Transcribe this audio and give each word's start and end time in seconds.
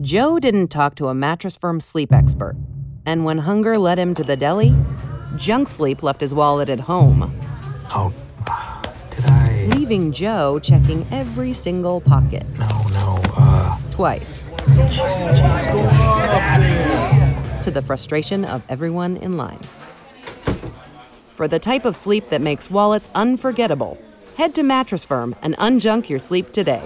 Joe 0.00 0.38
didn't 0.38 0.68
talk 0.68 0.94
to 0.94 1.08
a 1.08 1.14
mattress 1.14 1.56
firm 1.56 1.78
sleep 1.78 2.10
expert. 2.12 2.56
And 3.04 3.24
when 3.24 3.38
hunger 3.38 3.76
led 3.76 3.98
him 3.98 4.14
to 4.14 4.24
the 4.24 4.36
deli, 4.36 4.74
junk 5.36 5.68
sleep 5.68 6.02
left 6.02 6.20
his 6.22 6.32
wallet 6.32 6.68
at 6.70 6.78
home, 6.78 7.38
Oh, 7.90 8.12
did 9.10 9.24
I? 9.26 9.66
leaving 9.74 10.12
Joe 10.12 10.58
checking 10.58 11.06
every 11.10 11.52
single 11.52 12.00
pocket 12.00 12.44
No, 12.58 12.66
no. 12.92 13.20
Uh, 13.36 13.76
twice. 13.90 14.48
To 17.64 17.70
the 17.70 17.82
frustration 17.84 18.44
of 18.46 18.62
everyone 18.70 19.18
in 19.18 19.36
line. 19.36 19.60
For 21.34 21.46
the 21.46 21.58
type 21.58 21.84
of 21.84 21.94
sleep 21.96 22.26
that 22.30 22.40
makes 22.40 22.70
wallets 22.70 23.10
unforgettable, 23.14 23.98
head 24.38 24.54
to 24.54 24.62
Mattress 24.62 25.04
Firm 25.04 25.34
and 25.42 25.54
unjunk 25.58 26.08
your 26.08 26.18
sleep 26.18 26.52
today. 26.52 26.82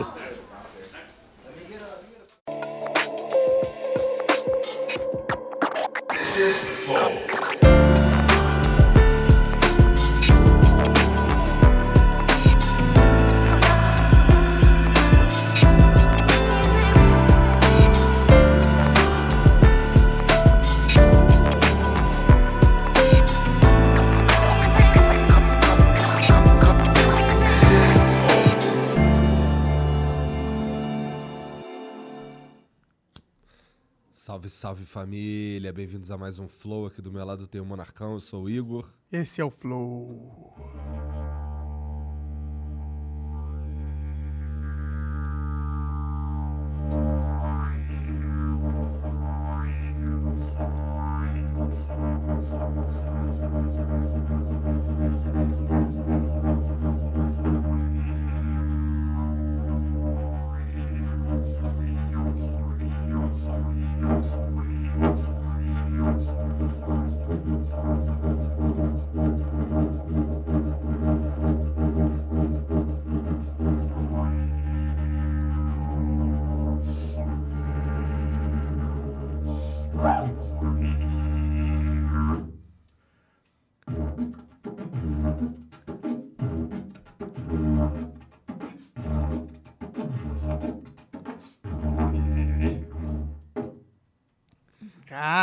Salve, 34.55 34.87
família, 34.87 35.73
bem-vindos 35.73 36.13
a 36.13 36.17
mais 36.17 36.38
um 36.38 36.47
Flow. 36.47 36.87
Aqui 36.87 37.02
do 37.02 37.10
meu 37.10 37.24
lado 37.24 37.45
tem 37.49 37.60
o 37.60 37.65
Monarcão, 37.65 38.15
eu 38.15 38.21
sou 38.21 38.45
o 38.45 38.49
Igor. 38.49 38.88
Esse 39.11 39.41
é 39.41 39.45
o 39.45 39.51
Flow. 39.51 40.55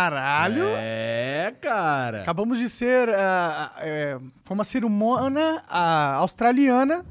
Caralho! 0.02 0.63
É, 0.77 1.53
cara. 1.61 2.21
Acabamos 2.23 2.57
de 2.57 2.67
ser. 2.67 3.07
ah, 3.09 3.71
é, 3.77 4.19
foi 4.44 4.55
uma 4.55 4.63
cerimônia 4.63 5.62
australiana, 5.69 7.06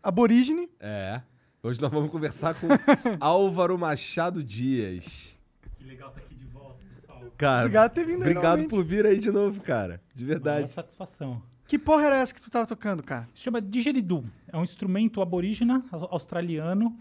aborígene. 0.00 0.68
É. 0.78 1.20
Hoje 1.60 1.80
nós 1.80 1.90
vamos 1.90 2.08
conversar 2.08 2.54
com 2.54 2.68
Álvaro 3.18 3.76
Machado 3.76 4.44
Dias. 4.44 5.36
Que 5.76 5.84
legal 5.84 6.10
estar 6.10 6.20
aqui 6.20 6.36
de 6.36 6.46
volta, 6.46 6.76
pessoal. 6.94 7.20
Cara, 7.36 7.62
Obrigado 7.62 7.90
por 7.90 7.94
ter 7.96 8.04
vindo 8.06 8.22
aí 8.22 8.30
obrigado 8.30 8.64
por 8.68 8.84
vir 8.84 9.04
aí 9.06 9.18
de 9.18 9.32
novo, 9.32 9.60
cara. 9.60 10.00
De 10.14 10.22
Uma 10.22 10.28
verdade. 10.28 10.70
satisfação. 10.70 11.42
Que 11.66 11.76
porra 11.76 12.04
era 12.06 12.18
essa 12.18 12.32
que 12.32 12.40
tu 12.40 12.48
tava 12.48 12.64
tocando, 12.64 13.02
cara? 13.02 13.28
Se 13.34 13.40
chama 13.42 13.60
didgeridoo. 13.60 14.24
É 14.52 14.56
um 14.56 14.62
instrumento 14.62 15.20
aborígena 15.20 15.82
aus- 15.90 16.06
australiano. 16.12 16.96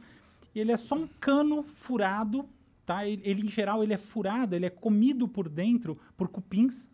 E 0.55 0.59
ele 0.59 0.71
é 0.71 0.77
só 0.77 0.95
um 0.95 1.07
cano 1.19 1.63
furado, 1.81 2.49
tá? 2.85 3.05
Ele, 3.05 3.21
ele, 3.25 3.41
em 3.45 3.49
geral, 3.49 3.83
ele 3.83 3.93
é 3.93 3.97
furado, 3.97 4.55
ele 4.55 4.65
é 4.65 4.69
comido 4.69 5.27
por 5.27 5.49
dentro 5.49 5.97
por 6.15 6.27
cupins. 6.27 6.87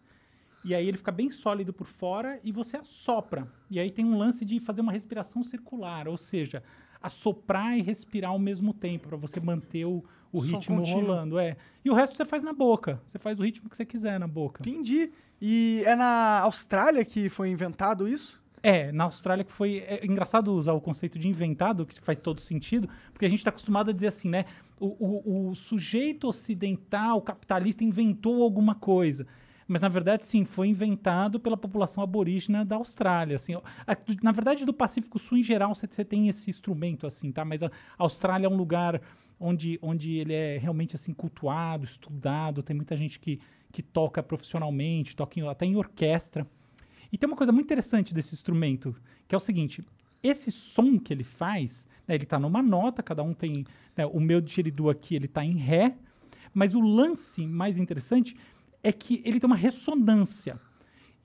E 0.64 0.76
aí 0.76 0.88
ele 0.88 0.98
fica 0.98 1.12
bem 1.12 1.30
sólido 1.30 1.74
por 1.74 1.88
fora 1.88 2.40
e 2.44 2.52
você 2.52 2.78
assopra. 2.78 3.52
E 3.70 3.80
aí 3.80 3.92
tem 3.92 4.06
um 4.06 4.18
lance 4.18 4.46
de 4.46 4.60
fazer 4.60 4.82
uma 4.82 4.92
respiração 4.92 5.44
circular, 5.44 6.08
ou 6.08 6.18
seja, 6.18 6.64
assoprar 7.02 7.78
e 7.78 7.82
respirar 7.82 8.32
ao 8.32 8.40
mesmo 8.40 8.74
tempo 8.74 9.08
para 9.08 9.18
você 9.18 9.40
manter 9.40 9.86
o, 9.86 10.04
o 10.32 10.40
ritmo 10.40 10.78
contínuo. 10.78 11.02
rolando, 11.02 11.40
é. 11.40 11.58
E 11.84 11.90
o 11.90 11.94
resto 11.94 12.16
você 12.16 12.26
faz 12.26 12.44
na 12.44 12.54
boca. 12.54 13.02
Você 13.08 13.18
faz 13.18 13.40
o 13.40 13.44
ritmo 13.44 13.70
que 13.70 13.76
você 13.76 13.86
quiser 13.86 14.20
na 14.20 14.28
boca. 14.28 14.62
Entendi. 14.62 15.12
E 15.42 15.82
é 15.86 15.96
na 15.96 16.42
Austrália 16.42 17.04
que 17.04 17.28
foi 17.28 17.50
inventado 17.50 18.08
isso? 18.08 18.41
É, 18.64 18.92
na 18.92 19.06
Austrália 19.06 19.44
que 19.44 19.52
foi. 19.52 19.80
É 19.88 20.06
engraçado 20.06 20.54
usar 20.54 20.74
o 20.74 20.82
conceito 20.82 21.18
de 21.18 21.28
inventado, 21.28 21.86
que 21.86 22.00
faz 22.00 22.20
todo 22.20 22.40
sentido, 22.42 22.88
porque 23.12 23.26
a 23.26 23.30
gente 23.30 23.40
está 23.40 23.50
acostumado 23.50 23.90
a 23.90 23.94
dizer 23.94 24.08
assim, 24.08 24.30
né? 24.30 24.46
O, 24.80 24.88
o- 24.88 25.50
o 25.50 25.56
sujeito 25.56 26.28
ocidental, 26.28 27.22
capitalista, 27.22 27.84
inventou 27.84 28.44
alguma 28.44 28.76
coisa. 28.76 29.26
Mas, 29.68 29.82
na 29.82 29.88
verdade, 29.88 30.26
sim, 30.26 30.44
foi 30.44 30.68
inventado 30.68 31.40
pela 31.40 31.56
população 31.58 32.04
aborígena 32.04 32.64
da 32.66 32.76
Austrália. 32.76 33.36
Assim, 33.36 33.54
na 34.22 34.32
verdade, 34.32 34.66
do 34.66 34.74
Pacífico 34.74 35.18
Sul, 35.18 35.38
em 35.38 35.44
geral, 35.44 35.74
você 35.74 35.88
tem 36.04 36.28
esse 36.28 36.50
instrumento, 36.50 37.08
assim, 37.08 37.32
tá? 37.32 37.46
Mas 37.46 37.64
a 37.64 37.72
Austrália 37.98 38.48
é 38.48 38.50
um 38.50 38.56
lugar 38.58 39.02
onde, 39.40 39.80
onde 39.82 40.18
ele 40.18 40.34
é 40.34 40.58
realmente, 40.58 40.96
assim, 40.96 41.14
cultuado, 41.14 41.86
estudado. 41.86 42.62
Tem 42.62 42.76
muita 42.76 42.98
gente 42.98 43.18
que, 43.20 43.40
que 43.72 43.82
toca 43.82 44.22
profissionalmente, 44.22 45.16
toca 45.16 45.40
em- 45.40 45.48
até 45.48 45.66
em 45.66 45.76
orquestra. 45.78 46.46
E 47.12 47.18
tem 47.18 47.28
uma 47.28 47.36
coisa 47.36 47.52
muito 47.52 47.66
interessante 47.66 48.14
desse 48.14 48.34
instrumento, 48.34 48.96
que 49.28 49.36
é 49.36 49.38
o 49.38 49.40
seguinte: 49.40 49.84
esse 50.24 50.52
som 50.52 51.00
que 51.00 51.14
ele 51.14 51.24
faz, 51.24 51.88
né, 52.08 52.16
ele 52.16 52.24
está 52.24 52.40
numa 52.40 52.62
nota, 52.62 53.04
cada 53.04 53.24
um 53.24 53.34
tem. 53.34 53.66
né, 53.96 54.06
o 54.06 54.20
meu 54.20 54.40
didgeridoo 54.40 54.90
aqui, 54.90 55.16
ele 55.16 55.26
está 55.26 55.44
em 55.44 55.58
Ré, 55.58 55.96
mas 56.54 56.76
o 56.76 56.80
lance 56.80 57.46
mais 57.46 57.78
interessante 57.78 58.36
é 58.84 58.92
que 58.92 59.22
ele 59.26 59.40
tem 59.40 59.48
uma 59.48 59.56
ressonância. 59.56 60.60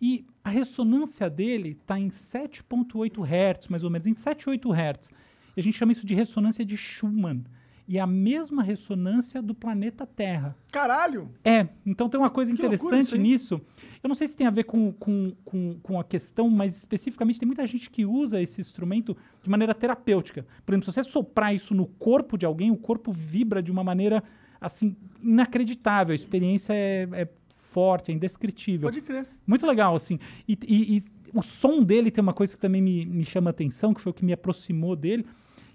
E 0.01 0.27
a 0.45 0.51
ressonância 0.51 1.29
dele 1.31 1.71
está 1.71 1.99
em 1.99 2.09
7,8 2.09 3.25
Hz, 3.25 3.69
mais 3.69 3.83
ou 3.83 3.91
menos, 3.91 4.07
em 4.07 4.15
7, 4.15 4.51
8 4.51 4.73
Hz. 4.73 5.11
E 5.57 5.61
a 5.61 5.63
gente 5.63 5.79
chama 5.79 5.93
isso 5.93 6.07
de 6.07 6.15
ressonância 6.15 6.65
de 6.65 6.77
Schumann. 6.77 7.45
E 7.89 7.99
a 8.01 8.07
mesma 8.07 8.63
ressonância 8.65 9.41
do 9.41 9.55
planeta 9.55 10.05
Terra. 10.05 10.57
Caralho! 10.73 11.31
É, 11.45 11.69
então 11.85 12.09
tem 12.09 12.19
uma 12.19 12.31
coisa 12.31 12.53
Que 12.53 12.59
interessante 12.59 13.17
nisso. 13.17 13.61
Eu 14.03 14.09
não 14.09 14.15
sei 14.15 14.27
se 14.27 14.37
tem 14.37 14.47
a 14.47 14.51
ver 14.51 14.65
com, 14.65 14.93
com, 14.93 15.33
com, 15.45 15.79
com 15.83 16.01
a 16.01 16.05
questão, 16.05 16.51
mas 16.51 16.77
especificamente 16.77 17.39
tem 17.39 17.47
muita 17.47 17.65
gente 17.67 17.89
que 17.89 18.05
usa 18.05 18.41
esse 18.41 18.61
instrumento 18.61 19.17
de 19.43 19.49
maneira 19.49 19.73
terapêutica. 19.75 20.45
Por 20.65 20.73
exemplo, 20.73 20.91
se 20.91 20.95
você 20.95 21.05
soprar 21.09 21.55
isso 21.55 21.75
no 21.75 21.87
corpo 21.87 22.37
de 22.37 22.45
alguém, 22.45 22.71
o 22.73 22.77
corpo 22.77 23.13
vibra 23.13 23.63
de 23.63 23.71
uma 23.71 23.85
maneira, 23.85 24.23
assim, 24.61 24.97
inacreditável. 25.23 26.13
A 26.13 26.17
experiência 26.17 26.73
é, 26.73 27.09
é 27.13 27.29
forte, 27.71 28.11
é 28.11 28.15
indescritível. 28.15 28.89
Pode 28.89 29.01
crer. 29.01 29.29
Muito 29.47 29.65
legal, 29.67 29.95
assim. 29.95 30.19
E, 30.49 30.59
e- 30.67 30.97
e 30.99 31.05
o 31.33 31.43
som 31.43 31.83
dele 31.85 32.11
tem 32.11 32.21
uma 32.23 32.33
coisa 32.35 32.55
que 32.55 32.61
também 32.61 32.83
me, 32.83 33.05
me 33.07 33.25
chama 33.25 33.51
a 33.51 33.53
atenção, 33.53 33.95
que 33.95 34.01
foi 34.01 34.11
o 34.11 34.15
que 34.15 34.25
me 34.25 34.33
aproximou 34.33 34.97
dele, 34.97 35.25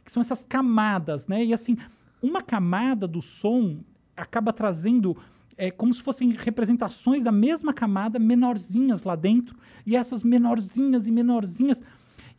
que 0.04 0.12
são 0.12 0.20
essas 0.22 0.44
camadas, 0.44 1.28
né? 1.28 1.46
E 1.46 1.54
assim, 1.54 1.78
uma 2.22 2.42
camada 2.42 3.08
do 3.08 3.22
som 3.22 3.80
acaba 4.16 4.54
trazendo 4.54 5.18
é, 5.58 5.70
como 5.72 5.94
se 5.94 6.02
fossem 6.02 6.32
representações 6.32 7.24
da 7.24 7.32
mesma 7.32 7.74
camada, 7.74 8.18
menorzinhas 8.20 9.04
lá 9.04 9.16
dentro, 9.16 9.58
e 9.86 9.96
essas 9.96 10.24
menorzinhas 10.24 11.08
e 11.08 11.12
menorzinhas. 11.12 11.82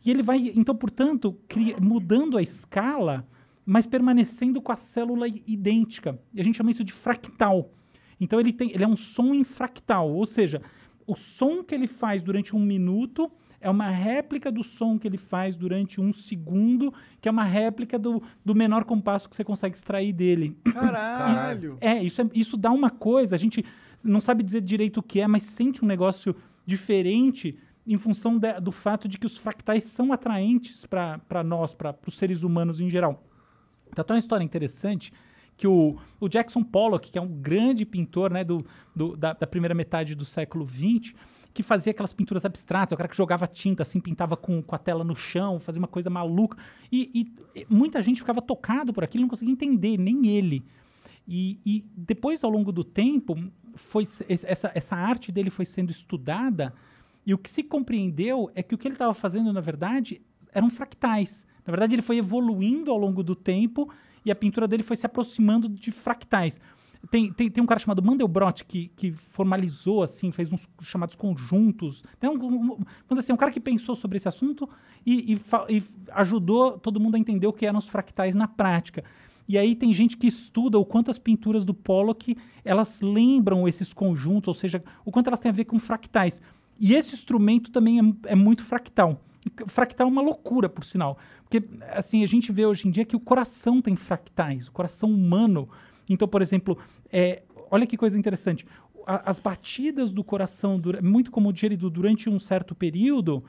E 0.03 0.11
ele 0.11 0.21
vai, 0.21 0.51
então, 0.55 0.75
portanto, 0.75 1.37
cria- 1.47 1.77
mudando 1.79 2.37
a 2.37 2.41
escala, 2.41 3.25
mas 3.65 3.85
permanecendo 3.85 4.61
com 4.61 4.71
a 4.71 4.75
célula 4.75 5.27
idêntica. 5.27 6.19
E 6.33 6.41
a 6.41 6.43
gente 6.43 6.57
chama 6.57 6.71
isso 6.71 6.83
de 6.83 6.91
fractal. 6.91 7.71
Então 8.19 8.39
ele 8.39 8.51
tem, 8.51 8.71
ele 8.71 8.83
é 8.83 8.87
um 8.87 8.95
som 8.95 9.33
em 9.33 9.43
fractal, 9.43 10.11
ou 10.11 10.25
seja, 10.25 10.61
o 11.07 11.15
som 11.15 11.63
que 11.63 11.73
ele 11.73 11.87
faz 11.87 12.21
durante 12.21 12.55
um 12.55 12.59
minuto 12.59 13.31
é 13.63 13.69
uma 13.69 13.89
réplica 13.89 14.51
do 14.51 14.63
som 14.63 14.99
que 14.99 15.07
ele 15.07 15.17
faz 15.17 15.55
durante 15.55 15.99
um 16.01 16.11
segundo, 16.13 16.93
que 17.21 17.27
é 17.27 17.31
uma 17.31 17.43
réplica 17.43 17.97
do, 17.97 18.21
do 18.45 18.53
menor 18.53 18.83
compasso 18.83 19.29
que 19.29 19.35
você 19.35 19.43
consegue 19.43 19.75
extrair 19.75 20.13
dele. 20.13 20.57
Caralho! 20.71 21.77
É, 21.81 22.03
isso, 22.03 22.21
é- 22.21 22.29
isso 22.33 22.55
dá 22.57 22.71
uma 22.71 22.89
coisa, 22.89 23.35
a 23.35 23.39
gente 23.39 23.65
não 24.03 24.19
sabe 24.21 24.43
dizer 24.43 24.61
direito 24.61 24.99
o 24.99 25.03
que 25.03 25.19
é, 25.21 25.27
mas 25.27 25.43
sente 25.43 25.83
um 25.83 25.87
negócio 25.87 26.35
diferente 26.65 27.57
em 27.85 27.97
função 27.97 28.37
da- 28.37 28.59
do 28.59 28.71
fato 28.71 29.07
de 29.07 29.17
que 29.17 29.25
os 29.25 29.37
fractais 29.37 29.83
são 29.85 30.13
atraentes 30.13 30.85
para 30.85 31.43
nós, 31.43 31.73
para 31.73 31.95
os 32.07 32.17
seres 32.17 32.43
humanos 32.43 32.79
em 32.79 32.89
geral. 32.89 33.23
Tá 33.93 34.01
até 34.01 34.13
uma 34.13 34.19
história 34.19 34.43
interessante 34.43 35.11
que 35.55 35.67
o, 35.67 35.97
o 36.19 36.27
Jackson 36.27 36.63
Pollock, 36.63 37.11
que 37.11 37.17
é 37.17 37.21
um 37.21 37.27
grande 37.27 37.85
pintor 37.85 38.31
né, 38.31 38.43
do, 38.43 38.65
do- 38.95 39.15
da, 39.15 39.33
da 39.33 39.45
primeira 39.45 39.75
metade 39.75 40.15
do 40.15 40.25
século 40.25 40.67
XX, 40.67 41.13
que 41.53 41.61
fazia 41.61 41.91
aquelas 41.91 42.11
pinturas 42.11 42.45
abstratas, 42.45 42.93
o 42.93 42.97
cara 42.97 43.07
que 43.07 43.15
jogava 43.15 43.45
tinta, 43.45 43.83
assim, 43.83 43.99
pintava 43.99 44.35
com, 44.35 44.61
com 44.61 44.75
a 44.75 44.79
tela 44.79 45.03
no 45.03 45.15
chão, 45.15 45.59
fazia 45.59 45.79
uma 45.79 45.87
coisa 45.87 46.09
maluca. 46.09 46.57
E, 46.91 47.31
e- 47.55 47.65
muita 47.69 48.01
gente 48.01 48.21
ficava 48.21 48.41
tocado 48.41 48.91
por 48.91 49.03
aquilo, 49.03 49.21
não 49.21 49.29
conseguia 49.29 49.53
entender, 49.53 49.97
nem 49.97 50.27
ele. 50.27 50.63
E, 51.27 51.59
e 51.65 51.85
depois, 51.95 52.43
ao 52.43 52.49
longo 52.49 52.71
do 52.71 52.83
tempo, 52.83 53.37
foi 53.75 54.03
essa, 54.27 54.71
essa 54.73 54.95
arte 54.95 55.31
dele 55.31 55.49
foi 55.49 55.65
sendo 55.65 55.91
estudada 55.91 56.73
e 57.25 57.33
o 57.33 57.37
que 57.37 57.49
se 57.49 57.63
compreendeu 57.63 58.51
é 58.53 58.61
que 58.61 58.75
o 58.75 58.77
que 58.77 58.87
ele 58.87 58.95
estava 58.95 59.13
fazendo, 59.13 59.51
na 59.53 59.61
verdade, 59.61 60.21
eram 60.51 60.69
fractais. 60.69 61.47
Na 61.65 61.71
verdade, 61.71 61.95
ele 61.95 62.01
foi 62.01 62.17
evoluindo 62.17 62.91
ao 62.91 62.97
longo 62.97 63.23
do 63.23 63.35
tempo 63.35 63.89
e 64.25 64.31
a 64.31 64.35
pintura 64.35 64.67
dele 64.67 64.83
foi 64.83 64.95
se 64.95 65.05
aproximando 65.05 65.69
de 65.69 65.91
fractais. 65.91 66.59
Tem, 67.11 67.31
tem, 67.33 67.49
tem 67.49 67.61
um 67.63 67.67
cara 67.67 67.79
chamado 67.79 68.01
Mandelbrot 68.01 68.63
que, 68.63 68.87
que 68.95 69.11
formalizou, 69.11 70.01
assim, 70.03 70.31
fez 70.31 70.51
uns 70.53 70.67
chamados 70.81 71.15
conjuntos. 71.15 72.01
Tem 72.19 72.29
um, 72.29 72.71
um- 72.71 72.77
assim, 73.17 73.33
um 73.33 73.37
cara 73.37 73.51
que 73.51 73.59
pensou 73.59 73.93
sobre 73.95 74.15
esse 74.17 74.27
assunto 74.27 74.67
e, 75.05 75.33
e 75.33 75.41
e 75.69 75.83
ajudou 76.13 76.79
todo 76.79 76.99
mundo 76.99 77.15
a 77.15 77.19
entender 77.19 77.45
o 77.45 77.51
que 77.53 77.65
eram 77.65 77.77
os 77.77 77.87
fractais 77.87 78.35
na 78.35 78.47
prática. 78.47 79.03
E 79.47 79.57
aí 79.57 79.75
tem 79.75 79.93
gente 79.93 80.15
que 80.15 80.27
estuda 80.27 80.79
o 80.79 80.85
quanto 80.85 81.11
as 81.11 81.19
pinturas 81.19 81.65
do 81.65 81.73
Pollock 81.73 82.37
elas 82.63 83.01
lembram 83.01 83.67
esses 83.67 83.91
conjuntos, 83.91 84.47
ou 84.47 84.53
seja, 84.53 84.81
o 85.03 85.11
quanto 85.11 85.27
elas 85.27 85.39
têm 85.41 85.49
a 85.49 85.53
ver 85.53 85.65
com 85.65 85.77
fractais. 85.77 86.41
E 86.79 86.93
esse 86.93 87.13
instrumento 87.13 87.69
também 87.69 87.99
é, 87.99 88.31
é 88.31 88.35
muito 88.35 88.63
fractal. 88.63 89.19
Fractal 89.67 90.07
é 90.07 90.09
uma 90.09 90.21
loucura, 90.21 90.69
por 90.69 90.85
sinal. 90.85 91.17
Porque, 91.43 91.61
assim, 91.91 92.23
a 92.23 92.27
gente 92.27 92.49
vê 92.51 92.65
hoje 92.65 92.87
em 92.87 92.91
dia 92.91 93.03
que 93.03 93.15
o 93.15 93.19
coração 93.19 93.81
tem 93.81 93.95
fractais, 93.97 94.69
o 94.69 94.71
coração 94.71 95.11
humano. 95.11 95.67
Então, 96.09 96.27
por 96.27 96.41
exemplo, 96.41 96.77
é, 97.11 97.43
olha 97.71 97.87
que 97.87 97.97
coisa 97.97 98.17
interessante. 98.17 98.65
A- 99.05 99.29
as 99.29 99.39
batidas 99.39 100.11
do 100.11 100.23
coração, 100.23 100.81
muito 101.01 101.31
como 101.31 101.51
digerido 101.51 101.89
durante 101.89 102.29
um 102.29 102.39
certo 102.39 102.73
período, 102.75 103.43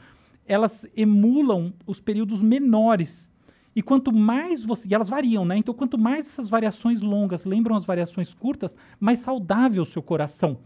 elas 0.46 0.86
emulam 0.96 1.72
os 1.86 2.00
períodos 2.00 2.42
menores. 2.42 3.30
E 3.76 3.82
quanto 3.82 4.12
mais 4.12 4.62
você. 4.62 4.86
E 4.88 4.94
elas 4.94 5.08
variam, 5.08 5.44
né? 5.44 5.56
Então, 5.56 5.74
quanto 5.74 5.98
mais 5.98 6.26
essas 6.26 6.48
variações 6.48 7.00
longas 7.00 7.44
lembram 7.44 7.74
as 7.74 7.84
variações 7.84 8.32
curtas, 8.32 8.76
mais 9.00 9.18
saudável 9.18 9.82
o 9.82 9.86
seu 9.86 10.02
coração. 10.02 10.58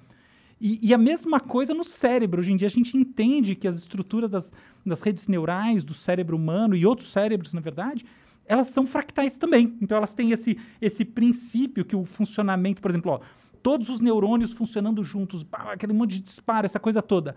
E, 0.60 0.78
e 0.82 0.92
a 0.92 0.98
mesma 0.98 1.40
coisa 1.40 1.72
no 1.72 1.84
cérebro. 1.84 2.40
Hoje 2.40 2.52
em 2.52 2.56
dia 2.56 2.66
a 2.66 2.70
gente 2.70 2.96
entende 2.96 3.54
que 3.54 3.68
as 3.68 3.76
estruturas 3.78 4.28
das, 4.30 4.52
das 4.84 5.00
redes 5.02 5.28
neurais 5.28 5.84
do 5.84 5.94
cérebro 5.94 6.36
humano 6.36 6.74
e 6.74 6.84
outros 6.84 7.10
cérebros, 7.12 7.54
na 7.54 7.60
verdade, 7.60 8.04
elas 8.48 8.68
são 8.68 8.86
fractais 8.86 9.36
também. 9.36 9.76
Então 9.80 9.96
elas 9.96 10.14
têm 10.14 10.32
esse, 10.32 10.58
esse 10.80 11.04
princípio 11.04 11.84
que 11.84 11.94
o 11.94 12.04
funcionamento, 12.04 12.82
por 12.82 12.90
exemplo, 12.90 13.12
ó, 13.12 13.20
todos 13.62 13.88
os 13.88 14.00
neurônios 14.00 14.52
funcionando 14.52 15.04
juntos, 15.04 15.46
aquele 15.52 15.92
monte 15.92 16.12
de 16.12 16.20
disparo, 16.20 16.64
essa 16.66 16.80
coisa 16.80 17.02
toda. 17.02 17.36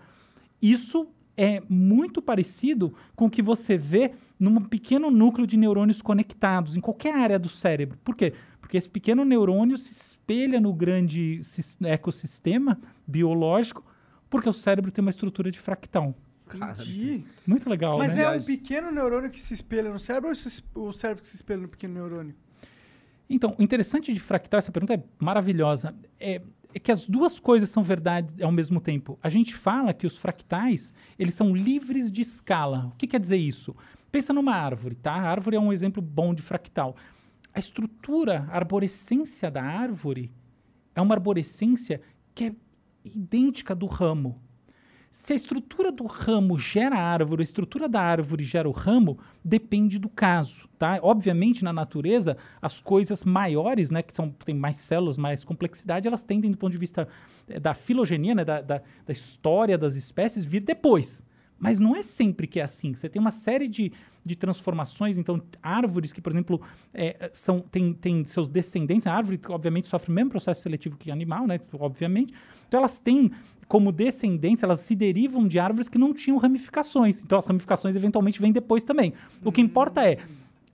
Isso 0.60 1.06
é 1.36 1.62
muito 1.68 2.20
parecido 2.20 2.94
com 3.14 3.26
o 3.26 3.30
que 3.30 3.42
você 3.42 3.76
vê 3.76 4.12
num 4.38 4.60
pequeno 4.62 5.10
núcleo 5.10 5.46
de 5.46 5.56
neurônios 5.56 6.02
conectados 6.02 6.76
em 6.76 6.80
qualquer 6.80 7.14
área 7.14 7.38
do 7.38 7.48
cérebro. 7.48 7.98
Por 8.04 8.14
quê? 8.14 8.34
Porque 8.60 8.76
esse 8.76 8.88
pequeno 8.88 9.24
neurônio 9.24 9.76
se 9.76 9.92
espelha 9.92 10.60
no 10.60 10.72
grande 10.72 11.42
sis- 11.42 11.76
ecossistema 11.82 12.78
biológico, 13.06 13.84
porque 14.30 14.48
o 14.48 14.52
cérebro 14.52 14.90
tem 14.90 15.02
uma 15.02 15.10
estrutura 15.10 15.50
de 15.50 15.58
fractal. 15.58 16.14
Entendi. 16.56 17.24
Muito 17.46 17.68
legal, 17.68 17.98
Mas 17.98 18.16
né? 18.16 18.22
é 18.22 18.30
um 18.30 18.42
pequeno 18.42 18.90
neurônio 18.90 19.30
que 19.30 19.40
se 19.40 19.54
espelha 19.54 19.90
no 19.92 19.98
cérebro 19.98 20.28
ou 20.30 20.34
se- 20.34 20.62
o 20.74 20.92
cérebro 20.92 21.22
que 21.22 21.28
se 21.28 21.36
espelha 21.36 21.60
no 21.62 21.68
pequeno 21.68 21.94
neurônio? 21.94 22.34
Então, 23.28 23.54
o 23.58 23.62
interessante 23.62 24.12
de 24.12 24.20
fractal, 24.20 24.58
essa 24.58 24.70
pergunta 24.72 24.94
é 24.94 25.02
maravilhosa, 25.18 25.94
é, 26.20 26.42
é 26.74 26.78
que 26.78 26.92
as 26.92 27.06
duas 27.06 27.38
coisas 27.40 27.70
são 27.70 27.82
verdade 27.82 28.42
ao 28.42 28.52
mesmo 28.52 28.80
tempo. 28.80 29.18
A 29.22 29.30
gente 29.30 29.54
fala 29.54 29.92
que 29.94 30.06
os 30.06 30.16
fractais, 30.18 30.92
eles 31.18 31.34
são 31.34 31.54
livres 31.54 32.10
de 32.10 32.20
escala. 32.20 32.90
O 32.92 32.96
que 32.96 33.06
quer 33.06 33.20
dizer 33.20 33.36
isso? 33.36 33.74
Pensa 34.10 34.32
numa 34.34 34.54
árvore, 34.54 34.94
tá? 34.96 35.12
A 35.12 35.22
árvore 35.30 35.56
é 35.56 35.60
um 35.60 35.72
exemplo 35.72 36.02
bom 36.02 36.34
de 36.34 36.42
fractal. 36.42 36.94
A 37.54 37.58
estrutura, 37.58 38.46
a 38.50 38.56
arborescência 38.56 39.50
da 39.50 39.62
árvore 39.62 40.30
é 40.94 41.00
uma 41.00 41.14
arborescência 41.14 42.00
que 42.34 42.44
é 42.44 42.54
idêntica 43.04 43.74
do 43.74 43.86
ramo. 43.86 44.38
Se 45.12 45.34
a 45.34 45.36
estrutura 45.36 45.92
do 45.92 46.06
ramo 46.06 46.58
gera 46.58 46.96
a 46.96 47.02
árvore, 47.02 47.42
a 47.42 47.44
estrutura 47.44 47.86
da 47.86 48.00
árvore 48.00 48.42
gera 48.44 48.66
o 48.66 48.72
ramo, 48.72 49.18
depende 49.44 49.98
do 49.98 50.08
caso, 50.08 50.66
tá? 50.78 50.98
Obviamente, 51.02 51.62
na 51.62 51.70
natureza, 51.70 52.38
as 52.62 52.80
coisas 52.80 53.22
maiores, 53.22 53.90
né, 53.90 54.02
que 54.02 54.14
são, 54.14 54.30
tem 54.30 54.54
mais 54.54 54.78
células, 54.78 55.18
mais 55.18 55.44
complexidade, 55.44 56.08
elas 56.08 56.24
tendem, 56.24 56.50
do 56.50 56.56
ponto 56.56 56.72
de 56.72 56.78
vista 56.78 57.06
eh, 57.46 57.60
da 57.60 57.74
filogenia, 57.74 58.34
né, 58.34 58.42
da, 58.42 58.62
da, 58.62 58.80
da 59.06 59.12
história 59.12 59.76
das 59.76 59.96
espécies, 59.96 60.46
vir 60.46 60.64
depois. 60.64 61.22
Mas 61.62 61.78
não 61.78 61.94
é 61.94 62.02
sempre 62.02 62.48
que 62.48 62.58
é 62.58 62.64
assim. 62.64 62.92
Você 62.92 63.08
tem 63.08 63.20
uma 63.20 63.30
série 63.30 63.68
de, 63.68 63.92
de 64.26 64.34
transformações. 64.34 65.16
Então, 65.16 65.40
árvores 65.62 66.12
que, 66.12 66.20
por 66.20 66.32
exemplo, 66.32 66.60
eh, 66.92 67.30
são, 67.32 67.60
tem, 67.60 67.92
tem 67.92 68.24
seus 68.24 68.50
descendentes. 68.50 69.06
A 69.06 69.12
árvore, 69.12 69.40
obviamente, 69.48 69.86
sofre 69.86 70.10
o 70.10 70.12
mesmo 70.12 70.30
processo 70.30 70.60
seletivo 70.60 70.96
que 70.96 71.08
animal, 71.08 71.46
né? 71.46 71.60
Obviamente. 71.74 72.34
Então, 72.66 72.80
elas 72.80 72.98
têm 72.98 73.30
como 73.68 73.92
descendentes, 73.92 74.64
elas 74.64 74.80
se 74.80 74.96
derivam 74.96 75.46
de 75.46 75.60
árvores 75.60 75.88
que 75.88 75.98
não 75.98 76.12
tinham 76.12 76.36
ramificações. 76.36 77.22
Então, 77.22 77.38
as 77.38 77.46
ramificações, 77.46 77.94
eventualmente, 77.94 78.40
vêm 78.40 78.50
depois 78.50 78.82
também. 78.82 79.12
O 79.44 79.52
que 79.52 79.60
importa 79.60 80.02
é 80.02 80.18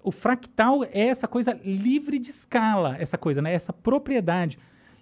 o 0.03 0.11
fractal 0.11 0.85
é 0.85 1.09
essa 1.09 1.29
coisa 1.29 1.61
livre 1.63 2.19
de 2.19 2.31
escala, 2.31 2.97
essa 2.99 3.19
coisa, 3.19 3.43
né? 3.43 3.53
Essa 3.53 3.75
propriedade. 3.75 4.59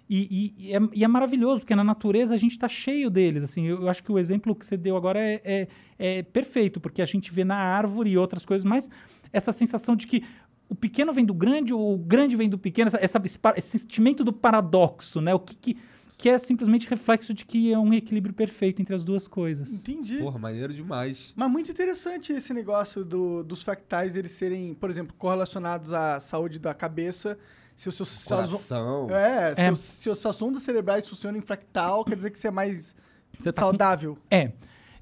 E, 0.09 0.53
e- 0.57 0.67
e 0.69 0.73
é, 0.73 0.79
e 0.93 1.03
é 1.03 1.07
maravilhoso, 1.07 1.61
porque 1.61 1.75
na 1.75 1.83
natureza 1.83 2.33
a 2.33 2.37
gente 2.37 2.51
está 2.51 2.67
cheio 2.69 3.09
deles. 3.09 3.43
Assim, 3.43 3.65
eu, 3.65 3.81
eu 3.81 3.89
acho 3.89 4.01
que 4.03 4.11
o 4.11 4.17
exemplo 4.17 4.55
que 4.55 4.65
você 4.65 4.77
deu 4.77 4.95
agora 4.95 5.19
é, 5.19 5.41
é- 5.43 5.67
é 5.99 6.23
perfeito, 6.23 6.79
porque 6.79 7.01
a 7.01 7.05
gente 7.05 7.31
vê 7.33 7.43
na 7.43 7.57
árvore 7.57 8.11
e 8.11 8.17
outras 8.17 8.45
coisas, 8.45 8.63
mas 8.65 8.89
essa 9.33 9.51
sensação 9.51 9.95
de 9.95 10.07
que 10.07 10.23
o 10.69 10.75
pequeno 10.75 11.11
vem 11.13 11.25
do 11.25 11.33
grande, 11.33 11.73
ou 11.73 11.93
o 11.95 11.97
grande 11.97 12.35
vem 12.35 12.49
do 12.49 12.57
pequeno, 12.57 12.87
essa, 12.87 12.97
essa- 13.03 13.21
esse, 13.25 13.39
esse 13.57 13.79
sentimento 13.79 14.23
do 14.23 14.31
paradoxo, 14.33 15.19
né? 15.21 15.33
O 15.33 15.39
que, 15.39 15.55
que, 15.55 15.77
que 16.17 16.29
é 16.29 16.37
simplesmente 16.37 16.87
reflexo 16.89 17.33
de 17.33 17.45
que 17.45 17.71
é 17.71 17.77
um 17.77 17.93
equilíbrio 17.93 18.33
perfeito 18.33 18.81
entre 18.81 18.95
as 18.95 19.03
duas 19.03 19.27
coisas. 19.27 19.71
Entendi. 19.73 20.17
Porra, 20.17 20.39
maneiro 20.39 20.73
demais. 20.73 21.31
Mas 21.35 21.51
muito 21.51 21.69
interessante 21.69 22.33
esse 22.33 22.53
negócio 22.53 23.05
do- 23.05 23.43
dos 23.43 23.61
fractais 23.61 24.15
eles 24.15 24.31
serem, 24.31 24.73
por 24.73 24.89
exemplo, 24.89 25.13
correlacionados 25.17 25.93
à 25.93 26.19
saúde 26.19 26.59
da 26.59 26.73
cabeça. 26.73 27.37
Se 27.77 27.87
o 27.87 27.91
seu 27.91 28.05
Coração. 28.35 29.07
é, 29.11 29.53
se, 29.55 29.61
É. 29.61 29.75
se 29.75 30.09
as 30.09 30.17
suas 30.17 30.41
ondas 30.41 30.63
cerebrais 30.63 31.07
funcionam 31.07 31.37
em 31.37 31.41
fractal, 31.41 32.03
quer 32.03 32.15
dizer 32.15 32.31
que 32.31 32.39
você 32.39 32.47
é 32.47 32.51
mais 32.51 32.95
Você 33.37 33.51
tá 33.53 33.61
com- 33.61 33.67
saudável. 33.67 34.17
É. 34.31 34.51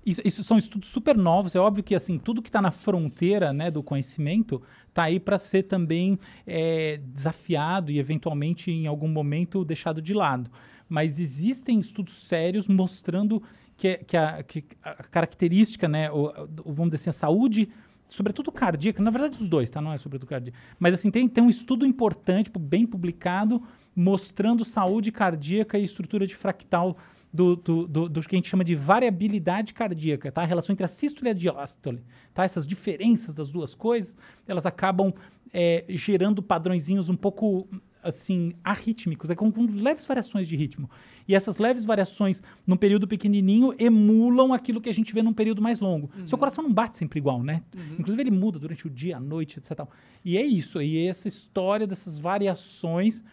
Isso, 0.06 0.22
isso 0.24 0.44
são 0.44 0.58
estudos 0.58 0.90
super 0.90 1.18
novos. 1.18 1.56
É 1.56 1.60
óbvio 1.60 1.84
que 1.84 1.96
assim 1.96 2.20
tudo 2.20 2.42
que 2.42 2.50
está 2.50 2.62
na 2.62 2.70
fronteira 2.72 3.52
né, 3.54 3.72
do 3.72 3.82
conhecimento 3.82 4.62
está 4.90 5.04
aí 5.04 5.20
para 5.20 5.40
ser 5.40 5.64
também 5.64 6.20
é, 6.46 6.98
desafiado 6.98 7.92
e 7.92 7.98
eventualmente 7.98 8.70
em 8.70 8.86
algum 8.86 9.08
momento 9.08 9.66
deixado 9.66 10.02
de 10.02 10.14
lado. 10.14 10.52
Mas 10.88 11.18
existem 11.18 11.80
estudos 11.80 12.28
sérios 12.28 12.68
mostrando 12.68 13.42
que, 13.78 13.98
que, 14.00 14.16
a, 14.16 14.44
que 14.44 14.64
a 14.84 14.94
característica, 15.06 15.88
né, 15.88 16.12
o, 16.12 16.26
o- 16.64 16.74
vamos 16.74 16.92
dizer 16.92 16.98
assim, 16.98 17.10
a 17.10 17.14
saúde, 17.14 17.70
sobretudo 18.08 18.52
cardíaca, 18.52 19.02
na 19.02 19.12
verdade 19.12 19.42
os 19.42 19.50
dois, 19.50 19.70
tá? 19.70 19.82
Não 19.82 19.94
é 19.94 19.98
sobretudo 19.98 20.28
cardíaca. 20.30 20.58
Mas 20.80 20.94
assim, 20.94 21.12
tem, 21.12 21.28
tem 21.28 21.44
um 21.44 21.50
estudo 21.50 21.86
importante, 21.86 22.46
tipo, 22.46 22.60
bem 22.60 22.86
publicado, 22.86 23.62
mostrando 23.96 24.64
saúde 24.64 25.12
cardíaca 25.12 25.78
e 25.78 25.84
estrutura 25.84 26.28
de 26.28 26.36
fractal 26.36 26.98
do, 27.36 27.56
do, 27.56 27.88
do, 27.88 28.10
do 28.10 28.22
que 28.22 28.36
a 28.36 28.38
gente 28.38 28.50
chama 28.50 28.64
de 28.64 28.76
variabilidade 28.76 29.74
cardíaca, 29.74 30.32
tá? 30.32 30.42
A 30.42 30.46
relação 30.46 30.74
entre 30.74 30.86
a 30.86 30.88
sístole 30.88 31.28
e 31.28 31.32
a 31.32 31.34
diástole, 31.34 32.02
tá? 32.34 32.44
Essas 32.44 32.66
diferenças 32.66 33.34
das 33.34 33.50
duas 33.50 33.76
coisas, 33.76 34.18
elas 34.48 34.66
acabam 34.66 35.14
é, 35.54 35.84
gerando 35.90 36.42
padrõezinhos 36.42 37.10
um 37.10 37.16
pouco, 37.16 37.68
assim, 38.06 38.54
arrítmicos, 38.64 39.30
é 39.30 39.36
com, 39.36 39.52
com 39.52 39.66
leves 39.66 40.06
variações 40.06 40.48
de 40.48 40.56
ritmo. 40.56 40.90
E 41.28 41.34
essas 41.34 41.58
leves 41.58 41.84
variações 41.84 42.42
num 42.66 42.78
período 42.78 43.08
pequenininho 43.08 43.74
emulam 43.80 44.54
aquilo 44.54 44.80
que 44.80 44.90
a 44.90 44.94
gente 44.94 45.14
vê 45.14 45.22
num 45.24 45.34
período 45.34 45.62
mais 45.62 45.80
longo. 45.80 46.10
Seu 46.26 46.38
coração 46.38 46.64
não 46.64 46.72
bate 46.72 46.98
sempre 46.98 47.20
igual, 47.20 47.42
né? 47.44 47.64
Inclusive 48.00 48.22
ele 48.22 48.32
muda 48.32 48.60
durante 48.60 48.86
o 48.86 48.90
dia, 48.90 49.18
a 49.18 49.20
noite, 49.20 49.60
etc. 49.60 49.86
E 50.24 50.38
é 50.38 50.46
isso, 50.46 50.82
e 50.82 51.08
essa 51.08 51.28
história 51.28 51.88
dessas 51.88 52.20
variações 52.20 53.24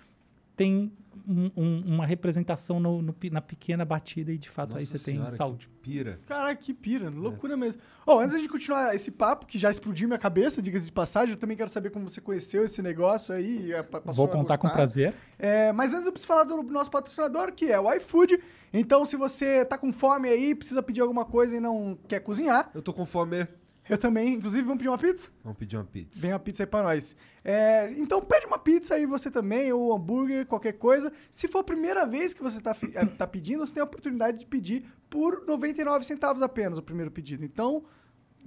tem 0.57 0.93
um- 1.29 1.51
um- 1.57 1.83
uma 1.95 2.05
representação 2.07 2.81
no- 2.81 3.01
no 3.01 3.15
na 3.31 3.41
pequena 3.41 3.85
batida 3.85 4.33
e 4.33 4.39
de 4.39 4.49
fato 4.51 4.77
aí 4.77 4.83
Nossa 4.83 4.99
você 4.99 5.05
tem 5.05 5.15
senhora, 5.15 5.31
saúde. 5.31 5.69
que 5.69 5.73
pira. 5.91 6.19
Caraca, 6.27 6.57
que 6.61 6.75
pira, 6.75 7.09
loucura 7.11 7.57
mesmo. 7.57 7.81
Ó, 8.05 8.19
antes 8.19 8.41
de 8.43 8.49
continuar 8.49 8.93
esse 8.95 9.11
papo, 9.11 9.47
que 9.47 9.57
já 9.59 9.71
explodiu 9.71 10.09
minha 10.09 10.19
cabeça, 10.19 10.61
diga-se 10.61 10.87
de 10.87 10.93
passagem, 10.93 11.35
eu 11.35 11.39
também 11.39 11.57
quero 11.57 11.69
saber 11.71 11.91
como 11.91 12.09
você 12.09 12.21
conheceu 12.21 12.65
esse 12.65 12.83
negócio 12.83 13.33
aí. 13.35 13.67
e, 13.67 13.73
é, 13.73 13.87
Vou 14.07 14.27
a 14.27 14.29
contar 14.29 14.59
com 14.59 14.69
prazer. 14.69 15.15
É, 15.39 15.71
mas 15.73 15.95
antes 15.95 16.07
eu 16.07 16.13
preciso 16.13 16.27
falar 16.27 16.45
do 16.45 16.61
nosso 16.65 16.91
patrocinador, 16.91 17.53
que 17.53 17.67
é 17.71 17.79
o 17.79 17.93
iFood. 17.95 18.41
Então, 18.73 19.05
se 19.05 19.17
você 19.17 19.65
tá 19.65 19.79
com 19.79 19.93
fome 19.93 20.29
aí, 20.29 20.55
precisa 20.57 20.83
pedir 20.83 21.03
alguma 21.03 21.25
coisa 21.25 21.57
e 21.57 21.61
não 21.61 21.97
quer 22.09 22.21
cozinhar, 22.21 22.71
Eu 22.75 22.83
tô 22.83 22.93
com 22.93 23.07
fome. 23.07 23.47
Eu 23.89 23.99
também. 23.99 24.35
Inclusive, 24.35 24.63
vamos 24.63 24.79
pedir 24.79 24.89
uma 24.89 24.99
pizza? 24.99 25.29
Vamos 25.43 25.59
pedir 25.59 25.77
uma 25.77 25.85
pizza. 25.85 26.21
Vem 26.21 26.33
uma 26.33 26.39
pizza 26.39 26.63
aí 26.63 26.67
pra 26.67 26.83
nós. 26.83 27.17
É, 27.45 27.91
então 27.99 28.21
pede 28.23 28.47
uma 28.47 28.59
pizza 28.59 28.95
aí 28.95 29.05
você 29.07 29.31
também, 29.31 29.73
ou 29.73 29.95
hambúrguer, 29.95 30.47
qualquer 30.47 30.75
coisa. 30.75 31.13
Se 31.31 31.49
for 31.49 31.59
a 31.59 31.65
primeira 31.65 32.07
vez 32.07 32.33
que 32.33 32.43
você 32.43 32.61
tá, 32.61 32.75
fi- 32.75 32.93
eh, 32.95 33.05
tá 33.07 33.27
pedindo, 33.27 33.67
você 33.67 33.75
tem 33.75 33.81
a 33.81 33.85
oportunidade 33.85 34.39
de 34.39 34.47
pedir 34.47 34.85
por 35.11 35.45
99 35.47 36.05
centavos 36.05 36.43
apenas 36.43 36.79
o 36.79 36.83
primeiro 36.83 37.11
pedido. 37.11 37.45
Então, 37.45 37.85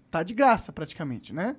tá 0.10 0.24
de 0.24 0.34
graça 0.34 0.72
praticamente, 0.72 1.34
né? 1.34 1.56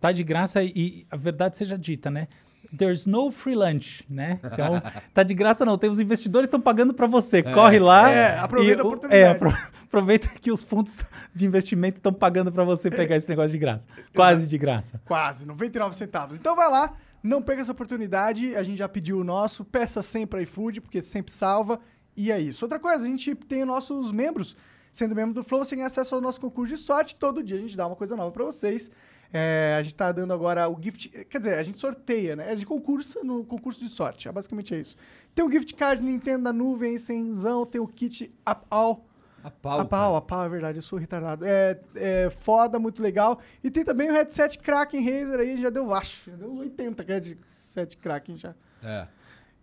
Tá 0.00 0.10
de 0.12 0.22
graça 0.24 0.62
e 0.62 1.06
a 1.10 1.16
verdade 1.16 1.56
seja 1.56 1.76
dita, 1.76 2.10
né? 2.10 2.28
There's 2.76 3.06
no 3.06 3.30
free 3.30 3.54
lunch, 3.54 4.04
né? 4.08 4.40
Então, 4.44 4.80
tá 5.12 5.22
de 5.22 5.34
graça 5.34 5.64
não. 5.64 5.76
Tem 5.76 5.90
os 5.90 6.00
investidores 6.00 6.46
estão 6.46 6.60
pagando 6.60 6.94
para 6.94 7.06
você. 7.06 7.42
Corre 7.42 7.78
lá. 7.78 8.10
É, 8.10 8.38
aproveita 8.38 8.80
e 8.80 8.82
a 8.82 8.86
oportunidade. 8.86 9.22
É, 9.22 9.28
apro- 9.28 9.56
aproveita 9.84 10.28
que 10.28 10.50
os 10.50 10.62
fundos 10.62 11.04
de 11.34 11.44
investimento 11.44 11.98
estão 11.98 12.12
pagando 12.12 12.50
para 12.50 12.64
você 12.64 12.90
pegar 12.90 13.16
esse 13.16 13.28
negócio 13.28 13.50
de 13.50 13.58
graça. 13.58 13.86
Quase 14.14 14.46
de 14.46 14.56
graça. 14.56 15.00
Quase, 15.04 15.46
99 15.46 15.94
centavos. 15.96 16.38
Então 16.38 16.56
vai 16.56 16.70
lá, 16.70 16.94
não 17.22 17.42
perca 17.42 17.60
essa 17.62 17.72
oportunidade. 17.72 18.56
A 18.56 18.62
gente 18.62 18.78
já 18.78 18.88
pediu 18.88 19.18
o 19.18 19.24
nosso. 19.24 19.64
Peça 19.64 20.02
sempre 20.02 20.42
iFood, 20.42 20.80
porque 20.80 21.02
sempre 21.02 21.32
salva. 21.32 21.78
E 22.16 22.30
é 22.32 22.40
isso. 22.40 22.64
Outra 22.64 22.78
coisa, 22.78 23.04
a 23.04 23.06
gente 23.08 23.34
tem 23.34 23.62
os 23.62 23.66
nossos 23.68 24.12
membros. 24.12 24.56
Sendo 24.90 25.14
membro 25.14 25.32
do 25.34 25.42
Flow, 25.42 25.64
você 25.64 25.74
tem 25.74 25.84
acesso 25.84 26.14
ao 26.14 26.20
nosso 26.20 26.38
concurso 26.40 26.74
de 26.74 26.80
sorte. 26.80 27.16
Todo 27.16 27.42
dia 27.42 27.56
a 27.56 27.60
gente 27.60 27.74
dá 27.76 27.86
uma 27.86 27.96
coisa 27.96 28.14
nova 28.14 28.30
pra 28.30 28.44
vocês. 28.44 28.90
É, 29.32 29.76
a 29.78 29.82
gente 29.82 29.94
tá 29.94 30.12
dando 30.12 30.32
agora 30.32 30.68
o 30.68 30.76
gift. 30.80 31.08
Quer 31.08 31.38
dizer, 31.38 31.54
a 31.54 31.62
gente 31.62 31.78
sorteia, 31.78 32.36
né? 32.36 32.52
É 32.52 32.54
de 32.54 32.66
concurso 32.66 33.24
no 33.24 33.44
concurso 33.44 33.80
de 33.80 33.88
sorte. 33.88 34.28
É 34.28 34.32
basicamente 34.32 34.74
é 34.74 34.78
isso. 34.78 34.96
Tem 35.34 35.44
o 35.44 35.50
gift 35.50 35.74
card 35.74 36.02
Nintendo 36.02 36.44
da 36.44 36.52
nuvem, 36.52 36.98
cenzão, 36.98 37.64
tem 37.64 37.80
o 37.80 37.86
kit 37.86 38.30
Up 38.48 38.66
All. 38.68 39.06
A 39.42 39.50
pau. 39.50 39.80
A 39.80 39.84
pau, 39.84 40.16
a 40.16 40.20
pau, 40.20 40.44
é 40.44 40.48
verdade, 40.48 40.78
eu 40.78 40.82
sou 40.82 40.98
retardado. 40.98 41.44
É, 41.44 41.80
é 41.96 42.30
foda, 42.30 42.78
muito 42.78 43.02
legal. 43.02 43.40
E 43.64 43.70
tem 43.70 43.84
também 43.84 44.08
o 44.08 44.12
headset 44.12 44.56
Kraken 44.58 45.04
Razer 45.04 45.40
aí, 45.40 45.60
já 45.60 45.68
deu, 45.68 45.92
acho, 45.92 46.30
já 46.30 46.36
deu 46.36 46.52
uns 46.52 46.60
80 46.60 47.04
que 47.04 47.12
é 47.12 47.14
headset 47.14 47.96
Kraken 47.96 48.36
já. 48.36 48.54
É. 48.82 49.08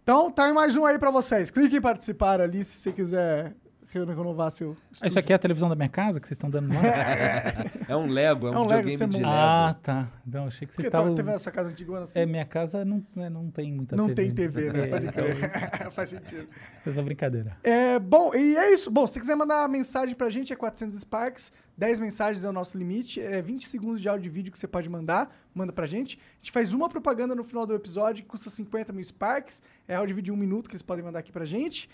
Então, 0.04 0.32
tá 0.32 0.52
mais 0.54 0.76
um 0.76 0.86
aí 0.86 1.00
pra 1.00 1.12
vocês. 1.12 1.50
Clique 1.50 1.78
em 1.78 1.82
participar 1.82 2.42
ali 2.42 2.64
se 2.64 2.80
você 2.80 2.92
quiser 2.92 3.56
renovar 3.98 4.52
seu 4.52 4.78
Ah, 5.02 5.08
Isso 5.08 5.18
aqui 5.18 5.34
é 5.34 5.36
a 5.36 5.40
televisão 5.40 5.68
da 5.68 5.76
minha 5.76 5.90
casa 5.90 6.20
que 6.20 6.28
vocês 6.28 6.36
estão 6.36 6.50
dando 6.50 6.74
lá? 6.74 6.82
É 7.90 7.96
um 7.96 8.08
Lego, 8.08 8.48
é 8.48 8.52
um, 8.52 8.54
É 8.54 8.60
um 8.60 8.68
Lego, 8.68 8.88
videogame 8.88 8.98
você 8.98 9.08
de 9.08 9.18
Lego. 9.18 9.28
ah, 9.28 9.76
tá. 9.82 10.08
Então, 10.28 10.46
achei 10.46 10.68
que 10.68 10.74
vocês 10.74 10.86
Porque 10.86 10.88
estavam... 10.88 11.10
estavam... 11.10 11.16
teve 11.26 11.36
essa 11.36 11.52
casa 11.52 11.70
antiga 11.70 12.00
assim. 12.00 12.20
É, 12.20 12.26
minha 12.26 12.46
casa 12.46 12.86
não, 12.86 13.04
né, 13.16 13.30
não 13.30 13.50
tem 13.50 13.74
muita 13.74 13.96
não 13.96 14.08
TV. 14.14 14.22
tem 14.26 14.32
TV, 14.36 14.72
né? 14.72 14.84
É, 14.84 14.88
Pode 14.88 15.08
então, 15.08 15.26
crer. 15.26 15.92
Faz 15.92 16.10
sentido. 16.10 16.48
Essa 16.86 17.02
brincadeira. 17.02 17.58
É, 17.64 17.98
bom, 17.98 18.34
e 18.36 18.56
é 18.56 18.72
isso. 18.72 18.92
Bom, 18.92 19.08
se 19.08 19.14
você 19.14 19.20
quiser 19.22 19.36
mandar 19.36 19.68
mensagem 19.68 20.14
pra 20.14 20.30
gente, 20.30 20.54
é 20.54 20.56
400 20.56 21.00
Sparks. 21.00 21.52
10 21.76 22.00
mensagens 22.02 22.44
é 22.46 22.50
o 22.50 22.54
nosso 22.54 22.78
limite. 22.78 23.20
É 23.22 23.42
20 23.42 23.68
segundos 23.68 24.02
de 24.02 24.10
áudio 24.10 24.28
e 24.28 24.30
vídeo 24.30 24.52
que 24.52 24.60
você 24.60 24.68
pode 24.68 24.88
mandar. 24.90 25.34
Manda 25.56 25.72
pra 25.74 25.88
gente. 25.88 26.20
A 26.20 26.36
gente 26.44 26.52
faz 26.52 26.74
uma 26.74 26.90
propaganda 26.90 27.34
no 27.34 27.44
final 27.44 27.66
do 27.66 27.74
episódio 27.74 28.22
que 28.24 28.30
custa 28.30 28.50
50 28.50 28.94
mil 28.94 29.04
Sparks. 29.04 29.64
É 29.88 29.96
áudio 29.96 30.14
e 30.14 30.16
vídeo 30.16 30.26
de 30.26 30.32
um 30.32 30.38
minuto 30.38 30.70
que 30.70 30.76
eles 30.76 30.84
podem 30.84 31.04
mandar 31.04 31.20
aqui 31.20 31.32
pra 31.32 31.46
gente. 31.46 31.90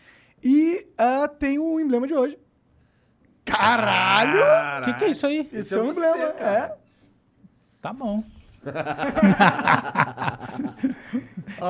E 0.46 0.88
ah, 0.96 1.28
tem 1.28 1.58
o 1.58 1.80
emblema 1.80 2.06
de 2.06 2.14
hoje. 2.14 2.38
Caralho! 3.44 4.82
O 4.82 4.86
que, 4.86 4.94
que 4.94 5.06
é 5.06 5.08
isso 5.10 5.26
aí? 5.26 5.50
Esse 5.52 5.76
é 5.76 5.82
o 5.82 5.90
emblema. 5.90 6.24
É. 6.40 6.76
Tá 7.82 7.92
bom. 7.92 8.24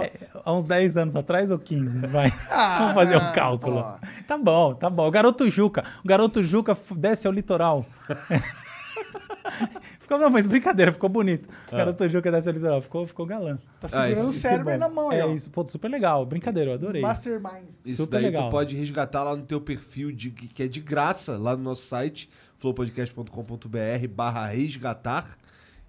É, 0.02 0.12
há 0.44 0.54
uns 0.54 0.64
10 0.64 0.98
anos 0.98 1.16
atrás 1.16 1.52
ou 1.52 1.60
15? 1.60 2.00
Vai. 2.08 2.32
Vamos 2.80 2.94
fazer 2.94 3.18
um 3.18 3.32
cálculo. 3.34 3.84
pô. 3.84 4.08
Tá 4.26 4.38
bom, 4.38 4.74
tá 4.74 4.90
bom. 4.90 5.06
O 5.08 5.12
garoto 5.12 5.50
Juca. 5.50 5.84
O 6.04 6.08
garoto 6.08 6.42
Juca 6.42 6.76
desce 6.96 7.28
ao 7.28 7.34
litoral. 7.34 7.86
ficou, 10.06 10.18
não, 10.20 10.30
mas 10.30 10.46
brincadeira, 10.46 10.92
ficou 10.92 11.10
bonito. 11.10 11.50
O 11.72 11.76
garoto 11.76 12.08
Juca 12.10 12.32
desce 12.32 12.48
ao 12.50 12.56
litoral. 12.56 12.82
Ficou, 12.82 13.06
ficou 13.06 13.26
galã. 13.26 13.58
Tá 13.80 13.88
Ah, 13.88 13.88
segurando 13.90 14.12
isso- 14.14 14.28
o 14.28 14.30
isso 14.32 14.40
cérebro 14.40 14.70
é 14.70 14.74
aí 14.74 14.80
bom. 14.80 14.88
na 14.88 14.94
mão 14.94 15.10
aí, 15.10 15.20
É 15.20 15.26
ó. 15.26 15.34
isso, 15.34 15.50
pô, 15.50 15.66
super 15.68 15.90
legal. 15.90 16.26
Brincadeira, 16.26 16.72
eu 16.72 16.76
adorei. 16.76 17.02
Mastermind. 17.02 17.64
Isso 17.84 18.04
Super 18.04 18.12
daí 18.22 18.24
legal. 18.26 18.48
tu 18.48 18.52
pode 18.52 18.76
resgatar 18.76 19.24
lá 19.24 19.36
no 19.36 19.44
teu 19.44 19.60
perfil, 19.60 20.12
de, 20.12 20.32
que 20.32 20.64
é 20.64 20.68
de 20.68 20.80
graça, 20.80 21.38
lá 21.38 21.56
no 21.58 21.64
nosso 21.64 21.82
site, 21.84 22.30
flowpodcast.com.br 22.60 24.08
barra 24.10 24.48
resgatar. 24.48 25.38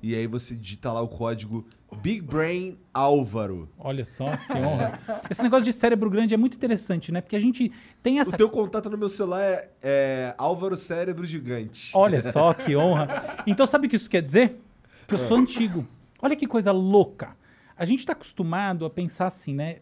E 0.03 0.15
aí 0.15 0.26
você 0.26 0.55
digita 0.55 0.93
lá 0.93 1.00
o 1.00 1.09
código 1.09 1.67
Big 2.03 2.21
Brain 2.21 2.79
Álvaro. 2.93 3.69
Olha 3.79 4.05
só, 4.05 4.37
que 4.37 4.53
honra. 4.53 5.00
Esse 5.31 5.43
negócio 5.43 5.65
de 5.65 5.73
cérebro 5.73 6.11
grande 6.11 6.35
é 6.35 6.37
muito 6.37 6.55
interessante, 6.57 7.11
né? 7.11 7.21
Porque 7.21 7.35
a 7.37 7.41
gente 7.41 7.73
tem 8.03 8.21
essa 8.21 8.35
O 8.35 8.37
teu 8.37 8.50
contato 8.50 8.91
no 8.91 8.99
meu 8.99 9.09
celular 9.09 9.43
é, 9.43 9.71
é 9.83 10.35
Álvaro 10.37 10.76
Cérebro 10.76 11.25
Gigante. 11.25 11.91
Olha 11.95 12.21
só 12.21 12.53
que 12.55 12.76
honra. 12.76 13.09
Então, 13.47 13.67
sabe 13.67 13.87
o 13.87 13.91
que 13.91 13.97
isso 13.97 14.11
quer 14.11 14.23
dizer? 14.23 14.61
Que 15.09 15.15
eu 15.15 15.19
sou 15.19 15.37
antigo. 15.38 15.87
Olha 16.21 16.37
que 16.37 16.47
coisa 16.47 16.71
louca. 16.73 17.37
A 17.76 17.85
gente 17.85 18.00
está 18.00 18.12
acostumado 18.12 18.85
a 18.85 18.91
pensar 18.91 19.26
assim, 19.26 19.55
né? 19.55 19.79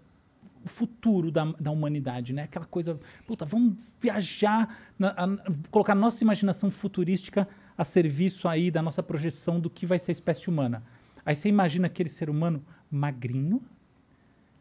O 0.64 0.68
futuro 0.68 1.30
da, 1.30 1.44
da 1.61 1.71
humanidade, 1.71 2.33
né? 2.33 2.44
Aquela 2.44 2.64
coisa, 2.66 2.99
puta, 3.26 3.44
vamos 3.44 3.75
viajar, 4.00 4.78
na- 4.99 5.11
a- 5.11 5.50
colocar 5.71 5.94
nossa 5.94 6.23
imaginação 6.25 6.71
futurística 6.71 7.47
a 7.76 7.85
serviço 7.85 8.49
aí 8.49 8.71
da 8.71 8.83
nossa 8.83 9.02
projeção 9.02 9.61
do 9.61 9.69
que 9.69 9.87
vai 9.87 9.99
ser 9.99 10.11
a 10.11 10.12
espécie 10.12 10.49
humana. 10.49 10.83
Aí 11.25 11.35
você 11.35 11.49
imagina 11.49 11.87
aquele 11.87 12.09
ser 12.09 12.31
humano 12.31 12.64
magrinho, 12.90 13.61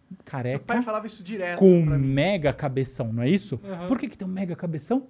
Meu 0.10 0.18
pai 0.18 0.26
careca, 0.26 0.82
falava 0.82 1.08
isso 1.08 1.24
direto 1.24 1.60
com 1.60 1.70
um 1.70 1.86
mega 2.00 2.54
cabeção, 2.54 3.12
não 3.12 3.24
é 3.24 3.30
isso? 3.30 3.60
Aham. 3.64 3.88
Por 3.88 4.00
que, 4.00 4.08
que 4.08 4.18
tem 4.18 4.28
um 4.28 4.32
mega 4.32 4.56
cabeção? 4.56 5.08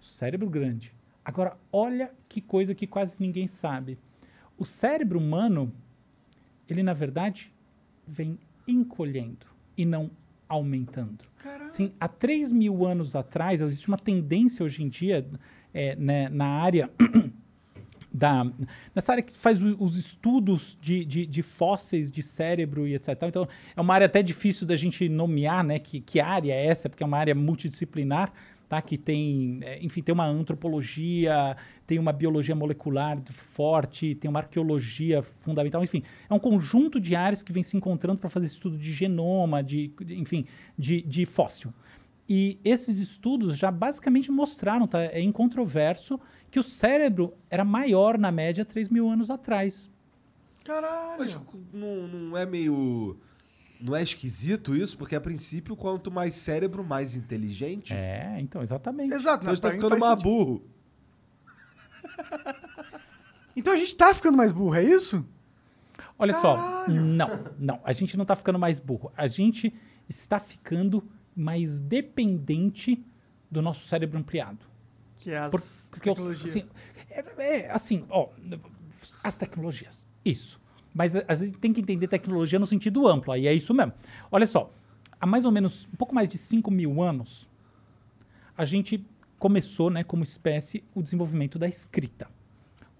Cérebro 0.00 0.48
grande. 0.48 0.92
Agora, 1.24 1.56
olha 1.72 2.10
que 2.28 2.40
coisa 2.40 2.74
que 2.74 2.86
quase 2.86 3.16
ninguém 3.20 3.46
sabe. 3.46 3.98
O 4.58 4.64
cérebro 4.64 5.18
humano, 5.18 5.72
ele 6.68 6.82
na 6.82 6.92
verdade 6.92 7.52
vem 8.06 8.38
encolhendo 8.66 9.46
e 9.76 9.84
não 9.84 10.10
aumentando. 10.48 11.24
Caralho. 11.38 11.70
Sim, 11.70 11.92
há 12.00 12.08
3 12.08 12.52
mil 12.52 12.84
anos 12.84 13.14
atrás, 13.14 13.60
existe 13.60 13.88
uma 13.88 13.98
tendência 13.98 14.64
hoje 14.64 14.82
em 14.82 14.88
dia 14.88 15.26
é, 15.72 15.94
né, 15.96 16.28
na 16.28 16.46
área 16.46 16.90
da 18.12 18.44
nessa 18.94 19.12
área 19.12 19.22
que 19.22 19.32
faz 19.32 19.60
os 19.62 19.96
estudos 19.96 20.76
de, 20.80 21.04
de, 21.04 21.26
de 21.26 21.42
fósseis 21.42 22.10
de 22.10 22.22
cérebro 22.22 22.86
e 22.86 22.94
etc. 22.94 23.16
Então, 23.22 23.48
é 23.76 23.80
uma 23.80 23.94
área 23.94 24.06
até 24.06 24.22
difícil 24.22 24.66
da 24.66 24.76
gente 24.76 25.08
nomear, 25.08 25.62
né? 25.64 25.78
Que, 25.78 26.00
que 26.00 26.18
área 26.20 26.52
é 26.52 26.66
essa, 26.66 26.88
porque 26.88 27.02
é 27.02 27.06
uma 27.06 27.18
área 27.18 27.34
multidisciplinar, 27.34 28.32
tá? 28.68 28.82
Que 28.82 28.98
tem, 28.98 29.60
é, 29.62 29.78
enfim, 29.84 30.02
tem 30.02 30.12
uma 30.12 30.26
antropologia, 30.26 31.56
tem 31.86 31.98
uma 31.98 32.12
biologia 32.12 32.54
molecular 32.54 33.20
forte, 33.30 34.14
tem 34.14 34.28
uma 34.28 34.40
arqueologia 34.40 35.22
fundamental, 35.22 35.82
enfim, 35.82 36.02
é 36.28 36.34
um 36.34 36.38
conjunto 36.38 37.00
de 37.00 37.14
áreas 37.14 37.42
que 37.42 37.52
vem 37.52 37.62
se 37.62 37.76
encontrando 37.76 38.18
para 38.18 38.30
fazer 38.30 38.46
estudo 38.46 38.76
de 38.78 38.92
genoma, 38.92 39.62
de, 39.62 39.92
de- 40.04 40.18
enfim, 40.18 40.44
de, 40.78 41.02
de 41.02 41.26
fóssil. 41.26 41.72
E 42.32 42.60
esses 42.62 43.00
estudos 43.00 43.58
já 43.58 43.72
basicamente 43.72 44.30
mostraram, 44.30 44.86
tá? 44.86 45.00
É 45.02 45.20
incontroverso, 45.20 46.20
que 46.48 46.60
o 46.60 46.62
cérebro 46.62 47.34
era 47.50 47.64
maior 47.64 48.16
na 48.16 48.30
média 48.30 48.64
3 48.64 48.88
mil 48.88 49.10
anos 49.10 49.30
atrás. 49.30 49.90
Caralho. 50.64 51.18
Mas 51.18 51.36
não, 51.72 52.06
não 52.06 52.38
é 52.38 52.46
meio. 52.46 53.18
Não 53.80 53.96
é 53.96 54.02
esquisito 54.04 54.76
isso? 54.76 54.96
Porque 54.96 55.16
a 55.16 55.20
princípio, 55.20 55.74
quanto 55.74 56.08
mais 56.08 56.34
cérebro, 56.34 56.84
mais 56.84 57.16
inteligente. 57.16 57.92
É, 57.92 58.36
então, 58.38 58.62
exatamente. 58.62 59.12
Exato, 59.12 59.42
Então 59.42 59.50
a 59.50 59.54
gente 59.56 59.62
tá 59.62 59.72
ficando 59.72 59.98
mais 59.98 60.20
sentido. 60.20 60.22
burro. 60.22 60.64
Então 63.56 63.72
a 63.72 63.76
gente 63.76 63.96
tá 63.96 64.14
ficando 64.14 64.38
mais 64.38 64.52
burro, 64.52 64.76
é 64.76 64.84
isso? 64.84 65.26
Olha 66.16 66.32
só, 66.34 66.54
Caralho. 66.54 67.02
não, 67.02 67.44
não, 67.58 67.80
a 67.82 67.92
gente 67.92 68.16
não 68.16 68.22
está 68.22 68.36
ficando 68.36 68.60
mais 68.60 68.78
burro. 68.78 69.12
A 69.16 69.26
gente 69.26 69.74
está 70.08 70.38
ficando 70.38 71.02
mais 71.40 71.80
dependente 71.80 73.02
do 73.50 73.62
nosso 73.62 73.86
cérebro 73.86 74.18
ampliado. 74.18 74.58
Que 75.16 75.30
é 75.30 75.38
as 75.38 75.50
Por- 75.50 75.98
tecnologias. 75.98 76.50
assim, 76.50 76.66
é, 77.08 77.24
é, 77.38 77.70
assim, 77.70 78.04
ó, 78.10 78.28
as 79.22 79.36
tecnologias, 79.36 80.06
isso. 80.24 80.60
Mas 80.92 81.16
a, 81.16 81.24
a 81.26 81.34
gente 81.34 81.58
tem 81.58 81.72
que 81.72 81.80
entender 81.80 82.08
tecnologia 82.08 82.58
no 82.58 82.66
sentido 82.66 83.06
amplo, 83.08 83.32
aí 83.32 83.46
é 83.46 83.54
isso 83.54 83.72
mesmo. 83.72 83.92
Olha 84.30 84.46
só, 84.46 84.70
há 85.18 85.26
mais 85.26 85.44
ou 85.44 85.50
menos 85.50 85.88
um 85.92 85.96
pouco 85.96 86.14
mais 86.14 86.28
de 86.28 86.36
5 86.36 86.70
mil 86.70 87.02
anos, 87.02 87.48
a 88.56 88.64
gente 88.64 89.04
começou, 89.38 89.88
né, 89.88 90.04
como 90.04 90.22
espécie, 90.22 90.84
o 90.94 91.02
desenvolvimento 91.02 91.58
da 91.58 91.66
escrita. 91.66 92.28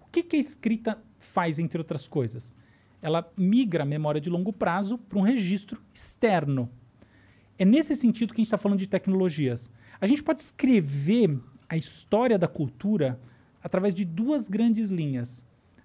O 0.01 0.07
que, 0.11 0.23
que 0.23 0.37
a 0.37 0.39
escrita 0.39 0.99
faz, 1.19 1.59
entre 1.59 1.79
outras 1.79 2.09
coisas? 2.09 2.55
Ela 3.03 3.31
migra 3.37 3.83
a 3.83 3.87
memória 3.87 4.21
de 4.21 4.31
longo 4.31 4.53
prazo 4.53 4.97
para 4.97 5.19
um 5.19 5.23
registro 5.23 5.81
externo. 5.93 6.71
É 7.61 7.65
nesse 7.67 7.95
sentido 7.95 8.33
que 8.33 8.41
a 8.41 8.43
gente 8.43 8.47
está 8.47 8.57
falando 8.57 8.79
de 8.79 8.87
tecnologias. 8.87 9.71
A 10.01 10.07
gente 10.07 10.23
pode 10.23 10.41
escrever 10.41 11.39
a 11.69 11.77
história 11.77 12.39
da 12.39 12.49
cultura 12.49 13.21
através 13.63 13.93
de 13.93 14.03
duas 14.03 14.49
grandes 14.49 14.89
linhas. 14.89 15.45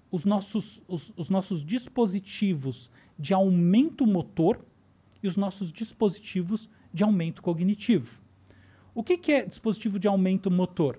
Os 0.09 0.23
nossos, 0.23 0.81
os, 0.87 1.11
os 1.17 1.29
nossos 1.29 1.65
dispositivos 1.65 2.89
de 3.19 3.33
aumento 3.33 4.07
motor 4.07 4.63
e 5.21 5.27
os 5.27 5.35
nossos 5.35 5.69
dispositivos 5.69 6.69
de 6.93 7.03
aumento 7.03 7.41
cognitivo. 7.41 8.21
O 8.93 9.03
que, 9.03 9.17
que 9.17 9.33
é 9.33 9.45
dispositivo 9.45 9.99
de 9.99 10.07
aumento 10.07 10.49
motor? 10.49 10.97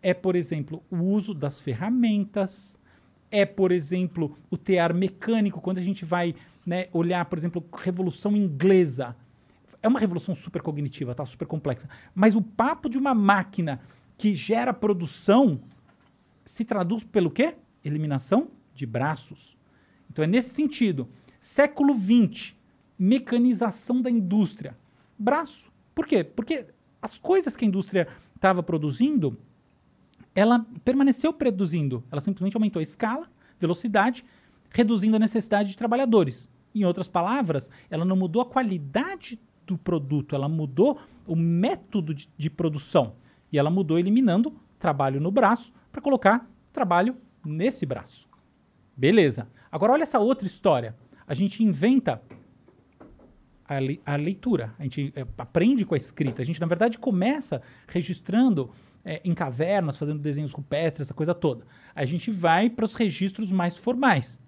É, 0.00 0.14
por 0.14 0.36
exemplo, 0.36 0.84
o 0.88 0.98
uso 0.98 1.34
das 1.34 1.60
ferramentas, 1.60 2.78
é, 3.28 3.44
por 3.44 3.72
exemplo, 3.72 4.38
o 4.48 4.56
tear 4.56 4.94
mecânico, 4.94 5.60
quando 5.60 5.78
a 5.78 5.82
gente 5.82 6.04
vai 6.04 6.32
né, 6.64 6.86
olhar, 6.92 7.24
por 7.24 7.36
exemplo, 7.36 7.64
Revolução 7.72 8.36
Inglesa. 8.36 9.16
É 9.82 9.88
uma 9.88 9.98
revolução 9.98 10.34
super 10.34 10.62
cognitiva, 10.62 11.14
tá? 11.14 11.26
super 11.26 11.46
complexa. 11.46 11.88
Mas 12.14 12.36
o 12.36 12.40
papo 12.40 12.88
de 12.88 12.96
uma 12.96 13.14
máquina 13.14 13.80
que 14.16 14.34
gera 14.34 14.72
produção 14.72 15.60
se 16.44 16.64
traduz 16.64 17.02
pelo 17.02 17.30
quê? 17.30 17.56
Eliminação 17.84 18.48
de 18.72 18.86
braços. 18.86 19.56
Então 20.10 20.24
é 20.24 20.28
nesse 20.28 20.50
sentido. 20.50 21.08
Século 21.40 21.94
XX, 21.94 22.54
mecanização 22.98 24.00
da 24.00 24.08
indústria. 24.08 24.76
Braço. 25.18 25.70
Por 25.94 26.06
quê? 26.06 26.22
Porque 26.22 26.66
as 27.00 27.18
coisas 27.18 27.56
que 27.56 27.64
a 27.64 27.68
indústria 27.68 28.06
estava 28.36 28.62
produzindo, 28.62 29.36
ela 30.34 30.64
permaneceu 30.84 31.32
produzindo. 31.32 32.04
Ela 32.10 32.20
simplesmente 32.20 32.56
aumentou 32.56 32.80
a 32.80 32.82
escala, 32.82 33.28
velocidade, 33.58 34.24
reduzindo 34.70 35.16
a 35.16 35.18
necessidade 35.18 35.70
de 35.70 35.76
trabalhadores. 35.76 36.48
Em 36.74 36.84
outras 36.84 37.08
palavras, 37.08 37.68
ela 37.90 38.04
não 38.04 38.16
mudou 38.16 38.40
a 38.40 38.46
qualidade 38.46 39.38
do 39.66 39.78
produto, 39.78 40.34
ela 40.34 40.48
mudou 40.48 40.98
o 41.26 41.36
método 41.36 42.14
de, 42.14 42.28
de 42.36 42.50
produção. 42.50 43.14
E 43.52 43.58
ela 43.58 43.70
mudou 43.70 43.98
eliminando 43.98 44.54
trabalho 44.78 45.20
no 45.20 45.30
braço 45.30 45.72
para 45.90 46.00
colocar 46.00 46.48
trabalho 46.72 47.16
nesse 47.44 47.84
braço. 47.84 48.28
Beleza. 48.96 49.48
Agora 49.70 49.92
olha 49.92 50.02
essa 50.02 50.18
outra 50.18 50.46
história. 50.46 50.96
A 51.26 51.34
gente 51.34 51.62
inventa 51.62 52.22
a, 53.66 54.12
a 54.12 54.16
leitura, 54.16 54.74
a 54.78 54.82
gente 54.82 55.12
é, 55.14 55.26
aprende 55.38 55.84
com 55.84 55.94
a 55.94 55.96
escrita. 55.96 56.42
A 56.42 56.44
gente, 56.44 56.60
na 56.60 56.66
verdade, 56.66 56.98
começa 56.98 57.62
registrando 57.86 58.70
é, 59.04 59.20
em 59.24 59.34
cavernas, 59.34 59.96
fazendo 59.96 60.18
desenhos 60.18 60.52
rupestres, 60.52 61.02
essa 61.02 61.14
coisa 61.14 61.34
toda. 61.34 61.66
A 61.94 62.04
gente 62.04 62.30
vai 62.30 62.68
para 62.68 62.84
os 62.84 62.94
registros 62.94 63.50
mais 63.50 63.76
formais. 63.76 64.40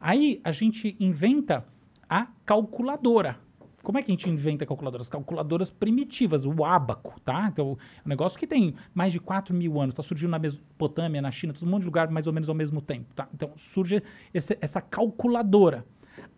Aí 0.00 0.40
a 0.42 0.52
gente 0.52 0.96
inventa 0.98 1.66
a 2.08 2.26
calculadora. 2.44 3.38
Como 3.82 3.98
é 3.98 4.02
que 4.02 4.10
a 4.10 4.14
gente 4.14 4.28
inventa 4.28 4.66
calculadoras? 4.66 5.08
Calculadoras 5.08 5.70
primitivas, 5.70 6.44
o 6.44 6.64
ábaco, 6.64 7.18
tá? 7.20 7.48
Então, 7.50 7.78
é 7.98 8.06
um 8.06 8.08
negócio 8.08 8.38
que 8.38 8.46
tem 8.46 8.74
mais 8.94 9.12
de 9.12 9.18
4 9.18 9.54
mil 9.54 9.80
anos, 9.80 9.92
está 9.92 10.02
surgindo 10.02 10.30
na 10.30 10.38
Mesopotâmia, 10.38 11.22
na 11.22 11.30
China, 11.30 11.52
todo 11.52 11.68
mundo 11.68 11.80
de 11.80 11.86
lugar 11.86 12.10
mais 12.10 12.26
ou 12.26 12.32
menos 12.32 12.48
ao 12.48 12.54
mesmo 12.54 12.80
tempo, 12.82 13.14
tá? 13.14 13.28
Então, 13.34 13.52
surge 13.56 14.02
esse, 14.34 14.56
essa 14.60 14.80
calculadora. 14.80 15.86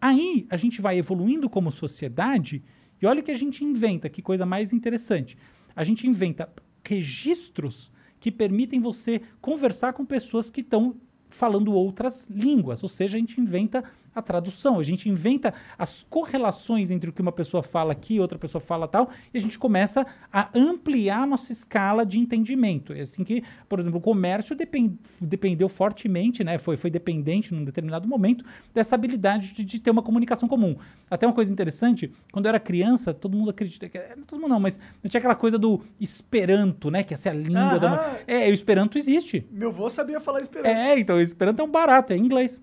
Aí, 0.00 0.46
a 0.50 0.56
gente 0.56 0.80
vai 0.80 0.98
evoluindo 0.98 1.50
como 1.50 1.70
sociedade 1.70 2.62
e 3.00 3.06
olha 3.06 3.20
o 3.20 3.22
que 3.22 3.32
a 3.32 3.36
gente 3.36 3.64
inventa, 3.64 4.08
que 4.08 4.22
coisa 4.22 4.46
mais 4.46 4.72
interessante. 4.72 5.36
A 5.74 5.82
gente 5.82 6.06
inventa 6.06 6.48
registros 6.84 7.90
que 8.20 8.30
permitem 8.30 8.80
você 8.80 9.20
conversar 9.40 9.92
com 9.94 10.04
pessoas 10.04 10.48
que 10.48 10.60
estão 10.60 10.96
falando 11.28 11.72
outras 11.72 12.28
línguas, 12.28 12.82
ou 12.82 12.88
seja, 12.88 13.16
a 13.16 13.20
gente 13.20 13.40
inventa 13.40 13.82
a 14.14 14.20
tradução, 14.20 14.78
a 14.78 14.82
gente 14.82 15.08
inventa 15.08 15.54
as 15.78 16.02
correlações 16.08 16.90
entre 16.90 17.10
o 17.10 17.12
que 17.12 17.22
uma 17.22 17.32
pessoa 17.32 17.62
fala 17.62 17.92
aqui, 17.92 18.20
outra 18.20 18.38
pessoa 18.38 18.60
fala 18.60 18.86
tal, 18.86 19.10
e 19.32 19.38
a 19.38 19.40
gente 19.40 19.58
começa 19.58 20.06
a 20.32 20.48
ampliar 20.54 21.22
a 21.22 21.26
nossa 21.26 21.52
escala 21.52 22.04
de 22.04 22.18
entendimento. 22.18 22.92
É 22.92 23.00
assim 23.00 23.24
que, 23.24 23.42
por 23.68 23.80
exemplo, 23.80 23.98
o 23.98 24.02
comércio 24.02 24.54
depend, 24.54 24.98
dependeu 25.20 25.68
fortemente, 25.68 26.44
né, 26.44 26.58
foi, 26.58 26.76
foi 26.76 26.90
dependente 26.90 27.54
num 27.54 27.64
determinado 27.64 28.06
momento 28.06 28.44
dessa 28.74 28.94
habilidade 28.94 29.52
de, 29.52 29.64
de, 29.64 29.80
ter 29.80 29.90
uma 29.90 30.02
comunicação 30.02 30.48
comum. 30.48 30.76
Até 31.10 31.26
uma 31.26 31.34
coisa 31.34 31.52
interessante, 31.52 32.12
quando 32.32 32.46
eu 32.46 32.50
era 32.50 32.60
criança, 32.60 33.14
todo 33.14 33.36
mundo 33.36 33.50
acredita 33.50 33.88
que 33.88 33.98
é, 33.98 34.14
todo 34.26 34.40
mundo 34.40 34.50
não, 34.50 34.60
mas 34.60 34.78
tinha 35.08 35.18
aquela 35.18 35.34
coisa 35.34 35.58
do 35.58 35.80
esperanto, 36.00 36.90
né, 36.90 37.02
que 37.02 37.14
essa 37.14 37.28
é 37.28 37.32
a 37.32 37.34
língua 37.34 37.78
da 37.78 38.18
É, 38.26 38.48
o 38.48 38.52
esperanto 38.52 38.98
existe. 38.98 39.46
Meu 39.50 39.68
avô 39.68 39.88
sabia 39.88 40.20
falar 40.20 40.40
esperanto. 40.40 40.68
É, 40.68 40.98
então 40.98 41.16
o 41.16 41.20
esperanto 41.20 41.60
é 41.60 41.64
um 41.64 41.70
barato, 41.70 42.12
é 42.12 42.16
inglês. 42.16 42.60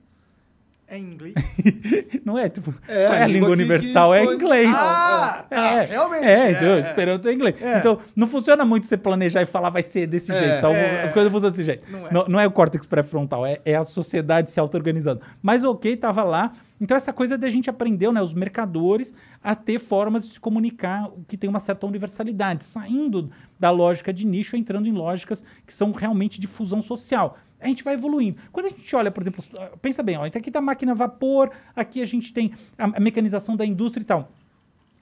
É 0.92 0.98
inglês? 0.98 1.36
não 2.26 2.36
é, 2.36 2.50
tipo, 2.50 2.74
é, 2.88 3.04
é 3.04 3.22
a 3.22 3.28
língua, 3.28 3.52
universal, 3.52 4.12
é 4.12 4.24
inglês. 4.24 4.74
Ah, 4.74 5.46
tá, 5.48 5.56
é, 5.56 5.86
realmente. 5.86 6.26
É, 6.26 6.34
é, 6.34 6.52
então, 6.52 6.80
esperanto 6.80 7.28
é 7.28 7.34
inglês. 7.34 7.62
É. 7.62 7.78
Então, 7.78 8.00
não 8.16 8.26
funciona 8.26 8.66
muito 8.66 8.88
você 8.88 8.98
planejar 8.98 9.44
e 9.44 9.46
falar 9.46 9.70
vai 9.70 9.84
ser 9.84 10.08
desse 10.08 10.32
é, 10.32 10.36
jeito. 10.36 10.66
É. 10.66 11.04
As 11.04 11.14
coisas 11.14 11.32
funcionam 11.32 11.52
desse 11.52 11.64
jeito. 11.64 11.84
Não 11.92 12.08
é, 12.08 12.12
não, 12.12 12.26
não 12.28 12.40
é 12.40 12.48
o 12.48 12.52
córtex 12.52 12.88
pré-frontal, 12.88 13.46
é, 13.46 13.60
é 13.64 13.76
a 13.76 13.84
sociedade 13.84 14.50
se 14.50 14.60
auto-organizando. 14.60 15.22
Mas 15.44 15.64
ok, 15.64 15.96
tava 15.96 16.24
lá. 16.24 16.54
Então, 16.82 16.98
essa 16.98 17.14
coisa 17.14 17.38
da 17.38 17.50
gente 17.50 17.70
aprendeu, 17.70 18.12
né, 18.12 18.22
os 18.22 18.34
mercadores, 18.34 19.14
a 19.44 19.54
ter 19.54 19.78
formas 19.78 20.26
de 20.26 20.34
se 20.34 20.40
comunicar 20.40 21.12
que 21.28 21.38
tem 21.38 21.48
uma 21.48 21.60
certa 21.60 21.86
universalidade, 21.86 22.64
saindo 22.64 23.30
da 23.60 23.70
lógica 23.70 24.12
de 24.12 24.26
nicho, 24.26 24.56
entrando 24.56 24.88
em 24.88 24.94
lógicas 24.94 25.46
que 25.68 25.74
são 25.74 25.92
realmente 25.92 26.40
de 26.40 26.48
fusão 26.48 26.82
social 26.82 27.38
a 27.60 27.68
gente 27.68 27.84
vai 27.84 27.94
evoluindo. 27.94 28.40
Quando 28.52 28.68
a 28.68 28.70
gente 28.70 28.96
olha, 28.96 29.12
por 29.12 29.22
exemplo, 29.22 29.44
pensa 29.82 30.02
bem, 30.02 30.18
ó, 30.18 30.26
então 30.26 30.40
aqui 30.40 30.50
tá 30.50 30.60
a 30.60 30.62
máquina 30.62 30.94
a 30.94 30.96
vapor, 30.96 31.52
aqui 31.76 32.02
a 32.02 32.06
gente 32.06 32.34
tem 32.34 32.54
a, 32.78 32.86
a 32.86 33.00
mecanização 33.00 33.56
da 33.56 33.66
indústria 33.66 34.02
e 34.02 34.06
tal. 34.06 34.32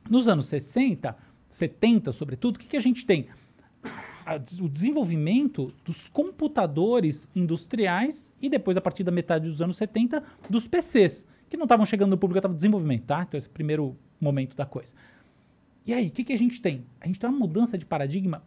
Nos 0.09 0.27
anos 0.27 0.47
60, 0.47 1.15
70, 1.49 2.11
sobretudo, 2.11 2.55
o 2.55 2.59
que, 2.59 2.67
que 2.67 2.77
a 2.77 2.81
gente 2.81 3.05
tem? 3.05 3.27
O 4.59 4.67
desenvolvimento 4.67 5.73
dos 5.85 6.09
computadores 6.09 7.27
industriais 7.35 8.31
e 8.41 8.49
depois, 8.49 8.75
a 8.75 8.81
partir 8.81 9.03
da 9.03 9.11
metade 9.11 9.49
dos 9.49 9.61
anos 9.61 9.77
70, 9.77 10.21
dos 10.49 10.67
PCs, 10.67 11.25
que 11.49 11.55
não 11.55 11.63
estavam 11.63 11.85
chegando 11.85 12.09
no 12.09 12.17
público, 12.17 12.39
estavam 12.39 12.53
no 12.53 12.57
desenvolvimento, 12.57 13.05
tá? 13.05 13.23
Então, 13.25 13.37
esse 13.37 13.47
é 13.47 13.49
o 13.49 13.53
primeiro 13.53 13.95
momento 14.19 14.55
da 14.55 14.65
coisa. 14.65 14.93
E 15.85 15.93
aí, 15.93 16.07
o 16.07 16.11
que, 16.11 16.25
que 16.25 16.33
a 16.33 16.37
gente 16.37 16.61
tem? 16.61 16.85
A 16.99 17.07
gente 17.07 17.19
tem 17.19 17.29
uma 17.29 17.39
mudança 17.39 17.77
de 17.77 17.85
paradigma 17.85 18.43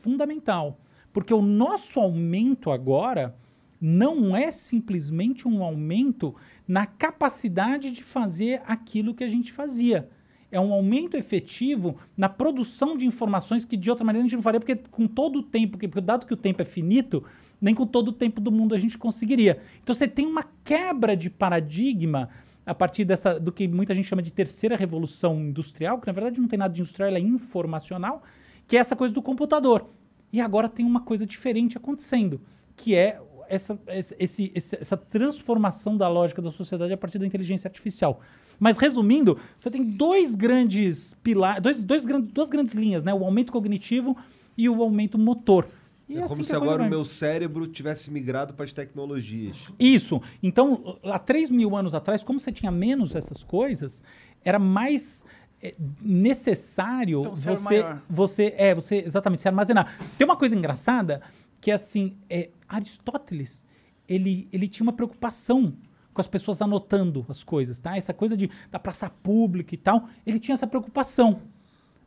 fundamental. 0.00 0.78
Porque 1.12 1.34
o 1.34 1.42
nosso 1.42 1.98
aumento 1.98 2.70
agora 2.70 3.34
não 3.80 4.36
é 4.36 4.50
simplesmente 4.50 5.48
um 5.48 5.62
aumento 5.62 6.34
na 6.68 6.86
capacidade 6.86 7.90
de 7.90 8.02
fazer 8.02 8.60
aquilo 8.66 9.14
que 9.14 9.24
a 9.24 9.28
gente 9.28 9.52
fazia. 9.52 10.08
É 10.52 10.60
um 10.60 10.72
aumento 10.72 11.16
efetivo 11.16 11.96
na 12.16 12.28
produção 12.28 12.96
de 12.96 13.06
informações 13.06 13.64
que 13.64 13.76
de 13.76 13.88
outra 13.88 14.04
maneira 14.04 14.24
a 14.24 14.28
gente 14.28 14.36
não 14.36 14.42
faria, 14.42 14.60
porque 14.60 14.76
com 14.76 15.06
todo 15.06 15.38
o 15.38 15.42
tempo, 15.42 15.78
porque 15.78 16.00
dado 16.00 16.26
que 16.26 16.34
o 16.34 16.36
tempo 16.36 16.60
é 16.60 16.64
finito, 16.64 17.24
nem 17.60 17.74
com 17.74 17.86
todo 17.86 18.08
o 18.08 18.12
tempo 18.12 18.40
do 18.40 18.50
mundo 18.50 18.74
a 18.74 18.78
gente 18.78 18.98
conseguiria. 18.98 19.60
Então 19.82 19.94
você 19.94 20.08
tem 20.08 20.26
uma 20.26 20.44
quebra 20.64 21.16
de 21.16 21.30
paradigma 21.30 22.28
a 22.66 22.74
partir 22.74 23.04
dessa 23.04 23.38
do 23.38 23.52
que 23.52 23.66
muita 23.68 23.94
gente 23.94 24.08
chama 24.08 24.22
de 24.22 24.32
terceira 24.32 24.76
revolução 24.76 25.40
industrial, 25.40 26.00
que 26.00 26.06
na 26.06 26.12
verdade 26.12 26.40
não 26.40 26.48
tem 26.48 26.58
nada 26.58 26.74
de 26.74 26.80
industrial, 26.80 27.08
ela 27.08 27.18
é 27.18 27.22
informacional, 27.22 28.22
que 28.66 28.76
é 28.76 28.80
essa 28.80 28.96
coisa 28.96 29.14
do 29.14 29.22
computador. 29.22 29.88
E 30.32 30.40
agora 30.40 30.68
tem 30.68 30.84
uma 30.84 31.00
coisa 31.00 31.26
diferente 31.26 31.76
acontecendo, 31.76 32.40
que 32.76 32.94
é 32.94 33.20
essa, 33.48 33.78
esse, 34.18 34.52
essa 34.54 34.96
transformação 34.96 35.96
da 35.96 36.08
lógica 36.08 36.40
da 36.40 36.52
sociedade 36.52 36.92
a 36.92 36.96
partir 36.96 37.18
da 37.18 37.26
inteligência 37.26 37.66
artificial. 37.66 38.20
Mas 38.58 38.76
resumindo, 38.76 39.38
você 39.58 39.70
tem 39.70 39.82
dois 39.82 40.34
grandes 40.34 41.16
pilares, 41.22 41.62
dois, 41.62 41.82
dois, 41.82 42.04
duas 42.04 42.48
grandes 42.48 42.74
linhas, 42.74 43.02
né? 43.02 43.12
O 43.12 43.24
aumento 43.24 43.50
cognitivo 43.50 44.16
e 44.56 44.68
o 44.68 44.82
aumento 44.82 45.18
motor. 45.18 45.66
E 46.08 46.14
é, 46.14 46.18
é 46.18 46.22
como 46.22 46.34
assim 46.34 46.42
se 46.42 46.54
agora 46.54 46.82
o 46.82 46.88
meu 46.90 47.04
cérebro 47.04 47.66
tivesse 47.66 48.10
migrado 48.10 48.52
para 48.54 48.64
as 48.64 48.72
tecnologias. 48.72 49.56
Isso. 49.78 50.20
Então, 50.42 50.98
há 51.04 51.18
3 51.18 51.50
mil 51.50 51.74
anos 51.74 51.94
atrás, 51.94 52.22
como 52.22 52.38
você 52.38 52.52
tinha 52.52 52.70
menos 52.70 53.14
essas 53.14 53.42
coisas, 53.42 54.02
era 54.44 54.58
mais 54.58 55.24
é 55.62 55.74
necessário 56.00 57.20
então, 57.20 57.36
você, 57.36 57.84
você 58.08 58.54
é 58.56 58.74
você 58.74 58.96
exatamente 58.96 59.42
se 59.42 59.48
armazenar. 59.48 59.96
Tem 60.16 60.24
uma 60.24 60.36
coisa 60.36 60.56
engraçada 60.56 61.20
que 61.60 61.70
assim, 61.70 62.16
é, 62.28 62.50
Aristóteles 62.68 63.62
ele, 64.08 64.48
ele 64.52 64.66
tinha 64.66 64.84
uma 64.84 64.92
preocupação 64.92 65.74
com 66.12 66.20
as 66.20 66.26
pessoas 66.26 66.60
anotando 66.60 67.24
as 67.28 67.44
coisas, 67.44 67.78
tá? 67.78 67.96
Essa 67.96 68.12
coisa 68.12 68.36
de 68.36 68.50
da 68.70 68.78
praça 68.78 69.08
pública 69.08 69.74
e 69.74 69.78
tal, 69.78 70.08
ele 70.26 70.40
tinha 70.40 70.54
essa 70.54 70.66
preocupação. 70.66 71.40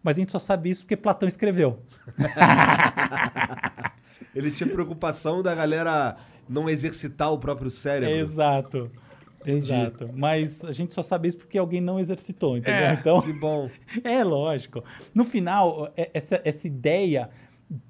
Mas 0.03 0.17
a 0.17 0.19
gente 0.19 0.33
só 0.33 0.39
sabe 0.39 0.69
isso 0.69 0.83
porque 0.83 0.97
Platão 0.97 1.29
escreveu. 1.29 1.79
ele 4.35 4.51
tinha 4.51 4.69
preocupação 4.69 5.41
da 5.41 5.55
galera 5.55 6.17
não 6.49 6.69
exercitar 6.69 7.31
o 7.31 7.37
próprio 7.37 7.71
cérebro. 7.71 8.13
É, 8.13 8.19
exato. 8.19 8.91
Entendi. 9.43 9.73
Exato. 9.73 10.10
Mas 10.13 10.63
a 10.63 10.71
gente 10.71 10.93
só 10.93 11.03
sabe 11.03 11.27
isso 11.27 11.38
porque 11.38 11.58
alguém 11.58 11.82
não 11.82 11.99
exercitou, 11.99 12.58
entendeu? 12.58 12.86
É, 12.86 12.93
então, 12.93 13.21
que 13.21 13.34
bom. 13.34 13.69
É 14.03 14.23
lógico. 14.23 14.84
No 15.13 15.23
final, 15.23 15.91
é, 15.95 16.10
essa, 16.13 16.41
essa 16.43 16.67
ideia 16.67 17.29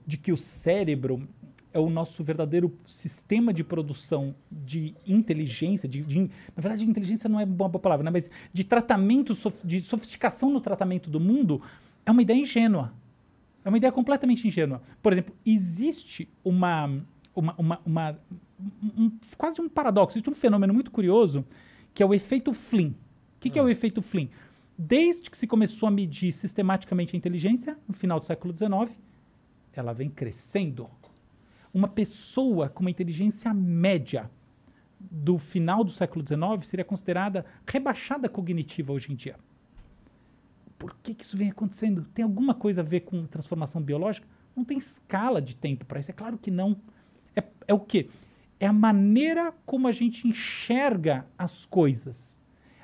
de 0.05 0.17
que 0.17 0.31
o 0.31 0.37
cérebro 0.37 1.27
é 1.73 1.79
o 1.79 1.89
nosso 1.89 2.23
verdadeiro 2.23 2.71
sistema 2.85 3.51
de 3.51 3.63
produção 3.63 4.35
de 4.51 4.93
inteligência, 5.07 5.89
de, 5.89 6.01
de, 6.01 6.19
na 6.19 6.61
verdade, 6.61 6.85
inteligência 6.85 7.27
não 7.27 7.39
é 7.39 7.43
uma 7.43 7.67
boa 7.67 7.79
palavra, 7.79 8.03
né? 8.03 8.11
mas 8.11 8.29
de 8.53 8.63
tratamento, 8.63 9.35
de 9.63 9.81
sofisticação 9.81 10.51
no 10.51 10.61
tratamento 10.61 11.09
do 11.09 11.19
mundo, 11.19 11.61
é 12.05 12.11
uma 12.11 12.21
ideia 12.21 12.37
ingênua. 12.37 12.93
É 13.65 13.69
uma 13.69 13.77
ideia 13.77 13.91
completamente 13.91 14.47
ingênua. 14.47 14.81
Por 15.01 15.13
exemplo, 15.13 15.33
existe 15.45 16.29
uma, 16.43 17.01
uma, 17.35 17.55
uma, 17.57 17.81
uma 17.85 18.19
um, 18.97 19.11
quase 19.37 19.61
um 19.61 19.69
paradoxo, 19.69 20.17
existe 20.17 20.29
um 20.29 20.35
fenômeno 20.35 20.73
muito 20.73 20.91
curioso 20.91 21.45
que 21.93 22.01
é 22.01 22.05
o 22.05 22.13
efeito 22.13 22.51
Flynn. 22.53 22.89
O 22.89 23.39
que, 23.39 23.49
que 23.49 23.59
é 23.59 23.61
o 23.61 23.67
ah. 23.67 23.71
efeito 23.71 24.01
Flynn? 24.01 24.27
Desde 24.77 25.29
que 25.29 25.37
se 25.37 25.45
começou 25.45 25.87
a 25.87 25.91
medir 25.91 26.31
sistematicamente 26.31 27.15
a 27.15 27.17
inteligência, 27.17 27.77
no 27.87 27.93
final 27.93 28.19
do 28.19 28.25
século 28.25 28.55
XIX, 28.55 28.97
ela 29.73 29.93
vem 29.93 30.09
crescendo. 30.09 30.89
Uma 31.73 31.87
pessoa 31.87 32.69
com 32.69 32.81
uma 32.81 32.89
inteligência 32.89 33.53
média 33.53 34.29
do 34.99 35.37
final 35.37 35.83
do 35.83 35.91
século 35.91 36.25
XIX 36.25 36.65
seria 36.65 36.85
considerada 36.85 37.45
rebaixada 37.67 38.29
cognitiva 38.29 38.93
hoje 38.93 39.11
em 39.11 39.15
dia. 39.15 39.35
Por 40.77 40.95
que, 41.01 41.13
que 41.13 41.23
isso 41.23 41.37
vem 41.37 41.49
acontecendo? 41.49 42.05
Tem 42.13 42.23
alguma 42.23 42.53
coisa 42.53 42.81
a 42.81 42.83
ver 42.83 43.01
com 43.01 43.25
transformação 43.25 43.81
biológica? 43.81 44.27
Não 44.55 44.63
tem 44.63 44.77
escala 44.77 45.41
de 45.41 45.55
tempo 45.55 45.85
para 45.85 45.99
isso. 45.99 46.11
É 46.11 46.13
claro 46.13 46.37
que 46.37 46.51
não. 46.51 46.75
É, 47.35 47.43
é 47.67 47.73
o 47.73 47.79
quê? 47.79 48.07
É 48.59 48.67
a 48.67 48.73
maneira 48.73 49.53
como 49.65 49.87
a 49.87 49.91
gente 49.91 50.27
enxerga 50.27 51.25
as 51.37 51.65
coisas. 51.65 52.39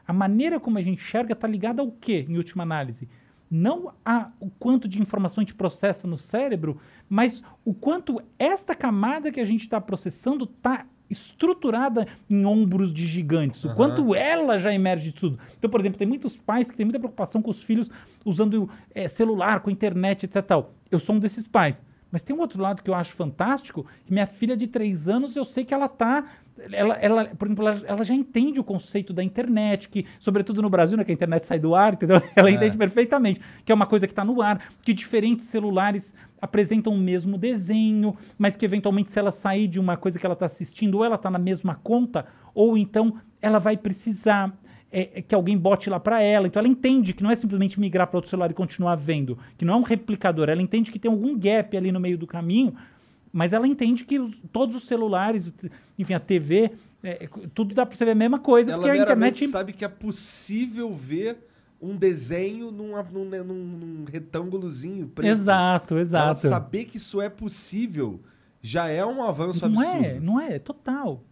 A 0.08 0.14
maneira 0.14 0.60
como 0.60 0.78
a 0.78 0.82
gente 0.82 1.02
enxerga 1.02 1.34
está 1.34 1.48
ligada 1.48 1.82
ao 1.82 1.92
quê, 1.92 2.26
em 2.28 2.38
última 2.38 2.64
análise? 2.64 3.08
Não 3.50 3.94
a, 4.06 4.32
o 4.40 4.50
quanto 4.50 4.88
de 4.88 5.02
informação 5.02 5.42
a 5.42 5.44
gente 5.44 5.56
processa 5.56 6.08
no 6.08 6.18
cérebro, 6.18 6.80
mas 7.08 7.44
o 7.66 7.74
quanto 7.74 8.22
esta 8.38 8.76
camada 8.76 9.32
que 9.32 9.40
a 9.40 9.46
gente 9.46 9.62
está 9.62 9.82
processando 9.82 10.46
está 10.46 10.86
estruturada 11.10 12.08
em 12.30 12.46
ombros 12.46 12.94
de 12.94 13.08
gigantes. 13.08 13.66
O 13.66 13.74
quanto 13.74 14.14
ela 14.14 14.60
já 14.60 14.72
emerge 14.74 15.06
de 15.06 15.14
tudo. 15.14 15.40
Então, 15.58 15.70
por 15.70 15.80
exemplo, 15.80 15.98
tem 15.98 16.08
muitos 16.08 16.38
pais 16.38 16.70
que 16.70 16.78
têm 16.78 16.86
muita 16.86 17.00
preocupação 17.00 17.42
com 17.42 17.50
os 17.50 17.64
filhos 17.64 17.90
usando 18.24 18.70
eh, 18.94 19.08
celular, 19.08 19.62
com 19.62 19.72
internet, 19.72 20.26
etc. 20.26 20.44
Eu 20.92 21.00
sou 21.00 21.16
um 21.16 21.20
desses 21.20 21.48
pais. 21.48 21.84
Mas 22.12 22.22
tem 22.22 22.36
um 22.36 22.40
outro 22.40 22.62
lado 22.62 22.82
que 22.82 22.90
eu 22.90 22.96
acho 22.96 23.14
fantástico, 23.14 23.86
que 24.06 24.12
minha 24.12 24.26
filha 24.26 24.58
de 24.58 24.68
três 24.68 25.08
anos, 25.08 25.36
eu 25.36 25.46
sei 25.46 25.64
que 25.64 25.74
ela 25.74 25.88
tá. 25.88 26.26
Ela, 26.72 26.96
ela, 26.96 27.26
por 27.26 27.48
exemplo, 27.48 27.68
ela, 27.68 27.82
ela 27.86 28.04
já 28.04 28.14
entende 28.14 28.60
o 28.60 28.64
conceito 28.64 29.14
da 29.14 29.24
internet, 29.24 29.88
que, 29.88 30.06
sobretudo 30.20 30.62
no 30.62 30.70
Brasil, 30.70 30.98
né, 30.98 31.06
que 31.06 31.12
a 31.12 31.14
internet 31.14 31.48
sai 31.48 31.58
do 31.58 31.74
ar, 31.74 31.94
entendeu? 31.94 32.22
Ela 32.36 32.52
entende 32.52 32.76
perfeitamente, 32.76 33.40
que 33.64 33.72
é 33.72 33.76
uma 33.76 33.86
coisa 33.86 34.06
que 34.06 34.12
está 34.12 34.26
no 34.26 34.42
ar, 34.42 34.60
que 34.82 34.94
diferentes 34.94 35.46
celulares 35.46 36.14
apresentam 36.42 36.94
o 36.94 36.98
mesmo 36.98 37.38
desenho, 37.38 38.14
mas 38.38 38.58
que 38.58 38.66
eventualmente, 38.66 39.10
se 39.10 39.20
ela 39.20 39.32
sair 39.32 39.68
de 39.68 39.80
uma 39.80 39.96
coisa 39.96 40.20
que 40.20 40.26
ela 40.26 40.34
está 40.34 40.48
assistindo, 40.48 40.96
ou 40.96 41.06
ela 41.06 41.16
está 41.16 41.32
na 41.32 41.40
mesma 41.40 41.76
conta, 41.76 42.26
ou 42.54 42.78
então 42.78 43.16
ela 43.42 43.60
vai 43.60 43.78
precisar 43.78 44.54
é, 44.92 45.20
é 45.20 45.22
que 45.22 45.34
alguém 45.36 45.58
bote 45.58 45.90
lá 45.90 46.00
para 46.00 46.22
ela. 46.22 46.48
Então 46.48 46.60
ela 46.60 46.68
entende 46.70 47.14
que 47.14 47.22
não 47.24 47.30
é 47.32 47.36
simplesmente 47.36 47.80
migrar 47.80 48.08
para 48.08 48.18
outro 48.18 48.30
celular 48.30 48.50
e 48.52 48.54
continuar 48.54 48.96
vendo, 48.96 49.38
que 49.58 49.64
não 49.66 49.74
é 49.76 49.78
um 49.78 49.82
replicador. 49.84 50.50
Ela 50.50 50.62
entende 50.62 50.92
que 50.92 50.98
tem 51.00 51.10
algum 51.12 51.38
gap 51.38 51.76
ali 51.78 51.92
no 51.92 52.00
meio 52.00 52.18
do 52.18 52.26
caminho, 52.28 52.74
mas 53.32 53.54
ela 53.54 53.68
entende 53.68 54.04
que 54.06 54.20
os- 54.20 54.36
todos 54.52 54.76
os 54.76 54.84
celulares, 54.86 55.54
enfim, 55.98 56.14
a 56.14 56.20
TV, 56.20 56.72
é, 57.04 57.30
tudo 57.54 57.76
dá 57.76 57.86
para 57.86 57.96
você 57.96 58.04
ver 58.06 58.12
a 58.12 58.16
mesma 58.16 58.40
coisa, 58.40 58.72
Ela 58.72 58.82
porque 58.84 58.98
a 58.98 59.02
internet. 59.04 59.48
sabe 59.48 59.74
que 59.74 59.86
é 59.86 59.88
possível 59.88 60.94
ver 60.96 61.38
um 61.82 61.96
desenho 61.96 62.72
numa- 62.72 63.04
num, 63.04 63.24
num, 63.26 63.54
num 63.54 64.06
retângulozinho 64.12 65.08
preto. 65.08 65.30
Exato, 65.32 65.94
Ela 65.94 66.02
exato. 66.02 66.40
saber 66.48 66.86
que 66.86 66.98
isso 66.98 67.22
é 67.22 67.30
possível 67.30 68.20
já 68.62 68.90
é 68.90 69.06
um 69.06 69.24
avanço 69.24 69.70
Não 69.70 69.80
absurdo. 69.82 70.06
é, 70.06 70.20
não 70.20 70.42
é, 70.42 70.60
total. 70.60 71.24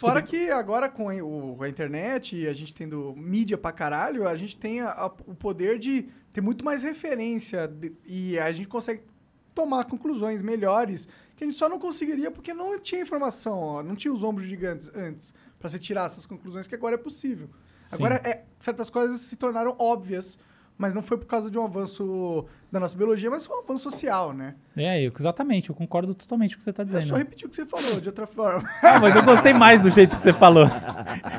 Fora 0.00 0.22
que 0.22 0.50
agora 0.50 0.88
com 0.88 1.08
a, 1.10 1.14
o- 1.14 1.62
a 1.62 1.68
internet 1.68 2.36
e 2.36 2.46
a 2.48 2.52
gente 2.52 2.72
tendo 2.74 3.14
mídia 3.16 3.58
pra 3.58 3.72
caralho, 3.72 4.26
a 4.26 4.34
gente 4.34 4.56
tem 4.56 4.80
a- 4.80 4.90
a- 4.90 5.06
o 5.26 5.34
poder 5.34 5.78
de 5.78 6.08
ter 6.32 6.40
muito 6.40 6.64
mais 6.64 6.82
referência 6.82 7.66
de- 7.68 7.92
e 8.06 8.38
a 8.38 8.50
gente 8.52 8.68
consegue 8.68 9.02
tomar 9.54 9.84
conclusões 9.84 10.42
melhores 10.42 11.06
que 11.36 11.44
a 11.44 11.46
gente 11.46 11.56
só 11.56 11.68
não 11.68 11.78
conseguiria 11.78 12.30
porque 12.30 12.54
não 12.54 12.78
tinha 12.78 13.00
informação, 13.02 13.58
ó, 13.58 13.82
não 13.82 13.94
tinha 13.96 14.12
os 14.12 14.22
ombros 14.22 14.46
gigantes 14.46 14.90
antes 14.94 15.34
pra 15.58 15.68
você 15.68 15.78
tirar 15.78 16.06
essas 16.06 16.24
conclusões 16.26 16.66
que 16.66 16.74
agora 16.74 16.94
é 16.94 16.98
possível. 16.98 17.48
Sim. 17.80 17.96
Agora 17.96 18.14
é, 18.24 18.44
certas 18.58 18.88
coisas 18.90 19.20
se 19.22 19.36
tornaram 19.36 19.74
óbvias, 19.78 20.38
mas 20.80 20.94
não 20.94 21.02
foi 21.02 21.18
por 21.18 21.26
causa 21.26 21.50
de 21.50 21.58
um 21.58 21.64
avanço 21.64 22.46
da 22.72 22.80
nossa 22.80 22.96
biologia, 22.96 23.28
mas 23.30 23.44
foi 23.44 23.54
um 23.54 23.60
avanço 23.60 23.82
social, 23.90 24.32
né? 24.32 24.54
É, 24.74 25.02
eu, 25.06 25.12
exatamente, 25.16 25.68
eu 25.68 25.74
concordo 25.74 26.14
totalmente 26.14 26.52
com 26.52 26.54
o 26.56 26.58
que 26.58 26.64
você 26.64 26.70
está 26.70 26.82
Eu 26.82 26.86
dizendo. 26.86 27.06
só 27.06 27.16
repeti 27.16 27.44
o 27.44 27.50
que 27.50 27.56
você 27.56 27.66
falou 27.66 28.00
de 28.00 28.08
outra 28.08 28.26
forma. 28.26 28.66
Ah, 28.82 28.98
mas 28.98 29.14
eu 29.14 29.22
gostei 29.22 29.52
mais 29.52 29.82
do 29.82 29.90
jeito 29.90 30.16
que 30.16 30.22
você 30.22 30.32
falou. 30.32 30.64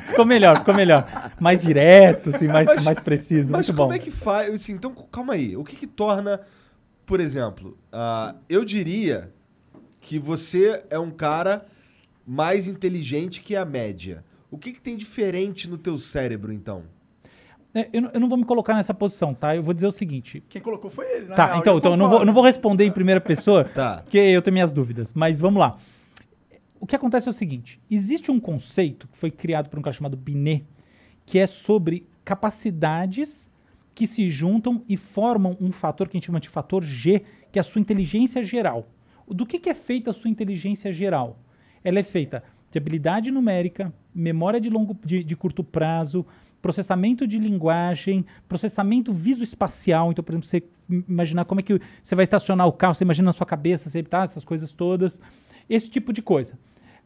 Ficou 0.10 0.26
melhor, 0.26 0.60
ficou 0.60 0.76
melhor. 0.76 1.32
Mais 1.40 1.60
direto, 1.60 2.36
assim, 2.36 2.48
mais, 2.48 2.68
Mas- 2.68 2.84
mais 2.84 3.00
preciso. 3.00 3.52
Mas 3.52 3.66
muito 3.68 3.76
como 3.78 3.90
bom. 3.90 3.96
é 3.96 4.00
que 4.00 4.12
faz? 4.12 4.54
Assim, 4.54 4.74
então, 4.74 4.94
calma 5.12 5.34
aí. 5.34 5.58
O 5.58 5.64
que 5.64 5.76
que 5.76 5.88
torna, 5.88 6.40
por 7.04 7.20
exemplo, 7.20 7.76
ah, 7.92 8.36
eu 8.48 8.64
diria 8.64 9.34
que 10.00 10.20
você 10.20 10.84
é 10.88 11.00
um 11.00 11.10
cara 11.10 11.66
mais 12.28 12.68
inteligente 12.68 13.42
que 13.42 13.56
a 13.56 13.66
média. 13.66 14.24
O 14.52 14.58
que 14.60 14.72
que 14.72 14.80
tem 14.82 14.96
diferente 14.96 15.68
no 15.68 15.80
teu 15.80 15.98
cérebro, 15.98 16.54
então? 16.54 16.84
É, 17.74 17.90
eu, 17.94 18.02
não- 18.02 18.12
eu 18.14 18.20
não 18.20 18.28
vou 18.30 18.38
me 18.38 18.44
colocar 18.46 18.74
nessa 18.74 18.94
posição, 18.94 19.34
tá? 19.34 19.56
Eu 19.56 19.64
vou 19.64 19.74
dizer 19.74 19.88
o 19.88 19.92
seguinte. 19.92 20.44
Quem 20.50 20.62
colocou 20.62 20.90
foi 20.92 21.06
ele, 21.10 21.28
na 21.28 21.36
Tá, 21.36 21.46
real, 21.46 21.60
então, 21.60 21.74
eu 21.74 21.80
então 21.80 21.92
eu, 21.92 21.98
não 21.98 22.10
vou, 22.10 22.20
eu 22.20 22.26
não 22.26 22.34
vou 22.34 22.44
responder 22.44 22.84
em 22.86 22.92
primeira 22.92 23.22
pessoa, 23.22 23.64
Tá. 23.64 23.98
porque 24.04 24.18
eu 24.18 24.42
tenho 24.42 24.54
minhas 24.54 24.74
dúvidas. 24.74 25.14
Mas 25.14 25.40
vamos 25.40 25.60
lá. 25.60 25.78
O 26.80 26.86
que 26.88 26.96
acontece 26.96 27.28
é 27.28 27.32
o 27.32 27.34
seguinte: 27.34 27.80
existe 27.90 28.30
um 28.32 28.40
conceito 28.40 29.08
que 29.08 29.18
foi 29.18 29.32
criado 29.32 29.70
por 29.70 29.80
um 29.80 29.82
cara 29.82 29.94
chamado 29.94 30.18
Binet, 30.18 30.66
que 31.26 31.40
é 31.40 31.48
sobre 31.48 32.06
capacidades 32.26 33.50
que 33.96 34.06
se 34.08 34.30
juntam 34.30 34.84
e 34.90 34.98
formam 34.98 35.56
um 35.62 35.72
fator 35.72 36.08
que 36.10 36.16
a 36.16 36.20
gente 36.20 36.26
chama 36.26 36.40
de 36.40 36.50
fator 36.50 36.84
G, 36.84 37.24
que 37.52 37.60
é 37.60 37.62
a 37.62 37.64
sua 37.64 37.80
inteligência 37.82 38.42
geral. 38.44 38.88
Do 39.28 39.46
que, 39.46 39.60
que 39.60 39.70
é 39.70 39.74
feita 39.74 40.10
a 40.10 40.14
sua 40.14 40.30
inteligência 40.30 40.92
geral? 40.92 41.38
Ela 41.84 42.00
é 42.00 42.04
feita 42.04 42.44
de 42.70 42.78
habilidade 42.78 43.32
numérica, 43.32 43.94
memória 44.14 44.60
de, 44.60 44.70
longo, 44.70 44.98
de, 45.06 45.24
de 45.24 45.36
curto 45.36 45.64
prazo, 45.64 46.26
processamento 46.62 47.26
de 47.26 47.40
linguagem, 47.40 48.26
processamento 48.48 49.12
visoespacial. 49.12 50.12
Então, 50.12 50.24
por 50.24 50.34
exemplo, 50.34 50.48
você 50.48 50.64
im- 50.90 51.04
imaginar 51.08 51.46
como 51.46 51.60
é 51.60 51.64
que 51.64 51.80
você 52.02 52.16
vai 52.16 52.24
estacionar 52.24 52.68
o 52.68 52.74
carro, 52.74 52.94
você 52.94 53.04
imagina 53.04 53.28
na 53.28 53.34
sua 53.34 53.46
cabeça, 53.46 53.90
você, 53.90 54.04
tá, 54.04 54.24
essas 54.24 54.46
coisas 54.46 54.72
todas. 54.72 55.20
Esse 55.70 55.90
tipo 55.90 56.14
de 56.14 56.22
coisa. 56.22 56.58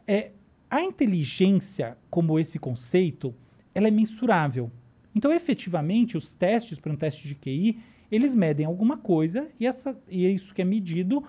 É, 0.08 0.32
a 0.70 0.82
inteligência, 0.82 1.98
como 2.10 2.40
esse 2.40 2.60
conceito, 2.60 3.34
ela 3.74 3.88
é 3.88 3.92
mensurável. 3.92 4.72
Então, 5.14 5.32
efetivamente, 5.32 6.18
os 6.18 6.34
testes 6.34 6.80
para 6.80 6.92
um 6.92 6.96
teste 6.96 7.28
de 7.28 7.36
QI, 7.36 7.80
eles 8.12 8.36
medem 8.36 8.66
alguma 8.66 8.98
coisa 8.98 9.48
e, 9.60 9.66
essa, 9.66 9.98
e 10.10 10.26
é 10.26 10.30
isso 10.30 10.54
que 10.54 10.62
é 10.62 10.66
medido 10.66 11.24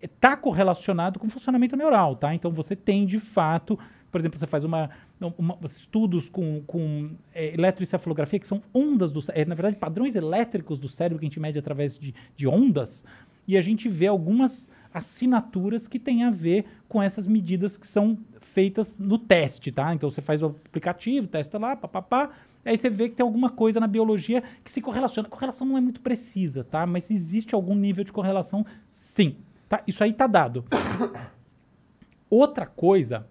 está 0.00 0.36
correlacionado 0.36 1.18
com 1.18 1.26
o 1.26 1.30
funcionamento 1.30 1.76
neural, 1.76 2.14
tá? 2.14 2.32
Então, 2.32 2.52
você 2.52 2.76
tem, 2.76 3.04
de 3.04 3.18
fato, 3.18 3.76
por 4.12 4.20
exemplo, 4.20 4.38
você 4.38 4.46
faz 4.46 4.62
uma, 4.62 4.90
uma- 5.36 5.58
estudos 5.64 6.28
com, 6.28 6.62
com 6.66 7.10
é, 7.34 7.54
eletroencefalografia, 7.54 8.38
que 8.38 8.46
são 8.46 8.62
ondas 8.72 9.10
do 9.10 9.20
cé- 9.20 9.32
é, 9.34 9.44
na 9.44 9.54
verdade, 9.54 9.76
padrões 9.76 10.14
elétricos 10.14 10.78
do 10.78 10.88
cérebro 10.88 11.18
que 11.18 11.24
a 11.26 11.28
gente 11.28 11.40
mede 11.40 11.58
através 11.58 11.98
de, 11.98 12.14
de 12.36 12.46
ondas, 12.46 13.04
e 13.46 13.56
a 13.56 13.60
gente 13.60 13.88
vê 13.88 14.06
algumas 14.06 14.68
assinaturas 14.92 15.88
que 15.88 15.98
têm 15.98 16.22
a 16.24 16.30
ver 16.30 16.64
com 16.88 17.02
essas 17.02 17.26
medidas 17.26 17.76
que 17.76 17.86
são 17.86 18.18
feitas 18.40 18.96
no 18.98 19.18
teste, 19.18 19.72
tá? 19.72 19.94
Então 19.94 20.10
você 20.10 20.20
faz 20.20 20.42
o 20.42 20.46
aplicativo, 20.46 21.26
testa 21.26 21.58
lá, 21.58 21.74
papapá, 21.76 22.30
aí 22.64 22.76
você 22.76 22.90
vê 22.90 23.08
que 23.08 23.16
tem 23.16 23.24
alguma 23.24 23.48
coisa 23.50 23.80
na 23.80 23.86
biologia 23.86 24.42
que 24.62 24.70
se 24.70 24.80
correlaciona. 24.80 25.28
Correlação 25.28 25.66
não 25.66 25.78
é 25.78 25.80
muito 25.80 26.00
precisa, 26.00 26.62
tá? 26.64 26.84
Mas 26.86 27.10
existe 27.10 27.54
algum 27.54 27.74
nível 27.74 28.04
de 28.04 28.12
correlação, 28.12 28.64
sim. 28.90 29.36
Tá? 29.68 29.82
Isso 29.86 30.02
aí 30.04 30.12
tá 30.12 30.26
dado. 30.26 30.64
Outra 32.30 32.66
coisa 32.66 33.26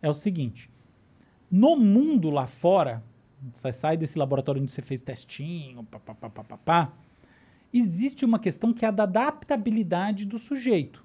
é 0.00 0.08
o 0.08 0.14
seguinte: 0.14 0.69
no 1.50 1.76
mundo 1.76 2.30
lá 2.30 2.46
fora, 2.46 3.02
você 3.52 3.72
sai 3.72 3.96
desse 3.96 4.18
laboratório 4.18 4.62
onde 4.62 4.72
você 4.72 4.82
fez 4.82 5.00
testinho, 5.00 5.82
papapá, 5.84 6.92
existe 7.72 8.24
uma 8.24 8.38
questão 8.38 8.72
que 8.72 8.84
é 8.84 8.88
a 8.88 8.90
da 8.90 9.04
adaptabilidade 9.04 10.24
do 10.26 10.38
sujeito. 10.38 11.04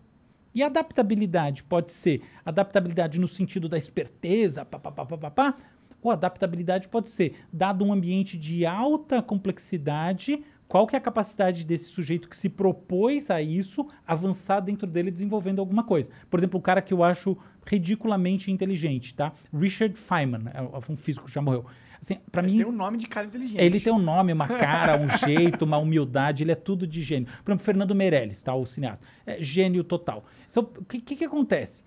E 0.53 0.63
adaptabilidade 0.63 1.63
pode 1.63 1.91
ser 1.91 2.21
adaptabilidade 2.45 3.19
no 3.19 3.27
sentido 3.27 3.67
da 3.67 3.77
esperteza, 3.77 4.63
papapá, 4.63 5.55
ou 6.01 6.11
adaptabilidade 6.11 6.87
pode 6.87 7.09
ser, 7.09 7.35
dado 7.51 7.83
um 7.83 7.91
ambiente 7.91 8.37
de 8.37 8.65
alta 8.65 9.21
complexidade, 9.21 10.43
qual 10.67 10.87
que 10.87 10.95
é 10.95 10.97
a 10.97 11.01
capacidade 11.01 11.63
desse 11.63 11.85
sujeito 11.85 12.27
que 12.27 12.35
se 12.35 12.49
propôs 12.49 13.29
a 13.29 13.41
isso 13.41 13.87
avançar 14.05 14.59
dentro 14.59 14.87
dele 14.87 15.11
desenvolvendo 15.11 15.59
alguma 15.59 15.83
coisa. 15.83 16.09
Por 16.29 16.39
exemplo, 16.39 16.59
o 16.59 16.63
cara 16.63 16.81
que 16.81 16.93
eu 16.93 17.03
acho 17.03 17.37
ridiculamente 17.65 18.51
inteligente, 18.51 19.13
tá? 19.13 19.31
Richard 19.53 19.95
Feynman, 19.95 20.43
é 20.53 20.61
um 20.91 20.97
físico 20.97 21.25
que 21.25 21.31
já 21.31 21.41
morreu. 21.41 21.65
Assim, 22.01 22.17
para 22.31 22.41
mim, 22.43 22.57
Tem 22.57 22.65
um 22.65 22.71
nome 22.71 22.97
de 22.97 23.07
cara 23.07 23.27
inteligente. 23.27 23.59
ele 23.59 23.79
tem 23.79 23.91
um 23.91 23.99
nome, 23.99 24.33
uma 24.33 24.47
cara, 24.47 24.99
um 24.99 25.07
jeito, 25.25 25.65
uma 25.65 25.77
humildade, 25.77 26.43
ele 26.43 26.51
é 26.51 26.55
tudo 26.55 26.85
de 26.85 27.01
gênio. 27.01 27.27
Por 27.43 27.51
exemplo, 27.51 27.65
Fernando 27.65 27.95
Meirelles, 27.95 28.41
tá? 28.43 28.53
O 28.53 28.65
cineasta. 28.65 29.05
É 29.25 29.41
gênio 29.41 29.83
total. 29.83 30.25
Então, 30.49 30.69
o 30.77 30.85
que, 30.85 30.99
que, 30.99 31.15
que 31.15 31.25
acontece? 31.25 31.83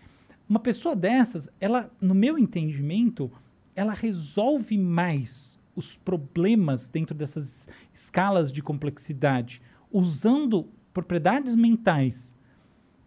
Uma 0.49 0.59
pessoa 0.59 0.97
dessas, 0.97 1.49
ela, 1.61 1.91
no 2.01 2.15
meu 2.15 2.39
entendimento, 2.39 3.31
ela 3.77 3.93
resolve 3.93 4.79
mais 4.79 5.58
os 5.79 5.97
problemas 5.97 6.89
dentro 6.89 7.15
dessas 7.15 7.69
escalas 7.95 8.51
de 8.51 8.61
complexidade, 8.61 9.63
usando 9.93 10.69
propriedades 10.93 11.55
mentais 11.55 12.37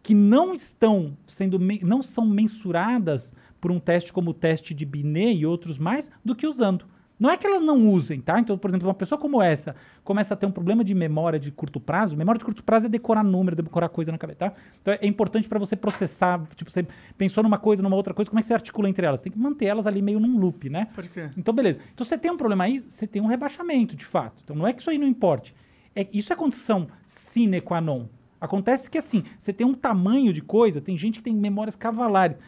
que 0.02 0.16
não 0.16 0.54
estão 0.54 1.18
sendo 1.28 1.60
não 1.84 2.02
são 2.02 2.26
mensuradas 2.26 3.34
por 3.60 3.72
um 3.72 3.80
teste 3.80 4.14
como 4.14 4.32
o 4.32 4.34
teste 4.34 4.74
de 4.74 4.86
Binet 4.86 5.38
e 5.38 5.46
outros 5.46 5.78
mais 5.78 6.10
do 6.24 6.34
que 6.34 6.48
usando. 6.48 6.86
Não 7.22 7.30
é 7.30 7.38
que 7.38 7.46
elas 7.46 7.62
não 7.62 7.88
usem, 7.88 8.20
tá? 8.20 8.40
Então, 8.40 8.58
por 8.58 8.72
exemplo, 8.72 8.88
uma 8.88 8.96
pessoa 8.96 9.16
como 9.16 9.40
essa 9.40 9.76
começa 10.04 10.34
a 10.34 10.38
ter 10.38 10.48
um 10.48 10.52
problema 10.52 10.84
de 10.84 10.96
memória 10.96 11.38
de 11.38 11.52
curto 11.52 11.80
prazo. 11.80 12.18
Memória 12.18 12.40
de 12.40 12.44
curto 12.44 12.64
prazo 12.64 12.88
é 12.88 12.90
decorar 12.90 13.24
número, 13.24 13.56
decorar 13.56 13.90
coisa 13.90 14.12
na 14.12 14.18
cabeça, 14.18 14.40
tá? 14.40 14.54
Então 14.82 14.92
é 15.00 15.06
importante 15.06 15.48
para 15.48 15.60
você 15.60 15.76
processar. 15.76 16.42
Tipo, 16.56 16.72
você 16.72 16.84
pensou 17.20 17.44
numa 17.44 17.60
coisa, 17.60 17.84
numa 17.84 17.96
outra 17.96 18.12
coisa, 18.12 18.28
como 18.28 18.40
é 18.40 18.42
que 18.42 18.48
você 18.48 18.56
articula 18.56 18.90
entre 18.90 19.06
elas? 19.06 19.22
Tem 19.22 19.32
que 19.32 19.38
manter 19.38 19.66
elas 19.66 19.86
ali 19.86 20.02
meio 20.02 20.20
num 20.20 20.40
loop, 20.40 20.68
né? 20.68 20.88
Pode 20.96 21.10
crer. 21.10 21.32
Então, 21.38 21.54
beleza. 21.54 21.78
Então, 21.94 22.04
você 22.04 22.18
tem 22.18 22.32
um 22.32 22.38
problema 22.38 22.64
aí, 22.64 22.80
você 22.80 23.06
tem 23.06 23.22
um 23.22 23.28
rebaixamento, 23.28 23.96
de 23.96 24.04
fato. 24.04 24.42
Então, 24.44 24.56
não 24.56 24.66
é 24.66 24.74
que 24.74 24.82
isso 24.82 24.90
aí 24.90 24.98
não 24.98 25.08
importe. 25.08 25.54
É, 25.96 26.08
isso 26.12 26.34
é 26.34 26.36
condição 26.36 26.88
sine 27.06 27.62
qua 27.62 27.80
non. 27.80 28.08
Acontece 28.40 28.90
que, 28.90 28.98
assim, 28.98 29.24
você 29.38 29.54
tem 29.54 29.68
um 29.68 29.76
tamanho 29.76 30.34
de 30.34 30.42
coisa, 30.42 30.82
tem 30.82 30.98
gente 30.98 31.20
que 31.20 31.26
tem 31.26 31.36
memórias 31.36 31.76
cavalares. 31.76 32.40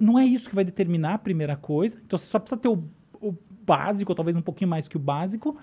Não 0.00 0.18
é 0.18 0.24
isso 0.24 0.48
que 0.48 0.54
vai 0.54 0.64
determinar 0.64 1.12
a 1.12 1.18
primeira 1.18 1.54
coisa. 1.54 2.00
Então, 2.02 2.18
você 2.18 2.24
só 2.24 2.38
precisa 2.38 2.58
ter 2.58 2.68
o, 2.68 2.82
o 3.20 3.34
básico, 3.72 4.14
talvez 4.14 4.36
um 4.36 4.42
pouquinho 4.42 4.68
mais 4.68 4.86
que 4.86 4.98
o 4.98 5.00
básico. 5.00 5.56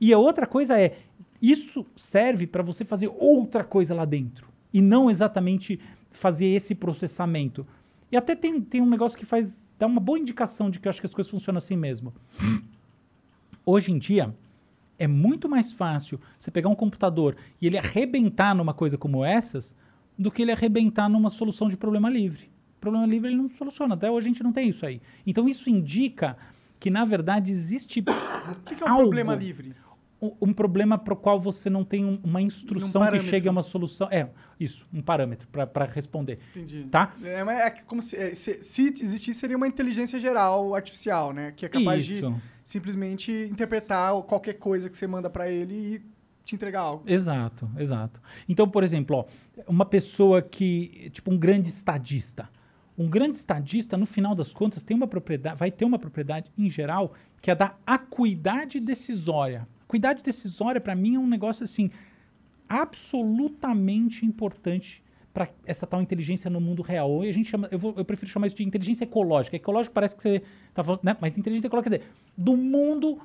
E 0.00 0.12
a 0.12 0.18
outra 0.18 0.46
coisa 0.46 0.80
é, 0.80 0.98
isso 1.42 1.84
serve 1.96 2.46
para 2.46 2.62
você 2.62 2.84
fazer 2.84 3.10
outra 3.18 3.64
coisa 3.64 3.92
lá 3.92 4.04
dentro. 4.04 4.46
E 4.72 4.80
não 4.80 5.10
exatamente 5.10 5.80
fazer 6.12 6.46
esse 6.46 6.76
processamento. 6.76 7.66
E 8.12 8.16
até 8.16 8.36
tem, 8.36 8.60
tem 8.60 8.80
um 8.80 8.88
negócio 8.88 9.18
que 9.18 9.26
faz, 9.26 9.52
dá 9.76 9.86
uma 9.86 10.00
boa 10.00 10.18
indicação 10.18 10.70
de 10.70 10.78
que 10.78 10.86
eu 10.86 10.90
acho 10.90 11.00
que 11.00 11.06
as 11.06 11.14
coisas 11.14 11.30
funcionam 11.30 11.58
assim 11.58 11.76
mesmo. 11.76 12.14
Hoje 13.66 13.90
em 13.90 13.98
dia, 13.98 14.32
é 14.96 15.08
muito 15.08 15.48
mais 15.48 15.72
fácil 15.72 16.20
você 16.38 16.52
pegar 16.52 16.68
um 16.68 16.74
computador 16.74 17.36
e 17.60 17.66
ele 17.66 17.78
arrebentar 17.78 18.54
numa 18.54 18.72
coisa 18.72 18.96
como 18.96 19.24
essas 19.24 19.74
do 20.16 20.30
que 20.30 20.42
ele 20.42 20.52
arrebentar 20.52 21.08
numa 21.08 21.30
solução 21.30 21.68
de 21.68 21.76
problema 21.76 22.08
livre. 22.08 22.48
Problema 22.80 23.06
livre 23.06 23.28
ele 23.28 23.36
não 23.36 23.48
soluciona. 23.48 23.94
Até 23.94 24.08
hoje 24.08 24.28
a 24.28 24.30
gente 24.30 24.42
não 24.42 24.52
tem 24.52 24.68
isso 24.68 24.86
aí. 24.86 25.00
Então 25.26 25.48
isso 25.48 25.68
indica 25.68 26.36
que, 26.80 26.90
na 26.90 27.04
verdade, 27.04 27.52
existe 27.52 28.00
O 28.50 28.54
que, 28.64 28.74
que 28.74 28.82
é 28.82 28.86
um 28.86 28.90
Algo. 28.90 29.02
problema 29.02 29.34
livre? 29.36 29.74
um, 30.22 30.32
um 30.42 30.52
problema 30.52 30.98
para 30.98 31.14
o 31.14 31.16
qual 31.16 31.40
você 31.40 31.70
não 31.70 31.82
tem 31.82 32.04
um- 32.04 32.20
uma 32.22 32.42
instrução 32.42 33.00
que 33.00 33.06
parâmetro. 33.06 33.26
chegue 33.28 33.48
a 33.48 33.50
uma 33.50 33.62
solução. 33.62 34.06
É, 34.10 34.28
isso, 34.58 34.86
um 34.92 35.00
parâmetro 35.00 35.48
para 35.48 35.84
responder. 35.86 36.38
Entendi. 36.54 36.86
Tá? 36.90 37.14
É, 37.22 37.38
é 37.40 37.70
como 37.70 38.02
se, 38.02 38.16
é, 38.16 38.34
se, 38.34 38.62
se 38.62 38.92
existisse, 39.00 39.38
seria 39.40 39.56
uma 39.56 39.66
inteligência 39.66 40.18
geral 40.18 40.74
artificial, 40.74 41.32
né? 41.32 41.52
Que 41.56 41.64
é 41.64 41.68
capaz 41.70 42.06
Isso. 42.06 42.30
de 42.30 42.36
simplesmente 42.62 43.32
interpretar 43.50 44.12
qualquer 44.24 44.54
coisa 44.54 44.90
que 44.90 44.96
você 44.98 45.06
manda 45.06 45.30
pra 45.30 45.50
ele 45.50 45.74
e 45.74 46.02
te 46.44 46.54
entregar 46.54 46.80
algo. 46.80 47.04
Exato, 47.06 47.70
exato. 47.78 48.20
Então, 48.46 48.68
por 48.68 48.84
exemplo, 48.84 49.16
ó, 49.16 49.24
uma 49.66 49.86
pessoa 49.86 50.42
que, 50.42 51.08
tipo, 51.14 51.32
um 51.32 51.38
grande 51.38 51.70
estadista. 51.70 52.48
Um 53.00 53.08
grande 53.08 53.38
estadista, 53.38 53.96
no 53.96 54.04
final 54.04 54.34
das 54.34 54.52
contas, 54.52 54.82
tem 54.82 54.94
uma 54.94 55.06
propriedade, 55.06 55.56
vai 55.58 55.70
ter 55.70 55.86
uma 55.86 55.98
propriedade 55.98 56.52
em 56.58 56.68
geral 56.68 57.14
que 57.40 57.50
é 57.50 57.54
da 57.54 57.74
acuidade 57.86 58.78
decisória. 58.78 59.66
Acuidade 59.84 60.22
decisória, 60.22 60.78
para 60.78 60.94
mim, 60.94 61.14
é 61.14 61.18
um 61.18 61.26
negócio 61.26 61.64
assim 61.64 61.90
absolutamente 62.68 64.26
importante 64.26 65.02
para 65.32 65.48
essa 65.64 65.86
tal 65.86 66.02
inteligência 66.02 66.50
no 66.50 66.60
mundo 66.60 66.82
real. 66.82 67.24
E 67.24 67.28
a 67.30 67.32
gente 67.32 67.48
chama, 67.48 67.68
eu, 67.70 67.78
vou- 67.78 67.94
eu 67.96 68.04
prefiro 68.04 68.30
chamar 68.30 68.48
isso 68.48 68.56
de 68.56 68.64
inteligência 68.64 69.04
ecológica. 69.04 69.56
Ecológico 69.56 69.94
parece 69.94 70.14
que 70.16 70.22
você 70.22 70.42
tá 70.74 70.84
falando, 70.84 71.00
né? 71.02 71.16
Mas 71.20 71.38
inteligência 71.38 71.68
ecológica 71.68 71.90
quer 71.90 71.98
dizer, 72.00 72.12
do 72.36 72.54
mundo 72.54 73.18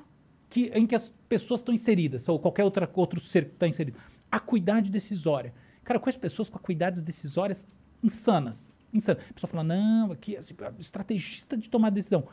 que, 0.48 0.70
em 0.74 0.86
que 0.86 0.94
as 0.94 1.10
pessoas 1.28 1.60
estão 1.60 1.74
inseridas, 1.74 2.26
ou 2.30 2.38
qualquer 2.38 2.64
outra, 2.64 2.90
outro 2.94 3.20
ser 3.20 3.44
que 3.46 3.52
está 3.52 3.68
inserido. 3.68 3.98
Acuidade 4.30 4.90
decisória. 4.90 5.52
Cara, 5.84 5.98
eu 5.98 6.00
conheço 6.00 6.18
pessoas 6.18 6.48
com 6.48 6.56
acuidades 6.56 7.02
decisórias 7.02 7.68
insanas. 8.02 8.72
Insanas. 8.96 9.22
A 9.30 9.34
pessoa 9.34 9.50
fala, 9.50 9.64
não, 9.64 10.12
aqui, 10.12 10.36
assim, 10.36 10.54
estrategista 10.78 11.56
de 11.56 11.68
tomar 11.68 11.90
decisão. 11.90 12.26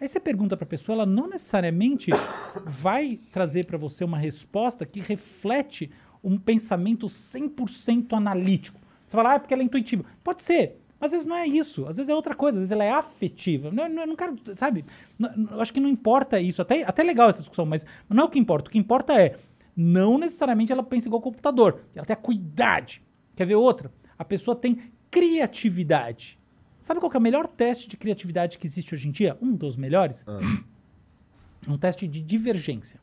Aí 0.00 0.06
você 0.06 0.20
pergunta 0.20 0.56
para 0.56 0.64
a 0.64 0.68
pessoa, 0.68 0.94
ela 0.94 1.06
não 1.06 1.28
necessariamente 1.28 2.10
vai 2.64 3.18
trazer 3.32 3.66
para 3.66 3.76
você 3.76 4.04
uma 4.04 4.18
resposta 4.18 4.86
que 4.86 5.00
reflete 5.00 5.90
um 6.22 6.38
pensamento 6.38 7.06
100% 7.06 8.12
analítico. 8.12 8.78
Você 9.06 9.16
fala, 9.16 9.32
ah, 9.32 9.34
é 9.34 9.38
porque 9.38 9.54
ela 9.54 9.62
é 9.62 9.66
intuitiva. 9.66 10.04
Pode 10.22 10.42
ser, 10.42 10.80
mas 11.00 11.08
às 11.08 11.12
vezes 11.12 11.26
não 11.26 11.34
é 11.34 11.46
isso. 11.46 11.86
Às 11.86 11.96
vezes 11.96 12.10
é 12.10 12.14
outra 12.14 12.34
coisa, 12.34 12.58
às 12.58 12.60
vezes 12.60 12.70
ela 12.70 12.84
é 12.84 12.92
afetiva. 12.92 13.70
Não, 13.70 13.88
não, 13.88 14.06
não 14.06 14.16
quero, 14.16 14.36
sabe? 14.54 14.84
Eu 15.18 15.60
acho 15.60 15.72
que 15.72 15.80
não 15.80 15.88
importa 15.88 16.40
isso. 16.40 16.62
Até, 16.62 16.82
até 16.84 17.02
é 17.02 17.04
legal 17.04 17.28
essa 17.28 17.40
discussão, 17.40 17.66
mas 17.66 17.84
não 18.08 18.24
é 18.24 18.26
o 18.26 18.30
que 18.30 18.38
importa. 18.38 18.68
O 18.68 18.72
que 18.72 18.78
importa 18.78 19.20
é, 19.20 19.36
não 19.76 20.18
necessariamente 20.18 20.72
ela 20.72 20.82
pensa 20.82 21.08
igual 21.08 21.18
ao 21.18 21.22
computador. 21.22 21.82
Ela 21.94 22.04
tem 22.04 22.14
acuidade. 22.14 23.02
Quer 23.34 23.46
ver 23.46 23.54
outra? 23.54 23.92
A 24.18 24.24
pessoa 24.24 24.56
tem 24.56 24.78
criatividade. 25.18 26.38
Sabe 26.78 27.00
qual 27.00 27.10
é 27.12 27.18
o 27.18 27.20
melhor 27.20 27.48
teste 27.48 27.88
de 27.88 27.96
criatividade 27.96 28.56
que 28.56 28.66
existe 28.66 28.94
hoje 28.94 29.08
em 29.08 29.10
dia? 29.10 29.36
Um 29.42 29.52
dos 29.52 29.76
melhores? 29.76 30.24
Um 31.68 31.76
teste 31.76 32.06
de 32.06 32.22
divergência. 32.22 33.00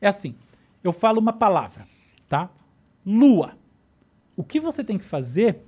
É 0.00 0.06
assim, 0.06 0.36
eu 0.82 0.92
falo 0.92 1.20
uma 1.20 1.32
palavra, 1.32 1.86
tá? 2.28 2.48
Lua. 3.04 3.58
O 4.36 4.44
que 4.44 4.60
você 4.60 4.84
tem 4.84 4.96
que 4.96 5.04
fazer 5.04 5.60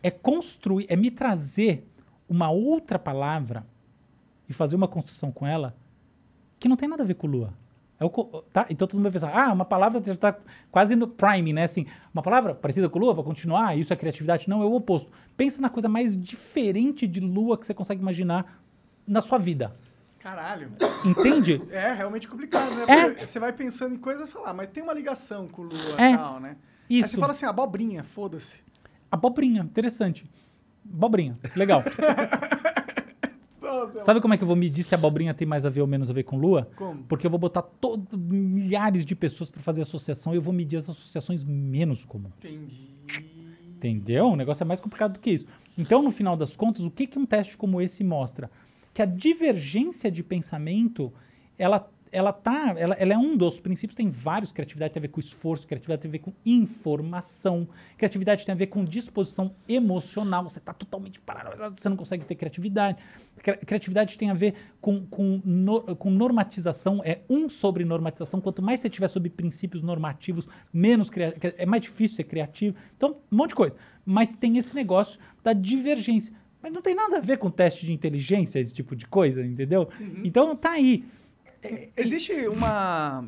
é 0.00 0.12
construir, 0.12 0.86
é 0.88 0.94
me 0.94 1.10
trazer 1.10 1.84
uma 2.28 2.50
outra 2.50 3.00
palavra 3.00 3.66
e 4.48 4.52
fazer 4.52 4.76
uma 4.76 4.86
construção 4.86 5.32
com 5.32 5.44
ela 5.44 5.76
que 6.60 6.68
não 6.68 6.76
tem 6.76 6.88
nada 6.88 7.02
a 7.02 7.06
ver 7.06 7.14
com 7.14 7.26
lua. 7.26 7.52
É 8.00 8.04
o 8.04 8.10
tá? 8.52 8.66
Então 8.70 8.86
todo 8.86 8.96
mundo 8.96 9.04
vai 9.04 9.12
pensar, 9.12 9.32
ah, 9.36 9.52
uma 9.52 9.64
palavra 9.64 10.00
já 10.04 10.12
está 10.12 10.36
quase 10.70 10.94
no 10.94 11.08
prime, 11.08 11.52
né? 11.52 11.64
Assim, 11.64 11.86
uma 12.14 12.22
palavra 12.22 12.54
parecida 12.54 12.88
com 12.88 12.98
lua 12.98 13.14
para 13.14 13.24
continuar, 13.24 13.76
isso 13.76 13.92
é 13.92 13.96
criatividade? 13.96 14.48
Não, 14.48 14.62
é 14.62 14.64
o 14.64 14.72
oposto. 14.74 15.10
Pensa 15.36 15.60
na 15.60 15.68
coisa 15.68 15.88
mais 15.88 16.16
diferente 16.16 17.06
de 17.06 17.18
lua 17.18 17.58
que 17.58 17.66
você 17.66 17.74
consegue 17.74 18.00
imaginar 18.00 18.62
na 19.06 19.20
sua 19.20 19.38
vida. 19.38 19.74
Caralho. 20.20 20.72
Entende? 21.04 21.62
É 21.70 21.92
realmente 21.92 22.28
complicado, 22.28 22.74
né? 22.74 22.84
É. 22.86 23.04
Porque 23.06 23.26
Você 23.26 23.38
vai 23.38 23.52
pensando 23.52 23.94
em 23.94 23.98
coisas 23.98 24.28
e 24.28 24.32
falar, 24.32 24.52
mas 24.52 24.68
tem 24.70 24.82
uma 24.82 24.92
ligação 24.92 25.48
com 25.48 25.62
Lua 25.62 25.78
É. 25.96 26.12
e 26.12 26.16
tal, 26.16 26.40
né? 26.40 26.56
Aí 26.90 27.00
Isso. 27.00 27.10
você 27.10 27.18
fala 27.18 27.32
assim, 27.32 27.46
abobrinha, 27.46 28.04
foda-se. 28.04 28.56
Abobrinha, 29.10 29.62
interessante. 29.62 30.28
Abobrinha, 30.92 31.38
legal. 31.56 31.82
Sabe 34.00 34.20
como 34.20 34.34
é 34.34 34.36
que 34.36 34.42
eu 34.42 34.46
vou 34.46 34.56
medir 34.56 34.82
se 34.82 34.94
a 34.94 34.98
abobrinha 34.98 35.34
tem 35.34 35.46
mais 35.46 35.66
a 35.66 35.70
ver 35.70 35.80
ou 35.80 35.86
menos 35.86 36.10
a 36.10 36.12
ver 36.12 36.24
com 36.24 36.36
lua? 36.36 36.68
Como? 36.76 37.02
Porque 37.04 37.26
eu 37.26 37.30
vou 37.30 37.38
botar 37.38 37.62
todo, 37.62 38.16
milhares 38.16 39.04
de 39.04 39.14
pessoas 39.14 39.50
para 39.50 39.62
fazer 39.62 39.82
associação 39.82 40.32
e 40.32 40.36
eu 40.36 40.42
vou 40.42 40.52
medir 40.52 40.76
as 40.76 40.88
associações 40.88 41.44
menos 41.44 42.04
comuns. 42.04 42.34
Entendi. 42.38 42.88
Entendeu? 43.76 44.30
O 44.30 44.36
negócio 44.36 44.64
é 44.64 44.66
mais 44.66 44.80
complicado 44.80 45.14
do 45.14 45.20
que 45.20 45.30
isso. 45.30 45.46
Então, 45.76 46.02
no 46.02 46.10
final 46.10 46.36
das 46.36 46.56
contas, 46.56 46.84
o 46.84 46.90
que, 46.90 47.06
que 47.06 47.18
um 47.18 47.24
teste 47.24 47.56
como 47.56 47.80
esse 47.80 48.02
mostra? 48.02 48.50
Que 48.92 49.00
a 49.00 49.06
divergência 49.06 50.10
de 50.10 50.24
pensamento, 50.24 51.12
ela, 51.56 51.88
ela, 52.12 52.32
tá, 52.32 52.74
ela, 52.76 52.94
ela 52.94 53.12
é 53.14 53.18
um 53.18 53.36
dos 53.36 53.58
princípios, 53.60 53.94
tem 53.96 54.08
vários. 54.08 54.52
Criatividade 54.52 54.94
tem 54.94 55.00
a 55.00 55.02
ver 55.02 55.08
com 55.08 55.20
esforço, 55.20 55.66
criatividade 55.66 56.02
tem 56.02 56.08
a 56.08 56.12
ver 56.12 56.18
com 56.18 56.32
informação, 56.44 57.68
criatividade 57.96 58.44
tem 58.44 58.52
a 58.52 58.56
ver 58.56 58.66
com 58.68 58.84
disposição 58.84 59.54
emocional. 59.68 60.44
Você 60.44 60.58
está 60.58 60.72
totalmente 60.72 61.20
parado, 61.20 61.76
você 61.76 61.88
não 61.88 61.96
consegue 61.96 62.24
ter 62.24 62.34
criatividade. 62.34 62.98
Cri- 63.42 63.56
Criatividade 63.58 64.16
tem 64.18 64.30
a 64.30 64.34
ver 64.34 64.54
com, 64.80 65.04
com, 65.06 65.40
no- 65.44 65.82
com 65.96 66.10
normatização, 66.10 67.00
é 67.04 67.20
um 67.28 67.48
sobre 67.48 67.84
normatização. 67.84 68.40
Quanto 68.40 68.62
mais 68.62 68.80
você 68.80 68.88
tiver 68.90 69.08
sobre 69.08 69.30
princípios 69.30 69.82
normativos, 69.82 70.48
menos 70.72 71.10
é 71.56 71.66
mais 71.66 71.82
difícil 71.82 72.16
ser 72.16 72.24
criativo. 72.24 72.76
Então, 72.96 73.16
um 73.30 73.36
monte 73.36 73.50
de 73.50 73.56
coisa. 73.56 73.76
Mas 74.04 74.34
tem 74.36 74.56
esse 74.56 74.74
negócio 74.74 75.18
da 75.42 75.52
divergência. 75.52 76.32
Mas 76.60 76.72
não 76.72 76.82
tem 76.82 76.94
nada 76.94 77.18
a 77.18 77.20
ver 77.20 77.38
com 77.38 77.50
teste 77.50 77.86
de 77.86 77.92
inteligência, 77.92 78.58
esse 78.58 78.74
tipo 78.74 78.96
de 78.96 79.06
coisa, 79.06 79.44
entendeu? 79.46 79.88
Então 80.24 80.56
tá 80.56 80.72
aí. 80.72 81.04
Existe 81.96 82.32
uma, 82.48 83.24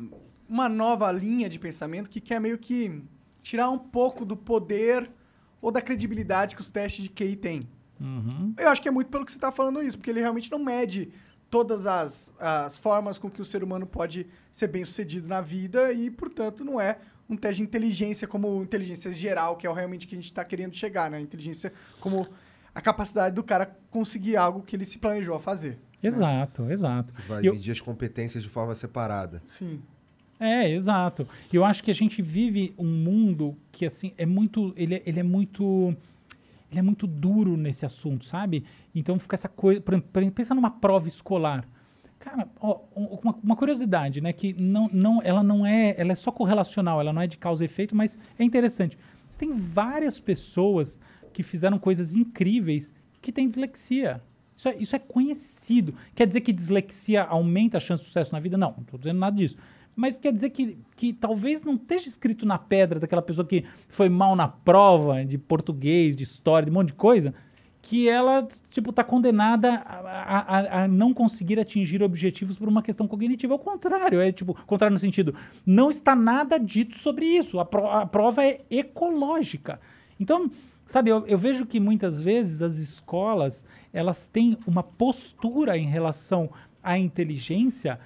uma 0.47 0.69
nova 0.69 1.11
linha 1.11 1.49
de 1.49 1.59
pensamento 1.59 2.09
que 2.09 2.21
quer 2.21 2.39
meio 2.39 2.57
que 2.57 3.03
tirar 3.41 3.69
um 3.69 3.77
pouco 3.77 4.25
do 4.25 4.37
poder 4.37 5.09
ou 5.61 5.71
da 5.71 5.81
credibilidade 5.81 6.55
que 6.55 6.61
os 6.61 6.71
testes 6.71 7.03
de 7.03 7.09
QI 7.09 7.35
têm. 7.35 7.69
Uhum. 7.99 8.53
Eu 8.57 8.69
acho 8.69 8.81
que 8.81 8.87
é 8.87 8.91
muito 8.91 9.09
pelo 9.09 9.25
que 9.25 9.31
você 9.31 9.37
está 9.37 9.51
falando 9.51 9.81
isso, 9.81 9.97
porque 9.97 10.09
ele 10.09 10.19
realmente 10.19 10.51
não 10.51 10.59
mede 10.59 11.11
todas 11.49 11.85
as, 11.85 12.33
as 12.39 12.77
formas 12.77 13.17
com 13.17 13.29
que 13.29 13.41
o 13.41 13.45
ser 13.45 13.63
humano 13.63 13.85
pode 13.85 14.25
ser 14.51 14.67
bem 14.67 14.85
sucedido 14.85 15.27
na 15.27 15.41
vida 15.41 15.91
e, 15.91 16.09
portanto, 16.09 16.63
não 16.63 16.79
é 16.79 16.97
um 17.29 17.35
teste 17.35 17.57
de 17.57 17.63
inteligência 17.63 18.27
como 18.27 18.63
inteligência 18.63 19.11
geral, 19.11 19.55
que 19.55 19.67
é 19.67 19.69
o 19.69 19.73
realmente 19.73 20.07
que 20.07 20.15
a 20.15 20.17
gente 20.17 20.25
está 20.25 20.43
querendo 20.43 20.75
chegar, 20.75 21.11
né? 21.11 21.19
Inteligência 21.19 21.71
como 21.99 22.27
a 22.73 22.81
capacidade 22.81 23.35
do 23.35 23.43
cara 23.43 23.77
conseguir 23.89 24.37
algo 24.37 24.63
que 24.63 24.75
ele 24.75 24.85
se 24.85 24.97
planejou 24.97 25.35
a 25.35 25.39
fazer. 25.39 25.77
Exato, 26.03 26.69
exato. 26.71 27.13
Vai 27.27 27.45
eu- 27.47 27.53
medir 27.53 27.71
as 27.71 27.81
competências 27.81 28.43
de 28.43 28.49
forma 28.49 28.73
separada. 28.75 29.41
Sim. 29.47 29.79
É, 30.39 30.69
exato. 30.71 31.27
E 31.53 31.55
eu 31.55 31.63
acho 31.63 31.83
que 31.83 31.91
a 31.91 31.93
gente 31.95 32.21
vive 32.21 32.73
um 32.77 32.87
mundo 32.87 33.55
que, 33.71 33.85
assim, 33.85 34.11
é 34.17 34.25
muito. 34.25 34.73
Ele, 34.75 34.95
é- 34.95 35.03
ele 35.05 35.19
é 35.19 35.23
muito. 35.23 35.95
Ele 36.71 36.79
é 36.79 36.81
muito 36.81 37.05
duro 37.05 37.55
nesse 37.57 37.85
assunto, 37.85 38.25
sabe? 38.25 38.63
Então 38.95 39.19
fica 39.19 39.35
essa 39.35 39.49
coisa. 39.49 39.81
Por 39.81 39.93
exemplo, 39.93 40.31
pensa 40.33 40.55
numa 40.55 40.71
prova 40.71 41.07
escolar. 41.07 41.67
Cara, 42.17 42.47
ó, 42.59 42.79
um- 42.95 43.19
uma, 43.21 43.35
uma 43.43 43.55
curiosidade, 43.55 44.21
né? 44.21 44.31
Que 44.33 44.53
não, 44.53 44.89
não, 44.91 45.21
ela 45.23 45.43
não 45.43 45.65
é. 45.65 45.93
Ela 45.97 46.13
é 46.13 46.15
só 46.15 46.31
correlacional, 46.31 46.99
ela 47.01 47.11
não 47.13 47.21
é 47.21 47.27
de 47.27 47.37
causa 47.37 47.63
e 47.63 47.65
efeito, 47.65 47.95
mas 47.95 48.17
é 48.39 48.43
interessante. 48.43 48.97
Você 49.29 49.39
tem 49.39 49.53
várias 49.53 50.19
pessoas 50.19 50.99
que 51.33 51.43
fizeram 51.43 51.77
coisas 51.77 52.13
incríveis 52.15 52.91
que 53.21 53.31
têm 53.31 53.47
dislexia. 53.47 54.21
Isso 54.61 54.69
é, 54.69 54.75
isso 54.77 54.95
é 54.95 54.99
conhecido. 54.99 55.95
Quer 56.13 56.27
dizer 56.27 56.41
que 56.41 56.53
dislexia 56.53 57.23
aumenta 57.23 57.77
a 57.77 57.79
chance 57.79 58.03
de 58.03 58.07
sucesso 58.07 58.31
na 58.31 58.39
vida? 58.39 58.59
Não, 58.59 58.71
não 58.77 58.83
estou 58.83 58.99
dizendo 58.99 59.17
nada 59.17 59.35
disso. 59.35 59.57
Mas 59.95 60.19
quer 60.19 60.31
dizer 60.31 60.51
que, 60.51 60.77
que 60.95 61.11
talvez 61.13 61.63
não 61.63 61.73
esteja 61.73 62.07
escrito 62.07 62.45
na 62.45 62.59
pedra 62.59 62.99
daquela 62.99 63.23
pessoa 63.23 63.43
que 63.45 63.65
foi 63.89 64.07
mal 64.07 64.35
na 64.35 64.47
prova 64.47 65.25
de 65.25 65.35
português, 65.39 66.15
de 66.15 66.23
história, 66.23 66.65
de 66.67 66.71
um 66.71 66.75
monte 66.75 66.89
de 66.89 66.93
coisa, 66.93 67.33
que 67.81 68.07
ela, 68.07 68.47
tipo, 68.69 68.93
tá 68.93 69.03
condenada 69.03 69.77
a, 69.83 70.57
a- 70.57 70.83
a 70.83 70.87
não 70.87 71.11
conseguir 71.11 71.59
atingir 71.59 72.03
objetivos 72.03 72.55
por 72.55 72.69
uma 72.69 72.83
questão 72.83 73.07
cognitiva. 73.07 73.55
Ao 73.55 73.59
contrário, 73.59 74.21
é 74.21 74.31
tipo, 74.31 74.53
contrário 74.67 74.93
no 74.93 74.99
sentido, 74.99 75.33
não 75.65 75.89
está 75.89 76.15
nada 76.15 76.59
dito 76.59 76.99
sobre 76.99 77.25
isso. 77.25 77.59
A, 77.59 77.65
pro- 77.65 77.87
a 77.89 78.05
prova 78.05 78.45
é 78.45 78.61
ecológica. 78.69 79.81
Então, 80.19 80.51
sabe, 80.85 81.09
eu, 81.09 81.25
eu 81.25 81.37
vejo 81.37 81.65
que 81.65 81.79
muitas 81.79 82.21
vezes 82.21 82.61
as 82.61 82.77
escolas, 82.77 83.65
elas 83.93 84.27
têm 84.27 84.57
uma 84.65 84.83
postura 84.83 85.77
em 85.77 85.85
relação 85.85 86.49
à 86.81 86.97
inteligência 86.97 87.99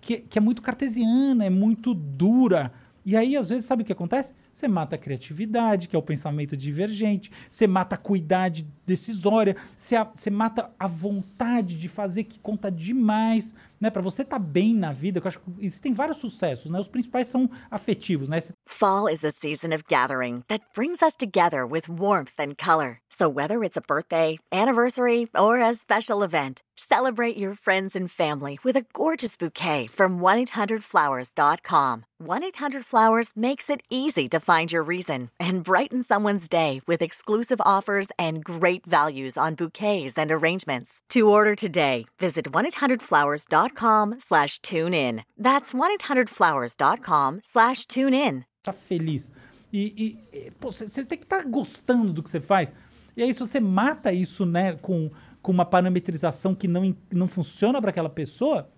que, 0.00 0.18
que 0.18 0.38
é 0.38 0.40
muito 0.40 0.60
cartesiana, 0.60 1.44
é 1.44 1.50
muito 1.50 1.94
dura. 1.94 2.72
E 3.04 3.16
aí, 3.16 3.36
às 3.36 3.48
vezes, 3.48 3.66
sabe 3.66 3.82
o 3.82 3.84
que 3.84 3.92
acontece? 3.92 4.34
Você 4.52 4.68
mata 4.68 4.96
a 4.96 4.98
criatividade, 4.98 5.88
que 5.88 5.96
é 5.96 5.98
o 5.98 6.02
pensamento 6.02 6.56
divergente, 6.56 7.32
você 7.50 7.66
mata 7.66 7.94
a 7.94 7.98
cuidade 7.98 8.66
decisória, 8.86 9.56
você, 9.76 9.96
você 10.14 10.30
mata 10.30 10.70
a 10.78 10.86
vontade 10.86 11.76
de 11.76 11.88
fazer 11.88 12.24
que 12.24 12.38
conta 12.38 12.70
demais, 12.70 13.54
né? 13.80 13.90
Para 13.90 14.02
você 14.02 14.22
estar 14.22 14.38
bem 14.38 14.74
na 14.74 14.92
vida, 14.92 15.18
eu 15.18 15.26
acho 15.26 15.40
que 15.40 15.50
existem 15.58 15.94
vários 15.94 16.18
sucessos, 16.18 16.70
né? 16.70 16.78
Os 16.78 16.88
principais 16.88 17.26
são 17.26 17.50
afetivos, 17.70 18.28
né? 18.28 18.38
Fall 18.68 19.08
is 19.08 19.24
a 19.24 19.32
season 19.32 19.74
of 19.74 19.82
gathering 19.88 20.42
that 20.46 20.64
brings 20.74 21.02
us 21.02 21.16
together 21.16 21.64
with 21.64 21.88
warmth 21.88 22.38
and 22.38 22.54
color. 22.56 22.98
So, 23.22 23.28
whether 23.28 23.62
it's 23.62 23.76
a 23.76 23.80
birthday, 23.80 24.40
anniversary, 24.50 25.28
or 25.38 25.60
a 25.60 25.74
special 25.74 26.24
event, 26.24 26.60
celebrate 26.74 27.36
your 27.36 27.54
friends 27.54 27.94
and 27.94 28.10
family 28.10 28.58
with 28.64 28.76
a 28.76 28.84
gorgeous 28.92 29.36
bouquet 29.36 29.86
from 29.86 30.18
1-800-Flowers.com. 30.18 32.04
1-800-Flowers 32.20 33.28
makes 33.36 33.70
it 33.70 33.82
easy 33.88 34.28
to 34.28 34.40
find 34.40 34.72
your 34.72 34.82
reason 34.82 35.30
and 35.38 35.62
brighten 35.62 36.02
someone's 36.02 36.48
day 36.48 36.80
with 36.88 37.00
exclusive 37.00 37.60
offers 37.64 38.08
and 38.18 38.42
great 38.42 38.86
values 38.86 39.38
on 39.38 39.54
bouquets 39.54 40.18
and 40.18 40.32
arrangements. 40.32 41.00
To 41.10 41.28
order 41.28 41.54
today, 41.54 42.06
visit 42.18 42.46
1-800-Flowers.com 42.46 44.18
slash 44.18 44.58
tune 44.62 44.94
in. 44.94 45.22
That's 45.38 45.72
1-800-Flowers.com 45.72 47.40
slash 47.44 47.86
tune 47.86 48.14
in. 48.14 48.46
tá 48.64 48.72
feliz. 48.72 49.30
E, 49.72 50.18
e, 50.32 50.46
e, 50.46 50.50
pô, 50.50 50.72
você 50.72 51.04
tem 51.04 51.18
que 51.18 51.24
estar 51.24 51.44
gostando 51.44 52.12
do 52.12 52.20
que 52.20 52.30
você 52.30 52.40
faz. 52.40 52.72
E 53.16 53.22
aí, 53.22 53.32
se 53.32 53.40
você 53.40 53.60
mata 53.60 54.12
isso, 54.12 54.46
né, 54.46 54.74
com, 54.74 55.10
com 55.40 55.52
uma 55.52 55.64
parametrização 55.64 56.54
que 56.54 56.66
não, 56.66 56.94
não 57.10 57.28
funciona 57.28 57.80
para 57.80 57.90
aquela 57.90 58.08
pessoa, 58.08 58.70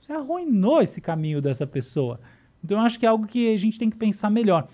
você 0.00 0.12
arruinou 0.12 0.82
esse 0.82 1.00
caminho 1.00 1.40
dessa 1.40 1.66
pessoa. 1.66 2.20
Então, 2.62 2.78
eu 2.78 2.84
acho 2.84 2.98
que 2.98 3.06
é 3.06 3.08
algo 3.08 3.26
que 3.26 3.52
a 3.52 3.56
gente 3.56 3.78
tem 3.78 3.88
que 3.88 3.96
pensar 3.96 4.30
melhor. 4.30 4.68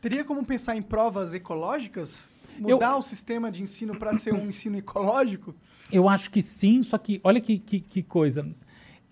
Teria 0.00 0.24
como 0.24 0.44
pensar 0.44 0.76
em 0.76 0.82
provas 0.82 1.32
ecológicas? 1.32 2.34
Mudar 2.58 2.96
o 2.96 3.02
sistema 3.02 3.50
de 3.50 3.62
ensino 3.62 3.96
para 3.96 4.18
ser 4.18 4.34
um 4.34 4.46
ensino 4.46 4.76
ecológico? 4.76 5.54
Eu 5.90 6.08
acho 6.08 6.30
que 6.30 6.42
sim, 6.42 6.82
só 6.82 6.98
que 6.98 7.20
olha 7.22 7.40
que, 7.40 7.58
que, 7.58 7.80
que 7.80 8.02
coisa. 8.02 8.46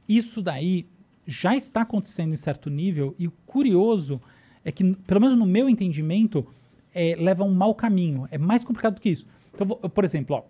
Isso 0.09 0.43
daí 0.43 0.87
já 1.27 1.55
está 1.55 1.83
acontecendo 1.83 2.33
em 2.33 2.37
certo 2.37 2.69
nível, 2.69 3.15
e 3.19 3.29
o 3.29 3.33
curioso 3.47 4.21
é 4.65 4.73
que, 4.73 4.95
pelo 5.07 5.21
menos 5.21 5.39
no 5.39 5.47
meu 5.47 5.69
entendimento, 5.69 6.47
é, 6.95 7.15
leva 7.19 7.43
a 7.43 7.47
um 7.47 7.53
mau 7.55 7.75
caminho. 7.75 8.27
É 8.31 8.39
mais 8.39 8.65
complicado 8.65 8.95
do 8.95 9.01
que 9.01 9.11
isso. 9.11 9.27
Então, 9.55 9.67
vou- 9.67 9.77
por 9.77 10.05
exemplo, 10.05 10.37
ó, 10.37 10.43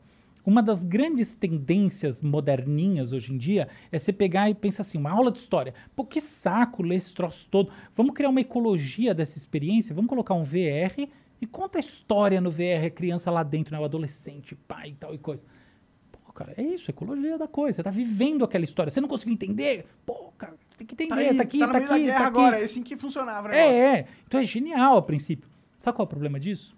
uma 0.45 0.63
das 0.63 0.83
grandes 0.85 1.35
tendências 1.35 2.23
moderninhas 2.23 3.13
hoje 3.13 3.33
em 3.33 3.37
dia 3.37 3.69
é 3.93 3.99
você 3.99 4.13
pegar 4.13 4.49
e 4.49 4.55
pensar 4.55 4.83
assim, 4.83 4.99
uma 4.99 5.11
aula 5.11 5.31
de 5.31 5.39
história. 5.39 5.75
Pô, 5.95 6.05
que 6.05 6.21
saco 6.21 6.83
ler 6.83 6.97
esse 6.97 7.15
troço 7.15 7.47
todo. 7.51 7.71
Vamos 7.95 8.15
criar 8.15 8.31
uma 8.31 8.41
ecologia 8.41 9.15
dessa 9.15 9.37
experiência, 9.37 9.95
vamos 9.95 10.09
colocar 10.09 10.35
um 10.35 10.43
VR 10.43 11.09
e 11.43 11.47
conta 11.47 11.79
a 11.79 11.81
história 11.81 12.41
no 12.41 12.51
VR, 12.51 12.87
a 12.87 12.91
criança 12.91 13.31
lá 13.31 13.43
dentro, 13.43 13.75
né, 13.75 13.81
o 13.81 13.85
adolescente, 13.85 14.55
pai 14.55 14.91
e 14.91 14.95
tal 14.95 15.15
e 15.15 15.19
coisa. 15.19 15.45
Pô, 16.11 16.33
cara, 16.33 16.55
é 16.57 16.63
isso, 16.63 16.91
ecologia 16.91 17.37
da 17.37 17.47
coisa. 17.49 17.77
Você 17.77 17.83
tá 17.83 17.91
vivendo 17.91 18.43
aquela 18.45 18.65
história. 18.65 18.91
Você 18.91 19.01
não 19.01 19.09
conseguiu 19.09 19.35
entender? 19.35 19.85
Pô, 20.07 20.33
cara, 20.39 20.55
tem 20.79 20.87
que 20.87 20.95
entender. 20.95 21.35
Tá, 21.37 21.43
aqui, 21.43 21.59
tá 21.59 21.67
tá, 21.67 21.73
no 21.73 21.79
meio 21.81 21.93
aqui, 21.93 22.07
tá 22.07 22.17
aqui. 22.17 22.27
agora, 22.27 22.61
é 22.61 22.65
assim 22.65 22.83
que 22.83 22.97
funcionava. 22.97 23.55
É, 23.55 23.97
é. 23.99 24.07
Então 24.27 24.41
é 24.41 24.45
genial 24.45 24.97
a 24.97 25.03
princípio. 25.03 25.50
Sabe 25.81 25.97
qual 25.97 26.05
é 26.05 26.07
o 26.07 26.09
problema 26.09 26.39
disso? 26.39 26.77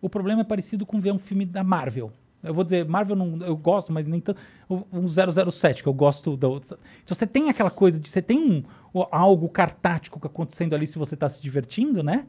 O 0.00 0.08
problema 0.08 0.42
é 0.42 0.44
parecido 0.44 0.86
com 0.86 1.00
ver 1.00 1.12
um 1.12 1.18
filme 1.18 1.44
da 1.44 1.64
Marvel. 1.64 2.12
Eu 2.42 2.54
vou 2.54 2.62
dizer, 2.62 2.86
Marvel 2.86 3.16
não, 3.16 3.44
eu 3.44 3.56
gosto, 3.56 3.92
mas 3.92 4.06
nem 4.06 4.20
tanto. 4.20 4.40
Um 4.70 5.06
007, 5.08 5.82
que 5.82 5.88
eu 5.88 5.92
gosto 5.92 6.36
da 6.36 6.46
outra. 6.46 6.78
Então 7.02 7.14
você 7.14 7.26
tem 7.26 7.50
aquela 7.50 7.72
coisa 7.72 7.98
de. 7.98 8.08
Você 8.08 8.22
tem 8.22 8.38
um, 8.38 8.62
algo 9.10 9.48
cartático 9.48 10.24
acontecendo 10.24 10.74
ali 10.74 10.86
se 10.86 10.96
você 10.96 11.14
está 11.14 11.28
se 11.28 11.42
divertindo, 11.42 12.04
né? 12.04 12.26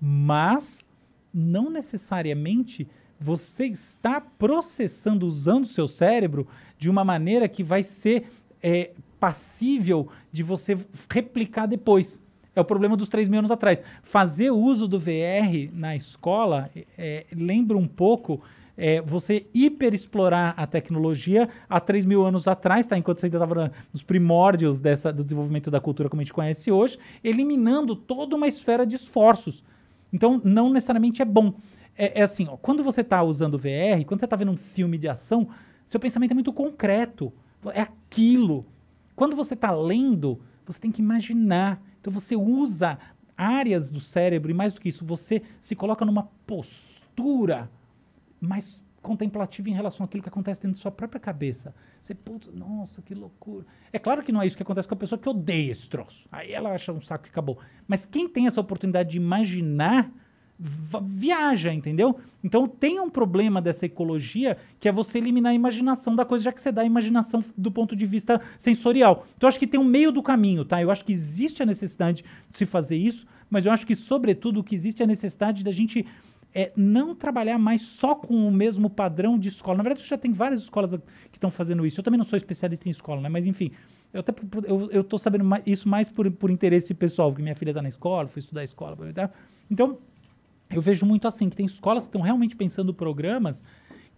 Mas 0.00 0.84
não 1.34 1.68
necessariamente 1.68 2.88
você 3.18 3.66
está 3.66 4.20
processando, 4.20 5.26
usando 5.26 5.64
o 5.64 5.68
seu 5.68 5.88
cérebro 5.88 6.46
de 6.78 6.88
uma 6.88 7.04
maneira 7.04 7.48
que 7.48 7.64
vai 7.64 7.82
ser 7.82 8.30
é, 8.62 8.92
passível 9.18 10.08
de 10.30 10.44
você 10.44 10.78
replicar 11.12 11.66
depois. 11.66 12.22
É 12.54 12.60
o 12.60 12.64
problema 12.64 12.96
dos 12.96 13.08
3 13.08 13.28
mil 13.28 13.38
anos 13.38 13.50
atrás. 13.50 13.82
Fazer 14.02 14.50
uso 14.50 14.88
do 14.88 14.98
VR 14.98 15.70
na 15.72 15.94
escola 15.94 16.70
é, 16.98 17.26
lembra 17.32 17.76
um 17.76 17.86
pouco 17.86 18.42
é, 18.76 19.00
você 19.02 19.46
hiperexplorar 19.52 20.54
a 20.56 20.66
tecnologia 20.66 21.48
há 21.68 21.78
3 21.78 22.06
mil 22.06 22.24
anos 22.24 22.48
atrás, 22.48 22.86
tá? 22.86 22.96
enquanto 22.96 23.20
você 23.20 23.26
ainda 23.26 23.36
estava 23.36 23.72
nos 23.92 24.02
primórdios 24.02 24.80
dessa, 24.80 25.12
do 25.12 25.22
desenvolvimento 25.22 25.70
da 25.70 25.80
cultura 25.80 26.08
como 26.08 26.22
a 26.22 26.24
gente 26.24 26.32
conhece 26.32 26.72
hoje, 26.72 26.98
eliminando 27.22 27.94
toda 27.94 28.34
uma 28.34 28.46
esfera 28.46 28.86
de 28.86 28.96
esforços. 28.96 29.62
Então, 30.10 30.40
não 30.42 30.72
necessariamente 30.72 31.20
é 31.20 31.26
bom. 31.26 31.54
É, 31.96 32.20
é 32.20 32.22
assim, 32.22 32.48
ó, 32.48 32.56
quando 32.56 32.82
você 32.82 33.02
está 33.02 33.22
usando 33.22 33.58
VR, 33.58 34.02
quando 34.06 34.20
você 34.20 34.24
está 34.24 34.36
vendo 34.36 34.50
um 34.50 34.56
filme 34.56 34.96
de 34.96 35.08
ação, 35.08 35.48
seu 35.84 36.00
pensamento 36.00 36.30
é 36.30 36.34
muito 36.34 36.52
concreto. 36.52 37.32
É 37.74 37.82
aquilo. 37.82 38.64
Quando 39.14 39.36
você 39.36 39.52
está 39.52 39.70
lendo, 39.70 40.40
você 40.64 40.80
tem 40.80 40.90
que 40.90 41.02
imaginar. 41.02 41.82
Então, 42.00 42.12
você 42.12 42.36
usa 42.36 42.98
áreas 43.36 43.90
do 43.90 44.00
cérebro 44.00 44.50
e, 44.50 44.54
mais 44.54 44.72
do 44.72 44.80
que 44.80 44.88
isso, 44.88 45.04
você 45.04 45.42
se 45.60 45.74
coloca 45.74 46.04
numa 46.04 46.24
postura 46.46 47.70
mais 48.40 48.82
contemplativa 49.02 49.68
em 49.68 49.72
relação 49.72 50.04
àquilo 50.04 50.22
que 50.22 50.28
acontece 50.28 50.62
dentro 50.62 50.76
da 50.76 50.82
sua 50.82 50.90
própria 50.90 51.20
cabeça. 51.20 51.74
Você, 52.00 52.14
putz, 52.14 52.48
nossa, 52.52 53.00
que 53.00 53.14
loucura. 53.14 53.64
É 53.92 53.98
claro 53.98 54.22
que 54.22 54.32
não 54.32 54.42
é 54.42 54.46
isso 54.46 54.56
que 54.56 54.62
acontece 54.62 54.86
com 54.86 54.94
a 54.94 54.98
pessoa 54.98 55.18
que 55.18 55.28
odeia 55.28 55.70
esse 55.70 55.88
troço. 55.88 56.26
Aí 56.30 56.52
ela 56.52 56.72
acha 56.72 56.92
um 56.92 57.00
saco 57.00 57.26
e 57.26 57.30
acabou. 57.30 57.58
Mas 57.88 58.06
quem 58.06 58.28
tem 58.28 58.46
essa 58.46 58.60
oportunidade 58.60 59.10
de 59.10 59.16
imaginar, 59.16 60.10
viaja, 61.02 61.72
entendeu? 61.72 62.18
Então 62.44 62.68
tem 62.68 63.00
um 63.00 63.08
problema 63.08 63.62
dessa 63.62 63.86
ecologia 63.86 64.58
que 64.78 64.88
é 64.88 64.92
você 64.92 65.18
eliminar 65.18 65.52
a 65.52 65.54
imaginação 65.54 66.14
da 66.14 66.24
coisa, 66.24 66.44
já 66.44 66.52
que 66.52 66.60
você 66.60 66.70
dá 66.70 66.82
a 66.82 66.84
imaginação 66.84 67.42
do 67.56 67.70
ponto 67.70 67.96
de 67.96 68.04
vista 68.04 68.40
sensorial. 68.58 69.24
Então 69.36 69.46
eu 69.46 69.48
acho 69.48 69.58
que 69.58 69.66
tem 69.66 69.80
um 69.80 69.84
meio 69.84 70.12
do 70.12 70.22
caminho, 70.22 70.64
tá? 70.64 70.80
Eu 70.82 70.90
acho 70.90 71.04
que 71.04 71.12
existe 71.12 71.62
a 71.62 71.66
necessidade 71.66 72.24
de 72.50 72.56
se 72.58 72.66
fazer 72.66 72.96
isso, 72.96 73.26
mas 73.48 73.64
eu 73.64 73.72
acho 73.72 73.86
que, 73.86 73.96
sobretudo, 73.96 74.60
o 74.60 74.64
que 74.64 74.74
existe 74.74 75.00
é 75.00 75.04
a 75.04 75.08
necessidade 75.08 75.64
da 75.64 75.72
gente 75.72 76.06
é 76.52 76.72
não 76.76 77.14
trabalhar 77.14 77.58
mais 77.58 77.82
só 77.82 78.14
com 78.14 78.46
o 78.46 78.50
mesmo 78.50 78.90
padrão 78.90 79.38
de 79.38 79.48
escola. 79.48 79.78
Na 79.78 79.82
verdade, 79.84 80.06
já 80.06 80.18
tem 80.18 80.32
várias 80.32 80.62
escolas 80.62 80.92
que 81.30 81.38
estão 81.38 81.50
fazendo 81.50 81.86
isso. 81.86 82.00
Eu 82.00 82.04
também 82.04 82.18
não 82.18 82.24
sou 82.24 82.36
especialista 82.36 82.88
em 82.88 82.90
escola, 82.90 83.20
né? 83.20 83.28
Mas 83.28 83.46
enfim, 83.46 83.70
eu 84.12 84.20
até 84.20 84.34
eu, 84.92 85.18
sabendo 85.18 85.44
mais- 85.44 85.62
isso 85.64 85.88
mais 85.88 86.10
por, 86.10 86.28
por 86.32 86.50
interesse 86.50 86.92
pessoal, 86.92 87.30
porque 87.30 87.42
minha 87.42 87.54
filha 87.54 87.70
está 87.70 87.80
na 87.80 87.88
escola, 87.88 88.26
fui 88.26 88.40
estudar 88.40 88.64
escola, 88.64 88.96
blá, 88.96 89.06
blá, 89.06 89.12
blá. 89.28 89.30
então 89.70 89.98
eu 90.70 90.80
vejo 90.80 91.04
muito 91.06 91.26
assim 91.28 91.48
que 91.48 91.56
tem 91.56 91.66
escolas 91.66 92.04
que 92.04 92.08
estão 92.08 92.20
realmente 92.20 92.54
pensando 92.56 92.92
programas 92.94 93.62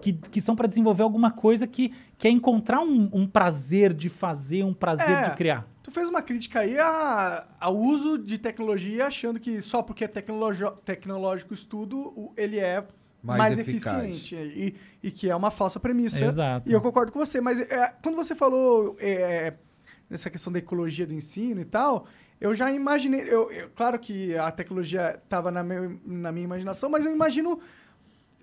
que, 0.01 0.13
que 0.13 0.41
são 0.41 0.57
para 0.57 0.67
desenvolver 0.67 1.03
alguma 1.05 1.31
coisa 1.31 1.67
que 1.67 1.93
quer 2.19 2.29
encontrar 2.31 2.81
um, 2.81 3.09
um 3.13 3.27
prazer 3.27 3.93
de 3.95 4.09
fazer, 4.09 4.65
um 4.65 4.75
prazer 4.75 5.11
É. 5.17 5.29
de 5.31 5.37
criar. 5.37 5.67
Tu 5.83 5.91
fez 5.93 6.09
uma 6.09 6.21
crítica 6.23 6.61
aí 6.61 6.77
a- 6.79 7.47
ao 7.61 7.77
uso 7.77 8.19
de 8.19 8.37
tecnologia, 8.39 9.07
achando 9.07 9.39
que 9.41 9.61
só 9.61 9.83
porque 9.83 10.05
é 10.05 10.09
tecnológico 10.09 11.53
o 11.53 11.55
estudo, 11.55 12.33
ele 12.37 12.59
é 12.59 12.85
Mais 13.23 13.39
mais, 13.39 13.59
eficiente. 13.59 14.35
E, 14.35 14.75
e 15.03 15.11
que 15.13 15.31
é 15.31 15.37
uma 15.37 15.51
falsa 15.51 15.79
premissa. 15.79 16.25
Exato. 16.25 16.69
E 16.69 16.73
eu 16.73 16.81
concordo 16.81 17.13
com 17.13 17.19
você. 17.19 17.41
Mas 17.41 17.61
é, 17.61 17.95
quando 18.03 18.17
você 18.17 18.35
falou 18.35 18.97
é, 19.01 19.55
nessa 20.11 20.29
questão 20.31 20.53
da 20.53 20.59
ecologia 20.59 21.07
do 21.07 21.15
ensino 21.15 21.61
e 21.61 21.65
tal, 21.65 22.07
eu 22.43 22.55
já 22.55 22.71
imaginei. 22.73 23.21
Eu, 23.23 23.51
eu- 23.51 23.71
claro 23.75 23.99
que 23.99 24.37
a 24.37 24.51
tecnologia 24.51 25.19
estava 25.23 25.51
na, 25.51 25.63
meu- 25.63 25.99
na 26.05 26.31
minha 26.33 26.45
imaginação, 26.45 26.91
mas 26.91 27.05
eu 27.07 27.13
imagino 27.13 27.59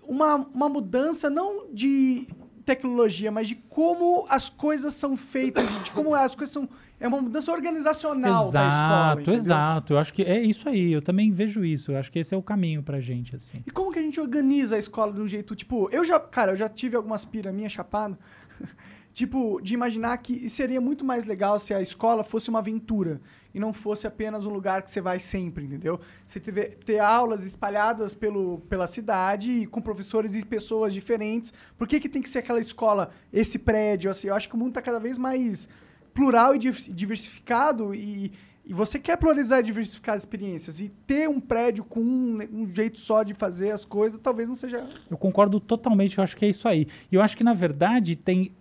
uma, 0.04 0.36
uma 0.36 0.70
mudança 0.70 1.30
não 1.30 1.68
de 1.74 2.28
tecnologia, 2.66 3.32
mas 3.32 3.48
de 3.48 3.56
como 3.56 4.26
as 4.30 4.48
coisas 4.48 4.94
são 4.94 5.18
feitas, 5.18 5.68
de 5.84 5.92
como 5.92 6.14
as 6.14 6.36
coisas 6.36 6.54
são. 6.54 6.70
É 7.00 7.08
uma 7.08 7.20
mudança 7.22 7.52
organizacional 7.52 8.52
da 8.52 8.68
escola. 8.68 9.22
Exato, 9.22 9.32
exato. 9.32 9.94
Eu 9.94 9.98
acho 10.00 10.14
que 10.14 10.22
é 10.22 10.40
isso 10.42 10.68
aí. 10.70 10.92
Eu 10.92 11.02
também 11.02 11.32
vejo 11.32 11.64
isso. 11.66 11.92
Eu 11.94 11.98
acho 11.98 12.12
que 12.12 12.20
esse 12.20 12.34
é 12.34 12.38
o 12.38 12.44
caminho 12.44 12.84
pra 12.84 13.00
gente, 13.00 13.36
assim. 13.36 13.64
E 13.66 13.72
como 13.72 13.92
que 13.92 13.98
a 14.00 14.02
gente 14.02 14.20
organiza 14.20 14.76
a 14.76 14.80
escola 14.80 15.12
de 15.14 15.22
um 15.22 15.28
jeito, 15.28 15.56
tipo, 15.56 15.90
eu 15.92 16.04
já, 16.06 16.20
cara, 16.20 16.52
eu 16.52 16.58
já 16.58 16.68
tive 16.70 16.96
algumas 16.98 17.24
pira 17.26 17.52
minha 17.54 17.70
chapado, 17.70 18.18
tipo, 19.14 19.60
de 19.62 19.74
imaginar 19.74 20.16
que 20.18 20.48
seria 20.50 20.82
muito 20.82 21.04
mais 21.06 21.26
legal 21.26 21.58
se 21.58 21.74
a 21.74 21.82
escola 21.82 22.24
fosse 22.24 22.50
uma 22.50 22.60
aventura 22.60 23.20
e 23.54 23.60
não 23.60 23.74
fosse 23.74 24.06
apenas 24.06 24.46
um 24.46 24.50
lugar 24.50 24.84
que 24.84 24.92
você 24.92 25.02
vai 25.02 25.20
sempre, 25.20 25.66
entendeu? 25.66 26.00
Você 26.26 26.40
teve, 26.40 26.66
ter 26.86 27.00
aulas 27.00 27.44
espalhadas 27.44 28.14
pelo, 28.14 28.60
pela 28.70 28.88
cidade 28.88 29.52
e 29.52 29.66
com 29.66 29.82
professores 29.82 30.36
e 30.36 30.46
pessoas 30.46 30.94
diferentes. 30.94 31.54
Por 31.78 31.88
que 31.88 32.00
que 32.00 32.10
tem 32.10 32.22
que 32.22 32.30
ser 32.30 32.40
aquela 32.40 32.60
escola, 32.60 33.10
esse 33.34 33.58
prédio, 33.58 34.12
assim? 34.12 34.28
Eu 34.28 34.36
acho 34.36 34.48
que 34.48 34.56
o 34.56 34.58
mundo 34.58 34.74
tá 34.74 34.82
cada 34.82 35.00
vez 35.00 35.18
mais 35.18 35.68
plural 36.14 36.56
e 36.56 36.60
diversificado 36.60 37.94
e, 37.96 38.32
e 38.66 38.74
você 38.74 39.00
quer 39.00 39.18
pluralizar 39.18 39.60
e 39.60 39.64
diversificar 39.64 40.16
as 40.16 40.22
experiências. 40.22 40.80
E 40.80 40.90
ter 41.08 41.28
um 41.28 41.40
prédio 41.40 41.84
com 41.84 42.02
um, 42.02 42.38
um 42.54 42.68
jeito 42.68 43.00
só 43.00 43.24
de 43.24 43.34
fazer 43.34 43.72
as 43.72 43.84
coisas 43.84 44.20
talvez 44.22 44.48
não 44.48 44.56
seja. 44.56 44.88
Eu 45.10 45.18
concordo 45.18 45.60
totalmente, 45.60 46.18
eu 46.18 46.24
acho 46.24 46.38
que 46.38 46.46
é 46.46 46.50
isso 46.50 46.68
aí. 46.68 46.88
E 47.12 47.16
eu 47.16 47.22
acho 47.22 47.36
que, 47.36 47.44
na 47.44 47.54
verdade, 47.54 48.16
tem, 48.16 48.52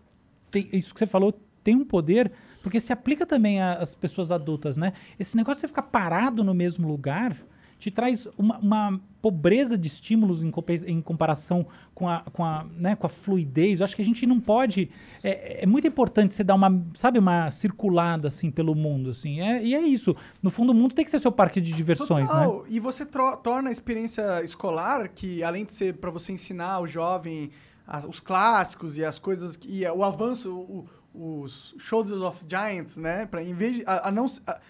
tem 0.50 0.68
isso 0.72 0.94
que 0.94 0.98
você 0.98 1.06
falou 1.06 1.34
tem 1.68 1.76
um 1.76 1.84
poder, 1.84 2.32
porque 2.68 2.80
se 2.80 2.92
aplica 2.92 3.24
também 3.24 3.62
às 3.62 3.94
pessoas 3.94 4.30
adultas, 4.30 4.76
né? 4.76 4.92
Esse 5.18 5.34
negócio 5.36 5.56
de 5.56 5.60
você 5.62 5.68
ficar 5.68 5.82
parado 5.82 6.44
no 6.44 6.52
mesmo 6.52 6.86
lugar 6.86 7.34
te 7.78 7.90
traz 7.90 8.26
uma, 8.36 8.58
uma 8.58 9.00
pobreza 9.22 9.78
de 9.78 9.86
estímulos 9.86 10.42
em, 10.42 10.52
em 10.86 11.00
comparação 11.00 11.64
com 11.94 12.08
a, 12.08 12.20
com, 12.32 12.44
a, 12.44 12.66
né, 12.76 12.96
com 12.96 13.06
a 13.06 13.08
fluidez. 13.08 13.78
Eu 13.80 13.84
acho 13.84 13.94
que 13.94 14.02
a 14.02 14.04
gente 14.04 14.26
não 14.26 14.40
pode... 14.40 14.90
É, 15.22 15.62
é 15.62 15.66
muito 15.66 15.86
importante 15.86 16.34
você 16.34 16.42
dar 16.42 16.56
uma, 16.56 16.84
sabe, 16.96 17.20
uma 17.20 17.48
circulada, 17.50 18.26
assim, 18.26 18.50
pelo 18.50 18.74
mundo, 18.74 19.10
assim. 19.10 19.40
É, 19.40 19.62
e 19.64 19.76
é 19.76 19.80
isso. 19.80 20.14
No 20.42 20.50
fundo, 20.50 20.72
o 20.72 20.74
mundo 20.74 20.92
tem 20.92 21.04
que 21.04 21.10
ser 21.10 21.20
seu 21.20 21.30
parque 21.30 21.60
de 21.60 21.72
diversões, 21.72 22.28
né? 22.28 22.44
Total. 22.44 22.64
E 22.68 22.80
você 22.80 23.06
torna 23.06 23.68
a 23.70 23.72
experiência 23.72 24.42
escolar, 24.42 25.08
que 25.08 25.42
além 25.44 25.64
de 25.64 25.72
ser 25.72 25.94
para 25.94 26.10
você 26.10 26.32
ensinar 26.32 26.80
o 26.80 26.86
jovem 26.86 27.50
a- 27.86 28.06
os 28.06 28.20
clássicos 28.20 28.96
e 28.98 29.04
as 29.04 29.18
coisas, 29.20 29.58
e 29.66 29.86
o 29.86 30.02
avanço, 30.04 30.52
o- 30.52 30.84
os 31.20 31.74
Shoulders 31.78 32.20
of 32.20 32.44
Giants, 32.48 32.96
né? 32.96 33.26
Pra, 33.26 33.42
em 33.42 33.54
vez 33.54 33.76
de, 33.76 33.82
a, 33.86 34.08
a 34.08 34.10
não, 34.12 34.26
a- 34.46 34.60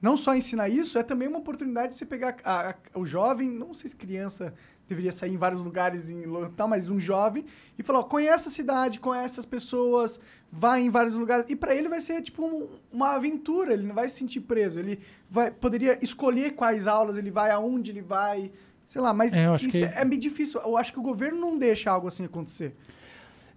não 0.00 0.16
só 0.16 0.34
ensinar 0.36 0.68
isso, 0.68 0.96
é 0.98 1.02
também 1.02 1.26
uma 1.26 1.38
oportunidade 1.38 1.92
de 1.92 1.96
você 1.98 2.06
pegar 2.06 2.36
a- 2.44 2.74
o 2.94 3.04
jovem, 3.04 3.50
não 3.50 3.74
sei 3.74 3.90
se 3.90 3.96
criança 3.96 4.54
deveria 4.88 5.10
sair 5.10 5.32
em 5.32 5.36
vários 5.36 5.64
lugares 5.64 6.08
em 6.10 6.24
local, 6.26 6.68
mas 6.68 6.88
um 6.88 7.00
jovem, 7.00 7.44
e 7.76 7.82
falar, 7.82 7.98
ó, 7.98 8.02
conhece 8.04 8.46
a 8.46 8.50
cidade, 8.52 9.00
conhece 9.00 9.40
as 9.40 9.44
pessoas, 9.46 10.20
vai 10.52 10.82
em 10.82 10.90
vários 10.90 11.16
lugares. 11.16 11.46
E 11.48 11.56
para 11.56 11.74
ele 11.74 11.88
vai 11.88 12.00
ser 12.00 12.22
tipo 12.22 12.46
um- 12.46 12.68
uma 12.92 13.14
aventura, 13.16 13.72
ele 13.72 13.82
não 13.84 13.94
vai 13.96 14.08
se 14.08 14.14
sentir 14.16 14.42
preso. 14.42 14.78
Ele 14.78 15.00
vai, 15.28 15.50
poderia 15.50 15.98
escolher 16.00 16.52
quais 16.54 16.86
aulas 16.86 17.16
ele 17.18 17.32
vai, 17.32 17.50
aonde 17.50 17.90
ele 17.90 18.00
vai, 18.02 18.52
sei 18.86 19.00
lá, 19.00 19.12
mas 19.12 19.34
É, 19.34 19.44
isso 19.56 19.56
que- 19.70 19.84
é 19.98 20.04
meio 20.04 20.20
difícil. 20.20 20.60
Eu 20.60 20.76
acho 20.76 20.92
que 20.92 21.00
o 21.00 21.02
governo 21.02 21.40
não 21.40 21.58
deixa 21.58 21.90
algo 21.90 22.06
assim 22.06 22.24
acontecer. 22.24 22.76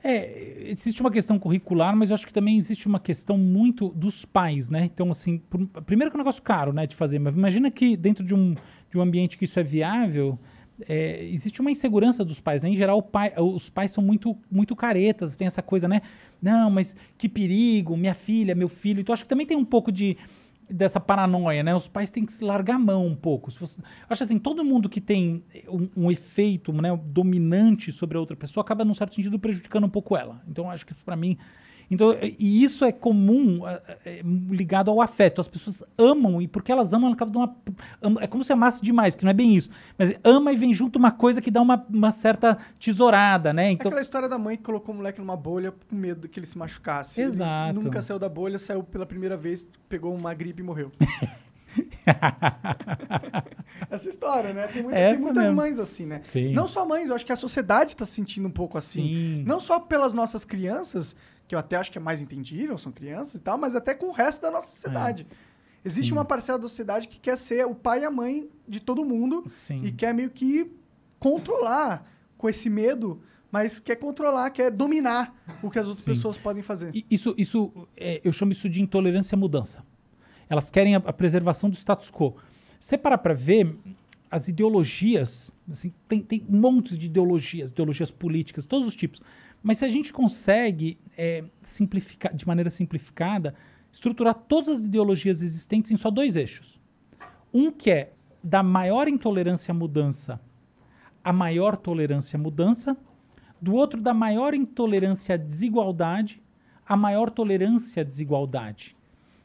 É, 0.02 0.64
existe 0.70 1.02
uma 1.02 1.12
questão 1.12 1.38
curricular, 1.38 1.96
mas 1.96 2.10
eu 2.10 2.14
acho 2.14 2.26
que 2.26 2.32
também 2.34 2.58
existe 2.58 2.88
uma 2.88 3.00
questão 3.00 3.38
muito 3.38 3.90
dos 3.90 4.24
pais, 4.24 4.70
né? 4.70 4.86
Então, 4.86 5.12
assim, 5.12 5.40
por- 5.40 5.68
primeiro 5.86 6.10
que 6.10 6.16
é 6.16 6.18
um 6.18 6.24
negócio 6.24 6.42
caro, 6.42 6.72
né, 6.72 6.88
de 6.88 6.96
fazer, 6.96 7.20
mas 7.20 7.36
imagina 7.36 7.70
que 7.70 7.98
dentro 7.98 8.24
de 8.24 8.34
um, 8.34 8.56
de 8.90 8.98
um 8.98 9.02
ambiente 9.02 9.38
que 9.38 9.44
isso 9.44 9.60
é 9.60 9.64
viável, 9.64 10.40
é, 10.88 11.26
existe 11.26 11.60
uma 11.60 11.70
insegurança 11.70 12.24
dos 12.24 12.40
pais, 12.40 12.64
né? 12.64 12.70
Em 12.70 12.76
geral, 12.78 13.02
pai- 13.02 13.34
os 13.38 13.70
pais 13.70 13.92
são 13.92 14.02
muito, 14.02 14.38
muito 14.50 14.74
caretas, 14.74 15.36
tem 15.36 15.46
essa 15.48 15.62
coisa, 15.62 15.88
né? 15.90 16.02
Não, 16.42 16.72
mas 16.72 16.96
que 17.18 17.28
perigo, 17.28 17.98
minha 17.98 18.16
filha, 18.16 18.56
meu 18.56 18.70
filho. 18.70 19.02
Então, 19.02 19.12
acho 19.12 19.24
que 19.24 19.30
também 19.30 19.46
tem 19.46 19.58
um 19.58 19.66
pouco 19.66 19.92
de 19.92 20.16
dessa 20.70 21.00
paranoia, 21.00 21.64
né? 21.64 21.76
Os 21.76 21.88
pais 21.88 22.10
têm 22.10 22.26
que 22.26 22.32
se 22.34 22.44
largar 22.44 22.76
a 22.76 22.80
mão 22.80 23.06
um 23.06 23.16
pouco. 23.16 23.52
Se 23.52 23.60
você- 23.60 23.82
acho 24.10 24.24
assim, 24.24 24.38
todo 24.38 24.64
mundo 24.64 24.88
que 24.88 25.02
tem 25.02 25.44
um, 25.68 25.90
um 26.06 26.12
efeito 26.12 26.72
né, 26.72 26.98
dominante 27.06 27.92
sobre 27.92 28.18
a 28.18 28.20
outra 28.20 28.36
pessoa 28.36 28.62
acaba, 28.62 28.86
num 28.86 28.94
certo 28.94 29.16
sentido, 29.16 29.40
prejudicando 29.40 29.86
um 29.86 29.90
pouco 29.90 30.16
ela. 30.16 30.42
Então, 30.48 30.70
acho 30.70 30.86
que 30.86 30.94
para 30.94 31.16
mim... 31.16 31.38
Então, 31.92 32.16
e 32.22 32.64
isso 32.64 32.86
é 32.86 32.92
comum 32.92 33.68
é, 33.68 33.82
é, 34.06 34.22
ligado 34.50 34.92
ao 34.92 35.02
afeto. 35.02 35.42
As 35.42 35.48
pessoas 35.48 35.84
amam, 35.98 36.40
e 36.42 36.48
porque 36.48 36.72
elas 36.72 36.94
amam, 36.94 37.08
ela 37.08 37.16
acaba 37.16 37.32
dando 37.32 37.56
uma... 38.04 38.22
É 38.24 38.28
como 38.28 38.44
se 38.44 38.54
amasse 38.54 38.82
demais, 38.82 39.16
que 39.16 39.24
não 39.24 39.32
é 39.32 39.34
bem 39.34 39.56
isso. 39.56 39.70
Mas 39.98 40.14
ama 40.24 40.52
e 40.52 40.56
vem 40.56 40.74
junto 40.74 40.98
uma 41.00 41.12
coisa 41.12 41.42
que 41.42 41.50
dá 41.50 41.62
uma, 41.62 41.84
uma 41.90 42.12
certa 42.12 42.58
tesourada, 42.80 43.52
né? 43.52 43.70
É 43.70 43.72
Então, 43.72 43.88
aquela 43.90 44.02
história 44.02 44.30
da 44.30 44.38
mãe 44.38 44.56
que 44.56 44.64
colocou 44.64 44.94
o 44.94 44.98
moleque 44.98 45.20
numa 45.20 45.36
bolha 45.36 45.74
com 45.90 45.96
medo 45.96 46.28
que 46.30 46.40
ele 46.40 46.46
se 46.46 46.58
machucasse. 46.58 47.20
Ele 47.20 47.28
Exato. 47.30 47.82
nunca 47.82 48.02
saiu 48.02 48.20
da 48.20 48.30
bolha, 48.30 48.60
saiu 48.60 48.84
pela 48.84 49.06
primeira 49.06 49.36
vez, 49.36 49.68
pegou 49.88 50.14
uma 50.14 50.34
gripe 50.34 50.62
e 50.62 50.64
morreu. 50.66 50.92
Essa 53.90 54.10
história, 54.10 54.54
né? 54.54 54.68
Tem, 54.68 54.84
muita- 54.84 54.98
tem 54.98 55.20
muitas 55.20 55.44
mesmo. 55.44 55.56
mães 55.56 55.80
assim, 55.80 56.06
né? 56.06 56.22
Sim. 56.24 56.54
Não 56.54 56.68
só 56.68 56.86
mães, 56.86 57.10
eu 57.10 57.16
acho 57.16 57.26
que 57.26 57.32
a 57.32 57.36
sociedade 57.36 57.96
tá 57.96 58.06
se 58.06 58.12
sentindo 58.14 58.48
um 58.48 58.52
pouco 58.52 58.78
assim. 58.78 59.02
Sim. 59.04 59.44
Não 59.46 59.60
só 59.60 59.80
pelas 59.80 60.14
nossas 60.14 60.44
crianças, 60.46 61.16
que 61.50 61.56
eu 61.56 61.60
até 61.60 61.78
acho 61.78 61.92
que 61.92 61.98
é 61.98 62.02
mais 62.02 62.22
entendível, 62.22 62.78
são 62.78 62.92
crianças 62.92 63.34
e 63.34 63.40
tal, 63.42 63.58
mas 63.58 63.76
até 63.76 63.96
com 63.96 64.06
o 64.06 64.12
resto 64.12 64.40
da 64.40 64.52
nossa 64.52 64.68
sociedade. 64.68 65.26
Existe 65.84 66.14
uma 66.14 66.24
parcela 66.24 66.60
da 66.60 66.68
sociedade 66.68 67.08
que 67.08 67.20
quer 67.20 67.36
ser 67.38 67.66
o 67.66 67.74
pai 67.74 68.02
e 68.02 68.06
a 68.06 68.12
mãe 68.12 68.48
de 68.68 68.80
todo 68.80 69.04
mundo 69.04 69.44
Sim. 69.50 69.82
e 69.84 69.92
quer 69.92 70.14
meio 70.14 70.30
que 70.30 70.72
controlar 71.18 72.06
com 72.38 72.48
esse 72.48 72.70
medo, 72.70 73.20
mas 73.52 73.80
quer 73.80 73.96
controlar, 73.96 74.52
quer 74.52 74.70
dominar 74.70 75.36
o 75.64 75.72
que 75.72 75.80
as 75.80 75.88
outras 75.88 76.06
Sim. 76.06 76.12
pessoas 76.12 76.38
podem 76.38 76.62
fazer. 76.62 76.92
Isso, 77.10 77.34
isso 77.36 77.88
é, 77.98 78.22
eu 78.24 78.32
chamo 78.32 78.52
isso 78.52 78.70
de 78.70 78.80
intolerância 78.80 79.36
à 79.36 79.40
mudança. 79.40 79.84
Elas 80.48 80.70
querem 80.70 80.96
a, 80.96 81.00
a 81.00 81.14
preservação 81.14 81.68
do 81.68 81.76
status 81.76 82.12
quo. 82.12 82.36
Você 82.80 82.96
parar 82.96 83.18
para 83.18 83.34
ver 83.34 83.76
as 84.30 84.48
ideologias, 84.48 85.52
assim, 85.72 85.92
tem, 86.08 86.22
tem 86.22 86.46
um 86.48 86.60
monte 86.60 86.96
de 86.96 87.08
ideologias, 87.08 87.72
ideologias 87.72 88.12
políticas, 88.12 88.66
todos 88.66 88.88
os 88.88 88.96
tipos. 88.96 89.20
Mas 89.62 89.78
se 89.80 89.86
a 89.86 89.90
gente 89.90 90.14
consegue 90.14 90.98
é, 91.18 91.44
simplificar, 91.62 92.34
de 92.34 92.48
maneira 92.48 92.70
simplificada, 92.70 93.54
estruturar 93.92 94.34
todas 94.34 94.70
as 94.70 94.84
ideologias 94.86 95.42
existentes 95.42 95.92
em 95.92 95.98
só 95.98 96.10
dois 96.10 96.36
eixos. 96.36 96.80
Um 97.54 97.72
que 97.72 97.90
é 97.92 98.14
da 98.44 98.64
maior 98.64 99.08
intolerância 99.08 99.72
à 99.72 99.76
mudança 99.76 100.40
a 101.22 101.34
maior 101.34 101.76
tolerância 101.76 102.38
à 102.38 102.42
mudança, 102.42 102.96
do 103.62 103.74
outro 103.76 104.00
da 104.02 104.14
maior 104.14 104.54
intolerância 104.54 105.36
à 105.36 105.38
desigualdade 105.38 106.42
a 106.88 106.96
maior 106.96 107.30
tolerância 107.30 108.02
à 108.02 108.04
desigualdade. 108.06 108.96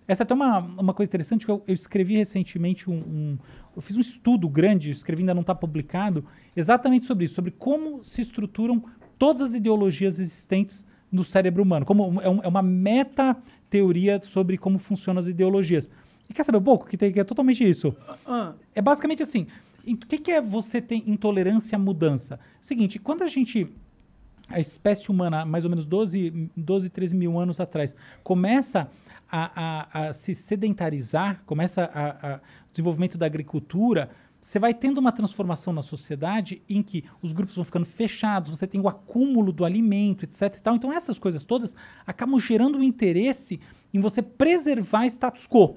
Essa 0.07 0.23
é 0.23 0.25
até 0.25 0.33
uma, 0.35 0.59
uma 0.61 0.95
coisa 0.95 1.11
interessante 1.11 1.45
que 1.45 1.51
eu, 1.51 1.63
eu 1.67 1.75
escrevi 1.75 2.17
recentemente 2.17 2.89
um, 2.89 2.95
um- 2.95 3.39
eu 3.75 3.83
fiz 3.83 3.97
um 3.97 4.01
estudo 4.01 4.49
grande, 4.49 4.91
escrevi 4.91 5.23
ainda 5.23 5.35
não 5.35 5.41
está 5.41 5.55
publicado, 5.55 6.25
exatamente 6.55 7.07
sobre 7.07 7.25
isso, 7.25 7.35
sobre 7.35 7.51
como 7.51 8.05
se 8.05 8.21
estruturam 8.23 8.85
todas 9.19 9.41
as 9.43 9.55
ideologias 9.55 10.19
existentes 10.19 10.87
no 11.11 11.23
cérebro 11.25 11.63
humano, 11.63 11.87
como 11.87 12.21
é, 12.21 12.29
um- 12.29 12.41
é 12.43 12.49
uma 12.49 12.63
meta 12.63 13.37
teoria 13.71 14.21
sobre 14.23 14.59
como 14.59 14.79
funcionam 14.79 15.21
as 15.21 15.27
ideologias. 15.27 15.89
E 16.29 16.33
quer 16.35 16.45
saber 16.45 16.59
um 16.59 16.63
pouco 16.63 16.87
que, 16.87 16.97
tem, 16.97 17.13
que 17.13 17.21
é 17.21 17.25
totalmente 17.25 17.63
isso? 17.63 17.95
Ah, 18.27 18.53
É 18.75 18.81
basicamente 18.83 19.23
assim. 19.23 19.47
O 19.87 19.97
que, 19.97 20.17
que 20.19 20.31
é 20.33 20.41
você 20.41 20.81
ter 20.81 21.03
intolerância 21.07 21.77
à 21.77 21.79
mudança? 21.79 22.41
Seguinte, 22.61 22.99
quando 22.99 23.23
a 23.23 23.27
gente. 23.29 23.69
A 24.49 24.61
espécie 24.61 25.11
humana, 25.11 25.45
mais 25.47 25.65
ou 25.65 25.71
menos 25.71 25.87
12, 25.87 26.51
12 26.55 26.91
13 26.91 27.17
mil 27.17 27.39
anos 27.39 27.61
atrás, 27.61 27.97
começa 28.23 28.91
a, 29.31 29.63
a- 30.03 30.09
a 30.09 30.13
se 30.13 30.35
sedentarizar, 30.35 31.43
começa 31.47 31.85
a, 31.85 32.35
a- 32.35 32.37
o 32.37 32.71
desenvolvimento 32.73 33.17
da 33.17 33.25
agricultura, 33.27 34.11
você 34.47 34.59
vai 34.59 34.75
tendo 34.75 34.99
uma 34.99 35.11
transformação 35.11 35.73
na 35.73 35.81
sociedade 35.81 36.61
em 36.69 36.83
que 36.83 37.03
os 37.23 37.33
grupos 37.33 37.55
vão 37.57 37.65
ficando 37.65 37.87
fechados, 37.87 38.51
você 38.51 38.67
tem 38.67 38.79
o 38.79 38.87
acúmulo 38.87 39.51
do 39.51 39.65
alimento, 39.65 40.25
etc. 40.25 40.61
Então, 40.75 40.93
essas 40.93 41.19
coisas 41.19 41.43
todas 41.43 41.75
acabam 42.07 42.39
gerando 42.39 42.77
um 42.77 42.83
interesse 42.83 43.59
em 43.93 44.01
você 44.01 44.21
preservar 44.21 45.07
status 45.07 45.47
quo. 45.47 45.77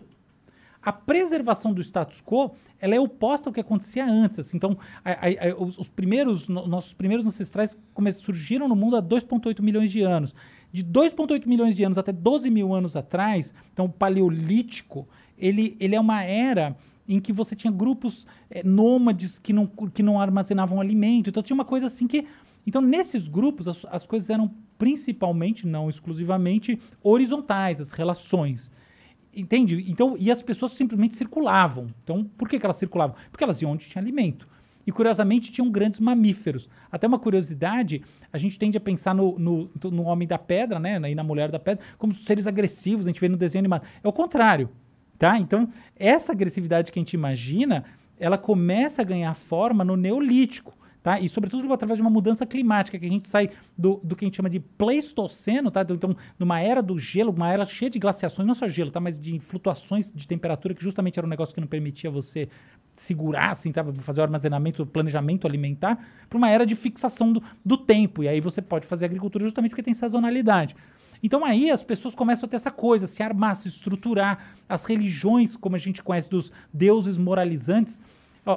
A 0.82 0.92
preservação 0.92 1.72
do 1.74 1.80
status 1.82 2.22
quo, 2.22 2.52
ela 2.78 2.94
é 2.94 3.00
oposta 3.00 3.48
ao 3.48 3.54
que 3.54 3.62
acontecia 3.62 4.06
antes. 4.06 4.40
assim. 4.40 4.58
Então, 4.58 4.78
a- 5.04 5.12
a- 5.12 5.50
a- 5.52 5.56
os, 5.64 5.78
os 5.78 5.88
primeiros, 5.88 6.50
no- 6.50 6.68
nossos 6.68 6.94
primeiros 6.94 7.26
ancestrais 7.26 7.78
surgiram 8.16 8.68
no 8.68 8.76
mundo 8.76 8.98
há 8.98 9.02
2,8 9.02 9.64
milhões 9.64 9.90
de 9.92 10.02
anos. 10.02 10.36
De 10.74 10.84
2,8 10.84 11.48
milhões 11.48 11.74
de 11.74 11.86
anos 11.86 11.98
até 11.98 12.12
12 12.12 12.50
mil 12.50 12.74
anos 12.74 12.98
atrás, 12.98 13.54
então 13.72 13.86
o 13.86 13.90
paleolítico, 13.90 15.08
ele, 15.38 15.78
ele 15.80 15.96
é 15.96 16.00
uma 16.02 16.22
era 16.22 16.76
em 17.08 17.20
que 17.20 17.32
você 17.32 17.56
tinha 17.56 17.72
grupos 17.72 18.28
eh, 18.50 18.62
nômades 18.64 19.40
que 19.40 19.54
não, 19.54 19.66
que 19.66 20.04
não 20.04 20.20
armazenavam 20.20 20.82
alimento. 20.82 21.30
Então, 21.30 21.42
tinha 21.42 21.56
uma 21.56 21.66
coisa 21.66 21.88
assim 21.88 22.08
que... 22.08 22.28
Então, 22.66 22.82
nesses 22.82 23.28
grupos, 23.28 23.68
as, 23.68 23.86
as 23.90 24.06
coisas 24.06 24.30
eram 24.30 24.52
principalmente, 24.78 25.66
não 25.66 25.90
exclusivamente, 25.90 26.80
horizontais, 27.02 27.80
as 27.80 27.92
relações. 27.92 28.72
Entende? 29.34 29.86
Então, 29.88 30.16
e 30.20 30.30
as 30.30 30.42
pessoas 30.42 30.74
simplesmente 30.74 31.16
circulavam. 31.16 31.88
Então, 32.04 32.24
por 32.38 32.50
que, 32.50 32.60
que 32.60 32.66
elas 32.66 32.76
circulavam? 32.76 33.16
Porque 33.32 33.44
elas 33.44 33.62
iam 33.62 33.72
onde 33.72 33.88
tinha 33.88 34.02
alimento. 34.02 34.48
e 34.88 34.92
curiosamente 34.92 35.52
tinham 35.52 35.70
grandes 35.70 36.00
mamíferos. 36.00 36.70
Até 36.90 37.06
uma 37.06 37.20
curiosidade, 37.20 38.02
a 38.32 38.38
gente 38.38 38.58
tende 38.58 38.78
a 38.78 38.80
pensar 38.80 39.14
no, 39.14 39.38
no, 39.38 39.70
no 39.92 40.04
homem 40.04 40.26
da 40.26 40.38
pedra, 40.38 40.80
né, 40.80 40.98
e 41.12 41.14
na 41.14 41.24
mulher 41.24 41.52
da 41.52 41.60
pedra, 41.60 41.84
como 41.98 42.14
seres 42.14 42.48
agressivos, 42.48 43.06
a 43.06 43.10
gente 43.10 43.20
vê 43.20 43.28
no 43.28 43.36
desenho 43.36 43.60
animado. 43.60 43.86
É 44.02 44.08
o 44.08 44.14
contrário, 44.14 44.70
tá? 45.18 45.38
Então, 45.38 45.70
essa 45.96 46.32
agressividade 46.32 46.92
que 46.92 47.00
a 47.00 47.02
gente 47.02 47.14
imagina, 47.14 47.84
ela 48.20 48.38
começa 48.38 49.02
a 49.02 49.06
ganhar 49.06 49.34
forma 49.34 49.84
no 49.84 49.96
Neolítico. 49.96 50.78
Tá? 51.08 51.22
E 51.22 51.30
sobretudo 51.30 51.72
através 51.72 51.98
de 51.98 52.02
uma 52.02 52.10
mudança 52.10 52.46
climática, 52.46 53.00
que 53.00 53.06
a 53.06 53.10
gente 53.10 53.30
sai 53.30 53.50
do, 53.78 54.02
do 54.04 54.14
que 54.14 54.26
a 54.26 54.28
gente 54.28 54.36
chama 54.36 54.50
de 54.50 54.60
pleistoceno, 54.60 55.72
tá? 55.72 55.86
Então, 55.90 56.14
numa 56.38 56.60
era 56.60 56.84
do 56.84 57.00
gelo, 57.00 57.32
uma 57.32 57.50
era 57.50 57.66
cheia 57.66 57.90
de 57.90 57.98
glaciações, 57.98 58.46
não 58.46 58.54
só 58.54 58.68
gelo, 58.68 58.92
tá? 58.92 59.00
Mas 59.00 59.18
de 59.18 59.40
flutuações 59.40 60.12
de 60.14 60.28
temperatura, 60.28 60.74
que 60.74 60.84
justamente 60.84 61.18
era 61.18 61.26
um 61.26 61.30
negócio 61.30 61.56
que 61.56 61.62
não 61.62 61.68
permitia 61.68 62.12
você 62.12 62.50
segurar, 62.94 63.52
assim, 63.52 63.72
tá? 63.72 63.86
fazer 64.02 64.20
o 64.20 64.24
armazenamento, 64.24 64.84
o 64.84 64.86
planejamento 64.86 65.48
alimentar, 65.48 65.98
para 66.28 66.38
uma 66.38 66.50
era 66.50 66.66
de 66.66 66.76
fixação 66.76 67.32
do, 67.32 67.42
do 67.64 67.78
tempo. 67.78 68.24
E 68.24 68.28
aí 68.28 68.42
você 68.42 68.62
pode 68.62 68.86
fazer 68.86 69.06
agricultura 69.06 69.46
justamente 69.46 69.70
porque 69.70 69.84
tem 69.84 69.94
sazonalidade. 69.94 70.76
Então 71.22 71.44
aí 71.46 71.70
as 71.72 71.84
pessoas 71.84 72.14
começam 72.16 72.46
a 72.46 72.50
ter 72.50 72.56
essa 72.58 72.72
coisa, 72.72 73.08
se 73.08 73.22
armar, 73.24 73.56
se 73.56 73.68
estruturar. 73.68 74.54
As 74.68 74.86
religiões, 74.86 75.56
como 75.56 75.76
a 75.76 75.80
gente 75.80 76.04
conhece 76.04 76.30
dos 76.30 76.52
deuses 76.74 77.18
moralizantes, 77.18 78.00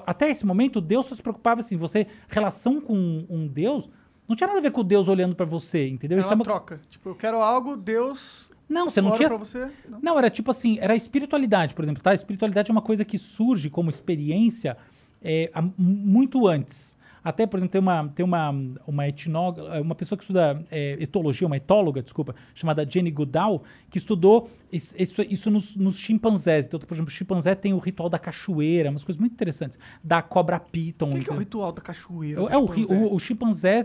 até 0.06 0.30
esse 0.30 0.46
momento, 0.46 0.80
Deus 0.80 1.06
só 1.06 1.14
se 1.14 1.22
preocupava 1.22 1.60
assim, 1.60 1.76
você, 1.76 2.06
relação 2.28 2.80
com 2.80 2.94
um, 2.96 3.26
um 3.28 3.46
Deus, 3.48 3.88
não 4.28 4.36
tinha 4.36 4.46
nada 4.46 4.60
a 4.60 4.62
ver 4.62 4.70
com 4.70 4.84
Deus 4.84 5.08
olhando 5.08 5.34
pra 5.34 5.44
você, 5.46 5.88
entendeu? 5.88 6.18
É 6.18 6.20
Isso 6.20 6.28
uma 6.28 6.34
é 6.34 6.36
uma- 6.36 6.44
troca. 6.44 6.80
Tipo, 6.88 7.08
eu 7.08 7.14
quero 7.16 7.40
algo, 7.42 7.76
Deus 7.76 8.48
Não, 8.68 8.88
você 8.88 9.00
não 9.00 9.10
tinha. 9.12 9.28
pra 9.28 9.38
você. 9.38 9.68
Não. 9.88 9.98
Não, 10.00 10.18
era 10.18 10.30
tipo 10.30 10.50
assim, 10.52 10.78
era 10.80 10.92
a 10.92 10.96
espiritualidade, 10.96 11.74
por 11.74 11.82
exemplo, 11.84 12.00
tá? 12.02 12.10
A 12.12 12.14
espiritualidade 12.14 12.70
é 12.70 12.72
uma 12.72 12.82
coisa 12.82 13.04
que 13.04 13.18
surge 13.18 13.68
como 13.68 13.90
experiência 13.90 14.76
é, 15.22 15.50
muito 15.76 16.46
antes. 16.46 16.96
Até, 17.22 17.46
por 17.46 17.58
exemplo, 17.58 17.72
tem 17.72 17.80
uma, 17.80 18.08
tem 18.08 18.24
uma, 18.24 18.50
uma 18.86 19.06
etnóloga, 19.08 19.80
uma 19.80 19.94
pessoa 19.94 20.16
que 20.16 20.24
estuda 20.24 20.64
é, 20.70 20.96
etologia, 21.00 21.46
uma 21.46 21.56
etóloga, 21.56 22.02
desculpa, 22.02 22.34
chamada 22.54 22.88
Jenny 22.88 23.10
Goodall, 23.10 23.62
que 23.90 23.98
estudou 23.98 24.48
is- 24.72 24.94
isso, 24.98 25.20
isso 25.22 25.50
nos, 25.50 25.76
nos 25.76 25.98
chimpanzés. 25.98 26.66
Então, 26.66 26.80
por 26.80 26.94
exemplo, 26.94 27.08
o 27.08 27.12
chimpanzé 27.12 27.54
tem 27.54 27.74
o 27.74 27.78
ritual 27.78 28.08
da 28.08 28.18
cachoeira, 28.18 28.88
umas 28.90 29.04
coisas 29.04 29.20
muito 29.20 29.32
interessantes. 29.32 29.78
Da 30.02 30.22
cobra 30.22 30.58
piton. 30.58 31.10
O 31.10 31.14
que, 31.18 31.24
que 31.24 31.30
é 31.30 31.32
o 31.34 31.38
ritual 31.38 31.72
da 31.72 31.82
cachoeira? 31.82 32.40
É, 32.42 32.54
é 32.54 32.58
o, 32.58 32.64
ri- 32.64 32.82
chimpanzé? 32.84 33.04
o, 33.04 33.14
o 33.14 33.18
chimpanzé. 33.18 33.84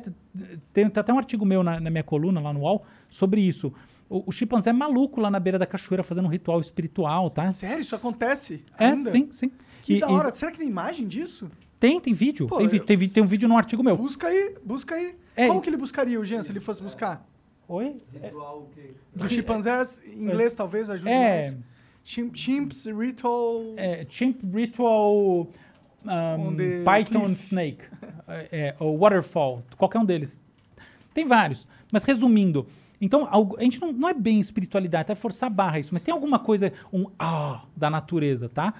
Tem, 0.73 0.89
tem 0.89 1.01
até 1.01 1.13
um 1.13 1.17
artigo 1.17 1.45
meu 1.45 1.63
na, 1.63 1.79
na 1.79 1.89
minha 1.89 2.03
coluna 2.03 2.39
lá 2.39 2.53
no 2.53 2.61
UOL 2.61 2.83
sobre 3.09 3.41
isso. 3.41 3.71
O, 4.09 4.23
o 4.27 4.31
chimpanzé 4.31 4.69
é 4.69 4.73
maluco 4.73 5.19
lá 5.19 5.29
na 5.31 5.39
beira 5.39 5.57
da 5.59 5.65
cachoeira 5.65 6.03
fazendo 6.03 6.25
um 6.25 6.29
ritual 6.29 6.59
espiritual, 6.59 7.29
tá? 7.29 7.47
Sério, 7.47 7.81
isso 7.81 7.95
acontece? 7.95 8.63
É, 8.77 8.85
ainda? 8.87 9.09
sim, 9.09 9.27
sim. 9.31 9.51
Que 9.81 9.95
E- 9.95 9.99
da 9.99 10.07
e 10.09 10.11
hora. 10.13 10.33
Será 10.33 10.51
que 10.51 10.57
tem 10.59 10.67
imagem 10.67 11.07
disso? 11.07 11.49
Tem, 11.79 11.99
tem 11.99 12.13
vídeo. 12.13 12.47
Pô, 12.47 12.57
tem, 12.57 12.65
eu- 12.77 12.85
tem, 12.85 13.09
tem 13.09 13.23
um 13.23 13.27
vídeo 13.27 13.47
no 13.47 13.57
artigo 13.57 13.83
meu. 13.83 13.95
Busca 13.97 14.27
aí, 14.27 14.55
busca 14.63 14.95
aí. 14.95 15.15
É. 15.35 15.47
Como 15.47 15.61
que 15.61 15.69
ele 15.69 15.77
buscaria 15.77 16.19
o 16.19 16.23
Jean 16.25 16.41
se 16.43 16.51
ele 16.51 16.59
fosse 16.59 16.81
buscar? 16.81 17.27
Oi? 17.67 17.97
Dos 19.13 19.31
chimpanzés, 19.31 20.01
em 20.05 20.23
inglês 20.23 20.53
talvez 20.53 20.89
ajude 20.89 21.09
É. 21.09 21.41
mais. 21.41 21.57
Chim- 22.03 22.31
Chimps, 22.33 22.85
ritual... 22.85 23.61
É, 23.77 24.05
chimp 24.07 24.39
Ritual 24.53 25.47
um, 26.05 26.55
the 26.55 26.83
Python 26.83 27.25
cliff. 27.25 27.43
Snake. 27.47 27.83
é, 28.27 28.47
é, 28.51 28.75
ou 28.79 28.97
Waterfall. 28.97 29.63
Qualquer 29.77 29.97
um 29.99 30.05
deles. 30.05 30.39
Tem 31.13 31.25
vários. 31.25 31.67
Mas 31.91 32.03
resumindo, 32.03 32.67
então 33.01 33.27
algo- 33.31 33.57
a 33.57 33.63
gente 33.63 33.81
não, 33.81 33.91
não 33.91 34.07
é 34.09 34.13
bem 34.13 34.39
espiritualidade, 34.39 35.11
é 35.11 35.15
forçar 35.15 35.47
a 35.47 35.49
barra 35.53 35.79
isso, 35.79 35.89
mas 35.93 36.01
tem 36.03 36.13
alguma 36.13 36.37
coisa, 36.37 36.71
um 36.93 37.07
ah 37.17 37.63
da 37.75 37.89
natureza, 37.89 38.47
tá? 38.49 38.73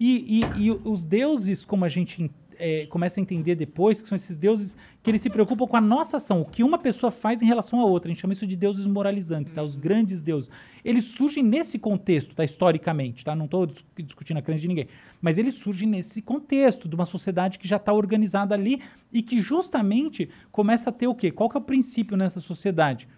E, 0.00 0.40
e- 0.58 0.62
e 0.66 0.70
os 0.70 1.04
deuses, 1.04 1.64
como 1.64 1.84
a 1.84 1.88
gente 1.88 2.22
en- 2.22 2.30
é, 2.62 2.84
começa 2.86 3.18
a 3.18 3.22
entender 3.22 3.54
depois, 3.54 4.02
que 4.02 4.08
são 4.08 4.16
esses 4.16 4.36
deuses 4.36 4.76
que 5.02 5.10
eles 5.10 5.22
se 5.22 5.30
preocupam 5.30 5.66
com 5.66 5.76
a 5.78 5.80
nossa 5.80 6.18
ação, 6.18 6.42
o 6.42 6.44
que 6.44 6.62
uma 6.62 6.76
pessoa 6.78 7.10
faz 7.10 7.40
em 7.40 7.46
relação 7.46 7.80
à 7.80 7.84
outra. 7.86 8.08
A 8.08 8.10
gente 8.12 8.20
chama 8.20 8.34
isso 8.34 8.46
de 8.46 8.54
deuses 8.54 8.86
moralizantes, 8.86 9.54
tá? 9.54 9.62
Os 9.62 9.76
grandes 9.76 10.20
deuses. 10.20 10.50
Eles 10.84 11.04
surgem 11.06 11.42
nesse 11.42 11.78
contexto, 11.78 12.34
tá? 12.34 12.44
Historicamente, 12.44 13.24
tá? 13.24 13.34
Não 13.34 13.46
estou 13.46 13.66
discutindo 13.96 14.36
a 14.38 14.42
crença 14.42 14.60
de 14.60 14.68
ninguém. 14.68 14.88
Mas 15.22 15.38
eles 15.38 15.54
surgem 15.54 15.88
nesse 15.88 16.20
contexto 16.20 16.86
de 16.86 16.94
uma 16.94 17.06
sociedade 17.06 17.58
que 17.58 17.66
já 17.68 17.76
está 17.76 17.92
organizada 17.94 18.54
ali 18.54 18.82
e 19.10 19.22
que 19.22 19.40
justamente 19.40 20.28
começa 20.52 20.90
a 20.90 20.92
ter 20.92 21.06
o 21.06 21.14
quê? 21.14 21.30
Qual 21.30 21.48
que 21.48 21.56
é 21.56 21.60
o 21.60 21.62
princípio 21.64 22.14
nessa 22.16 22.40
sociedade? 22.40 23.08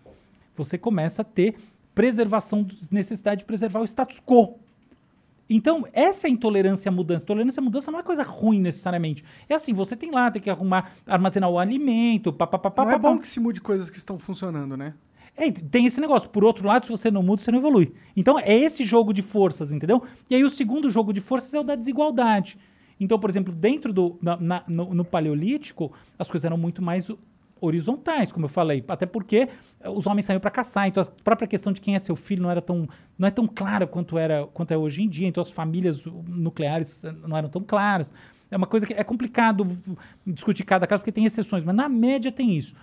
Você 0.57 0.79
começa 0.79 1.23
a 1.23 1.25
ter 1.25 1.57
preservação, 1.95 2.65
necessidade 2.93 3.41
de 3.41 3.45
preservar 3.45 3.81
o 3.81 3.85
status 3.85 4.21
quo. 4.25 4.59
Então, 5.55 5.87
essa 5.93 6.27
é 6.27 6.31
a 6.31 6.33
intolerância 6.33 6.89
à 6.89 6.93
mudança. 6.93 7.27
Tolerância 7.27 7.61
à 7.61 7.63
mudança 7.65 7.91
não 7.91 7.99
é 7.99 8.03
coisa 8.03 8.23
ruim 8.23 8.61
necessariamente. 8.61 9.23
É 9.49 9.55
assim, 9.55 9.73
você 9.73 9.95
tem 9.97 10.11
lá, 10.11 10.31
tem 10.31 10.41
que 10.41 10.49
arrumar, 10.51 10.93
armazenar 11.07 11.51
o 11.51 11.59
alimento, 11.59 12.33
papapá. 12.33 12.71
Não 12.85 12.91
é 12.91 12.99
bom 12.99 13.19
que 13.19 13.29
se 13.29 13.39
mude 13.41 13.61
coisas 13.61 13.91
que 13.91 13.99
estão 13.99 14.19
funcionando, 14.19 14.77
né? 14.77 14.95
É, 15.37 15.51
tem 15.51 15.87
esse 15.87 16.01
negócio. 16.01 16.29
Por 16.29 16.45
outro 16.45 16.67
lado, 16.67 16.85
se 16.87 16.91
você 16.91 17.11
não 17.11 17.23
muda, 17.23 17.43
você 17.43 17.51
não 17.51 17.59
evolui. 17.59 17.93
Então, 18.17 18.39
é 18.39 18.55
esse 18.55 18.85
jogo 18.85 19.13
de 19.13 19.23
forças, 19.23 19.73
entendeu? 19.73 20.03
E 20.29 20.35
aí, 20.35 20.45
o 20.45 20.51
segundo 20.51 20.89
jogo 20.91 21.13
de 21.13 21.21
forças 21.21 21.53
é 21.55 21.61
o 21.61 21.63
da 21.63 21.75
desigualdade. 21.75 22.59
Então, 23.01 23.19
por 23.19 23.29
exemplo, 23.31 23.53
dentro 23.53 23.93
do 23.93 24.19
na- 24.23 24.37
na- 24.37 24.65
no, 24.69 24.95
no 24.95 25.05
Paleolítico, 25.05 25.91
as 26.19 26.31
coisas 26.31 26.45
eram 26.45 26.57
muito 26.59 26.81
mais 26.83 27.09
horizontais, 27.63 28.31
como 28.33 28.45
eu 28.45 28.49
falei. 28.51 28.85
Até 28.89 29.07
porque 29.07 29.49
eh, 29.81 29.89
os 29.89 30.07
homens 30.07 30.25
saíam 30.27 30.41
para 30.41 30.51
caçar. 30.51 30.89
Então, 30.89 31.03
a 31.03 31.07
própria 31.25 31.47
questão 31.49 31.73
de 31.73 31.81
quem 31.81 31.95
é 31.95 31.99
seu 31.99 32.17
filho 32.17 32.43
não 32.43 32.51
era 32.51 32.61
tão 32.61 32.87
não 33.19 33.29
é 33.29 33.31
tão 33.31 33.47
clara 33.47 33.87
quanto 33.87 34.19
era 34.19 34.47
quanto 34.53 34.73
é 34.73 34.77
hoje 34.77 35.03
em 35.03 35.09
dia. 35.09 35.27
Então, 35.29 35.43
as 35.43 35.51
famílias 35.51 36.05
nucleares 36.27 37.03
eh, 37.05 37.13
não 37.27 37.37
eram 37.37 37.49
tão 37.49 37.63
claras. 37.63 38.13
É 38.51 38.57
uma 38.57 38.67
coisa 38.67 38.85
que 38.85 38.93
é 38.93 39.03
complicado 39.03 39.67
discutir 40.27 40.65
cada 40.65 40.87
caso, 40.87 41.01
porque 41.01 41.13
tem 41.13 41.25
exceções, 41.25 41.65
mas 41.65 41.75
na 41.75 41.89
média 41.89 42.31
tem 42.31 42.55
isso. 42.55 42.75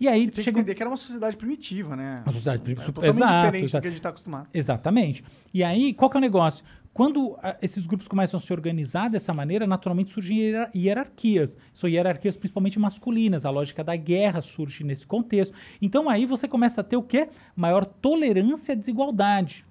E 0.00 0.08
aí 0.08 0.22
Tem 0.22 0.30
que 0.30 0.42
chega 0.42 0.58
entender 0.58 0.74
que 0.74 0.82
era 0.82 0.90
uma 0.90 0.96
sociedade 0.96 1.36
primitiva, 1.36 1.94
né? 1.94 2.22
uma 2.24 2.32
sociedade 2.32 2.62
É 2.72 2.74
super- 2.74 2.86
totalmente 2.86 3.14
exato, 3.16 3.34
diferente 3.34 3.64
exato. 3.66 3.78
do 3.78 3.82
que 3.82 3.86
a 3.86 3.90
gente 3.90 3.98
está 4.00 4.08
acostumado. 4.08 4.48
Exatamente. 4.52 5.22
E 5.54 5.62
aí, 5.62 5.94
qual 5.94 6.10
que 6.10 6.16
é 6.16 6.18
o 6.18 6.20
negócio? 6.20 6.64
Quando 6.94 7.38
ah, 7.42 7.56
esses 7.62 7.86
grupos 7.86 8.06
começam 8.06 8.38
a 8.38 8.40
se 8.40 8.52
organizar 8.52 9.08
dessa 9.08 9.32
maneira, 9.32 9.66
naturalmente 9.66 10.12
surgem 10.12 10.38
hierar- 10.38 10.70
hierarquias. 10.74 11.56
São 11.72 11.88
hierarquias 11.88 12.36
principalmente 12.36 12.78
masculinas. 12.78 13.46
A 13.46 13.50
lógica 13.50 13.82
da 13.82 13.96
guerra 13.96 14.42
surge 14.42 14.84
nesse 14.84 15.06
contexto. 15.06 15.54
Então 15.80 16.08
aí 16.08 16.26
você 16.26 16.46
começa 16.46 16.82
a 16.82 16.84
ter 16.84 16.96
o 16.96 17.02
quê? 17.02 17.28
Maior 17.56 17.84
tolerância 17.84 18.72
à 18.72 18.76
desigualdade. 18.76 19.64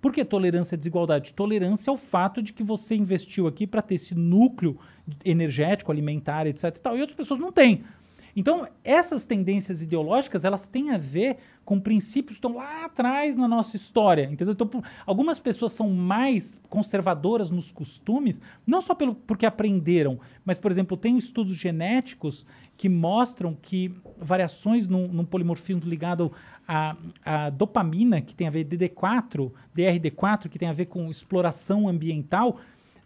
Por 0.00 0.12
que 0.12 0.24
tolerância 0.24 0.76
à 0.76 0.78
desigualdade? 0.78 1.34
Tolerância 1.34 1.90
ao 1.90 1.96
fato 1.96 2.42
de 2.42 2.52
que 2.52 2.62
você 2.62 2.94
investiu 2.94 3.46
aqui 3.46 3.66
para 3.66 3.82
ter 3.82 3.96
esse 3.96 4.14
núcleo 4.14 4.78
energético, 5.24 5.92
alimentar, 5.92 6.46
etc. 6.46 6.64
E, 6.64 6.80
tal, 6.80 6.96
e 6.96 7.00
outras 7.00 7.16
pessoas 7.16 7.40
não 7.40 7.52
têm. 7.52 7.84
Então, 8.34 8.66
essas 8.84 9.24
tendências 9.24 9.82
ideológicas, 9.82 10.44
elas 10.44 10.66
têm 10.66 10.90
a 10.90 10.98
ver 10.98 11.38
com 11.70 11.78
princípios 11.78 12.36
que 12.36 12.44
estão 12.44 12.56
lá 12.56 12.86
atrás 12.86 13.36
na 13.36 13.46
nossa 13.46 13.76
história, 13.76 14.24
entendeu? 14.24 14.54
Então, 14.54 14.82
algumas 15.06 15.38
pessoas 15.38 15.70
são 15.70 15.88
mais 15.88 16.58
conservadoras 16.68 17.48
nos 17.48 17.70
costumes, 17.70 18.40
não 18.66 18.80
só 18.80 18.92
pelo, 18.92 19.14
porque 19.14 19.46
aprenderam, 19.46 20.18
mas, 20.44 20.58
por 20.58 20.68
exemplo, 20.68 20.96
tem 20.96 21.16
estudos 21.16 21.54
genéticos 21.54 22.44
que 22.76 22.88
mostram 22.88 23.56
que 23.62 23.94
variações 24.18 24.88
num, 24.88 25.06
num 25.06 25.24
polimorfismo 25.24 25.88
ligado 25.88 26.32
à, 26.66 26.96
à 27.24 27.50
dopamina, 27.50 28.20
que 28.20 28.34
tem 28.34 28.48
a 28.48 28.50
ver 28.50 28.64
DD4, 28.64 29.52
DRD4, 29.76 30.48
que 30.48 30.58
tem 30.58 30.68
a 30.68 30.72
ver 30.72 30.86
com 30.86 31.08
exploração 31.08 31.88
ambiental, 31.88 32.58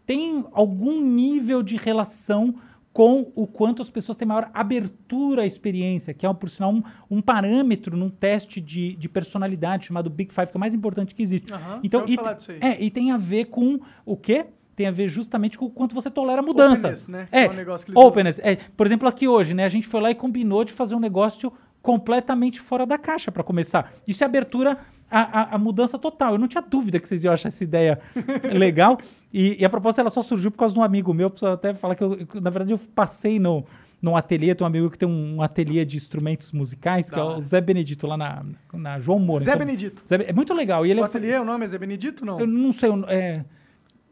tem 0.06 0.42
algum 0.52 1.02
nível 1.02 1.62
de 1.62 1.76
relação 1.76 2.54
com 2.94 3.32
o 3.34 3.44
quanto 3.44 3.82
as 3.82 3.90
pessoas 3.90 4.16
têm 4.16 4.26
maior 4.26 4.48
abertura 4.54 5.42
à 5.42 5.46
experiência, 5.46 6.14
que 6.14 6.24
é, 6.24 6.32
por 6.32 6.48
sinal, 6.48 6.72
um, 6.72 6.82
um 7.10 7.20
parâmetro 7.20 7.96
num 7.96 8.08
teste 8.08 8.60
de, 8.60 8.94
de 8.94 9.08
personalidade 9.08 9.86
chamado 9.86 10.08
Big 10.08 10.32
Five, 10.32 10.46
que 10.46 10.56
é 10.56 10.56
o 10.56 10.60
mais 10.60 10.74
importante 10.74 11.12
que 11.12 11.20
existe. 11.20 11.52
Aham, 11.52 11.80
então, 11.82 12.04
e, 12.06 12.14
falar 12.14 12.34
disso 12.34 12.52
aí. 12.52 12.58
É, 12.60 12.80
e 12.80 12.90
tem 12.90 13.10
a 13.10 13.16
ver 13.16 13.46
com 13.46 13.80
o 14.06 14.16
quê? 14.16 14.46
Tem 14.76 14.86
a 14.86 14.92
ver 14.92 15.08
justamente 15.08 15.58
com 15.58 15.64
o 15.64 15.70
quanto 15.70 15.92
você 15.92 16.08
tolera 16.08 16.40
a 16.40 16.44
mudança. 16.44 16.86
Openness, 16.86 17.08
né? 17.08 17.26
É, 17.32 17.46
É 17.46 17.50
um 17.50 17.54
negócio 17.54 17.84
que 17.84 17.90
eles 17.90 18.00
openness. 18.00 18.38
É, 18.38 18.56
por 18.76 18.86
exemplo, 18.86 19.08
aqui 19.08 19.26
hoje, 19.26 19.54
né? 19.54 19.64
A 19.64 19.68
gente 19.68 19.88
foi 19.88 20.00
lá 20.00 20.12
e 20.12 20.14
combinou 20.14 20.64
de 20.64 20.72
fazer 20.72 20.94
um 20.94 21.00
negócio 21.00 21.52
completamente 21.82 22.60
fora 22.60 22.86
da 22.86 22.96
caixa 22.96 23.32
para 23.32 23.42
começar. 23.42 23.92
Isso 24.06 24.22
é 24.22 24.26
abertura 24.26 24.78
à, 25.18 25.40
à- 25.42 25.54
à 25.54 25.58
mudança 25.58 25.98
total. 25.98 26.32
Eu 26.32 26.38
não 26.38 26.48
tinha 26.48 26.62
dúvida 26.62 26.98
que 26.98 27.06
vocês 27.08 27.22
iam 27.24 27.32
achar 27.32 27.48
essa 27.48 27.62
ideia 27.64 28.00
legal. 28.52 28.98
E, 29.32 29.60
e 29.60 29.64
a 29.64 29.70
proposta 29.70 30.00
ela 30.00 30.10
só 30.10 30.22
surgiu 30.22 30.50
por 30.50 30.58
causa 30.58 30.74
de 30.74 30.80
um 30.80 30.82
amigo 30.82 31.12
meu. 31.14 31.30
Preciso 31.30 31.52
até 31.52 31.74
falar 31.74 31.94
que, 31.94 32.02
eu, 32.04 32.18
na 32.40 32.50
verdade, 32.50 32.72
eu 32.72 32.78
passei 32.94 33.38
no, 33.38 33.64
num 34.00 34.16
ateliê. 34.16 34.54
Tem 34.54 34.64
um 34.64 34.68
amigo 34.68 34.90
que 34.90 34.98
tem 34.98 35.08
um, 35.08 35.42
ateliê 35.42 35.84
de 35.84 35.96
instrumentos 35.96 36.52
musicais, 36.52 37.10
que 37.10 37.18
é 37.18 37.22
o 37.22 37.40
Zé 37.40 37.60
Benedito, 37.60 38.06
lá 38.06 38.16
na, 38.16 38.44
na 38.72 38.98
João 39.00 39.18
Moura. 39.18 39.44
Zé 39.44 39.52
São- 39.52 39.58
Benedito. 39.58 40.02
Zé 40.08 40.16
é 40.28 40.32
muito 40.32 40.52
legal. 40.54 40.84
E 40.86 40.90
ele 40.90 41.00
O 41.00 41.04
é- 41.04 41.06
ateliê, 41.06 41.38
o 41.38 41.44
nome 41.44 41.64
é 41.64 41.68
Zé 41.68 41.78
Benedito 41.78 42.24
não? 42.24 42.38
Eu 42.40 42.46
não 42.46 42.72
sei. 42.72 42.90
É, 43.08 43.44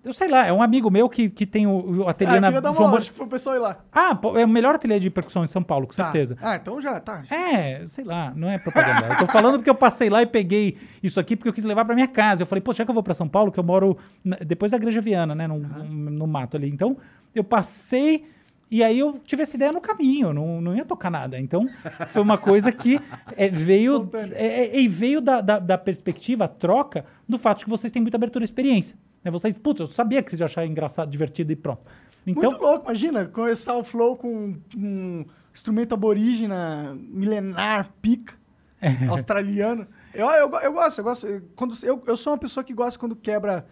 eu 0.04 0.12
sei 0.12 0.28
lá, 0.28 0.46
é 0.46 0.52
um 0.52 0.60
amigo 0.62 0.90
meu 0.90 1.08
que, 1.08 1.28
que 1.30 1.46
tem 1.46 1.66
o, 1.66 2.02
o 2.02 2.08
Ah, 2.08 2.10
ateliê 2.10 2.36
eu 2.36 2.40
na 2.40 2.46
queria 2.48 2.60
dar 2.60 2.70
uma 2.72 2.92
hora 2.92 3.04
pro 3.16 3.26
pessoal 3.26 3.56
ir 3.56 3.60
lá. 3.60 3.78
Ah, 3.92 4.18
é 4.36 4.44
o 4.44 4.48
melhor 4.48 4.74
ateliê 4.74 4.98
de 4.98 5.08
percussão 5.10 5.44
em 5.44 5.46
São 5.46 5.62
Paulo, 5.62 5.86
com 5.86 5.94
Tá. 5.94 6.04
certeza. 6.04 6.36
Ah, 6.42 6.56
então 6.56 6.80
já, 6.80 6.98
tá. 7.00 7.22
É, 7.30 7.86
sei 7.86 8.04
lá, 8.04 8.32
não 8.34 8.48
é 8.50 8.58
propaganda. 8.58 9.08
eu 9.14 9.18
tô 9.18 9.26
falando 9.26 9.54
porque 9.58 9.70
eu 9.70 9.74
passei 9.74 10.10
lá 10.10 10.20
e 10.22 10.26
peguei 10.26 10.76
isso 11.02 11.20
aqui 11.20 11.36
porque 11.36 11.48
eu 11.48 11.52
quis 11.52 11.64
levar 11.64 11.84
pra 11.84 11.94
minha 11.94 12.08
casa. 12.08 12.42
Eu 12.42 12.46
falei, 12.46 12.60
pô, 12.62 12.72
já 12.72 12.84
que 12.84 12.90
eu 12.90 12.94
vou 12.94 13.02
pra 13.02 13.14
São 13.14 13.28
Paulo, 13.28 13.52
que 13.52 13.60
eu 13.60 13.64
moro 13.64 13.96
na- 14.24 14.36
depois 14.44 14.70
da 14.72 14.76
Igreja 14.76 15.00
Viana, 15.00 15.34
né, 15.34 15.46
no, 15.46 15.58
no, 15.58 15.84
no 16.10 16.26
mato 16.26 16.56
ali. 16.56 16.68
Então, 16.68 16.96
eu 17.34 17.44
passei 17.44 18.24
E 18.70 18.82
aí 18.82 18.98
eu 18.98 19.20
tive 19.26 19.42
essa 19.42 19.54
ideia 19.54 19.70
no 19.70 19.82
caminho, 19.82 20.32
não, 20.32 20.58
não 20.60 20.74
ia 20.74 20.84
tocar 20.84 21.10
nada. 21.10 21.38
Então, 21.38 21.68
foi 22.08 22.22
uma 22.22 22.38
coisa 22.38 22.72
que 22.72 22.98
é, 23.36 23.46
veio, 23.50 24.08
é, 24.32 24.64
é, 24.76 24.80
e 24.80 24.88
veio 24.88 25.20
da, 25.20 25.42
da, 25.42 25.58
da 25.58 25.76
perspectiva, 25.76 26.44
a 26.46 26.48
troca, 26.48 27.04
do 27.28 27.36
fato 27.36 27.58
de 27.58 27.64
que 27.64 27.70
vocês 27.70 27.92
têm 27.92 28.00
muita 28.00 28.16
abertura 28.16 28.42
à 28.42 28.46
experiência. 28.46 28.96
Né? 29.24 29.30
Vocês, 29.30 29.56
putz, 29.56 29.80
eu 29.80 29.86
sabia 29.86 30.22
que 30.22 30.30
vocês 30.30 30.40
iam 30.40 30.46
achar 30.46 30.66
engraçado, 30.66 31.10
divertido 31.10 31.52
e 31.52 31.56
pronto. 31.56 31.82
Então, 32.26 32.50
Muito 32.50 32.62
louco, 32.62 32.84
imagina, 32.84 33.26
começar 33.26 33.76
o 33.76 33.82
flow 33.82 34.16
com 34.16 34.54
um 34.76 35.24
instrumento 35.54 35.92
aborígena, 35.94 36.96
milenar, 36.98 37.92
pica, 38.00 38.34
É. 38.80 39.06
australiano. 39.08 39.86
Eu, 40.14 40.26
eu, 40.28 40.50
eu 40.60 40.72
gosto, 40.72 40.98
eu 40.98 41.04
gosto. 41.04 41.26
eu- 41.26 41.42
Quando, 41.56 41.74
eu, 41.84 42.02
eu 42.06 42.16
sou 42.16 42.32
uma 42.32 42.38
pessoa 42.38 42.62
que 42.62 42.72
gosta 42.72 42.98
quando 42.98 43.16
quebra. 43.16 43.66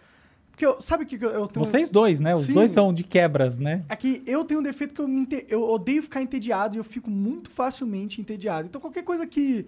Porque 0.49 0.65
eu, 0.65 0.81
sabe 0.81 1.03
o 1.05 1.07
que 1.07 1.15
eu, 1.23 1.29
eu 1.29 1.47
tenho. 1.47 1.65
vocês 1.65 1.89
dois, 1.89 2.19
né? 2.19 2.33
Os 2.33 2.45
Sim. 2.47 2.53
dois 2.53 2.71
são 2.71 2.93
de 2.93 3.03
quebras, 3.03 3.57
né? 3.57 3.85
É 3.87 3.95
que 3.95 4.21
eu 4.27 4.43
tenho 4.43 4.59
um 4.59 4.63
defeito 4.63 4.93
que 4.93 4.99
eu, 5.01 5.07
me 5.07 5.21
ente- 5.21 5.45
eu 5.47 5.61
odeio 5.63 6.03
ficar 6.03 6.21
entediado 6.21 6.75
e 6.75 6.77
eu 6.77 6.83
fico 6.83 7.09
muito 7.09 7.49
facilmente 7.49 8.19
entediado. 8.19 8.67
Então 8.67 8.81
qualquer 8.81 9.03
coisa 9.03 9.25
que 9.25 9.65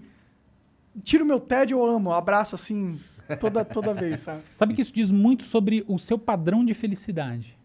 tira 1.04 1.24
o 1.24 1.28
meu 1.28 1.40
tédio, 1.40 1.78
eu 1.80 1.86
amo. 1.86 2.10
Eu 2.10 2.14
abraço 2.16 2.54
assim 2.56 3.00
toda, 3.40 3.64
toda 3.66 3.94
vez, 3.94 4.20
sabe? 4.22 4.42
Sabe 4.54 4.74
que 4.74 4.82
isso 4.82 4.94
diz 4.94 5.12
muito 5.12 5.44
sobre 5.44 5.84
o 5.88 5.98
seu 5.98 6.18
padrão 6.18 6.64
de 6.66 6.74
felicidade. 6.74 7.58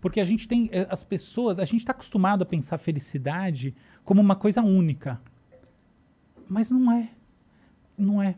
Porque 0.00 0.20
a 0.20 0.24
gente 0.24 0.46
tem. 0.46 0.68
eh, 0.72 0.86
As 0.90 1.02
pessoas. 1.02 1.58
A 1.58 1.64
gente 1.64 1.80
está 1.80 1.92
acostumado 1.92 2.42
a 2.42 2.46
pensar 2.46 2.78
felicidade 2.78 3.74
como 4.04 4.20
uma 4.20 4.36
coisa 4.36 4.62
única. 4.62 5.20
Mas 6.48 6.70
não 6.70 6.90
é. 6.92 7.08
Não 7.96 8.22
é. 8.22 8.36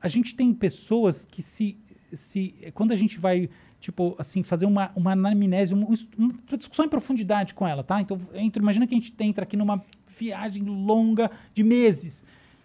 A 0.00 0.06
gente 0.08 0.34
tem 0.34 0.52
pessoas 0.52 1.24
que 1.24 1.42
se. 1.42 1.76
se 2.12 2.54
quando 2.74 2.92
a 2.92 2.96
gente 2.96 3.18
vai. 3.18 3.48
Tipo, 3.80 4.16
assim, 4.18 4.42
fazer 4.42 4.66
uma, 4.66 4.90
uma 4.96 5.12
anamnese, 5.12 5.72
um- 5.72 5.92
um- 5.92 5.94
uma 6.18 6.58
discussão 6.58 6.84
em 6.84 6.88
profundidade 6.88 7.54
com 7.54 7.64
ela, 7.66 7.84
tá? 7.84 8.00
Então, 8.00 8.18
entra, 8.34 8.60
imagina 8.60 8.88
que 8.88 8.94
a 8.94 8.98
gente 8.98 9.14
entra 9.20 9.44
aqui 9.44 9.56
numa 9.56 9.80
viagem 10.18 10.64
longa 10.64 11.30
de 11.54 11.62
meses, 11.62 12.24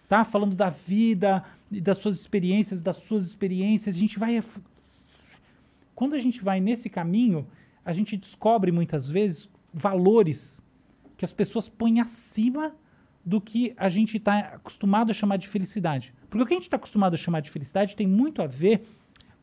tá? 0.09 0.23
Falando 0.25 0.55
da 0.55 0.71
vida, 0.71 1.43
das 1.81 1.97
suas 1.97 2.15
experiências, 2.19 2.81
das 2.81 2.97
suas 2.97 3.25
experiências. 3.25 3.95
A 3.95 3.99
gente 3.99 4.19
vai. 4.19 4.41
Quando 5.95 6.15
a 6.15 6.19
gente 6.19 6.43
vai 6.43 6.59
nesse 6.59 6.89
caminho, 6.89 7.47
a 7.85 7.93
gente 7.93 8.17
descobre 8.17 8.71
muitas 8.71 9.07
vezes 9.07 9.49
valores 9.73 10.61
que 11.17 11.25
as 11.25 11.33
pessoas 11.33 11.69
põem 11.69 11.99
acima 11.99 12.75
do 13.25 13.39
que 13.39 13.73
a 13.77 13.87
gente 13.89 14.17
está 14.17 14.39
acostumado 14.39 15.11
a 15.11 15.13
chamar 15.13 15.37
de 15.37 15.47
felicidade. 15.47 16.13
Porque 16.29 16.43
o 16.43 16.45
que 16.45 16.53
a 16.53 16.57
gente 16.57 16.65
está 16.65 16.77
acostumado 16.77 17.13
a 17.13 17.17
chamar 17.17 17.39
de 17.39 17.49
felicidade 17.49 17.95
tem 17.95 18.05
muito 18.07 18.41
a 18.41 18.47
ver 18.47 18.83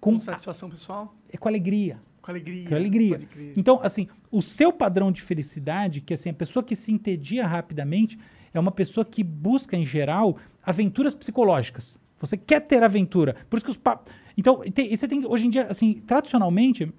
com, 0.01 0.13
Com 0.13 0.19
satisfação 0.19 0.69
pessoal, 0.69 1.15
é 1.31 1.37
com 1.37 1.49
alegria. 1.49 2.01
com 2.21 2.31
alegria. 2.31 2.69
Com 2.69 2.75
alegria. 2.75 3.29
Então, 3.57 3.81
assim, 3.83 4.09
o 4.31 4.43
seu 4.43 4.73
padrão 4.73 5.11
de 5.11 5.23
felicidade, 5.23 6.01
que 6.01 6.13
assim, 6.13 6.31
a 6.31 6.35
pessoa 6.35 6.63
que 6.63 6.75
se 6.77 6.93
entedia 6.93 7.47
rapidamente, 7.47 8.19
é 8.53 8.59
uma 8.61 8.73
pessoa 8.73 9.05
que 9.05 9.23
busca, 9.23 9.77
em 9.77 9.85
geral, 9.87 10.37
aventuras 10.63 11.15
psicológicas. 11.15 11.99
Você 12.21 12.37
quer 12.37 12.61
ter 12.61 12.83
aventura. 12.83 13.35
Por 13.49 13.57
isso 13.57 13.65
que 13.65 13.71
os 13.71 13.77
pa... 13.77 14.01
Então, 14.37 14.61
tem- 14.73 14.95
você 14.95 15.09
tem, 15.09 15.27
hoje 15.27 15.47
em 15.47 15.51
dia, 15.51 15.67
assim, 15.67 15.95
tradicionalmente, 16.07 16.93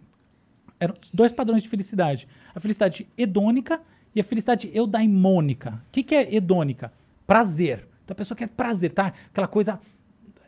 eram 0.80 0.96
dois 1.14 1.32
padrões 1.32 1.62
de 1.64 1.70
felicidade. 1.70 2.28
A 2.54 2.60
felicidade 2.60 3.08
hedônica 3.18 3.82
e 4.16 4.20
a 4.20 4.24
felicidade 4.24 4.70
eudaimônica. 4.74 5.82
O 5.88 5.92
que, 5.92 6.04
que 6.04 6.16
é 6.16 6.36
hedônica? 6.36 6.92
Prazer. 7.26 7.88
Então 8.04 8.14
a 8.14 8.16
pessoa 8.16 8.36
quer 8.36 8.50
prazer, 8.50 8.92
tá? 8.92 9.14
Aquela 9.30 9.48
coisa 9.48 9.80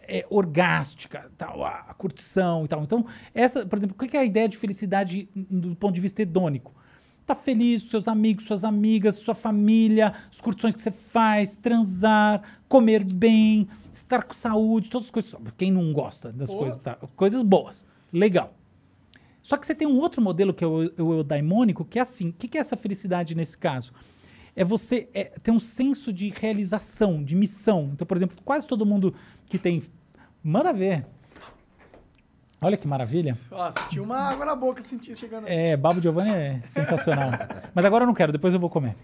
é, 0.07 0.25
orgástica, 0.29 1.31
tal, 1.37 1.63
a, 1.63 1.85
a 1.89 1.93
curtição 1.93 2.65
e 2.65 2.67
tal. 2.67 2.83
Então, 2.83 3.05
essa, 3.33 3.65
por 3.65 3.77
exemplo, 3.77 3.95
o 3.95 3.99
que 3.99 4.07
que 4.07 4.17
é 4.17 4.21
a 4.21 4.25
ideia 4.25 4.49
de 4.49 4.57
felicidade 4.57 5.29
do 5.35 5.75
ponto 5.75 5.93
de 5.93 6.01
vista 6.01 6.21
hedônico? 6.21 6.73
Tá 7.25 7.35
feliz, 7.35 7.83
seus 7.83 8.07
amigos, 8.07 8.45
suas 8.45 8.63
amigas, 8.65 9.15
sua 9.15 9.33
família, 9.33 10.13
as 10.29 10.41
curtições 10.41 10.75
que 10.75 10.81
você 10.81 10.91
faz, 10.91 11.55
transar, 11.55 12.41
comer 12.67 13.03
bem, 13.03 13.67
estar 13.93 14.23
com 14.23 14.33
saúde, 14.33 14.89
todas 14.89 15.07
as 15.07 15.11
coisas. 15.11 15.35
Quem 15.57 15.71
não 15.71 15.93
gosta 15.93 16.33
das 16.33 16.49
coisas, 16.49 16.79
tá? 16.81 16.95
Coisas 17.15 17.41
boas. 17.41 17.85
Legal. 18.11 18.53
Só 19.41 19.57
que 19.57 19.65
você 19.65 19.75
tem 19.75 19.87
um 19.87 19.99
outro 19.99 20.21
modelo 20.21 20.53
que 20.53 20.63
é 20.63 20.67
o, 20.67 20.91
o 20.97 21.13
eudaimônico, 21.13 21.85
que 21.85 21.99
é 21.99 22.01
assim. 22.01 22.29
O 22.29 22.33
que, 22.33 22.47
que 22.47 22.57
é 22.57 22.61
essa 22.61 22.77
felicidade 22.77 23.35
nesse 23.35 23.57
caso? 23.57 23.93
É 24.55 24.63
você 24.63 25.09
é, 25.13 25.25
ter 25.25 25.51
um 25.51 25.59
senso 25.59 26.13
de 26.13 26.29
realização, 26.29 27.23
de 27.23 27.35
missão. 27.35 27.91
Então, 27.93 28.05
por 28.05 28.15
exemplo, 28.15 28.37
quase 28.43 28.67
todo 28.67 28.85
mundo 28.85 29.13
que 29.47 29.57
tem. 29.57 29.83
Manda 30.43 30.71
ver. 30.71 31.05
Olha 32.63 32.77
que 32.77 32.87
maravilha. 32.87 33.37
Ó, 33.51 33.71
senti 33.71 33.99
uma 33.99 34.17
água 34.17 34.45
na 34.45 34.55
boca, 34.55 34.81
senti 34.81 35.15
chegando. 35.15 35.47
É, 35.47 35.75
Babo 35.75 36.01
Giovanni 36.01 36.31
é 36.31 36.61
sensacional. 36.73 37.29
Mas 37.73 37.83
agora 37.85 38.03
eu 38.03 38.07
não 38.07 38.13
quero, 38.13 38.31
depois 38.31 38.53
eu 38.53 38.59
vou 38.59 38.69
comer. 38.69 38.95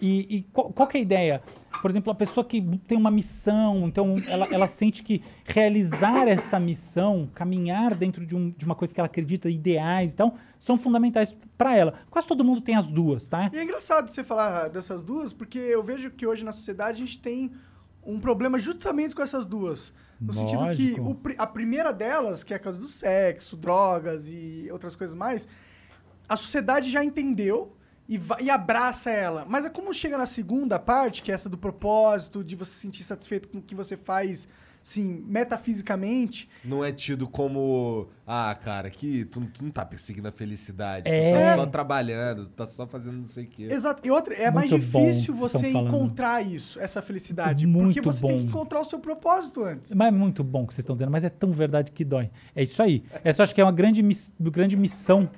E, 0.00 0.36
e 0.38 0.42
qual, 0.52 0.70
qual 0.72 0.88
que 0.88 0.96
é 0.98 1.00
a 1.00 1.02
ideia? 1.02 1.42
Por 1.80 1.90
exemplo, 1.90 2.10
a 2.10 2.14
pessoa 2.14 2.44
que 2.44 2.60
tem 2.86 2.96
uma 2.96 3.10
missão, 3.10 3.84
então 3.86 4.16
ela, 4.26 4.46
ela 4.50 4.66
sente 4.66 5.02
que 5.02 5.22
realizar 5.44 6.26
essa 6.28 6.58
missão, 6.58 7.28
caminhar 7.34 7.94
dentro 7.94 8.24
de, 8.26 8.34
um- 8.34 8.50
de 8.50 8.64
uma 8.64 8.74
coisa 8.74 8.92
que 8.92 9.00
ela 9.00 9.06
acredita, 9.06 9.48
ideais 9.50 10.12
e 10.12 10.16
tal, 10.16 10.34
são 10.58 10.76
fundamentais 10.76 11.36
para 11.56 11.76
ela. 11.76 11.94
Quase 12.10 12.26
todo 12.26 12.42
mundo 12.44 12.60
tem 12.60 12.74
as 12.74 12.88
duas, 12.88 13.28
tá? 13.28 13.50
E 13.52 13.56
é 13.58 13.62
engraçado 13.62 14.10
você 14.10 14.24
falar 14.24 14.68
dessas 14.68 15.02
duas, 15.02 15.32
porque 15.32 15.58
eu 15.58 15.82
vejo 15.82 16.10
que 16.10 16.26
hoje 16.26 16.44
na 16.44 16.52
sociedade 16.52 17.02
a 17.02 17.06
gente 17.06 17.18
tem 17.18 17.52
um 18.04 18.18
problema 18.18 18.58
justamente 18.58 19.14
com 19.14 19.22
essas 19.22 19.46
duas. 19.46 19.94
No 20.26 20.32
sentido 20.32 20.58
que 20.74 21.00
Lógico. 21.00 21.30
o 21.30 21.42
a 21.42 21.46
primeira 21.46 21.92
delas, 21.92 22.42
que 22.42 22.52
é 22.52 22.56
a 22.56 22.60
causa 22.60 22.80
do 22.80 22.88
sexo, 22.88 23.56
drogas 23.56 24.26
e 24.28 24.68
outras 24.72 24.94
coisas 24.96 25.14
mais, 25.14 25.46
a 26.28 26.36
sociedade 26.36 26.90
já 26.90 27.04
entendeu 27.04 27.76
e, 28.08 28.16
va- 28.18 28.38
e 28.40 28.48
abraça 28.50 29.10
ela. 29.10 29.44
Mas 29.48 29.66
é 29.66 29.70
como 29.70 29.92
chega 29.92 30.16
na 30.18 30.26
segunda 30.26 30.78
parte, 30.78 31.22
que 31.22 31.30
é 31.30 31.34
essa 31.34 31.48
do 31.48 31.58
propósito, 31.58 32.42
de 32.42 32.56
você 32.56 32.72
se 32.72 32.78
sentir 32.80 33.04
satisfeito 33.04 33.48
com 33.48 33.58
o 33.58 33.62
que 33.62 33.74
você 33.74 33.96
faz, 33.96 34.48
assim, 34.84 35.24
metafisicamente. 35.26 36.48
Não 36.62 36.84
é 36.84 36.92
tido 36.92 37.26
como. 37.26 38.06
Ah, 38.26 38.54
cara, 38.62 38.90
que 38.90 39.24
tu, 39.24 39.40
tu 39.52 39.64
não 39.64 39.70
tá 39.70 39.84
perseguindo 39.84 40.28
a 40.28 40.32
felicidade. 40.32 41.08
É. 41.10 41.32
Tu 41.32 41.56
tá 41.56 41.56
só 41.56 41.66
trabalhando, 41.66 42.44
tu 42.46 42.50
tá 42.52 42.66
só 42.66 42.86
fazendo 42.86 43.16
não 43.18 43.26
sei 43.26 43.44
o 43.44 43.46
quê. 43.48 43.68
Exato. 43.70 44.06
E 44.06 44.10
outra, 44.10 44.34
é 44.34 44.50
mais 44.50 44.70
Muito 44.70 44.86
bom 44.88 45.00
difícil 45.10 45.34
você 45.34 45.68
encontrar 45.68 46.42
isso, 46.44 46.78
essa 46.80 47.00
felicidade. 47.02 47.66
Muito 47.66 47.94
porque 47.94 48.00
você 48.02 48.26
tem 48.26 48.36
que 48.38 48.42
bom. 48.44 48.48
encontrar 48.50 48.80
o 48.80 48.84
seu 48.84 48.98
propósito 48.98 49.62
antes. 49.64 49.94
Mas 49.94 50.08
é 50.08 50.10
muito 50.10 50.44
bom 50.44 50.64
o 50.64 50.66
que 50.66 50.74
vocês 50.74 50.82
estão 50.82 50.94
dizendo, 50.96 51.10
mas 51.10 51.24
é 51.24 51.30
tão 51.30 51.50
verdade 51.50 51.90
que 51.90 52.04
dói. 52.04 52.30
É 52.54 52.62
isso 52.62 52.82
aí. 52.82 53.02
Essa 53.22 53.40
eu 53.40 53.44
acho 53.44 53.54
que 53.54 53.60
é 53.60 53.64
uma 53.64 53.72
grande, 53.72 54.02
miss- 54.02 54.32
grande 54.38 54.76
missão 54.76 55.28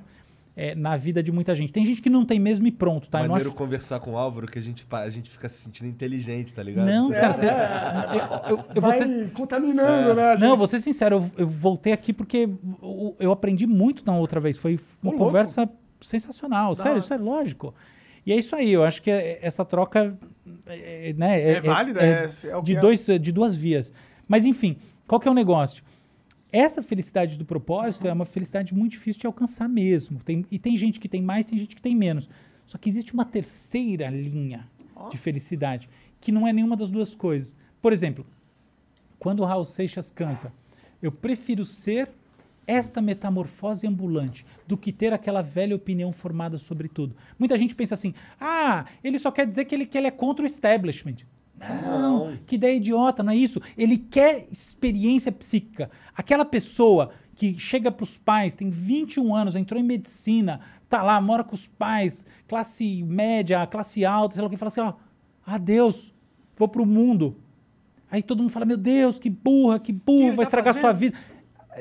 é, 0.59 0.75
na 0.75 0.97
vida 0.97 1.23
de 1.23 1.31
muita 1.31 1.55
gente. 1.55 1.71
Tem 1.73 1.85
gente 1.85 2.01
que 2.01 2.09
não 2.09 2.25
tem 2.25 2.41
mesmo 2.41 2.67
e 2.67 2.73
pronto, 2.73 3.09
tá? 3.11 3.19
Eu 3.23 3.29
Maneiro 3.29 3.51
acho- 3.51 3.59
conversar 3.59 4.01
com 4.01 4.13
o 4.13 4.17
Álvaro 4.17 4.47
que 4.47 4.59
a 4.59 4.63
gente, 4.63 4.87
a 4.91 5.11
gente 5.11 5.29
fica 5.29 5.49
se 5.51 5.59
sentindo 5.63 5.87
inteligente, 5.89 6.55
tá 6.55 6.63
ligado? 6.63 6.87
Não, 6.87 7.11
cara, 7.11 7.33
você, 7.35 7.45
eu, 7.47 8.57
eu, 8.57 8.65
eu 8.75 8.81
vou 8.81 8.91
Vai 8.91 8.99
ser- 9.05 9.31
contaminando, 9.33 10.15
né? 10.15 10.33
a 10.33 10.39
Não, 10.39 10.49
gente? 10.49 10.59
vou 10.59 10.67
ser 10.67 10.81
sincero, 10.81 11.17
eu, 11.17 11.31
eu 11.45 11.47
voltei 11.49 11.93
aqui 11.93 12.13
porque 12.13 12.49
eu, 12.83 13.15
eu 13.21 13.31
aprendi 13.33 13.67
muito 13.67 14.03
na 14.07 14.17
outra 14.17 14.41
vez. 14.41 14.57
Foi 14.57 14.81
uma 15.03 15.13
Ô, 15.13 15.17
louco. 15.17 15.25
conversa 15.27 15.69
sensacional, 16.01 16.75
Da 16.75 16.83
sério, 16.83 17.03
sério, 17.03 17.25
lógico. 17.25 17.75
E 18.25 18.33
é 18.33 18.37
isso 18.37 18.57
aí, 18.57 18.73
eu 18.73 18.83
acho 18.83 19.03
que 19.03 19.11
é- 19.11 19.39
essa 19.43 19.65
troca 19.65 20.17
é, 20.67 21.13
né, 21.17 21.41
É 21.53 21.61
válida, 21.61 22.01
é- 22.03 22.31
é 22.45 22.57
o 22.57 22.63
de, 22.63 22.77
é. 22.77 22.81
dois, 22.81 23.07
de 23.07 23.31
duas 23.33 23.55
vias. 23.55 23.93
Mas 24.27 24.45
enfim, 24.45 24.77
qual 25.07 25.21
que 25.21 25.29
é 25.29 25.31
o 25.31 25.35
negócio? 25.35 25.83
Essa 26.57 26.83
felicidade 26.83 27.37
do 27.39 27.45
propósito 27.45 28.07
é 28.09 28.13
uma 28.13 28.25
felicidade 28.25 28.75
muito 28.75 28.93
difícil 28.93 29.21
de 29.21 29.27
alcançar 29.27 29.69
mesmo. 29.69 30.21
Tem- 30.25 30.47
e 30.51 30.59
tem 30.59 30.75
gente 30.77 30.99
que 30.99 31.09
tem 31.09 31.21
mais, 31.21 31.45
tem 31.45 31.59
gente 31.59 31.77
que 31.77 31.83
tem 31.83 31.95
menos. 31.95 32.29
Só 32.67 32.79
que 32.79 32.89
existe 32.89 33.13
uma 33.13 33.25
terceira 33.27 34.09
linha 34.09 34.67
de 35.11 35.19
felicidade, 35.19 35.89
que 36.21 36.33
não 36.33 36.47
é 36.47 36.53
nenhuma 36.55 36.75
das 36.77 36.91
duas 36.91 37.15
coisas. 37.15 37.55
Por 37.83 37.93
exemplo, 37.93 38.25
quando 39.19 39.41
o 39.41 39.45
Raul 39.45 39.65
Seixas 39.65 40.11
canta, 40.11 40.51
eu 41.03 41.13
prefiro 41.13 41.65
ser 41.65 42.09
esta 42.67 43.01
metamorfose 43.03 43.87
ambulante 43.87 44.45
do 44.67 44.77
que 44.77 44.91
ter 44.93 45.13
aquela 45.13 45.43
velha 45.43 45.77
opinião 45.77 46.11
formada 46.11 46.57
sobre 46.57 46.89
tudo. 46.89 47.15
Muita 47.39 47.57
gente 47.59 47.75
pensa 47.75 47.95
assim: 47.95 48.15
ah, 48.41 48.87
ele 49.05 49.19
só 49.19 49.31
quer 49.31 49.47
dizer 49.47 49.67
que 49.67 49.75
ele, 49.75 49.85
que 49.87 49.97
ele 49.99 50.07
é 50.07 50.11
contra 50.11 50.43
o 50.43 50.47
establishment. 50.47 51.17
Não, 51.59 52.37
que 52.47 52.57
ideia 52.57 52.77
idiota, 52.77 53.23
não 53.23 53.33
é 53.33 53.37
isso. 53.37 53.61
Ele 53.77 53.97
quer 53.97 54.47
experiência 54.51 55.33
psíquica. 55.33 55.91
Aquela 56.15 56.45
pessoa 56.45 57.11
que 57.35 57.59
chega 57.59 57.91
para 57.91 58.05
os 58.05 58.17
pais, 58.17 58.55
tem 58.55 58.71
21 58.71 59.35
anos, 59.35 59.55
entrou 59.55 59.81
em 59.81 59.85
medicina, 59.85 60.61
tá 60.89 61.03
lá, 61.03 61.21
mora 61.21 61.45
com 61.45 61.55
os 61.55 61.67
pais, 61.67 62.27
classe 62.47 63.03
média, 63.03 63.67
classe 63.67 64.05
alta, 64.05 64.35
sei 64.35 64.43
lá 64.43 64.49
o 64.49 64.51
que, 64.51 64.57
fala 64.57 64.69
assim: 64.69 64.81
ó, 64.81 64.95
adeus, 65.47 66.15
vou 66.57 66.69
pro 66.69 66.87
mundo. 66.87 67.37
Aí 68.11 68.23
todo 68.23 68.41
mundo 68.41 68.51
fala: 68.51 68.67
Meu 68.67 68.77
Deus, 68.77 69.19
que 69.19 69.31
burra, 69.31 69.79
que 69.79 69.93
burro, 69.93 70.29
vai 70.29 70.37
tá 70.37 70.43
estragar 70.43 70.75
fazendo? 70.75 70.83
sua 70.83 70.93
vida. 70.93 71.19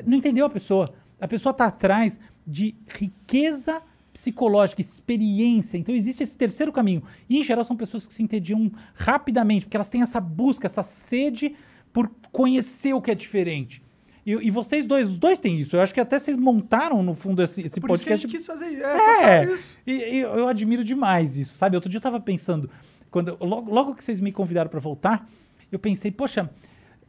Não 0.06 0.16
entendeu 0.18 0.44
a 0.46 0.50
pessoa. 0.50 0.92
A 1.20 1.28
pessoa 1.28 1.50
está 1.50 1.66
atrás 1.66 2.20
de 2.46 2.74
riqueza 2.86 3.80
psicológica, 4.16 4.80
experiência. 4.80 5.76
Então 5.76 5.94
existe 5.94 6.22
esse 6.22 6.36
terceiro 6.38 6.72
caminho. 6.72 7.02
E 7.28 7.38
em 7.38 7.42
geral 7.42 7.62
são 7.64 7.76
pessoas 7.76 8.06
que 8.06 8.14
se 8.14 8.22
entediam 8.22 8.72
rapidamente, 8.94 9.66
porque 9.66 9.76
elas 9.76 9.90
têm 9.90 10.00
essa 10.00 10.18
busca, 10.20 10.66
essa 10.66 10.82
sede 10.82 11.54
por 11.92 12.10
conhecer 12.32 12.94
o 12.94 13.00
que 13.02 13.10
é 13.10 13.14
diferente. 13.14 13.82
E, 14.24 14.32
e 14.32 14.50
vocês 14.50 14.86
dois, 14.86 15.10
os 15.10 15.18
dois 15.18 15.38
têm 15.38 15.60
isso. 15.60 15.76
Eu 15.76 15.82
acho 15.82 15.92
que 15.92 16.00
até 16.00 16.18
vocês 16.18 16.36
montaram, 16.36 17.02
no 17.02 17.14
fundo, 17.14 17.42
esse, 17.42 17.60
esse 17.62 17.78
Por 17.78 17.90
isso 17.90 18.02
que 18.02 18.08
a 18.10 18.16
podcast. 18.16 18.22
gente 18.22 18.36
quis 18.38 18.46
fazer. 18.46 18.82
É, 18.82 19.40
É, 19.42 19.54
isso. 19.54 19.76
e, 19.86 19.92
e 19.92 20.18
eu 20.20 20.48
admiro 20.48 20.82
demais 20.82 21.36
isso, 21.36 21.54
sabe? 21.56 21.76
Outro 21.76 21.90
dia 21.90 21.98
eu 21.98 22.02
tava 22.02 22.18
pensando, 22.18 22.70
quando 23.10 23.36
logo, 23.38 23.70
logo 23.70 23.94
que 23.94 24.02
vocês 24.02 24.18
me 24.18 24.32
convidaram 24.32 24.70
pra 24.70 24.80
voltar, 24.80 25.28
eu 25.70 25.78
pensei, 25.78 26.10
poxa, 26.10 26.50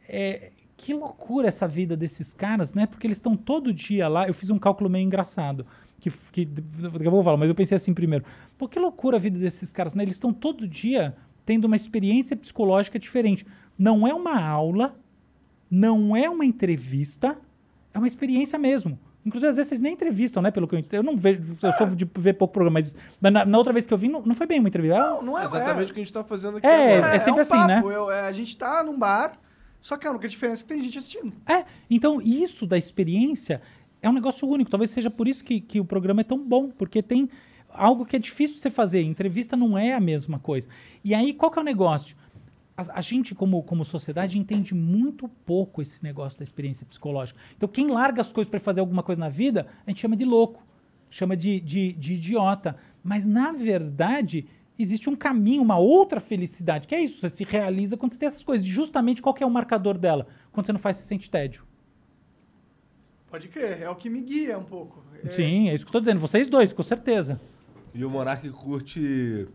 é, 0.06 0.52
que 0.76 0.92
loucura 0.94 1.48
essa 1.48 1.66
vida 1.66 1.96
desses 1.96 2.32
caras, 2.34 2.74
né? 2.74 2.86
Porque 2.86 3.06
eles 3.06 3.16
estão 3.18 3.34
todo 3.34 3.72
dia 3.72 4.06
lá. 4.08 4.28
Eu 4.28 4.34
fiz 4.34 4.50
um 4.50 4.58
cálculo 4.58 4.88
meio 4.90 5.04
engraçado, 5.04 5.66
que, 6.00 6.10
que 6.32 6.44
daqui 6.44 6.86
a 6.86 6.90
pouco 6.90 7.04
eu 7.04 7.10
vou 7.10 7.24
falar, 7.24 7.36
mas 7.36 7.48
eu 7.48 7.54
pensei 7.54 7.76
assim 7.76 7.92
primeiro. 7.94 8.24
Pô, 8.56 8.68
que 8.68 8.78
loucura 8.78 9.16
a 9.16 9.20
vida 9.20 9.38
desses 9.38 9.72
caras, 9.72 9.94
né? 9.94 10.02
Eles 10.04 10.14
estão 10.14 10.32
todo 10.32 10.66
dia 10.68 11.16
tendo 11.44 11.64
uma 11.64 11.76
experiência 11.76 12.36
psicológica 12.36 12.98
diferente. 12.98 13.46
Não 13.78 14.06
é 14.06 14.12
uma 14.14 14.40
aula, 14.42 14.96
não 15.70 16.16
é 16.16 16.28
uma 16.28 16.44
entrevista, 16.44 17.36
é 17.92 17.98
uma 17.98 18.06
experiência 18.06 18.58
mesmo. 18.58 18.98
Inclusive, 19.26 19.50
às 19.50 19.56
vezes 19.56 19.68
vocês 19.68 19.80
nem 19.80 19.92
entrevistam, 19.92 20.42
né? 20.42 20.50
Pelo 20.50 20.66
que 20.66 20.74
eu 20.74 20.78
entendo. 20.78 21.00
Eu 21.00 21.02
não 21.02 21.16
vejo, 21.16 21.42
eu 21.62 21.72
sou 21.72 21.86
de 21.94 22.08
ver 22.16 22.34
pouco 22.34 22.54
programa, 22.54 22.74
mas, 22.74 22.96
mas 23.20 23.32
na, 23.32 23.44
na 23.44 23.58
outra 23.58 23.72
vez 23.72 23.86
que 23.86 23.92
eu 23.92 23.98
vim, 23.98 24.08
não, 24.08 24.22
não 24.22 24.34
foi 24.34 24.46
bem 24.46 24.58
uma 24.58 24.68
entrevista. 24.68 24.98
Não, 24.98 25.22
não 25.22 25.38
é. 25.38 25.44
Exatamente 25.44 25.90
o 25.90 25.94
que 25.94 26.00
a 26.00 26.04
gente 26.04 26.12
tá 26.12 26.24
fazendo 26.24 26.56
aqui 26.56 26.66
É, 26.66 26.96
agora. 26.98 27.14
é 27.14 27.18
sempre 27.18 27.38
um 27.40 27.42
assim, 27.42 27.66
né? 27.66 27.76
papo. 27.76 27.90
Eu- 27.90 28.10
é, 28.10 28.20
a 28.28 28.32
gente 28.32 28.56
tá 28.56 28.82
num 28.82 28.98
bar, 28.98 29.38
só 29.80 29.96
que 29.98 30.06
a 30.06 30.10
única 30.10 30.28
diferença 30.28 30.62
é 30.62 30.66
que 30.66 30.68
tem 30.72 30.82
gente 30.82 30.96
assistindo. 30.96 31.32
É, 31.46 31.64
então 31.90 32.22
isso 32.22 32.66
da 32.66 32.78
experiência 32.78 33.60
é 34.00 34.08
um 34.08 34.12
negócio 34.12 34.48
único. 34.48 34.70
Talvez 34.70 34.90
seja 34.90 35.10
por 35.10 35.28
isso 35.28 35.44
que, 35.44 35.60
que 35.60 35.80
o 35.80 35.84
programa 35.84 36.20
é 36.20 36.24
tão 36.24 36.38
bom, 36.38 36.70
porque 36.70 37.02
tem 37.02 37.28
algo 37.68 38.04
que 38.04 38.16
é 38.16 38.18
difícil 38.18 38.56
de 38.56 38.62
você 38.62 38.70
fazer. 38.70 39.02
Entrevista 39.02 39.56
não 39.56 39.76
é 39.76 39.92
a 39.92 40.00
mesma 40.00 40.38
coisa. 40.38 40.68
E 41.04 41.14
aí, 41.14 41.32
qual 41.32 41.50
que 41.50 41.58
é 41.58 41.62
o 41.62 41.64
negócio? 41.64 42.16
A, 42.76 42.98
a 42.98 43.00
gente, 43.00 43.34
como, 43.34 43.62
como 43.62 43.84
sociedade, 43.84 44.38
entende 44.38 44.74
muito 44.74 45.28
pouco 45.28 45.82
esse 45.82 46.02
negócio 46.02 46.38
da 46.38 46.44
experiência 46.44 46.86
psicológica. 46.86 47.38
Então, 47.56 47.68
quem 47.68 47.88
larga 47.88 48.20
as 48.20 48.32
coisas 48.32 48.50
para 48.50 48.60
fazer 48.60 48.80
alguma 48.80 49.02
coisa 49.02 49.20
na 49.20 49.28
vida, 49.28 49.66
a 49.86 49.90
gente 49.90 50.00
chama 50.00 50.16
de 50.16 50.24
louco, 50.24 50.64
chama 51.10 51.36
de, 51.36 51.60
de, 51.60 51.92
de 51.92 52.14
idiota. 52.14 52.76
Mas, 53.02 53.26
na 53.26 53.52
verdade, 53.52 54.46
existe 54.78 55.10
um 55.10 55.16
caminho, 55.16 55.62
uma 55.62 55.78
outra 55.78 56.20
felicidade, 56.20 56.86
que 56.86 56.94
é 56.94 57.00
isso, 57.00 57.20
você 57.20 57.30
se 57.30 57.44
realiza 57.44 57.96
quando 57.96 58.12
você 58.12 58.18
tem 58.18 58.28
essas 58.28 58.44
coisas. 58.44 58.66
Justamente 58.66 59.20
qual 59.20 59.34
é 59.38 59.46
o 59.46 59.50
marcador 59.50 59.98
dela? 59.98 60.26
Quando 60.52 60.66
você 60.66 60.72
não 60.72 60.78
faz, 60.78 60.96
você 60.96 61.02
sente 61.02 61.28
tédio. 61.28 61.67
Pode 63.30 63.48
crer, 63.48 63.82
é 63.82 63.90
o 63.90 63.94
que 63.94 64.08
me 64.08 64.20
guia 64.20 64.58
um 64.58 64.64
pouco. 64.64 65.02
É, 65.24 65.28
Sim, 65.30 65.68
é 65.68 65.74
isso 65.74 65.84
que 65.84 65.88
eu 65.90 65.92
tô 65.92 66.00
dizendo. 66.00 66.18
Vocês 66.20 66.48
dois, 66.48 66.72
com 66.72 66.82
certeza. 66.82 67.40
E 67.94 68.04
o 68.04 68.10
Monark 68.10 68.48
curte 68.50 69.46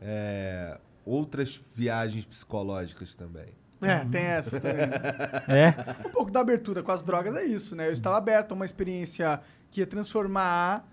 é, 0.00 0.78
outras 1.04 1.60
viagens 1.74 2.24
psicológicas 2.24 3.14
também. 3.14 3.46
É, 3.82 4.04
tem 4.04 4.22
essas 4.22 4.60
também. 4.60 4.86
É. 5.48 6.06
um 6.06 6.10
pouco 6.10 6.30
da 6.30 6.40
abertura 6.40 6.82
com 6.82 6.92
as 6.92 7.02
drogas 7.02 7.34
é 7.34 7.44
isso, 7.44 7.74
né? 7.74 7.88
Eu 7.88 7.92
estava 7.92 8.16
aberto 8.18 8.52
a 8.52 8.54
uma 8.54 8.64
experiência 8.64 9.40
que 9.70 9.80
ia 9.80 9.86
transformar. 9.86 10.86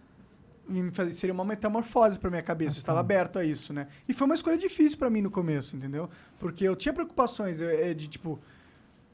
me 0.67 0.89
fazer- 0.91 1.11
Seria 1.11 1.33
uma 1.33 1.45
metamorfose 1.45 2.17
pra 2.17 2.29
minha 2.29 2.41
cabeça. 2.41 2.77
Eu 2.77 2.79
estava 2.79 2.99
aberto 2.99 3.37
a 3.39 3.45
isso, 3.45 3.73
né? 3.73 3.87
E 4.07 4.13
foi 4.13 4.25
uma 4.25 4.35
escolha 4.35 4.57
difícil 4.57 4.97
pra 4.97 5.09
mim 5.09 5.21
no 5.21 5.29
começo, 5.29 5.75
entendeu? 5.75 6.09
Porque 6.39 6.63
eu 6.67 6.75
tinha 6.75 6.93
preocupações 6.93 7.61
eh, 7.61 7.93
de 7.93 8.07
tipo. 8.07 8.39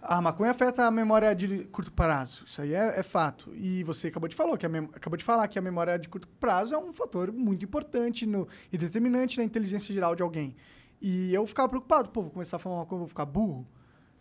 A 0.05 0.21
maconha 0.21 0.51
afeta 0.51 0.85
a 0.85 0.91
memória 0.91 1.33
de 1.33 1.65
curto 1.65 1.91
prazo. 1.91 2.43
Isso 2.45 2.61
aí 2.61 2.73
é, 2.73 2.99
é 2.99 3.03
fato. 3.03 3.51
E 3.55 3.83
você 3.83 4.07
acabou 4.07 4.27
de, 4.27 4.35
falar 4.35 4.57
que 4.57 4.65
a 4.65 4.69
acabou 4.69 5.17
de 5.17 5.23
falar 5.23 5.47
que 5.47 5.57
a 5.57 5.61
memória 5.61 5.97
de 5.97 6.09
curto 6.09 6.27
prazo 6.39 6.75
é 6.75 6.77
um 6.77 6.91
fator 6.91 7.31
muito 7.31 7.63
importante 7.63 8.25
no, 8.25 8.47
e 8.71 8.77
determinante 8.77 9.37
na 9.37 9.43
inteligência 9.43 9.93
geral 9.93 10.15
de 10.15 10.21
alguém. 10.21 10.55
E 11.01 11.33
eu 11.33 11.45
ficava 11.45 11.69
preocupado. 11.69 12.09
Pô, 12.09 12.21
vou 12.21 12.31
começar 12.31 12.57
a 12.57 12.59
falar 12.59 12.75
uma 12.75 12.85
coisa, 12.85 12.99
vou 12.99 13.07
ficar 13.07 13.25
burro. 13.25 13.65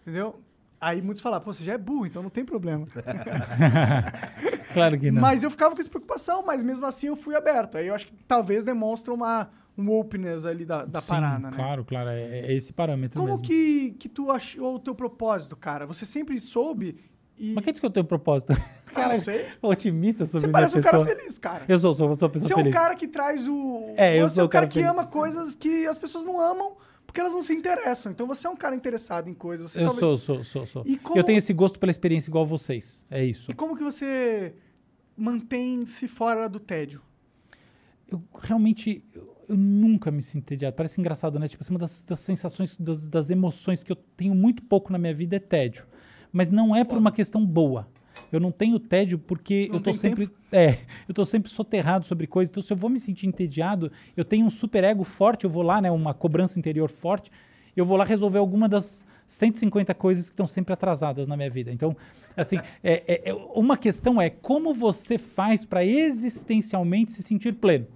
Entendeu? 0.02 0.40
Aí 0.80 1.00
muitos 1.00 1.22
falavam, 1.22 1.44
pô, 1.44 1.52
você 1.52 1.62
já 1.62 1.74
é 1.74 1.78
burro, 1.78 2.06
então 2.06 2.22
não 2.22 2.30
tem 2.30 2.44
problema. 2.44 2.84
Claro 4.72 4.98
que 4.98 5.10
não. 5.10 5.20
Mas 5.20 5.42
eu 5.42 5.50
ficava 5.50 5.74
com 5.74 5.80
essa 5.80 5.90
preocupação, 5.90 6.44
mas 6.44 6.62
mesmo 6.62 6.86
assim 6.86 7.08
eu 7.08 7.16
fui 7.16 7.36
aberto. 7.36 7.76
Aí 7.76 7.88
eu 7.88 7.94
acho 7.94 8.06
que 8.06 8.12
talvez 8.26 8.64
demonstra 8.64 9.12
uma, 9.12 9.50
um 9.76 9.90
openness 9.90 10.44
ali 10.44 10.64
da, 10.64 10.84
da 10.84 11.00
Sim, 11.00 11.08
parada, 11.08 11.50
né? 11.50 11.56
Claro, 11.56 11.84
claro. 11.84 12.10
É, 12.10 12.40
é 12.40 12.52
esse 12.54 12.72
parâmetro 12.72 13.18
Como 13.20 13.32
mesmo. 13.32 13.46
que, 13.46 13.92
que 13.98 14.08
tu 14.08 14.30
achou 14.30 14.74
o 14.74 14.78
teu 14.78 14.94
propósito, 14.94 15.56
cara? 15.56 15.86
Você 15.86 16.04
sempre 16.04 16.38
soube 16.40 16.96
e... 17.38 17.54
Mas 17.54 17.64
quem 17.64 17.72
disse 17.72 17.80
que 17.80 17.86
eu 17.86 17.90
tenho 17.90 18.04
propósito? 18.06 18.52
Cara, 18.92 19.14
não 19.14 19.20
sei. 19.22 19.46
otimista 19.62 20.26
sobre 20.26 20.46
Você 20.46 20.52
parece 20.52 20.78
um 20.78 20.82
pessoa. 20.82 21.04
cara 21.06 21.16
feliz, 21.18 21.38
cara. 21.38 21.64
Eu 21.66 21.78
sou, 21.78 21.94
sou, 21.94 22.14
sou 22.14 22.28
uma 22.28 22.32
pessoa 22.32 22.48
Você 22.48 22.52
é 22.52 22.56
um 22.56 22.58
feliz. 22.58 22.74
cara 22.74 22.94
que 22.94 23.08
traz 23.08 23.48
o... 23.48 23.94
É, 23.96 24.20
eu 24.20 24.28
você 24.28 24.34
sou 24.36 24.42
é 24.42 24.46
um 24.46 24.48
cara 24.48 24.66
cara 24.66 24.68
que 24.68 24.78
feliz. 24.80 24.90
ama 24.90 25.06
coisas 25.06 25.54
que 25.54 25.86
as 25.86 25.96
pessoas 25.96 26.24
não 26.24 26.38
amam 26.38 26.76
porque 27.06 27.20
elas 27.20 27.32
não 27.32 27.42
se 27.42 27.52
interessam. 27.54 28.12
Então 28.12 28.26
você 28.26 28.46
é 28.46 28.50
um 28.50 28.56
cara 28.56 28.76
interessado 28.76 29.28
em 29.28 29.34
coisas. 29.34 29.70
Você 29.70 29.80
Eu 29.80 29.84
talvez- 29.86 30.00
sou, 30.00 30.16
sou, 30.18 30.44
sou, 30.44 30.66
sou. 30.66 30.84
Como- 31.02 31.18
Eu 31.18 31.24
tenho 31.24 31.38
esse 31.38 31.52
gosto 31.54 31.78
pela 31.78 31.90
experiência 31.90 32.28
igual 32.30 32.44
vocês. 32.46 33.06
É 33.10 33.24
isso. 33.24 33.50
E 33.50 33.54
como 33.54 33.74
que 33.76 33.82
você 33.82 34.54
mantém-se 35.16 36.06
fora 36.08 36.48
do 36.48 36.60
tédio? 36.60 37.00
Eu 38.10 38.22
realmente... 38.42 39.04
Eu, 39.14 39.31
eu 39.48 39.56
nunca 39.56 40.10
me 40.10 40.22
sinto 40.22 40.42
entediado. 40.42 40.74
Parece 40.76 41.00
engraçado, 41.00 41.38
né? 41.38 41.48
Tipo, 41.48 41.62
assim, 41.62 41.72
uma 41.72 41.78
das, 41.78 42.04
das 42.04 42.20
sensações, 42.20 42.76
das, 42.78 43.08
das 43.08 43.30
emoções 43.30 43.82
que 43.82 43.92
eu 43.92 43.96
tenho 43.96 44.34
muito 44.34 44.62
pouco 44.62 44.92
na 44.92 44.98
minha 44.98 45.14
vida 45.14 45.36
é 45.36 45.38
tédio. 45.38 45.84
Mas 46.32 46.50
não 46.50 46.74
é 46.74 46.84
por 46.84 46.96
uma 46.98 47.12
questão 47.12 47.44
boa. 47.44 47.88
Eu 48.30 48.40
não 48.40 48.50
tenho 48.50 48.78
tédio 48.78 49.18
porque 49.18 49.68
Não 49.68 49.76
eu 49.76 49.82
tô 49.82 49.94
sempre... 49.94 50.30
É, 50.54 50.76
eu 51.08 51.14
tô 51.14 51.24
sempre 51.24 51.50
soterrado 51.50 52.06
sobre 52.06 52.26
coisas. 52.26 52.50
Então, 52.50 52.62
se 52.62 52.70
eu 52.70 52.76
vou 52.76 52.90
me 52.90 52.98
sentir 52.98 53.26
entediado, 53.26 53.90
eu 54.14 54.22
tenho 54.22 54.44
um 54.44 54.50
super 54.50 54.84
ego 54.84 55.02
forte, 55.02 55.44
eu 55.44 55.50
vou 55.50 55.62
lá, 55.62 55.80
né? 55.80 55.90
Uma 55.90 56.12
cobrança 56.12 56.58
interior 56.58 56.90
forte. 56.90 57.30
Eu 57.74 57.86
vou 57.86 57.96
lá 57.96 58.04
resolver 58.04 58.38
alguma 58.38 58.68
das 58.68 59.06
150 59.26 59.94
coisas 59.94 60.26
que 60.26 60.34
estão 60.34 60.46
sempre 60.46 60.74
atrasadas 60.74 61.26
na 61.26 61.38
minha 61.38 61.48
vida. 61.48 61.72
Então, 61.72 61.96
assim, 62.36 62.58
é, 62.84 63.02
é- 63.06 63.30
é- 63.30 63.34
uma 63.54 63.78
questão 63.78 64.20
é 64.20 64.28
como 64.28 64.74
você 64.74 65.16
faz 65.16 65.64
para 65.64 65.84
existencialmente 65.84 67.12
se 67.12 67.22
sentir 67.22 67.54
pleno? 67.54 67.86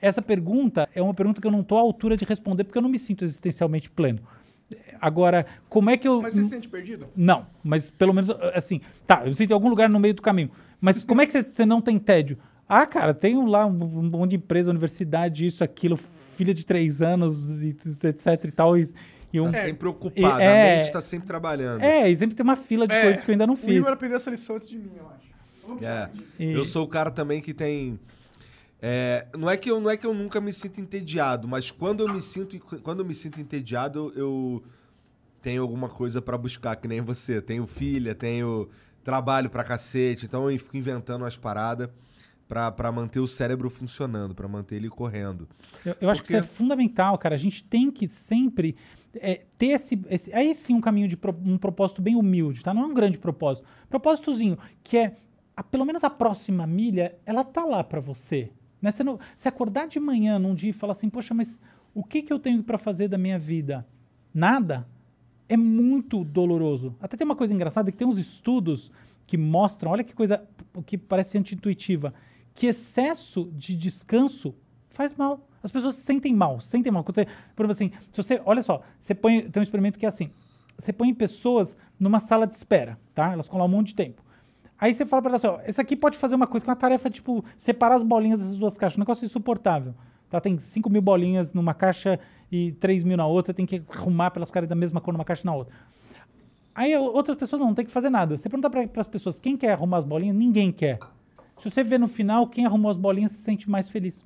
Essa 0.00 0.22
pergunta 0.22 0.88
é 0.94 1.02
uma 1.02 1.14
pergunta 1.14 1.40
que 1.40 1.46
eu 1.46 1.50
não 1.50 1.60
estou 1.60 1.78
à 1.78 1.80
altura 1.80 2.16
de 2.16 2.24
responder 2.24 2.64
porque 2.64 2.78
eu 2.78 2.82
não 2.82 2.88
me 2.88 2.98
sinto 2.98 3.24
existencialmente 3.24 3.90
pleno. 3.90 4.20
Agora, 5.00 5.46
como 5.68 5.88
é 5.90 5.96
que 5.96 6.06
eu. 6.06 6.20
Mas 6.20 6.34
você 6.34 6.42
se 6.42 6.50
sente 6.50 6.68
perdido? 6.68 7.06
Não, 7.16 7.46
mas 7.64 7.90
pelo 7.90 8.12
menos 8.12 8.28
assim, 8.54 8.80
tá, 9.06 9.22
eu 9.22 9.28
me 9.28 9.34
sinto 9.34 9.50
em 9.50 9.54
algum 9.54 9.68
lugar 9.68 9.88
no 9.88 9.98
meio 9.98 10.14
do 10.14 10.22
caminho. 10.22 10.50
Mas 10.80 11.02
como 11.02 11.20
é 11.22 11.26
que 11.26 11.32
você- 11.42 11.64
não 11.66 11.80
tem 11.80 11.98
tédio? 11.98 12.38
Ah, 12.68 12.84
cara, 12.86 13.14
tenho 13.14 13.46
lá 13.46 13.64
um, 13.66 13.72
monte 13.72 14.30
de 14.30 14.36
empresa, 14.36 14.70
universidade, 14.70 15.46
isso, 15.46 15.64
aquilo, 15.64 15.98
filha 16.36 16.52
de 16.52 16.66
três 16.66 17.00
anos, 17.00 17.62
e, 17.62 17.68
etc 17.68 18.44
e 18.44 18.52
tal. 18.52 18.76
E, 18.76 18.86
e 19.32 19.40
um, 19.40 19.50
Tá 19.50 19.62
sempre 19.62 19.88
ocupado, 19.88 20.42
é- 20.42 20.74
a 20.74 20.76
mente 20.76 20.92
tá 20.92 21.00
sempre 21.00 21.26
trabalhando. 21.26 21.80
é, 21.82 22.10
e 22.10 22.16
sempre 22.16 22.36
tem 22.36 22.44
uma 22.44 22.56
fila 22.56 22.86
de 22.86 22.94
coisas 23.00 23.24
que 23.24 23.30
eu 23.30 23.32
ainda 23.32 23.46
não 23.46 23.54
O 23.54 23.56
fiz. 23.56 23.74
Igor 23.76 23.92
aprendeu 23.92 24.16
essa 24.16 24.30
lição 24.30 24.56
antes 24.56 24.68
de 24.68 24.76
mim, 24.78 24.90
eu 24.98 25.06
acho. 25.08 25.84
É. 25.84 26.10
E- 26.38 26.52
Eu 26.52 26.64
sou 26.64 26.84
o 26.84 26.88
cara 26.88 27.10
também 27.10 27.40
que 27.40 27.54
tem. 27.54 27.98
É, 28.80 29.26
não, 29.36 29.48
é 29.50 29.56
que 29.56 29.70
eu, 29.70 29.80
não 29.80 29.90
é 29.90 29.96
que 29.96 30.06
eu 30.06 30.14
nunca 30.14 30.40
me 30.40 30.52
sinto 30.52 30.80
entediado, 30.80 31.48
mas 31.48 31.70
quando 31.70 32.00
eu 32.06 32.12
me 32.12 32.22
sinto, 32.22 32.58
quando 32.82 33.00
eu 33.00 33.04
me 33.04 33.14
sinto 33.14 33.40
entediado, 33.40 34.12
eu, 34.14 34.62
tenho 35.42 35.62
alguma 35.62 35.88
coisa 35.88 36.20
pra 36.22 36.36
buscar, 36.38 36.76
que 36.76 36.86
nem 36.88 37.00
você. 37.00 37.40
Tenho 37.40 37.66
filha, 37.66 38.14
tenho 38.14 38.68
trabalho 39.02 39.48
pra 39.48 39.64
cacete, 39.64 40.26
então 40.26 40.50
eu 40.50 40.58
fico 40.58 40.76
inventando 40.76 41.22
umas 41.22 41.36
paradas 41.36 41.88
pra, 42.46 42.70
pra 42.70 42.90
manter 42.92 43.20
o 43.20 43.26
cérebro 43.26 43.70
funcionando, 43.70 44.34
pra 44.34 44.46
manter 44.48 44.76
ele 44.76 44.88
correndo. 44.88 45.48
Eu, 45.84 45.96
eu 46.02 46.10
acho 46.10 46.22
que 46.22 46.28
isso 46.28 46.36
é 46.36 46.40
Porque- 46.42 46.54
fundamental, 46.56 47.16
cara. 47.18 47.34
A 47.34 47.38
gente 47.38 47.62
tem 47.64 47.90
que 47.90 48.06
sempre 48.08 48.76
é, 49.14 49.44
ter 49.56 49.68
esse, 49.68 50.00
esse. 50.10 50.32
Aí 50.34 50.54
sim, 50.54 50.74
um 50.74 50.80
caminho 50.80 51.08
de 51.08 51.16
pro- 51.16 51.34
um 51.44 51.56
propósito 51.58 52.02
bem 52.02 52.14
humilde, 52.16 52.62
tá? 52.62 52.74
Não 52.74 52.82
é 52.82 52.86
um 52.86 52.94
grande 52.94 53.18
propósito. 53.18 53.66
Propósitozinho, 53.88 54.58
que 54.82 54.98
é 54.98 55.16
a- 55.56 55.62
pelo 55.62 55.84
menos 55.84 56.04
a 56.04 56.10
próxima 56.10 56.66
milha, 56.66 57.16
ela 57.24 57.42
tá 57.44 57.64
lá 57.64 57.82
pra 57.82 58.00
você. 58.00 58.50
Né? 58.80 58.90
Não, 59.04 59.18
você 59.34 59.48
acordar 59.48 59.88
de 59.88 59.98
manhã 59.98 60.38
num 60.38 60.54
dia 60.54 60.70
e 60.70 60.72
falar 60.72 60.92
assim, 60.92 61.08
poxa, 61.10 61.34
mas 61.34 61.60
o 61.94 62.02
que, 62.02 62.22
que 62.22 62.32
eu 62.32 62.38
tenho 62.38 62.62
pra 62.62 62.78
fazer 62.78 63.08
da 63.08 63.18
minha 63.18 63.38
vida? 63.38 63.86
Nada? 64.32 64.86
É 65.48 65.56
muito 65.56 66.24
doloroso. 66.24 66.94
Até 67.00 67.16
tem 67.16 67.24
uma 67.24 67.36
coisa 67.36 67.54
engraçada 67.54 67.90
que 67.90 67.96
tem 67.96 68.06
uns 68.06 68.18
estudos 68.18 68.90
que 69.26 69.36
mostram, 69.36 69.90
olha 69.90 70.04
que 70.04 70.14
coisa 70.14 70.42
que 70.86 70.96
parece 70.96 71.36
anti-intuitiva, 71.36 72.14
que 72.54 72.66
excesso 72.66 73.50
de 73.54 73.76
descanso 73.76 74.54
faz 74.90 75.14
mal. 75.14 75.46
As 75.62 75.72
pessoas 75.72 75.96
se 75.96 76.02
sentem 76.02 76.34
mal, 76.34 76.60
se 76.60 76.68
sentem 76.68 76.92
mal. 76.92 77.04
Quando 77.04 77.16
você, 77.16 77.26
por 77.54 77.66
exemplo, 77.66 77.72
assim, 77.72 78.06
se 78.10 78.22
você, 78.22 78.40
olha 78.44 78.62
só, 78.62 78.82
você 78.98 79.14
põe, 79.14 79.48
tem 79.48 79.60
um 79.60 79.62
experimento 79.62 79.98
que 79.98 80.06
é 80.06 80.08
assim, 80.08 80.30
você 80.78 80.92
põe 80.92 81.12
pessoas 81.12 81.76
numa 81.98 82.20
sala 82.20 82.46
de 82.46 82.54
espera, 82.54 82.98
tá? 83.14 83.32
Elas 83.32 83.46
ficam 83.46 83.58
lá 83.58 83.64
um 83.64 83.68
monte 83.68 83.88
de 83.88 83.96
tempo. 83.96 84.22
Aí 84.80 84.94
você 84.94 85.04
fala 85.04 85.20
para 85.22 85.32
elas, 85.32 85.44
ó, 85.44 85.60
esse 85.66 85.80
aqui 85.80 85.96
pode 85.96 86.16
fazer 86.16 86.34
uma 86.34 86.46
coisa, 86.46 86.64
que 86.64 86.70
é 86.70 86.72
uma 86.72 86.78
tarefa, 86.78 87.10
tipo, 87.10 87.44
separar 87.56 87.96
as 87.96 88.02
bolinhas 88.02 88.38
dessas 88.38 88.56
duas 88.56 88.78
caixas, 88.78 88.96
um 88.96 89.00
negócio 89.00 89.24
insuportável. 89.24 89.94
Tá? 90.30 90.40
Tem 90.40 90.56
5 90.58 90.88
mil 90.88 91.02
bolinhas 91.02 91.52
numa 91.52 91.74
caixa 91.74 92.20
e 92.52 92.72
3 92.72 93.02
mil 93.02 93.16
na 93.16 93.26
outra, 93.26 93.52
tem 93.52 93.66
que 93.66 93.82
arrumar 93.88 94.30
para 94.30 94.40
elas 94.40 94.50
ficarem 94.50 94.68
da 94.68 94.74
mesma 94.74 95.00
cor 95.00 95.12
numa 95.12 95.24
caixa 95.24 95.42
e 95.42 95.46
na 95.46 95.54
outra. 95.54 95.74
Aí 96.74 96.96
outras 96.96 97.36
pessoas 97.36 97.60
não 97.60 97.74
tem 97.74 97.84
que 97.84 97.90
fazer 97.90 98.08
nada. 98.08 98.36
Você 98.36 98.48
pergunta 98.48 98.70
para 98.70 99.00
as 99.00 99.06
pessoas 99.06 99.40
quem 99.40 99.56
quer 99.56 99.72
arrumar 99.72 99.98
as 99.98 100.04
bolinhas, 100.04 100.36
ninguém 100.36 100.70
quer. 100.70 101.00
Se 101.56 101.68
você 101.68 101.82
vê 101.82 101.98
no 101.98 102.06
final, 102.06 102.46
quem 102.46 102.64
arrumou 102.64 102.88
as 102.88 102.96
bolinhas 102.96 103.32
se 103.32 103.42
sente 103.42 103.68
mais 103.68 103.88
feliz. 103.88 104.24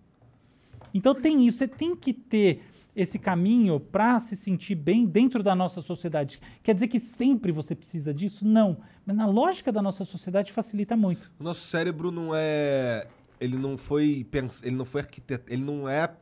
Então 0.93 1.15
tem 1.15 1.47
isso, 1.47 1.59
você 1.59 1.69
tem 1.69 1.97
que 1.97 2.13
ter 2.13 2.63
esse 2.95 3.19
caminho 3.19 3.81
para 3.81 4.21
se 4.21 4.37
sentir 4.37 4.75
bem 4.75 5.07
dentro 5.07 5.43
da 5.43 5.55
nossa 5.55 5.81
sociedade. 5.81 6.39
Quer 6.63 6.75
dizer 6.75 6.89
que 6.89 7.01
sempre 7.01 7.51
você 7.53 7.75
precisa 7.75 8.13
disso? 8.13 8.47
Não. 8.47 8.77
Mas 9.07 9.17
na 9.17 9.27
lógica 9.27 9.73
da 9.73 9.81
nossa 9.81 10.05
sociedade 10.05 10.53
facilita 10.53 10.97
muito. 10.97 11.31
O 11.41 11.45
nosso 11.45 11.61
cérebro 11.67 12.11
não 12.11 12.31
é. 12.35 13.07
Ele 13.41 13.57
não 13.57 13.77
foi. 13.79 14.25
pens- 14.31 14.63
Ele 14.63 14.77
não 14.77 14.85
foi 14.85 15.01
arquitetado. 15.01 15.53
Ele 15.53 15.63
não 15.63 15.89
é. 15.89 16.13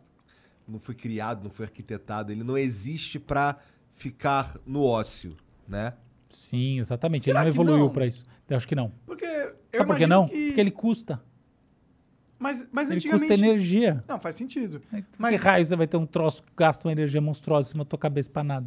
Não 0.66 0.78
foi 0.78 0.94
criado, 0.94 1.42
não 1.42 1.50
foi 1.50 1.66
arquitetado. 1.66 2.30
Ele 2.30 2.44
não 2.44 2.56
existe 2.56 3.18
pra 3.18 3.56
ficar 3.92 4.56
no 4.64 4.82
ócio, 4.84 5.36
né? 5.66 5.92
Sim, 6.28 6.78
exatamente. 6.78 7.24
Será 7.24 7.40
ele 7.44 7.50
não 7.56 7.64
evoluiu 7.64 7.90
para 7.90 8.06
isso. 8.06 8.24
Eu 8.48 8.56
acho 8.56 8.66
que 8.68 8.74
não. 8.76 8.92
Porque 9.04 9.26
Sabe 9.72 9.86
por 9.86 9.96
que 9.98 10.06
não? 10.06 10.26
que- 10.28 10.46
Porque 10.46 10.60
ele 10.60 10.70
custa. 10.70 11.20
Mas, 12.41 12.66
mas 12.72 12.88
Ele 12.88 12.97
antigamente... 12.97 13.28
custa 13.28 13.47
energia. 13.47 14.03
Não, 14.09 14.18
faz 14.18 14.34
sentido. 14.34 14.80
Mas... 14.91 15.05
Mas- 15.18 15.30
Que 15.38 15.45
raio 15.47 15.64
você 15.66 15.76
vai 15.76 15.86
ter 15.86 15.99
um 15.99 16.07
troço 16.07 16.43
que 16.43 16.51
gasta 16.57 16.88
uma 16.88 16.93
energia 16.93 17.20
monstruosa 17.20 17.68
em 17.68 17.72
cima 17.72 17.84
da 17.84 17.91
tua 17.91 17.99
cabeça 17.99 18.30
pra 18.30 18.43
nada? 18.43 18.66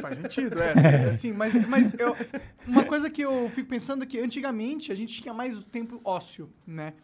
Faz 0.00 0.18
sentido, 0.18 0.60
é, 0.60 0.72
assim, 0.72 0.88
assim, 1.10 1.32
mas, 1.32 1.54
mas 1.68 1.92
eu- 1.98 2.16
uma 2.66 2.84
coisa 2.84 3.08
que 3.08 3.22
eu 3.22 3.48
fico 3.50 3.68
pensando 3.68 4.02
é 4.02 4.06
que 4.06 4.18
antigamente 4.18 4.90
a 4.90 4.94
gente 4.96 5.22
tinha 5.22 5.32
mais 5.32 5.62
tempo 5.64 6.00
ósseo, 6.04 6.50
né? 6.66 6.94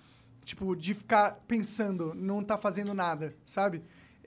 Tipo, 0.44 0.74
de 0.74 0.92
ficar 0.94 1.38
pensando, 1.46 2.12
não 2.14 2.42
tá 2.42 2.58
fazendo 2.58 2.92
nada, 2.92 3.34
sabe? 3.46 3.82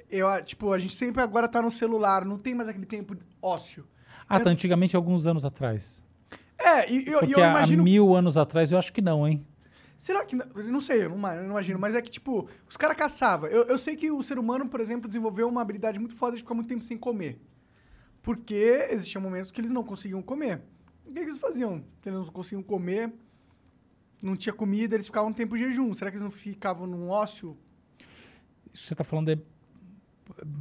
Eu, 0.09 0.27
tipo, 0.43 0.71
a 0.71 0.79
gente 0.79 0.95
sempre 0.95 1.21
agora 1.21 1.47
tá 1.49 1.61
no 1.61 1.69
celular, 1.69 2.23
não 2.23 2.37
tem 2.37 2.55
mais 2.55 2.69
aquele 2.69 2.85
tempo 2.85 3.15
ósseo. 3.41 3.85
Ah, 4.27 4.39
tá. 4.39 4.49
Antigamente, 4.49 4.95
alguns 4.95 5.27
anos 5.27 5.43
atrás. 5.43 6.01
É, 6.57 6.89
e 6.91 7.05
eu, 7.07 7.19
Porque 7.19 7.35
eu 7.35 7.39
imagino... 7.39 7.81
há 7.81 7.83
mil 7.83 8.15
anos 8.15 8.35
atrás 8.37 8.71
eu 8.71 8.77
acho 8.79 8.91
que 8.91 9.01
não, 9.01 9.27
hein? 9.27 9.45
Será 9.97 10.23
que. 10.23 10.35
Não, 10.35 10.79
sei, 10.79 11.03
eu 11.03 11.09
não, 11.09 11.45
imagino, 11.45 11.79
mas 11.79 11.95
é 11.95 12.01
que, 12.01 12.11
tipo, 12.11 12.47
os 12.69 12.77
caras 12.77 12.95
caçavam. 12.95 13.49
Eu, 13.49 13.63
eu 13.63 13.77
sei 13.79 13.95
que 13.95 14.11
o 14.11 14.21
ser 14.21 14.37
humano, 14.37 14.69
por 14.69 14.79
exemplo, 14.79 15.07
desenvolveu 15.07 15.49
uma 15.49 15.61
habilidade 15.61 15.97
muito 15.97 16.15
foda 16.15 16.37
de 16.37 16.43
ficar 16.43 16.53
muito 16.53 16.67
tempo 16.67 16.83
sem 16.83 16.97
comer. 16.97 17.41
Porque 18.21 18.87
existiam 18.91 19.21
momentos 19.21 19.49
que 19.49 19.59
eles 19.59 19.71
não 19.71 19.83
conseguiam 19.83 20.21
comer. 20.21 20.61
O 21.03 21.11
que, 21.11 21.19
que 21.19 21.25
eles 21.25 21.39
faziam? 21.39 21.83
Eles 22.05 22.19
não 22.19 22.25
conseguiam 22.25 22.61
comer, 22.61 23.11
não 24.21 24.35
tinha 24.35 24.53
comida, 24.53 24.95
eles 24.95 25.07
ficavam 25.07 25.31
um 25.31 25.33
tempo 25.33 25.55
em 25.55 25.59
jejum. 25.59 25.93
Será 25.95 26.11
que 26.11 26.17
eles 26.17 26.23
não 26.23 26.31
ficavam 26.31 26.85
num 26.85 27.09
ócio? 27.09 27.57
Isso 28.71 28.83
que 28.83 28.89
você 28.89 28.95
tá 28.95 29.03
falando 29.03 29.29
é. 29.29 29.39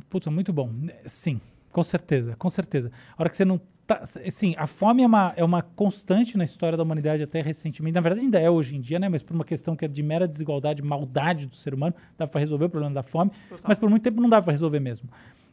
Putz, 0.09 0.26
é 0.26 0.30
muito 0.30 0.53
bom. 0.53 0.72
Sim, 1.05 1.41
com 1.70 1.82
certeza, 1.82 2.34
com 2.37 2.49
certeza. 2.49 2.91
A 3.16 3.22
hora 3.22 3.28
que 3.28 3.37
você 3.37 3.45
não 3.45 3.61
tá. 3.87 4.05
Sim, 4.05 4.55
a 4.59 4.66
fome 4.66 5.03
é 5.03 5.07
uma, 5.07 5.32
é 5.37 5.45
uma 5.45 5.62
constante 5.62 6.37
na 6.37 6.45
história 6.45 6.76
da 6.76 6.82
humanidade 6.82 7.22
até 7.22 7.41
recentemente. 7.41 7.95
Na 7.95 8.01
verdade, 8.01 8.24
ainda 8.24 8.39
é 8.39 8.51
hoje 8.51 8.76
em 8.76 8.80
dia, 8.80 8.99
né? 8.99 9.09
Mas 9.09 9.22
por 9.22 9.34
uma 9.34 9.45
questão 9.45 9.76
que 9.76 9.84
é 9.84 9.89
de 9.89 10.03
mera 10.03 10.26
desigualdade, 10.26 10.82
maldade 10.82 11.47
do 11.47 11.57
ser 11.57 11.74
humano, 11.74 11.95
dá 12.18 12.26
para 12.26 12.41
resolver 12.41 12.66
o 12.66 12.70
problema 12.70 12.95
da 12.95 13.03
fome. 13.03 13.30
Mas 13.62 13.78
por 13.78 13.89
muito 13.89 14.03
tempo 14.03 14.20
não 14.20 14.28
dá 14.28 14.43
para 14.43 14.53
resolver 14.53 14.80
mesmo. 14.80 15.09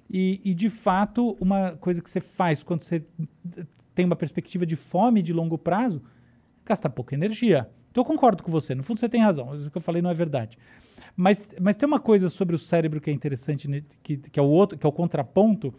E, 0.10 0.42
e, 0.44 0.54
de 0.54 0.70
fato, 0.70 1.38
uma 1.40 1.72
coisa 1.72 2.02
que 2.02 2.10
você 2.10 2.20
faz 2.20 2.62
quando 2.62 2.84
você 2.84 3.04
tem 3.96 4.06
uma 4.06 4.16
perspectiva 4.16 4.66
de 4.66 4.76
fome 4.76 5.22
de 5.22 5.32
longo 5.32 5.58
prazo, 5.58 6.02
gasta 6.66 6.90
pouca 6.90 7.16
energia. 7.16 7.70
Então 7.92 8.02
eu 8.02 8.06
concordo 8.06 8.44
com 8.44 8.52
você. 8.52 8.74
No 8.74 8.84
fundo, 8.84 9.00
você 9.00 9.08
tem 9.08 9.22
razão. 9.22 9.56
Isso 9.56 9.70
que 9.70 9.78
eu 9.78 9.82
falei 9.82 10.02
não 10.02 10.10
é 10.10 10.14
verdade. 10.14 10.58
Mas, 11.16 11.48
mas 11.62 11.76
tem 11.76 11.88
uma 11.88 12.00
coisa 12.00 12.30
sobre 12.30 12.56
o 12.56 12.60
cérebro 12.60 13.00
que 13.00 13.10
é 13.10 13.14
interessante, 13.14 13.68
né, 13.68 13.84
que, 14.02 14.18
que 14.18 14.40
é 14.40 14.44
o 14.44 14.48
outro, 14.48 14.78
que 14.78 14.86
é 14.86 14.90
o 14.90 14.92
contraponto, 14.92 15.74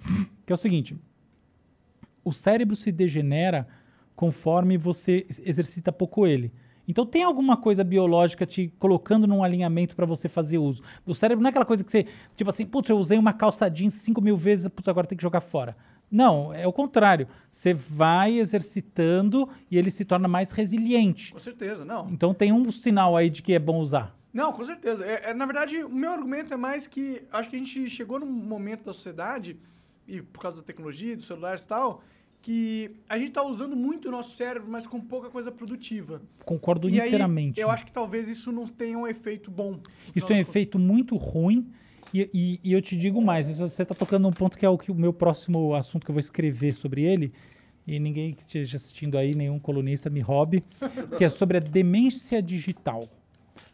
que 0.47 0.53
é 0.53 0.55
o 0.55 0.57
seguinte: 0.57 0.97
o 2.25 2.33
cérebro 2.33 2.75
se 2.75 2.91
degenera 2.91 3.67
conforme 4.17 4.77
você 4.77 5.27
exercita 5.45 5.93
pouco 5.93 6.27
ele. 6.27 6.53
Então 6.87 7.07
tem 7.07 7.23
alguma 7.23 7.57
coisa 7.57 7.83
biológica 7.83 8.45
te 8.45 8.73
colocando 8.79 9.27
num 9.27 9.43
alinhamento 9.43 9.97
para 9.97 10.07
você 10.07 10.29
fazer 10.29 10.59
uso. 10.59 10.83
O 11.07 11.15
cérebro 11.15 11.43
não 11.43 11.49
é 11.49 11.51
aquela 11.51 11.65
coisa 11.65 11.83
que 11.83 11.91
você, 11.91 12.07
tipo 12.37 12.51
assim, 12.51 12.67
putz, 12.67 12.91
eu 12.91 12.99
usei 12.99 13.19
uma 13.19 13.33
calça 13.33 13.69
jeans 13.69 13.95
5 13.95 14.21
mil 14.21 14.37
vezes, 14.37 14.69
putz, 14.69 14.89
agora 14.89 15.07
tem 15.07 15.17
que 15.17 15.23
jogar 15.23 15.41
fora. 15.41 15.77
Não, 16.11 16.53
é 16.53 16.67
o 16.67 16.73
contrário. 16.73 17.27
Você 17.51 17.73
vai 17.73 18.39
exercitando 18.39 19.49
e 19.71 19.79
ele 19.79 19.91
se 19.91 20.05
torna 20.05 20.29
mais 20.29 20.53
resiliente. 20.53 21.33
Com 21.33 21.41
certeza, 21.41 21.85
não. 21.85 22.09
Então 22.11 22.35
tem 22.35 22.53
um 22.53 22.71
sinal 22.71 23.17
aí 23.17 23.31
de 23.31 23.43
que 23.43 23.55
é 23.55 23.59
bom 23.59 23.79
usar. 23.79 24.15
Não, 24.33 24.53
com 24.53 24.65
certeza. 24.65 25.05
É, 25.05 25.31
é, 25.31 25.35
na 25.35 25.47
verdade, 25.47 25.83
o 25.83 25.89
meu 25.89 26.13
argumento 26.13 26.53
é 26.53 26.57
mais 26.57 26.87
que 26.87 27.23
acho 27.33 27.49
que 27.49 27.57
a 27.57 27.59
gente 27.59 27.89
chegou 27.89 28.21
num 28.21 28.27
momento 28.27 28.85
da 28.85 28.93
sociedade, 28.93 29.57
e 30.07 30.21
por 30.21 30.41
causa 30.41 30.59
da 30.59 30.63
tecnologia, 30.63 31.17
dos 31.17 31.27
celulares 31.27 31.65
e 31.65 31.69
tal, 31.69 32.03
que 32.45 32.91
a 33.09 33.19
gente 33.19 33.31
tá 33.33 33.43
usando 33.43 33.75
muito 33.75 34.09
o 34.09 34.11
nosso 34.11 34.37
cérebro, 34.37 34.71
mas 34.71 34.87
com 34.87 35.01
pouca 35.01 35.31
coisa 35.31 35.51
produtiva. 35.51 36.21
Concordo 36.45 36.91
e 36.91 37.01
aí, 37.01 37.09
inteiramente. 37.09 37.59
eu 37.59 37.71
acho 37.71 37.87
que 37.87 37.91
talvez 37.93 38.29
isso 38.29 38.53
não 38.53 38.67
tenha 38.67 38.99
um 38.99 39.07
efeito 39.07 39.51
bom. 39.51 39.81
Isso 40.15 40.27
tem 40.27 40.37
um 40.37 40.41
efeito 40.41 40.79
muito 40.79 41.17
ruim. 41.17 41.67
E, 42.13 42.29
e- 42.35 42.61
e 42.63 42.73
eu 42.75 42.83
te 42.83 42.99
digo 42.99 43.23
mais, 43.23 43.49
você 43.59 43.81
está 43.83 43.95
tocando 43.95 44.25
num 44.25 44.31
ponto 44.31 44.59
que 44.59 44.67
é 44.67 44.69
o, 44.69 44.77
que 44.77 44.93
o 44.93 44.95
meu 44.95 45.11
próximo 45.13 45.75
assunto 45.75 46.05
que 46.05 46.11
eu 46.11 46.13
vou 46.13 46.21
escrever 46.21 46.75
sobre 46.75 47.03
ele, 47.03 47.33
e 47.87 47.99
ninguém 47.99 48.35
que 48.35 48.43
esteja 48.43 48.77
assistindo 48.77 49.17
aí, 49.17 49.35
nenhum 49.35 49.59
colunista 49.59 50.11
me 50.11 50.21
roube, 50.21 50.63
que 51.17 51.25
é 51.25 51.31
sobre 51.31 51.57
a 51.57 51.61
demência 51.61 52.43
digital. 52.43 53.01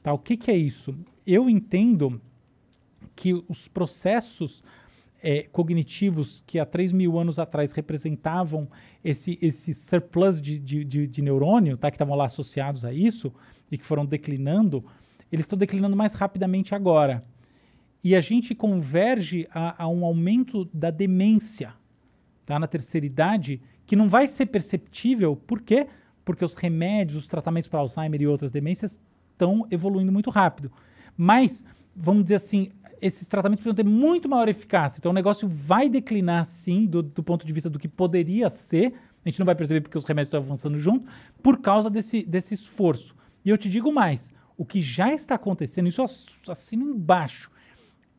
Tá? 0.00 0.12
O 0.12 0.18
que, 0.18 0.36
que 0.36 0.48
é 0.48 0.56
isso? 0.56 0.94
Eu 1.26 1.50
entendo 1.50 2.20
que 3.16 3.34
os 3.48 3.66
processos 3.66 4.62
eh, 5.22 5.48
cognitivos 5.52 6.42
que 6.46 6.58
há 6.58 6.66
3 6.66 6.92
mil 6.92 7.18
anos 7.18 7.38
atrás 7.38 7.72
representavam 7.72 8.68
esse, 9.04 9.38
esse 9.40 9.74
surplus 9.74 10.40
de, 10.40 10.58
de, 10.58 10.84
de, 10.84 11.06
de 11.06 11.22
neurônio, 11.22 11.76
tá? 11.76 11.90
que 11.90 11.96
estavam 11.96 12.16
lá 12.16 12.26
associados 12.26 12.84
a 12.84 12.92
isso, 12.92 13.32
e 13.70 13.78
que 13.78 13.84
foram 13.84 14.04
declinando, 14.04 14.84
eles 15.30 15.44
estão 15.44 15.58
declinando 15.58 15.96
mais 15.96 16.14
rapidamente 16.14 16.74
agora. 16.74 17.24
E 18.02 18.16
a 18.16 18.20
gente 18.20 18.54
converge 18.54 19.46
a, 19.52 19.84
a 19.84 19.88
um 19.88 20.04
aumento 20.04 20.64
da 20.72 20.90
demência 20.90 21.74
tá? 22.46 22.58
na 22.58 22.66
terceira 22.66 23.06
idade, 23.06 23.60
que 23.86 23.94
não 23.94 24.08
vai 24.08 24.26
ser 24.26 24.46
perceptível, 24.46 25.36
por 25.36 25.60
quê? 25.60 25.86
Porque 26.24 26.44
os 26.44 26.54
remédios, 26.54 27.24
os 27.24 27.28
tratamentos 27.28 27.68
para 27.68 27.80
Alzheimer 27.80 28.22
e 28.22 28.26
outras 28.26 28.50
demências 28.50 28.98
estão 29.32 29.66
evoluindo 29.70 30.12
muito 30.12 30.30
rápido. 30.30 30.70
Mas, 31.16 31.64
vamos 31.94 32.24
dizer 32.24 32.36
assim, 32.36 32.70
esses 33.00 33.26
tratamentos 33.26 33.62
precisam 33.62 33.84
ter 33.84 33.88
muito 33.88 34.28
maior 34.28 34.48
eficácia. 34.48 34.98
Então 34.98 35.10
o 35.10 35.14
negócio 35.14 35.48
vai 35.48 35.88
declinar, 35.88 36.44
sim, 36.44 36.86
do, 36.86 37.02
do 37.02 37.22
ponto 37.22 37.46
de 37.46 37.52
vista 37.52 37.70
do 37.70 37.78
que 37.78 37.88
poderia 37.88 38.50
ser. 38.50 38.94
A 39.24 39.28
gente 39.28 39.38
não 39.38 39.46
vai 39.46 39.54
perceber 39.54 39.80
porque 39.80 39.98
os 39.98 40.04
remédios 40.04 40.28
estão 40.28 40.40
avançando 40.40 40.78
junto, 40.78 41.08
por 41.42 41.58
causa 41.58 41.90
desse, 41.90 42.22
desse 42.22 42.54
esforço. 42.54 43.14
E 43.44 43.50
eu 43.50 43.58
te 43.58 43.68
digo 43.68 43.92
mais: 43.92 44.32
o 44.56 44.64
que 44.64 44.80
já 44.80 45.12
está 45.12 45.34
acontecendo, 45.34 45.88
isso 45.88 46.04
assino 46.48 46.84
embaixo, 46.84 47.50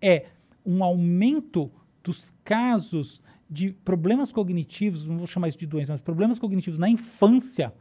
é 0.01 0.25
um 0.65 0.83
aumento 0.83 1.71
dos 2.03 2.33
casos 2.43 3.21
de 3.49 3.71
problemas 3.71 4.31
cognitivos, 4.31 5.05
não 5.05 5.17
vou 5.17 5.27
chamar 5.27 5.49
isso 5.49 5.57
de 5.57 5.65
doença, 5.67 5.91
mas 5.91 6.01
problemas 6.01 6.39
cognitivos 6.39 6.79
na 6.79 6.89
infância 6.89 7.73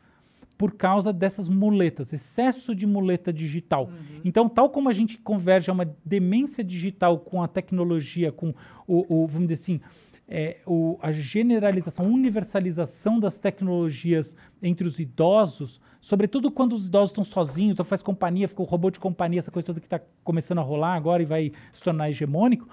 por 0.60 0.72
causa 0.74 1.10
dessas 1.10 1.48
muletas, 1.48 2.12
excesso 2.12 2.74
de 2.74 2.86
muleta 2.86 3.32
digital. 3.32 3.88
Então, 4.22 4.46
tal 4.46 4.68
como 4.68 4.90
a 4.90 4.92
gente 4.92 5.16
converge 5.16 5.70
a 5.70 5.72
uma 5.72 5.90
demência 6.04 6.62
digital 6.62 7.18
com 7.18 7.42
a 7.42 7.48
tecnologia, 7.48 8.30
com 8.30 8.52
o, 8.86 9.06
o- 9.22 9.26
vamos 9.26 9.48
dizer 9.48 9.54
assim, 9.62 9.80
é, 10.28 10.58
o- 10.66 10.98
a 11.00 11.12
generalização, 11.12 12.04
universalização 12.12 13.18
das 13.18 13.38
tecnologias 13.38 14.36
entre 14.62 14.86
os 14.86 15.00
idosos, 15.00 15.80
sobretudo 15.98 16.50
quando 16.50 16.74
os 16.74 16.88
idosos 16.88 17.08
estão 17.12 17.24
sozinhos, 17.24 17.72
então 17.72 17.84
faz 17.86 18.02
companhia, 18.02 18.46
fica 18.46 18.60
o 18.60 18.66
robô 18.66 18.90
de 18.90 19.00
companhia, 19.00 19.38
essa 19.38 19.50
coisa 19.50 19.64
toda 19.64 19.80
que 19.80 19.86
está 19.86 19.98
começando 20.22 20.58
a 20.58 20.62
rolar 20.62 20.94
agora 20.94 21.22
e 21.22 21.26
vai 21.26 21.52
se 21.72 21.82
tornar 21.82 22.10
hegemônico, 22.10 22.68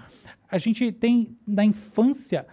a 0.51 0.57
gente 0.57 0.91
tem 0.91 1.38
na 1.47 1.63
infância 1.63 2.45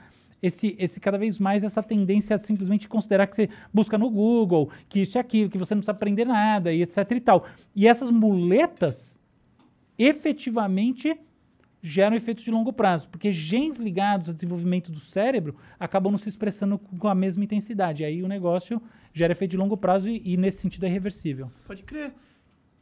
esse, 0.47 0.76
esse 0.78 1.01
cada 1.01 1.16
vez 1.16 1.38
mais 1.38 1.64
essa 1.64 1.82
tendência 1.82 2.36
a 2.36 2.38
simplesmente 2.38 2.86
considerar 2.86 3.26
que 3.26 3.34
você 3.34 3.49
busca 3.72 3.97
no 3.97 4.11
Google, 4.11 4.70
que 4.88 5.01
isso 5.01 5.16
e 5.16 5.18
aquilo, 5.18 5.49
que 5.49 5.57
você 5.57 5.74
não 5.74 5.80
precisa 5.80 5.92
aprender 5.92 6.26
nada 6.26 6.70
e 6.70 6.82
etc 6.82 7.11
e 7.12 7.20
tal. 7.20 7.47
E 7.74 7.86
essas 7.86 8.11
muletas 8.11 9.18
efetivamente 9.99 11.18
geram 11.80 12.16
efeitos 12.16 12.45
de 12.45 12.51
longo 12.51 12.72
prazo, 12.72 13.09
porque 13.09 13.32
genes 13.32 13.78
ligados 13.78 14.28
ao 14.28 14.34
desenvolvimento 14.34 14.92
do 14.92 15.01
cérebro 15.01 15.57
acabam 15.80 16.11
não 16.11 16.18
se 16.18 16.28
expressando 16.28 16.78
com 16.78 17.09
a 17.09 17.14
mesma 17.14 17.45
intensidade. 17.45 18.05
Aí 18.05 18.22
o 18.22 18.28
negócio 18.28 18.80
gera 19.14 19.32
efeito 19.32 19.53
de 19.53 19.57
longo 19.57 19.76
prazo 19.76 20.11
e, 20.11 20.20
e 20.24 20.36
nesse 20.36 20.59
sentido 20.59 20.84
é 20.84 20.88
reversível. 20.88 21.51
Pode 21.66 21.82
crer. 21.82 22.12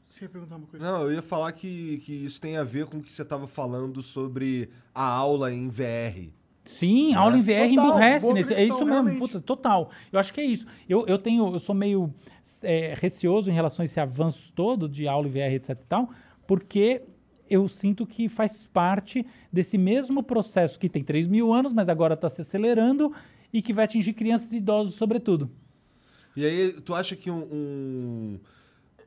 Você 0.08 0.24
ia 0.24 0.28
perguntar 0.28 0.56
uma 0.56 0.66
coisa? 0.66 0.84
Não, 0.84 1.02
eu 1.04 1.12
ia 1.12 1.22
falar 1.22 1.52
que, 1.52 1.98
que 1.98 2.12
isso 2.12 2.40
tem 2.40 2.56
a 2.56 2.64
ver 2.64 2.86
com 2.86 2.98
o 2.98 3.02
que 3.02 3.10
você 3.10 3.24
tava 3.24 3.46
falando 3.46 4.02
sobre 4.02 4.68
a 4.94 5.04
aula 5.04 5.52
em 5.52 5.68
VR. 5.68 6.32
Sim, 6.64 7.14
a 7.14 7.18
aula 7.20 7.36
em 7.36 7.40
VR 7.40 7.46
Total, 7.46 7.68
emburrece. 7.70 8.32
Nesse, 8.32 8.54
é 8.54 8.64
isso 8.64 8.84
mesmo, 8.86 9.18
puta, 9.18 9.40
total. 9.40 9.90
Eu 10.12 10.18
acho 10.20 10.32
que 10.32 10.40
é 10.40 10.44
isso. 10.44 10.64
Eu, 10.88 11.04
eu 11.06 11.18
tenho, 11.18 11.52
eu 11.52 11.58
sou 11.58 11.74
meio 11.74 12.12
é, 12.62 12.94
receoso 12.96 13.50
em 13.50 13.52
relação 13.52 13.82
a 13.82 13.84
esse 13.84 13.98
avanço 13.98 14.52
todo 14.54 14.88
de 14.88 15.08
aula 15.08 15.26
em 15.26 15.30
VR, 15.30 15.54
etc 15.54 15.70
e 15.70 15.86
tal, 15.86 16.10
porque 16.46 17.02
eu 17.50 17.68
sinto 17.68 18.06
que 18.06 18.28
faz 18.28 18.66
parte 18.66 19.26
desse 19.52 19.76
mesmo 19.76 20.22
processo 20.22 20.78
que 20.78 20.88
tem 20.88 21.02
3 21.02 21.26
mil 21.26 21.52
anos, 21.52 21.72
mas 21.72 21.88
agora 21.88 22.14
está 22.14 22.28
se 22.28 22.40
acelerando 22.40 23.12
e 23.52 23.60
que 23.60 23.72
vai 23.72 23.84
atingir 23.84 24.12
crianças 24.14 24.52
e 24.52 24.56
idosos, 24.58 24.94
sobretudo. 24.94 25.50
E 26.34 26.46
aí, 26.46 26.72
tu 26.80 26.94
acha 26.94 27.14
que 27.16 27.30
um. 27.30 27.42
um- 27.52 28.38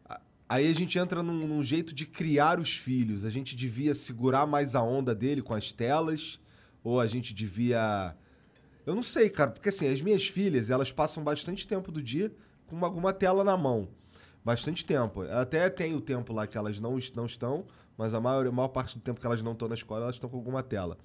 a- 0.07 0.21
Aí 0.47 0.69
a 0.69 0.75
gente 0.75 0.99
entra 0.99 1.23
num, 1.23 1.47
num 1.47 1.63
jeito 1.63 1.95
de 1.95 2.05
criar 2.05 2.59
os 2.59 2.69
filhos. 2.75 3.25
A 3.25 3.31
gente 3.31 3.55
devia 3.55 3.95
segurar 3.95 4.45
mais 4.45 4.75
a 4.75 4.83
onda 4.83 5.15
dele 5.15 5.41
com 5.41 5.53
as 5.55 5.71
telas? 5.71 6.39
Ou 6.85 7.01
a 7.01 7.07
gente 7.07 7.33
devia. 7.33 8.15
Eu 8.85 8.93
não 8.93 9.01
sei, 9.01 9.27
cara, 9.27 9.49
porque 9.49 9.69
assim, 9.69 9.91
as 9.91 9.99
minhas 9.99 10.27
filhas, 10.27 10.69
elas 10.69 10.91
passam 10.91 11.23
bastante 11.23 11.65
tempo 11.65 11.91
do 11.91 11.99
dia 11.99 12.31
com 12.67 12.85
alguma 12.85 13.11
tela 13.11 13.43
na 13.43 13.57
mão. 13.57 13.89
Bastante 14.43 14.85
tempo. 14.85 15.23
Até 15.23 15.67
tem 15.71 15.95
o 15.95 15.99
tempo 15.99 16.31
lá 16.31 16.45
que 16.45 16.55
elas 16.55 16.79
não, 16.79 16.99
não 17.15 17.25
estão, 17.25 17.65
mas 17.97 18.13
a 18.13 18.21
maior, 18.21 18.45
a 18.45 18.51
maior 18.51 18.67
parte 18.67 18.95
do 18.95 19.01
tempo 19.01 19.19
que 19.19 19.25
elas 19.25 19.41
não 19.41 19.53
estão 19.53 19.67
na 19.67 19.73
escola, 19.73 20.03
elas 20.03 20.15
estão 20.15 20.29
com 20.29 20.37
alguma 20.37 20.61
tela. 20.61 20.99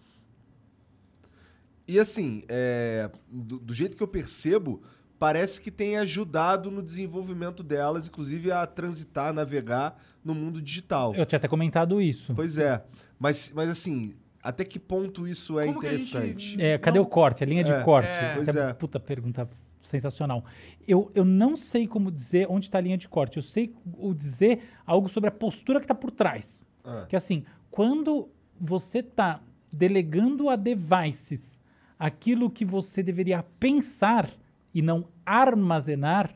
E 1.88 1.98
assim, 1.98 2.42
é, 2.46 3.10
do, 3.26 3.58
do 3.58 3.72
jeito 3.72 3.96
que 3.96 4.02
eu 4.02 4.08
percebo, 4.08 4.82
parece 5.18 5.62
que 5.62 5.70
tem 5.70 5.96
ajudado 5.96 6.70
no 6.70 6.82
desenvolvimento 6.82 7.62
delas, 7.62 8.06
inclusive 8.06 8.52
a 8.52 8.66
transitar, 8.66 9.32
navegar 9.32 9.98
no 10.22 10.34
mundo 10.34 10.60
digital. 10.60 11.14
Eu 11.14 11.24
tinha 11.24 11.38
até 11.38 11.48
comentado 11.48 12.02
isso. 12.02 12.34
Pois 12.34 12.58
é. 12.58 12.84
Mas, 13.18 13.50
mas 13.54 13.70
assim, 13.70 14.14
até 14.42 14.64
que 14.64 14.78
ponto 14.78 15.26
isso 15.28 15.58
é 15.58 15.66
Como 15.66 15.80
a 15.80 15.90
gente- 15.90 16.08
interessante? 16.10 16.60
É, 16.62 16.78
cadê 16.78 16.98
Não- 16.98 17.04
o 17.06 17.08
corte? 17.08 17.42
A 17.44 17.46
linha 17.46 17.64
de 17.64 17.72
É, 17.72 17.82
corte. 17.82 18.08
é. 18.08 18.34
Pois 18.34 18.48
Essa 18.48 18.60
é. 18.60 18.72
puta 18.72 18.98
pergunta 19.00 19.48
sensacional. 19.82 20.44
Eu, 20.86 21.10
eu 21.14 21.24
não 21.24 21.56
sei 21.56 21.86
como 21.86 22.10
dizer 22.10 22.46
onde 22.50 22.66
está 22.66 22.78
a 22.78 22.80
linha 22.80 22.98
de 22.98 23.08
corte. 23.08 23.36
Eu 23.38 23.42
sei 23.42 23.74
o 23.98 24.12
dizer 24.14 24.62
algo 24.86 25.08
sobre 25.08 25.28
a 25.28 25.30
postura 25.32 25.78
que 25.80 25.84
está 25.84 25.94
por 25.94 26.10
trás. 26.10 26.62
Ah. 26.84 27.06
Que 27.08 27.16
assim, 27.16 27.44
quando 27.70 28.28
você 28.60 28.98
está 28.98 29.40
delegando 29.72 30.48
a 30.50 30.56
devices 30.56 31.60
aquilo 31.98 32.50
que 32.50 32.64
você 32.64 33.02
deveria 33.02 33.42
pensar 33.58 34.28
e 34.74 34.80
não 34.82 35.06
armazenar, 35.24 36.34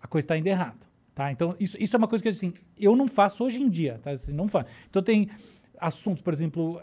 a 0.00 0.06
coisa 0.06 0.24
está 0.24 0.36
indo 0.36 0.46
errado. 0.46 0.86
Tá? 1.14 1.30
Então, 1.30 1.54
isso, 1.60 1.76
isso 1.78 1.94
é 1.94 1.98
uma 1.98 2.08
coisa 2.08 2.22
que 2.22 2.28
assim, 2.28 2.52
eu 2.78 2.96
não 2.96 3.06
faço 3.06 3.44
hoje 3.44 3.60
em 3.60 3.68
dia. 3.68 4.00
Tá? 4.02 4.10
Assim, 4.12 4.32
não 4.32 4.48
faço. 4.48 4.68
Então, 4.88 5.02
tem 5.02 5.28
assuntos, 5.78 6.22
por 6.22 6.32
exemplo, 6.32 6.80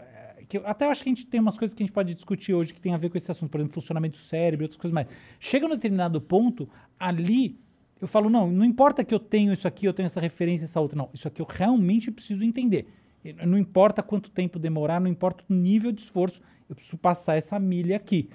que 0.50 0.58
eu 0.58 0.66
até 0.66 0.84
acho 0.90 1.04
que 1.04 1.08
a 1.08 1.12
gente 1.12 1.26
tem 1.26 1.38
umas 1.38 1.56
coisas 1.56 1.72
que 1.72 1.80
a 1.80 1.86
gente 1.86 1.94
pode 1.94 2.12
discutir 2.12 2.52
hoje 2.52 2.74
que 2.74 2.80
tem 2.80 2.92
a 2.92 2.96
ver 2.96 3.08
com 3.08 3.16
esse 3.16 3.30
assunto, 3.30 3.48
por 3.48 3.60
exemplo, 3.60 3.72
funcionamento 3.72 4.18
do 4.18 4.22
cérebro 4.22 4.64
e 4.64 4.66
outras 4.66 4.80
coisas 4.80 4.92
mais. 4.92 5.06
Chega 5.38 5.68
num 5.68 5.76
determinado 5.76 6.20
ponto, 6.20 6.68
ali 6.98 7.56
eu 8.00 8.08
falo, 8.08 8.28
não, 8.28 8.50
não 8.50 8.64
importa 8.64 9.04
que 9.04 9.14
eu 9.14 9.20
tenho 9.20 9.52
isso 9.52 9.68
aqui, 9.68 9.86
eu 9.86 9.92
tenho 9.92 10.06
essa 10.06 10.20
referência, 10.20 10.64
essa 10.64 10.80
outra. 10.80 10.98
Não, 10.98 11.08
isso 11.14 11.28
aqui 11.28 11.40
eu 11.40 11.46
realmente 11.48 12.10
preciso 12.10 12.42
entender. 12.42 12.92
Não 13.46 13.56
importa 13.56 14.02
quanto 14.02 14.28
tempo 14.28 14.58
demorar, 14.58 15.00
não 15.00 15.08
importa 15.08 15.44
o 15.48 15.54
nível 15.54 15.92
de 15.92 16.00
esforço, 16.00 16.40
eu 16.68 16.74
preciso 16.74 16.98
passar 16.98 17.36
essa 17.36 17.56
milha 17.60 17.94
aqui. 17.94 18.28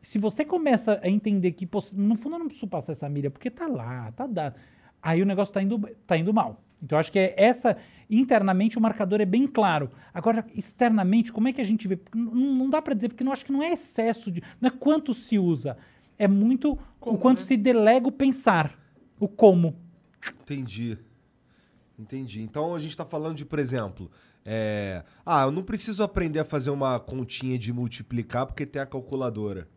Se 0.00 0.18
você 0.18 0.44
começa 0.44 0.98
a 1.00 1.08
entender 1.08 1.52
que, 1.52 1.68
no 1.94 2.16
fundo 2.16 2.34
eu 2.34 2.40
não 2.40 2.46
preciso 2.46 2.66
passar 2.66 2.90
essa 2.90 3.08
milha, 3.08 3.30
porque 3.30 3.48
tá 3.48 3.68
lá, 3.68 4.10
tá 4.12 4.26
dado. 4.26 4.58
Aí 5.00 5.22
o 5.22 5.26
negócio 5.26 5.54
tá 5.54 5.62
indo, 5.62 5.78
tá 6.06 6.16
indo 6.16 6.34
mal. 6.34 6.60
Então 6.82 6.96
eu 6.96 7.00
acho 7.00 7.12
que 7.12 7.18
é 7.18 7.34
essa, 7.36 7.76
internamente 8.18 8.78
o 8.78 8.80
marcador 8.80 9.20
é 9.20 9.24
bem 9.24 9.46
claro. 9.46 9.90
Agora, 10.12 10.44
externamente, 10.54 11.32
como 11.32 11.48
é 11.48 11.52
que 11.52 11.60
a 11.60 11.64
gente 11.64 11.88
vê? 11.88 11.98
Não, 12.14 12.34
não 12.34 12.70
dá 12.70 12.82
para 12.82 12.94
dizer, 12.94 13.08
porque 13.08 13.24
não 13.24 13.32
acho 13.32 13.44
que 13.44 13.52
não 13.52 13.62
é 13.62 13.72
excesso 13.72 14.30
de. 14.30 14.42
Não 14.60 14.68
é 14.68 14.70
quanto 14.70 15.14
se 15.14 15.38
usa. 15.38 15.76
É 16.18 16.28
muito 16.28 16.78
Como, 17.00 17.16
o 17.16 17.18
quanto 17.18 17.38
né? 17.38 17.44
se 17.44 17.56
delega 17.56 18.06
o 18.06 18.12
pensar. 18.12 18.78
O 19.18 19.28
como. 19.28 19.76
Entendi. 20.42 20.98
Entendi. 21.98 22.42
Então 22.42 22.74
a 22.74 22.78
gente 22.78 22.96
tá 22.96 23.04
falando 23.04 23.36
de, 23.36 23.44
por 23.44 23.58
exemplo, 23.58 24.10
é, 24.44 25.04
ah, 25.24 25.44
eu 25.44 25.50
não 25.50 25.62
preciso 25.62 26.02
aprender 26.02 26.40
a 26.40 26.44
fazer 26.44 26.70
uma 26.70 26.98
continha 26.98 27.58
de 27.58 27.72
multiplicar 27.72 28.46
porque 28.46 28.66
tem 28.66 28.82
a 28.82 28.86
calculadora. 28.86 29.68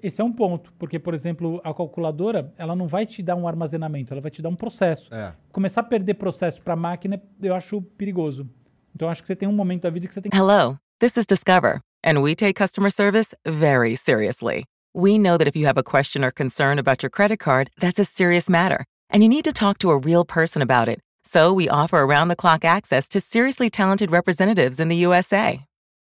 Esse 0.00 0.20
é 0.20 0.24
um 0.24 0.32
ponto, 0.32 0.72
porque, 0.78 0.98
por 0.98 1.12
exemplo, 1.12 1.60
a 1.64 1.74
calculadora, 1.74 2.52
ela 2.56 2.76
não 2.76 2.86
vai 2.86 3.04
te 3.04 3.22
dar 3.22 3.34
um 3.34 3.48
armazenamento, 3.48 4.14
ela 4.14 4.20
vai 4.20 4.30
te 4.30 4.40
dar 4.40 4.48
um 4.48 4.54
processo. 4.54 5.12
É. 5.12 5.34
Começar 5.50 5.80
a 5.80 5.84
perder 5.84 6.14
processo 6.14 6.62
para 6.62 6.76
máquina, 6.76 7.20
eu 7.42 7.54
acho 7.54 7.82
perigoso. 7.82 8.48
Então, 8.94 9.08
acho 9.08 9.22
que 9.22 9.26
você 9.26 9.34
tem 9.34 9.48
um 9.48 9.52
momento 9.52 9.82
da 9.82 9.90
vida 9.90 10.06
que 10.06 10.14
você 10.14 10.20
tem 10.20 10.30
que 10.30 10.36
Hello, 10.36 10.78
this 11.00 11.16
is 11.16 11.26
Discover, 11.26 11.80
and 12.04 12.20
we 12.20 12.34
take 12.34 12.54
customer 12.54 12.90
service 12.90 13.34
very 13.44 13.96
seriously. 13.96 14.64
We 14.94 15.18
know 15.18 15.36
that 15.36 15.48
if 15.48 15.56
you 15.56 15.66
have 15.66 15.78
a 15.78 15.82
question 15.82 16.24
or 16.24 16.30
concern 16.30 16.78
about 16.78 17.02
your 17.02 17.10
credit 17.10 17.38
card, 17.38 17.70
that's 17.80 17.98
a 17.98 18.04
serious 18.04 18.48
matter, 18.48 18.84
and 19.10 19.22
you 19.22 19.28
need 19.28 19.44
to 19.44 19.52
talk 19.52 19.78
to 19.78 19.90
a 19.90 19.98
real 19.98 20.24
person 20.24 20.62
about 20.62 20.88
it. 20.88 21.00
So 21.24 21.52
we 21.52 21.68
offer 21.68 21.98
around 21.98 22.28
the 22.28 22.36
clock 22.36 22.64
access 22.64 23.08
to 23.08 23.20
seriously 23.20 23.68
talented 23.68 24.10
representatives 24.10 24.80
in 24.80 24.88
the 24.88 24.96
USA. 24.96 25.64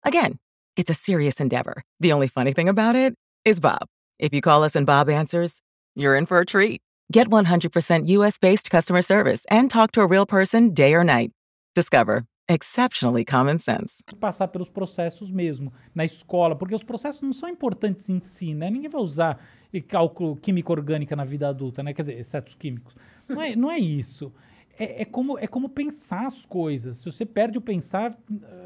Again, 0.04 0.38
it's 0.76 0.92
a 0.92 0.94
serious 0.94 1.42
endeavor. 1.42 1.82
The 2.00 2.14
only 2.14 2.28
funny 2.28 2.54
thing 2.54 2.70
about 2.70 2.96
it 2.96 3.16
is 3.50 3.60
Bob. 3.60 3.88
If 4.20 4.32
you 4.32 4.41
call 4.41 4.64
us 4.64 4.76
and 4.76 4.86
Bob 4.86 5.10
answers, 5.10 5.60
you're 5.95 6.16
in 6.16 6.28
for 6.28 6.39
a 6.39 6.45
treat. 6.45 6.82
Get 7.12 7.30
100% 7.30 8.08
US 8.08 8.38
based 8.38 8.70
customer 8.70 9.02
service 9.02 9.43
and 9.50 9.72
talk 9.72 9.91
to 9.93 10.02
a 10.02 10.06
real 10.06 10.28
person 10.28 10.70
day 10.70 10.93
or 10.93 11.04
night. 11.04 11.32
Discover, 11.74 12.26
exceptionally 12.47 13.26
common 13.26 13.58
sense. 13.58 14.04
passar 14.20 14.50
pelos 14.50 14.70
processos 14.70 15.32
mesmo, 15.32 15.74
na 15.95 16.06
escola, 16.06 16.56
porque 16.56 16.76
os 16.76 16.84
processos 16.84 17.22
não 17.22 17.34
são 17.34 17.50
importantes 17.50 18.08
em 18.10 18.20
si, 18.22 18.54
né? 18.54 18.70
Ninguém 18.70 18.89
vai 18.89 19.02
usar 19.02 19.39
cálculo 19.88 20.36
química 20.36 20.72
orgânica 20.72 21.16
na 21.16 21.26
vida 21.26 21.50
adulta, 21.50 21.82
né? 21.82 21.91
Quer 21.91 22.04
dizer, 22.04 22.20
exceto 22.20 22.50
os 22.50 22.56
químicos. 22.56 22.93
Não 23.28 23.41
é, 23.41 23.56
não 23.56 23.72
é 23.72 23.80
isso. 23.80 24.32
É, 24.80 25.02
é 25.02 25.06
como, 25.06 25.38
é 25.38 25.46
como 25.46 25.68
pensar 25.68 26.26
as 26.26 26.46
coisas. 26.46 26.98
Se 26.98 27.06
você 27.06 27.26
perde 27.26 27.58
o 27.58 27.62
pensar, 27.62 28.18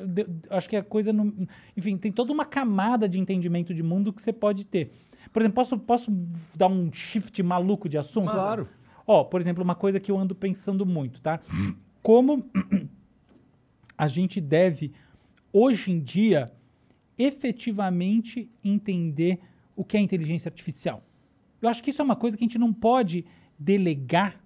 de- 0.06 0.28
acho 0.50 0.70
que 0.70 0.76
a 0.76 0.84
coisa 0.84 1.12
não. 1.12 1.34
Enfim, 1.76 1.98
tem 1.98 2.12
toda 2.12 2.32
uma 2.32 2.46
camada 2.46 3.10
de 3.10 3.20
entendimento 3.20 3.74
de 3.74 3.82
mundo 3.82 4.14
que 4.14 4.22
você 4.22 4.32
pode 4.32 4.64
ter. 4.64 4.92
Por 5.32 5.42
exemplo, 5.42 5.56
posso, 5.56 5.80
posso 5.80 6.12
dar 6.56 6.68
um 6.68 6.92
shift 6.94 7.42
maluco 7.42 7.90
de 7.90 7.98
assunto? 7.98 8.30
Claro. 8.32 8.70
Ó, 9.08 9.24
por 9.24 9.42
exemplo, 9.42 9.64
uma 9.64 9.76
coisa 9.76 10.00
que 10.00 10.12
eu 10.12 10.18
ando 10.18 10.36
pensando 10.36 10.86
muito, 10.86 11.20
tá? 11.20 11.40
Como 12.02 12.46
a 13.98 14.08
gente 14.08 14.40
deve, 14.40 14.92
hoje 15.52 15.92
em 15.92 16.00
dia, 16.00 16.52
efetivamente 17.18 18.50
entender 18.64 19.40
o 19.76 19.84
que 19.84 19.98
é 19.98 20.00
inteligência 20.00 20.50
artificial. 20.50 21.04
Eu 21.62 21.70
acho 21.70 21.82
que 21.82 21.90
isso 21.90 22.02
é 22.02 22.06
uma 22.06 22.16
coisa 22.16 22.38
que 22.38 22.44
a 22.44 22.48
gente 22.48 22.58
não 22.60 22.74
pode 22.74 23.26
delegar, 23.58 24.40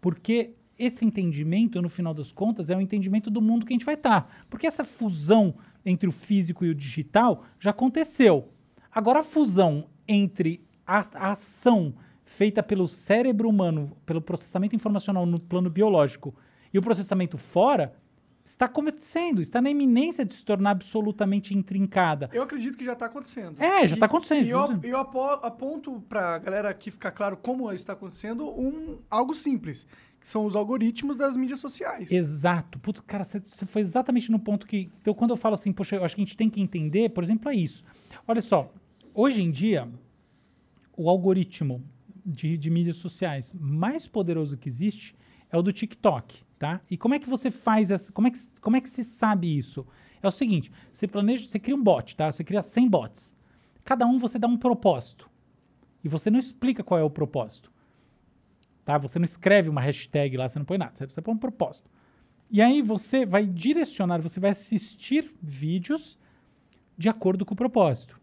porque 0.00 0.52
esse 0.78 1.04
entendimento, 1.04 1.80
no 1.80 1.88
final 1.88 2.12
das 2.12 2.30
contas, 2.32 2.68
é 2.70 2.76
o 2.76 2.80
entendimento 2.80 3.30
do 3.30 3.40
mundo 3.40 3.64
que 3.64 3.72
a 3.72 3.76
gente 3.76 3.84
vai 3.86 3.94
estar. 3.94 4.44
Porque 4.50 4.66
essa 4.66 4.84
fusão 4.84 5.54
entre 5.84 6.08
o 6.08 6.12
físico 6.12 6.64
e 6.64 6.70
o 6.70 6.74
digital 6.74 7.42
já 7.58 7.70
aconteceu. 7.70 8.48
Agora, 8.92 9.20
a 9.20 9.22
fusão 9.22 9.86
entre 10.08 10.64
a, 10.86 10.98
a 11.14 11.30
ação 11.32 11.94
feita 12.24 12.62
pelo 12.62 12.86
cérebro 12.88 13.48
humano, 13.48 13.96
pelo 14.04 14.20
processamento 14.20 14.76
informacional 14.76 15.24
no 15.24 15.38
plano 15.40 15.70
biológico, 15.70 16.34
e 16.72 16.78
o 16.78 16.82
processamento 16.82 17.38
fora, 17.38 17.94
está 18.44 18.66
acontecendo, 18.66 19.40
está 19.40 19.60
na 19.62 19.70
iminência 19.70 20.24
de 20.24 20.34
se 20.34 20.44
tornar 20.44 20.70
absolutamente 20.72 21.54
intrincada. 21.54 22.28
Eu 22.32 22.42
acredito 22.42 22.76
que 22.78 22.84
já 22.84 22.92
está 22.92 23.06
acontecendo. 23.06 23.60
É, 23.60 23.86
já 23.88 23.96
E- 23.96 23.98
tá 23.98 24.06
acontecendo, 24.06 24.44
E 24.44 24.50
eu, 24.50 24.78
eu 24.82 24.98
apo- 24.98 25.20
aponto 25.44 26.00
pra 26.08 26.38
galera 26.38 26.68
aqui 26.68 26.90
ficar 26.90 27.10
claro 27.10 27.36
como 27.36 27.72
está 27.72 27.94
acontecendo 27.94 28.46
um, 28.48 28.98
algo 29.10 29.34
simples, 29.34 29.86
são 30.26 30.44
os 30.44 30.56
algoritmos 30.56 31.16
das 31.16 31.36
mídias 31.36 31.60
sociais. 31.60 32.10
Exato. 32.10 32.80
Putz, 32.80 33.00
cara, 33.06 33.22
você 33.22 33.64
foi 33.64 33.80
exatamente 33.80 34.28
no 34.28 34.40
ponto 34.40 34.66
que. 34.66 34.90
Então, 35.00 35.14
quando 35.14 35.30
eu 35.30 35.36
falo 35.36 35.54
assim, 35.54 35.72
poxa, 35.72 35.94
eu 35.94 36.04
acho 36.04 36.16
que 36.16 36.20
a 36.20 36.24
gente 36.24 36.36
tem 36.36 36.50
que 36.50 36.60
entender, 36.60 37.10
por 37.10 37.22
exemplo, 37.22 37.48
é 37.48 37.54
isso. 37.54 37.84
Olha 38.26 38.42
só, 38.42 38.68
hoje 39.14 39.40
em 39.40 39.52
dia, 39.52 39.88
o 40.96 41.08
algoritmo 41.08 41.80
de, 42.24 42.58
de 42.58 42.68
mídias 42.68 42.96
sociais 42.96 43.54
mais 43.56 44.08
poderoso 44.08 44.56
que 44.56 44.68
existe 44.68 45.14
é 45.48 45.56
o 45.56 45.62
do 45.62 45.72
TikTok, 45.72 46.42
tá? 46.58 46.80
E 46.90 46.96
como 46.96 47.14
é 47.14 47.20
que 47.20 47.30
você 47.30 47.48
faz 47.48 47.92
essa. 47.92 48.10
Como 48.10 48.26
é 48.26 48.32
que, 48.32 48.38
como 48.60 48.76
é 48.76 48.80
que 48.80 48.88
se 48.88 49.04
sabe 49.04 49.56
isso? 49.56 49.86
É 50.20 50.26
o 50.26 50.32
seguinte: 50.32 50.72
você 50.90 51.06
planeja, 51.06 51.48
você 51.48 51.60
cria 51.60 51.76
um 51.76 51.82
bot, 51.84 52.16
tá? 52.16 52.32
Você 52.32 52.42
cria 52.42 52.62
100 52.62 52.88
bots. 52.88 53.36
Cada 53.84 54.04
um 54.04 54.18
você 54.18 54.40
dá 54.40 54.48
um 54.48 54.56
propósito. 54.56 55.30
E 56.02 56.08
você 56.08 56.30
não 56.32 56.40
explica 56.40 56.82
qual 56.82 56.98
é 56.98 57.04
o 57.04 57.10
propósito. 57.10 57.70
Tá? 58.86 58.96
Você 58.98 59.18
não 59.18 59.24
escreve 59.24 59.68
uma 59.68 59.80
hashtag 59.80 60.36
lá, 60.36 60.48
você 60.48 60.60
não 60.60 60.64
põe 60.64 60.78
nada, 60.78 60.92
você, 60.94 61.06
você 61.06 61.20
põe 61.20 61.34
um 61.34 61.38
propósito. 61.38 61.90
E 62.48 62.62
aí 62.62 62.80
você 62.80 63.26
vai 63.26 63.44
direcionar, 63.44 64.22
você 64.22 64.38
vai 64.38 64.50
assistir 64.50 65.34
vídeos 65.42 66.16
de 66.96 67.08
acordo 67.08 67.44
com 67.44 67.52
o 67.54 67.56
propósito. 67.56 68.18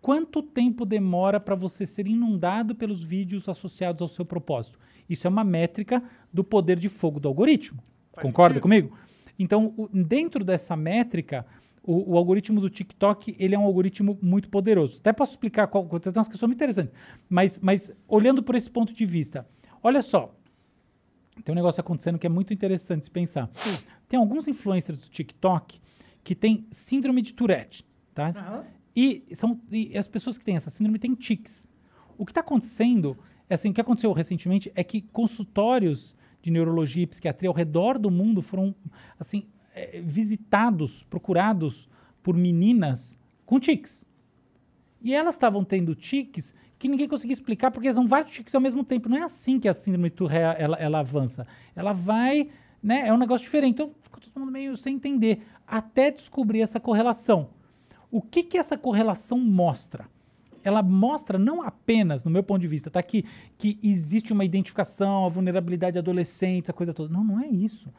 Quanto 0.00 0.42
tempo 0.42 0.86
demora 0.86 1.38
para 1.38 1.54
você 1.54 1.84
ser 1.84 2.06
inundado 2.08 2.74
pelos 2.74 3.04
vídeos 3.04 3.50
associados 3.50 4.00
ao 4.00 4.08
seu 4.08 4.24
propósito? 4.24 4.78
Isso 5.08 5.26
é 5.26 5.30
uma 5.30 5.44
métrica 5.44 6.02
do 6.32 6.42
poder 6.42 6.78
de 6.78 6.88
fogo 6.88 7.20
do 7.20 7.28
algoritmo. 7.28 7.80
Faz 8.14 8.26
Concorda 8.26 8.54
sentido. 8.54 8.62
comigo? 8.62 8.96
Então, 9.38 9.74
o- 9.76 9.88
dentro 9.92 10.42
dessa 10.42 10.74
métrica, 10.74 11.44
o, 11.84 12.12
o 12.14 12.16
algoritmo 12.16 12.62
do 12.62 12.70
TikTok 12.70 13.36
ele 13.38 13.54
é 13.54 13.58
um 13.58 13.64
algoritmo 13.64 14.18
muito 14.22 14.48
poderoso. 14.48 14.96
Até 14.98 15.12
posso 15.12 15.32
explicar 15.32 15.66
qual, 15.66 15.84
tem 16.00 16.10
umas 16.16 16.28
questões 16.28 16.48
muito 16.48 16.56
interessantes. 16.58 16.94
Mas, 17.28 17.58
mas 17.58 17.92
olhando 18.08 18.42
por 18.42 18.54
esse 18.54 18.70
ponto 18.70 18.94
de 18.94 19.04
vista, 19.04 19.46
olha 19.82 20.02
só, 20.02 20.34
tem 21.44 21.52
um 21.52 21.56
negócio 21.56 21.80
acontecendo 21.80 22.18
que 22.18 22.26
é 22.26 22.30
muito 22.30 22.52
interessante 22.52 23.04
se 23.04 23.10
pensar. 23.10 23.50
Tem 24.08 24.18
alguns 24.18 24.46
influencers 24.46 24.98
do 24.98 25.08
TikTok 25.08 25.80
que 26.22 26.34
têm 26.34 26.62
síndrome 26.70 27.22
de 27.22 27.32
Tourette, 27.32 27.84
tá? 28.14 28.28
Aham. 28.28 28.64
E, 28.94 29.24
são, 29.32 29.58
e 29.70 29.96
as 29.96 30.06
pessoas 30.06 30.36
que 30.36 30.44
têm 30.44 30.56
essa 30.56 30.68
síndrome 30.68 30.98
têm 30.98 31.14
tics. 31.14 31.66
O 32.18 32.26
que 32.26 32.30
está 32.30 32.42
acontecendo, 32.42 33.16
é 33.48 33.54
assim, 33.54 33.70
o 33.70 33.74
que 33.74 33.80
aconteceu 33.80 34.12
recentemente 34.12 34.70
é 34.74 34.84
que 34.84 35.00
consultórios 35.00 36.14
de 36.42 36.50
neurologia 36.50 37.04
e 37.04 37.06
psiquiatria 37.06 37.48
ao 37.48 37.54
redor 37.54 37.98
do 37.98 38.10
mundo 38.10 38.42
foram 38.42 38.74
assim 39.18 39.46
eh, 39.74 40.02
visitados, 40.04 41.02
procurados 41.04 41.88
por 42.22 42.36
meninas 42.36 43.18
com 43.46 43.58
tics. 43.58 44.04
E 45.00 45.14
elas 45.14 45.34
estavam 45.34 45.64
tendo 45.64 45.94
tiques 45.94 46.54
que 46.82 46.88
ninguém 46.88 47.06
conseguia 47.06 47.32
explicar, 47.32 47.70
porque 47.70 47.94
são 47.94 48.08
vários 48.08 48.32
tiques 48.32 48.52
ao 48.56 48.60
mesmo 48.60 48.82
tempo. 48.82 49.08
Não 49.08 49.16
é 49.16 49.22
assim 49.22 49.60
que 49.60 49.68
a 49.68 49.72
síndrome 49.72 50.10
de 50.10 50.16
Tourette 50.16 50.60
ela, 50.60 50.76
ela 50.76 50.98
avança. 50.98 51.46
Ela 51.76 51.92
vai, 51.92 52.48
né? 52.82 53.06
É 53.06 53.14
um 53.14 53.16
negócio 53.16 53.44
diferente. 53.44 53.74
Então, 53.74 53.92
fica 54.02 54.20
todo 54.20 54.40
mundo 54.40 54.50
meio 54.50 54.76
sem 54.76 54.96
entender, 54.96 55.46
até 55.64 56.10
descobrir 56.10 56.60
essa 56.60 56.80
correlação. 56.80 57.50
O 58.10 58.20
que 58.20 58.42
que 58.42 58.58
essa 58.58 58.76
correlação 58.76 59.38
mostra? 59.38 60.08
Ela 60.64 60.82
mostra 60.82 61.38
não 61.38 61.62
apenas, 61.62 62.24
no 62.24 62.32
meu 62.32 62.42
ponto 62.42 62.60
de 62.60 62.66
vista, 62.66 62.90
tá 62.90 62.98
aqui, 62.98 63.24
que 63.56 63.78
existe 63.80 64.32
uma 64.32 64.44
identificação, 64.44 65.24
a 65.24 65.28
vulnerabilidade 65.28 65.92
de 65.92 65.98
adolescentes, 66.00 66.68
a 66.68 66.72
coisa 66.72 66.92
toda. 66.92 67.14
Não, 67.14 67.22
não 67.22 67.40
é 67.40 67.46
isso. 67.46 67.94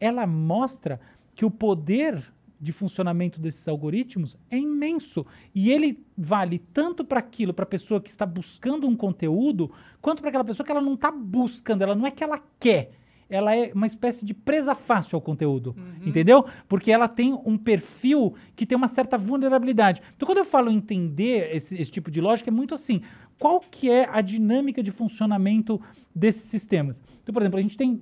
Ela 0.00 0.26
mostra 0.26 1.00
que 1.36 1.44
o 1.44 1.50
poder 1.52 2.32
de 2.64 2.72
funcionamento 2.72 3.40
desses 3.40 3.68
algoritmos 3.68 4.36
é 4.50 4.56
imenso. 4.56 5.24
E 5.54 5.70
ele 5.70 6.02
vale 6.16 6.58
tanto 6.58 7.04
para 7.04 7.20
aquilo, 7.20 7.52
para 7.52 7.64
a 7.64 7.68
pessoa 7.68 8.00
que 8.00 8.10
está 8.10 8.24
buscando 8.26 8.88
um 8.88 8.96
conteúdo, 8.96 9.70
quanto 10.00 10.20
para 10.20 10.30
aquela 10.30 10.44
pessoa 10.44 10.64
que 10.64 10.72
ela 10.72 10.80
não 10.80 10.94
está 10.94 11.10
buscando, 11.10 11.82
ela 11.82 11.94
não 11.94 12.06
é 12.06 12.10
que 12.10 12.24
ela 12.24 12.42
quer. 12.58 12.92
Ela 13.28 13.56
é 13.56 13.72
uma 13.74 13.86
espécie 13.86 14.24
de 14.24 14.34
presa 14.34 14.74
fácil 14.74 15.16
ao 15.16 15.20
conteúdo, 15.20 15.74
entendeu? 16.04 16.44
Porque 16.68 16.92
ela 16.92 17.08
tem 17.08 17.32
um 17.32 17.56
perfil 17.56 18.34
que 18.54 18.66
tem 18.66 18.76
uma 18.76 18.86
certa 18.86 19.16
vulnerabilidade. 19.16 20.02
Então, 20.14 20.26
quando 20.26 20.38
eu 20.38 20.44
falo 20.44 20.70
entender 20.70 21.54
esse, 21.54 21.74
esse 21.74 21.90
tipo 21.90 22.10
de 22.10 22.20
lógica, 22.20 22.50
é 22.50 22.52
muito 22.52 22.74
assim. 22.74 23.00
Qual 23.38 23.60
que 23.60 23.90
é 23.90 24.08
a 24.10 24.20
dinâmica 24.20 24.82
de 24.82 24.92
funcionamento 24.92 25.80
desses 26.14 26.44
sistemas? 26.44 27.02
Então, 27.22 27.32
por 27.32 27.42
exemplo, 27.42 27.58
a 27.58 27.62
gente 27.62 27.76
tem 27.76 28.00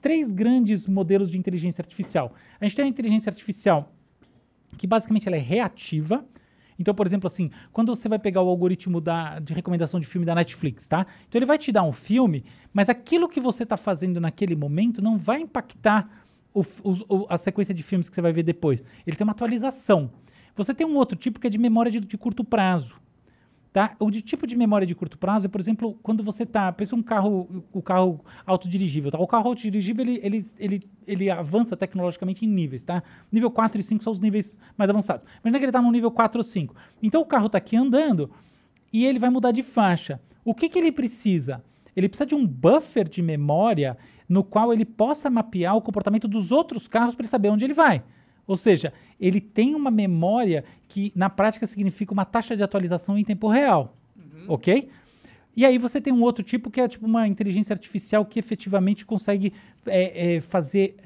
três 0.00 0.30
grandes 0.32 0.86
modelos 0.86 1.30
de 1.30 1.38
inteligência 1.38 1.82
artificial. 1.82 2.32
A 2.60 2.64
gente 2.64 2.76
tem 2.76 2.84
a 2.84 2.88
inteligência 2.88 3.30
artificial 3.30 3.92
que 4.76 4.86
basicamente 4.86 5.26
ela 5.28 5.36
é 5.36 5.40
reativa. 5.40 6.24
Então, 6.78 6.94
por 6.94 7.06
exemplo, 7.06 7.26
assim, 7.26 7.50
quando 7.72 7.94
você 7.94 8.08
vai 8.08 8.18
pegar 8.18 8.40
o 8.42 8.48
algoritmo 8.48 9.00
da, 9.00 9.40
de 9.40 9.52
recomendação 9.52 9.98
de 9.98 10.06
filme 10.06 10.24
da 10.24 10.34
Netflix, 10.34 10.86
tá? 10.86 11.06
Então 11.28 11.38
ele 11.38 11.46
vai 11.46 11.58
te 11.58 11.72
dar 11.72 11.82
um 11.82 11.92
filme, 11.92 12.44
mas 12.72 12.88
aquilo 12.88 13.28
que 13.28 13.40
você 13.40 13.64
está 13.64 13.76
fazendo 13.76 14.20
naquele 14.20 14.54
momento 14.54 15.02
não 15.02 15.18
vai 15.18 15.40
impactar 15.40 16.08
o 16.54 16.62
o- 17.08 17.26
a 17.28 17.36
sequência 17.36 17.74
de 17.74 17.82
filmes 17.82 18.08
que 18.08 18.14
você 18.14 18.22
vai 18.22 18.32
ver 18.32 18.42
depois. 18.44 18.82
Ele 19.06 19.16
tem 19.16 19.24
uma 19.24 19.32
atualização. 19.32 20.10
Você 20.56 20.72
tem 20.74 20.86
um 20.86 20.94
outro 20.96 21.16
tipo 21.16 21.38
que 21.40 21.46
é 21.46 21.50
de 21.50 21.58
memória 21.58 21.90
de, 21.90 22.00
de 22.00 22.16
curto 22.18 22.42
prazo. 22.44 22.94
Tá? 23.78 23.94
O 24.00 24.10
de 24.10 24.20
tipo 24.20 24.44
de 24.44 24.56
memória 24.56 24.84
de 24.84 24.92
curto 24.92 25.16
prazo 25.16 25.46
é, 25.46 25.48
por 25.48 25.60
exemplo, 25.60 25.96
quando 26.02 26.24
você 26.24 26.44
tá. 26.44 26.72
Pensa 26.72 26.96
um 26.96 27.02
carro, 27.02 27.62
o 27.72 27.80
carro 27.80 28.24
autodirigível. 28.44 29.08
Tá? 29.08 29.20
O 29.20 29.26
carro 29.28 29.50
autodirigível 29.50 30.04
ele, 30.04 30.18
ele, 30.20 30.38
ele, 30.58 30.90
ele 31.06 31.30
avança 31.30 31.76
tecnologicamente 31.76 32.44
em 32.44 32.48
níveis, 32.48 32.82
tá? 32.82 33.04
Nível 33.30 33.52
4 33.52 33.80
e 33.80 33.84
5 33.84 34.02
são 34.02 34.12
os 34.12 34.18
níveis 34.18 34.58
mais 34.76 34.90
avançados. 34.90 35.24
Imagina 35.44 35.58
que 35.60 35.64
ele 35.64 35.70
está 35.70 35.80
no 35.80 35.92
nível 35.92 36.10
4 36.10 36.40
ou 36.40 36.42
5. 36.42 36.74
Então 37.00 37.22
o 37.22 37.24
carro 37.24 37.46
está 37.46 37.58
aqui 37.58 37.76
andando 37.76 38.28
e 38.92 39.06
ele 39.06 39.20
vai 39.20 39.30
mudar 39.30 39.52
de 39.52 39.62
faixa. 39.62 40.20
O 40.44 40.52
que, 40.52 40.68
que 40.68 40.76
ele 40.76 40.90
precisa? 40.90 41.62
Ele 41.94 42.08
precisa 42.08 42.26
de 42.26 42.34
um 42.34 42.44
buffer 42.44 43.08
de 43.08 43.22
memória 43.22 43.96
no 44.28 44.42
qual 44.42 44.72
ele 44.72 44.84
possa 44.84 45.30
mapear 45.30 45.76
o 45.76 45.80
comportamento 45.80 46.26
dos 46.26 46.50
outros 46.50 46.88
carros 46.88 47.14
para 47.14 47.28
saber 47.28 47.50
onde 47.50 47.64
ele 47.64 47.74
vai. 47.74 48.02
Ou 48.48 48.56
seja, 48.56 48.92
ele 49.20 49.40
tem 49.40 49.74
uma 49.76 49.90
memória 49.92 50.64
que 50.88 51.12
na 51.14 51.30
prática 51.30 51.66
significa 51.66 52.12
uma 52.12 52.24
taxa 52.24 52.56
de 52.56 52.62
atualização 52.64 53.16
em 53.16 53.22
tempo 53.22 53.46
real. 53.48 53.94
Ok? 54.48 54.88
E 55.54 55.64
aí 55.66 55.76
você 55.78 56.00
tem 56.00 56.12
um 56.12 56.22
outro 56.22 56.42
tipo 56.42 56.70
que 56.70 56.80
é 56.80 56.88
tipo 56.88 57.04
uma 57.06 57.28
inteligência 57.28 57.74
artificial 57.74 58.24
que 58.24 58.38
efetivamente 58.38 59.04
consegue 59.04 59.52
é, 59.86 60.36
é, 60.36 60.40
fazer 60.40 60.96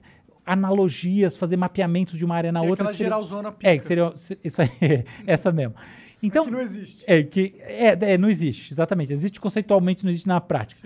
analogias, 0.46 1.36
fazer 1.36 1.56
mapeamentos 1.56 2.16
de 2.16 2.24
uma 2.24 2.34
área 2.36 2.52
na 2.52 2.60
Que 2.60 2.66
é 2.66 2.70
outra. 2.70 2.84
aquela 2.84 2.90
que 2.92 2.96
seria- 2.98 3.10
geralzona 3.10 3.48
É, 3.48 3.52
pica. 3.52 3.78
que 3.78 3.86
seria 3.86 4.12
isso 4.44 4.62
aí, 4.62 4.68
essa 5.26 5.50
mesmo. 5.52 5.74
Então, 6.22 6.44
que 6.44 6.50
não 6.52 6.60
existe. 6.60 7.04
é, 7.06 7.22
que, 7.22 7.54
é, 7.58 8.12
é, 8.12 8.18
não 8.18 8.28
existe, 8.30 8.72
exatamente. 8.72 9.12
Existe 9.12 9.40
conceitualmente, 9.40 10.04
não 10.04 10.10
existe 10.10 10.28
na 10.28 10.40
prática. 10.40 10.80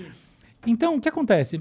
Então, 0.67 0.97
o 0.97 1.01
que 1.01 1.09
acontece? 1.09 1.61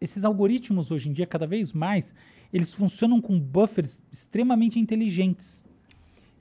Esses 0.00 0.24
algoritmos, 0.24 0.90
hoje 0.90 1.08
em 1.08 1.12
dia, 1.12 1.26
cada 1.26 1.46
vez 1.46 1.72
mais, 1.72 2.14
eles 2.52 2.72
funcionam 2.74 3.20
com 3.20 3.38
buffers 3.38 4.02
extremamente 4.12 4.78
inteligentes. 4.78 5.64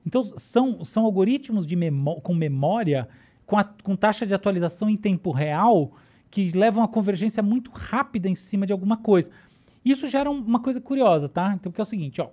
Então, 0.05 0.23
são, 0.23 0.83
são 0.83 1.05
algoritmos 1.05 1.65
de 1.67 1.75
memó 1.75 2.15
com 2.21 2.33
memória, 2.33 3.07
com, 3.45 3.57
a- 3.57 3.63
com 3.63 3.95
taxa 3.95 4.25
de 4.25 4.33
atualização 4.33 4.89
em 4.89 4.97
tempo 4.97 5.31
real, 5.31 5.93
que 6.29 6.51
levam 6.51 6.83
a 6.83 6.87
convergência 6.87 7.43
muito 7.43 7.69
rápida 7.71 8.27
em 8.27 8.35
cima 8.35 8.65
de 8.65 8.73
alguma 8.73 8.97
coisa. 8.97 9.29
Isso 9.85 10.07
gera 10.07 10.29
um- 10.29 10.41
uma 10.41 10.59
coisa 10.59 10.81
curiosa, 10.81 11.29
tá? 11.29 11.53
Então, 11.53 11.71
que 11.71 11.79
é 11.79 11.83
o 11.83 11.85
seguinte, 11.85 12.19
ó. 12.21 12.29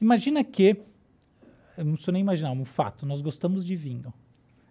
Imagina 0.00 0.44
que 0.44 0.76
eu 1.76 1.84
não 1.84 1.92
preciso 1.92 2.12
nem 2.12 2.20
imaginar, 2.22 2.52
um 2.52 2.64
fato. 2.64 3.06
Nós 3.06 3.20
gostamos 3.22 3.64
de 3.64 3.74
vinho. 3.76 4.12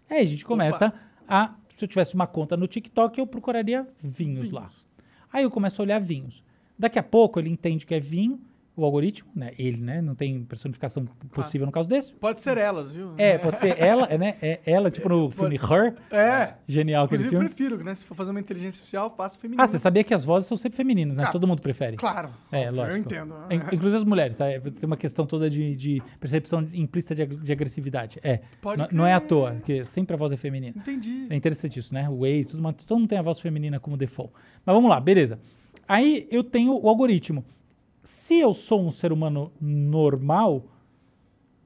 Aí 0.10 0.20
a 0.22 0.26
gente 0.26 0.46
começa 0.46 0.94
a. 1.28 1.54
Se 1.76 1.84
eu 1.84 1.88
tivesse 1.90 2.14
uma 2.16 2.26
conta 2.28 2.56
no 2.56 2.68
TikTok, 2.68 3.20
eu 3.20 3.28
procuraria 3.28 3.88
vinhos, 4.02 4.50
lá. 4.52 4.70
Aí 5.34 5.44
eu 5.44 5.52
começo 5.52 5.82
a 5.82 5.84
olhar 5.84 6.00
vinhos. 6.00 6.44
Daqui 6.78 7.00
a 7.00 7.04
pouco 7.04 7.40
ele 7.40 7.50
entende 7.50 7.86
que 7.86 7.94
é 7.96 8.00
vinho, 8.00 8.40
o 8.78 8.84
algoritmo, 8.84 9.32
né? 9.34 9.54
Ele, 9.58 9.78
né? 9.78 10.02
Não 10.02 10.14
tem 10.14 10.44
personificação 10.44 11.06
possível 11.32 11.66
no 11.66 11.72
caso 11.72 11.88
desse. 11.88 12.12
Pode 12.14 12.42
ser 12.42 12.58
elas, 12.58 12.94
viu? 12.94 13.14
É, 13.18 13.38
pode 13.38 13.58
ser 13.58 13.80
ela, 13.82 14.04
é, 14.12 14.18
né? 14.18 14.36
É 14.42 14.60
ela, 14.66 14.92
tipo 14.92 15.08
no 15.08 15.30
filme 15.32 15.56
Her. 15.56 15.96
É. 16.12 16.56
Genial 16.68 17.06
aquele 17.06 17.22
Inclusive, 17.24 17.26
eu 17.28 17.40
filme. 17.40 17.46
prefiro, 17.56 17.82
né? 17.86 17.96
Se 17.96 18.04
for 18.04 18.16
fazer 18.16 18.32
uma 18.32 18.40
inteligência 18.42 18.76
artificial, 18.80 19.10
faça 19.16 19.40
feminino. 19.40 19.64
Ah, 19.64 19.66
você 19.66 19.80
sabia 19.80 20.04
que 20.04 20.14
as 20.14 20.26
vozes 20.26 20.50
são 20.50 20.58
sempre 20.58 20.76
femininas, 20.76 21.16
né? 21.16 21.24
Ah, 21.26 21.32
Todo 21.32 21.48
mundo 21.48 21.62
prefere. 21.62 21.96
Claro. 21.96 22.32
É, 22.52 22.68
óbvio, 22.68 22.76
lógico. 22.76 22.98
Eu 22.98 22.98
entendo. 22.98 23.36
In- 23.50 23.76
Inclusive 23.76 23.96
as 23.96 24.04
mulheres, 24.04 24.36
sabe? 24.36 24.60
Tem 24.72 24.86
uma 24.88 24.98
questão 24.98 25.26
toda 25.26 25.50
de, 25.50 25.74
de 25.78 26.04
percepção 26.20 26.68
implícita 26.74 27.16
de, 27.16 27.22
ag- 27.22 27.36
de 27.38 27.52
agressividade. 27.54 28.20
É. 28.22 28.42
Pode 28.62 28.82
N- 28.82 28.90
não 28.92 29.06
é 29.08 29.14
à 29.14 29.22
toa, 29.22 29.52
porque 29.54 29.86
sempre 29.86 30.16
a 30.16 30.18
voz 30.18 30.34
é 30.34 30.36
feminina. 30.36 30.74
Entendi. 30.76 31.28
É 31.30 31.36
interessante 31.38 31.80
isso, 31.80 31.94
né? 31.94 32.10
O 32.10 32.24
Waze, 32.24 32.50
tudo, 32.50 32.62
mas 32.62 32.76
todo 32.84 33.00
mundo 33.00 33.08
tem 33.08 33.18
a 33.18 33.22
voz 33.22 33.40
feminina 33.40 33.80
como 33.80 33.96
default. 33.96 34.34
Mas 34.66 34.76
vamos 34.76 34.90
lá, 34.90 35.00
beleza. 35.00 35.40
Aí 35.88 36.28
eu 36.32 36.44
tenho 36.44 36.80
o 36.80 36.90
algoritmo. 36.90 37.44
Se 38.04 38.40
eu 38.40 38.54
sou 38.54 38.86
um 38.86 38.92
ser 38.92 39.12
humano 39.12 39.52
normal, 39.60 40.66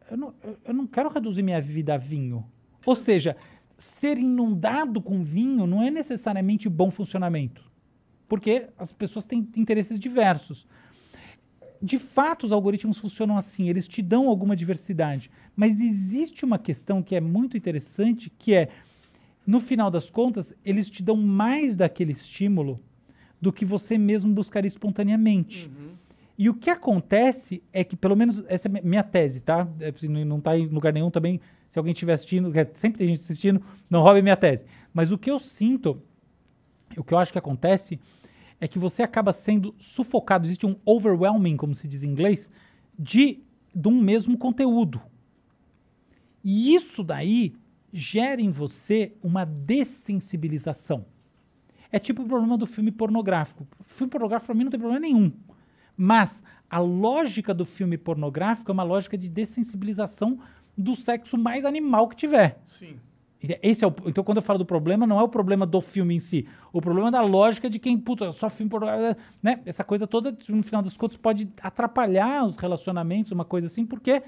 eu 0.09 0.17
não, 0.17 0.34
eu- 0.65 0.74
não 0.74 0.88
quero 0.88 1.09
reduzir 1.09 1.41
minha 1.43 1.61
vida 1.61 1.93
a 1.93 1.97
vinho. 1.97 2.45
Ou 2.86 2.95
seja, 2.95 3.36
ser 3.78 4.17
inundado 4.17 5.01
com 5.01 5.24
vinho 5.24 5.65
não 5.67 5.82
é 5.82 5.89
necessariamente 5.91 6.67
bom 6.70 6.89
funcionamento. 6.91 7.70
Porque 8.28 8.67
as 8.78 8.91
pessoas 8.91 9.26
têm 9.26 9.47
interesses 9.55 9.99
diversos. 9.99 10.67
De 11.82 11.97
fato, 11.97 12.45
os 12.45 12.51
algoritmos 12.51 12.97
funcionam 12.97 13.38
assim, 13.38 13.70
eles 13.70 13.88
te 13.88 14.01
dão 14.01 14.28
alguma 14.28 14.55
diversidade. 14.55 15.32
Mas 15.55 15.80
existe 15.80 16.43
uma 16.43 16.59
questão 16.59 17.01
que 17.01 17.15
é 17.15 17.22
muito 17.22 17.55
interessante, 17.55 18.30
que 18.38 18.53
é, 18.53 18.70
no 19.47 19.59
final 19.59 19.89
das 19.89 20.09
contas, 20.09 20.53
eles 20.63 20.89
te 20.89 21.01
dão 21.01 21.15
mais 21.15 21.76
daquele 21.76 22.11
estímulo 22.11 22.82
do 23.41 23.51
que 23.53 23.63
você 23.65 23.97
mesmo 23.97 24.33
buscaria 24.33 24.67
espontaneamente. 24.67 25.69
E 26.37 26.49
o 26.49 26.53
que 26.53 26.69
acontece 26.69 27.61
é 27.73 27.83
que, 27.83 27.95
pelo 27.97 28.15
menos, 28.15 28.43
essa 28.47 28.67
é 28.67 28.71
mi- 28.71 28.81
minha 28.81 29.03
tese, 29.03 29.41
tá? 29.41 29.67
É, 29.79 29.93
não 30.25 30.37
está 30.37 30.57
em 30.57 30.67
lugar 30.67 30.93
nenhum 30.93 31.11
também. 31.11 31.39
Se 31.67 31.77
alguém 31.77 31.91
estiver 31.91 32.13
assistindo, 32.13 32.51
sempre 32.73 32.97
tem 32.99 33.07
gente 33.09 33.19
assistindo, 33.21 33.61
não 33.89 34.01
roube 34.01 34.21
minha 34.21 34.37
tese. 34.37 34.65
Mas 34.93 35.11
o 35.11 35.17
que 35.17 35.29
eu 35.29 35.37
sinto, 35.37 36.01
o 36.97 37.03
que 37.03 37.13
eu 37.13 37.17
acho 37.17 37.31
que 37.31 37.37
acontece, 37.37 37.99
é 38.59 38.67
que 38.67 38.79
você 38.79 39.03
acaba 39.03 39.31
sendo 39.33 39.75
sufocado. 39.77 40.45
Existe 40.45 40.65
um 40.65 40.75
overwhelming, 40.85 41.57
como 41.57 41.75
se 41.75 41.87
diz 41.87 42.03
em 42.03 42.09
inglês, 42.09 42.49
de, 42.97 43.39
de 43.75 43.87
um 43.87 44.01
mesmo 44.01 44.37
conteúdo. 44.37 45.01
E 46.43 46.73
isso 46.73 47.03
daí 47.03 47.53
gera 47.91 48.41
em 48.41 48.49
você 48.49 49.13
uma 49.21 49.43
dessensibilização. 49.45 51.05
É 51.91 51.97
tipo 51.97 52.21
o 52.21 52.27
problema 52.27 52.57
do 52.57 52.65
filme 52.65 52.91
pornográfico. 52.91 53.67
O 53.79 53.83
filme 53.83 54.11
pornográfico, 54.11 54.47
para 54.47 54.55
mim, 54.55 54.63
não 54.63 54.71
tem 54.71 54.79
problema 54.79 55.01
nenhum. 55.01 55.31
Mas 55.97 56.43
a 56.69 56.79
lógica 56.79 57.53
do 57.53 57.65
filme 57.65 57.97
pornográfico 57.97 58.71
é 58.71 58.73
uma 58.73 58.83
lógica 58.83 59.17
de 59.17 59.29
dessensibilização 59.29 60.39
do 60.77 60.95
sexo 60.95 61.38
mais 61.38 61.65
animal 61.65 62.07
que 62.07 62.15
tiver. 62.15 62.61
Sim. 62.68 62.97
E 63.41 63.57
Esse 63.64 63.84
é 63.84 63.88
o, 63.88 63.93
então, 64.05 64.23
quando 64.23 64.38
eu 64.38 64.41
falo 64.41 64.59
do 64.59 64.65
problema, 64.65 65.07
não 65.07 65.19
é 65.19 65.23
o 65.23 65.27
problema 65.27 65.65
do 65.65 65.81
filme 65.81 66.15
em 66.15 66.19
si. 66.19 66.47
O 66.72 66.81
problema 66.81 67.07
é 67.07 67.11
da 67.11 67.22
lógica 67.22 67.69
de 67.69 67.80
quem, 67.80 67.97
puta, 67.97 68.31
só 68.31 68.49
filme 68.49 68.69
pornográfico, 68.69 69.22
né? 69.41 69.61
Essa 69.65 69.84
coisa 69.84 70.05
toda, 70.05 70.38
no 70.49 70.61
final 70.61 70.81
das 70.81 70.95
contas, 70.95 71.18
pode 71.18 71.49
atrapalhar 71.61 72.45
os 72.45 72.57
relacionamentos, 72.57 73.31
uma 73.31 73.45
coisa 73.45 73.68
assim, 73.68 73.85
porque 73.85 74.22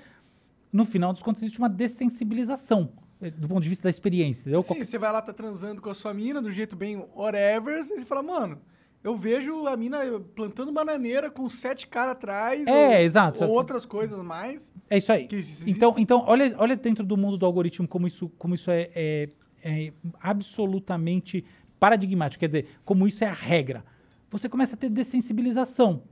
no 0.74 0.86
final 0.86 1.14
dos 1.14 1.22
contos 1.22 1.42
existe 1.44 1.60
uma 1.60 1.70
dessensibilização 1.70 2.90
do 3.30 3.48
ponto 3.48 3.62
de 3.62 3.70
vista 3.70 3.84
da 3.84 3.90
experiência. 3.90 4.42
entendeu? 4.42 4.62
Sim, 4.62 4.84
você 4.84 4.98
vai 4.98 5.12
lá, 5.12 5.22
tá 5.22 5.32
transando 5.34 5.82
com 5.82 5.90
a 5.90 5.96
sua 5.96 6.14
mina, 6.14 6.42
do 6.42 6.50
jeito 6.52 6.76
bem 6.76 6.98
whatever, 7.16 7.78
e 7.78 7.84
você 7.84 8.06
fala, 8.06 8.24
mano, 8.24 8.60
eu 9.04 9.16
vejo 9.16 9.68
a 9.68 9.76
mina 9.78 10.00
plantando 10.36 10.72
bananeira 10.72 11.30
com 11.30 11.48
sete 11.50 11.88
caras 11.88 12.12
atrás. 12.14 12.66
É, 12.68 12.88
ou, 12.88 12.94
exato. 13.04 13.44
Ou 13.44 13.50
outras 13.52 13.86
coisas 13.86 14.22
mais. 14.22 14.74
É 14.90 14.98
isso 14.98 15.12
aí. 15.12 15.28
Então, 15.68 15.96
então 15.98 16.24
olha, 16.28 16.56
olha 16.58 16.76
dentro 16.76 17.04
do 17.06 17.18
mundo 17.18 17.38
do 17.38 17.46
algoritmo 17.46 17.88
como 17.88 18.06
isso, 18.08 18.30
como 18.38 18.54
isso 18.56 18.70
é, 18.72 18.90
é- 18.96 19.30
é 19.64 19.94
absolutamente 20.20 21.44
paradigmático. 21.80 22.40
Quer 22.40 22.48
dizer, 22.48 22.68
como 22.86 23.08
isso 23.08 23.24
é 23.24 23.28
a 23.28 23.34
regra. 23.34 23.84
você 24.30 24.48
começa 24.48 24.76
a 24.76 24.78
ter 24.78 24.90
dessensibilização. 24.90 26.04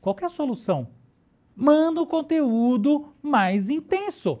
Qual 0.00 0.14
é 0.20 0.24
a 0.24 0.28
solução? 0.28 0.88
Manda 1.56 2.00
o 2.02 2.06
conteúdo 2.06 3.06
mais 3.22 3.70
intenso. 3.70 4.40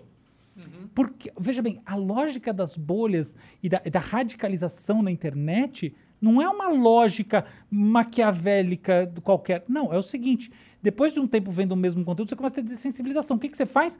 Porque, 0.94 1.32
veja 1.38 1.60
bem, 1.60 1.80
a 1.84 1.96
lógica 1.96 2.52
das 2.52 2.76
bolhas 2.76 3.36
e 3.62 3.68
da, 3.68 3.78
da 3.78 4.00
radicalização 4.00 5.02
na 5.02 5.10
internet 5.10 5.94
não 6.20 6.40
é 6.40 6.48
uma 6.48 6.68
lógica 6.68 7.44
maquiavélica 7.70 9.12
qualquer. 9.22 9.64
Não, 9.68 9.92
é 9.92 9.98
o 9.98 10.02
seguinte: 10.02 10.50
depois 10.82 11.12
de 11.12 11.20
um 11.20 11.26
tempo 11.26 11.50
vendo 11.50 11.72
o 11.72 11.76
mesmo 11.76 12.04
conteúdo, 12.04 12.28
você 12.28 12.36
começa 12.36 12.54
a 12.54 12.62
ter 12.62 12.62
dessensibilização. 12.62 13.36
O 13.36 13.40
que, 13.40 13.48
que 13.48 13.56
você 13.56 13.66
faz? 13.66 13.98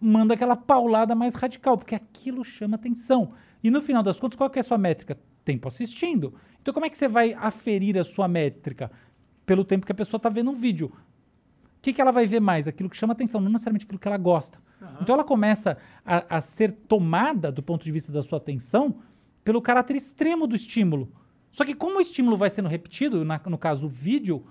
Manda 0.00 0.34
aquela 0.34 0.56
paulada 0.56 1.14
mais 1.14 1.34
radical, 1.34 1.78
porque 1.78 1.94
aquilo 1.94 2.44
chama 2.44 2.74
atenção. 2.74 3.32
E 3.62 3.70
no 3.70 3.80
final 3.80 4.02
das 4.02 4.18
contas, 4.18 4.36
qual 4.36 4.50
que 4.50 4.58
é 4.58 4.60
a 4.60 4.64
sua 4.64 4.76
métrica? 4.78 5.16
Tempo 5.44 5.68
assistindo. 5.68 6.34
Então, 6.60 6.74
como 6.74 6.84
é 6.84 6.90
que 6.90 6.98
você 6.98 7.08
vai 7.08 7.34
aferir 7.34 7.96
a 7.96 8.04
sua 8.04 8.26
métrica? 8.26 8.90
Pelo 9.46 9.64
tempo 9.64 9.86
que 9.86 9.92
a 9.92 9.94
pessoa 9.94 10.18
está 10.18 10.28
vendo 10.28 10.50
um 10.50 10.54
vídeo. 10.54 10.86
O 10.86 11.80
que, 11.80 11.92
que 11.92 12.00
ela 12.00 12.12
vai 12.12 12.26
ver 12.26 12.40
mais? 12.40 12.68
Aquilo 12.68 12.90
que 12.90 12.96
chama 12.96 13.12
atenção, 13.12 13.40
não 13.40 13.50
necessariamente 13.50 13.84
aquilo 13.84 13.98
que 13.98 14.08
ela 14.08 14.16
gosta. 14.16 14.58
Então 15.00 15.14
ela 15.14 15.24
começa 15.24 15.76
a, 16.04 16.36
a 16.36 16.40
ser 16.40 16.72
tomada, 16.72 17.50
do 17.52 17.62
ponto 17.62 17.84
de 17.84 17.90
vista 17.92 18.10
da 18.12 18.22
sua 18.22 18.38
atenção, 18.38 18.96
pelo 19.44 19.60
caráter 19.60 19.96
extremo 19.96 20.46
do 20.46 20.54
estímulo. 20.56 21.10
Só 21.50 21.64
que 21.64 21.74
como 21.74 21.98
o 21.98 22.00
estímulo 22.00 22.36
vai 22.36 22.48
sendo 22.50 22.68
repetido, 22.68 23.24
na- 23.24 23.40
no 23.46 23.58
caso 23.58 23.86
o 23.86 23.88
vídeo, 23.88 24.44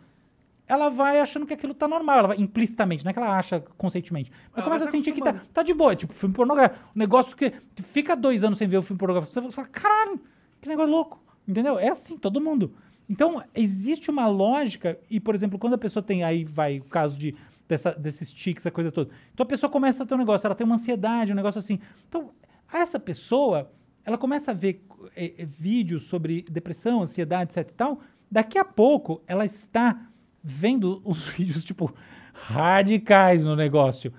ela 0.67 0.89
vai 0.89 1.19
achando 1.19 1.45
que 1.45 1.53
aquilo 1.53 1.73
tá 1.73 1.87
normal, 1.87 2.19
ela 2.19 2.27
vai 2.29 2.37
implicitamente, 2.37 3.03
não 3.03 3.09
é 3.09 3.13
que 3.13 3.19
ela 3.19 3.37
acha 3.37 3.59
conscientemente. 3.77 4.31
Mas 4.31 4.57
Ela 4.57 4.63
começa 4.63 4.85
a 4.85 4.87
se 4.87 4.91
sentir 4.97 5.11
que 5.11 5.19
tá, 5.21 5.41
tá 5.53 5.63
de 5.63 5.73
boa, 5.73 5.95
tipo 5.95 6.13
filme 6.13 6.33
pornográfico. 6.35 6.79
Um 6.95 6.99
negócio 6.99 7.35
que 7.35 7.51
fica 7.83 8.15
dois 8.15 8.43
anos 8.43 8.57
sem 8.57 8.67
ver 8.67 8.77
o 8.77 8.81
filme 8.81 8.97
pornográfico, 8.99 9.33
você 9.33 9.51
fala, 9.51 9.67
caralho, 9.67 10.21
que 10.61 10.69
negócio 10.69 10.91
louco. 10.91 11.21
Entendeu? 11.47 11.77
É 11.79 11.89
assim, 11.89 12.17
todo 12.17 12.39
mundo. 12.39 12.73
Então, 13.09 13.43
existe 13.53 14.09
uma 14.09 14.27
lógica, 14.27 14.97
e, 15.09 15.19
por 15.19 15.35
exemplo, 15.35 15.59
quando 15.59 15.73
a 15.73 15.77
pessoa 15.77 16.01
tem, 16.01 16.23
aí 16.23 16.45
vai 16.45 16.79
o 16.79 16.85
caso 16.85 17.17
de, 17.17 17.35
dessa, 17.71 17.93
desses 17.93 18.33
tics, 18.33 18.65
a 18.65 18.71
coisa 18.71 18.91
toda. 18.91 19.09
Então, 19.33 19.45
a 19.45 19.47
pessoa 19.47 19.69
começa 19.69 20.03
a 20.03 20.05
ter 20.05 20.13
um 20.13 20.17
negócio, 20.17 20.45
ela 20.45 20.55
tem 20.55 20.65
uma 20.65 20.75
ansiedade, 20.75 21.31
um 21.31 21.35
negócio 21.35 21.59
assim. 21.59 21.79
Então, 22.07 22.31
essa 22.71 22.99
pessoa, 22.99 23.71
ela 24.03 24.17
começa 24.17 24.51
a 24.51 24.53
ver 24.53 24.85
eh, 25.15 25.33
eh, 25.37 25.45
vídeos 25.45 26.03
sobre 26.03 26.41
depressão, 26.41 27.01
ansiedade, 27.01 27.51
etc 27.51 27.69
e 27.69 27.73
tal. 27.73 28.01
Daqui 28.29 28.57
a 28.57 28.65
pouco, 28.65 29.23
ela 29.25 29.45
está 29.45 30.05
vendo 30.43 31.01
os 31.05 31.25
vídeos, 31.31 31.63
tipo, 31.63 31.93
radicais 32.33 33.45
no 33.45 33.55
negócio. 33.55 34.13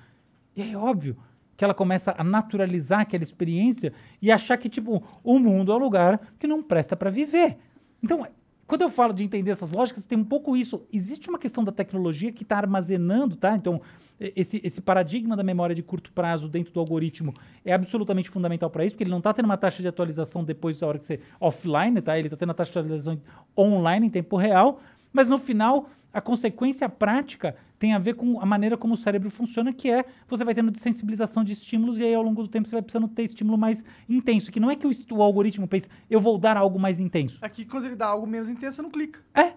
E 0.56 0.72
é 0.72 0.76
óbvio 0.76 1.14
que 1.54 1.62
ela 1.62 1.74
começa 1.74 2.14
a 2.16 2.24
naturalizar 2.24 3.00
aquela 3.00 3.22
experiência 3.22 3.92
e 4.20 4.32
achar 4.32 4.56
que, 4.56 4.70
tipo, 4.70 5.04
o 5.22 5.38
mundo 5.38 5.72
é 5.72 5.74
um 5.74 5.78
lugar 5.78 6.32
que 6.38 6.46
não 6.46 6.62
presta 6.62 6.96
para 6.96 7.10
viver. 7.10 7.58
Então, 8.02 8.26
quando 8.72 8.80
eu 8.80 8.88
falo 8.88 9.12
de 9.12 9.22
entender 9.22 9.50
essas 9.50 9.70
lógicas, 9.70 10.06
tem 10.06 10.16
um 10.16 10.24
pouco 10.24 10.56
isso. 10.56 10.82
Existe 10.90 11.28
uma 11.28 11.38
questão 11.38 11.62
da 11.62 11.70
tecnologia 11.70 12.32
que 12.32 12.42
está 12.42 12.56
armazenando, 12.56 13.36
tá? 13.36 13.54
Então, 13.54 13.82
esse, 14.18 14.62
esse 14.64 14.80
paradigma 14.80 15.36
da 15.36 15.42
memória 15.42 15.74
de 15.74 15.82
curto 15.82 16.10
prazo 16.10 16.48
dentro 16.48 16.72
do 16.72 16.80
algoritmo 16.80 17.34
é 17.66 17.74
absolutamente 17.74 18.30
fundamental 18.30 18.70
para 18.70 18.86
isso, 18.86 18.94
porque 18.94 19.04
ele 19.04 19.10
não 19.10 19.18
está 19.18 19.30
tendo 19.34 19.44
uma 19.44 19.58
taxa 19.58 19.82
de 19.82 19.88
atualização 19.88 20.42
depois 20.42 20.80
da 20.80 20.86
hora 20.86 20.98
que 20.98 21.04
você 21.04 21.20
offline, 21.38 22.00
tá? 22.00 22.18
Ele 22.18 22.28
está 22.28 22.36
tendo 22.38 22.48
a 22.48 22.54
taxa 22.54 22.72
de 22.72 22.78
atualização 22.78 23.20
online 23.54 24.06
em 24.06 24.10
tempo 24.10 24.38
real, 24.38 24.80
mas 25.12 25.28
no 25.28 25.36
final 25.36 25.90
a 26.12 26.20
consequência 26.20 26.88
prática 26.88 27.56
tem 27.78 27.92
a 27.94 27.98
ver 27.98 28.14
com 28.14 28.40
a 28.40 28.46
maneira 28.46 28.76
como 28.76 28.94
o 28.94 28.96
cérebro 28.96 29.30
funciona, 29.30 29.72
que 29.72 29.90
é 29.90 30.04
você 30.28 30.44
vai 30.44 30.54
tendo 30.54 30.70
desensibilização 30.70 31.42
de 31.42 31.52
estímulos 31.52 31.98
e 31.98 32.04
aí 32.04 32.14
ao 32.14 32.22
longo 32.22 32.42
do 32.42 32.48
tempo 32.48 32.68
você 32.68 32.74
vai 32.76 32.82
precisando 32.82 33.08
ter 33.08 33.22
estímulo 33.24 33.56
mais 33.58 33.84
intenso, 34.08 34.52
que 34.52 34.60
não 34.60 34.70
é 34.70 34.76
que 34.76 34.86
o, 34.86 34.90
o 35.12 35.22
algoritmo 35.22 35.66
pense, 35.66 35.88
eu 36.10 36.20
vou 36.20 36.38
dar 36.38 36.56
algo 36.56 36.78
mais 36.78 37.00
intenso. 37.00 37.38
Aqui, 37.42 37.64
quando 37.64 37.86
ele 37.86 37.96
dá 37.96 38.06
algo 38.06 38.26
menos 38.26 38.48
intenso, 38.48 38.76
você 38.76 38.82
não 38.82 38.90
clica. 38.90 39.20
É. 39.34 39.54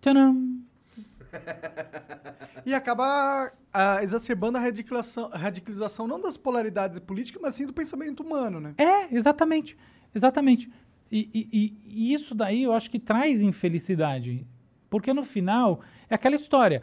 Tcharam. 0.00 0.58
E 2.66 2.74
acaba 2.74 3.52
ah, 3.72 4.02
exacerbando 4.02 4.58
a 4.58 4.60
radicalização, 4.60 5.28
radicalização 5.30 6.06
não 6.06 6.20
das 6.20 6.36
polaridades 6.36 6.98
políticas, 6.98 7.40
mas 7.40 7.54
sim 7.54 7.64
do 7.66 7.72
pensamento 7.72 8.22
humano, 8.22 8.60
né? 8.60 8.74
É, 8.76 9.14
exatamente. 9.14 9.76
Exatamente. 10.14 10.70
E- 11.10 11.30
e- 11.32 11.76
e 11.86 12.12
isso 12.12 12.34
daí 12.34 12.62
eu 12.64 12.72
acho 12.72 12.90
que 12.90 12.98
traz 12.98 13.40
infelicidade. 13.40 14.46
Porque 14.90 15.12
no 15.12 15.22
final, 15.24 15.80
é 16.08 16.14
aquela 16.14 16.34
história. 16.34 16.82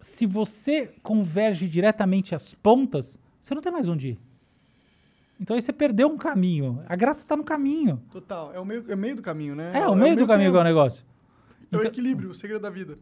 Se 0.00 0.26
você 0.26 0.92
converge 1.02 1.68
diretamente 1.68 2.34
às 2.34 2.54
pontas, 2.54 3.18
você 3.40 3.54
não 3.54 3.62
tem 3.62 3.72
mais 3.72 3.88
onde 3.88 4.08
ir. 4.10 4.18
Então 5.40 5.54
aí 5.54 5.60
você 5.62 5.72
perdeu 5.72 6.08
um 6.08 6.16
caminho. 6.16 6.82
A 6.88 6.96
graça 6.96 7.20
está 7.20 7.36
no 7.36 7.44
caminho. 7.44 8.02
Total. 8.10 8.52
É 8.54 8.60
o 8.60 8.64
meio, 8.64 8.84
é 8.88 8.94
o 8.94 8.98
meio 8.98 9.16
do 9.16 9.22
caminho, 9.22 9.54
né? 9.54 9.72
É, 9.74 9.86
o 9.88 9.94
meio 9.94 10.16
do 10.16 10.26
caminho 10.26 10.50
que 10.50 10.56
é 10.56 10.60
o 10.60 10.64
negócio. 10.64 11.04
É 11.70 11.76
o 11.76 11.80
Então- 11.80 11.82
equilíbrio, 11.90 12.30
o 12.30 12.34
segredo 12.34 12.60
da 12.62 12.70
vida. 12.70 12.98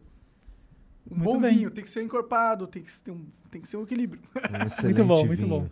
Um 1.09 1.15
Muito 1.15 1.23
bom 1.33 1.39
bem. 1.39 1.55
vinho 1.55 1.71
tem 1.71 1.83
que 1.83 1.89
ser 1.89 2.01
encorpado, 2.01 2.65
tem 2.65 2.81
que 2.81 2.91
ter 3.01 3.11
um, 3.11 3.25
tem 3.51 3.61
que 3.61 3.69
ser 3.69 3.77
um 3.77 3.83
equilíbrio. 3.83 4.21
Um 4.35 4.35
Muito 4.83 5.03
bom, 5.05 5.25
muito 5.25 5.37
vinho. 5.39 5.47
bom. 5.49 5.69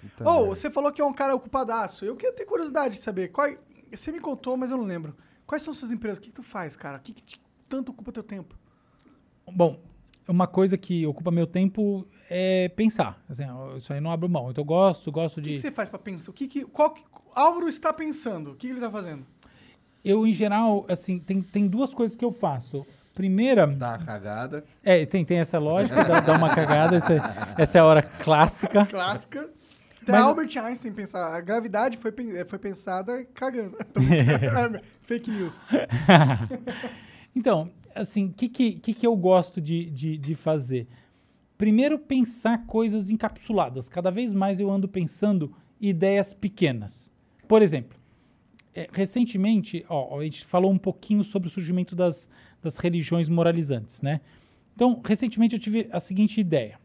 Puta 0.00 0.28
Ô, 0.28 0.32
merda. 0.40 0.48
você 0.54 0.70
falou 0.70 0.92
que 0.92 1.00
é 1.00 1.04
um 1.04 1.12
cara 1.14 1.34
ocupadaço. 1.34 2.04
Eu 2.04 2.14
queria 2.14 2.34
ter 2.34 2.44
curiosidade 2.44 2.96
de 2.96 3.00
saber. 3.00 3.28
Qual, 3.28 3.48
você 3.90 4.12
me 4.12 4.20
contou, 4.20 4.56
mas 4.56 4.70
eu 4.70 4.76
não 4.76 4.84
lembro. 4.84 5.16
Quais 5.46 5.62
são 5.62 5.72
suas 5.72 5.90
empresas? 5.90 6.18
O 6.18 6.20
que, 6.20 6.28
que 6.28 6.34
tu 6.34 6.42
faz, 6.42 6.76
cara? 6.76 6.98
O 6.98 7.00
que, 7.00 7.12
que 7.14 7.22
te- 7.22 7.40
tanto 7.68 7.90
ocupa 7.92 8.12
teu 8.12 8.22
tempo? 8.22 8.54
Bom, 9.52 9.78
uma 10.26 10.46
coisa 10.46 10.76
que 10.76 11.06
ocupa 11.06 11.30
meu 11.30 11.46
tempo 11.46 12.06
é 12.28 12.68
pensar. 12.70 13.22
Assim, 13.28 13.44
isso 13.76 13.92
aí 13.92 14.00
não 14.00 14.10
abro 14.10 14.28
mão. 14.28 14.50
Então 14.50 14.62
eu 14.62 14.66
gosto, 14.66 15.12
gosto 15.12 15.38
O 15.38 15.42
que, 15.42 15.48
de. 15.50 15.54
que 15.54 15.60
você 15.60 15.70
faz 15.70 15.88
pra 15.88 15.98
pensar? 15.98 16.30
O 16.30 16.34
que, 16.34 16.48
que 16.48 16.64
qual 16.64 16.90
que 16.90 17.02
Álvaro 17.34 17.68
está 17.68 17.92
pensando? 17.92 18.52
O 18.52 18.54
que 18.56 18.68
ele 18.68 18.80
tá 18.80 18.90
fazendo? 18.90 19.24
Eu, 20.04 20.26
em 20.26 20.32
geral, 20.32 20.84
assim, 20.88 21.18
tem, 21.18 21.42
tem 21.42 21.66
duas 21.66 21.92
coisas 21.92 22.16
que 22.16 22.24
eu 22.24 22.30
faço. 22.32 22.86
Primeira. 23.14 23.66
Dá 23.66 23.90
uma 23.90 23.98
cagada. 23.98 24.64
É, 24.84 25.06
tem, 25.06 25.24
tem 25.24 25.38
essa 25.38 25.58
lógica, 25.58 26.04
dá, 26.04 26.20
dá 26.20 26.32
uma 26.36 26.54
cagada, 26.54 26.96
essa, 26.96 27.14
essa 27.56 27.78
é 27.78 27.80
a 27.80 27.84
hora 27.84 28.02
clássica. 28.02 28.84
Clássica. 28.86 29.50
Até 30.02 30.12
Mas- 30.12 30.22
Albert 30.22 30.56
Einstein 30.58 30.92
pensar. 30.92 31.34
A 31.34 31.40
gravidade 31.40 31.96
foi, 31.96 32.12
pen- 32.12 32.44
foi 32.46 32.58
pensada 32.58 33.24
cagando. 33.34 33.76
Fake 35.02 35.30
news. 35.30 35.60
então, 37.36 37.70
assim, 37.94 38.28
o 38.28 38.32
que, 38.32 38.48
que, 38.48 38.94
que, 38.94 39.06
eu 39.06 39.14
gosto 39.14 39.60
de, 39.60 39.90
de, 39.90 40.16
de 40.16 40.34
fazer? 40.34 40.88
Primeiro, 41.58 41.98
pensar 41.98 42.66
coisas 42.66 43.10
encapsuladas. 43.10 43.90
Cada 43.90 44.10
vez 44.10 44.32
mais 44.32 44.58
eu 44.58 44.70
ando 44.70 44.88
pensando 44.88 45.54
ideias 45.78 46.32
pequenas. 46.32 47.12
Por 47.46 47.60
exemplo, 47.60 47.98
é, 48.74 48.88
recentemente, 48.90 49.84
ó, 49.86 50.18
a 50.18 50.24
gente 50.24 50.46
falou 50.46 50.70
um 50.72 50.78
pouquinho 50.78 51.22
sobre 51.22 51.48
o 51.48 51.50
surgimento 51.50 51.94
das, 51.94 52.28
das 52.62 52.78
religiões 52.78 53.28
moralizantes, 53.28 54.00
né? 54.00 54.22
Então, 54.74 55.00
recentemente 55.04 55.54
eu 55.54 55.60
tive 55.60 55.88
a 55.92 56.00
seguinte 56.00 56.40
ideia. 56.40 56.78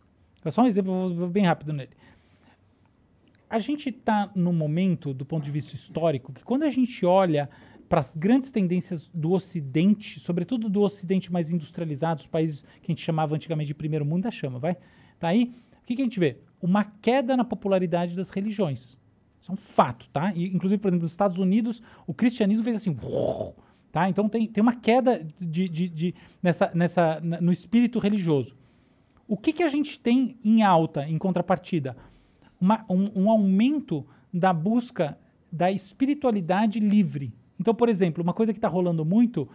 É 0.44 0.50
só 0.50 0.64
um 0.64 0.68
exemplo, 0.68 1.14
vou 1.14 1.30
bem 1.30 1.46
rápido 1.46 1.72
nele. 1.72 1.92
A 3.50 3.60
gente 3.60 3.90
está 3.90 4.30
num 4.36 4.54
momento, 4.54 5.14
do 5.14 5.26
ponto 5.26 5.44
de 5.44 5.52
vista 5.52 5.76
histórico, 5.76 6.34
que 6.34 6.44
quando 6.44 6.64
a 6.64 6.70
gente 6.70 7.06
olha 7.06 7.50
para 7.92 8.00
as 8.00 8.16
grandes 8.16 8.54
tendências 8.54 9.10
do 9.14 9.34
Ocidente, 9.34 10.18
sobretudo 10.18 10.70
do 10.70 10.80
Ocidente 10.82 11.30
mais 11.30 11.52
industrializado, 11.52 12.22
os 12.22 12.26
países 12.26 12.62
que 12.82 12.90
a 12.90 12.92
gente 12.94 13.02
chamava 13.02 13.36
antigamente 13.36 13.68
de 13.68 13.74
primeiro 13.74 14.06
mundo, 14.06 14.24
da 14.24 14.32
chama, 14.32 14.60
vai? 14.60 14.78
Tá 15.20 15.28
aí? 15.28 15.52
O 15.84 15.86
que, 15.86 15.96
que 15.98 16.02
a 16.02 16.06
gente 16.06 16.18
vê? 16.18 16.38
Uma 16.62 16.86
queda 16.86 17.36
na 17.36 17.44
popularidade 17.44 18.16
das 18.16 18.30
religiões. 18.30 18.98
Isso 19.42 19.52
é 19.52 19.54
um 19.54 19.58
fato, 19.58 20.08
tá? 20.08 20.32
E, 20.34 20.46
inclusive, 20.56 20.80
por 20.82 20.88
exemplo, 20.88 21.04
nos 21.04 21.12
Estados 21.12 21.38
Unidos, 21.38 21.84
o 22.08 22.14
cristianismo 22.14 22.64
fez 22.64 22.78
assim, 22.78 22.96
tá? 23.92 24.08
Então 24.08 24.30
tem, 24.30 24.48
tem 24.48 24.62
uma 24.62 24.76
queda 24.78 25.28
de, 25.38 25.68
de, 25.68 25.90
de- 25.90 26.16
nessa, 26.42 26.72
nessa, 26.74 27.20
no 27.20 27.52
espírito 27.52 28.00
religioso. 28.00 28.54
O 29.28 29.36
que, 29.36 29.52
que 29.52 29.64
a 29.64 29.68
gente 29.68 30.00
tem 30.00 30.38
em 30.46 30.64
alta, 30.64 31.06
em 31.10 31.18
contrapartida? 31.18 31.98
Uma- 32.58 32.86
um, 32.90 33.24
um 33.24 33.30
aumento 33.30 34.08
da 34.34 34.54
busca 34.54 35.18
da 35.52 35.70
espiritualidade 35.70 36.80
livre. 36.80 37.34
Então, 37.62 37.74
por 37.74 37.88
exemplo, 37.88 38.22
uma 38.24 38.34
coisa 38.34 38.52
que 38.52 38.58
está 38.58 38.68
rolando 38.68 39.06
muito 39.06 39.48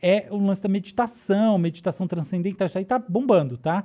é 0.00 0.28
o 0.30 0.36
lance 0.36 0.62
da 0.62 0.68
meditação, 0.68 1.56
meditação 1.58 2.06
transcendental, 2.06 2.66
isso 2.66 2.76
aí 2.78 2.84
tá 2.84 2.98
bombando, 2.98 3.56
tá? 3.56 3.84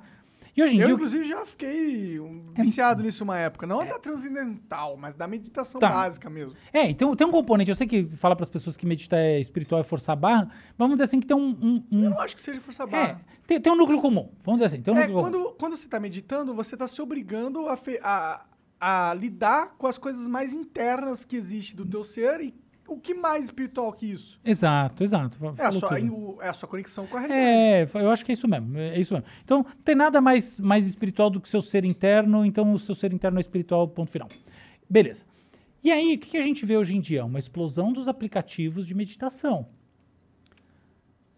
E 0.57 0.61
hoje 0.61 0.75
em 0.75 0.79
Eu, 0.81 0.87
dia. 0.87 0.95
inclusive, 0.95 1.23
já 1.29 1.45
fiquei 1.45 2.19
um, 2.19 2.43
viciado 2.53 3.01
nisso 3.01 3.23
uma 3.23 3.37
época. 3.37 3.65
Não 3.65 3.85
da 3.87 3.97
transcendental, 3.97 4.97
mas 4.97 5.15
da 5.15 5.25
meditação 5.27 5.79
Tá. 5.79 5.87
básica 5.89 6.29
mesmo. 6.29 6.53
É, 6.73 6.89
então 6.89 7.15
tem 7.15 7.25
um 7.25 7.31
componente, 7.31 7.69
eu 7.69 7.75
sei 7.77 7.87
que 7.87 8.03
fala 8.17 8.35
para 8.35 8.43
as 8.43 8.49
pessoas 8.49 8.75
que 8.75 8.85
meditar 8.85 9.17
é 9.19 9.39
espiritual 9.39 9.79
é 9.79 9.83
forçar 9.85 10.13
a 10.13 10.15
barra, 10.19 10.45
mas 10.49 10.77
vamos 10.77 10.95
dizer 10.95 11.05
assim 11.05 11.21
que 11.21 11.27
tem 11.27 11.37
um. 11.37 11.49
um- 11.61 11.83
um- 11.89 12.03
Eu 12.03 12.09
não 12.09 12.19
acho 12.19 12.35
que 12.35 12.41
seja 12.41 12.59
força 12.59 12.83
é, 12.83 12.87
barra. 12.87 13.21
tem, 13.47 13.61
tem 13.61 13.71
um 13.71 13.75
núcleo 13.77 14.01
comum. 14.01 14.29
Vamos 14.43 14.59
dizer 14.61 14.65
assim, 14.75 14.81
tem 14.83 14.93
um 14.93 14.97
É, 14.97 15.07
núcleo 15.07 15.19
comum. 15.31 15.31
quando, 15.43 15.55
quando 15.57 15.77
você 15.77 15.87
tá 15.87 15.99
meditando, 16.01 16.53
você 16.53 16.75
tá 16.75 16.87
se 16.87 17.01
obrigando 17.01 17.67
a, 17.69 17.77
fe- 17.77 17.99
a- 18.03 18.43
a 18.81 19.13
lidar 19.13 19.75
com 19.77 19.87
as 19.87 19.97
coisas 19.97 20.27
mais 20.27 20.51
internas 20.51 21.23
que 21.23 21.37
existem 21.37 21.77
do 21.77 21.85
teu 21.85 22.03
ser 22.03 22.41
e 22.41 22.53
o 22.89 22.99
que 22.99 23.13
mais 23.13 23.45
espiritual 23.45 23.91
que 23.93 24.05
isso? 24.11 24.39
Exato, 24.43 25.03
exato. 25.03 25.37
É 25.57 25.65
a, 25.65 25.71
sua, 25.71 25.99
o- 26.01 26.37
é 26.41 26.49
a 26.49 26.53
sua 26.53 26.67
conexão 26.67 27.05
com 27.07 27.17
a 27.17 27.19
realidade. 27.21 27.43
É, 27.97 28.01
eu 28.03 28.09
acho 28.11 28.25
que 28.25 28.31
é 28.31 28.33
isso 28.33 28.47
mesmo. 28.47 28.77
É 28.77 28.99
isso 28.99 29.13
mesmo. 29.13 29.27
Então, 29.43 29.63
não 29.63 29.75
tem 29.83 29.95
nada 29.95 30.19
mais, 30.19 30.59
mais 30.59 30.85
espiritual 30.87 31.29
do 31.29 31.39
que 31.39 31.47
o 31.47 31.51
seu 31.51 31.61
ser 31.61 31.85
interno, 31.85 32.45
então 32.45 32.73
o 32.73 32.79
seu 32.79 32.95
ser 32.95 33.13
interno 33.13 33.37
é 33.39 33.41
espiritual, 33.41 33.87
ponto 33.87 34.11
final. 34.11 34.27
Beleza. 34.89 35.25
E 35.83 35.91
aí, 35.91 36.15
o 36.15 36.19
que 36.19 36.31
que 36.31 36.37
a 36.37 36.41
gente 36.41 36.65
vê 36.65 36.75
hoje 36.75 36.95
em 36.95 36.99
dia? 36.99 37.23
Uma 37.23 37.39
explosão 37.39 37.93
dos 37.93 38.07
aplicativos 38.07 38.85
de 38.85 38.93
meditação. 38.93 39.67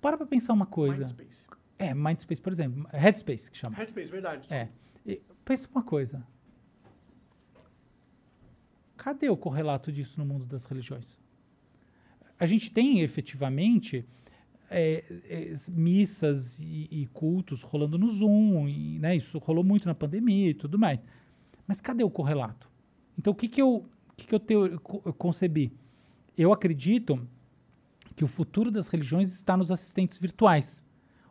para 0.02 0.18
pra 0.18 0.26
pensar 0.26 0.54
uma 0.54 0.66
coisa. 0.66 1.02
Mindspace. 1.04 1.46
É, 1.78 1.94
Mindspace, 1.94 2.42
por 2.42 2.52
exemplo. 2.52 2.88
Headspace, 2.92 3.52
que 3.52 3.58
chama. 3.58 3.76
Headspace, 3.76 4.10
verdade. 4.10 4.48
É. 4.52 4.68
E 5.06 5.22
pensa 5.46 5.68
uma 5.74 5.84
coisa. 5.84 6.26
Cadê 8.98 9.30
o 9.30 9.38
correlato 9.38 9.92
disso 9.92 10.20
no 10.20 10.26
mundo 10.26 10.46
das 10.46 10.66
religiões? 10.66 11.18
A 12.42 12.48
gente 12.48 12.72
tem 12.72 13.02
efetivamente 13.02 14.04
é, 14.70 15.04
é, 15.30 15.54
missas 15.70 16.60
e, 16.60 16.88
e 16.90 17.06
cultos 17.14 17.62
rolando 17.62 18.00
no 18.00 18.10
Zoom, 18.10 18.68
e, 18.68 18.98
né, 18.98 19.16
isso 19.16 19.38
rolou 19.38 19.64
muito 19.64 19.86
na 19.86 19.94
pandemia 19.94 20.50
e 20.50 20.54
tudo 20.56 20.80
mais. 20.80 21.00
Mas 21.68 21.80
cadê 21.80 22.04
o 22.04 22.10
correlato? 22.10 22.68
Então, 23.18 23.32
o 23.32 23.36
que, 23.36 23.48
que 23.48 23.62
eu, 23.62 23.86
que 24.18 24.26
que 24.26 24.34
eu, 24.56 24.80
co- 24.80 25.02
eu 25.06 25.14
concebi? 25.14 25.72
Eu 26.36 26.52
acredito 26.52 27.20
que 28.16 28.24
o 28.24 28.28
futuro 28.28 28.72
das 28.72 28.88
religiões 28.88 29.32
está 29.32 29.56
nos 29.56 29.70
assistentes 29.70 30.18
virtuais. 30.18 30.84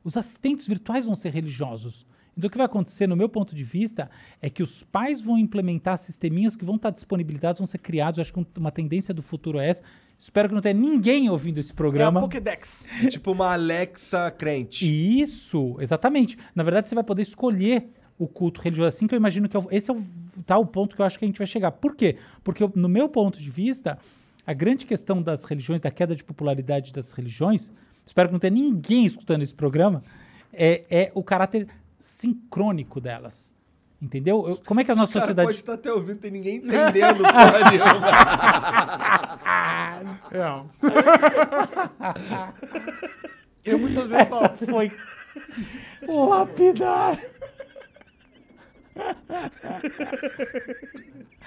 Os 0.04 0.16
assistentes 0.16 0.66
virtuais 0.66 1.04
vão 1.04 1.16
ser 1.16 1.32
religiosos. 1.32 2.06
Então, 2.36 2.46
o 2.46 2.50
que 2.50 2.56
vai 2.56 2.66
acontecer, 2.66 3.06
no 3.08 3.16
meu 3.16 3.28
ponto 3.28 3.54
de 3.54 3.64
vista, 3.64 4.08
é 4.40 4.48
que 4.48 4.62
os 4.62 4.84
pais 4.84 5.20
vão 5.20 5.36
implementar 5.36 5.98
sisteminhas 5.98 6.54
que 6.54 6.64
vão 6.64 6.76
estar 6.76 6.90
disponibilizados, 6.90 7.58
vão 7.58 7.66
ser 7.66 7.78
criados. 7.78 8.18
Eu 8.18 8.22
acho 8.22 8.32
que 8.32 8.38
um- 8.38 8.46
uma 8.58 8.70
tendência 8.70 9.12
do 9.12 9.22
futuro 9.22 9.58
é 9.58 9.68
essa. 9.68 9.82
Espero 10.20 10.50
que 10.50 10.54
não 10.54 10.60
tenha 10.60 10.74
ninguém 10.74 11.30
ouvindo 11.30 11.56
esse 11.58 11.70
É 11.70 11.72
a 11.72 11.76
programa. 11.76 12.20
Pokédex. 12.20 12.86
É 13.02 13.08
tipo 13.08 13.32
uma 13.32 13.54
Alexa 13.54 14.30
crente. 14.30 14.84
Isso, 14.86 15.76
exatamente. 15.80 16.36
Na 16.54 16.62
verdade, 16.62 16.90
você 16.90 16.94
vai 16.94 17.02
poder 17.02 17.22
escolher 17.22 17.88
o 18.18 18.28
culto 18.28 18.60
religioso 18.60 18.94
assim, 18.94 19.06
que 19.06 19.14
eu 19.14 19.16
imagino 19.16 19.48
que 19.48 19.56
é 19.56 19.60
o- 19.60 19.68
esse 19.70 19.90
é 19.90 19.94
o, 19.94 20.04
tá, 20.44 20.58
o 20.58 20.66
ponto 20.66 20.94
que 20.94 21.00
eu 21.00 21.06
acho 21.06 21.18
que 21.18 21.24
a 21.24 21.28
gente 21.28 21.38
vai 21.38 21.46
chegar. 21.46 21.70
Por 21.72 21.96
quê? 21.96 22.16
Porque, 22.44 22.62
eu- 22.62 22.70
no 22.76 22.86
meu 22.86 23.08
ponto 23.08 23.40
de 23.40 23.50
vista, 23.50 23.98
a 24.46 24.52
grande 24.52 24.84
questão 24.84 25.22
das 25.22 25.44
religiões, 25.44 25.80
da 25.80 25.90
queda 25.90 26.14
de 26.14 26.22
popularidade 26.22 26.92
das 26.92 27.12
religiões, 27.12 27.72
espero 28.04 28.28
que 28.28 28.32
não 28.34 28.38
tenha 28.38 28.50
ninguém 28.52 29.06
escutando 29.06 29.40
esse 29.40 29.54
programa, 29.54 30.02
é, 30.52 30.84
é 30.90 31.12
o 31.14 31.22
caráter 31.22 31.66
sincrônico 31.98 33.00
delas. 33.00 33.54
Entendeu? 34.02 34.48
Eu- 34.48 34.60
como 34.66 34.80
é 34.80 34.84
que 34.84 34.90
a 34.90 34.94
nossa 34.94 35.10
O 35.10 35.12
cara 35.14 35.22
sociedade. 35.26 35.46
pode 35.48 35.58
estar 35.58 35.74
até 35.74 35.92
ouvindo, 35.92 36.20
tem 36.20 36.30
ninguém 36.30 36.56
entendendo 36.56 37.18
porra 37.22 37.70
nenhuma. 37.70 38.00
Eu 43.64 43.78
muitas 43.78 44.06
vezes 44.06 44.26
Essa 44.26 44.48
falo. 44.48 44.56
foi. 44.70 44.92
Lapidar. 46.08 47.18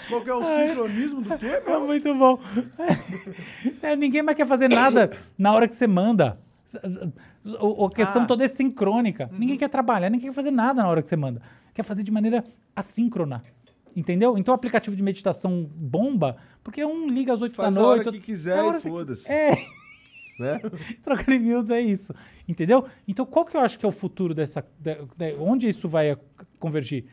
Qual 0.07 0.21
que 0.21 0.29
é 0.29 0.33
o 0.33 0.43
sincronismo 0.43 1.21
do 1.21 1.37
quê, 1.37 1.45
É 1.47 1.61
meu? 1.61 1.81
muito 1.81 2.13
bom. 2.15 2.39
É, 3.81 3.95
ninguém 3.95 4.21
mais 4.21 4.37
quer 4.37 4.45
fazer 4.45 4.67
nada 4.69 5.11
na 5.37 5.51
hora 5.53 5.67
que 5.67 5.75
você 5.75 5.87
manda. 5.87 6.37
O- 7.61 7.85
A 7.85 7.91
questão 7.91 8.23
Ah. 8.23 8.25
toda 8.25 8.43
é 8.43 8.47
sincrônica. 8.47 9.29
Ninguém 9.37 9.57
quer 9.57 9.69
trabalhar, 9.69 10.09
ninguém 10.09 10.29
quer 10.29 10.35
fazer 10.35 10.51
nada 10.51 10.81
na 10.81 10.87
hora 10.89 11.01
que 11.01 11.09
você 11.09 11.15
manda. 11.15 11.41
Quer 11.73 11.83
fazer 11.83 12.03
de 12.03 12.11
maneira 12.11 12.43
assíncrona. 12.75 13.41
Entendeu? 13.95 14.37
Então 14.37 14.53
o 14.53 14.55
aplicativo 14.55 14.95
de 14.95 15.03
meditação 15.03 15.69
bomba, 15.75 16.37
porque 16.63 16.83
um 16.83 17.07
liga 17.07 17.31
às 17.33 17.41
8 17.41 17.55
Faz 17.55 17.75
da 17.75 17.79
a 17.79 17.83
noite. 17.83 18.07
hora 18.07 18.11
que 18.11 18.19
quiser 18.23 18.57
a 18.57 18.63
hora 18.65 18.77
e 18.77 18.81
foda-se. 18.81 19.31
É, 19.31 19.51
Né? 20.39 20.59
trocar 21.03 21.25
de 21.31 21.37
miúdos 21.37 21.69
é 21.69 21.79
isso. 21.79 22.11
Entendeu? 22.47 22.85
Então, 23.07 23.23
qual 23.23 23.45
que 23.45 23.55
eu 23.55 23.61
acho 23.61 23.77
que 23.77 23.85
é 23.85 23.89
o 23.89 23.91
futuro 23.91 24.33
dessa. 24.33 24.65
da- 24.79 24.95
da- 25.15 25.35
onde 25.39 25.67
isso 25.69 25.87
vai 25.87 26.17
convergir? 26.59 27.05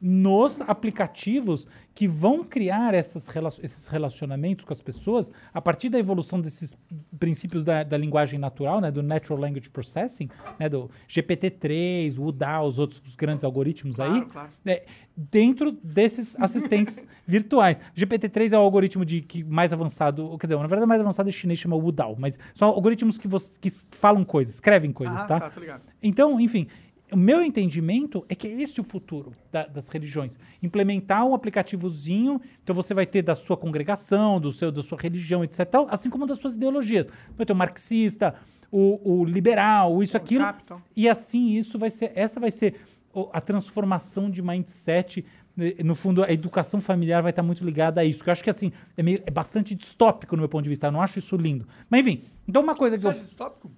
Nos 0.00 0.60
aplicativos 0.60 1.66
que 1.92 2.06
vão 2.06 2.44
criar 2.44 2.94
essas 2.94 3.28
esses 3.60 3.88
relacionamentos 3.88 4.64
com 4.64 4.72
as 4.72 4.80
pessoas 4.80 5.32
a 5.52 5.60
partir 5.60 5.88
da 5.88 5.98
evolução 5.98 6.40
desses 6.40 6.76
princípios 7.18 7.64
da, 7.64 7.82
da 7.82 7.98
linguagem 7.98 8.38
natural, 8.38 8.80
né, 8.80 8.92
do 8.92 9.02
Natural 9.02 9.40
Language 9.40 9.68
Processing, 9.70 10.28
né, 10.60 10.68
do 10.68 10.88
GPT-3, 11.08 12.16
o 12.18 12.30
DAO, 12.30 12.68
os 12.68 12.78
outros 12.78 13.00
grandes 13.16 13.44
algoritmos 13.44 13.98
aí, 13.98 14.08
Claro, 14.08 14.26
claro. 14.26 14.48
é, 14.66 14.84
dentro 15.16 15.72
desses 15.72 16.36
assistentes 16.40 17.04
virtuais. 17.26 17.76
GPT-3 17.96 18.52
é 18.52 18.56
o 18.58 18.60
algoritmo 18.60 19.04
de 19.04 19.20
que 19.20 19.42
mais 19.42 19.72
avançado, 19.72 20.36
quer 20.38 20.46
dizer, 20.46 20.56
na 20.56 20.62
verdade, 20.68 20.84
o 20.84 20.88
mais 20.88 21.00
avançado 21.00 21.28
é 21.28 21.32
chinês, 21.32 21.58
chama 21.58 21.74
Wudao, 21.76 22.14
mas 22.16 22.38
são 22.54 22.68
algoritmos 22.68 23.18
que, 23.18 23.26
você, 23.26 23.56
que 23.60 23.68
falam 23.90 24.24
coisas, 24.24 24.54
escrevem 24.54 24.92
coisas, 24.92 25.16
Ah, 25.22 25.26
tá? 25.26 25.40
tá, 25.40 25.50
tô 25.50 25.58
ligado. 25.58 25.82
Então, 26.00 26.40
enfim, 26.40 26.68
o 27.12 27.16
meu 27.16 27.42
entendimento 27.42 28.24
é 28.28 28.34
que 28.34 28.46
é 28.46 28.50
esse 28.62 28.80
o 28.80 28.84
futuro 28.84 29.32
da- 29.52 29.66
das 29.66 29.88
religiões. 29.88 30.38
Implementar 30.62 31.24
um 31.26 31.34
aplicativozinho, 31.34 32.40
então 32.62 32.74
você 32.74 32.92
vai 32.94 33.06
ter 33.06 33.22
da 33.22 33.34
sua 33.34 33.56
congregação, 33.56 34.40
do 34.40 34.52
seu, 34.52 34.70
da 34.72 34.82
sua 34.82 34.98
religião, 35.00 35.42
etc. 35.44 35.64
tal, 35.66 35.86
Assim 35.90 36.10
como 36.10 36.26
das 36.26 36.38
suas 36.38 36.56
ideologias. 36.56 37.06
Vai 37.36 37.46
ter 37.46 37.52
o 37.52 37.56
marxista, 37.56 38.34
o, 38.70 39.20
o 39.20 39.24
liberal, 39.24 39.94
o 39.94 40.02
isso, 40.02 40.16
aquilo. 40.16 40.44
Capital. 40.44 40.80
E 40.96 41.08
assim 41.08 41.50
isso 41.56 41.78
vai 41.78 41.90
ser, 41.90 42.12
essa 42.14 42.38
vai 42.38 42.50
ser 42.50 42.74
o- 43.14 43.28
a 43.32 43.40
transformação 43.40 44.30
de 44.30 44.42
mindset. 44.42 45.24
né, 45.56 45.72
No 45.82 45.94
fundo, 45.94 46.22
a 46.22 46.30
educação 46.32 46.80
familiar 46.80 47.20
vai 47.22 47.30
estar 47.30 47.42
muito 47.42 47.64
ligada 47.64 48.00
a 48.00 48.04
isso. 48.04 48.22
Que 48.22 48.28
eu 48.30 48.32
acho 48.32 48.44
que 48.44 48.50
assim, 48.50 48.70
é, 48.96 49.02
meio- 49.02 49.22
é 49.26 49.30
bastante 49.30 49.74
distópico 49.74 50.36
no 50.36 50.40
meu 50.42 50.48
ponto 50.48 50.62
de 50.62 50.68
vista. 50.68 50.86
Eu 50.86 50.92
não 50.92 51.02
acho 51.02 51.18
isso 51.18 51.36
lindo. 51.36 51.66
Mas 51.90 52.00
enfim, 52.06 52.22
então 52.46 52.62
uma 52.62 52.74
coisa 52.76 52.96
que 52.96 53.00
Você 53.02 53.06
eu 53.06 53.10
acha 53.10 53.22
isso 53.22 53.36
tópico? 53.36 53.70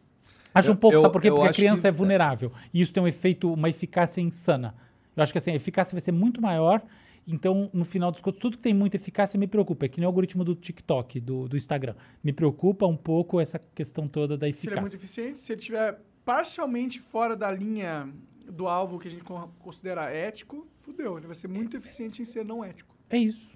Acho 0.54 0.72
um 0.72 0.76
pouco, 0.76 0.96
eu- 0.96 1.02
sabe 1.02 1.12
por 1.12 1.22
quê? 1.22 1.30
Porque 1.30 1.48
a 1.48 1.52
criança 1.52 1.82
que- 1.82 1.88
é 1.88 1.90
vulnerável. 1.92 2.52
E 2.72 2.80
isso 2.80 2.92
tem 2.92 3.02
um 3.02 3.08
efeito, 3.08 3.52
uma 3.52 3.68
eficácia 3.68 4.20
insana. 4.20 4.74
Eu 5.16 5.22
acho 5.22 5.32
que 5.32 5.38
assim, 5.38 5.50
a 5.50 5.54
eficácia 5.54 5.92
vai 5.92 6.00
ser 6.00 6.12
muito 6.12 6.40
maior. 6.40 6.82
Então, 7.28 7.68
no 7.72 7.84
final 7.84 8.10
dos 8.10 8.20
contos, 8.20 8.40
tudo 8.40 8.56
que 8.56 8.62
tem 8.62 8.72
muita 8.74 8.96
eficácia 8.96 9.38
me 9.38 9.46
preocupa. 9.46 9.84
É 9.84 9.88
que 9.88 10.00
nem 10.00 10.06
o 10.06 10.08
algoritmo 10.08 10.42
do 10.42 10.54
TikTok, 10.54 11.20
do, 11.20 11.48
do 11.48 11.56
Instagram. 11.56 11.94
Me 12.24 12.32
preocupa 12.32 12.86
um 12.86 12.96
pouco 12.96 13.38
essa 13.38 13.58
questão 13.74 14.08
toda 14.08 14.36
da 14.38 14.46
Se 14.46 14.66
ele 14.66 14.76
é 14.76 14.80
muito 14.80 14.94
eficácia. 14.94 14.96
eficiente, 14.96 15.38
se 15.38 15.52
ele 15.52 15.60
estiver 15.60 16.00
parcialmente 16.24 16.98
fora 16.98 17.36
da 17.36 17.50
linha 17.50 18.08
do 18.50 18.66
alvo 18.66 18.98
que 18.98 19.08
a 19.08 19.10
gente 19.10 19.22
con- 19.22 19.48
considera 19.60 20.10
ético, 20.10 20.66
fudeu. 20.82 21.18
Ele 21.18 21.26
vai 21.26 21.36
ser 21.36 21.48
muito 21.48 21.76
eficiente 21.76 22.22
em 22.22 22.24
ser 22.24 22.44
não 22.44 22.64
ético. 22.64 22.94
É 23.10 23.18
isso. 23.18 23.49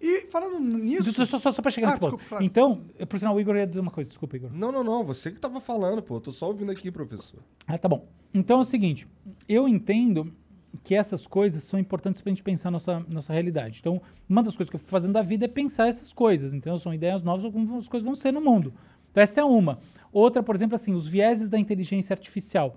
E 0.00 0.26
falando 0.28 0.60
nisso. 0.60 1.12
Só, 1.12 1.24
só, 1.24 1.38
só, 1.38 1.52
só 1.52 1.62
pra 1.62 1.70
chegar 1.70 1.86
Ah, 1.88 1.90
nesse 1.90 2.00
ponto. 2.00 2.10
desculpa, 2.12 2.28
claro. 2.28 2.44
Então, 2.44 2.82
eu- 2.98 3.06
por 3.06 3.18
sinal, 3.18 3.34
o 3.34 3.40
Igor 3.40 3.56
ia 3.56 3.66
dizer 3.66 3.80
uma 3.80 3.90
coisa. 3.90 4.08
Desculpa, 4.08 4.36
Igor. 4.36 4.50
Não, 4.52 4.70
não, 4.70 4.84
não. 4.84 5.02
Você 5.04 5.30
que 5.30 5.40
tava 5.40 5.60
falando, 5.60 6.02
pô. 6.02 6.16
Eu 6.16 6.20
tô 6.20 6.32
só 6.32 6.48
ouvindo 6.48 6.70
aqui, 6.70 6.90
professor. 6.90 7.40
Ah, 7.66 7.78
tá 7.78 7.88
bom. 7.88 8.06
Então 8.34 8.58
é 8.58 8.60
o 8.60 8.64
seguinte, 8.64 9.08
eu 9.48 9.66
entendo 9.66 10.32
que 10.84 10.94
essas 10.94 11.26
coisas 11.26 11.64
são 11.64 11.80
importantes 11.80 12.20
pra 12.20 12.30
gente 12.30 12.42
pensar 12.42 12.70
nossa, 12.70 13.00
nossa 13.08 13.32
realidade. 13.32 13.78
Então, 13.80 14.00
uma 14.28 14.42
das 14.42 14.54
coisas 14.54 14.68
que 14.68 14.76
eu 14.76 14.80
fico 14.80 14.90
fazendo 14.90 15.14
da 15.14 15.22
vida 15.22 15.46
é 15.46 15.48
pensar 15.48 15.88
essas 15.88 16.12
coisas, 16.12 16.52
então 16.52 16.76
são 16.76 16.92
ideias 16.92 17.22
novas 17.22 17.50
como 17.50 17.78
as 17.78 17.88
coisas 17.88 18.04
vão 18.04 18.14
ser 18.14 18.30
no 18.32 18.42
mundo. 18.42 18.74
Então 19.10 19.22
essa 19.22 19.40
é 19.40 19.44
uma. 19.44 19.78
Outra, 20.12 20.42
por 20.42 20.54
exemplo, 20.54 20.74
assim, 20.74 20.92
os 20.92 21.08
vieses 21.08 21.48
da 21.48 21.58
inteligência 21.58 22.12
artificial. 22.12 22.76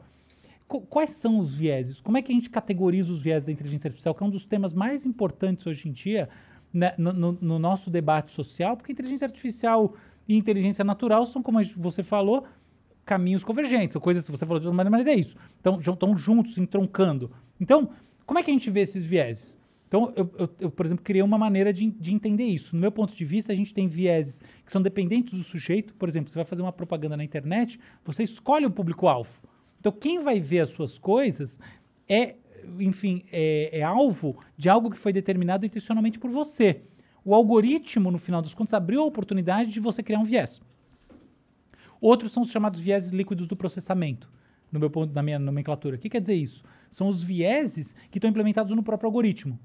Qu- 0.66 0.80
Quais 0.82 1.10
são 1.10 1.40
os 1.40 1.54
vieses? 1.54 2.00
Como 2.00 2.18
é 2.18 2.22
que 2.22 2.32
a 2.32 2.36
gente 2.36 2.50
categoriza 2.50 3.12
os 3.12 3.22
vieses 3.22 3.46
da 3.46 3.52
inteligência 3.52 3.90
artificial? 3.90 4.16
Que 4.16 4.24
é 4.24 4.26
um 4.26 4.30
dos 4.30 4.46
temas 4.46 4.72
mais 4.72 5.06
importantes 5.06 5.68
hoje 5.68 5.90
em 5.90 5.92
dia 5.92 6.30
né, 6.74 6.94
no, 6.98 7.12
no- 7.14 7.38
no 7.42 7.60
nosso 7.60 7.90
debate 7.90 8.32
social, 8.32 8.76
porque 8.78 8.92
inteligência 8.92 9.26
artificial 9.26 9.94
e 10.28 10.36
inteligência 10.38 10.84
natural 10.84 11.26
são, 11.26 11.42
como 11.42 11.60
você 11.78 12.04
falou, 12.04 12.46
caminhos 13.06 13.44
convergentes, 13.44 13.96
ou 13.96 14.02
coisas 14.02 14.26
que 14.26 14.32
você 14.32 14.46
falou 14.46 14.60
de 14.60 14.68
outra 14.68 14.76
maneira, 14.78 14.96
mas 14.98 15.08
é 15.08 15.20
isso. 15.20 15.36
Então, 15.60 15.80
estão 15.80 16.16
juntos, 16.16 16.58
entroncando. 16.58 17.32
Então, 17.60 17.90
como 18.26 18.38
é 18.38 18.44
que 18.44 18.52
a 18.52 18.54
gente 18.54 18.70
vê 18.70 18.82
esses 18.82 19.04
vieses? 19.04 19.58
Então, 19.88 20.14
eu, 20.16 20.30
eu- 20.38 20.50
eu, 20.60 20.70
por 20.70 20.86
exemplo, 20.86 21.04
criei 21.04 21.24
uma 21.24 21.38
maneira 21.40 21.74
de, 21.74 21.90
de 21.90 22.14
entender 22.14 22.44
isso. 22.44 22.76
No 22.76 22.82
meu 22.82 22.92
ponto 22.92 23.16
de 23.16 23.26
vista, 23.26 23.52
a 23.52 23.56
gente 23.56 23.74
tem 23.74 23.88
vieses 23.88 24.40
que 24.64 24.72
são 24.72 24.80
dependentes 24.84 25.34
do 25.34 25.44
sujeito. 25.44 25.96
Por 25.96 26.08
exemplo, 26.08 26.30
você 26.30 26.36
vai 26.38 26.46
fazer 26.46 26.62
uma 26.62 26.72
propaganda 26.72 27.18
na 27.18 27.24
internet, 27.24 27.80
você 28.06 28.22
escolhe 28.22 28.68
o 28.68 28.72
público-alvo. 28.72 29.32
Então, 29.80 29.92
quem 29.92 30.20
vai 30.20 30.40
ver 30.40 30.60
as 30.60 30.70
suas 30.70 31.00
coisas 31.00 31.60
é, 32.08 32.36
enfim, 32.80 33.24
é, 33.32 33.80
é 33.80 33.84
alvo 33.84 34.38
de 34.58 34.70
algo 34.70 34.90
que 34.90 34.98
foi 34.98 35.14
determinado 35.14 35.66
intencionalmente 35.66 36.20
por 36.20 36.30
você. 36.30 36.82
O 37.24 37.36
algoritmo, 37.36 38.12
no 38.12 38.18
final 38.18 38.42
dos 38.42 38.54
contos, 38.54 38.74
abriu 38.74 39.02
a 39.02 39.06
oportunidade 39.06 39.72
de 39.72 39.80
você 39.80 40.02
criar 40.02 40.20
um 40.20 40.24
viés. 40.24 40.62
Outros 42.02 42.32
são 42.32 42.44
os 42.44 42.52
chamados 42.52 42.80
vieses 42.80 43.12
líquidos 43.12 43.48
do 43.48 43.56
processamento, 43.56 44.32
no 44.72 44.80
meu 44.80 44.90
ponto, 44.90 45.14
na 45.14 45.22
minha 45.22 45.38
nomenclatura. 45.38 45.96
O 45.96 46.00
que 46.00 46.10
quer 46.10 46.22
dizer 46.22 46.36
isso? 46.36 46.64
São 46.90 47.08
os 47.08 47.22
vieses 47.22 47.94
que 48.10 48.18
estão 48.18 48.30
implementados 48.30 48.74
no 48.74 48.84
próprio 48.84 49.08
algoritmo. 49.08 49.60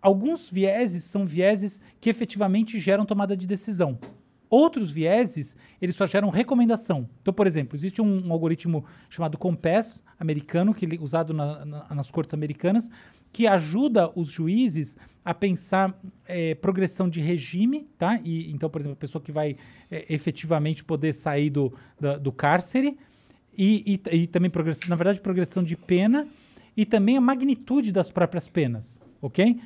Alguns 0.00 0.50
vieses 0.50 1.04
são 1.04 1.26
vieses 1.26 1.80
que 2.00 2.10
efetivamente 2.10 2.78
geram 2.78 3.04
tomada 3.04 3.36
de 3.36 3.46
decisão. 3.46 3.98
Outros 4.50 4.90
vieses, 4.90 5.54
eles 5.80 5.94
só 5.94 6.06
geram 6.06 6.30
recomendação. 6.30 7.08
Então, 7.20 7.34
por 7.34 7.46
exemplo, 7.46 7.76
existe 7.76 8.00
um, 8.00 8.26
um 8.28 8.32
algoritmo 8.32 8.84
chamado 9.10 9.36
Compass 9.36 10.02
americano, 10.18 10.72
que 10.74 10.86
é 10.86 10.88
usado 11.00 11.34
na- 11.34 11.64
na- 11.64 11.86
nas 11.94 12.10
cortes 12.10 12.32
americanas, 12.34 12.90
que 13.32 13.46
ajuda 13.46 14.10
os 14.18 14.28
juízes 14.28 14.96
a 15.22 15.34
pensar 15.34 15.94
eh, 16.26 16.54
progressão 16.54 17.08
de 17.10 17.20
regime, 17.20 17.86
tá? 17.98 18.18
E, 18.24 18.50
então, 18.50 18.70
por 18.70 18.80
exemplo, 18.80 18.94
a 18.94 19.00
pessoa 19.00 19.20
que 19.22 19.30
vai 19.30 19.56
eh, 19.90 20.06
efetivamente 20.08 20.82
poder 20.82 21.12
sair 21.12 21.50
do, 21.50 21.72
da- 22.00 22.16
do 22.16 22.32
cárcere 22.32 22.96
e, 23.56 24.00
e- 24.10 24.16
e 24.16 24.26
também, 24.26 24.50
na 24.88 24.96
verdade, 24.96 25.20
progressão 25.20 25.62
de 25.62 25.76
pena 25.76 26.26
e 26.74 26.86
também 26.86 27.16
a 27.18 27.20
magnitude 27.20 27.92
das 27.92 28.10
próprias 28.10 28.48
penas, 28.48 28.98
ok? 29.20 29.60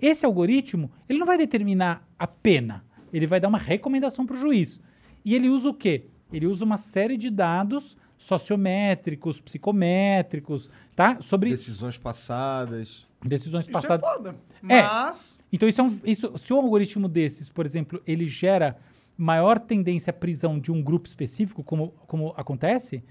Esse 0.00 0.26
algoritmo, 0.26 0.90
ele 1.08 1.18
não 1.18 1.26
vai 1.26 1.38
determinar 1.38 2.06
a 2.18 2.26
pena, 2.26 2.84
ele 3.12 3.26
vai 3.26 3.40
dar 3.40 3.48
uma 3.48 3.58
recomendação 3.58 4.26
para 4.26 4.36
o 4.36 4.38
juiz. 4.38 4.80
E 5.24 5.34
ele 5.34 5.48
usa 5.48 5.68
o 5.68 5.74
quê? 5.74 6.06
Ele 6.32 6.46
usa 6.46 6.64
uma 6.64 6.76
série 6.76 7.16
de 7.16 7.30
dados 7.30 7.96
sociométricos, 8.18 9.40
psicométricos, 9.40 10.68
tá? 10.94 11.18
Sobre 11.20 11.50
Decisões 11.50 11.98
passadas. 11.98 13.06
decisões 13.24 13.64
Isso 13.64 13.72
passadas. 13.72 14.08
é 14.08 14.12
foda. 14.14 14.36
É. 14.68 14.82
Mas. 14.82 15.38
Então, 15.52 15.68
isso 15.68 15.80
é 15.80 15.84
um, 15.84 16.00
isso, 16.04 16.32
se 16.38 16.52
um 16.52 16.56
algoritmo 16.56 17.08
desses, 17.08 17.50
por 17.50 17.66
exemplo, 17.66 18.00
ele 18.06 18.26
gera 18.26 18.76
maior 19.16 19.58
tendência 19.60 20.10
à 20.10 20.14
prisão 20.14 20.58
de 20.58 20.70
um 20.70 20.82
grupo 20.82 21.06
específico, 21.08 21.62
como, 21.62 21.88
como 22.06 22.34
acontece, 22.36 23.02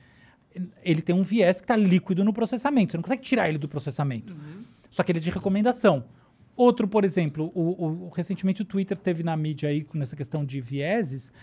ele 0.84 1.02
tem 1.02 1.16
um 1.16 1.24
viés 1.24 1.58
que 1.60 1.64
está 1.64 1.76
líquido 1.76 2.24
no 2.24 2.32
processamento. 2.34 2.92
Você 2.92 2.98
não 2.98 3.04
consegue 3.04 3.22
tirar 3.24 3.50
ele 3.50 3.58
do 3.58 3.68
processamento. 3.68 4.36
Só 4.92 5.04
que 5.04 5.12
ele 5.12 5.20
é 5.20 5.22
de 5.22 5.30
recomendação. 5.32 6.06
Outro, 6.57 6.88
por 6.88 7.03
exemplo, 7.03 7.52
o, 7.53 8.06
o- 8.06 8.10
recentemente 8.15 8.61
o 8.61 8.65
Twitter 8.65 8.98
teve 8.98 9.23
na 9.23 9.36
mídia 9.36 9.68
aí, 9.69 9.84
com 9.84 10.02
essa 10.02 10.15
questão 10.15 10.45
de 10.45 10.61
vieses, 10.61 11.34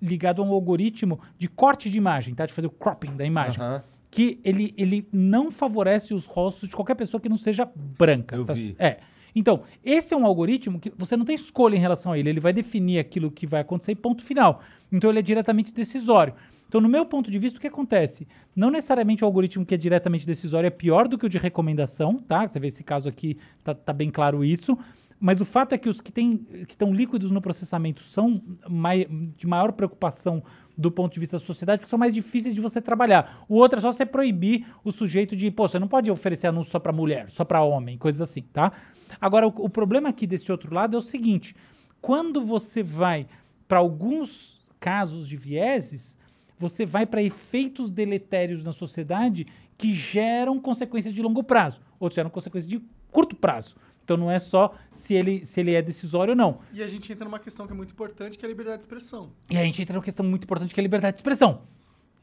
ligado 0.00 0.40
a 0.40 0.44
um 0.44 0.52
algoritmo 0.52 1.20
de 1.38 1.46
corte 1.48 1.90
de 1.90 1.98
imagem, 1.98 2.34
tá? 2.34 2.46
De 2.46 2.52
fazer 2.52 2.68
o 2.68 2.70
cropping 2.70 3.14
da 3.16 3.24
imagem. 3.24 3.60
Aham. 3.60 3.82
Que 4.10 4.38
ele, 4.44 4.74
ele 4.76 5.06
não 5.12 5.50
favorece 5.50 6.12
os 6.14 6.26
rostos 6.26 6.68
de 6.68 6.74
qualquer 6.76 6.94
pessoa 6.94 7.20
que 7.20 7.28
não 7.28 7.36
seja 7.36 7.68
branca. 7.76 8.36
Eu 8.36 8.44
Tá- 8.44 8.52
vi. 8.54 8.74
É. 8.78 8.98
Então, 9.34 9.62
esse 9.82 10.12
é 10.12 10.16
um 10.16 10.26
algoritmo 10.26 10.78
que 10.78 10.92
você 10.96 11.16
não 11.16 11.24
tem 11.24 11.34
escolha 11.34 11.74
em 11.76 11.78
relação 11.78 12.12
a 12.12 12.18
ele. 12.18 12.28
Ele 12.28 12.40
vai 12.40 12.52
definir 12.52 12.98
aquilo 12.98 13.30
que 13.30 13.46
vai 13.46 13.62
acontecer 13.62 13.92
e 13.92 13.94
ponto 13.94 14.22
final. 14.22 14.60
Então, 14.90 15.08
ele 15.10 15.18
é 15.18 15.22
diretamente 15.22 15.72
decisório. 15.72 16.34
Então, 16.72 16.80
no 16.80 16.88
meu 16.88 17.04
ponto 17.04 17.30
de 17.30 17.38
vista, 17.38 17.58
o 17.58 17.60
que 17.60 17.66
acontece? 17.66 18.26
Não 18.56 18.70
necessariamente 18.70 19.22
o 19.22 19.26
algoritmo 19.26 19.62
que 19.62 19.74
é 19.74 19.76
diretamente 19.76 20.26
decisório 20.26 20.66
é 20.68 20.70
pior 20.70 21.06
do 21.06 21.18
que 21.18 21.26
o 21.26 21.28
de 21.28 21.36
recomendação, 21.36 22.16
tá? 22.16 22.48
Você 22.48 22.58
vê 22.58 22.68
esse 22.68 22.82
caso 22.82 23.10
aqui, 23.10 23.36
tá, 23.62 23.74
tá 23.74 23.92
bem 23.92 24.10
claro 24.10 24.42
isso. 24.42 24.78
Mas 25.20 25.38
o 25.38 25.44
fato 25.44 25.74
é 25.74 25.78
que 25.78 25.86
os 25.86 26.00
que 26.00 26.10
têm- 26.10 26.38
que 26.38 26.70
estão 26.72 26.90
líquidos 26.94 27.30
no 27.30 27.42
processamento 27.42 28.00
são 28.00 28.42
mai- 28.70 29.06
de 29.36 29.46
maior 29.46 29.72
preocupação 29.72 30.42
do 30.74 30.90
ponto 30.90 31.12
de 31.12 31.20
vista 31.20 31.38
da 31.38 31.44
sociedade, 31.44 31.80
porque 31.80 31.90
são 31.90 31.98
mais 31.98 32.14
difíceis 32.14 32.54
de 32.54 32.60
você 32.62 32.80
trabalhar. 32.80 33.44
O 33.50 33.56
outro 33.56 33.78
é 33.78 33.82
só 33.82 33.92
você 33.92 34.06
proibir 34.06 34.64
o 34.82 34.90
sujeito 34.90 35.36
de, 35.36 35.50
pô, 35.50 35.68
você 35.68 35.78
não 35.78 35.86
pode 35.86 36.10
oferecer 36.10 36.46
anúncio 36.46 36.72
só 36.72 36.78
para 36.78 36.90
mulher, 36.90 37.30
só 37.30 37.44
para 37.44 37.62
homem, 37.62 37.98
coisas 37.98 38.22
assim, 38.22 38.40
tá? 38.50 38.72
Agora, 39.20 39.46
o, 39.46 39.50
o 39.58 39.68
problema 39.68 40.08
aqui 40.08 40.26
desse 40.26 40.50
outro 40.50 40.74
lado 40.74 40.96
é 40.96 40.98
o 40.98 41.02
seguinte: 41.02 41.54
quando 42.00 42.40
você 42.40 42.82
vai 42.82 43.26
para 43.68 43.78
alguns 43.78 44.58
casos 44.80 45.28
de 45.28 45.36
vieses, 45.36 46.16
você 46.62 46.86
vai 46.86 47.04
para 47.04 47.22
efeitos 47.22 47.90
deletérios 47.90 48.62
na 48.62 48.72
sociedade 48.72 49.46
que 49.76 49.92
geram 49.94 50.58
consequências 50.60 51.12
de 51.12 51.20
longo 51.20 51.42
prazo, 51.42 51.80
outros 51.98 52.14
geram 52.14 52.30
consequências 52.30 52.66
de 52.68 52.80
curto 53.10 53.34
prazo. 53.36 53.74
Então 54.04 54.16
não 54.16 54.30
é 54.30 54.38
só 54.38 54.74
se 54.90 55.14
ele, 55.14 55.44
se 55.44 55.60
ele 55.60 55.74
é 55.74 55.82
decisório 55.82 56.32
ou 56.32 56.36
não. 56.36 56.58
E 56.72 56.82
a 56.82 56.88
gente 56.88 57.12
entra 57.12 57.24
numa 57.24 57.38
questão 57.38 57.66
que 57.66 57.72
é 57.72 57.76
muito 57.76 57.92
importante, 57.92 58.36
que 58.38 58.44
é 58.44 58.46
a 58.46 58.50
liberdade 58.50 58.78
de 58.78 58.84
expressão. 58.84 59.30
E 59.50 59.56
a 59.56 59.62
gente 59.64 59.80
entra 59.82 59.94
numa 59.94 60.02
questão 60.02 60.24
muito 60.24 60.44
importante 60.44 60.72
que 60.74 60.80
é 60.80 60.82
a 60.82 60.84
liberdade 60.84 61.14
de 61.16 61.18
expressão. 61.18 61.62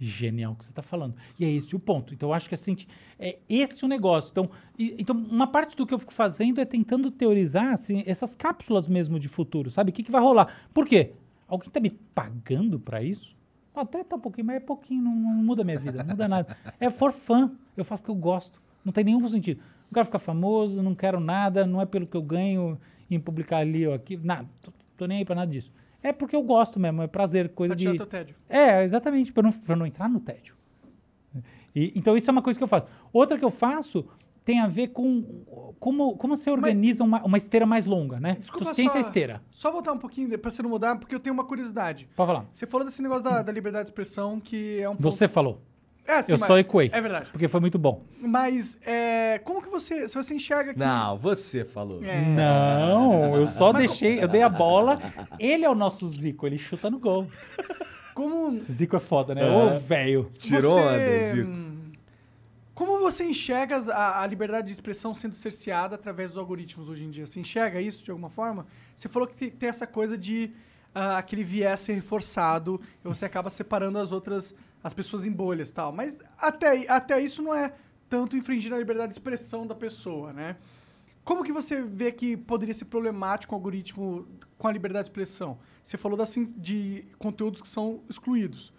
Genial 0.02 0.54
o 0.54 0.56
que 0.56 0.64
você 0.64 0.72
está 0.72 0.82
falando. 0.82 1.16
E 1.38 1.44
é 1.46 1.50
esse 1.50 1.76
o 1.76 1.80
ponto. 1.80 2.14
Então 2.14 2.30
eu 2.30 2.34
acho 2.34 2.48
que 2.48 2.56
assim, 2.56 2.76
é 3.18 3.38
esse 3.50 3.84
o 3.84 3.88
negócio. 3.88 4.30
Então, 4.32 4.50
e- 4.78 4.96
então 4.98 5.16
uma 5.16 5.48
parte 5.48 5.76
do 5.76 5.86
que 5.86 5.94
eu 5.94 6.00
fico 6.00 6.14
fazendo 6.14 6.60
é 6.62 6.66
tentando 6.66 7.12
teorizar 7.12 7.74
assim, 7.74 8.04
essas 8.06 8.34
cápsulas 8.36 8.88
mesmo 8.88 9.20
de 9.20 9.28
futuro, 9.28 9.70
sabe? 9.70 9.90
O 9.92 9.94
que, 9.94 10.04
que 10.04 10.12
vai 10.12 10.22
rolar? 10.22 10.68
Por 10.74 10.86
quê? 10.88 11.12
Alguém 11.48 11.68
está 11.68 11.80
me 11.80 11.90
pagando 11.90 12.80
para 12.80 13.02
isso? 13.04 13.36
Até 13.76 14.04
tá 14.04 14.16
um 14.16 14.20
pouquinho, 14.20 14.48
mas 14.48 14.58
é 14.58 14.60
pouquinho, 14.60 15.04
não, 15.04 15.16
não 15.16 15.34
muda 15.44 15.62
a 15.62 15.66
minha 15.66 15.80
vida, 15.80 16.04
não 16.04 16.12
muda 16.12 16.28
nada. 16.28 16.58
É 16.80 16.90
for 16.90 17.12
fun. 17.12 17.52
Eu 17.78 17.86
faço 17.86 18.02
porque 18.02 18.12
eu 18.12 18.16
gosto. 18.16 18.62
Não 18.84 18.92
tem 18.92 19.04
nenhum 19.04 19.26
sentido. 19.28 19.60
Não 19.86 19.94
quero 19.94 20.06
ficar 20.06 20.20
famoso, 20.20 20.82
não 20.84 20.94
quero 20.94 21.20
nada, 21.20 21.66
não 21.66 21.80
é 21.82 21.86
pelo 21.86 22.06
que 22.06 22.16
eu 22.18 22.22
ganho 22.22 22.80
em 23.10 23.20
publicar 23.20 23.58
ali 23.58 23.88
ou 23.88 23.94
aqui. 23.94 24.18
Nada. 24.18 24.48
Tô, 24.62 24.72
tô 24.98 25.06
nem 25.06 25.20
aí 25.20 25.26
pra 25.26 25.36
nada 25.36 25.50
disso. 25.52 25.72
É 26.02 26.12
porque 26.14 26.36
eu 26.36 26.42
gosto 26.44 26.80
mesmo, 26.80 27.02
é 27.02 27.08
prazer, 27.08 27.50
coisa 27.50 27.76
Pra 27.76 27.92
de. 27.92 27.98
teu 27.98 28.06
tédio. 28.06 28.36
É, 28.50 28.84
exatamente, 28.84 29.32
para 29.34 29.44
não, 29.44 29.52
pra 29.52 29.76
não 29.76 29.86
entrar 29.86 30.08
no 30.10 30.20
tédio. 30.20 30.56
E- 31.76 31.92
então, 31.96 32.18
isso 32.18 32.30
é 32.30 32.32
uma 32.32 32.42
coisa 32.42 32.58
que 32.58 32.64
eu 32.64 32.68
faço. 32.68 32.88
Outra 33.14 33.38
que 33.38 33.46
eu 33.46 33.52
faço 33.52 34.06
tem 34.50 34.60
a 34.60 34.66
ver 34.66 34.88
com 34.88 35.44
como, 35.80 36.18
como 36.18 36.36
você 36.36 36.50
organiza 36.50 37.04
uma, 37.04 37.24
uma 37.24 37.38
esteira 37.38 37.68
mais 37.68 37.86
longa, 37.86 38.20
né? 38.20 38.38
Desculpa 38.40 38.72
Tu 38.72 38.74
ciência 38.74 38.94
só, 38.94 38.98
é 38.98 39.02
esteira. 39.02 39.42
Só 39.52 39.72
voltar 39.72 39.94
um 39.94 39.98
pouquinho 40.00 40.40
pra 40.40 40.50
você 40.50 40.64
não 40.64 40.72
mudar, 40.72 40.96
porque 40.96 41.14
eu 41.14 41.20
tenho 41.20 41.36
uma 41.36 41.44
curiosidade. 41.44 42.10
Pode 42.16 42.26
falar. 42.28 42.46
Você 42.52 42.66
falou 42.66 42.84
desse 42.84 43.00
negócio 43.00 43.24
da, 43.24 43.44
da 43.44 43.52
liberdade 43.52 43.84
de 43.86 43.92
expressão, 43.92 44.40
que 44.40 44.82
é 44.82 44.90
um 44.90 44.96
ponto... 44.96 45.04
Você 45.04 45.28
falou. 45.28 45.62
É, 46.04 46.24
sim, 46.24 46.32
eu 46.32 46.40
mas- 46.40 46.48
só 46.48 46.58
ecoei. 46.58 46.90
É 46.92 47.00
verdade. 47.00 47.30
Porque 47.30 47.48
foi 47.48 47.60
muito 47.60 47.78
bom. 47.78 48.02
Mas, 48.20 48.76
é, 48.88 49.38
como 49.44 49.62
que 49.62 49.70
você... 49.70 50.08
Se 50.08 50.16
você 50.16 50.34
enxerga 50.34 50.74
que... 50.74 50.80
Não, 50.80 51.16
você 51.20 51.64
falou. 51.64 52.04
É, 52.04 52.20
Não, 52.26 53.36
eu 53.36 53.46
só 53.46 53.72
deixei, 53.72 54.20
eu 54.24 54.28
dei 54.28 54.42
a 54.42 54.50
bola. 54.50 55.00
Ele 55.38 55.64
é 55.64 55.70
o 55.70 55.76
nosso 55.76 56.10
Zico, 56.10 56.48
ele 56.48 56.58
chuta 56.58 56.90
no 56.90 56.98
gol. 56.98 57.28
como... 58.16 58.60
Zico 58.68 58.96
é 58.96 59.00
foda, 59.00 59.36
né? 59.36 59.48
É. 59.48 59.52
Ô, 59.52 59.78
velho. 59.78 60.28
Tirou 60.40 60.74
você, 60.74 60.80
onda, 60.80 61.36
Zico. 61.36 61.79
Como 62.80 62.98
você 62.98 63.26
enxerga 63.26 63.76
a, 63.92 64.24
a 64.24 64.26
liberdade 64.26 64.68
de 64.68 64.72
expressão 64.72 65.14
sendo 65.14 65.36
cerceada 65.36 65.96
através 65.96 66.30
dos 66.30 66.38
algoritmos 66.38 66.88
hoje 66.88 67.04
em 67.04 67.12
dia? 67.12 67.26
Você 67.26 67.38
enxerga 67.38 67.82
isso 67.82 68.06
de 68.06 68.10
alguma 68.10 68.30
forma? 68.30 68.66
Você 68.96 69.10
falou 69.10 69.28
que 69.28 69.36
tem, 69.36 69.52
tem 69.52 69.68
essa 69.68 69.86
coisa 69.86 70.18
de 70.18 70.54
ah, 70.96 71.18
aquele 71.18 71.44
viés 71.44 71.82
ser 71.82 71.92
reforçado 71.92 72.80
e 73.04 73.06
você 73.06 73.26
acaba 73.26 73.50
separando 73.50 74.00
as 74.00 74.14
outras, 74.14 74.56
as 74.82 74.94
pessoas 74.94 75.26
em 75.26 75.30
bolhas 75.30 75.74
tal. 75.74 75.92
Mas 75.92 76.20
até, 76.38 76.90
até 76.90 77.20
isso 77.20 77.42
não 77.42 77.54
é 77.54 77.74
tanto 78.08 78.38
infringir 78.38 78.72
a 78.72 78.78
liberdade 78.78 79.10
de 79.10 79.16
expressão 79.16 79.68
da 79.68 79.76
pessoa, 79.76 80.32
né? 80.32 80.56
Como 81.26 81.44
que 81.44 81.52
você 81.52 81.82
vê 81.82 82.14
que 82.14 82.38
poderia 82.38 82.74
ser 82.74 82.86
problemático 82.86 83.54
o 83.54 83.58
algoritmo 83.58 84.26
com 84.58 84.70
a 84.70 84.72
liberdade 84.72 85.04
de 85.04 85.12
expressão? 85.12 85.60
Você 85.84 85.98
falou 85.98 86.22
assim, 86.22 86.46
de 86.56 87.06
conteúdos 87.18 87.62
que 87.62 87.68
são 87.68 88.00
excluídos. 88.10 88.72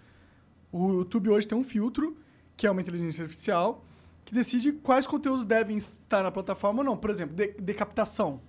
O 0.73 0.91
YouTube 0.91 1.29
hoje 1.29 1.47
tem 1.47 1.59
um 1.59 1.63
filtro, 1.63 2.17
que 2.57 2.67
é 2.67 2.71
uma 2.71 2.81
inteligência 2.81 3.25
artificial, 3.25 3.85
que 4.25 4.35
decide 4.35 4.73
quais 4.73 5.07
conteúdos 5.07 5.45
devem 5.45 5.77
estar 5.77 6.23
na 6.23 6.31
plataforma 6.31 6.81
ou 6.81 6.85
não. 6.85 6.97
Por 6.97 7.11
exemplo, 7.11 7.35
de- 7.35 7.55
decapitação. 7.59 8.41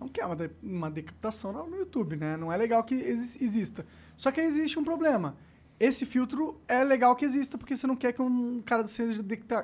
Não 0.00 0.08
quer 0.08 0.26
uma, 0.26 0.36
de- 0.36 0.50
uma 0.62 0.90
decapitação 0.90 1.52
no, 1.52 1.76
YouTube, 1.76 2.16
né? 2.16 2.36
Não 2.36 2.52
é 2.52 2.56
legal 2.56 2.82
que 2.84 2.94
exi- 2.94 3.42
exista. 3.42 3.86
Só 4.16 4.30
que 4.30 4.40
existe 4.40 4.78
um 4.78 4.84
problema. 4.84 5.36
Esse 5.80 6.06
filtro 6.06 6.60
é 6.68 6.84
legal 6.84 7.16
que 7.16 7.24
exista 7.24 7.58
porque 7.58 7.76
você 7.76 7.86
não 7.86 7.96
quer 7.96 8.12
que 8.12 8.22
um 8.22 8.62
cara 8.62 8.86
seja 8.86 9.22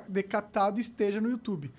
decapitado 0.09 0.77
e 0.77 0.81
esteja 0.81 1.21
no 1.21 1.29
YouTube. 1.29 1.71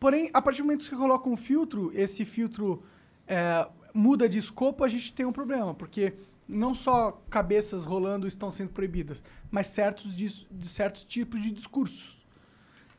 Porém, 0.00 0.30
a 0.32 0.40
partir 0.40 0.62
do 0.62 0.66
momento 0.66 0.80
que 0.84 0.88
você 0.90 0.96
coloca 0.96 1.28
um 1.28 1.36
filtro, 1.36 1.90
esse 1.94 2.24
filtro 2.24 2.82
é, 3.26 3.66
muda 3.92 4.28
de 4.28 4.38
escopo, 4.38 4.84
a 4.84 4.88
gente 4.88 5.12
tem 5.12 5.24
um 5.26 5.32
problema, 5.32 5.74
porque 5.74 6.14
não 6.48 6.74
só 6.74 7.22
cabeças 7.30 7.84
rolando 7.84 8.26
estão 8.26 8.50
sendo 8.50 8.70
proibidas, 8.70 9.22
mas 9.50 9.66
certos, 9.68 10.14
dis- 10.16 10.46
de 10.50 10.68
certos 10.68 11.04
tipos 11.04 11.42
de 11.42 11.50
discursos. 11.50 12.13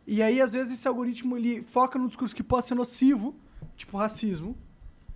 E 0.08 0.22
aí, 0.22 0.40
às 0.40 0.54
vezes, 0.54 0.74
esse 0.74 0.88
algoritmo 0.88 1.36
ele 1.36 1.64
foca 1.64 1.98
num 1.98 2.08
discurso 2.08 2.36
que 2.36 2.44
pode 2.44 2.68
ser 2.68 2.76
nocivo, 2.76 3.36
tipo 3.76 3.98
racismo 3.98 4.56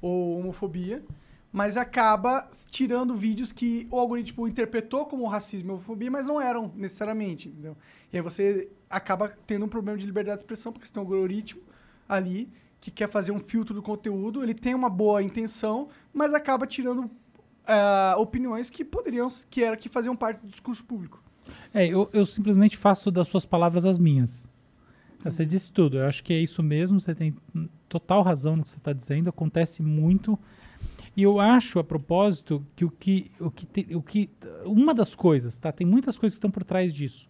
ou 0.01 0.39
homofobia, 0.39 1.03
mas 1.51 1.77
acaba 1.77 2.47
tirando 2.69 3.15
vídeos 3.15 3.51
que 3.51 3.87
o 3.91 3.99
algoritmo 3.99 4.47
interpretou 4.47 5.05
como 5.05 5.27
racismo 5.27 5.69
e 5.69 5.73
homofobia, 5.73 6.09
mas 6.09 6.25
não 6.25 6.39
eram 6.39 6.71
necessariamente, 6.75 7.49
entendeu? 7.49 7.75
E 8.11 8.17
aí 8.17 8.23
você 8.23 8.69
acaba 8.89 9.29
tendo 9.47 9.65
um 9.65 9.69
problema 9.69 9.97
de 9.97 10.05
liberdade 10.05 10.37
de 10.37 10.43
expressão, 10.43 10.71
porque 10.71 10.87
você 10.87 10.93
tem 10.93 11.01
um 11.01 11.05
algoritmo 11.05 11.61
ali 12.07 12.49
que 12.79 12.89
quer 12.89 13.09
fazer 13.09 13.31
um 13.31 13.39
filtro 13.39 13.73
do 13.73 13.81
conteúdo, 13.81 14.41
ele 14.41 14.53
tem 14.53 14.73
uma 14.73 14.89
boa 14.89 15.21
intenção, 15.21 15.89
mas 16.13 16.33
acaba 16.33 16.65
tirando 16.65 17.09
ah, 17.67 18.15
opiniões 18.17 18.69
que 18.69 18.83
poderiam, 18.83 19.29
que 19.49 19.63
era 19.63 19.75
que 19.75 19.89
faziam 19.89 20.15
parte 20.15 20.39
do 20.39 20.47
discurso 20.47 20.83
público. 20.83 21.21
É, 21.73 21.85
eu, 21.85 22.09
eu 22.13 22.25
simplesmente 22.25 22.77
faço 22.77 23.11
das 23.11 23.27
suas 23.27 23.45
palavras 23.45 23.85
as 23.85 23.97
minhas. 23.99 24.48
Você 25.19 25.45
disse 25.45 25.71
tudo. 25.71 25.97
Eu 25.97 26.05
acho 26.05 26.23
que 26.23 26.33
é 26.33 26.39
isso 26.39 26.63
mesmo. 26.63 26.99
Você 26.99 27.13
tem 27.13 27.35
total 27.87 28.21
razão 28.21 28.55
no 28.55 28.63
que 28.63 28.69
você 28.69 28.77
está 28.77 28.93
dizendo. 28.93 29.29
Acontece 29.29 29.81
muito. 29.81 30.39
E 31.15 31.23
eu 31.23 31.39
acho, 31.39 31.79
a 31.79 31.83
propósito, 31.83 32.65
que 32.75 32.85
o 32.85 32.91
que, 32.91 33.31
o 33.39 33.51
que, 33.51 33.65
te- 33.65 33.95
o 33.95 34.01
que 34.01 34.29
uma 34.65 34.93
das 34.93 35.13
coisas, 35.15 35.57
tá? 35.57 35.71
Tem 35.71 35.85
muitas 35.85 36.17
coisas 36.17 36.35
que 36.35 36.39
estão 36.39 36.51
por 36.51 36.63
trás 36.63 36.93
disso. 36.93 37.27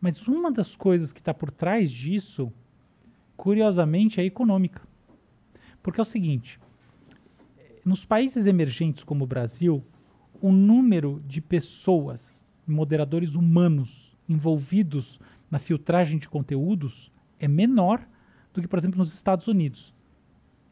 Mas 0.00 0.26
uma 0.28 0.50
das 0.50 0.74
coisas 0.76 1.12
que 1.12 1.20
está 1.20 1.32
por 1.32 1.50
trás 1.50 1.90
disso, 1.90 2.52
curiosamente, 3.36 4.20
é 4.20 4.24
econômica. 4.24 4.82
Porque 5.82 6.00
é 6.00 6.02
o 6.02 6.04
seguinte: 6.04 6.58
nos 7.84 8.04
países 8.04 8.44
emergentes 8.46 9.04
como 9.04 9.24
o 9.24 9.26
Brasil, 9.28 9.82
o 10.40 10.50
número 10.52 11.22
de 11.26 11.40
pessoas, 11.40 12.44
moderadores 12.66 13.34
humanos, 13.34 14.14
envolvidos 14.28 15.20
na 15.50 15.58
filtragem 15.58 16.18
de 16.18 16.28
conteúdos 16.28 17.11
é 17.44 17.48
menor 17.48 18.00
do 18.54 18.60
que, 18.62 18.68
por 18.68 18.78
exemplo, 18.78 18.98
nos 18.98 19.12
Estados 19.14 19.46
Unidos. 19.48 19.92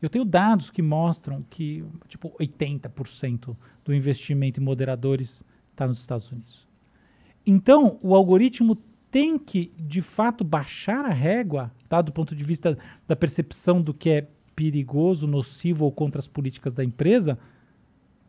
Eu 0.00 0.08
tenho 0.08 0.24
dados 0.24 0.70
que 0.70 0.80
mostram 0.80 1.44
que, 1.50 1.84
tipo, 2.08 2.30
80% 2.40 3.54
do 3.84 3.94
investimento 3.94 4.60
em 4.60 4.64
moderadores 4.64 5.44
está 5.72 5.86
nos 5.86 5.98
Estados 6.00 6.30
Unidos. 6.32 6.66
Então, 7.46 7.98
o 8.02 8.14
algoritmo 8.14 8.76
tem 9.10 9.38
que, 9.38 9.72
de 9.76 10.00
fato, 10.00 10.44
baixar 10.44 11.04
a 11.04 11.12
régua, 11.12 11.70
tá? 11.88 12.00
do 12.00 12.12
ponto 12.12 12.34
de 12.34 12.44
vista 12.44 12.78
da 13.08 13.16
percepção 13.16 13.82
do 13.82 13.92
que 13.92 14.08
é 14.08 14.28
perigoso, 14.54 15.26
nocivo 15.26 15.84
ou 15.84 15.92
contra 15.92 16.18
as 16.18 16.28
políticas 16.28 16.72
da 16.72 16.84
empresa, 16.84 17.38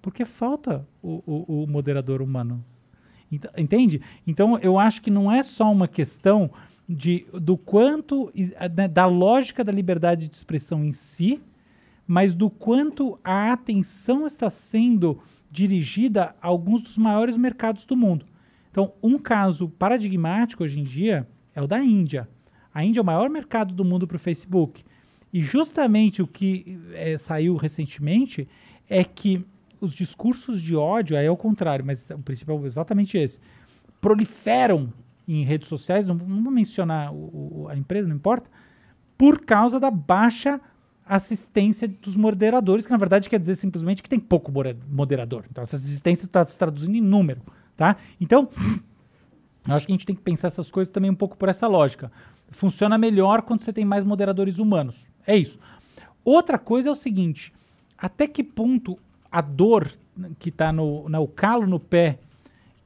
porque 0.01 0.25
falta 0.25 0.85
o, 1.01 1.21
o- 1.25 1.63
o 1.63 1.67
moderador 1.67 2.21
humano. 2.21 2.63
Ent- 3.31 3.45
Entende? 3.57 4.01
Então, 4.25 4.57
eu 4.59 4.79
acho 4.79 5.01
que 5.01 5.11
não 5.11 5.31
é 5.31 5.43
só 5.43 5.71
uma 5.71 5.87
questão 5.87 6.49
de, 6.91 7.25
do 7.33 7.57
quanto, 7.57 8.31
né, 8.75 8.87
da 8.87 9.05
lógica 9.05 9.63
da 9.63 9.71
liberdade 9.71 10.27
de 10.27 10.35
expressão 10.35 10.83
em 10.83 10.91
si, 10.91 11.41
mas 12.05 12.35
do 12.35 12.49
quanto 12.49 13.17
a 13.23 13.53
atenção 13.53 14.27
está 14.27 14.49
sendo 14.49 15.19
dirigida 15.49 16.35
a 16.41 16.47
alguns 16.47 16.81
dos 16.81 16.97
maiores 16.97 17.37
mercados 17.37 17.85
do 17.85 17.95
mundo. 17.95 18.25
Então, 18.69 18.93
um 19.01 19.17
caso 19.17 19.69
paradigmático 19.69 20.63
hoje 20.63 20.79
em 20.79 20.83
dia 20.83 21.27
é 21.55 21.61
o 21.61 21.67
da 21.67 21.81
Índia. 21.81 22.27
A 22.73 22.83
Índia 22.83 22.99
é 22.99 23.03
o 23.03 23.05
maior 23.05 23.29
mercado 23.29 23.73
do 23.73 23.85
mundo 23.85 24.07
para 24.07 24.15
o 24.15 24.19
Facebook. 24.19 24.83
E 25.31 25.41
justamente 25.41 26.21
o 26.21 26.27
que 26.27 26.77
eh, 26.93 27.17
saiu 27.17 27.55
recentemente 27.55 28.47
é 28.89 29.03
que 29.03 29.45
os 29.79 29.93
discursos 29.93 30.61
de 30.61 30.75
ódio, 30.75 31.17
aí 31.17 31.25
é 31.25 31.31
o 31.31 31.37
contrário, 31.37 31.85
mas 31.85 32.09
o 32.09 32.19
princípio 32.19 32.61
é 32.61 32.65
exatamente 32.65 33.17
esse, 33.17 33.39
proliferam 33.99 34.91
em 35.33 35.43
redes 35.43 35.67
sociais, 35.67 36.05
não, 36.07 36.15
não 36.15 36.43
vou 36.43 36.51
mencionar 36.51 37.13
o- 37.13 37.63
o- 37.63 37.67
a 37.69 37.75
empresa, 37.77 38.07
não 38.07 38.15
importa, 38.15 38.49
por 39.17 39.39
causa 39.45 39.79
da 39.79 39.91
baixa 39.91 40.59
assistência 41.05 41.87
dos 41.87 42.15
moderadores, 42.15 42.85
que 42.85 42.91
na 42.91 42.97
verdade 42.97 43.29
quer 43.29 43.39
dizer 43.39 43.55
simplesmente 43.55 44.01
que 44.01 44.09
tem 44.09 44.19
pouco 44.19 44.51
moderador. 44.89 45.45
Então 45.49 45.61
essa 45.61 45.75
assistência 45.75 46.25
está 46.25 46.45
se 46.45 46.57
traduzindo 46.57 46.95
em 46.95 47.01
número, 47.01 47.41
tá? 47.75 47.97
Então, 48.19 48.47
eu 49.67 49.75
acho 49.75 49.85
que 49.85 49.91
a 49.91 49.95
gente 49.95 50.05
tem 50.05 50.15
que 50.15 50.21
pensar 50.21 50.47
essas 50.47 50.71
coisas 50.71 50.91
também 50.91 51.11
um 51.11 51.15
pouco 51.15 51.35
por 51.37 51.49
essa 51.49 51.67
lógica. 51.67 52.11
Funciona 52.49 52.97
melhor 52.97 53.41
quando 53.43 53.61
você 53.61 53.73
tem 53.73 53.85
mais 53.85 54.03
moderadores 54.03 54.57
humanos. 54.57 55.07
É 55.25 55.35
isso. 55.35 55.59
Outra 56.23 56.57
coisa 56.57 56.89
é 56.89 56.91
o 56.91 56.95
seguinte: 56.95 57.53
até 57.97 58.27
que 58.27 58.43
ponto 58.43 58.97
a 59.31 59.41
dor 59.41 59.91
que 60.39 60.49
está 60.49 60.71
no, 60.73 61.07
no 61.09 61.27
calo 61.27 61.65
no 61.65 61.79
pé 61.79 62.19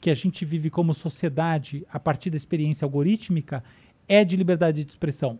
que 0.06 0.10
a 0.11 0.14
gente 0.14 0.45
vive 0.45 0.69
como 0.69 0.94
sociedade 0.94 1.84
a 1.91 1.99
partir 1.99 2.30
da 2.30 2.38
experiência 2.38 2.86
algorítmica 2.86 3.64
é 4.07 4.23
de 4.23 4.38
liberdade 4.38 4.84
de 4.86 4.91
expressão? 4.91 5.40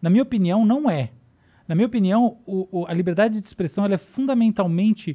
Na 0.00 0.08
minha 0.08 0.22
opinião, 0.22 0.64
não 0.64 0.88
é. 0.88 1.10
Na 1.68 1.74
minha 1.74 1.86
opinião, 1.86 2.38
o- 2.46 2.66
o- 2.72 2.86
a 2.86 2.94
liberdade 2.94 3.38
de 3.42 3.46
expressão 3.46 3.84
é 3.84 3.98
fundamentalmente 3.98 5.14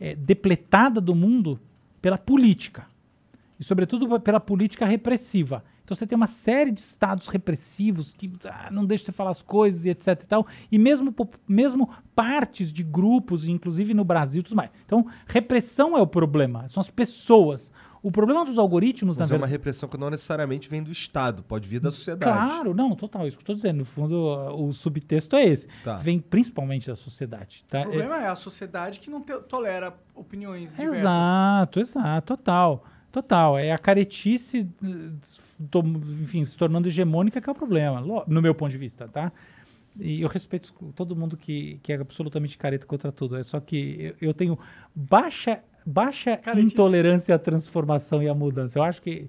eh, 0.00 0.14
depletada 0.14 1.02
do 1.02 1.14
mundo 1.14 1.60
pela 2.00 2.16
política 2.16 2.86
e 3.58 3.62
sobretudo 3.62 4.18
pela 4.18 4.40
política 4.40 4.86
repressiva. 4.86 5.62
Então 5.84 5.94
você 5.94 6.06
tem 6.06 6.16
uma 6.16 6.26
série 6.26 6.70
de 6.70 6.80
estados 6.80 7.26
repressivos 7.28 8.14
que 8.14 8.32
ah, 8.46 8.70
não 8.70 8.86
deixam 8.86 9.04
você 9.04 9.12
falar 9.12 9.32
as 9.32 9.42
coisas 9.42 9.84
e 9.84 9.90
etc 9.90 10.06
e 10.22 10.26
tal, 10.26 10.46
e 10.72 10.78
mesmo, 10.78 11.14
mesmo 11.46 11.90
partes 12.14 12.72
de 12.72 12.82
grupos, 12.82 13.46
inclusive 13.46 13.92
no 13.92 14.04
Brasil 14.04 14.42
tudo 14.42 14.56
mais. 14.56 14.70
Então, 14.86 15.06
repressão 15.26 15.94
é 15.98 16.00
o 16.00 16.06
problema, 16.06 16.66
são 16.68 16.80
as 16.80 16.88
pessoas. 16.88 17.70
O 18.02 18.10
problema 18.10 18.44
dos 18.44 18.56
algoritmos, 18.58 19.16
na 19.16 19.24
Mas 19.24 19.30
é 19.30 19.34
uma 19.34 19.40
verdade... 19.40 19.52
repressão 19.52 19.88
que 19.88 19.98
não 19.98 20.08
necessariamente 20.08 20.68
vem 20.70 20.82
do 20.82 20.90
Estado, 20.90 21.42
pode 21.42 21.68
vir 21.68 21.80
da 21.80 21.92
sociedade. 21.92 22.48
Claro, 22.48 22.72
não, 22.74 22.96
total, 22.96 23.26
isso 23.28 23.36
que 23.36 23.40
eu 23.40 23.44
estou 23.44 23.54
dizendo. 23.54 23.78
No 23.78 23.84
fundo, 23.84 24.16
o 24.56 24.72
subtexto 24.72 25.36
é 25.36 25.44
esse. 25.44 25.68
Tá. 25.84 25.98
Vem 25.98 26.18
principalmente 26.18 26.86
da 26.88 26.96
sociedade. 26.96 27.62
Tá? 27.68 27.80
O 27.80 27.84
problema 27.84 28.18
é 28.22 28.28
a 28.28 28.36
sociedade 28.36 29.00
que 29.00 29.10
não 29.10 29.20
te- 29.20 29.38
tolera 29.40 29.94
opiniões 30.14 30.70
diversas. 30.70 30.98
Exato, 31.00 31.80
exato, 31.80 32.26
total. 32.36 32.84
Total. 33.12 33.58
É 33.58 33.72
a 33.72 33.78
caretice, 33.78 34.66
eh, 34.82 35.10
enfim, 36.22 36.44
se 36.44 36.56
tornando 36.56 36.88
hegemônica 36.88 37.40
que 37.40 37.48
é 37.48 37.52
o 37.52 37.56
problema, 37.56 38.00
no 38.26 38.40
meu 38.40 38.54
ponto 38.54 38.70
de 38.70 38.78
vista, 38.78 39.08
tá? 39.08 39.32
E 39.98 40.22
eu 40.22 40.28
respeito 40.28 40.72
todo 40.94 41.16
mundo 41.16 41.36
que, 41.36 41.80
que 41.82 41.92
é 41.92 41.96
absolutamente 41.96 42.56
careta 42.56 42.86
contra 42.86 43.10
tudo. 43.10 43.36
É 43.36 43.42
só 43.42 43.58
que 43.58 44.14
eu, 44.20 44.28
eu 44.28 44.34
tenho 44.34 44.56
baixa, 44.94 45.60
baixa 45.84 46.36
Caretice. 46.36 46.74
intolerância 46.74 47.34
à 47.34 47.38
transformação 47.38 48.22
e 48.22 48.28
à 48.28 48.34
mudança. 48.34 48.78
Eu 48.78 48.82
acho 48.82 49.00
que 49.02 49.28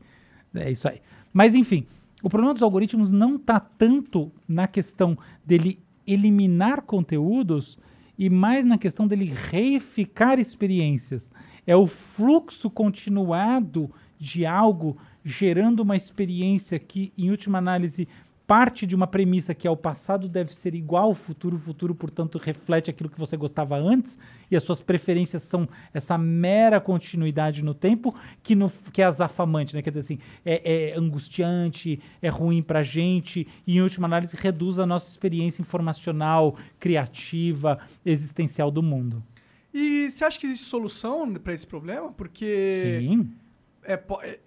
é 0.53 0.71
isso 0.71 0.87
aí. 0.87 1.01
Mas, 1.33 1.55
enfim, 1.55 1.85
o 2.21 2.29
problema 2.29 2.53
dos 2.53 2.63
algoritmos 2.63 3.11
não 3.11 3.35
está 3.35 3.59
tanto 3.59 4.31
na 4.47 4.67
questão 4.67 5.17
dele 5.45 5.79
eliminar 6.05 6.81
conteúdos 6.81 7.77
e 8.17 8.29
mais 8.29 8.65
na 8.65 8.77
questão 8.77 9.07
dele 9.07 9.33
reificar 9.33 10.39
experiências. 10.39 11.31
É 11.65 11.75
o 11.75 11.87
fluxo 11.87 12.69
continuado 12.69 13.89
de 14.19 14.45
algo 14.45 14.97
gerando 15.23 15.81
uma 15.81 15.95
experiência 15.95 16.77
que, 16.79 17.11
em 17.17 17.29
última 17.31 17.57
análise, 17.57 18.07
parte 18.51 18.85
de 18.85 18.93
uma 18.93 19.07
premissa 19.07 19.55
que 19.55 19.65
é 19.65 19.71
o 19.71 19.77
passado 19.77 20.27
deve 20.27 20.53
ser 20.53 20.75
igual 20.75 21.05
ao 21.05 21.13
futuro, 21.13 21.55
o 21.55 21.59
futuro, 21.59 21.95
portanto, 21.95 22.37
reflete 22.37 22.89
aquilo 22.89 23.09
que 23.09 23.17
você 23.17 23.37
gostava 23.37 23.77
antes, 23.77 24.19
e 24.51 24.57
as 24.57 24.63
suas 24.63 24.81
preferências 24.81 25.43
são 25.43 25.69
essa 25.93 26.17
mera 26.17 26.81
continuidade 26.81 27.63
no 27.63 27.73
tempo, 27.73 28.13
que, 28.43 28.53
no, 28.53 28.69
que 28.91 29.01
é 29.01 29.05
azafamante, 29.05 29.73
né? 29.73 29.81
Quer 29.81 29.91
dizer 29.91 30.01
assim, 30.01 30.19
é, 30.43 30.89
é 30.91 30.97
angustiante, 30.97 31.97
é 32.21 32.27
ruim 32.27 32.61
pra 32.61 32.83
gente, 32.83 33.47
e 33.65 33.77
em 33.77 33.81
última 33.81 34.05
análise 34.05 34.35
reduz 34.35 34.79
a 34.79 34.85
nossa 34.85 35.09
experiência 35.09 35.61
informacional, 35.61 36.57
criativa, 36.77 37.79
existencial 38.05 38.69
do 38.69 38.83
mundo. 38.83 39.23
E 39.73 40.11
você 40.11 40.25
acha 40.25 40.37
que 40.37 40.45
existe 40.45 40.65
solução 40.65 41.35
para 41.35 41.53
esse 41.53 41.65
problema? 41.65 42.11
Porque. 42.11 42.99
Sim. 42.99 43.31
É, 43.85 43.93
é, 43.93 44.39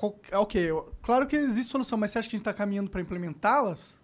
qual- 0.00 0.18
é, 0.30 0.36
ok, 0.38 0.68
claro 1.02 1.26
que 1.26 1.36
existe 1.36 1.70
solução, 1.70 1.98
mas 1.98 2.10
você 2.10 2.18
acha 2.18 2.28
que 2.28 2.34
a 2.34 2.38
gente 2.38 2.42
está 2.46 2.54
caminhando 2.54 2.90
para 2.90 3.00
implementá-las? 3.00 3.98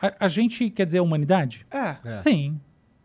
A, 0.00 0.24
a 0.24 0.28
gente, 0.28 0.70
quer 0.70 0.86
dizer, 0.86 0.98
a 0.98 1.02
humanidade? 1.02 1.66
É. 1.70 1.96
É. 2.16 2.20
Sim. 2.20 2.60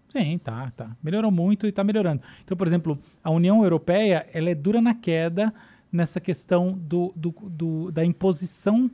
Sim, 0.09 0.39
tá, 0.39 0.71
tá. 0.75 0.95
Melhorou 1.03 1.29
muito 1.29 1.67
e 1.67 1.71
tá 1.71 1.83
melhorando. 1.83 2.23
Então, 2.43 2.57
por 2.57 2.65
exemplo, 2.65 2.97
a 3.23 3.29
União 3.29 3.63
Europeia, 3.63 4.27
ela 4.33 4.49
é 4.49 4.55
dura 4.55 4.81
na 4.81 4.95
queda 4.95 5.53
nessa 5.91 6.19
questão 6.19 6.73
do, 6.73 7.13
do- 7.15 7.31
do- 7.49 7.91
da 7.91 8.03
imposição 8.03 8.89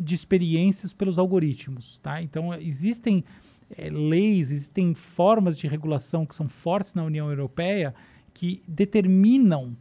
de 0.00 0.14
experiências 0.14 0.92
pelos 0.92 1.18
algoritmos, 1.18 1.98
tá? 1.98 2.22
Então, 2.22 2.54
existem 2.54 3.22
eh, 3.76 3.90
leis, 3.90 4.50
existem 4.50 4.94
formas 4.94 5.56
de 5.58 5.66
regulação 5.68 6.24
que 6.24 6.34
são 6.34 6.48
fortes 6.48 6.94
na 6.94 7.04
União 7.04 7.28
Europeia 7.28 7.94
que 8.32 8.62
determinam 8.66 9.76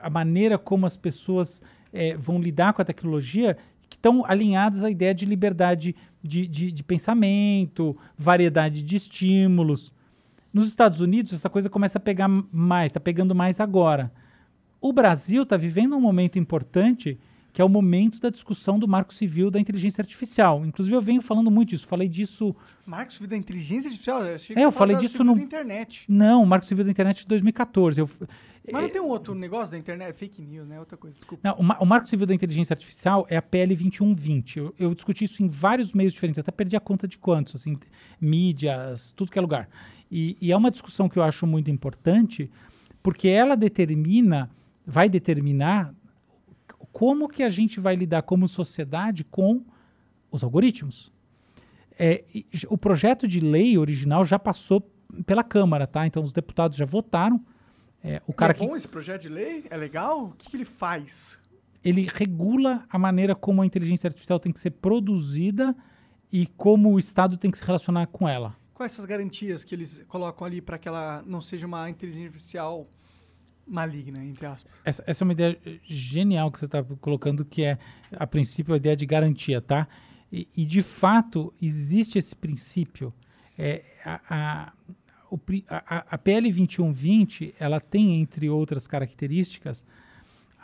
a 0.00 0.08
maneira 0.10 0.56
como 0.58 0.86
as 0.86 0.96
pessoas 0.96 1.62
eh, 1.92 2.16
vão 2.16 2.40
lidar 2.40 2.72
com 2.72 2.82
a 2.82 2.84
tecnologia 2.84 3.56
que 3.88 3.96
estão 3.96 4.24
alinhadas 4.26 4.82
à 4.84 4.90
ideia 4.90 5.14
de 5.14 5.26
liberdade 5.26 5.94
de, 6.22 6.46
de, 6.46 6.72
de 6.72 6.82
pensamento, 6.82 7.96
variedade 8.16 8.82
de 8.82 8.96
estímulos. 8.96 9.92
Nos 10.52 10.68
Estados 10.68 11.00
Unidos, 11.00 11.32
essa 11.32 11.50
coisa 11.50 11.68
começa 11.68 11.98
a 11.98 12.00
pegar 12.00 12.28
mais, 12.28 12.90
está 12.90 13.00
pegando 13.00 13.34
mais 13.34 13.60
agora. 13.60 14.12
O 14.80 14.92
Brasil 14.92 15.42
está 15.42 15.56
vivendo 15.56 15.96
um 15.96 16.00
momento 16.00 16.38
importante, 16.38 17.18
que 17.52 17.60
é 17.60 17.64
o 17.64 17.68
momento 17.68 18.18
da 18.18 18.30
discussão 18.30 18.78
do 18.78 18.88
marco 18.88 19.12
civil 19.12 19.50
da 19.50 19.60
inteligência 19.60 20.00
artificial. 20.00 20.64
Inclusive, 20.64 20.96
eu 20.96 21.02
venho 21.02 21.20
falando 21.20 21.50
muito 21.50 21.70
disso, 21.70 21.86
falei 21.86 22.08
disso. 22.08 22.56
Marcos, 22.86 23.18
vida 23.18 23.30
da 23.30 23.36
inteligência 23.36 23.88
artificial? 23.88 24.24
Eu 24.24 24.34
achei 24.36 24.54
que 24.56 24.60
É, 24.60 24.62
você 24.62 24.66
eu 24.68 24.72
falei 24.72 24.96
disso 24.96 25.12
civil 25.12 25.26
no- 25.26 25.34
da 25.36 25.42
internet. 25.42 26.04
Não, 26.08 26.42
o 26.42 26.46
marco 26.46 26.64
civil 26.64 26.84
da 26.84 26.90
internet 26.90 27.20
de 27.20 27.26
2014. 27.26 28.00
Eu, 28.00 28.08
Mas 28.72 28.82
não 28.82 28.88
tem 28.88 29.02
um 29.02 29.08
outro 29.08 29.34
negócio 29.34 29.72
da 29.72 29.78
internet? 29.78 30.14
Fake 30.16 30.40
news, 30.40 30.66
né? 30.66 30.78
Outra 30.78 30.96
coisa, 30.96 31.14
desculpa. 31.14 31.46
Não, 31.46 31.58
o, 31.58 31.62
ma- 31.62 31.78
o 31.80 31.84
Marco 31.84 32.08
Civil 32.08 32.26
da 32.26 32.34
Inteligência 32.34 32.72
Artificial 32.72 33.26
é 33.28 33.36
a 33.36 33.42
PL 33.42 33.74
2120. 33.74 34.56
Eu, 34.58 34.74
eu 34.78 34.94
discuti 34.94 35.24
isso 35.24 35.42
em 35.42 35.48
vários 35.48 35.92
meios 35.92 36.12
diferentes, 36.12 36.38
até 36.38 36.50
perdi 36.52 36.76
a 36.76 36.80
conta 36.80 37.06
de 37.08 37.18
quantos, 37.18 37.56
assim, 37.56 37.76
mídias, 38.20 39.12
tudo 39.12 39.30
que 39.30 39.38
é 39.38 39.42
lugar. 39.42 39.68
E, 40.10 40.36
e 40.40 40.52
é 40.52 40.56
uma 40.56 40.70
discussão 40.70 41.08
que 41.08 41.18
eu 41.18 41.22
acho 41.22 41.46
muito 41.46 41.70
importante, 41.70 42.50
porque 43.02 43.28
ela 43.28 43.56
determina, 43.56 44.48
vai 44.86 45.08
determinar 45.08 45.92
como 46.92 47.28
que 47.28 47.42
a 47.42 47.48
gente 47.48 47.80
vai 47.80 47.96
lidar 47.96 48.22
como 48.22 48.46
sociedade 48.46 49.24
com 49.24 49.64
os 50.30 50.44
algoritmos. 50.44 51.12
É, 51.98 52.24
o 52.68 52.78
projeto 52.78 53.26
de 53.26 53.40
lei 53.40 53.76
original 53.78 54.24
já 54.24 54.38
passou 54.38 54.80
pela 55.26 55.44
Câmara, 55.44 55.86
tá? 55.86 56.06
Então 56.06 56.22
os 56.22 56.32
deputados 56.32 56.76
já 56.76 56.84
votaram. 56.84 57.44
É, 58.02 58.20
o 58.26 58.32
cara 58.32 58.52
é 58.52 58.54
que 58.54 58.66
bom 58.66 58.74
esse 58.74 58.88
projeto 58.88 59.22
de 59.22 59.28
lei? 59.28 59.64
É 59.70 59.76
legal? 59.76 60.26
O 60.26 60.32
que, 60.32 60.50
que 60.50 60.56
ele 60.56 60.64
faz? 60.64 61.40
ele 61.84 62.08
regula 62.12 62.84
a 62.88 62.98
maneira 62.98 63.34
como 63.34 63.62
a 63.62 63.66
inteligência 63.66 64.06
artificial 64.06 64.38
tem 64.38 64.52
que 64.52 64.60
ser 64.60 64.70
produzida 64.70 65.74
e 66.30 66.46
como 66.46 66.92
o 66.92 66.98
Estado 66.98 67.36
tem 67.36 67.50
que 67.50 67.58
se 67.58 67.64
relacionar 67.64 68.06
com 68.06 68.28
ela. 68.28 68.56
Quais 68.72 68.92
são 68.92 69.02
as 69.02 69.08
garantias 69.08 69.64
que 69.64 69.74
eles 69.74 70.04
colocam 70.08 70.46
ali 70.46 70.60
para 70.60 70.78
que 70.78 70.88
ela 70.88 71.22
não 71.26 71.40
seja 71.40 71.66
uma 71.66 71.90
inteligência 71.90 72.28
artificial 72.28 72.86
maligna, 73.66 74.24
entre 74.24 74.46
aspas? 74.46 74.72
Essa, 74.84 75.04
essa 75.06 75.22
é 75.22 75.24
uma 75.24 75.32
ideia 75.32 75.58
eh, 75.64 75.78
genial 75.84 76.50
que 76.50 76.58
você 76.58 76.64
está 76.66 76.82
colocando, 77.00 77.44
que 77.44 77.62
é, 77.62 77.78
a 78.12 78.26
princípio, 78.26 78.74
a 78.74 78.76
ideia 78.76 78.96
de 78.96 79.06
garantia, 79.06 79.60
tá? 79.60 79.86
E, 80.32 80.48
e, 80.56 80.64
de 80.64 80.82
fato, 80.82 81.52
existe 81.60 82.18
esse 82.18 82.34
princípio. 82.34 83.12
É, 83.58 83.82
a, 84.04 84.20
a, 84.30 84.72
a- 85.68 86.06
a 86.10 86.18
PL 86.18 86.50
2120, 86.50 87.54
ela 87.58 87.80
tem, 87.80 88.20
entre 88.20 88.48
outras 88.48 88.86
características, 88.86 89.86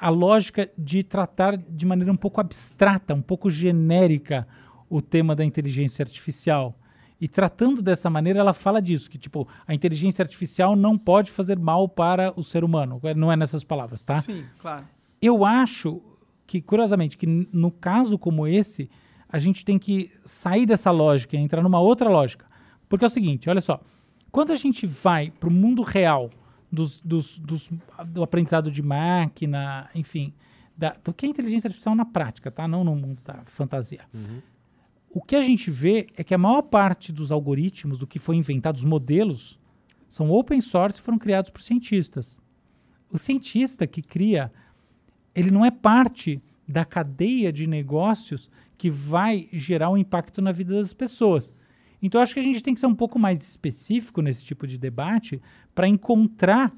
a 0.01 0.09
lógica 0.11 0.70
de 0.79 1.03
tratar 1.03 1.57
de 1.57 1.85
maneira 1.85 2.12
um 2.12 2.16
pouco 2.16 2.41
abstrata, 2.41 3.15
um 3.15 3.23
pouco 3.23 3.51
genérica, 3.51 4.47
o 4.89 5.03
tema 5.03 5.35
da 5.35 5.45
inteligência 5.45 6.03
artificial. 6.03 6.77
E 7.20 7.27
tratando 7.27 7.82
dessa 7.82 8.09
maneira, 8.09 8.39
ela 8.39 8.53
fala 8.55 8.81
disso, 8.81 9.11
que 9.11 9.19
tipo, 9.19 9.47
a 9.66 9.74
inteligência 9.74 10.23
artificial 10.23 10.77
não 10.77 10.97
pode 10.97 11.31
fazer 11.32 11.59
mal 11.59 11.89
para 11.89 12.32
o 12.39 12.43
ser 12.45 12.62
humano. 12.62 13.01
Não 13.16 13.31
é 13.32 13.36
nessas 13.36 13.65
palavras, 13.65 14.05
tá? 14.05 14.20
Sim, 14.20 14.45
claro. 14.61 14.85
Eu 15.20 15.45
acho 15.45 16.01
que, 16.47 16.61
curiosamente, 16.62 17.16
que 17.19 17.27
no 17.27 17.70
caso 17.73 18.16
como 18.19 18.47
esse, 18.47 18.89
a 19.28 19.39
gente 19.39 19.65
tem 19.65 19.78
que 19.78 20.11
sair 20.24 20.65
dessa 20.65 20.90
lógica 20.93 21.36
e 21.36 21.40
entrar 21.40 21.61
numa 21.62 21.81
outra 21.81 22.09
lógica. 22.09 22.47
Porque 22.89 23.05
é 23.05 23.09
o 23.09 23.11
seguinte, 23.11 23.51
olha 23.51 23.61
só, 23.61 23.81
quando 24.31 24.53
a 24.53 24.57
gente 24.57 24.86
vai 24.86 25.31
para 25.31 25.49
o 25.49 25.53
mundo 25.53 25.82
real 25.82 26.31
dos, 26.70 27.01
dos- 27.01 27.39
dos- 27.40 27.69
do 28.07 28.23
aprendizado 28.23 28.70
de 28.70 28.81
máquina, 28.82 29.90
enfim, 29.95 30.32
da, 30.77 30.95
do 31.03 31.12
que 31.12 31.27
é 31.27 31.28
inteligência 31.28 31.66
artificial 31.66 31.95
na 31.97 32.05
prática, 32.05 32.51
tá? 32.51 32.69
Não 32.69 32.85
no 32.85 32.95
mundo 32.95 33.19
da 33.24 33.43
fantasia. 33.47 34.03
O 35.10 35.22
que 35.22 35.35
a 35.35 35.43
gente 35.43 35.70
vê 35.70 36.06
é 36.16 36.22
que 36.22 36.35
a 36.35 36.39
maior 36.39 36.62
parte 36.62 37.12
dos 37.12 37.32
algoritmos, 37.32 37.98
do 37.98 38.06
que 38.06 38.18
foi 38.18 38.36
inventado, 38.36 38.76
os 38.76 38.85
modelos, 38.85 39.59
são 40.09 40.30
open 40.30 40.60
source 40.60 40.98
e 40.98 41.02
foram 41.02 41.18
criados 41.18 41.51
por 41.51 41.62
cientistas. 41.62 42.40
O 43.10 43.18
cientista 43.18 43.86
que 43.86 44.02
cria, 44.02 44.52
ele 45.35 45.51
não 45.51 45.64
é 45.64 45.70
parte 45.70 46.43
da 46.66 46.85
cadeia 46.85 47.51
de 47.51 47.66
negócios 47.66 48.51
que 48.76 48.90
vai 48.90 49.48
gerar 49.52 49.90
um 49.90 49.97
impacto 49.97 50.43
na 50.43 50.52
vida 50.52 50.74
das 50.74 50.93
pessoas. 50.93 51.55
Então, 52.01 52.20
acho 52.20 52.35
que 52.35 52.40
a 52.40 52.44
gente 52.44 52.62
tem 52.62 52.74
que 52.74 52.80
ser 52.80 52.86
um 52.86 52.94
pouco 52.94 53.18
mais 53.18 53.43
específico 53.43 54.22
nesse 54.22 54.44
tipo 54.44 54.66
de 54.66 54.78
debate 54.78 55.40
para 55.74 55.89
encontrar 55.89 56.72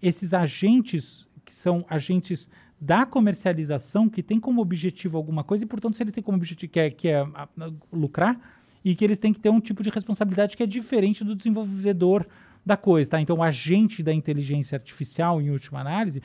esses 0.00 0.32
agentes 0.32 1.28
que 1.44 1.52
são 1.52 1.84
agentes 1.90 2.48
da 2.84 3.06
comercialização 3.06 4.08
que 4.08 4.24
tem 4.24 4.40
como 4.40 4.60
objetivo 4.60 5.16
alguma 5.16 5.44
coisa 5.44 5.62
e, 5.62 5.66
portanto, 5.68 5.96
se 5.96 6.02
eles 6.02 6.12
têm 6.12 6.22
como 6.22 6.36
objetivo 6.36 6.72
que 6.72 6.80
é, 6.80 6.90
que 6.90 7.06
é 7.06 7.20
a- 7.20 7.48
a- 7.60 7.70
lucrar 7.92 8.36
e 8.84 8.96
que 8.96 9.04
eles 9.04 9.20
têm 9.20 9.32
que 9.32 9.38
ter 9.38 9.50
um 9.50 9.60
tipo 9.60 9.84
de 9.84 9.88
responsabilidade 9.90 10.56
que 10.56 10.64
é 10.64 10.66
diferente 10.66 11.22
do 11.22 11.36
desenvolvedor 11.36 12.26
da 12.66 12.76
coisa, 12.76 13.10
tá? 13.10 13.20
Então, 13.20 13.36
o 13.36 13.42
agente 13.42 14.02
da 14.02 14.12
inteligência 14.12 14.74
artificial, 14.74 15.40
em 15.40 15.50
última 15.50 15.78
análise, 15.80 16.20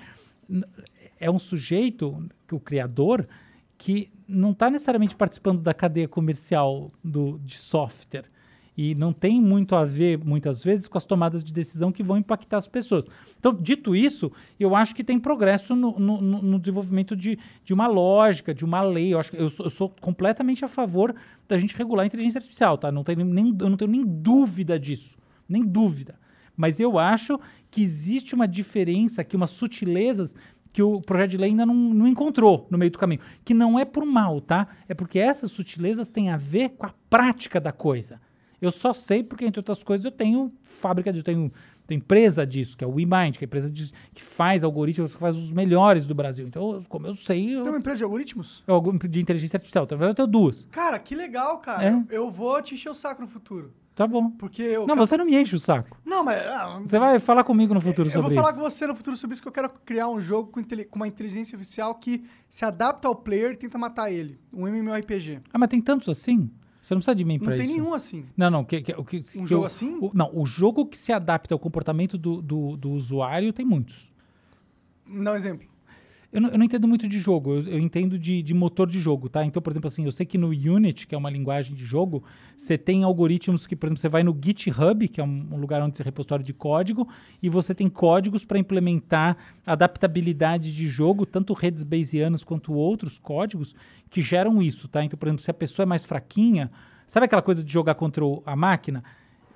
é 1.19 1.29
um 1.29 1.37
sujeito, 1.37 2.27
que 2.47 2.55
o 2.55 2.59
criador, 2.59 3.27
que 3.77 4.09
não 4.27 4.49
está 4.49 4.67
necessariamente 4.71 5.15
participando 5.15 5.61
da 5.61 5.75
cadeia 5.75 6.07
comercial 6.07 6.91
do, 7.03 7.39
de 7.45 7.55
software. 7.57 8.25
E 8.77 8.93
não 8.93 9.11
tem 9.11 9.41
muito 9.41 9.75
a 9.75 9.83
ver, 9.83 10.19
muitas 10.23 10.63
vezes, 10.63 10.87
com 10.87 10.99
as 10.99 11.03
tomadas 11.03 11.43
de 11.43 11.51
decisão 11.51 11.91
que 11.91 12.03
vão 12.03 12.15
impactar 12.15 12.57
as 12.57 12.67
pessoas. 12.67 13.07
Então, 13.39 13.51
dito 13.51 13.95
isso, 13.95 14.31
eu 14.59 14.75
acho 14.75 14.93
que 14.93 15.03
tem 15.03 15.19
progresso 15.19 15.75
no, 15.75 15.97
no- 15.97 16.21
no- 16.21 16.59
desenvolvimento 16.59 17.15
de, 17.15 17.39
de 17.65 17.73
uma 17.73 17.87
lógica, 17.87 18.53
de 18.53 18.63
uma 18.63 18.81
lei. 18.81 19.13
Eu, 19.15 19.19
acho 19.19 19.35
eu, 19.35 19.49
sou, 19.49 19.65
eu 19.65 19.69
sou 19.71 19.89
completamente 19.99 20.63
a 20.63 20.67
favor 20.67 21.15
da 21.47 21.57
gente 21.57 21.75
regular 21.75 22.03
a 22.03 22.05
inteligência 22.05 22.37
artificial, 22.37 22.77
tá? 22.77 22.91
Não 22.91 23.03
tenho 23.03 23.25
nem, 23.25 23.47
eu 23.59 23.67
não 23.69 23.77
tenho 23.77 23.89
nem 23.89 24.05
dúvida 24.05 24.79
disso. 24.79 25.17
Nem 25.49 25.63
dúvida. 25.63 26.13
Mas 26.55 26.79
eu 26.79 26.99
acho 26.99 27.39
que 27.71 27.81
existe 27.81 28.35
uma 28.35 28.47
diferença 28.47 29.21
aqui, 29.21 29.35
umas 29.35 29.49
sutilezas 29.49 30.35
que 30.71 30.83
o 30.83 31.01
projeto 31.01 31.31
de 31.31 31.37
lei 31.37 31.49
ainda 31.49 31.65
não, 31.65 31.73
não 31.73 32.07
encontrou 32.07 32.67
no 32.69 32.77
meio 32.77 32.91
do 32.91 32.99
caminho. 32.99 33.21
Que 33.43 33.55
não 33.55 33.79
é 33.79 33.85
por 33.85 34.05
mal, 34.05 34.39
tá? 34.39 34.67
É 34.87 34.93
porque 34.93 35.17
essas 35.17 35.49
sutilezas 35.51 36.09
têm 36.09 36.29
a 36.29 36.37
ver 36.37 36.69
com 36.77 36.85
a 36.85 36.93
prática 37.09 37.59
da 37.59 37.71
coisa. 37.71 38.21
Eu 38.61 38.71
só 38.71 38.93
sei 38.93 39.23
porque, 39.23 39.45
entre 39.45 39.59
outras 39.59 39.83
coisas, 39.83 40.03
eu 40.03 40.11
tenho 40.11 40.51
fábrica, 40.63 41.09
eu 41.11 41.23
tenho, 41.23 41.51
tenho 41.85 41.99
empresa 41.99 42.45
disso, 42.45 42.75
que 42.75 42.83
é 42.83 42.87
o 42.87 42.91
WeMind, 42.95 43.37
que 43.37 43.43
é 43.43 43.45
a 43.45 43.47
empresa 43.47 43.69
de- 43.69 43.91
que 44.13 44.23
faz 44.23 44.63
algoritmos, 44.63 45.13
que 45.13 45.19
faz 45.19 45.37
os 45.37 45.51
melhores 45.51 46.05
do 46.07 46.15
Brasil. 46.15 46.47
Então, 46.47 46.83
como 46.89 47.05
eu 47.07 47.15
sei, 47.15 47.53
Você 47.53 47.59
eu, 47.59 47.63
tem 47.63 47.71
uma 47.71 47.77
empresa 47.79 47.97
de 47.99 48.03
algoritmos? 48.03 48.63
eu, 48.67 48.73
algum- 48.73 48.97
de 48.97 49.19
inteligência 49.21 49.57
artificial. 49.57 49.83
Então, 49.85 49.95
na 49.97 50.05
verdade, 50.05 50.21
eu 50.21 50.25
tenho 50.27 50.41
duas. 50.41 50.65
Cara, 50.71 50.97
que 50.97 51.13
legal, 51.15 51.59
cara. 51.59 51.85
É. 51.85 52.03
Eu, 52.09 52.31
vou 52.31 52.59
te 52.61 52.73
encher 52.73 52.89
o 52.89 52.95
saco 52.95 53.21
no 53.21 53.27
futuro. 53.27 53.71
Tá 53.93 54.05
bom. 54.05 54.29
Porque 54.29 54.61
eu. 54.61 54.81
Não, 54.81 54.87
quero- 54.95 54.99
você 55.07 55.17
não 55.17 55.25
me 55.25 55.35
enche 55.35 55.55
o 55.55 55.59
saco. 55.59 55.97
Não, 56.05 56.23
mas. 56.23 56.37
ah, 56.45 56.79
Você 56.83 56.99
vai 56.99 57.17
falar 57.17 57.43
comigo 57.43 57.73
no 57.73 57.81
futuro 57.81 58.07
eu 58.09 58.13
vou 58.13 58.21
sobre 58.23 58.35
falar 58.35 58.49
isso. 58.51 58.59
com 58.59 58.69
você 58.69 58.85
no 58.85 58.93
futuro 58.95 59.17
sobre 59.17 59.33
isso, 59.33 59.41
que 59.41 59.47
eu 59.47 59.51
quero 59.51 59.69
criar 59.85 60.07
um 60.07 60.21
jogo 60.21 60.51
com, 60.51 60.59
intele- 60.59 60.85
com 60.85 60.97
uma 60.97 61.07
inteligência 61.07 61.55
artificial 61.55 61.95
que 61.95 62.23
se 62.47 62.63
adapta 62.63 63.07
ao 63.07 63.15
player 63.15 63.53
e 63.53 63.55
tenta 63.55 63.75
matar 63.77 64.11
ele. 64.11 64.39
Um 64.53 64.67
MMORPG. 64.67 65.39
Ah, 65.51 65.57
mas 65.57 65.69
tem 65.69 65.81
tantos 65.81 66.09
assim? 66.09 66.47
Você 66.81 66.93
não 66.93 66.99
precisa 66.99 67.15
de 67.15 67.23
mim 67.25 67.37
Não 67.37 67.45
pra 67.45 67.55
tem 67.55 67.65
isso. 67.65 67.73
nenhum 67.73 67.93
assim. 67.93 68.25
Não, 68.37 68.49
não. 68.49 68.63
Que, 68.63 68.81
que, 68.81 68.91
o 68.93 69.03
que, 69.03 69.19
que 69.19 69.45
jogo 69.45 69.63
eu- 69.63 69.65
assim? 69.65 69.97
o- 70.01 70.11
não, 70.13 70.29
o 70.33 70.45
jogo 70.45 70.85
que 70.85 70.97
se 70.97 71.11
adapta 71.11 71.53
ao 71.53 71.59
comportamento 71.59 72.17
do, 72.17 72.41
do, 72.41 72.77
do 72.77 72.91
usuário 72.91 73.51
tem 73.51 73.65
muitos. 73.65 74.09
Me 75.05 75.23
dá 75.23 75.33
um 75.33 75.35
exemplo. 75.35 75.67
Eu 76.37 76.41
não, 76.41 76.49
eu 76.51 76.57
não 76.59 76.65
entendo 76.65 76.87
muito 76.87 77.09
de 77.09 77.19
jogo, 77.19 77.55
eu, 77.55 77.67
eu 77.67 77.79
entendo 77.79 78.19
de, 78.19 78.43
de 78.43 78.53
motor 78.53 78.87
de 78.87 78.99
jogo, 78.99 79.27
tá? 79.27 79.43
Então, 79.43 79.59
por 79.59 79.73
exemplo, 79.73 79.87
assim, 79.87 80.05
eu 80.05 80.11
sei 80.11 80.23
que 80.23 80.37
no 80.37 80.49
Unity, 80.49 81.07
que 81.07 81.15
é 81.15 81.17
uma 81.17 81.31
linguagem 81.31 81.75
de 81.75 81.83
jogo, 81.83 82.23
você 82.55 82.77
tem 82.77 83.03
algoritmos 83.03 83.65
que, 83.65 83.75
por 83.75 83.87
exemplo, 83.87 83.99
você 83.99 84.07
vai 84.07 84.21
no 84.21 84.37
GitHub, 84.39 85.07
que 85.07 85.19
é 85.19 85.23
um, 85.23 85.57
lugar 85.57 85.81
onde 85.81 85.97
você 85.97 86.03
repositório 86.03 86.45
de 86.45 86.53
código, 86.53 87.09
e 87.41 87.49
você 87.49 87.73
tem 87.73 87.89
códigos 87.89 88.45
para 88.45 88.59
implementar 88.59 89.35
adaptabilidade 89.65 90.71
de 90.71 90.87
jogo, 90.87 91.25
tanto 91.25 91.53
redes 91.53 91.81
Bayesianas 91.81 92.43
quanto 92.43 92.71
outros 92.71 93.17
códigos 93.17 93.73
que 94.07 94.21
geram 94.21 94.61
isso, 94.61 94.87
tá? 94.87 95.03
Então, 95.03 95.17
por 95.17 95.27
exemplo, 95.27 95.41
se 95.41 95.49
a 95.49 95.55
pessoa 95.55 95.85
é 95.85 95.87
mais 95.87 96.05
fraquinha, 96.05 96.69
sabe 97.07 97.25
aquela 97.25 97.41
coisa 97.41 97.63
de 97.63 97.73
jogar 97.73 97.95
contra 97.95 98.23
a 98.45 98.55
máquina? 98.55 99.03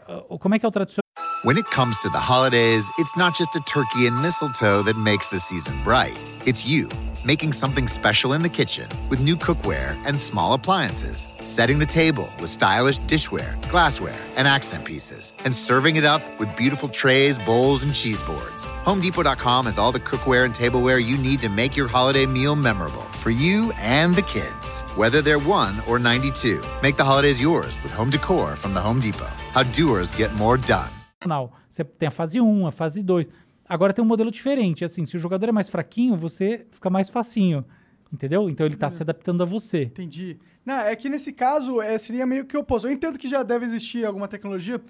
Ah, 0.08 0.24
Como 0.40 0.56
é 0.56 0.58
que 0.58 0.66
é 0.66 0.68
o 0.68 0.72
tradicional? 0.72 1.01
When 1.44 1.58
it 1.58 1.72
comes 1.72 1.98
to 2.02 2.10
the 2.10 2.20
holidays, 2.20 2.88
it's 3.00 3.18
not 3.18 3.34
just 3.34 3.56
a 3.56 3.62
turkey 3.62 4.06
and 4.06 4.22
mistletoe 4.22 4.84
that 4.84 4.96
makes 4.96 5.30
the 5.30 5.40
season 5.40 5.74
bright. 5.84 6.16
It's 6.46 6.68
you, 6.68 6.88
making 7.26 7.54
something 7.54 7.88
special 7.88 8.34
in 8.34 8.44
the 8.44 8.50
kitchen 8.50 8.88
with 9.10 9.24
new 9.24 9.36
cookware 9.36 10.00
and 10.06 10.20
small 10.20 10.54
appliances, 10.54 11.28
setting 11.42 11.80
the 11.80 11.88
table 11.88 12.30
with 12.40 12.52
stylish 12.52 13.00
dishware, 13.00 13.60
glassware, 13.72 14.22
and 14.36 14.48
accent 14.48 14.86
pieces, 14.86 15.34
and 15.44 15.56
serving 15.56 15.96
it 15.96 16.06
up 16.06 16.22
with 16.40 16.56
beautiful 16.56 16.88
trays, 16.88 17.40
bowls, 17.40 17.82
and 17.82 17.96
cheese 17.96 18.22
boards. 18.22 18.68
HomeDepot.com 18.86 19.66
has 19.66 19.80
all 19.80 19.92
the 19.92 20.00
cookware 20.00 20.46
and 20.46 20.54
tableware 20.54 21.00
you 21.00 21.18
need 21.18 21.40
to 21.40 21.50
make 21.50 21.76
your 21.76 21.88
holiday 21.88 22.28
meal 22.28 22.56
memorable 22.56 23.08
for 23.18 23.32
you 23.32 23.72
and 23.80 24.16
the 24.16 24.22
kids, 24.22 24.84
whether 24.96 25.24
they're 25.24 25.40
1 25.40 25.82
or 25.88 25.98
92. 25.98 26.62
Make 26.84 26.98
the 26.98 27.04
holidays 27.04 27.42
yours 27.42 27.82
with 27.82 27.92
home 27.92 28.12
decor 28.12 28.56
from 28.56 28.76
the 28.76 28.80
Home 28.80 29.00
Depot. 29.00 29.26
How 29.54 29.64
doers 29.64 30.12
get 30.12 30.32
more 30.36 30.58
done. 30.58 30.92
Você 31.70 31.84
tem 31.84 32.08
a 32.08 32.12
fase 32.12 32.40
1, 32.42 32.68
a 32.68 32.72
fase 32.72 33.04
2. 33.04 33.30
Agora 33.68 33.94
tem 33.94 34.04
um 34.04 34.08
modelo 34.08 34.32
diferente. 34.32 34.84
Assim, 34.84 35.06
se 35.06 35.16
o 35.16 35.20
jogador 35.20 35.48
é 35.50 35.52
mais 35.52 35.70
fraquinho, 35.70 36.16
você 36.18 36.66
fica 36.72 36.90
mais 36.90 37.10
facinho. 37.10 37.64
Entendeu? 38.12 38.50
Então 38.50 38.66
ele 38.66 38.76
está 38.76 38.90
se 38.90 39.02
adaptando 39.02 39.42
a 39.42 39.46
você. 39.46 39.84
Entendi. 39.84 40.38
Não, 40.66 40.76
é 40.76 40.94
que 40.96 41.08
nesse 41.08 41.32
caso 41.32 41.82
é, 41.82 41.98
seria 41.98 42.26
meio 42.26 42.46
que 42.46 42.58
oposto. 42.58 42.88
Eu 42.88 42.92
entendo 42.92 43.18
que 43.18 43.30
já 43.30 43.42
deve 43.42 43.66
existir 43.66 44.06
alguma 44.06 44.28
tecnologia 44.28 44.82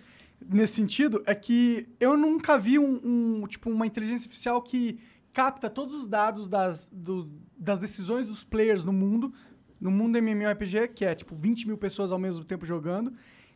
nesse 0.50 0.74
sentido. 0.74 1.22
É 1.28 1.36
que 1.36 1.88
eu 2.00 2.18
nunca 2.18 2.58
vi 2.58 2.80
um, 2.80 3.00
um, 3.44 3.48
tipo 3.48 3.70
uma 3.70 3.86
inteligência 3.86 4.24
artificial 4.26 4.60
que 4.62 4.98
capta 5.32 5.70
todos 5.70 5.94
os 5.94 6.08
dados 6.08 6.48
das, 6.48 6.90
do- 6.92 7.30
das 7.56 7.78
decisões 7.78 8.28
dos 8.28 8.44
players 8.44 8.84
no 8.84 8.92
mundo, 8.92 9.32
no 9.80 9.92
mundo 9.92 10.18
MMORPG, 10.18 10.88
que 10.88 11.06
é 11.06 11.14
tipo 11.14 11.36
20 11.36 11.68
mil 11.68 11.78
pessoas 11.78 12.12
ao 12.12 12.18
mesmo 12.18 12.44
tempo 12.44 12.66
jogando. 12.66 13.14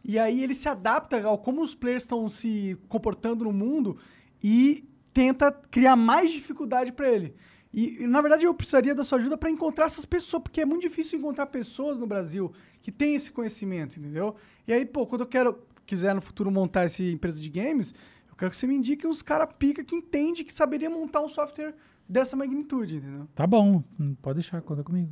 E 0.08 0.20
aí 0.20 0.44
ele 0.44 0.54
se 0.54 0.70
adapta 0.70 1.20
ao 1.26 1.36
como 1.36 1.64
os 1.64 1.74
players 1.74 2.04
estão 2.04 2.30
se 2.30 2.78
comportando 2.88 3.44
no 3.44 3.52
mundo 3.52 3.98
e 4.44 4.88
tenta 5.12 5.52
criar 5.52 5.96
mais 5.96 6.32
dificuldade 6.32 6.92
para 6.92 7.10
ele. 7.12 7.36
E, 7.74 8.06
na 8.06 8.22
verdade, 8.22 8.46
eu 8.46 8.54
precisaria 8.54 8.94
da 8.94 9.04
sua 9.04 9.18
ajuda 9.18 9.36
para 9.36 9.50
encontrar 9.50 9.88
essas 9.88 10.06
pessoas, 10.06 10.44
porque 10.44 10.62
é 10.62 10.66
muito 10.66 10.84
difícil 10.84 11.18
encontrar 11.18 11.48
pessoas 11.48 11.98
no 11.98 12.06
Brasil 12.06 12.54
que 12.82 12.92
têm 12.92 13.16
esse 13.16 13.32
conhecimento, 13.32 14.00
entendeu? 14.00 14.36
E 14.68 14.72
aí, 14.72 14.86
pô, 14.86 15.08
quando 15.08 15.22
eu 15.22 15.28
quero, 15.28 15.60
quiser 15.88 16.14
no 16.14 16.22
futuro 16.22 16.52
montar 16.52 16.84
essa 16.84 17.02
empresa 17.02 17.42
de 17.42 17.50
games, 17.50 17.94
eu 18.30 18.36
quero 18.36 18.52
que 18.52 18.58
você 18.58 18.68
me 18.68 18.76
indique 18.76 19.08
uns 19.08 19.24
cara 19.24 19.48
pica 19.48 19.84
que 19.84 19.96
entende 19.96 20.44
que 20.44 20.54
saberia 20.54 20.90
montar 20.90 21.22
um 21.22 21.28
software 21.28 21.74
dessa 22.08 22.36
magnitude, 22.36 22.98
entendeu? 22.98 23.28
Tá 23.34 23.48
bom, 23.48 23.84
pode 24.22 24.40
deixar, 24.40 24.62
conta 24.62 24.84
comigo. 24.84 25.12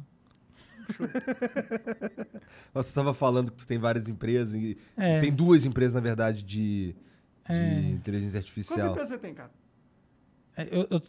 Você 2.74 2.92
tava 2.94 3.14
falando 3.14 3.52
que 3.52 3.58
tu 3.58 3.68
tem 3.68 3.78
várias 3.78 4.08
empresas. 4.08 4.54
E 4.56 4.78
É. 4.98 5.20
Tem 5.20 5.32
duas 5.32 5.66
empresas, 5.66 5.94
na 5.94 6.00
verdade, 6.00 6.44
de, 6.44 6.94
de 6.94 6.96
É. 7.54 7.80
inteligência 7.92 8.40
Quantas 8.40 8.48
artificial. 8.50 8.90
empresas 8.92 9.10
você 9.10 9.18
tem, 9.20 9.34
cara? 9.34 9.52
É, 10.56 10.68
eu- 10.72 10.88
eu- 10.90 11.02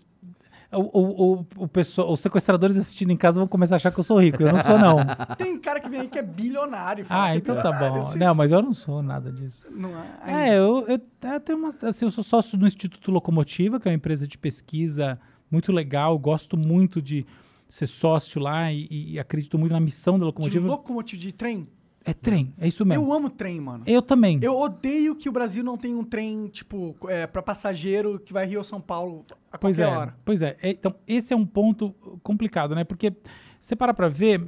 o, 0.77 0.99
o, 1.01 1.33
o, 1.35 1.47
o 1.59 1.69
pessoal- 1.69 2.11
os 2.13 2.19
sequestradores 2.19 2.77
assistindo 2.77 3.13
em 3.13 3.17
casa 3.17 3.39
vão 3.39 3.47
começar 3.47 3.75
a 3.75 3.77
achar 3.77 3.93
que 3.93 4.01
eu 4.01 4.03
sou 4.05 4.19
rico. 4.21 4.43
Eu 4.43 4.53
não 4.53 4.61
sou, 4.63 4.77
não. 4.77 4.97
Tem 5.39 5.57
cara 5.61 5.79
que 5.79 5.89
vem 5.89 6.01
aí 6.01 6.09
que 6.09 6.19
é 6.19 6.23
bilionário. 6.23 7.03
e 7.03 7.05
fala 7.05 7.25
ah, 7.27 7.31
que 7.31 7.35
é 7.35 7.39
então 7.39 7.55
tá 7.57 7.63
bilionário. 7.71 7.95
bom. 7.95 8.03
Vocês- 8.03 8.17
Não, 8.25 8.35
mas 8.35 8.51
eu 8.51 8.61
não 8.61 8.73
sou 8.73 9.01
nada 9.03 9.31
disso. 9.31 9.67
Não 9.71 9.91
é? 10.27 10.49
É, 10.51 10.59
eu, 10.59 10.85
eu, 10.89 11.01
eu 11.31 11.41
tenho 11.41 11.59
uma, 11.59 11.69
assim, 11.83 12.05
eu 12.07 12.11
sou 12.11 12.25
sócio 12.25 12.59
do 12.59 12.67
Instituto 12.67 13.13
Locomotiva, 13.13 13.79
que 13.79 13.87
é 13.87 13.91
uma 13.93 13.97
empresa 13.97 14.27
de 14.27 14.37
pesquisa 14.37 15.17
muito 15.49 15.71
legal. 15.71 16.19
Gosto 16.19 16.57
muito 16.57 17.01
de 17.01 17.25
ser 17.69 17.87
sócio 17.87 18.41
lá 18.41 18.73
e, 18.73 18.87
e 18.91 19.19
acredito 19.19 19.59
muito 19.59 19.73
na 19.73 19.81
missão 19.81 20.15
da 20.15 20.21
De 20.21 20.25
locomotiva. 20.27 20.67
locomotivo 20.67 21.21
de 21.21 21.33
trem? 21.33 21.67
É 22.07 22.13
trem, 22.13 22.53
é 22.59 22.69
isso 22.69 22.85
mesmo. 22.85 23.03
Eu 23.03 23.13
amo 23.15 23.31
trem, 23.31 23.59
mano. 23.61 23.83
Eu 23.87 24.03
também. 24.03 24.39
Eu 24.43 24.59
odeio 24.59 25.17
que 25.17 25.27
o 25.27 25.33
Brasil 25.33 25.65
não 25.65 25.79
tem 25.79 25.95
um 25.95 26.05
trem, 26.05 26.49
tipo, 26.49 26.95
é, 27.09 27.27
para 27.27 27.43
passageiro 27.43 28.21
que 28.21 28.31
vai 28.31 28.45
Rio 28.47 28.59
ou 28.59 28.65
São 28.65 28.79
Paulo 28.79 29.25
a 29.51 29.57
Pois 29.57 29.79
qualquer 29.79 29.93
é, 29.95 29.97
hora. 29.99 30.17
pois 30.23 30.43
é. 30.43 30.57
É, 30.61 30.71
Então, 30.71 30.95
esse 31.07 31.33
é 31.33 31.37
um 31.37 31.47
ponto 31.47 31.93
complicado, 32.23 32.75
né? 32.75 32.85
Porque 32.85 33.11
você 33.59 33.75
para 33.75 33.95
pra 33.95 34.09
ver, 34.11 34.45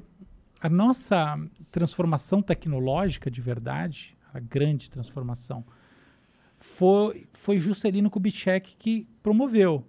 a 0.61 0.69
nossa 0.69 1.39
transformação 1.71 2.43
tecnológica 2.43 3.31
de 3.31 3.41
verdade, 3.41 4.15
a 4.35 4.39
grande 4.39 4.91
transformação, 4.91 5.65
foi, 6.59 7.27
foi 7.33 7.59
Juscelino 7.59 8.11
Kubitschek 8.11 8.77
que 8.79 9.07
promoveu. 9.23 9.83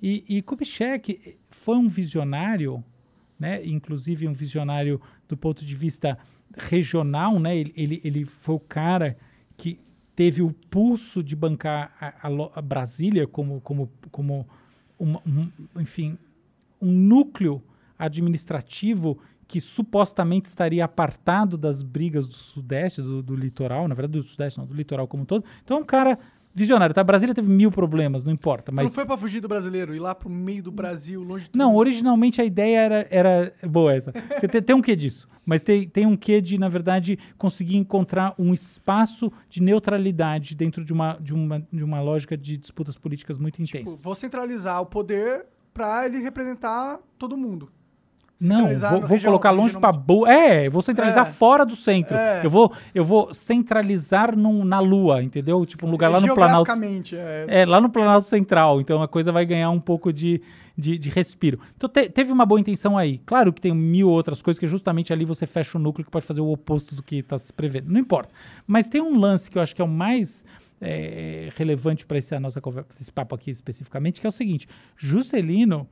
E, 0.00 0.24
e 0.28 0.42
Kubitschek 0.42 1.38
foi 1.50 1.76
um 1.76 1.88
visionário 1.88 2.84
né? 3.38 3.64
Inclusive 3.64 4.26
um 4.26 4.32
visionário 4.32 5.00
do 5.28 5.36
ponto 5.36 5.64
de 5.64 5.74
vista 5.74 6.18
regional, 6.56 7.38
né? 7.38 7.56
Ele, 7.56 7.72
ele, 7.76 8.00
ele 8.02 8.24
foi 8.24 8.54
o 8.54 8.60
cara 8.60 9.16
que 9.56 9.78
teve 10.14 10.40
o 10.42 10.52
pulso 10.70 11.22
de 11.22 11.36
bancar 11.36 11.94
a, 12.00 12.28
a 12.28 12.30
a 12.54 12.62
Brasília 12.62 13.26
como, 13.26 13.60
como, 13.60 13.90
como 14.10 14.48
uma- 14.98 15.20
um, 15.26 15.50
enfim, 15.80 16.16
um 16.80 16.90
núcleo 16.90 17.62
administrativo 17.98 19.18
que 19.48 19.60
supostamente 19.60 20.48
estaria 20.48 20.84
apartado 20.84 21.56
das 21.56 21.82
brigas 21.82 22.26
do 22.26 22.34
Sudeste, 22.34 23.00
do, 23.00 23.22
do 23.22 23.36
litoral, 23.36 23.86
na 23.86 23.94
verdade 23.94 24.18
do 24.20 24.26
Sudeste, 24.26 24.58
não, 24.58 24.66
do 24.66 24.74
litoral 24.74 25.06
como 25.06 25.22
um 25.22 25.26
todo. 25.26 25.44
Então 25.62 25.76
é 25.76 25.80
um 25.80 25.84
cara 25.84 26.18
visionário, 26.56 26.94
tá? 26.94 27.04
Brasília 27.04 27.34
teve 27.34 27.48
mil 27.48 27.70
problemas, 27.70 28.24
não 28.24 28.32
importa, 28.32 28.72
Não 28.72 28.82
mas... 28.82 28.94
foi 28.94 29.04
pra 29.04 29.16
fugir 29.16 29.40
do 29.40 29.46
brasileiro, 29.48 29.94
ir 29.94 30.00
lá 30.00 30.14
pro 30.14 30.28
meio 30.30 30.62
do 30.62 30.72
Brasil, 30.72 31.22
longe 31.22 31.44
de 31.44 31.50
tudo. 31.50 31.58
Não, 31.58 31.76
originalmente 31.76 32.40
a 32.40 32.44
ideia 32.44 32.78
era, 32.78 33.06
era 33.10 33.52
boa 33.68 33.94
essa. 33.94 34.10
Tem, 34.12 34.62
tem 34.62 34.74
um 34.76 34.80
quê 34.82 34.96
disso. 34.96 35.28
Mas 35.44 35.60
tem, 35.60 35.88
tem 35.88 36.06
um 36.06 36.16
quê 36.16 36.40
de, 36.40 36.58
na 36.58 36.68
verdade, 36.68 37.18
conseguir 37.38 37.76
encontrar 37.76 38.34
um 38.36 38.52
espaço 38.52 39.30
de 39.48 39.62
neutralidade 39.62 40.54
dentro 40.56 40.84
de 40.84 40.92
uma, 40.92 41.16
de 41.20 41.32
uma, 41.32 41.64
de 41.72 41.84
uma 41.84 42.00
lógica 42.00 42.36
de 42.36 42.56
disputas 42.56 42.96
políticas 42.96 43.38
muito 43.38 43.62
Tipo, 43.62 43.78
intensas. 43.78 44.02
vou 44.02 44.14
centralizar 44.14 44.80
o 44.80 44.86
poder 44.86 45.46
pra 45.72 46.04
ele 46.06 46.18
representar 46.18 46.98
todo 47.18 47.36
mundo. 47.36 47.70
Não, 48.40 48.66
vou, 48.66 48.90
vou 48.90 49.00
regional- 49.08 49.20
colocar 49.24 49.50
longe 49.50 49.78
pra 49.78 49.90
boa. 49.92 50.30
É, 50.30 50.68
vou 50.68 50.82
centralizar 50.82 51.26
É. 51.26 51.30
fora 51.30 51.64
do 51.64 51.74
centro. 51.74 52.14
É. 52.16 52.44
Eu, 52.44 52.50
vou, 52.50 52.72
eu 52.94 53.04
vou 53.04 53.32
centralizar 53.32 54.36
num- 54.36 54.64
na 54.64 54.78
Lua, 54.80 55.22
entendeu? 55.22 55.64
Tipo, 55.64 55.86
um 55.86 55.90
lugar 55.90 56.10
lá 56.10 56.20
no 56.20 56.34
Planalto. 56.34 56.70
É. 57.14 57.62
É, 57.62 57.66
lá 57.66 57.80
no 57.80 57.88
Planalto 57.88 58.26
Central. 58.26 58.80
Então 58.80 59.02
a 59.02 59.08
coisa 59.08 59.32
vai 59.32 59.46
ganhar 59.46 59.70
um 59.70 59.80
pouco 59.80 60.12
de, 60.12 60.42
de, 60.76 60.98
de 60.98 61.08
respiro. 61.08 61.58
Então 61.76 61.88
te- 61.88 62.10
teve 62.10 62.30
uma 62.30 62.44
boa 62.44 62.60
intenção 62.60 62.98
aí. 62.98 63.18
Claro 63.24 63.52
que 63.52 63.60
tem 63.60 63.74
mil 63.74 64.08
outras 64.10 64.42
coisas 64.42 64.58
que 64.60 64.66
justamente 64.66 65.12
ali 65.12 65.24
você 65.24 65.46
fecha 65.46 65.78
o 65.78 65.80
núcleo 65.80 66.04
que 66.04 66.10
pode 66.10 66.26
fazer 66.26 66.42
o 66.42 66.50
oposto 66.52 66.94
do 66.94 67.02
que 67.02 67.16
está 67.16 67.38
se 67.38 67.52
prevendo. 67.52 67.90
Não 67.90 68.00
importa. 68.00 68.28
Mas 68.66 68.86
tem 68.88 69.00
um 69.00 69.18
lance 69.18 69.50
que 69.50 69.56
eu 69.56 69.62
acho 69.62 69.74
que 69.74 69.80
é 69.80 69.84
o 69.84 69.88
mais 69.88 70.44
é, 70.78 71.48
relevante 71.56 72.04
para 72.04 72.18
essa 72.18 72.38
nossa 72.38 72.60
conversa, 72.60 72.90
esse 73.00 73.10
papo 73.10 73.34
aqui 73.34 73.50
especificamente, 73.50 74.20
que 74.20 74.26
é 74.26 74.28
o 74.28 74.32
seguinte: 74.32 74.68
Juscelino 74.94 75.88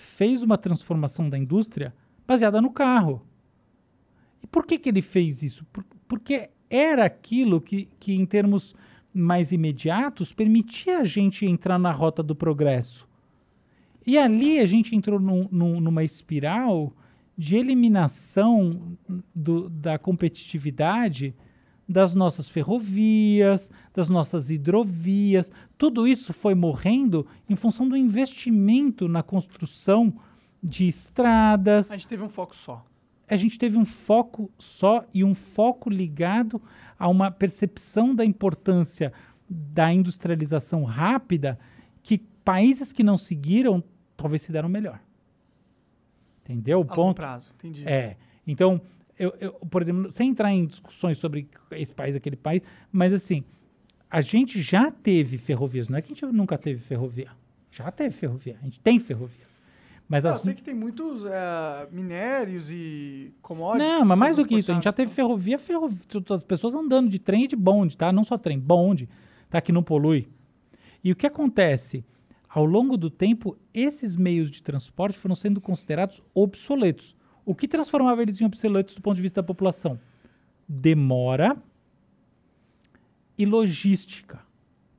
fez 0.00 0.42
uma 0.42 0.58
transformação 0.58 1.28
da 1.28 1.38
indústria 1.38 1.94
baseada 2.26 2.60
no 2.60 2.70
carro. 2.70 3.22
E 4.42 4.46
por 4.46 4.64
que, 4.66 4.78
que 4.78 4.88
ele 4.88 5.02
fez 5.02 5.42
isso? 5.42 5.64
Por- 5.66 5.84
porque 6.08 6.50
era 6.68 7.04
aquilo 7.04 7.60
que, 7.60 7.88
que, 7.98 8.12
em 8.14 8.24
termos 8.26 8.74
mais 9.12 9.52
imediatos, 9.52 10.32
permitia 10.32 11.00
a 11.00 11.04
gente 11.04 11.44
entrar 11.44 11.78
na 11.78 11.90
rota 11.92 12.22
do 12.22 12.34
progresso. 12.34 13.08
E 14.06 14.16
ali 14.16 14.58
a 14.58 14.66
gente 14.66 14.94
entrou 14.96 15.20
num- 15.20 15.48
num- 15.50 15.80
numa 15.80 16.02
espiral 16.02 16.92
de 17.36 17.56
eliminação 17.56 18.96
do- 19.34 19.68
da 19.68 19.98
competitividade 19.98 21.34
das 21.90 22.14
nossas 22.14 22.48
ferrovias, 22.48 23.68
das 23.92 24.08
nossas 24.08 24.48
hidrovias. 24.48 25.50
Tudo 25.76 26.06
isso 26.06 26.32
foi 26.32 26.54
morrendo 26.54 27.26
em 27.48 27.56
função 27.56 27.88
do 27.88 27.96
investimento 27.96 29.08
na 29.08 29.24
construção 29.24 30.14
de 30.62 30.86
estradas, 30.86 31.90
A 31.90 31.96
gente 31.96 32.06
teve 32.06 32.22
um 32.22 32.28
foco 32.28 32.54
só. 32.54 32.84
a 33.28 33.36
gente 33.36 33.58
teve 33.58 33.76
um 33.76 33.84
foco 33.84 34.50
só 34.58 35.04
e 35.12 35.24
um 35.24 35.34
foco 35.34 35.90
ligado 35.90 36.62
a 36.98 37.08
uma 37.08 37.30
percepção 37.30 38.14
da 38.14 38.24
importância 38.24 39.12
da 39.48 39.92
industrialização 39.92 40.84
rápida 40.84 41.58
que 42.04 42.18
países 42.44 42.92
que 42.92 43.02
não 43.02 43.16
seguiram 43.16 43.82
talvez 44.16 44.42
se 44.42 44.52
deram 44.52 44.68
melhor. 44.68 45.00
Entendeu 46.44 46.80
o 46.80 46.82
A 46.82 46.86
ponto? 46.94 47.16
prazo, 47.16 47.48
entendi. 47.54 47.82
É. 47.88 48.16
Então, 48.46 48.80
eu, 49.20 49.34
eu, 49.38 49.52
por 49.52 49.82
exemplo, 49.82 50.10
sem 50.10 50.30
entrar 50.30 50.50
em 50.50 50.64
discussões 50.64 51.18
sobre 51.18 51.46
esse 51.72 51.94
país, 51.94 52.16
aquele 52.16 52.36
país, 52.36 52.62
mas 52.90 53.12
assim, 53.12 53.44
a 54.10 54.22
gente 54.22 54.62
já 54.62 54.90
teve 54.90 55.36
ferrovias. 55.36 55.90
Não 55.90 55.98
é 55.98 56.02
que 56.02 56.10
a 56.10 56.14
gente 56.14 56.24
nunca 56.34 56.56
teve 56.56 56.80
ferrovia. 56.80 57.28
Já 57.70 57.90
teve 57.90 58.14
ferrovia. 58.14 58.56
A 58.62 58.64
gente 58.64 58.80
tem 58.80 58.98
ferrovias. 58.98 59.60
Mas 60.08 60.24
Não, 60.24 60.30
eu 60.30 60.36
as, 60.36 60.42
sei 60.42 60.54
que 60.54 60.62
tem 60.62 60.74
muitos 60.74 61.26
é, 61.26 61.86
minérios 61.92 62.70
e 62.70 63.32
commodities. 63.42 63.86
não, 63.86 64.06
mas 64.06 64.18
mais 64.18 64.36
do 64.36 64.46
que 64.46 64.56
isso, 64.56 64.72
a 64.72 64.74
gente 64.74 64.84
já 64.84 64.92
teve 64.92 65.12
transportados, 65.12 65.58
ferrovia, 65.58 65.98
ferrovia, 66.00 66.34
as 66.34 66.42
pessoas 66.42 66.74
andando 66.74 67.10
de 67.10 67.18
trem 67.18 67.44
e 67.44 67.48
de 67.48 67.54
bonde, 67.54 67.96
tá? 67.96 68.10
Não 68.10 68.24
só 68.24 68.38
trem, 68.38 68.58
bonde, 68.58 69.06
tá? 69.50 69.60
Que 69.60 69.70
não 69.70 69.82
polui. 69.82 70.26
E 71.04 71.12
o 71.12 71.16
que 71.16 71.26
acontece? 71.26 72.04
Ao 72.48 72.64
longo 72.64 72.96
do 72.96 73.10
tempo, 73.10 73.56
esses 73.72 74.16
meios 74.16 74.50
de 74.50 74.62
transporte 74.62 75.18
foram 75.18 75.34
sendo 75.34 75.60
considerados 75.60 76.22
obsoletos. 76.34 77.14
O 77.44 77.54
que 77.54 77.68
transformava 77.68 78.22
eles 78.22 78.40
em 78.40 78.44
obsoletos 78.44 78.94
do 78.94 79.02
ponto 79.02 79.16
de 79.16 79.22
vista 79.22 79.42
da 79.42 79.46
população? 79.46 79.98
Demora 80.68 81.56
e 83.36 83.46
logística. 83.46 84.40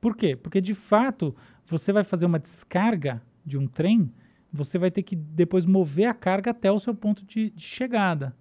Por 0.00 0.16
quê? 0.16 0.34
Porque, 0.34 0.60
de 0.60 0.74
fato, 0.74 1.34
você 1.66 1.92
vai 1.92 2.04
fazer 2.04 2.26
uma 2.26 2.38
descarga 2.38 3.22
de 3.44 3.56
um 3.56 3.66
trem, 3.66 4.12
você 4.52 4.78
vai 4.78 4.90
ter 4.90 5.02
que 5.02 5.14
depois 5.14 5.64
mover 5.64 6.06
a 6.06 6.14
carga 6.14 6.50
até 6.50 6.70
o 6.70 6.78
seu 6.78 6.94
ponto 6.94 7.24
de, 7.24 7.50
de 7.50 7.62
chegada. 7.62 8.36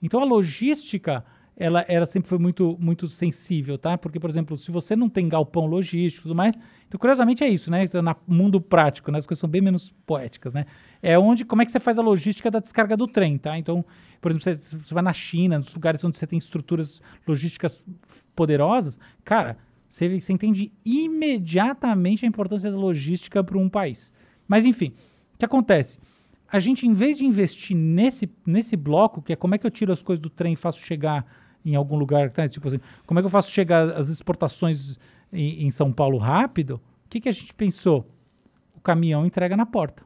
Então, 0.00 0.20
a 0.20 0.24
logística, 0.24 1.24
ela, 1.62 1.84
ela 1.86 2.06
sempre 2.06 2.28
foi 2.28 2.38
muito, 2.38 2.76
muito 2.80 3.06
sensível, 3.06 3.78
tá? 3.78 3.96
Porque, 3.96 4.18
por 4.18 4.28
exemplo, 4.28 4.56
se 4.56 4.70
você 4.70 4.96
não 4.96 5.08
tem 5.08 5.28
galpão 5.28 5.66
logístico 5.66 6.22
e 6.22 6.28
tudo 6.28 6.34
mais... 6.34 6.56
Então, 6.88 6.98
curiosamente, 6.98 7.42
é 7.42 7.48
isso, 7.48 7.70
né? 7.70 7.84
É 7.84 8.02
No 8.02 8.16
mundo 8.26 8.60
prático, 8.60 9.10
né? 9.10 9.18
As 9.18 9.24
coisas 9.24 9.40
são 9.40 9.48
bem 9.48 9.62
menos 9.62 9.94
poéticas, 10.04 10.52
né? 10.52 10.66
É 11.00 11.18
onde, 11.18 11.44
como 11.44 11.62
é 11.62 11.64
que 11.64 11.70
você 11.70 11.80
faz 11.80 11.98
a 11.98 12.02
logística 12.02 12.50
da 12.50 12.58
descarga 12.58 12.96
do 12.96 13.06
trem, 13.06 13.38
tá? 13.38 13.56
Então, 13.56 13.84
por 14.20 14.30
exemplo, 14.30 14.60
você, 14.60 14.76
você 14.76 14.92
vai 14.92 15.02
na 15.02 15.12
China, 15.12 15.58
nos 15.58 15.72
lugares 15.72 16.04
onde 16.04 16.18
você 16.18 16.26
tem 16.26 16.38
estruturas 16.38 17.00
logísticas 17.26 17.82
poderosas, 18.34 18.98
cara, 19.24 19.56
você, 19.86 20.20
você 20.20 20.32
entende 20.32 20.72
imediatamente 20.84 22.26
a 22.26 22.28
importância 22.28 22.70
da 22.70 22.76
logística 22.76 23.42
para 23.42 23.56
um 23.56 23.68
país. 23.68 24.12
Mas, 24.46 24.66
enfim, 24.66 24.92
o 25.34 25.38
que 25.38 25.44
acontece? 25.44 25.98
A 26.50 26.58
gente, 26.58 26.86
em 26.86 26.92
vez 26.92 27.16
de 27.16 27.24
investir 27.24 27.74
nesse, 27.74 28.30
nesse 28.44 28.76
bloco, 28.76 29.22
que 29.22 29.32
é 29.32 29.36
como 29.36 29.54
é 29.54 29.58
que 29.58 29.66
eu 29.66 29.70
tiro 29.70 29.92
as 29.92 30.02
coisas 30.02 30.20
do 30.20 30.28
trem 30.28 30.52
e 30.52 30.56
faço 30.56 30.80
chegar 30.80 31.24
em 31.64 31.74
algum 31.74 31.96
lugar, 31.96 32.30
tá? 32.30 32.46
tipo 32.48 32.66
assim, 32.68 32.80
como 33.06 33.18
é 33.18 33.22
que 33.22 33.26
eu 33.26 33.30
faço 33.30 33.50
chegar 33.50 33.92
as 33.92 34.08
exportações 34.08 34.98
em, 35.32 35.64
em 35.64 35.70
São 35.70 35.92
Paulo 35.92 36.18
rápido, 36.18 36.80
o 37.06 37.08
que, 37.08 37.20
que 37.20 37.28
a 37.28 37.32
gente 37.32 37.54
pensou? 37.54 38.06
O 38.76 38.80
caminhão 38.80 39.24
entrega 39.24 39.56
na 39.56 39.66
porta. 39.66 40.02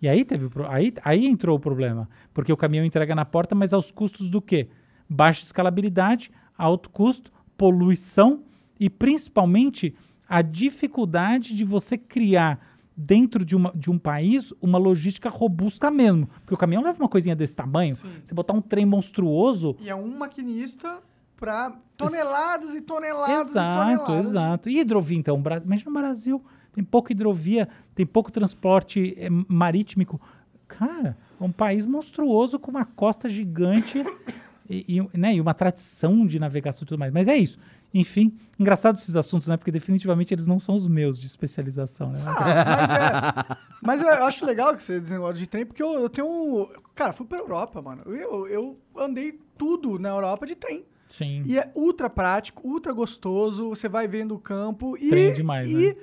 E 0.00 0.08
aí 0.08 0.24
teve 0.24 0.48
aí, 0.68 0.92
aí 1.02 1.26
entrou 1.26 1.56
o 1.56 1.60
problema, 1.60 2.08
porque 2.34 2.52
o 2.52 2.56
caminhão 2.56 2.84
entrega 2.84 3.14
na 3.14 3.24
porta, 3.24 3.54
mas 3.54 3.72
aos 3.72 3.90
custos 3.90 4.28
do 4.28 4.40
quê? 4.40 4.68
Baixa 5.08 5.42
escalabilidade, 5.42 6.30
alto 6.56 6.90
custo, 6.90 7.32
poluição 7.56 8.44
e 8.78 8.90
principalmente 8.90 9.94
a 10.28 10.42
dificuldade 10.42 11.54
de 11.54 11.64
você 11.64 11.96
criar 11.96 12.75
dentro 12.96 13.44
de, 13.44 13.54
uma, 13.54 13.72
de 13.74 13.90
um 13.90 13.98
país 13.98 14.52
uma 14.60 14.78
logística 14.78 15.28
robusta 15.28 15.90
mesmo. 15.90 16.26
Porque 16.40 16.54
o 16.54 16.56
caminhão 16.56 16.82
leva 16.82 16.98
uma 16.98 17.08
coisinha 17.08 17.36
desse 17.36 17.54
tamanho, 17.54 17.96
Sim. 17.96 18.08
você 18.24 18.34
botar 18.34 18.54
um 18.54 18.60
trem 18.62 18.86
monstruoso, 18.86 19.76
E 19.80 19.90
é 19.90 19.94
um 19.94 20.16
maquinista 20.16 21.02
para 21.36 21.76
toneladas 21.98 22.74
e 22.74 22.80
toneladas 22.80 23.48
e 23.48 23.50
Exato, 23.50 23.96
toneladas. 23.98 24.26
exato. 24.26 24.70
E 24.70 24.80
hidrovia, 24.80 25.18
então? 25.18 25.42
Imagina 25.64 25.90
no 25.90 25.98
Brasil, 25.98 26.42
tem 26.72 26.82
pouca 26.82 27.12
hidrovia, 27.12 27.68
tem 27.94 28.06
pouco 28.06 28.32
transporte 28.32 29.14
eh, 29.18 29.28
marítimo. 29.30 30.18
Cara, 30.66 31.16
é 31.40 31.44
um 31.44 31.52
país 31.52 31.84
monstruoso 31.84 32.58
com 32.58 32.70
uma 32.70 32.84
costa 32.86 33.28
gigante 33.28 34.02
e, 34.68 34.98
e, 34.98 35.18
né, 35.18 35.34
e 35.34 35.40
uma 35.40 35.52
tradição 35.54 36.26
de 36.26 36.38
navegação 36.38 36.84
e 36.84 36.86
tudo 36.86 36.98
mais. 36.98 37.12
Mas 37.12 37.28
é 37.28 37.36
isso. 37.36 37.58
Enfim, 37.98 38.36
engraçado 38.58 38.96
esses 38.96 39.16
assuntos, 39.16 39.48
né? 39.48 39.56
Porque 39.56 39.70
definitivamente 39.72 40.34
eles 40.34 40.46
não 40.46 40.58
são 40.58 40.74
os 40.74 40.86
meus 40.86 41.18
de 41.18 41.26
especialização, 41.26 42.10
né? 42.10 42.20
Ah, 42.26 42.76
mas 42.76 42.90
é. 42.90 43.58
Mas 43.82 44.00
eu 44.02 44.24
acho 44.26 44.44
legal 44.44 44.76
que 44.76 44.82
você 44.82 45.00
desenvolve 45.00 45.38
de 45.38 45.46
trem, 45.48 45.64
porque 45.64 45.82
eu, 45.82 45.94
eu 45.94 46.08
tenho. 46.10 46.26
um- 46.26 46.68
Cara, 46.94 47.12
fui 47.12 47.26
pra 47.26 47.38
Europa, 47.38 47.80
mano. 47.80 48.02
Eu, 48.06 48.46
eu 48.48 48.78
andei 48.96 49.38
tudo 49.56 49.98
na 49.98 50.10
Europa 50.10 50.44
de 50.46 50.54
trem. 50.54 50.84
Sim. 51.08 51.42
E 51.46 51.58
é 51.58 51.70
ultra 51.74 52.10
prático, 52.10 52.66
ultra 52.68 52.92
gostoso. 52.92 53.68
Você 53.70 53.88
vai 53.88 54.06
vendo 54.06 54.34
o 54.34 54.38
campo 54.38 54.96
e. 54.98 55.08
Trem 55.08 55.26
é 55.26 55.30
demais, 55.30 55.70
e, 55.70 55.88
né? 55.88 55.96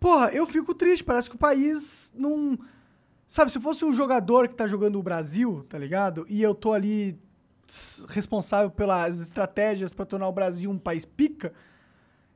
Porra, 0.00 0.30
eu 0.30 0.46
fico 0.46 0.72
triste. 0.74 1.02
Parece 1.04 1.28
que 1.28 1.36
o 1.36 1.38
país 1.38 2.12
não. 2.16 2.58
Sabe, 3.26 3.52
se 3.52 3.60
fosse 3.60 3.84
um 3.84 3.92
jogador 3.92 4.48
que 4.48 4.54
tá 4.54 4.66
jogando 4.66 4.98
o 4.98 5.02
Brasil, 5.02 5.66
tá 5.68 5.76
ligado? 5.76 6.24
E 6.30 6.40
eu 6.42 6.54
tô 6.54 6.72
ali 6.72 7.18
responsável 8.08 8.70
pelas 8.70 9.20
estratégias 9.20 9.92
pra 9.92 10.04
tornar 10.04 10.28
o 10.28 10.32
Brasil 10.32 10.70
um 10.70 10.78
país 10.78 11.04
pica. 11.04 11.52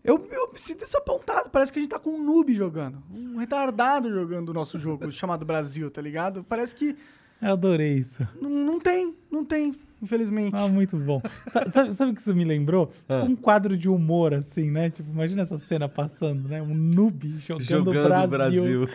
Eu, 0.04 0.26
eu 0.32 0.52
me 0.52 0.58
sinto 0.58 0.80
desapontado. 0.80 1.48
Parece 1.50 1.72
que 1.72 1.78
a 1.78 1.82
gente 1.82 1.90
tá 1.90 1.98
com 1.98 2.10
um 2.10 2.24
noob 2.24 2.52
jogando. 2.54 3.02
Um 3.12 3.36
retardado 3.38 4.10
jogando 4.12 4.48
o 4.48 4.52
nosso 4.52 4.78
jogo 4.78 5.10
chamado 5.12 5.44
Brasil, 5.44 5.90
tá 5.90 6.02
ligado? 6.02 6.42
Parece 6.44 6.74
que 6.74 6.96
Eu 7.40 7.52
adorei 7.52 7.94
isso. 7.98 8.26
não, 8.40 8.50
não 8.50 8.80
tem, 8.80 9.14
não 9.30 9.44
tem, 9.44 9.76
infelizmente. 10.02 10.56
Ah, 10.56 10.66
muito 10.66 10.96
bom. 10.96 11.22
Sa- 11.46 11.68
Sabe, 11.70 11.92
sabe 11.94 12.10
o 12.10 12.14
que 12.16 12.20
isso 12.20 12.34
me 12.34 12.44
lembrou? 12.44 12.90
Ah. 13.08 13.22
Um 13.22 13.36
quadro 13.36 13.76
de 13.78 13.88
humor, 13.88 14.34
assim, 14.34 14.72
né? 14.72 14.90
Tipo, 14.90 15.08
imagina 15.12 15.42
essa 15.42 15.56
cena 15.58 15.88
passando, 15.88 16.48
né? 16.48 16.60
Um 16.60 16.74
noob 16.74 17.38
jogando, 17.38 17.64
Jogando 17.64 18.08
Brasil. 18.08 18.28
Brasil. 18.28 18.88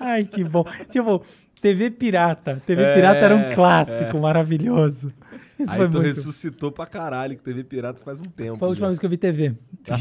Ai, 0.00 0.24
que 0.24 0.42
bom. 0.42 0.64
Tipo, 0.88 1.22
TV 1.64 1.90
Pirata. 1.90 2.62
TV 2.66 2.82
É, 2.82 2.94
Pirata 2.94 3.20
era 3.20 3.34
um 3.34 3.54
clássico 3.54 4.18
maravilhoso. 4.18 5.10
Isso 5.58 5.70
Aí 5.72 5.78
foi 5.78 5.88
tu 5.88 5.96
muito. 5.96 6.14
ressuscitou 6.14 6.70
pra 6.70 6.84
caralho 6.84 7.36
que 7.38 7.42
TV 7.42 7.64
Pirata 7.64 8.02
faz 8.04 8.20
um 8.20 8.24
tempo. 8.24 8.58
Foi 8.58 8.66
a 8.66 8.68
última 8.68 8.86
já. 8.86 8.88
vez 8.88 8.98
que 8.98 9.06
eu 9.06 9.10
vi 9.10 9.16
TV. 9.16 9.54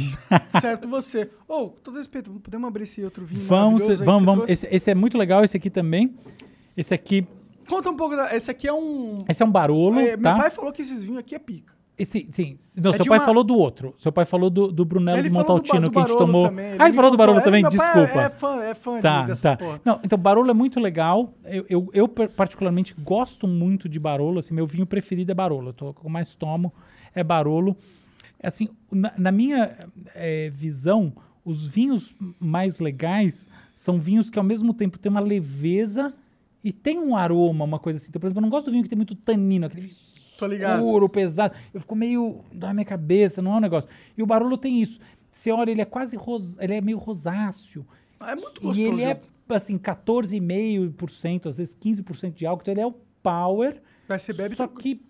certo 0.60 0.90
você. 0.90 1.30
Ô, 1.48 1.70
com 1.70 1.80
todo 1.80 1.98
respeito, 1.98 2.32
podemos 2.32 2.68
abrir 2.68 2.84
esse 2.84 3.02
outro 3.02 3.24
vinho 3.24 3.46
Vamos, 3.46 4.00
vamos, 4.00 4.24
vamos. 4.24 4.50
Esse, 4.50 4.68
esse 4.70 4.92
é 4.92 4.96
muito 4.96 5.18
legal, 5.18 5.42
esse 5.42 5.56
aqui 5.56 5.70
também. 5.70 6.14
Esse 6.76 6.94
aqui, 6.94 7.26
Conta 7.70 7.90
um 7.90 7.96
pouco 7.96 8.14
da... 8.18 8.36
Esse 8.36 8.52
aqui 8.52 8.68
é 8.68 8.74
um... 8.74 9.24
esse 9.30 9.42
é 9.42 9.46
um 9.46 9.52
Barolo, 9.52 10.00
É, 10.02 10.18
tá? 10.18 10.34
Meu 10.34 10.42
pai 10.42 10.52
falou 10.52 10.72
que 10.74 10.82
esses 10.82 11.02
vinhos 11.02 11.20
aqui 11.20 11.34
é 11.34 11.40
pica. 11.40 11.73
Esse, 11.98 12.28
sim. 12.32 12.58
Não, 12.76 12.90
É 12.90 12.96
seu 12.96 13.04
de 13.04 13.10
pai 13.10 13.20
uma- 13.20 13.26
falou 13.26 13.44
do 13.44 13.56
outro. 13.56 13.94
Seu 14.00 14.12
pai 14.12 14.26
falou 14.26 14.50
do, 14.50 14.72
do 14.72 14.84
Brunello 14.84 15.20
Ele 15.20 15.30
de 15.30 15.36
falou 15.36 15.44
do, 15.46 15.48
ba- 15.48 15.54
Montaltino 15.54 15.88
do 15.90 15.92
que 15.92 16.00
a 16.00 16.02
gente 16.08 16.18
tomou. 16.18 16.48
também. 16.48 16.76
ah, 16.80 16.86
ele 16.86 16.94
falou 16.94 17.12
do 17.12 17.18
Barolo 17.18 17.38
é, 17.40 17.42
também? 17.44 17.64
Desculpa. 17.64 18.22
É, 18.22 18.26
é 18.26 18.30
fã, 18.32 18.64
é 18.64 18.74
fã 18.74 18.96
de- 18.96 19.02
Tá, 19.04 19.22
dessas 19.24 19.42
tá. 19.42 19.58
porra. 19.58 19.80
Não, 19.86 20.00
então 20.04 20.18
Barolo 20.18 20.50
é 20.50 20.54
muito 20.56 20.80
legal. 20.80 21.34
Eu, 21.46 21.66
eu, 21.70 21.90
eu 21.94 22.08
particularmente 22.08 22.96
gosto 22.98 23.48
muito 23.48 23.88
de 23.88 24.00
Barolo. 24.00 24.40
Assim, 24.40 24.56
meu 24.56 24.66
vinho 24.66 24.88
preferido 24.88 25.32
é 25.32 25.36
Barolo. 25.36 25.70
Eu 25.70 25.74
tô, 25.74 25.96
eu 26.04 26.10
mais 26.10 26.34
tomo 26.34 26.74
é 27.14 27.24
Barolo. 27.24 27.78
Assim, 28.42 28.70
na, 28.92 29.14
na 29.16 29.32
minha 29.32 29.88
eh, 30.16 30.50
visão, 30.52 31.14
os 31.46 31.66
vinhos 31.68 32.14
mais 32.40 32.80
legais 32.80 33.48
são 33.76 34.00
vinhos 34.00 34.30
que 34.32 34.40
ao 34.40 34.44
mesmo 34.44 34.74
tempo 34.74 34.98
têm 34.98 35.10
uma 35.12 35.22
leveza 35.22 36.12
e 36.64 36.74
tem 36.74 36.98
um 36.98 37.16
aroma, 37.16 37.64
uma 37.66 37.78
coisa 37.80 37.98
assim. 37.98 38.08
Então, 38.10 38.20
por 38.20 38.26
exemplo, 38.26 38.40
eu 38.40 38.44
não 38.44 38.50
gosto 38.50 38.66
do 38.66 38.72
vinho 38.72 38.84
que 38.84 38.90
tem 38.90 38.98
muito 38.98 39.14
tanino, 39.16 39.66
aquele 39.68 39.82
vinho. 39.84 39.96
Escuro, 40.52 41.10
pesado. 41.10 41.54
Eu 41.74 41.80
fico 41.80 41.96
meio 41.96 42.42
da 42.52 42.74
minha 42.74 42.86
cabeça, 42.86 43.42
não 43.42 43.54
é 43.54 43.58
um 43.58 43.62
negócio. 43.62 43.90
E 44.18 44.24
o 44.24 44.26
Barolo 44.26 44.58
tem 44.58 44.82
isso. 44.82 45.00
Você 45.32 45.52
olha, 45.52 45.72
ele 45.72 45.82
é 45.82 45.86
quase 45.86 46.16
ros, 46.16 46.58
ele 46.60 46.76
é 46.76 46.82
meio 46.82 46.98
rosáceo. 46.98 47.86
É 48.20 48.36
muito 48.36 48.62
gostoso. 48.62 48.80
E 48.80 48.84
ele 48.84 49.02
é, 49.04 49.20
assim, 49.50 49.78
14,5%, 49.78 51.48
às 51.48 51.58
vezes 51.58 51.76
15% 51.76 52.34
de 52.34 52.46
álcool. 52.46 52.62
Então 52.62 52.74
ele 52.74 52.82
é 52.82 52.88
o 52.88 52.94
power, 53.22 53.82
Vai 54.08 54.20
ser 54.20 54.34
bebe 54.36 54.56
só 54.56 54.68
que 54.68 55.02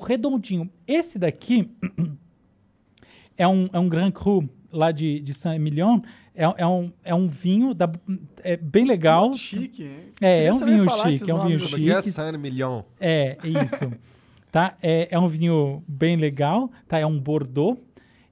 redondinho. 0.00 0.70
Esse 0.86 1.18
daqui 1.18 1.70
é 3.36 3.48
um, 3.48 3.68
é 3.72 3.78
um 3.78 3.88
Grand 3.88 4.10
Cru 4.12 4.48
lá 4.70 4.92
de, 4.92 5.20
de 5.20 5.34
Saint-Emilion. 5.34 6.00
É, 6.34 6.44
é, 6.44 6.66
um, 6.66 6.92
é 7.04 7.14
um 7.14 7.28
vinho 7.28 7.74
da, 7.74 7.90
é 8.42 8.56
bem 8.56 8.84
legal. 8.84 9.26
Muito 9.26 9.38
chique. 9.38 9.82
hein? 9.82 10.12
É, 10.20 10.46
é 10.46 10.52
um 10.52 10.58
vinho 10.58 10.86
chique, 10.88 11.30
é 11.30 11.34
um 11.34 11.46
vinho 11.46 11.56
é 11.56 11.58
que 11.58 11.90
é? 11.90 11.96
chique. 11.96 12.12
Saint 12.12 12.38
Million. 12.38 12.82
É, 12.98 13.36
isso. 13.44 13.92
tá? 14.52 14.76
É, 14.80 15.08
é 15.10 15.18
um 15.18 15.26
vinho 15.26 15.82
bem 15.88 16.14
legal, 16.14 16.70
tá? 16.86 16.98
É 16.98 17.06
um 17.06 17.18
Bordeaux. 17.18 17.80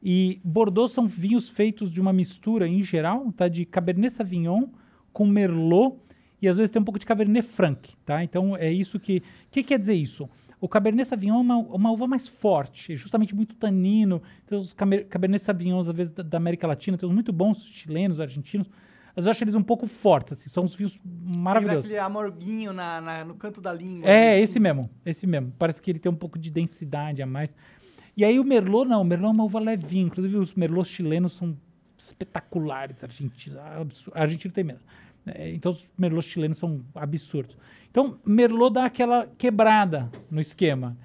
E 0.00 0.40
Bordeaux 0.44 0.92
são 0.92 1.08
vinhos 1.08 1.48
feitos 1.48 1.90
de 1.90 2.00
uma 2.00 2.12
mistura, 2.12 2.68
em 2.68 2.84
geral, 2.84 3.32
tá? 3.32 3.48
De 3.48 3.64
Cabernet 3.64 4.12
Sauvignon 4.12 4.68
com 5.12 5.26
Merlot 5.26 5.96
e 6.40 6.48
às 6.48 6.56
vezes 6.56 6.70
tem 6.70 6.80
um 6.80 6.84
pouco 6.84 6.98
de 6.98 7.04
Cabernet 7.04 7.46
Franc, 7.46 7.90
tá? 8.06 8.22
Então 8.22 8.56
é 8.56 8.72
isso 8.72 9.00
que... 9.00 9.18
O 9.18 9.50
que 9.50 9.62
quer 9.64 9.78
dizer 9.78 9.94
isso? 9.94 10.28
O 10.60 10.68
Cabernet 10.68 11.08
Sauvignon 11.08 11.38
é 11.38 11.40
uma, 11.40 11.56
uma 11.56 11.90
uva 11.90 12.06
mais 12.06 12.28
forte, 12.28 12.92
é 12.92 12.96
justamente 12.96 13.34
muito 13.34 13.54
tanino. 13.56 14.22
Tem 14.46 14.58
os 14.58 14.72
Caber- 14.74 15.06
Cabernet 15.06 15.42
Sauvignons, 15.42 15.88
às 15.88 15.96
vezes, 15.96 16.12
da, 16.12 16.22
da 16.22 16.36
América 16.36 16.66
Latina, 16.66 16.98
tem 16.98 17.08
uns 17.08 17.14
muito 17.14 17.32
bons, 17.32 17.64
chilenos, 17.64 18.20
argentinos. 18.20 18.68
Mas 19.14 19.24
eu 19.26 19.30
acho 19.30 19.42
eles 19.44 19.54
um 19.54 19.62
pouco 19.62 19.86
fortes, 19.86 20.32
assim, 20.34 20.48
são 20.48 20.64
uns 20.64 20.74
vinhos 20.74 20.98
maravilhosos. 21.36 21.84
Aquele 21.84 21.98
amorguinho 21.98 22.72
na, 22.72 23.00
na- 23.00 23.24
no 23.24 23.34
canto 23.34 23.60
da 23.60 23.72
língua. 23.72 24.08
É, 24.08 24.32
assim. 24.32 24.42
esse 24.42 24.60
mesmo, 24.60 24.90
esse 25.04 25.26
mesmo. 25.26 25.52
Parece 25.58 25.82
que 25.82 25.90
ele 25.90 25.98
tem 25.98 26.10
um 26.10 26.14
pouco 26.16 26.38
de 26.38 26.50
densidade 26.50 27.20
a 27.22 27.26
mais. 27.26 27.56
E 28.16 28.24
aí 28.24 28.38
o 28.38 28.44
Merlot, 28.44 28.88
não, 28.88 29.00
o 29.02 29.04
Merlot 29.04 29.28
é 29.30 29.32
uma 29.32 29.44
uva 29.44 29.58
levinha. 29.58 30.04
Inclusive 30.06 30.36
os 30.36 30.54
Merlots 30.54 30.90
chilenos 30.90 31.32
são 31.32 31.56
espetaculares. 31.96 33.02
Argentino, 33.04 33.58
absurdo. 33.60 34.18
Argentino 34.18 34.52
tem 34.52 34.64
menos. 34.64 34.82
É, 35.26 35.50
então 35.52 35.72
os 35.72 35.90
Merlots 35.98 36.26
chilenos 36.28 36.58
são 36.58 36.80
absurdos. 36.94 37.56
Então 37.90 38.18
Merlot 38.24 38.74
dá 38.74 38.84
aquela 38.84 39.26
quebrada 39.38 40.10
no 40.30 40.40
esquema. 40.40 40.96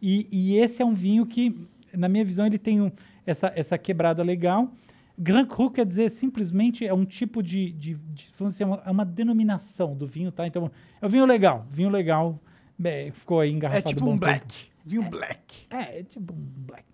E, 0.00 0.26
e 0.30 0.56
esse 0.56 0.82
é 0.82 0.84
um 0.84 0.94
vinho 0.94 1.24
que, 1.26 1.56
na 1.94 2.08
minha 2.08 2.24
visão, 2.24 2.46
ele 2.46 2.58
tem 2.58 2.80
um- 2.80 2.90
essa, 3.24 3.52
essa 3.54 3.78
quebrada 3.78 4.22
legal. 4.22 4.70
Grand 5.18 5.46
Cru 5.46 5.70
quer 5.70 5.84
dizer 5.86 6.10
simplesmente 6.10 6.86
é 6.86 6.92
um 6.94 7.04
tipo 7.04 7.42
de, 7.42 7.72
de, 7.72 7.94
de 7.94 8.28
vamos 8.38 8.54
dizer, 8.54 8.64
uma, 8.64 8.82
é 8.84 8.90
uma 8.90 9.04
denominação 9.04 9.94
do 9.94 10.06
vinho, 10.06 10.32
tá? 10.32 10.46
Então 10.46 10.70
é 11.00 11.06
um 11.06 11.08
vinho 11.08 11.26
legal, 11.26 11.66
vinho 11.70 11.90
legal, 11.90 12.38
é, 12.82 13.10
ficou 13.12 13.40
aí 13.40 13.50
engarrafado. 13.52 13.88
É 13.88 13.92
tipo 13.92 14.04
um 14.04 14.12
tempo. 14.12 14.20
black. 14.20 14.54
Vinho 14.84 15.02
black. 15.08 15.66
É, 15.70 16.00
é 16.00 16.02
tipo 16.02 16.32
um 16.32 16.36
black. 16.66 16.84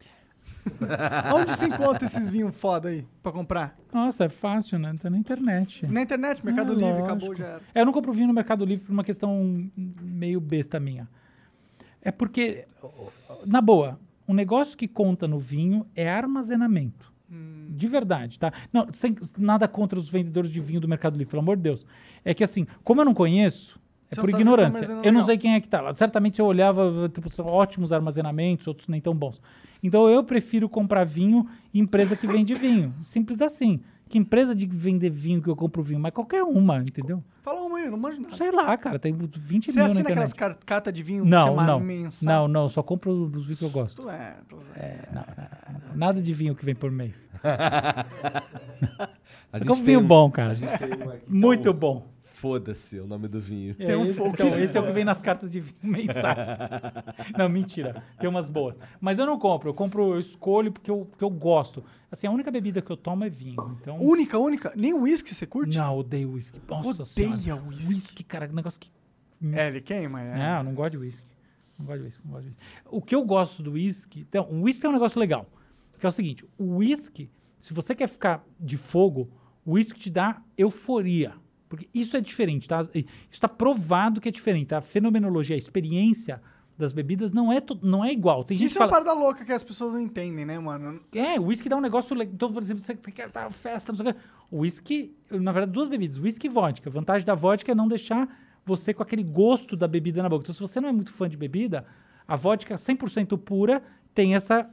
Onde 1.35 1.57
se 1.57 1.65
encontra 1.65 2.05
esses 2.05 2.29
vinhos 2.29 2.55
foda 2.55 2.91
aí 2.91 3.07
pra 3.23 3.33
comprar? 3.33 3.79
Nossa, 3.93 4.25
é 4.25 4.29
fácil, 4.29 4.79
né? 4.79 4.95
Tá 5.01 5.09
na 5.09 5.17
internet. 5.17 5.87
Na 5.87 6.03
internet, 6.03 6.45
Mercado 6.45 6.73
Ah, 6.73 6.75
Livre, 6.75 6.91
lógico. 6.93 7.07
acabou, 7.07 7.35
já 7.35 7.47
era. 7.47 7.61
É, 7.75 7.81
Eu 7.81 7.87
não 7.87 7.93
compro 7.93 8.13
vinho 8.13 8.29
no 8.29 8.35
Mercado 8.35 8.65
Livre 8.67 8.85
por 8.85 8.93
uma 8.93 9.05
questão 9.05 9.71
meio 9.75 10.41
besta 10.41 10.79
minha. 10.79 11.09
É 12.03 12.11
porque, 12.11 12.67
na 13.47 13.63
boa, 13.63 13.99
o 14.27 14.35
negócio 14.35 14.77
que 14.77 14.87
conta 14.87 15.27
no 15.27 15.39
vinho 15.39 15.87
é 15.97 16.09
armazenamento. 16.11 17.11
De 17.31 17.87
verdade, 17.87 18.39
tá? 18.39 18.53
Não, 18.73 18.89
sem, 18.93 19.15
nada 19.37 19.69
contra 19.69 19.99
os 19.99 20.09
vendedores 20.09 20.51
de 20.51 20.61
vinho 20.61 20.81
do 20.81 20.89
Mercado 20.89 21.13
Livre, 21.13 21.31
pelo 21.31 21.43
amor 21.43 21.57
de 21.57 21.63
Deus. 21.63 21.87
É 22.25 22.33
que 22.33 22.43
assim, 22.43 22.67
como 22.83 23.03
eu 23.03 23.05
não 23.05 23.13
conheço, 23.13 23.79
é 24.11 24.15
Você 24.15 24.21
por 24.21 24.31
tá 24.31 24.37
ignorância. 24.39 24.79
armazenando 24.79 25.07
Eu 25.07 25.13
não 25.13 25.23
sei 25.23 25.37
quem 25.37 25.55
é 25.55 25.61
que 25.61 25.69
tá 25.69 25.81
lá. 25.81 25.95
Certamente 25.95 26.41
eu 26.41 26.47
olhava, 26.47 27.11
tipo, 27.13 27.29
ótimos 27.43 27.93
armazenamentos, 27.93 28.67
outros 28.67 28.89
nem 28.89 29.01
tão 29.01 29.15
bons. 29.15 29.41
Então 29.83 30.09
eu 30.09 30.25
prefiro 30.25 30.69
comprar 30.69 31.05
vinho 31.05 31.47
em 31.75 31.81
empresa 31.81 32.17
que 32.17 32.27
vende 32.27 32.55
vinho. 32.55 32.95
Simples 33.03 33.43
assim. 33.43 33.81
Que 34.09 34.17
empresa 34.19 34.55
de 34.55 34.67
vender 34.67 35.11
vinho 35.11 35.43
que 35.43 35.49
eu 35.49 35.55
compro 35.57 35.83
vinho? 35.83 36.01
Mas 36.01 36.13
qualquer 36.13 36.43
uma, 36.43 36.79
entendeu? 36.79 37.23
Fala 37.43 37.61
uma 37.61 37.79
aí, 37.79 37.91
não 37.91 37.99
manjo 37.99 38.21
nada. 38.23 38.35
Sei 38.37 38.51
lá, 38.51 38.77
cara, 38.77 38.99
tem 38.99 39.13
20 39.13 39.67
Você 39.67 39.73
mil 39.73 39.81
na 39.81 39.87
assina 39.87 40.01
internet. 40.01 40.11
aquelas 40.11 40.33
car- 40.33 40.59
cartas 40.65 40.93
de 40.95 41.03
vinho 41.03 41.25
Não, 41.25 41.49
semana 41.49 41.73
não. 41.73 41.81
mensal? 41.81 42.49
Não, 42.49 42.49
não, 42.63 42.69
só 42.69 42.83
compro 42.83 43.11
os 43.13 43.45
vinhos 43.45 43.59
que 43.59 43.65
eu 43.65 43.71
gosto. 43.71 44.03
Tu 44.03 44.09
é, 44.11 44.37
tô 44.49 44.57
zoando. 44.57 44.79
É, 44.79 45.09
não, 45.13 45.97
nada 45.97 46.21
de 46.23 46.33
vinho 46.33 46.55
que 46.55 46.65
vem 46.65 46.75
por 46.75 46.91
mês. 46.91 47.29
A 49.53 49.59
Eu 49.59 49.67
compro 49.67 49.85
vinho 49.85 50.01
um- 50.01 50.07
bom, 50.07 50.31
cara. 50.31 50.51
A 50.53 50.55
gente 50.55 50.77
tem 50.79 50.89
um 50.89 51.11
aqui 51.11 51.23
é 51.27 51.31
Muito 51.31 51.71
o- 51.71 51.75
bom. 51.75 52.07
Foda-se 52.39 53.01
o 53.01 53.07
nome 53.07 53.27
do 53.27 53.41
vinho. 53.41 53.75
É, 53.81 53.97
um 53.97 54.05
esse, 54.05 54.15
fogo 54.15 54.31
então, 54.31 54.47
esse 54.47 54.79
é 54.79 54.81
o 54.81 54.87
que 54.87 54.93
vem 54.93 55.05
nas 55.05 55.21
cartas 55.21 55.51
de 55.51 55.59
vinho 55.59 55.75
mensais. 55.83 56.49
não, 57.37 57.49
mentira. 57.49 58.05
Tem 58.17 58.31
umas 58.31 58.49
boas. 58.49 58.77
Mas 59.01 59.19
eu 59.19 59.27
não 59.27 59.37
compro. 59.37 59.71
Eu 59.71 59.75
compro, 59.75 60.15
eu 60.15 60.21
escolho 60.21 60.71
porque 60.71 60.89
eu, 60.89 61.05
porque 61.05 61.25
eu 61.25 61.31
gosto. 61.31 61.83
Assim, 62.13 62.29
a 62.29 62.31
única 62.31 62.49
bebida 62.49 62.81
que 62.81 62.93
eu 62.93 62.97
tomo 62.97 63.25
é 63.25 63.29
vinho. 63.29 63.77
Então. 63.81 64.01
Única, 64.01 64.39
única. 64.39 64.73
Nem 64.77 64.95
uísque 64.95 65.35
você 65.35 65.47
curte? 65.47 65.77
Não, 65.77 65.99
odeio 65.99 66.31
whisky. 66.31 66.61
Nossa 66.69 67.03
Odeia 67.03 67.57
whisky. 67.57 67.93
Whisky, 67.93 68.23
cara, 68.23 68.47
negócio 68.47 68.79
que. 68.79 68.93
É, 69.53 69.67
ele 69.67 69.81
queima, 69.81 70.23
é. 70.23 70.37
Não, 70.37 70.63
não 70.63 70.75
gosto 70.75 70.93
de 70.93 70.99
whisky. 70.99 71.27
Não 71.77 71.87
gosto 71.87 71.99
de 71.99 72.05
whisky, 72.05 72.25
não 72.25 72.33
gosto 72.35 72.45
de 72.45 72.51
whisky. 72.51 72.83
O 72.87 73.03
que 73.03 73.15
eu 73.17 73.25
gosto 73.25 73.63
do 73.65 73.73
whisky... 73.73 74.21
Então, 74.21 74.49
o 74.49 74.63
whisky 74.63 74.87
é 74.87 74.89
um 74.89 74.93
negócio 74.93 75.19
legal. 75.19 75.51
Que 75.99 76.07
é 76.07 76.09
o 76.09 76.13
seguinte, 76.13 76.45
o 76.57 76.77
whisky, 76.77 77.29
se 77.59 77.75
você 77.75 77.97
quer 77.97 78.07
ficar 78.07 78.45
de 78.61 78.77
fogo, 78.77 79.29
o 79.67 79.73
whisky 79.73 79.99
te 79.99 80.11
dá 80.11 80.41
euforia. 80.57 81.35
Porque 81.69 81.89
isso 81.93 82.17
é 82.17 82.21
diferente, 82.21 82.67
tá? 82.69 82.83
Isso 82.83 83.05
está 83.31 83.49
provado 83.49 84.21
que 84.21 84.29
é 84.29 84.33
diferente. 84.33 84.69
tá? 84.69 84.79
A 84.79 84.81
fenomenologia, 84.81 85.55
a 85.55 85.59
experiência 85.59 86.41
das 86.79 86.93
bebidas 86.93 87.33
não 87.33 87.53
é, 87.53 87.61
não 87.83 88.05
é 88.05 88.13
igual. 88.13 88.45
Tem 88.45 88.57
gente 88.57 88.69
Isso 88.71 88.79
é 88.79 88.83
uma 88.83 88.89
fala... 88.89 89.05
parada 89.05 89.21
louca 89.21 89.45
que 89.45 89.51
as 89.53 89.65
pessoas 89.65 89.93
não 89.93 90.01
entendem, 90.01 90.47
né, 90.47 90.59
mano? 90.61 91.01
É, 91.13 91.39
o 91.39 91.47
whisky 91.47 91.69
dá 91.69 91.77
um 91.77 91.81
negócio 91.81 92.17
legal. 92.17 92.33
Então, 92.35 92.53
por 92.53 92.63
exemplo, 92.63 92.81
você, 92.83 92.95
você 92.95 93.11
quer 93.11 93.29
dar 93.31 93.51
festa, 93.53 93.91
não 93.93 93.97
sei 93.97 94.11
o 94.11 94.15
quê. 94.15 94.21
O 94.49 94.59
whisky, 94.61 95.13
na 95.29 95.51
verdade, 95.51 95.73
duas 95.73 95.89
bebidas, 95.89 96.17
whisky 96.19 96.47
e 96.47 96.51
vodka. 96.51 96.89
A 96.89 96.93
vantagem 96.93 97.27
da 97.27 97.35
vodka 97.35 97.73
é 97.73 97.75
não 97.75 97.89
deixar 97.89 98.29
você 98.65 98.95
com 98.95 99.03
aquele 99.03 99.25
gosto 99.25 99.77
da 99.77 99.89
bebida 99.89 100.23
na 100.23 100.29
boca. 100.29 100.45
Então, 100.45 100.55
se 100.55 100.61
você 100.61 100.81
não 100.81 100.89
é 100.89 100.93
muito 100.93 101.13
fã 101.13 101.29
de 101.29 101.37
bebida, 101.37 101.85
a 102.29 102.37
vodka 102.37 102.77
100% 102.77 103.37
pura 103.39 103.83
tem 104.15 104.37
essa... 104.37 104.71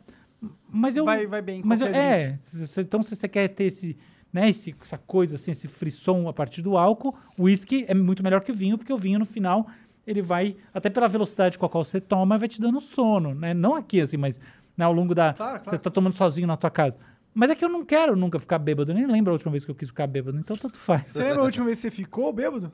Mas 0.70 0.96
eu... 0.96 1.06
Vai- 1.06 1.26
vai 1.26 1.42
bem 1.42 1.62
em 1.62 1.64
Mas 1.66 1.82
eu, 1.82 1.88
é, 1.88 2.36
então 2.78 3.02
se 3.02 3.16
você 3.16 3.28
quer 3.28 3.48
ter 3.48 3.64
esse... 3.66 3.98
Né, 4.36 4.50
esse, 4.50 4.76
essa 4.82 4.98
coisa 4.98 5.36
assim, 5.36 5.52
esse 5.52 5.66
frisson 5.66 6.28
a 6.28 6.34
partir 6.34 6.62
do 6.62 6.76
álcool, 6.78 7.16
o 7.38 7.44
whisky 7.44 7.86
é 7.88 7.94
muito 7.94 8.22
melhor 8.22 8.42
que 8.42 8.52
o 8.52 8.54
vinho, 8.54 8.78
porque 8.78 8.92
o 8.92 8.98
vinho 8.98 9.18
no 9.18 9.26
final 9.26 9.66
ele 10.06 10.22
vai, 10.22 10.58
até 10.74 10.90
pela 10.90 11.08
velocidade 11.08 11.58
com 11.58 11.66
a 11.66 11.70
qual 11.70 11.86
você 11.86 12.02
toma, 12.02 12.38
vai 12.38 12.50
te 12.50 12.60
dando 12.60 12.82
sono, 12.82 13.34
né? 13.34 13.54
Não 13.54 13.76
aqui 13.76 14.02
assim, 14.02 14.18
mas 14.18 14.38
né, 14.76 14.84
ao 14.84 14.92
longo 14.92 15.16
da, 15.16 15.34
Claro, 15.34 15.60
você 15.60 15.64
claro. 15.64 15.80
tá 15.80 15.90
tomando 15.90 16.16
sozinho 16.16 16.46
na 16.48 16.58
tua 16.58 16.70
casa. 16.70 16.98
Mas 17.34 17.50
é 17.50 17.56
que 17.56 17.64
eu 17.64 17.70
não 17.70 17.86
quero 17.86 18.14
nunca 18.18 18.38
ficar 18.38 18.60
bêbado. 18.60 18.92
Eu 18.92 18.96
nem 18.96 19.08
lembro 19.08 19.32
a 19.32 19.36
última 19.36 19.52
vez 19.52 19.64
que 19.64 19.72
eu 19.72 19.76
quis 19.76 19.88
ficar 19.88 20.06
bêbado. 20.06 20.38
Então 20.38 20.58
tanto 20.58 20.78
faz. 20.78 21.14
Você 21.14 21.24
lembra 21.24 21.40
a 21.42 21.46
última 21.46 21.66
vez 21.66 21.78
que 21.78 21.84
você 21.84 21.92
ficou 21.92 22.34
bêbado? 22.34 22.70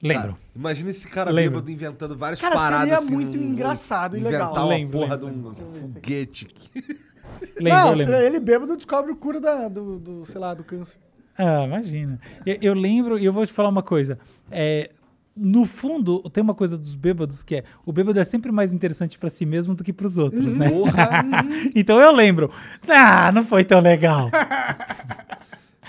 Lembro. 0.00 0.38
Imagina 0.54 0.90
esse 0.90 1.08
cara 1.08 1.30
Lembro. 1.32 1.58
bêbado 1.58 1.70
inventando 1.72 2.16
várias 2.16 2.40
Cara, 2.40 2.54
paradas 2.54 2.82
seria 2.88 2.98
assim, 2.98 3.14
muito 3.14 3.36
um- 3.36 3.42
engraçado 3.42 4.16
e 4.16 4.20
inventar 4.20 4.48
legal. 4.48 4.52
uma 4.54 4.68
Lembro, 4.68 4.98
porra 5.00 5.14
lembro. 5.16 5.52
de 5.54 5.62
um 5.62 5.72
foguete. 5.92 6.48
Lembro, 7.60 7.78
não, 7.80 7.94
lembro. 7.94 8.14
ele 8.14 8.40
bêbado 8.40 8.76
descobre 8.76 9.12
o 9.12 9.16
cura 9.16 9.40
da, 9.40 9.68
do, 9.68 9.98
do, 9.98 10.24
sei 10.24 10.40
lá, 10.40 10.54
do 10.54 10.62
câncer. 10.62 10.98
Ah, 11.36 11.64
imagina. 11.64 12.20
Eu, 12.44 12.58
eu 12.60 12.74
lembro, 12.74 13.18
e 13.18 13.24
eu 13.24 13.32
vou 13.32 13.46
te 13.46 13.52
falar 13.52 13.68
uma 13.68 13.82
coisa. 13.82 14.18
É, 14.50 14.90
no 15.36 15.64
fundo, 15.64 16.28
tem 16.30 16.42
uma 16.42 16.54
coisa 16.54 16.76
dos 16.76 16.96
bêbados 16.96 17.42
que 17.42 17.56
é: 17.56 17.64
o 17.86 17.92
bêbado 17.92 18.18
é 18.18 18.24
sempre 18.24 18.50
mais 18.50 18.74
interessante 18.74 19.18
pra 19.18 19.30
si 19.30 19.46
mesmo 19.46 19.74
do 19.74 19.84
que 19.84 19.92
pros 19.92 20.18
outros, 20.18 20.54
né? 20.56 20.66
então 21.74 22.00
eu 22.00 22.12
lembro. 22.12 22.50
Ah, 22.88 23.30
não 23.30 23.44
foi 23.44 23.64
tão 23.64 23.80
legal. 23.80 24.30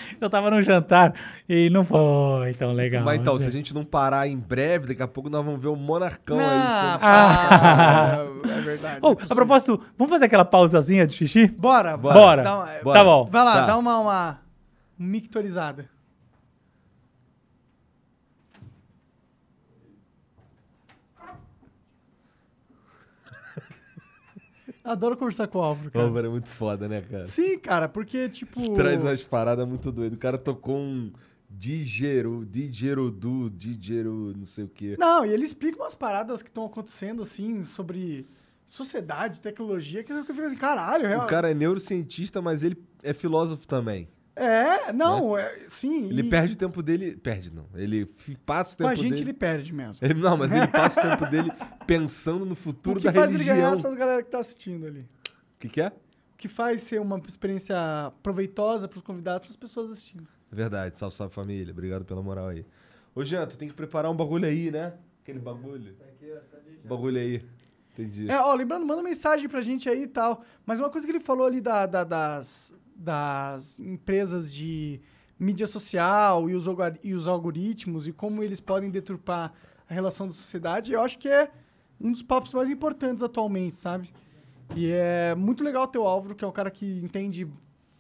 eu 0.22 0.30
tava 0.30 0.50
no 0.50 0.62
jantar 0.62 1.14
e 1.48 1.70
não 1.70 1.84
foi 1.84 2.54
tão 2.54 2.72
legal. 2.74 3.04
Mas 3.04 3.20
então, 3.20 3.40
se 3.40 3.46
a 3.46 3.50
é. 3.50 3.52
gente 3.52 3.74
não 3.74 3.84
parar 3.84 4.28
em 4.28 4.38
breve, 4.38 4.88
daqui 4.88 5.02
a 5.04 5.08
pouco 5.08 5.30
nós 5.30 5.44
vamos 5.44 5.62
ver 5.62 5.68
o 5.68 5.76
Monarcão 5.76 6.38
Não, 6.38 6.44
aí. 6.46 6.92
sendo- 6.92 7.00
pá, 7.00 8.18
é 8.58 8.62
verdade. 8.62 9.00
Oh, 9.02 9.12
é 9.12 9.26
a 9.30 9.36
propósito, 9.36 9.82
vamos 9.98 10.12
fazer 10.12 10.26
aquela 10.26 10.46
pausazinha 10.46 11.06
de 11.06 11.14
xixi? 11.14 11.48
Bora, 11.48 11.96
Bora. 11.98 12.44
Dá 12.44 12.56
uma- 12.58 12.66
Bora. 12.84 13.00
Tá 13.00 13.04
bom. 13.06 13.26
Vai 13.32 13.44
lá, 13.44 13.54
Tá. 13.62 13.66
dá 13.68 13.78
uma, 13.78 13.98
uma 14.00 14.40
mictorizada. 14.98 15.86
Adoro 24.92 25.16
conversar 25.18 25.48
com 25.48 25.60
o 25.60 25.62
Álvaro, 25.62 25.88
O 25.88 25.92
cara. 25.92 26.06
Álvaro 26.06 26.28
é 26.28 26.30
muito 26.30 26.50
foda, 26.50 26.88
né, 26.88 27.02
cara? 27.02 27.24
Sim, 27.24 27.58
cara, 27.60 27.88
porque, 27.88 28.28
tipo... 28.30 28.74
Traz 28.74 29.04
umas 29.04 29.24
paradas 29.24 29.68
muito 29.68 29.92
doidas. 29.92 30.18
O 30.18 30.20
cara 30.20 30.38
tocou 30.38 30.78
um 30.80 31.12
Digero, 31.50 32.46
Digerodu, 32.46 33.50
Digero, 33.50 34.34
não 34.38 34.46
sei 34.46 34.64
o 34.64 34.68
quê. 34.68 34.96
Não, 35.00 35.26
e 35.26 35.32
ele 35.32 35.46
explica 35.46 35.78
umas 35.82 35.94
paradas 35.96 36.42
que 36.42 36.50
estão 36.50 36.66
acontecendo, 36.66 37.22
assim, 37.24 37.64
sobre 37.64 38.26
sociedade, 38.66 39.42
tecnologia, 39.42 40.04
que 40.04 40.12
eu 40.12 40.24
fico 40.24 40.42
assim, 40.42 40.56
caralho, 40.56 41.06
O 41.06 41.08
real- 41.08 41.28
cara 41.28 41.50
é 41.52 41.54
neurocientista, 41.54 42.42
mas 42.42 42.64
ele 42.64 42.78
é 43.04 43.14
filósofo 43.14 43.68
também. 43.68 44.08
É, 44.36 44.94
não, 44.94 45.38
é, 45.38 45.66
sim. 45.68 46.06
Ele 46.08 46.22
e 46.22 46.30
perde 46.30 46.54
o 46.54 46.58
tempo 46.58 46.82
dele. 46.82 47.18
Perde, 47.18 47.54
não. 47.54 47.66
Ele 47.76 48.06
passa 48.46 48.70
o 48.74 48.78
com 48.78 48.84
tempo 48.84 48.90
a 48.90 48.96
gente 48.96 49.10
dele. 49.16 49.24
ele 49.24 49.34
perde 49.34 49.74
mesmo. 49.74 49.98
Ele- 50.02 50.14
não, 50.22 50.38
mas 50.38 50.54
ele 50.54 50.68
passa 50.68 51.02
o 51.06 51.10
tempo 51.10 51.26
dele 51.30 51.52
pensando 51.90 52.46
no 52.46 52.54
O 52.54 52.56
futuro 52.56 53.00
que 53.00 53.06
da 53.06 53.14
faz 53.14 53.32
ele 53.34 53.44
ganhar 53.44 53.56
religião. 53.56 53.74
essas 53.80 53.94
galera 53.96 54.24
que 54.24 54.30
tá 54.30 54.40
assistindo 54.40 54.86
ali. 54.86 55.00
O 55.00 55.60
que, 55.60 55.70
que 55.70 55.82
é? 55.82 55.88
O 55.88 56.38
que 56.38 56.48
faz 56.48 56.84
ser 56.84 57.02
uma 57.02 57.18
experiência 57.28 57.76
proveitosa 58.24 58.88
pros 58.88 59.04
convidados 59.04 59.48
são 59.48 59.54
as 59.54 59.58
pessoas 59.58 59.92
assistindo. 59.92 60.28
Verdade, 60.52 60.98
salve, 60.98 61.16
salve 61.16 61.34
família. 61.34 61.72
Obrigado 61.72 62.06
pela 62.06 62.22
moral 62.22 62.48
aí. 62.50 62.66
Ô, 63.14 63.24
Jean, 63.24 63.46
tu 63.48 63.58
tem 63.58 63.68
que 63.68 63.74
preparar 63.74 64.10
um 64.12 64.16
bagulho 64.16 64.46
aí, 64.46 64.72
né? 64.72 64.94
Aquele 65.22 65.40
bagulho. 65.40 65.96
Bagulho 66.86 67.20
aí. 67.20 67.46
Entendi. 67.94 68.30
É, 68.32 68.40
ó, 68.40 68.54
lembrando, 68.54 68.86
manda 68.86 69.04
mensagem 69.04 69.50
pra 69.50 69.62
gente 69.62 69.90
aí 69.90 70.04
e 70.04 70.08
tal. 70.08 70.44
Mas 70.66 70.80
uma 70.80 70.90
coisa 70.90 71.06
que 71.06 71.12
ele 71.12 71.20
falou 71.20 71.46
ali 71.46 71.60
da- 71.60 71.86
da- 71.86 72.04
das, 72.06 72.74
das 72.96 73.78
empresas 73.80 74.54
de 74.54 75.02
mídia 75.38 75.68
social 75.68 76.50
e 76.50 76.56
os, 76.56 76.66
e 77.04 77.14
os 77.14 77.28
algoritmos 77.28 78.08
e 78.08 78.14
como 78.14 78.42
eles 78.44 78.60
podem 78.62 78.90
deturpar 78.90 79.54
a 79.90 79.94
relação 79.94 80.28
da 80.28 80.34
sociedade, 80.34 80.94
eu 80.94 81.02
acho 81.02 81.18
que 81.20 81.28
é 81.28 81.52
um 82.00 82.12
dos 82.12 82.22
papos 82.24 82.54
mais 82.54 82.70
importantes 82.70 83.24
atualmente, 83.24 83.76
sabe? 83.76 84.12
E 84.76 84.92
é 84.92 85.34
muito 85.36 85.64
legal 85.64 85.88
ter 85.88 85.98
o 85.98 86.04
Álvaro, 86.08 86.36
que 86.36 86.46
é 86.46 86.48
um 86.48 86.52
cara 86.52 86.70
que 86.70 86.86
entende 87.04 87.48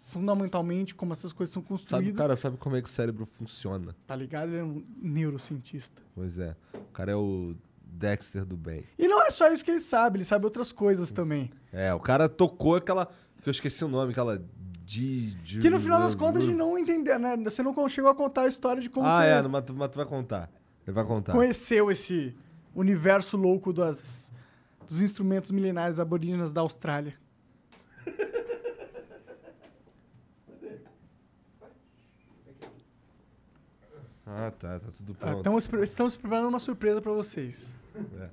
fundamentalmente 0.01 0.95
como 0.95 1.13
essas 1.13 1.31
coisas 1.33 1.53
são 1.53 1.61
Sabe, 1.61 1.69
construídas. 1.69 2.17
cara, 2.17 2.35
sabe 2.35 2.57
como 2.57 2.75
é 2.75 2.81
que 2.81 2.87
o 2.87 2.91
cérebro 2.91 3.25
funciona? 3.25 3.95
Tá 4.07 4.15
ligado? 4.15 4.49
Ele 4.49 4.57
é 4.57 4.63
um 4.63 4.83
neurocientista. 5.01 6.01
Pois 6.15 6.39
é. 6.39 6.55
O 6.73 6.91
cara 6.93 7.11
é 7.11 7.15
o 7.15 7.55
Dexter 7.83 8.45
do 8.45 8.55
bem. 8.57 8.83
E 8.97 9.07
não 9.07 9.21
é 9.25 9.31
só 9.31 9.51
isso 9.51 9.63
que 9.63 9.71
ele 9.71 9.79
sabe, 9.79 10.17
ele 10.17 10.25
sabe 10.25 10.45
outras 10.45 10.71
coisas 10.71 11.11
também. 11.11 11.51
É, 11.71 11.93
o 11.93 11.99
cara 11.99 12.27
tocou 12.29 12.75
aquela. 12.75 13.07
Que 13.41 13.49
eu 13.49 13.51
esqueci 13.51 13.83
o 13.83 13.87
nome, 13.87 14.11
aquela. 14.11 14.41
Di, 14.85 15.31
di- 15.43 15.59
Que 15.59 15.69
no 15.69 15.79
final 15.79 15.99
das 15.99 16.15
contas 16.15 16.41
a 16.41 16.45
gente 16.45 16.55
não 16.55 16.75
entendeu, 16.77 17.19
né? 17.19 17.37
Você 17.43 17.61
não 17.61 17.87
chegou 17.87 18.09
a 18.09 18.15
contar 18.15 18.41
a 18.43 18.47
história 18.47 18.81
de 18.81 18.89
como 18.89 19.05
Ah, 19.05 19.19
você 19.21 19.27
é, 19.27 19.41
mas 19.47 19.63
tu, 19.63 19.73
mas 19.75 19.89
tu 19.89 19.97
vai 19.97 20.05
contar. 20.05 20.49
Ele 20.87 20.93
vai 20.95 21.05
contar. 21.05 21.33
conheceu 21.33 21.91
esse 21.91 22.35
universo 22.75 23.35
louco 23.37 23.71
das, 23.73 24.31
dos 24.87 25.01
instrumentos 25.01 25.51
milenares 25.51 25.99
aborígenas 25.99 26.51
da 26.51 26.61
Austrália. 26.61 27.15
Ah, 34.25 34.51
tá, 34.51 34.79
tá 34.79 34.87
tudo 34.95 35.13
Ah, 35.19 35.25
pronto. 35.25 35.37
Estamos, 35.37 35.67
pre- 35.67 35.83
estamos 35.83 36.15
preparando 36.15 36.49
uma 36.49 36.59
surpresa 36.59 37.01
pra 37.01 37.11
vocês. 37.11 37.73
É. 38.19 38.29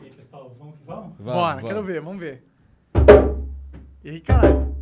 E 0.00 0.04
aí, 0.04 0.10
pessoal, 0.10 0.54
vamos 0.58 0.78
que 0.78 0.84
vamos? 0.84 1.16
Vamos, 1.18 1.32
Bora, 1.34 1.54
vamos. 1.56 1.68
quero 1.68 1.82
ver, 1.84 2.00
vamos 2.00 2.20
ver. 2.20 2.42
E 4.02 4.10
aí, 4.10 4.20
caralho. 4.20 4.74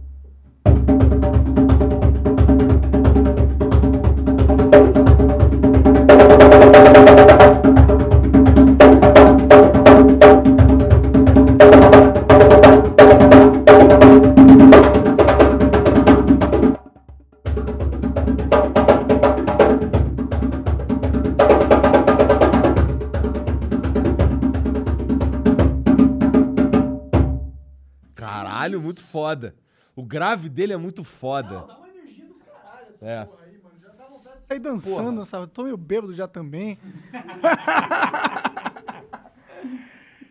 Caralho, 28.15 28.83
muito 28.83 29.01
foda. 29.01 29.55
O 29.99 30.03
grave 30.05 30.49
dele 30.49 30.73
é 30.73 30.77
muito 30.77 31.03
foda. 31.03 31.65
Dá 31.67 31.77
uma 31.77 31.89
energia 31.89 32.25
do 32.25 32.35
caralho 32.35 32.87
essa 32.95 33.05
É. 33.05 33.25
porra 33.25 33.39
aí, 33.47 33.59
mano. 33.61 33.75
Já 33.83 33.89
dá 33.89 34.05
vontade 34.07 34.39
de 34.41 34.47
sair 34.47 34.59
dançando, 34.61 35.25
sabe? 35.25 35.49
Tô 35.49 35.65
meio 35.65 35.77
bêbado 35.77 36.15
já 36.15 36.29
também. 36.29 36.79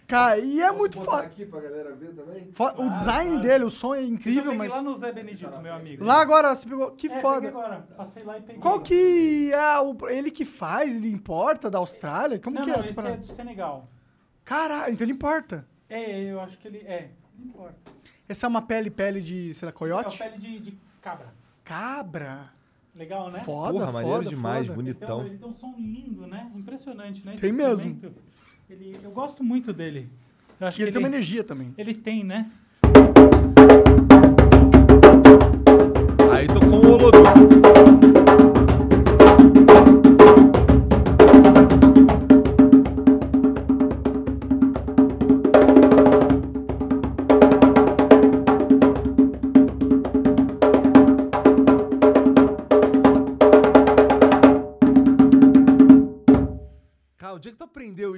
Cara, 0.07 0.39
e 0.39 0.61
é 0.61 0.71
muito 0.71 1.01
foda. 1.01 1.23
aqui 1.23 1.45
pra 1.45 1.59
galera 1.59 1.93
ver 1.93 2.15
também? 2.15 2.49
Fo- 2.53 2.81
O 2.81 2.89
design 2.91 3.41
dele, 3.41 3.65
o 3.65 3.69
som 3.69 3.93
é 3.93 4.05
incrível, 4.05 4.55
mas. 4.55 4.71
lá 4.71 4.81
no 4.81 4.95
Zé 4.95 5.11
Benedito, 5.11 5.59
meu 5.61 5.73
amigo. 5.73 6.01
Lá 6.05 6.21
agora 6.21 6.55
você 6.55 6.65
pegou. 6.65 6.91
Que 6.91 7.07
É, 7.07 7.09
peguei 7.09 7.21
foda. 7.21 7.47
agora. 7.49 7.85
Passei 7.97 8.23
lá 8.23 8.37
e 8.37 8.41
peguei. 8.41 8.61
Qual 8.61 8.79
que 8.79 9.51
é 9.51 9.79
o, 9.81 9.97
ele 10.07 10.31
que 10.31 10.45
faz? 10.45 10.95
Ele 10.95 11.11
importa 11.11 11.69
da 11.69 11.77
Austrália? 11.79 12.39
Como 12.39 12.55
Não, 12.55 12.63
que 12.63 12.69
é 12.69 12.73
não, 12.73 12.79
esse 12.79 12.91
é 12.91 12.95
parada? 12.95 13.17
do 13.17 13.35
Senegal. 13.35 13.89
Caralho, 14.45 14.93
então 14.93 15.03
ele 15.03 15.11
importa. 15.11 15.67
É, 15.89 16.23
eu 16.31 16.39
acho 16.39 16.57
que 16.57 16.69
ele... 16.69 16.77
É, 16.87 17.09
não 17.37 17.47
importa. 17.47 17.75
Essa 18.29 18.45
é 18.45 18.49
uma 18.49 18.61
pele, 18.61 18.89
pele 18.89 19.21
de, 19.21 19.53
sei 19.53 19.65
lá, 19.65 19.69
É 19.69 19.73
coiote? 19.73 20.15
o 20.15 20.19
pele 20.19 20.37
de, 20.37 20.59
de 20.59 20.77
cabra. 21.01 21.27
Cabra. 21.63 22.49
Legal, 22.93 23.29
né? 23.31 23.41
Foda, 23.41 23.73
Porra, 23.73 23.85
foda, 23.87 24.03
maneiro 24.03 24.25
demais, 24.29 24.67
foda. 24.67 24.81
Ele 24.81 24.93
tem, 24.93 25.07
um, 25.07 25.11
bonitão. 25.11 25.25
ele 25.27 25.37
tem 25.37 25.47
um 25.49 25.53
som 25.53 25.73
lindo, 25.77 26.27
né? 26.27 26.51
Impressionante, 26.55 27.25
né? 27.25 27.33
Esse 27.33 27.41
Tem 27.41 27.51
mesmo. 27.51 27.99
Ele, 28.69 28.99
eu 29.03 29.11
gosto 29.11 29.43
muito 29.43 29.71
dele. 29.71 30.09
Eu 30.59 30.67
acho 30.67 30.79
E 30.79 30.83
ele 30.83 30.91
que 30.91 30.97
tem 30.97 31.01
uma 31.07 31.07
energia 31.07 31.43
também. 31.43 31.73
Ele 31.77 31.93
tem, 31.93 32.23
né? 32.23 32.51
Aí 36.33 36.47
tocou 36.47 36.83
o 36.85 36.91
Olodum. 36.93 37.76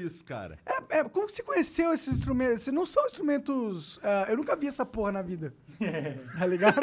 Isso, 0.10 0.26
cara? 0.26 0.58
É, 0.66 1.00
é, 1.00 1.04
como 1.04 1.28
que 1.28 1.34
você 1.34 1.44
conheceu 1.44 1.94
esses 1.94 2.16
instrumentos? 2.16 2.68
Não 2.68 2.86
são 2.86 3.06
instrumentos. 3.06 4.00
ah, 4.04 4.26
eu 4.28 4.38
nunca 4.38 4.56
vi 4.56 4.68
essa 4.68 4.86
porra 4.86 5.12
na 5.12 5.22
vida. 5.22 5.54
tá 6.38 6.46
ligado? 6.46 6.82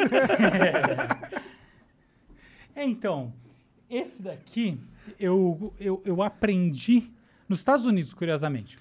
É, 2.75 2.85
então, 2.85 3.33
esse 3.89 4.21
daqui 4.21 4.79
eu, 5.19 5.73
eu, 5.79 6.01
eu 6.05 6.21
aprendi 6.21 7.11
nos 7.49 7.59
Estados 7.59 7.85
Unidos, 7.85 8.13
curiosamente. 8.13 8.77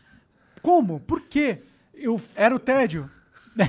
Como? 0.62 1.00
Por 1.00 1.22
quê? 1.22 1.60
Eu 1.94 2.20
Era 2.34 2.54
o 2.54 2.58
tédio? 2.58 3.10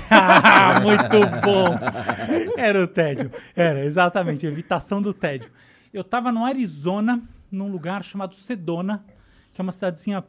Ah, 0.10 0.80
muito 0.84 1.20
bom. 1.44 2.58
Era 2.58 2.84
o 2.84 2.88
tédio. 2.88 3.32
Era, 3.56 3.86
exatamente, 3.86 4.46
evitação 4.46 5.02
do 5.02 5.14
tédio. 5.14 5.50
Eu 5.94 6.04
tava 6.04 6.32
no 6.32 6.44
Arizona, 6.44 7.22
num 7.50 7.72
lugar 7.72 8.04
chamado 8.04 8.36
Sedona, 8.36 9.06
que 9.54 9.62
é 9.62 9.64
uma 9.64 9.72
cidadezinha 9.72 10.24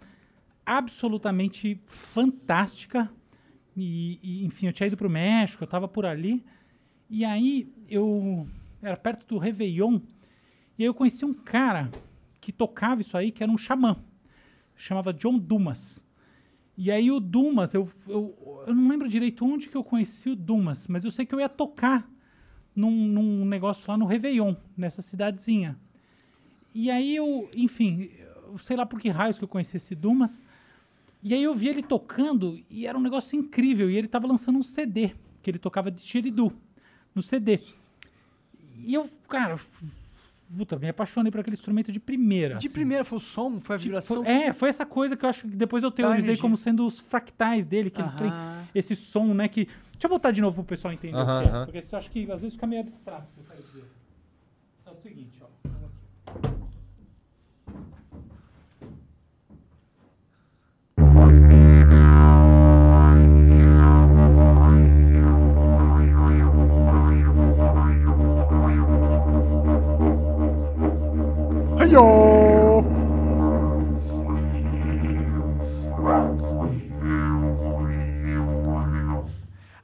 absolutamente 0.69 1.81
fantástica. 1.87 3.11
E, 3.75 4.19
e, 4.23 4.45
enfim, 4.45 4.67
eu 4.67 4.73
tinha 4.73 4.87
ido 4.87 4.99
pro 4.99 5.09
México, 5.09 5.65
eu 5.65 5.69
tava 5.69 5.89
por 5.89 6.05
ali. 6.05 6.45
E 7.09 7.25
aí 7.25 7.73
eu 7.89 8.47
era 8.83 8.97
perto 8.97 9.27
do 9.27 9.39
Réveillon. 9.39 9.99
E 10.79 10.83
aí 10.83 10.87
eu 10.87 10.93
conheci 10.93 11.25
um 11.25 11.33
cara 11.33 11.91
que 12.39 12.53
tocava 12.53 13.01
isso 13.01 13.17
aí, 13.17 13.33
que 13.33 13.43
era 13.43 13.51
um 13.51 13.57
xamã. 13.57 13.97
Chamava 14.77 15.13
John 15.13 15.39
Dumas. 15.39 16.05
E 16.77 16.93
aí 16.93 17.11
o 17.11 17.19
Dumas, 17.19 17.73
eu, 17.73 17.91
eu, 18.07 18.65
eu 18.67 18.75
não 18.75 18.89
lembro 18.89 19.09
direito 19.09 19.45
onde 19.45 19.69
que 19.69 19.77
eu 19.77 19.83
conheci 19.83 20.29
o 20.29 20.37
Dumas, 20.37 20.87
mas 20.87 21.03
eu 21.03 21.11
sei 21.11 21.25
que 21.25 21.35
eu 21.35 21.41
ia 21.41 21.49
tocar 21.49 22.09
num, 22.77 22.91
num 22.91 23.45
negócio 23.45 23.91
lá 23.91 23.97
no 23.97 24.05
Réveillon, 24.05 24.55
nessa 24.77 25.01
cidadezinha. 25.01 25.79
E 26.75 26.91
aí 26.91 27.17
eu, 27.17 27.51
enfim, 27.55 28.11
sei 28.59 28.77
lá 28.77 28.87
por 28.87 29.01
que 29.01 29.09
raios 29.09 29.39
que 29.39 29.45
eu 29.45 29.49
conheci 29.49 29.79
esse 29.79 29.95
Dumas, 29.95 30.43
E 31.23 31.35
aí 31.35 31.43
eu 31.43 31.53
vi 31.55 31.69
ele 31.69 31.83
tocando 31.83 32.59
e 32.71 32.87
era 32.87 32.97
um 32.97 33.01
negócio 33.01 33.37
incrível. 33.39 33.91
E 33.91 33.97
ele 33.97 34.09
tava 34.09 34.27
lançando 34.27 34.59
um 34.59 34.63
CD, 34.63 35.11
que 35.43 35.51
ele 35.51 35.59
tocava 35.59 35.91
de 35.91 36.01
Xeridu, 36.01 36.53
no 37.15 37.23
CD. 37.23 37.61
E 38.85 38.95
eu, 38.95 39.09
cara, 39.29 39.59
puta, 40.57 40.79
me 40.79 40.89
apaixonei 40.89 41.31
por 41.33 41.41
aquele 41.41 41.55
instrumento 41.57 41.91
de 41.91 41.99
primeira. 41.99 42.55
De 42.57 42.67
assim. 42.67 42.73
primeira 42.73 43.05
foi 43.05 43.19
o 43.19 43.21
som, 43.21 43.61
foi 43.61 43.77
a 43.77 43.79
Tipo, 43.79 43.89
vibração. 43.89 44.25
foi- 44.25 44.33
é, 44.33 44.53
foi 44.53 44.69
essa 44.69 44.87
coisa 44.87 45.17
que 45.17 45.25
eu 45.25 45.29
acho 45.29 45.43
que 45.49 45.57
depois 45.57 45.83
eu 45.83 45.91
teorizei 45.91 46.37
como 46.37 46.57
sendo 46.57 46.87
os 46.87 47.01
fractais 47.01 47.67
dele, 47.67 47.91
que 47.91 48.01
ele 48.01 48.11
tem 48.13 48.31
esse 48.75 48.95
som, 48.95 49.35
né? 49.35 49.49
Que... 49.49 49.65
Deixa 49.65 50.07
eu 50.07 50.11
botar 50.11 50.31
de 50.31 50.41
novo 50.41 50.55
pro 50.55 50.65
pessoal 50.65 50.95
entender 50.95 51.17
Aham, 51.17 51.39
o 51.41 51.43
que 51.43 51.49
é, 51.49 51.51
aham. 51.53 51.65
porque 51.67 51.79
eu 51.93 51.99
acho 51.99 52.11
que 52.13 52.31
às 52.31 52.41
vezes 52.43 52.55
fica 52.55 52.67
meio 52.69 52.81
abstrato, 52.83 53.27
eu 53.37 53.43
quero 53.45 53.61
dizer. 53.67 53.85
É 54.87 54.91
o 54.91 54.95
seguinte, 54.95 55.38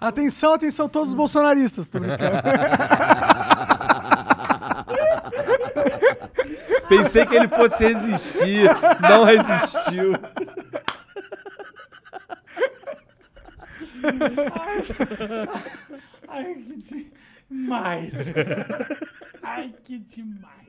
Atenção, 0.01 0.53
atenção, 0.53 0.89
todos 0.89 1.09
os 1.09 1.15
bolsonaristas. 1.15 1.89
Tô 1.89 1.99
brincando. 1.99 2.37
Pensei 6.89 7.25
que 7.25 7.35
ele 7.35 7.49
fosse 7.49 7.85
resistir, 7.85 8.69
não 9.01 9.25
resistiu. 9.25 10.13
Ai, 16.29 16.55
que 16.55 17.11
demais! 17.49 18.15
Ai, 19.43 19.75
que 19.83 19.99
demais! 19.99 20.64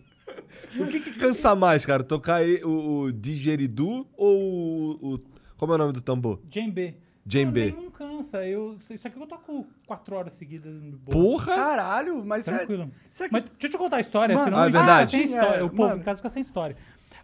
O 0.80 0.88
que, 0.88 1.00
que 1.00 1.14
cansa 1.14 1.56
mais, 1.56 1.86
cara? 1.86 2.04
Tocar 2.04 2.42
o, 2.64 3.04
o 3.04 3.12
digeridu 3.14 4.08
ou 4.18 4.98
o, 5.02 5.14
o- 5.16 5.20
Como 5.58 5.72
é 5.72 5.76
o 5.76 5.78
nome 5.78 5.94
do 5.94 6.02
tambor? 6.02 6.40
Djembe. 6.50 6.96
Djembe. 7.26 7.72
Não, 7.72 7.78
nenhum 7.80 7.92
cansa. 7.92 8.46
Eu, 8.48 8.78
isso 8.90 9.08
aqui 9.08 9.20
eu 9.20 9.26
toco 9.28 9.66
quatro 9.88 10.16
horas 10.16 10.34
seguidas. 10.34 10.74
no 10.82 10.98
bolo. 10.98 11.18
Porra! 11.30 11.56
Caralho, 11.56 12.24
mas 12.26 12.48
é. 12.48 12.58
Tranquilo. 12.58 12.92
Será 13.10 13.30
que- 13.30 13.34
Mas 13.34 13.44
deixa 13.44 13.66
eu 13.68 13.70
te 13.72 13.78
contar 13.78 13.98
a 13.98 14.02
história, 14.02 14.36
Mano, 14.36 14.46
senão 14.46 14.58
ah, 14.60 14.68
é 14.68 14.70
verdade. 14.70 15.12
sem 15.12 15.28
Sim, 15.28 15.34
história. 15.34 15.56
é, 15.58 15.64
o 15.64 15.70
povo, 15.70 15.82
mano. 15.84 15.98
no 15.98 16.04
caso, 16.04 16.20
fica 16.20 16.30
sem 16.30 16.42
história. 16.42 16.76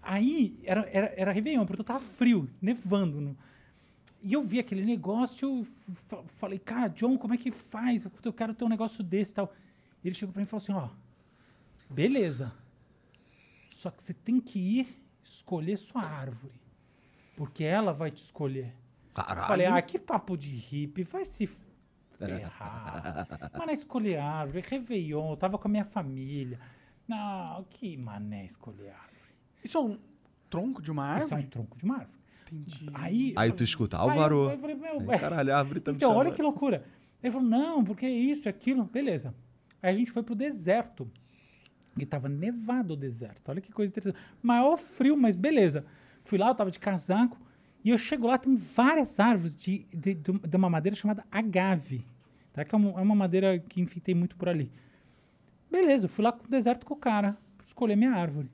Aí, 0.02 0.58
era, 0.64 0.90
era, 0.92 1.14
era 1.16 1.32
Réveillon, 1.32 1.66
porque 1.66 1.84
tava 1.84 2.00
frio, 2.00 2.50
nevando. 2.62 3.22
no- 3.22 3.38
E 4.24 4.34
eu 4.34 4.42
vi 4.42 4.58
aquele 4.60 4.84
negócio, 4.86 5.48
eu 5.48 5.68
fa- 6.08 6.24
falei, 6.38 6.58
cara, 6.58 6.88
John, 6.88 7.18
como 7.18 7.34
é 7.34 7.38
que 7.38 7.52
faz? 7.52 8.06
Eu- 8.06 8.12
Eu 8.24 8.34
quero 8.34 8.54
ter 8.56 8.64
um 8.64 8.70
negócio 8.70 9.04
desse 9.04 9.32
e 9.32 9.36
tal. 9.36 9.54
Ele 10.04 10.16
chegou 10.16 10.32
pra 10.34 10.40
mim 10.42 10.46
e 10.46 10.50
falou 10.50 10.64
assim, 10.64 10.72
ó, 10.74 10.88
beleza. 11.90 12.52
Só 13.82 13.90
que 13.90 14.04
você 14.04 14.14
tem 14.14 14.40
que 14.40 14.60
ir 14.60 14.96
escolher 15.24 15.76
sua 15.76 16.04
árvore. 16.04 16.54
Porque 17.36 17.64
ela 17.64 17.92
vai 17.92 18.12
te 18.12 18.22
escolher. 18.24 18.76
Caralho. 19.12 19.48
Falei, 19.48 19.66
ah, 19.66 19.82
que 19.82 19.98
papo 19.98 20.38
de 20.38 20.52
hippie, 20.52 21.02
vai 21.04 21.26
se 21.26 21.50
ferrar. 22.20 23.26
Mas 23.58 23.66
não 23.66 23.74
escolher 23.74 24.18
árvore, 24.20 24.64
Réveillon, 24.68 25.32
eu 25.32 25.36
tava 25.36 25.58
com 25.58 25.68
a 25.68 25.72
minha 25.72 25.84
família. 25.84 26.60
Não, 27.08 27.64
que 27.72 27.98
mané 27.98 28.46
escolher 28.46 28.92
árvore. 28.92 29.34
Isso 29.64 29.80
é 29.80 29.82
um 29.82 29.98
tronco 30.48 30.80
de 30.80 30.92
uma 30.92 31.18
Isso 31.18 31.34
é 31.34 31.34
um 31.34 31.38
árvore? 31.38 31.48
tronco 31.48 31.76
de 31.76 31.84
uma 31.84 31.96
árvore. 31.96 32.20
Entendi. 32.52 32.86
Aí, 32.94 33.34
Aí 33.36 33.52
tu 33.52 33.64
escuta, 33.64 33.98
aí 33.98 34.04
eu 34.06 34.12
Álvaro. 34.12 34.58
falei- 34.60 34.76
meu, 34.76 35.12
é, 35.12 35.18
Caralho, 35.18 35.56
a 35.56 35.58
árvore 35.58 35.80
tá 35.80 35.92
me 35.92 35.98
então, 35.98 36.16
olha 36.16 36.32
que 36.32 36.42
loucura. 36.44 36.86
Ele 37.24 37.32
falou, 37.34 37.48
não, 37.50 37.84
porque 37.84 38.06
é 38.06 38.12
isso, 38.12 38.48
é 38.48 38.52
aquilo. 38.52 38.84
Beleza. 38.86 39.34
Aí 39.82 39.96
a 39.96 39.98
gente 39.98 40.12
foi 40.12 40.22
pro 40.22 40.36
deserto. 40.36 41.10
E 41.98 42.06
tava 42.06 42.30
nevado 42.30 42.94
o 42.94 42.98
deserto. 42.98 43.50
Olha 43.50 43.60
que 43.62 43.72
coisa 43.72 43.92
interessante. 43.92 44.22
Maior 44.42 44.78
frio, 44.78 45.18
mas 45.18 45.36
beleza. 45.36 45.86
Fui 46.24 46.38
lá, 46.38 46.48
eu 46.50 46.56
tava 46.56 46.72
de 46.72 46.80
casaco. 46.80 47.38
E 47.84 47.90
eu 47.90 47.98
chego 47.98 48.28
lá, 48.28 48.38
tem 48.38 48.56
várias 48.56 49.20
árvores 49.20 49.56
de, 49.56 49.86
de, 49.94 50.14
de- 50.14 50.40
de 50.40 50.56
uma 50.58 50.70
madeira 50.70 50.96
chamada 50.96 51.26
agave. 51.32 52.06
Tá? 52.54 52.64
Que 52.64 52.74
é 52.74 52.78
uma, 52.78 52.92
é 53.00 53.02
uma 53.04 53.16
madeira 53.16 53.60
que, 53.60 53.82
enfim, 53.82 54.00
tem 54.00 54.14
muito 54.16 54.36
por 54.36 54.48
ali. 54.48 54.72
Beleza, 55.70 56.06
eu 56.06 56.10
fui 56.10 56.24
lá 56.24 56.32
pro 56.32 56.50
deserto 56.50 56.86
com 56.86 56.94
o 56.94 56.98
cara. 56.98 57.38
Escolher 57.66 57.96
minha 57.96 58.12
árvore. 58.12 58.50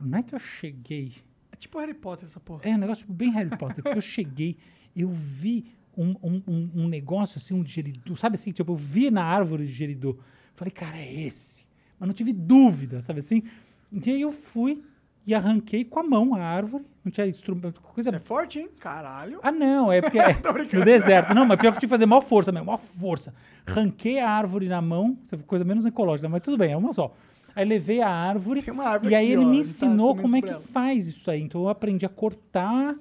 Não 0.00 0.18
é 0.18 0.22
que 0.22 0.34
eu 0.34 0.38
cheguei 0.38 1.12
É 1.52 1.56
tipo 1.56 1.78
Harry 1.78 1.94
Potter 1.94 2.26
essa 2.28 2.40
porra. 2.40 2.62
é 2.64 2.74
um 2.74 2.78
negócio 2.78 3.06
bem 3.10 3.30
Harry 3.32 3.56
Potter. 3.56 3.82
Porque 3.82 3.96
eu 3.98 4.02
cheguei, 4.02 4.56
eu 4.96 5.08
vi 5.10 5.66
um, 5.96 6.10
um, 6.22 6.42
um, 6.46 6.70
um 6.84 6.88
negócio 6.88 7.38
assim, 7.38 7.54
um 7.54 7.62
digeridu. 7.62 8.16
Sabe 8.16 8.34
assim, 8.34 8.50
tipo, 8.52 8.72
eu 8.72 8.76
vi 8.76 9.10
na 9.10 9.24
árvore 9.24 9.64
de 9.64 9.70
digeridu. 9.70 10.18
Falei, 10.54 10.70
cara, 10.72 10.98
é 10.98 11.12
esse. 11.12 11.64
Mas 12.02 12.08
não 12.08 12.14
tive 12.14 12.32
dúvida, 12.32 13.00
sabe 13.00 13.20
assim? 13.20 13.44
E 13.92 14.10
aí 14.10 14.20
eu 14.20 14.32
fui 14.32 14.82
e 15.24 15.32
arranquei 15.32 15.84
com 15.84 16.00
a 16.00 16.02
mão 16.02 16.34
a 16.34 16.40
árvore. 16.40 16.84
Não 17.04 17.12
tinha 17.12 17.28
instrumento, 17.28 17.80
coisa 17.80 18.10
Isso 18.10 18.16
é 18.16 18.18
forte, 18.18 18.58
hein? 18.58 18.68
Caralho. 18.80 19.38
ah, 19.40 19.52
não, 19.52 19.92
é 19.92 20.00
porque 20.02 20.18
é 20.18 20.32
no 20.76 20.84
deserto. 20.84 21.32
Não, 21.32 21.46
mas 21.46 21.60
pior 21.60 21.70
que 21.70 21.76
eu 21.76 21.80
tive 21.80 21.80
que 21.82 21.86
fazer 21.86 22.06
maior 22.06 22.22
força 22.22 22.50
mesmo, 22.50 22.66
maior 22.66 22.80
força. 22.98 23.32
Ranquei 23.64 24.18
a 24.18 24.28
árvore 24.28 24.66
na 24.66 24.82
mão, 24.82 25.16
coisa 25.46 25.64
menos 25.64 25.86
ecológica, 25.86 26.28
mas 26.28 26.42
tudo 26.42 26.58
bem, 26.58 26.72
é 26.72 26.76
uma 26.76 26.92
só. 26.92 27.14
Aí 27.54 27.64
levei 27.64 28.02
a 28.02 28.08
árvore, 28.08 28.64
árvore 28.80 29.12
e 29.12 29.14
aí 29.14 29.26
aqui, 29.26 29.34
ele 29.34 29.44
ó, 29.44 29.48
me 29.48 29.58
tá 29.58 29.60
ensinou 29.60 30.16
comendo 30.16 30.22
como 30.22 30.36
é 30.36 30.42
que 30.42 30.68
faz 30.72 31.06
isso 31.06 31.30
aí. 31.30 31.40
Então 31.40 31.60
eu 31.60 31.68
aprendi 31.68 32.04
a 32.04 32.08
cortar, 32.08 32.96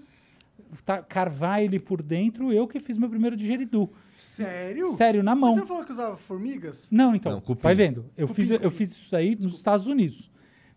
tá, 0.86 1.02
carvar 1.02 1.64
ele 1.64 1.80
por 1.80 2.04
dentro, 2.04 2.54
eu 2.54 2.68
que 2.68 2.80
fiz 2.80 3.00
meu 3.00 3.10
primeiro 3.10 3.36
digeridu. 3.36 3.90
Sério? 4.22 4.94
Sério, 4.94 5.24
na 5.24 5.34
Mas 5.34 5.42
mão. 5.42 5.54
você 5.54 5.60
não 5.62 5.68
falou 5.68 5.84
que 5.84 5.92
usava 5.92 6.16
formigas? 6.18 6.88
Não, 6.92 7.16
então, 7.16 7.34
Não, 7.34 7.42
cupim. 7.42 7.62
vai 7.62 7.74
vendo. 7.74 8.06
Eu, 8.16 8.28
Cupim, 8.28 8.44
fiz, 8.44 8.52
eu 8.52 8.72
fiz 8.72 8.92
isso 8.92 9.16
aí 9.16 9.36
nos 9.36 9.56
Estados 9.56 9.88
Unidos. 9.88 10.32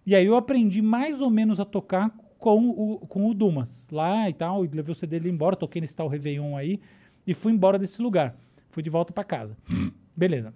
E 0.06 0.14
aí 0.14 0.24
eu 0.24 0.34
aprendi 0.36 0.80
mais 0.80 1.20
ou 1.20 1.28
menos 1.30 1.60
a 1.60 1.64
tocar 1.64 2.10
com 2.38 2.68
o, 2.70 2.98
com 3.06 3.28
o 3.28 3.34
Dumas 3.34 3.86
lá 3.90 4.28
e 4.28 4.32
tal. 4.34 4.64
E 4.64 4.68
levei 4.68 4.92
o 4.92 4.94
CD 4.94 5.18
dele 5.20 5.32
embora, 5.34 5.56
toquei 5.56 5.80
nesse 5.80 5.94
tal 5.94 6.08
Réveillon 6.08 6.56
aí. 6.56 6.80
E 7.26 7.34
fui 7.34 7.52
embora 7.52 7.78
desse 7.78 8.00
lugar. 8.02 8.34
Fui 8.70 8.82
de 8.82 8.90
volta 8.90 9.12
pra 9.12 9.24
casa. 9.24 9.56
Beleza. 10.16 10.54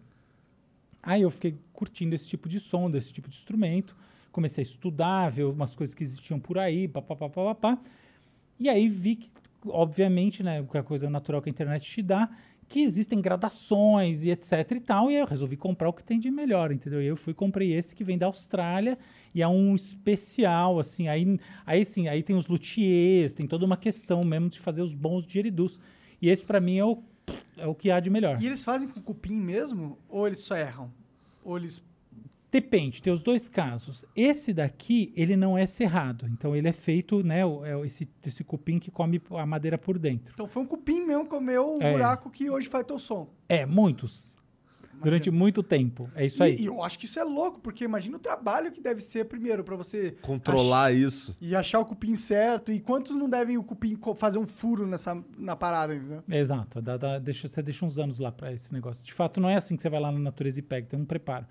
Aí 1.03 1.23
eu 1.23 1.31
fiquei 1.31 1.57
curtindo 1.73 2.15
esse 2.15 2.27
tipo 2.27 2.49
de 2.49 2.59
som, 2.59 2.91
desse 2.91 3.13
tipo 3.13 3.29
de 3.29 3.37
instrumento. 3.37 3.95
Comecei 4.33 4.63
a 4.63 4.67
estudar, 4.67 5.31
ver 5.31 5.45
umas 5.45 5.75
coisas 5.75 5.95
que 5.95 6.03
existiam 6.03 6.39
por 6.41 6.59
aí, 6.59 6.89
papapá, 6.89 7.29
papapá. 7.29 7.79
E 8.59 8.69
aí 8.69 8.89
vi 8.89 9.17
que, 9.17 9.31
obviamente, 9.67 10.43
né, 10.43 10.65
a 10.75 10.83
coisa 10.83 11.09
natural 11.09 11.41
que 11.41 11.49
a 11.49 11.53
internet 11.53 11.89
te 11.91 12.03
dá, 12.03 12.29
que 12.69 12.81
existem 12.83 13.21
gradações 13.21 14.25
e 14.25 14.31
etc 14.31 14.73
e 14.73 14.81
tal, 14.81 15.11
e 15.11 15.15
eu 15.15 15.25
resolvi 15.27 15.57
comprar 15.57 15.89
o 15.89 15.93
que 15.93 16.05
tem 16.05 16.21
de 16.21 16.31
melhor, 16.31 16.71
entendeu? 16.71 17.03
E 17.03 17.07
eu 17.07 17.17
fui 17.17 17.33
comprei 17.33 17.73
esse 17.73 17.97
que 17.97 18.05
vem 18.05 18.19
da 18.19 18.27
Austrália, 18.27 18.99
e 19.35 19.43
é 19.43 19.49
um 19.49 19.75
especial, 19.75 20.79
assim, 20.79 21.09
aí, 21.09 21.41
aí 21.65 21.85
sim, 21.85 22.09
aí 22.09 22.23
tem 22.23 22.37
os 22.37 22.47
luthiers, 22.47 23.33
tem 23.33 23.47
toda 23.47 23.65
uma 23.65 23.77
questão 23.77 24.23
mesmo 24.23 24.51
de 24.51 24.61
fazer 24.61 24.83
os 24.83 24.95
bons 24.95 25.25
digeridus. 25.25 25.81
E 26.21 26.29
esse 26.29 26.45
pra 26.45 26.61
mim 26.61 26.79
é 26.79 26.85
o, 26.85 27.03
é 27.57 27.67
o 27.67 27.75
que 27.75 27.91
há 27.91 28.01
de 28.01 28.11
melhor. 28.11 28.41
E 28.43 28.47
eles 28.47 28.65
fazem 28.65 28.89
com 28.89 29.01
cupim 29.01 29.41
mesmo? 29.41 29.99
Ou 30.09 30.27
eles 30.27 30.41
só 30.41 30.57
erram? 30.57 30.93
Ou 31.45 31.57
eles. 31.57 31.83
Depende, 32.51 33.03
tem 33.03 33.13
os 33.13 33.23
dois 33.23 33.49
casos. 33.49 34.05
Esse 34.17 34.55
daqui, 34.55 35.13
ele 35.15 35.37
não 35.37 35.57
é 35.59 35.67
cerrado. 35.67 36.27
Então, 36.33 36.57
ele 36.57 36.67
é 36.67 36.73
feito, 36.73 37.23
né? 37.23 37.41
É 37.43 37.85
esse, 37.85 38.09
esse 38.27 38.43
cupim 38.43 38.79
que 38.79 38.91
come 38.91 39.21
a 39.33 39.45
madeira 39.45 39.77
por 39.77 39.99
dentro. 39.99 40.33
Então 40.33 40.49
foi 40.49 40.63
um 40.63 40.67
cupim 40.67 41.05
mesmo 41.05 41.25
que 41.25 41.31
comeu 41.31 41.77
o 41.77 41.83
É. 41.83 41.93
buraco 41.93 42.31
que 42.31 42.49
hoje 42.49 42.67
faz 42.69 42.87
teu 42.87 42.99
som. 42.99 43.29
É, 43.49 43.67
muitos. 43.67 44.39
Durante 45.01 45.31
muito 45.31 45.63
tempo. 45.63 46.11
É 46.17 46.27
isso 46.27 46.43
E, 46.43 46.47
aí. 46.47 46.57
e 46.59 46.67
eu 46.67 46.83
acho 46.83 46.99
que 46.99 47.05
isso 47.05 47.21
é 47.21 47.23
louco, 47.23 47.61
porque 47.61 47.85
imagina 47.85 48.17
o 48.17 48.19
trabalho 48.19 48.73
que 48.73 48.81
deve 48.81 49.01
ser 49.01 49.27
primeiro 49.27 49.63
pra 49.63 49.77
você 49.77 50.17
Controlar 50.23 50.91
isso. 50.93 51.33
ach- 51.33 51.47
e 51.49 51.55
achar 51.55 51.79
o 51.79 51.85
cupim 51.85 52.17
certo. 52.17 52.73
E 52.73 52.81
quantos 52.81 53.15
não 53.15 53.29
devem 53.31 53.57
o 53.57 53.63
cupim 53.63 53.97
fazer 54.17 54.39
um 54.39 54.47
furo 54.47 54.87
nessa 54.89 55.23
na 55.37 55.55
parada, 55.55 55.95
entendeu? 55.95 56.25
Exato. 56.29 56.83
Dá- 56.83 56.97
dá- 56.97 57.19
deixa, 57.21 57.47
você 57.47 57.63
deixa 57.63 57.85
uns 57.87 57.97
anos 57.97 58.19
lá 58.19 58.33
pra 58.33 58.53
esse 58.53 58.73
negócio. 58.73 59.05
De 59.05 59.13
fato, 59.13 59.39
não 59.41 59.49
é 59.49 59.55
assim 59.55 59.77
que 59.77 59.83
você 59.83 59.89
vai 59.89 60.01
lá 60.01 60.11
na 60.11 60.19
natureza 60.19 60.59
e 60.59 60.63
pega. 60.63 60.89
Tem 60.89 60.99
um 60.99 61.05
preparo. 61.05 61.47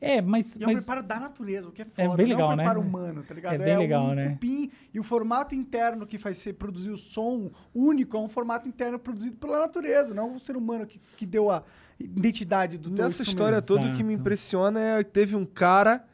É, 0.00 0.20
mas... 0.20 0.56
E 0.56 0.62
é 0.62 0.66
um 0.66 0.70
mas 0.70 0.84
preparo 0.84 1.02
da 1.02 1.18
natureza, 1.20 1.68
o 1.68 1.72
que 1.72 1.82
é 1.82 1.86
É 1.96 2.04
foda. 2.06 2.16
bem 2.16 2.26
não 2.26 2.32
é 2.32 2.36
legal, 2.36 2.48
um 2.48 2.56
né? 2.56 2.64
preparo 2.64 2.80
humano, 2.80 3.22
tá 3.22 3.34
ligado? 3.34 3.54
É 3.54 3.58
bem 3.58 3.78
legal, 3.78 4.04
um 4.06 4.14
né? 4.14 4.30
cupim 4.30 4.70
e 4.92 5.00
o 5.00 5.02
formato 5.02 5.54
interno 5.54 6.06
que 6.06 6.18
faz 6.18 6.38
ser 6.38 6.54
produzir 6.54 6.90
o 6.90 6.96
som 6.96 7.50
único 7.74 8.16
é 8.16 8.20
um 8.20 8.28
formato 8.28 8.68
interno 8.68 8.98
produzido 8.98 9.36
pela 9.36 9.58
natureza, 9.58 10.14
não 10.14 10.36
o 10.36 10.40
ser 10.40 10.56
humano 10.56 10.86
que, 10.86 11.00
que 11.16 11.24
deu 11.24 11.50
a 11.50 11.62
identidade 11.98 12.76
do 12.76 12.90
teu 12.90 13.04
Nessa 13.04 13.22
história 13.22 13.62
toda, 13.62 13.88
o 13.88 13.96
que 13.96 14.02
me 14.02 14.14
impressiona 14.14 14.80
é 14.80 15.04
que 15.04 15.10
teve 15.10 15.34
um 15.34 15.46
cara 15.46 16.04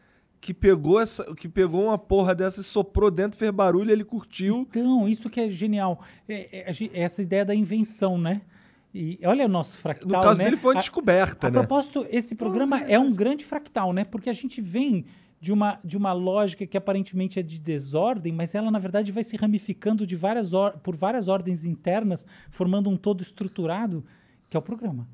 que 0.41 0.53
pegou, 0.53 1.01
essa, 1.01 1.25
que 1.37 1.49
pegou 1.49 1.85
uma 1.85 1.97
porra 1.97 2.35
dessa 2.35 2.61
e 2.61 2.65
soprou 2.65 3.13
dentro, 3.13 3.39
fez 3.39 3.53
barulho, 3.53 3.93
ele 3.93 4.05
curtiu. 4.05 4.67
Então, 4.69 5.09
isso 5.09 5.31
que 5.31 5.41
é 5.41 5.49
genial. 5.49 6.03
É, 6.29 6.69
é 6.69 7.01
essa 7.01 7.23
ideia 7.23 7.45
da 7.45 7.55
invenção, 7.55 8.19
né? 8.19 8.43
E 8.95 9.19
olha 9.25 9.47
o 9.47 9.49
nosso 9.49 9.79
fractal, 9.79 10.09
No 10.09 10.21
caso 10.21 10.39
né? 10.39 10.45
dele 10.45 10.57
foi 10.57 10.77
A- 10.77 10.79
descoberta, 10.81 11.47
A 11.47 11.51
né? 11.51 11.59
propósito, 11.59 12.07
esse 12.11 12.35
programa 12.35 12.79
é 12.81 12.99
um 12.99 13.13
grande 13.15 13.45
fractal, 13.45 13.93
né? 13.93 14.05
Porque 14.05 14.29
a 14.29 14.33
gente 14.35 14.61
vem 14.61 15.07
de 15.41 15.51
uma, 15.53 15.79
de 15.83 15.97
uma 15.97 16.13
lógica 16.13 16.67
que 16.67 16.77
aparentemente 16.77 17.39
é 17.41 17.43
de 17.43 17.59
desordem, 17.59 18.33
mas 18.33 18.55
ela, 18.55 18.71
na 18.71 18.79
verdade, 18.79 19.11
vai 19.11 19.25
se 19.25 19.37
ramificando 19.37 20.07
de 20.07 20.15
várias 20.15 20.53
or- 20.53 20.79
por 20.79 20.95
várias 20.95 21.27
ordens 21.27 21.65
internas, 21.65 22.27
formando 22.51 22.89
um 22.91 22.97
todo 22.97 23.23
estruturado, 23.23 24.05
que 24.51 24.57
é 24.57 24.61
o 24.61 24.63
programa. 24.63 25.09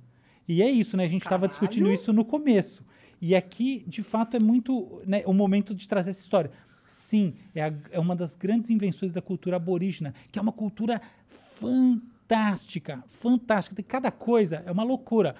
E 0.47 0.61
é 0.63 0.69
isso, 0.69 0.97
né? 0.97 1.05
A 1.05 1.09
gente 1.09 1.23
estava 1.23 1.47
discutindo 1.49 1.91
isso 1.93 2.13
no 2.13 2.25
começo. 2.25 2.85
E 3.21 3.35
aqui, 3.35 3.85
de 3.87 4.03
fato, 4.03 4.37
é 4.37 4.41
muito 4.41 5.01
né, 5.07 5.23
o 5.25 5.33
momento 5.33 5.75
de 5.75 5.87
trazer 5.89 6.11
essa 6.11 6.21
história. 6.23 6.51
Sim, 6.85 7.35
é, 7.55 7.63
a- 7.65 7.73
é 7.93 7.99
uma 8.01 8.17
das 8.17 8.35
grandes 8.35 8.71
invenções 8.71 9.13
da 9.13 9.23
cultura 9.23 9.57
aborígena, 9.57 10.15
que 10.33 10.39
é 10.39 10.43
uma 10.43 10.53
cultura 10.53 11.01
fantástica, 11.61 12.18
fantástica. 13.09 13.75
Tem 13.77 13.85
cada 13.85 14.11
coisa, 14.11 14.63
é 14.67 14.71
uma 14.71 14.85
loucura. 14.85 15.35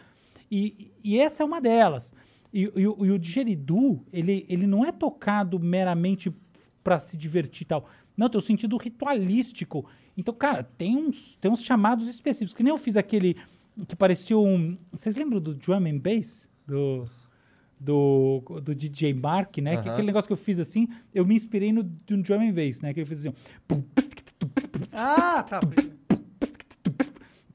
E, 0.51 0.91
e 1.05 1.19
essa 1.19 1.43
é 1.43 1.47
uma 1.47 1.61
delas. 1.61 2.13
E, 2.53 2.63
e 2.75 2.87
o- 2.87 3.05
e 3.07 3.11
o 3.11 3.19
digeridu, 3.19 4.03
ele, 4.13 4.47
ele 4.49 4.67
não 4.67 4.85
é 4.85 4.91
tocado 4.91 5.59
meramente 5.61 6.33
para 6.83 6.99
se 6.99 7.17
divertir 7.17 7.65
e 7.65 7.67
tal. 7.67 7.87
Não, 8.17 8.29
tem 8.29 8.39
o 8.39 8.43
sentido 8.43 8.77
ritualístico. 8.77 9.85
Então, 10.17 10.35
cara, 10.35 10.65
tem 10.65 10.97
uns, 10.97 11.37
tem 11.37 11.51
uns 11.51 11.63
chamados 11.63 12.09
específicos. 12.09 12.55
Que 12.55 12.63
nem 12.63 12.73
eu 12.73 12.79
fiz 12.79 12.97
aquele 12.97 13.37
que 13.87 13.95
parecia 13.95 14.37
um... 14.39 14.77
Vocês 14.91 15.15
lembram 15.15 15.41
do 15.41 15.55
drum 15.55 15.87
and 15.87 15.99
bass? 15.99 16.49
Do, 16.67 17.07
do, 17.79 18.43
do 18.63 18.75
DJ 18.75 19.13
Mark, 19.15 19.59
né? 19.59 19.73
Que 19.77 19.83
Aham. 19.83 19.93
aquele 19.93 20.07
negócio 20.07 20.27
que 20.27 20.33
eu 20.33 20.37
fiz 20.37 20.59
assim, 20.59 20.89
eu 21.15 21.25
me 21.25 21.35
inspirei 21.35 21.73
no, 21.73 21.83
no 22.11 22.23
drum 22.23 22.41
and 22.41 22.53
bass, 22.55 22.81
né? 22.81 22.93
Que 22.95 23.01
ele 23.01 23.07
fez 23.07 23.27
assim... 23.27 23.35
Ah, 24.93 25.43
tá. 25.43 25.61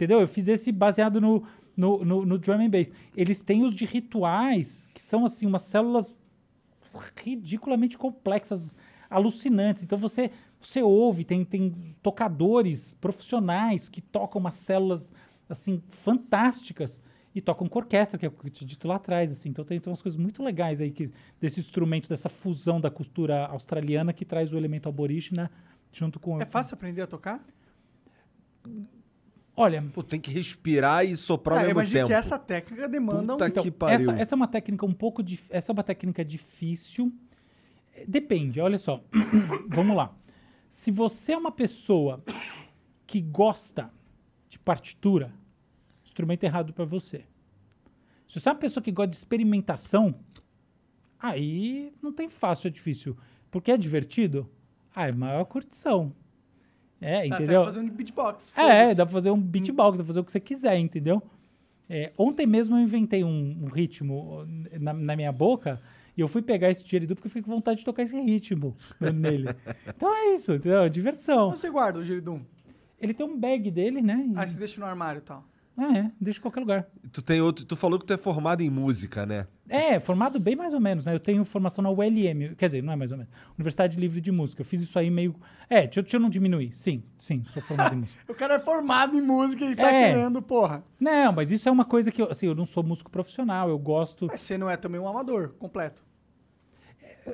Entendeu? 0.04 0.20
Eu 0.20 0.28
fiz 0.28 0.48
esse 0.48 0.72
baseado 0.72 1.22
no, 1.22 1.44
no, 1.78 2.04
no, 2.04 2.26
no 2.26 2.38
drum 2.38 2.60
and 2.60 2.70
bass. 2.70 2.92
Eles 3.16 3.42
têm 3.42 3.64
os 3.64 3.74
de 3.74 3.86
rituais, 3.86 4.90
que 4.94 5.02
são 5.02 5.24
assim, 5.24 5.46
umas 5.46 5.62
células 5.62 6.16
ridiculamente 7.16 7.98
complexas, 7.98 8.78
alucinantes. 9.10 9.82
Então 9.84 9.98
você, 9.98 10.30
você 10.62 10.82
ouve, 10.82 11.24
tem, 11.24 11.46
tem 11.46 11.74
tocadores 12.02 12.94
profissionais 13.00 13.88
que 13.88 14.02
tocam 14.02 14.42
umas 14.42 14.56
células 14.56 15.14
assim, 15.48 15.82
fantásticas 15.90 17.02
e 17.34 17.42
tocam 17.42 17.68
com 17.68 17.80
orquestra, 17.80 18.20
que 18.20 18.26
é 18.26 18.30
o 18.30 18.32
que 18.32 18.48
eu 18.48 18.52
tinha 18.52 18.68
dito 18.68 18.88
lá 18.88 18.96
atrás. 18.96 19.32
Assim. 19.32 19.50
Então 19.50 19.64
tem, 19.64 19.80
tem 19.80 19.90
umas 19.90 20.02
coisas 20.02 20.20
muito 20.20 20.44
legais 20.44 20.82
aí 20.82 20.92
que, 20.92 21.10
desse 21.40 21.60
instrumento, 21.60 22.10
dessa 22.10 22.30
fusão 22.30 22.80
da 22.80 22.92
cultura 22.92 23.46
australiana 23.48 24.12
que 24.12 24.26
traz 24.26 24.52
o 24.52 24.58
elemento 24.58 24.90
aborígena 24.90 25.50
junto 25.92 26.20
com... 26.20 26.42
É 26.42 26.46
fácil 26.46 26.76
aprender 26.76 27.02
a 27.02 27.08
tocar? 27.08 27.44
Olha, 29.56 29.84
Pô, 29.94 30.02
tem 30.02 30.20
que 30.20 30.32
respirar 30.32 31.06
e 31.06 31.16
soprar 31.16 31.60
Ah, 31.60 31.62
ao 31.70 31.76
mesmo 31.76 31.94
tempo. 31.94 32.08
que 32.08 32.14
essa 32.14 32.40
técnica 32.40 32.90
demanda 32.90 33.22
um... 33.34 33.38
Puta 33.38 33.48
Então, 33.48 33.64
que 33.64 33.70
pariu. 33.70 33.96
essa, 34.12 34.20
essa 34.20 34.34
é 34.34 34.38
uma 34.38 34.48
técnica 34.48 34.86
um 34.86 34.94
pouco 34.94 35.22
dif- 35.22 35.46
essa 35.50 35.72
é 35.72 35.74
uma 35.74 35.84
técnica 35.84 36.26
difícil. 36.26 37.14
Depende, 38.08 38.60
olha 38.60 38.78
só. 38.80 39.04
Vamos 39.70 39.96
lá. 39.96 40.12
Se 40.68 40.90
você 40.90 41.34
é 41.34 41.38
uma 41.38 41.52
pessoa 41.52 42.24
que 43.06 43.22
gosta 43.22 43.92
de 44.50 44.58
partitura, 44.58 45.32
instrumento 46.04 46.44
errado 46.44 46.74
para 46.74 46.86
você. 46.86 47.26
Se 48.28 48.40
você 48.40 48.50
é 48.50 48.52
uma 48.52 48.58
pessoa 48.58 48.84
que 48.84 48.92
gosta 48.92 49.10
de 49.12 49.18
experimentação, 49.18 50.16
aí 51.20 51.92
não 52.02 52.12
tem 52.12 52.28
fácil, 52.28 52.68
é 52.68 52.72
difícil. 52.72 53.16
Porque 53.52 53.72
é 53.72 53.78
divertido, 53.78 54.50
ah, 54.96 55.08
é 55.08 55.12
maior 55.12 55.46
curtição. 55.46 56.12
É, 57.04 57.18
Ah, 57.22 57.28
entendeu? 57.28 57.62
Tá 57.62 57.66
fazendo 57.68 57.92
beatbox. 57.92 58.54
É, 58.58 58.96
dá 58.96 59.06
pra 59.06 59.14
fazer 59.14 59.32
um 59.32 59.40
beatbox, 59.40 59.98
dá 60.00 60.04
pra 60.04 60.08
fazer 60.08 60.20
o 60.20 60.24
que 60.24 60.32
você 60.32 60.40
quiser, 60.40 60.78
entendeu? 60.78 61.22
É, 61.90 62.12
ontem 62.18 62.48
mesmo 62.48 62.76
eu 62.76 62.80
inventei 62.82 63.24
um, 63.24 63.58
um 63.64 63.66
ritmo 63.68 64.46
na, 64.80 64.94
na 64.94 65.16
minha 65.16 65.32
boca 65.32 65.82
e 66.16 66.22
eu 66.22 66.28
fui 66.28 66.42
pegar 66.42 66.70
esse 66.70 66.84
digeridu 66.84 67.14
porque 67.16 67.28
eu 67.28 67.30
fiquei 67.30 67.44
com 67.44 67.52
vontade 67.52 67.80
de 67.80 67.86
tocar 67.86 68.04
esse 68.04 68.20
ritmo 68.20 68.76
nele. 69.14 69.50
Então 69.88 70.16
é 70.16 70.34
isso, 70.34 70.54
entendeu? 70.54 70.88
Diversão. 70.90 71.50
Onde 71.50 71.60
você 71.60 71.70
guarda 71.70 72.00
o 72.00 72.04
Geridum? 72.06 72.42
Ele 73.02 73.14
tem 73.14 73.26
um 73.26 73.38
bag 73.38 73.70
dele, 73.70 74.02
né? 74.02 74.26
E- 74.30 74.34
Ah, 74.38 74.48
você 74.48 74.58
deixa 74.58 74.80
no 74.80 74.86
armário 74.86 75.20
e 75.20 75.22
tal. 75.24 75.44
Ah, 75.76 75.98
é, 75.98 76.12
deixa 76.22 76.38
em 76.40 76.42
qualquer 76.42 76.60
lugar. 76.60 76.88
Tu 77.12 77.22
tem 77.22 77.42
outro. 77.42 77.66
Tu 77.66 77.76
falou 77.76 77.98
que 77.98 78.06
tu 78.06 78.14
é 78.14 78.18
formado 78.18 78.62
em 78.62 78.70
música, 78.70 79.26
né? 79.26 79.48
É, 79.68 80.00
formado 80.00 80.40
bem 80.40 80.56
mais 80.56 80.72
ou 80.74 80.80
menos, 80.80 81.06
né? 81.06 81.16
Eu 81.16 81.20
tenho 81.20 81.44
formação 81.44 81.82
na 81.84 81.90
ULM, 81.90 82.54
quer 82.56 82.68
dizer, 82.70 82.84
não 82.84 82.94
é 82.94 82.96
mais 82.96 83.12
ou 83.12 83.18
menos. 83.18 83.32
Universidade 83.58 84.00
Livre 84.00 84.22
de 84.22 84.32
Música. 84.32 84.62
Eu 84.62 84.66
fiz 84.66 84.82
isso 84.82 85.00
aí 85.00 85.10
meio. 85.10 85.36
É, 85.68 85.82
deixa, 85.82 86.00
eu- 86.00 86.04
deixa 86.04 86.18
eu 86.18 86.22
não 86.22 86.30
diminuir. 86.30 86.72
Sim, 86.74 87.04
sim, 87.18 87.44
sou 87.54 87.64
formado 87.64 87.96
em 87.96 88.00
música. 88.00 88.22
O 88.32 88.36
cara 88.36 88.56
é 88.56 88.60
formado 88.60 89.18
em 89.18 89.22
música 89.22 89.66
e 89.66 89.76
tá 89.76 89.92
É. 89.92 90.14
querendo, 90.14 90.42
porra. 90.44 90.84
Não, 91.00 91.32
mas 91.34 91.52
isso 91.52 91.68
é 91.68 91.72
uma 91.72 91.86
coisa 91.86 92.12
que 92.12 92.22
eu, 92.22 92.30
assim, 92.30 92.46
eu 92.46 92.54
não 92.56 92.66
sou 92.68 92.84
músico 92.84 93.10
profissional, 93.10 93.68
eu 93.68 93.80
gosto. 93.80 94.28
Mas 94.28 94.42
você 94.42 94.58
não 94.58 94.70
é 94.70 94.78
também 94.78 95.02
um 95.02 95.08
amador 95.08 95.54
completo. 95.58 96.04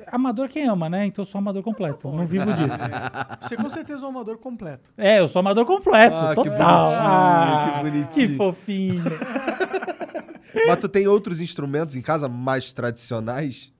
Amador 0.06 0.48
quem 0.48 0.66
ama, 0.68 0.88
né? 0.88 1.06
Então 1.06 1.22
eu 1.22 1.26
sou 1.26 1.38
amador 1.38 1.62
completo. 1.62 2.10
não 2.12 2.26
vivo 2.26 2.52
disso. 2.52 2.76
Você 3.42 3.56
com 3.56 3.68
certeza 3.68 4.02
é 4.04 4.06
um 4.06 4.10
amador 4.10 4.38
completo. 4.38 4.90
É, 4.96 5.18
eu 5.20 5.28
sou 5.28 5.40
amador 5.40 5.64
completo, 5.66 6.14
Ah, 6.14 6.28
que 6.30 6.34
total. 6.36 6.84
bonitinho, 6.86 7.00
Ah, 7.02 7.72
que 7.76 7.90
bonitinho. 7.90 8.28
que 8.28 8.36
fofinho. 8.36 9.04
Mas 10.66 10.76
tu 10.78 10.88
tem 10.88 11.06
outros 11.06 11.40
instrumentos 11.40 11.96
em 11.96 12.02
casa 12.02 12.28
mais 12.28 12.72
tradicionais? 12.72 13.72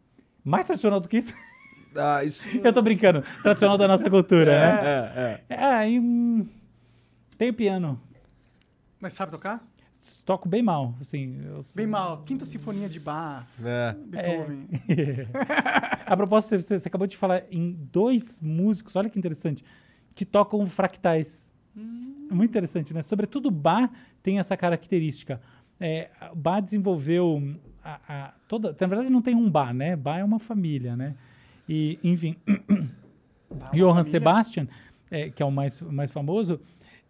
Mais 0.45 0.65
tradicional 0.67 1.01
do 1.01 1.09
que 1.09 1.19
isso? 1.19 1.35
Ah, 1.97 2.25
isso. 2.25 2.49
Eu 2.65 2.73
tô 2.73 2.81
brincando. 2.83 3.23
Tradicional 3.43 3.77
da 3.77 3.89
nossa 3.89 4.09
cultura, 4.09 4.53
né? 4.53 4.81
É, 4.85 5.21
é. 5.21 5.55
É, 5.57 5.65
aí, 5.65 5.99
hum, 5.99 6.47
tenho 7.37 7.53
piano. 7.55 8.01
Mas 9.01 9.13
sabe 9.15 9.33
tocar? 9.33 9.63
Toco 10.25 10.49
bem 10.49 10.63
mal, 10.63 10.95
assim. 11.01 11.39
eu 11.45 11.61
sou- 11.63 11.77
Bem 11.77 11.87
mal. 11.87 12.23
Quinta 12.25 12.45
Sinfonia 12.45 12.89
de 12.89 12.99
Bach, 12.99 13.47
é. 13.63 13.95
Beethoven. 14.07 14.67
A 16.07 16.17
propósito, 16.17 16.61
você, 16.63 16.79
você 16.79 16.89
acabou 16.89 17.07
de 17.07 17.17
falar 17.17 17.43
em 17.51 17.73
dois 17.93 18.41
músicos, 18.41 18.97
olha 18.97 19.09
que 19.11 19.19
interessante, 19.19 19.65
que 20.15 20.25
tocam 20.25 20.65
fractais. 20.67 21.51
É 22.31 22.35
muito 22.35 22.51
interessante, 22.51 22.93
né? 22.95 23.03
Sobretudo 23.03 23.51
Bach 23.51 23.91
tem 24.23 24.39
essa 24.39 24.57
característica. 24.57 25.41
É, 25.79 26.11
o 26.33 26.37
Bach 26.37 26.63
desenvolveu 26.63 27.43
a, 27.85 28.01
a- 28.09 28.35
toda. 28.49 28.75
Na 28.81 28.87
verdade, 28.87 29.11
não 29.11 29.23
tem 29.23 29.35
um 29.35 29.51
Bach, 29.51 29.73
né? 29.75 29.97
Bach 29.97 30.19
é 30.19 30.25
uma 30.25 30.39
família, 30.39 30.97
né? 30.97 31.15
E, 31.69 31.99
enfim, 32.03 32.37
Johann 33.73 34.03
Sebastian, 34.05 34.67
é, 35.11 35.31
que 35.31 35.43
é 35.43 35.47
o 35.47 35.51
mais, 35.51 35.81
o 35.81 35.93
mais 35.93 36.11
famoso, 36.11 36.61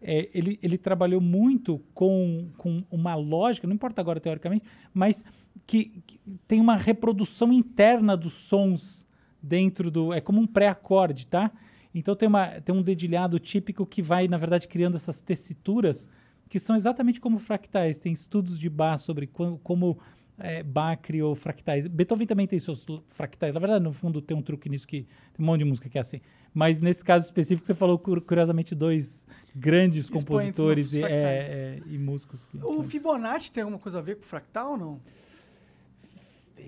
é, 0.03 0.29
ele, 0.33 0.59
ele 0.63 0.79
trabalhou 0.79 1.21
muito 1.21 1.81
com, 1.93 2.49
com 2.57 2.83
uma 2.91 3.15
lógica, 3.15 3.67
não 3.67 3.75
importa 3.75 4.01
agora 4.01 4.19
teoricamente, 4.19 4.65
mas 4.95 5.23
que, 5.67 6.03
que 6.07 6.19
tem 6.49 6.61
uma 6.61 6.77
reprodução 6.77 7.53
interna 7.53 8.17
dos 8.17 8.33
sons 8.33 9.07
dentro 9.43 9.91
do. 9.91 10.13
É 10.13 10.21
como 10.21 10.41
um 10.41 10.47
pré-acorde, 10.47 11.27
tá? 11.27 11.51
Então 11.95 12.15
tem, 12.15 12.29
uma, 12.29 12.47
tem 12.61 12.75
um 12.75 12.83
dedilhado 12.83 13.39
típico 13.39 13.85
que 13.85 14.01
vai, 14.01 14.29
na 14.29 14.37
verdade, 14.37 14.69
criando 14.69 14.97
essas 14.97 15.21
tessituras 15.21 16.09
que 16.49 16.59
são 16.59 16.75
exatamente 16.75 17.21
como 17.21 17.39
fractais. 17.39 17.99
Tem 17.99 18.13
estudos 18.13 18.59
de 18.59 18.69
Bach 18.69 19.01
sobre 19.01 19.27
como, 19.27 19.59
como 19.59 19.99
é, 20.41 20.63
Bach 20.63 20.99
criou 21.03 21.35
fractais. 21.35 21.87
Beethoven 21.87 22.27
também 22.27 22.47
tem 22.47 22.59
seus 22.59 22.85
fractais. 23.11 23.55
Na 23.55 23.61
verdade, 23.61 23.85
no 23.85 23.93
fundo, 23.93 24.21
tem 24.21 24.37
um 24.37 24.43
truque 24.43 24.69
nisso 24.69 24.87
que 24.87 25.03
tem 25.33 25.43
um 25.43 25.45
monte 25.45 25.59
de 25.61 25.65
música 25.67 25.89
que 25.89 25.99
é 25.99 26.01
assim. 26.01 26.21
Mas 26.53 26.81
nesse 26.81 27.05
caso 27.05 27.27
específico, 27.27 27.67
você 27.67 27.75
falou 27.75 27.99
cur- 27.99 28.21
curiosamente 28.23 28.75
dois 28.75 29.27
grandes 29.55 30.05
Expoentes 30.07 30.25
compositores 30.25 30.93
e, 30.95 31.03
é, 31.05 31.09
é, 31.11 31.83
e 31.87 31.97
músicos. 31.99 32.45
que- 32.45 32.59
O 32.59 32.83
Fibonacci 32.83 33.53
tem 33.53 33.63
alguma 33.63 33.79
coisa 33.79 33.99
a 33.99 34.03
ver 34.03 34.17
com 34.17 34.23
fractal 34.25 34.73
ou 34.73 34.77
não? 34.79 35.01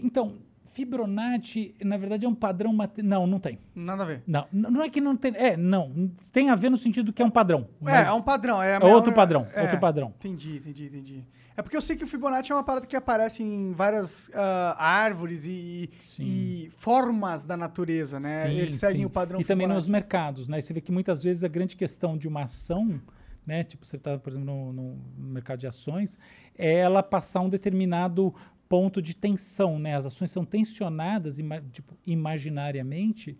Então, 0.02 0.38
Fibonacci, 0.72 1.74
na 1.84 1.96
verdade, 1.96 2.24
é 2.24 2.28
um 2.28 2.34
padrão. 2.34 2.72
mate- 2.72 3.02
Não, 3.02 3.26
não 3.26 3.38
tem. 3.38 3.58
Nada 3.74 4.02
a 4.02 4.06
ver. 4.06 4.22
Não, 4.26 4.46
não 4.52 4.82
é 4.82 4.88
que 4.88 5.00
não 5.00 5.16
tem. 5.16 5.32
É, 5.36 5.56
não. 5.56 6.10
Tem 6.32 6.50
a 6.50 6.54
ver 6.54 6.70
no 6.70 6.76
sentido 6.76 7.12
que 7.12 7.22
é 7.22 7.24
um 7.24 7.30
padrão. 7.30 7.68
É, 7.86 8.02
é 8.08 8.12
um 8.12 8.22
padrão. 8.22 8.62
É, 8.62 8.76
a 8.76 8.80
é 8.80 8.94
outro 8.94 9.12
padrão. 9.12 9.46
é. 9.54 9.62
Outro 9.62 9.78
padrão. 9.78 10.14
Entendi, 10.18 10.56
entendi, 10.56 10.86
entendi. 10.86 11.24
É 11.54 11.60
porque 11.60 11.76
eu 11.76 11.82
sei 11.82 11.94
que 11.96 12.02
o 12.04 12.06
Fibonacci 12.06 12.50
é 12.50 12.54
uma 12.54 12.64
parada 12.64 12.86
que 12.86 12.96
aparece 12.96 13.42
em 13.42 13.72
várias 13.74 14.30
ah, 14.34 14.74
árvores 14.78 15.44
e, 15.46 15.90
e 16.18 16.70
formas 16.78 17.44
da 17.44 17.58
natureza, 17.58 18.18
né? 18.18 18.42
Sim, 18.48 18.56
Eles 18.56 18.74
seguem 18.74 19.00
sim. 19.00 19.04
o 19.04 19.10
padrão 19.10 19.38
E 19.38 19.44
também 19.44 19.66
nos 19.66 19.84
Fibonacci. 19.84 19.90
mercados, 19.90 20.48
né? 20.48 20.60
Você 20.62 20.72
vê 20.72 20.80
que 20.80 20.90
muitas 20.90 21.22
vezes 21.22 21.44
a 21.44 21.48
grande 21.48 21.76
questão 21.76 22.16
de 22.16 22.26
uma 22.26 22.44
ação, 22.44 22.98
né? 23.46 23.64
Tipo, 23.64 23.84
você 23.84 23.96
está, 23.96 24.16
por 24.16 24.30
exemplo, 24.30 24.46
no, 24.46 24.72
no 24.72 24.98
mercado 25.18 25.58
de 25.58 25.66
ações, 25.66 26.18
é 26.56 26.76
ela 26.76 27.02
passar 27.02 27.40
um 27.40 27.50
determinado 27.50 28.34
ponto 28.72 29.02
de 29.02 29.14
tensão, 29.14 29.78
né? 29.78 29.94
As 29.94 30.06
ações 30.06 30.30
são 30.30 30.46
tensionadas 30.46 31.38
ima- 31.38 31.60
tipo, 31.60 31.92
imaginariamente 32.06 33.36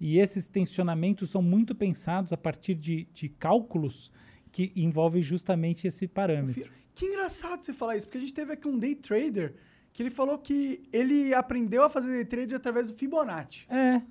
e 0.00 0.18
esses 0.18 0.48
tensionamentos 0.48 1.30
são 1.30 1.40
muito 1.40 1.72
pensados 1.72 2.32
a 2.32 2.36
partir 2.36 2.74
de, 2.74 3.06
de 3.14 3.28
cálculos 3.28 4.10
que 4.50 4.72
envolvem 4.74 5.22
justamente 5.22 5.86
esse 5.86 6.08
parâmetro. 6.08 6.68
Que 6.96 7.06
engraçado 7.06 7.62
você 7.64 7.72
falar 7.72 7.96
isso, 7.96 8.06
porque 8.06 8.18
a 8.18 8.20
gente 8.20 8.32
teve 8.34 8.52
aqui 8.54 8.66
um 8.66 8.76
day 8.76 8.96
trader 8.96 9.54
que 9.92 10.02
ele 10.02 10.10
falou 10.10 10.36
que 10.36 10.82
ele 10.92 11.32
aprendeu 11.32 11.84
a 11.84 11.88
fazer 11.88 12.10
day 12.10 12.24
trade 12.24 12.54
através 12.56 12.88
do 12.90 12.94
Fibonacci. 12.98 13.64
É, 13.70 14.02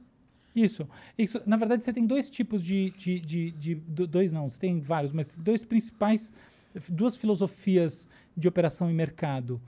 isso. 0.56 0.88
isso. 1.18 1.42
Na 1.46 1.58
verdade, 1.58 1.84
você 1.84 1.92
tem 1.92 2.06
dois 2.08 2.30
tipos 2.30 2.64
de, 2.64 2.92
de, 2.92 3.20
de, 3.20 3.52
de- 3.52 3.76
do- 3.76 4.08
Dois 4.08 4.32
não, 4.32 4.48
você 4.48 4.58
tem 4.58 4.80
vários, 4.80 5.12
mas 5.12 5.34
dois 5.38 5.66
principais. 5.66 6.32
Duas 6.88 7.18
filosofias 7.18 8.08
de 8.38 8.48
operação 8.48 8.90
em 8.90 8.94
mercado. 8.94 9.60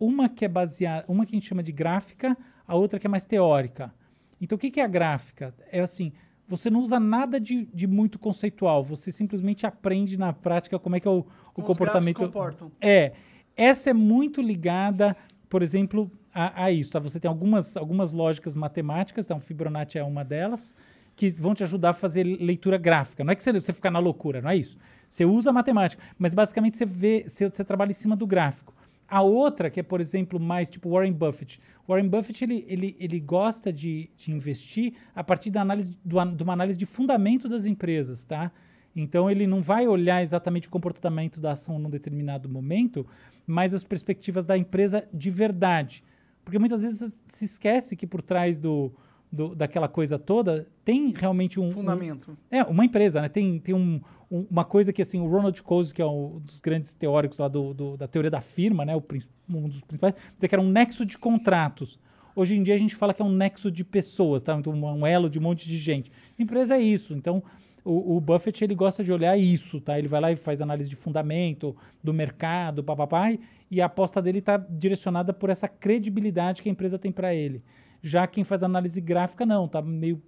Uma 0.00 0.28
que 0.28 0.44
é 0.44 0.48
baseada. 0.48 1.04
Uma 1.06 1.26
que 1.26 1.36
a 1.36 1.38
gente 1.38 1.46
chama 1.46 1.62
de 1.62 1.70
gráfica, 1.70 2.36
a 2.66 2.74
outra 2.74 2.98
que 2.98 3.06
é 3.06 3.10
mais 3.10 3.26
teórica. 3.26 3.94
Então, 4.40 4.56
o 4.56 4.58
que, 4.58 4.70
que 4.70 4.80
é 4.80 4.84
a 4.84 4.88
gráfica? 4.88 5.54
É 5.70 5.80
assim, 5.80 6.12
você 6.48 6.70
não 6.70 6.80
usa 6.80 6.98
nada 6.98 7.38
de, 7.38 7.66
de 7.66 7.86
muito 7.86 8.18
conceitual, 8.18 8.82
você 8.82 9.12
simplesmente 9.12 9.66
aprende 9.66 10.18
na 10.18 10.32
prática 10.32 10.78
como 10.78 10.96
é 10.96 11.00
que 11.00 11.06
é 11.06 11.10
o, 11.10 11.18
o 11.18 11.60
os 11.60 11.64
comportamento. 11.64 12.18
se 12.18 12.24
comportam. 12.24 12.72
É. 12.80 13.12
Essa 13.56 13.90
é 13.90 13.92
muito 13.92 14.40
ligada, 14.40 15.16
por 15.48 15.62
exemplo, 15.62 16.10
a, 16.34 16.64
a 16.64 16.72
isso. 16.72 16.90
Tá? 16.90 16.98
Você 16.98 17.20
tem 17.20 17.28
algumas, 17.28 17.76
algumas 17.76 18.12
lógicas 18.12 18.56
matemáticas, 18.56 19.26
então 19.26 19.38
Fibonacci 19.38 19.98
é 19.98 20.02
uma 20.02 20.24
delas, 20.24 20.74
que 21.14 21.30
vão 21.30 21.54
te 21.54 21.62
ajudar 21.62 21.90
a 21.90 21.92
fazer 21.92 22.24
leitura 22.24 22.78
gráfica. 22.78 23.22
Não 23.22 23.32
é 23.32 23.36
que 23.36 23.42
você, 23.42 23.52
você 23.52 23.72
ficar 23.72 23.90
na 23.90 23.98
loucura, 23.98 24.40
não 24.40 24.50
é 24.50 24.56
isso. 24.56 24.76
Você 25.08 25.24
usa 25.24 25.50
a 25.50 25.52
matemática, 25.52 26.02
mas 26.18 26.32
basicamente 26.32 26.76
você 26.76 26.86
vê, 26.86 27.24
você, 27.26 27.48
você 27.48 27.64
trabalha 27.64 27.90
em 27.90 27.94
cima 27.94 28.16
do 28.16 28.26
gráfico. 28.26 28.74
A 29.10 29.22
outra, 29.22 29.68
que 29.68 29.80
é, 29.80 29.82
por 29.82 30.00
exemplo, 30.00 30.38
mais 30.38 30.70
tipo 30.70 30.88
Warren 30.88 31.12
Buffett. 31.12 31.60
Warren 31.88 32.08
Buffett, 32.08 32.44
ele, 32.44 32.64
ele, 32.68 32.96
ele 33.00 33.18
gosta 33.18 33.72
de, 33.72 34.08
de 34.16 34.30
investir 34.30 34.94
a 35.14 35.24
partir 35.24 35.50
da 35.50 35.60
análise, 35.60 35.90
do, 36.04 36.24
de 36.24 36.42
uma 36.44 36.52
análise 36.52 36.78
de 36.78 36.86
fundamento 36.86 37.48
das 37.48 37.66
empresas, 37.66 38.22
tá? 38.22 38.52
Então, 38.94 39.28
ele 39.28 39.48
não 39.48 39.60
vai 39.60 39.88
olhar 39.88 40.22
exatamente 40.22 40.68
o 40.68 40.70
comportamento 40.70 41.40
da 41.40 41.52
ação 41.52 41.76
num 41.78 41.90
determinado 41.90 42.48
momento, 42.48 43.04
mas 43.44 43.74
as 43.74 43.82
perspectivas 43.82 44.44
da 44.44 44.56
empresa 44.56 45.08
de 45.12 45.30
verdade. 45.30 46.04
Porque 46.44 46.58
muitas 46.58 46.82
vezes 46.82 47.20
se 47.26 47.44
esquece 47.44 47.96
que 47.96 48.06
por 48.06 48.22
trás 48.22 48.60
do, 48.60 48.92
do- 49.32 49.54
daquela 49.54 49.86
coisa 49.88 50.18
toda 50.18 50.66
tem 50.84 51.12
realmente 51.14 51.58
um... 51.60 51.66
um- 51.66 51.70
Fundamento. 51.70 52.36
é, 52.50 52.62
uma 52.64 52.84
empresa, 52.84 53.20
né? 53.22 53.28
Tem, 53.28 53.58
tem 53.58 53.74
um, 53.74 54.00
um- 54.30 54.46
uma 54.50 54.64
coisa 54.64 54.92
que, 54.92 55.02
assim, 55.02 55.20
o 55.20 55.28
Ronald 55.28 55.62
Coase, 55.62 55.94
que 55.94 56.02
é 56.02 56.06
um 56.06 56.40
dos 56.40 56.60
grandes 56.60 56.94
teóricos 56.94 57.38
lá 57.38 57.48
do, 57.48 57.72
do- 57.72 57.96
da 57.96 58.08
teoria 58.08 58.30
da 58.30 58.40
firma, 58.40 58.84
né? 58.84 58.96
O, 58.96 59.02
um 59.48 59.68
dos 59.68 59.80
principais, 59.82 60.14
dizia 60.34 60.48
que 60.48 60.54
era 60.54 60.62
um 60.62 60.68
nexo 60.70 61.04
de 61.06 61.16
contratos. 61.16 61.98
Hoje 62.34 62.56
em 62.56 62.62
dia 62.62 62.74
a 62.74 62.78
gente 62.78 62.94
fala 62.94 63.12
que 63.12 63.20
é 63.22 63.24
um 63.24 63.32
nexo 63.32 63.70
de 63.70 63.84
pessoas, 63.84 64.42
tá? 64.42 64.54
Então, 64.56 64.72
um 64.72 65.06
elo 65.06 65.28
de 65.28 65.38
um 65.38 65.42
monte 65.42 65.66
de 65.68 65.76
gente. 65.78 66.10
Empresa 66.38 66.76
é 66.76 66.80
isso. 66.80 67.12
Então, 67.14 67.42
o, 67.84 68.16
o 68.16 68.20
Buffett, 68.20 68.62
ele 68.62 68.74
gosta 68.74 69.02
de 69.02 69.12
olhar 69.12 69.36
isso, 69.38 69.80
tá? 69.80 69.98
Ele 69.98 70.06
vai 70.08 70.20
lá 70.20 70.30
e 70.32 70.36
faz 70.36 70.60
análise 70.60 70.88
de 70.88 70.96
fundamento, 70.96 71.74
do 72.02 72.12
mercado, 72.14 72.84
papapá, 72.84 73.32
e- 73.32 73.40
e 73.70 73.80
a 73.80 73.86
aposta 73.86 74.20
dele 74.22 74.38
está 74.38 74.56
direcionada 74.56 75.32
por 75.32 75.50
essa 75.50 75.66
credibilidade 75.68 76.62
que 76.62 76.68
a 76.68 76.72
empresa 76.72 76.98
tem 76.98 77.10
para 77.12 77.34
ele. 77.34 77.62
Já 78.02 78.26
quem 78.26 78.44
faz 78.44 78.62
análise 78.62 79.00
gráfica, 79.00 79.44
não, 79.46 79.68
tá 79.68 79.80
meio 79.82 80.22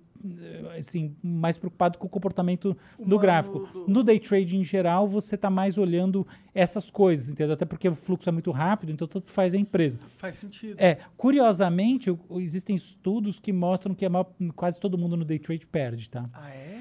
assim, 0.79 1.17
mais 1.21 1.59
preocupado 1.59 1.99
com 1.99 2.07
o 2.07 2.09
comportamento 2.09 2.77
do 2.97 3.03
Humano 3.05 3.19
gráfico. 3.19 3.59
do- 3.73 3.89
No 3.89 4.05
day 4.05 4.21
trade 4.21 4.57
em 4.57 4.63
geral, 4.63 5.09
você 5.09 5.35
está 5.35 5.51
mais 5.51 5.77
olhando 5.77 6.25
essas 6.55 6.91
coisas, 6.91 7.29
entendeu? 7.29 7.55
Até 7.55 7.65
porque 7.65 7.89
o 7.89 7.95
fluxo 7.97 8.29
é 8.29 8.33
muito 8.33 8.53
rápido, 8.53 8.93
então 8.93 9.09
tanto 9.09 9.33
faz 9.33 9.53
a 9.53 9.57
empresa. 9.59 9.99
Faz 10.19 10.37
sentido. 10.37 10.77
É, 10.79 10.99
curiosamente, 11.17 12.09
o- 12.09 12.41
existem 12.41 12.77
estudos 12.77 13.41
que 13.41 13.53
mostram 13.53 13.95
que 13.97 14.09
maior- 14.09 14.31
quase 14.55 14.79
todo 14.79 14.97
mundo 14.97 15.17
no 15.17 15.25
day 15.25 15.41
trade 15.41 15.67
perde, 15.67 16.09
tá? 16.09 16.29
Ah, 16.33 16.51
é? 16.51 16.81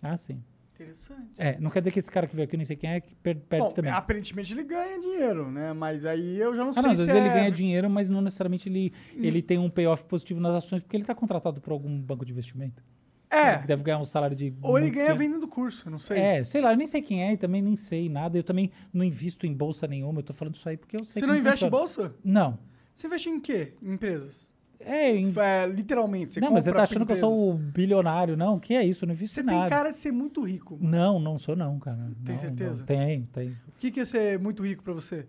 Ah, 0.00 0.16
sim. 0.16 0.42
Interessante. 0.82 1.30
É, 1.38 1.58
não 1.60 1.70
quer 1.70 1.80
dizer 1.80 1.90
que 1.92 1.98
esse 1.98 2.10
cara 2.10 2.26
que 2.26 2.34
veio 2.36 2.44
aqui, 2.46 2.56
nem 2.56 2.64
sei 2.64 2.76
quem 2.76 2.90
é, 2.90 3.00
que 3.00 3.14
per- 3.14 3.36
perde 3.40 3.66
Bom, 3.66 3.72
também. 3.72 3.90
aparentemente 3.90 4.52
ele 4.52 4.64
ganha 4.64 4.98
dinheiro, 5.00 5.50
né? 5.50 5.72
Mas 5.72 6.04
aí 6.04 6.38
eu 6.38 6.54
já 6.54 6.62
não 6.62 6.70
Ah, 6.70 6.74
sei 6.74 6.82
não, 6.82 6.90
às 6.90 6.98
se 6.98 7.06
vezes 7.06 7.20
ele 7.20 7.28
é... 7.28 7.34
ganha 7.34 7.50
dinheiro, 7.50 7.88
mas 7.90 8.10
não 8.10 8.20
necessariamente 8.20 8.68
ele, 8.68 8.92
ele 9.14 9.40
tem 9.42 9.58
um 9.58 9.70
payoff 9.70 10.04
positivo 10.04 10.40
nas 10.40 10.54
ações, 10.54 10.82
porque 10.82 10.96
ele 10.96 11.02
está 11.04 11.14
contratado 11.14 11.60
por 11.60 11.72
algum 11.72 12.00
banco 12.00 12.24
de 12.24 12.32
investimento. 12.32 12.82
É, 13.30 13.54
Ele 13.54 13.66
deve 13.66 13.82
ganhar 13.82 13.98
um 13.98 14.04
salário 14.04 14.36
de. 14.36 14.52
ou 14.60 14.76
ele 14.78 14.90
ganha 14.90 15.14
vendendo 15.14 15.48
curso, 15.48 15.86
eu 15.88 15.90
não 15.90 15.98
sei. 15.98 16.18
É, 16.18 16.44
sei 16.44 16.60
lá, 16.60 16.72
eu 16.72 16.76
nem 16.76 16.86
sei 16.86 17.00
quem 17.00 17.24
é 17.24 17.32
e 17.32 17.36
também 17.38 17.62
nem 17.62 17.76
sei 17.76 18.06
nada. 18.06 18.36
Eu 18.36 18.44
também 18.44 18.70
não 18.92 19.02
invisto 19.02 19.46
em 19.46 19.54
bolsa 19.54 19.86
nenhuma. 19.86 20.18
Eu 20.20 20.22
tô 20.22 20.34
falando 20.34 20.54
isso 20.54 20.68
aí 20.68 20.76
porque 20.76 20.96
eu 20.96 21.02
sei 21.04 21.20
Você 21.22 21.26
não 21.26 21.34
investe 21.34 21.64
em 21.64 21.70
bolsa? 21.70 22.14
Não. 22.22 22.58
Você 22.92 23.06
investe 23.06 23.30
em 23.30 23.40
quê? 23.40 23.72
Em 23.82 23.94
empresas? 23.94 24.51
É, 24.84 25.14
em- 25.16 25.32
É, 25.38 25.66
literalmente, 25.66 26.34
você 26.34 26.40
não, 26.40 26.52
mas 26.52 26.64
você 26.64 26.72
tá 26.72 26.82
achando 26.82 27.06
que 27.06 27.12
eu 27.12 27.16
sou 27.16 27.50
o 27.50 27.54
bilionário. 27.54 28.36
Não, 28.36 28.58
que 28.58 28.74
é 28.74 28.84
isso? 28.84 29.04
Eu 29.04 29.08
não 29.08 29.14
invisto 29.14 29.34
Você 29.34 29.40
em 29.42 29.46
tem 29.46 29.56
nada. 29.56 29.70
cara 29.70 29.90
de 29.90 29.96
ser 29.98 30.12
muito 30.12 30.42
rico. 30.42 30.76
mano. 30.80 30.90
Não, 30.96 31.18
não 31.20 31.38
sou 31.38 31.54
não, 31.56 31.78
cara. 31.78 32.10
Tem 32.24 32.34
Não, 32.34 32.42
certeza? 32.42 32.78
Não. 32.80 32.86
Tenho, 32.86 33.26
tenho. 33.32 33.52
O 33.68 33.78
que, 33.78 33.90
que 33.90 34.00
é 34.00 34.04
ser 34.04 34.38
muito 34.38 34.62
rico 34.64 34.82
pra 34.82 34.92
você? 34.92 35.26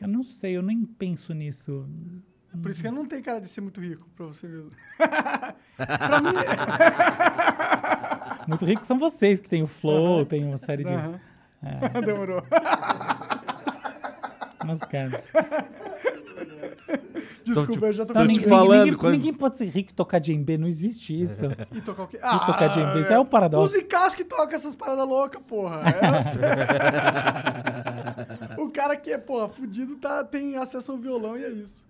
Eu 0.00 0.08
não 0.08 0.22
sei, 0.22 0.56
eu 0.56 0.62
nem 0.62 0.82
penso 0.84 1.34
nisso. 1.34 1.86
Por 2.62 2.70
isso 2.70 2.80
que 2.80 2.88
eu 2.88 2.92
não 2.92 3.04
tenho 3.06 3.22
cara 3.22 3.40
de 3.40 3.48
ser 3.48 3.60
muito 3.60 3.80
rico 3.80 4.08
pra 4.16 4.26
você 4.26 4.48
mesmo. 4.48 4.70
pra 5.76 6.20
mim... 6.20 6.30
Muito 8.48 8.64
rico 8.64 8.84
são 8.86 8.98
vocês 8.98 9.40
que 9.40 9.48
tem 9.48 9.62
o 9.62 9.66
Flow, 9.66 10.24
tem 10.26 10.44
uma 10.44 10.56
série 10.56 10.82
de... 10.84 10.90
Aham. 10.90 11.20
É, 11.62 12.00
Demorou. 12.00 12.42
mas, 14.66 14.80
cara... 14.80 15.22
Desculpa, 17.46 17.86
eu 17.86 17.92
já 17.92 18.04
tô 18.06 18.12
Não, 18.14 18.22
te 18.22 18.28
ninguém, 18.28 18.48
falando, 18.48 18.78
ninguém, 18.84 18.94
quando- 18.98 19.12
ninguém 19.12 19.32
pode 19.34 19.58
ser 19.58 19.66
rico 19.66 19.90
e 19.90 19.94
tocar 19.94 20.18
djembe, 20.18 20.58
não 20.58 20.68
existe 20.68 21.18
isso. 21.20 21.46
E 21.72 21.80
tocar 21.80 22.02
o 22.04 22.06
quê? 22.06 22.18
tocar 22.18 22.68
djembe, 22.68 23.00
isso 23.00 23.12
é 23.12 23.18
um 23.18 23.24
paradoxo. 23.24 23.74
Os 23.76 23.80
Icás 23.82 24.14
que 24.14 24.24
toca 24.24 24.54
essas 24.56 24.74
paradas 24.74 25.06
loucas, 25.08 25.40
porra. 25.46 25.80
É- 28.56 28.60
o 28.60 28.68
cara 28.70 28.96
que 28.96 29.12
é, 29.12 29.18
porra, 29.18 29.48
fudido 29.48 29.96
tá, 29.96 30.22
tem 30.24 30.56
acesso 30.56 30.92
ao 30.92 30.98
violão 30.98 31.36
e 31.38 31.44
é 31.44 31.50
isso. 31.50 31.84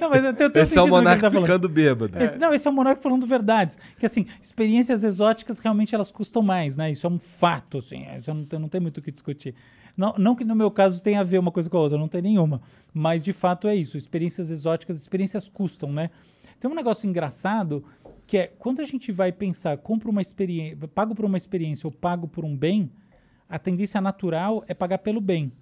não, 0.00 0.10
mas 0.10 0.24
eu 0.24 0.32
tenho, 0.34 0.50
tenho 0.50 0.62
Esse 0.62 0.78
é 0.78 0.82
o 0.82 0.86
Monarca 0.88 1.22
tá 1.22 1.30
falando. 1.30 1.46
ficando 1.46 1.68
bêbado. 1.68 2.22
Esse- 2.22 2.38
não, 2.38 2.54
esse 2.54 2.66
é 2.66 2.70
o 2.70 2.74
Monarca 2.74 3.00
falando 3.02 3.26
verdades. 3.26 3.76
Que 3.98 4.06
assim, 4.06 4.26
experiências 4.40 5.02
exóticas 5.02 5.58
realmente 5.58 5.94
elas 5.94 6.10
custam 6.10 6.42
mais, 6.42 6.76
né? 6.76 6.90
Isso 6.90 7.06
é 7.06 7.10
um 7.10 7.18
fato, 7.18 7.78
assim. 7.78 8.06
Isso 8.18 8.32
não 8.32 8.44
tem, 8.44 8.58
não 8.58 8.68
tem 8.68 8.80
muito 8.80 8.98
o 8.98 9.02
que 9.02 9.10
discutir. 9.10 9.54
Não, 9.96 10.14
não 10.18 10.34
que 10.34 10.44
no 10.44 10.54
meu 10.54 10.70
caso 10.70 11.02
tenha 11.02 11.20
a 11.20 11.24
ver 11.24 11.38
uma 11.38 11.52
coisa 11.52 11.68
com 11.68 11.76
a 11.76 11.80
outra, 11.80 11.98
não 11.98 12.08
tem 12.08 12.22
nenhuma. 12.22 12.60
Mas 12.92 13.22
de 13.22 13.32
fato 13.32 13.68
é 13.68 13.74
isso. 13.74 13.96
Experiências 13.96 14.50
exóticas, 14.50 14.96
experiências 14.96 15.48
custam, 15.48 15.92
né? 15.92 16.10
Tem 16.58 16.70
um 16.70 16.74
negócio 16.74 17.08
engraçado 17.08 17.84
que 18.26 18.38
é 18.38 18.46
quando 18.46 18.80
a 18.80 18.84
gente 18.84 19.10
vai 19.10 19.32
pensar, 19.32 19.76
compro 19.78 20.10
uma 20.10 20.22
experiência, 20.22 20.88
pago 20.88 21.14
por 21.14 21.24
uma 21.24 21.36
experiência 21.36 21.86
ou 21.86 21.92
pago 21.92 22.28
por 22.28 22.44
um 22.44 22.56
bem, 22.56 22.90
a 23.48 23.58
tendência 23.58 24.00
natural 24.00 24.64
é 24.66 24.72
pagar 24.72 24.98
pelo 24.98 25.20
bem 25.20 25.52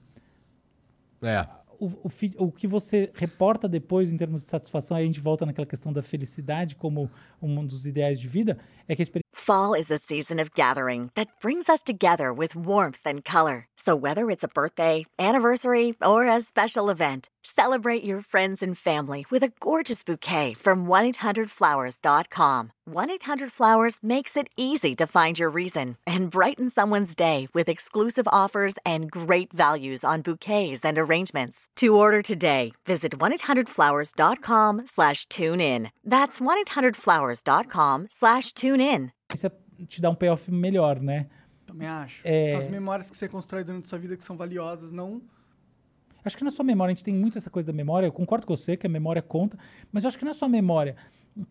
É. 1.22 1.59
o, 1.80 1.86
o, 1.86 2.10
o 2.46 2.52
que 2.52 2.66
você 2.66 3.10
reporta 3.14 3.66
depois 3.66 4.12
em 4.12 4.16
termos 4.16 4.42
de 4.42 4.48
satisfação, 4.48 4.96
aí 4.96 5.04
a 5.04 5.06
gente 5.06 5.20
volta 5.20 5.46
naquela 5.46 5.66
questão 5.66 5.92
da 5.92 6.02
felicidade 6.02 6.76
como 6.76 7.10
um 7.40 7.64
dos 7.66 7.86
ideais 7.86 8.20
de 8.20 8.28
vida, 8.28 8.58
é 8.86 8.94
que 8.94 9.02
a 9.02 9.04
experiência 9.04 9.30
Fall 9.32 9.74
is 9.74 9.90
a 9.90 9.96
season 9.96 10.38
of 10.38 10.50
gathering 10.54 11.10
that 11.14 11.30
brings 11.40 11.68
us 11.68 11.82
together 11.82 12.32
with 12.32 12.54
warmth 12.54 13.06
and 13.06 13.24
color. 13.24 13.66
So, 13.74 13.96
whether 13.96 14.30
it's 14.30 14.44
a 14.44 14.48
birthday, 14.48 15.06
anniversary, 15.18 15.96
or 16.02 16.26
a 16.26 16.40
special 16.42 16.90
event, 16.90 17.29
celebrate 17.42 18.04
your 18.04 18.20
friends 18.20 18.62
and 18.62 18.76
family 18.76 19.24
with 19.30 19.42
a 19.42 19.52
gorgeous 19.60 20.02
bouquet 20.02 20.54
from 20.54 20.86
1-800-Flowers.com. 20.86 22.72
1-800-Flowers 22.88 23.98
makes 24.02 24.36
it 24.36 24.48
easy 24.56 24.94
to 24.96 25.06
find 25.06 25.38
your 25.38 25.50
reason 25.50 25.96
and 26.06 26.30
brighten 26.30 26.70
someone's 26.70 27.14
day 27.14 27.46
with 27.54 27.68
exclusive 27.68 28.26
offers 28.28 28.74
and 28.84 29.10
great 29.10 29.52
values 29.52 30.04
on 30.04 30.22
bouquets 30.22 30.84
and 30.84 30.98
arrangements. 30.98 31.66
To 31.76 31.94
order 31.96 32.22
today, 32.22 32.72
visit 32.86 33.18
1-800-Flowers.com 33.18 34.86
slash 34.86 35.26
tune 35.26 35.60
in. 35.60 35.90
That's 36.04 36.40
1-800-Flowers.com 36.40 38.06
slash 38.10 38.52
tune 38.52 38.80
in. 38.80 39.12
te 39.88 40.00
dá 40.00 40.10
um 40.10 40.14
payoff 40.14 40.50
melhor, 40.50 41.00
né? 41.00 41.26
Também 41.66 41.88
acho. 41.88 42.22
É. 42.26 42.50
São 42.50 42.58
as 42.58 42.68
memórias 42.68 43.08
que 43.08 43.16
você 43.16 43.28
constrói 43.28 43.64
durante 43.64 43.88
sua 43.88 43.98
vida 43.98 44.16
que 44.16 44.24
são 44.24 44.36
valiosas, 44.36 44.92
não... 44.92 45.22
Acho 46.24 46.36
que 46.36 46.44
na 46.44 46.50
sua 46.50 46.64
memória, 46.64 46.92
a 46.92 46.94
gente 46.94 47.04
tem 47.04 47.14
muito 47.14 47.38
essa 47.38 47.50
coisa 47.50 47.66
da 47.66 47.72
memória, 47.72 48.06
eu 48.06 48.12
concordo 48.12 48.46
com 48.46 48.54
você 48.54 48.76
que 48.76 48.86
a 48.86 48.90
memória 48.90 49.22
conta, 49.22 49.58
mas 49.92 50.04
eu 50.04 50.08
acho 50.08 50.18
que 50.18 50.24
na 50.24 50.34
sua 50.34 50.48
memória 50.48 50.96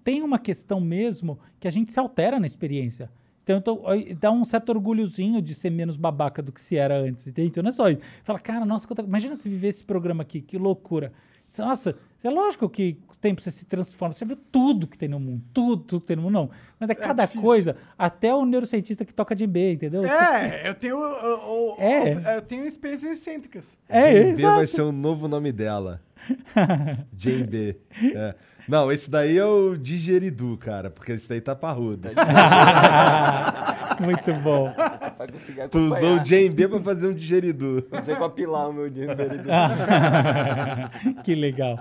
tem 0.04 0.22
uma 0.22 0.38
questão 0.38 0.80
mesmo 0.80 1.40
que 1.60 1.68
a 1.68 1.72
gente 1.72 1.92
se 1.92 2.00
altera 2.00 2.40
na 2.40 2.46
experiência. 2.46 3.10
Então, 3.44 3.82
dá 4.20 4.30
um 4.30 4.46
certo 4.46 4.70
orgulhozinho 4.70 5.42
de 5.42 5.56
ser 5.56 5.72
menos 5.72 5.98
babaca 5.98 6.40
do 6.40 6.52
que 6.52 6.62
se 6.62 6.76
era 6.76 7.00
antes, 7.00 7.26
entende? 7.26 7.48
Então 7.48 7.64
não 7.64 7.70
é 7.70 7.74
só 7.74 7.90
isso. 7.90 8.02
Fala, 8.24 8.38
cara, 8.38 8.64
nossa, 8.64 8.88
imagina 9.04 9.36
se 9.36 9.50
viver 9.50 9.70
esse 9.70 9.84
programa 9.84 10.22
aqui, 10.22 10.40
que 10.40 10.56
loucura. 10.56 11.12
Nossa, 11.58 11.96
é 12.24 12.30
lógico 12.30 12.70
que 12.70 12.98
o 13.12 13.16
tempo 13.18 13.42
você 13.42 13.50
se 13.52 13.66
transforma, 13.66 14.14
você 14.14 14.24
vê 14.26 14.38
tudo 14.52 14.88
que 14.88 14.98
tem 14.98 15.10
no 15.10 15.20
mundo, 15.20 15.42
tudo, 15.54 15.84
tudo 15.84 16.02
que 16.02 16.08
tem 16.08 16.16
no 16.16 16.22
mundo, 16.24 16.34
não. 16.34 16.50
Mas 16.80 16.90
é 16.90 16.96
cada 16.96 17.24
difícil. 17.26 17.42
coisa, 17.42 17.76
até 17.98 18.34
o 18.34 18.46
neurocientista 18.46 19.04
que 19.04 19.14
toca 19.14 19.36
de 19.36 19.46
B, 19.48 19.74
entendeu? 19.74 20.06
É, 20.06 20.70
eu 20.70 20.74
tenho... 20.76 20.98
Eu, 20.98 21.18
eu- 21.20 21.76
É. 21.80 22.38
eu 22.38 22.42
tenho 22.42 22.66
experiências 22.66 23.18
excêntricas. 23.18 23.78
É, 23.90 24.12
Jane 24.14 24.24
B 24.36 24.42
exato. 24.42 24.56
vai 24.58 24.68
ser 24.68 24.82
o 24.84 24.92
novo 24.92 25.28
nome 25.28 25.52
dela. 25.52 26.02
Jane 27.18 27.44
B. 27.44 27.78
É. 28.16 28.36
Não, 28.68 28.92
esse 28.92 29.10
daí 29.10 29.36
é 29.38 29.46
o 29.46 29.76
Digeridu, 29.76 30.56
cara, 30.58 30.90
porque 30.92 31.14
esse 31.14 31.28
daí 31.28 31.42
tá 31.42 31.56
parrudo. 31.56 32.08
Muito 34.00 34.34
bom. 34.44 34.74
Pra 35.20 35.28
conseguir 35.28 35.68
Tu 35.68 35.78
usou 35.78 36.16
acompanhar. 36.16 36.50
o 36.50 36.54
B 36.54 36.68
pra 36.70 36.80
fazer 36.80 37.08
um 37.08 37.14
Digeridu. 37.14 37.86
Usei 37.92 38.16
pra 38.16 38.30
pilar 38.30 38.70
o 38.70 38.74
meu 38.74 38.90
dinheiro. 38.90 39.18
que 41.26 41.36
legal. 41.36 41.78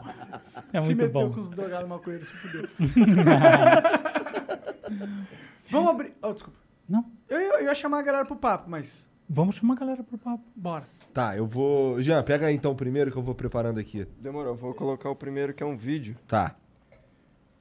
É 0.72 0.80
se 0.80 0.86
muito 0.86 1.02
meteu 1.02 1.28
bom. 1.28 1.32
com 1.32 1.40
os 1.42 1.50
drogados 1.50 1.88
maconheiros, 1.88 2.28
se 2.30 2.34
fudeu. 2.34 2.68
Vamos 5.70 5.90
abrir... 5.90 6.14
Oh, 6.20 6.32
desculpa. 6.32 6.58
Não, 6.88 7.04
Eu, 7.28 7.38
eu 7.38 7.62
ia 7.62 7.74
chamar 7.76 8.00
a 8.00 8.02
galera 8.02 8.24
pro 8.24 8.34
papo, 8.34 8.68
mas... 8.68 9.06
vamos 9.28 9.54
chamar 9.54 9.74
a 9.74 9.78
galera 9.78 10.02
pro 10.02 10.18
papo. 10.18 10.42
Bora. 10.56 10.86
Tá, 11.14 11.36
eu 11.36 11.46
vou. 11.46 12.02
Jean, 12.02 12.20
pega 12.24 12.46
aí 12.46 12.56
então 12.56 12.72
o 12.72 12.74
primeiro 12.74 13.12
que 13.12 13.18
eu 13.18 13.22
vou 13.22 13.36
preparando 13.36 13.78
aqui. 13.78 14.04
Demorou, 14.20 14.56
vou 14.56 14.74
colocar 14.74 15.10
o 15.10 15.16
primeiro 15.16 15.54
que 15.54 15.62
é 15.62 15.66
um 15.66 15.76
vídeo. 15.76 16.16
Tá. 16.26 16.56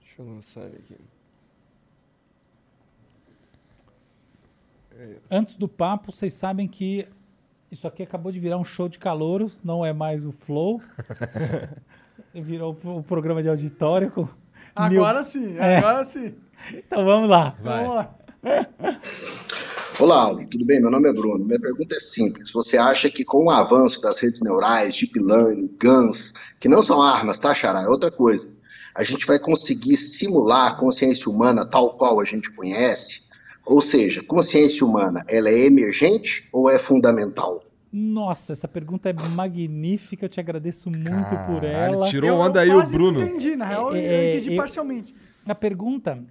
Deixa 0.02 0.24
eu 0.24 0.26
lançar 0.26 0.62
ele 0.62 0.78
aqui. 0.78 0.96
Antes 5.30 5.56
do 5.56 5.68
papo, 5.68 6.12
vocês 6.12 6.34
sabem 6.34 6.68
que 6.68 7.08
isso 7.72 7.88
aqui 7.88 8.02
acabou 8.04 8.32
de 8.32 8.40
virar 8.40 8.58
um 8.58 8.64
show 8.64 8.88
de 8.88 8.98
calouros, 8.98 9.60
não 9.64 9.86
é 9.86 9.92
mais 9.94 10.26
o 10.26 10.32
Flow. 10.32 10.82
Virou 12.34 12.78
um 12.86 13.02
programa 13.02 13.42
de 13.42 13.50
auditório 13.50 14.12
com 14.12 14.22
mil- 14.22 14.32
Agora 15.04 15.24
sim, 15.24 15.58
É. 15.58 15.78
agora 15.78 16.04
sim. 16.06 16.36
Então 16.74 17.04
vamos 17.06 17.30
lá. 17.30 17.56
Vai. 17.62 17.82
Vamos 17.84 17.96
lá. 17.96 18.16
Olá, 20.00 20.36
tudo 20.46 20.64
bem? 20.64 20.80
Meu 20.80 20.92
nome 20.92 21.10
é 21.10 21.14
Bruno. 21.14 21.44
Minha 21.44 21.60
pergunta 21.60 21.96
é 21.96 22.00
simples. 22.00 22.52
Você 22.52 22.78
acha 22.78 23.10
que 23.10 23.26
com 23.26 23.46
o 23.46 23.50
avanço 23.50 24.00
das 24.00 24.20
redes 24.20 24.42
neurais, 24.42 24.96
deep 24.96 25.20
learning, 25.20 25.76
GANs, 25.80 26.34
que 26.60 26.70
não 26.70 26.84
são 26.84 27.02
armas, 27.02 27.40
tá, 27.40 27.54
Xará? 27.54 27.82
É 27.82 27.88
outra 27.88 28.12
coisa. 28.12 28.48
A 28.94 29.04
gente 29.04 29.26
vai 29.26 29.40
conseguir 29.40 29.98
simular 29.98 30.68
a 30.72 30.76
consciência 30.76 31.32
humana 31.32 31.66
tal 31.66 31.98
qual 31.98 32.20
a 32.20 32.26
gente 32.26 32.52
conhece? 32.52 33.24
Ou 33.68 33.82
seja, 33.82 34.24
consciência 34.24 34.86
humana, 34.86 35.26
ela 35.28 35.50
é 35.50 35.66
emergente 35.66 36.48
ou 36.54 36.70
é 36.70 36.80
fundamental? 36.80 37.64
Nossa, 37.92 38.54
essa 38.54 38.68
pergunta 38.68 39.10
é 39.10 39.14
magnífica. 39.14 40.26
Eu 40.26 40.30
te 40.30 40.40
agradeço 40.40 40.90
muito 40.90 41.30
por 41.46 41.62
Caralho, 41.62 41.96
ela. 41.96 42.10
tirou 42.10 42.30
Eu- 42.30 42.36
onda 42.38 42.66
eu 42.66 42.80
aí 42.80 42.86
o 42.88 42.90
Bruno. 42.90 43.22
entendi, 43.22 43.56
na 43.56 43.66
real, 43.66 43.90
eu 43.94 44.02
É, 44.02 44.36
entendi 44.36 44.52
eu- 44.54 44.58
parcialmente. 44.58 45.14
A 45.46 45.56
pergunta, 45.56 46.24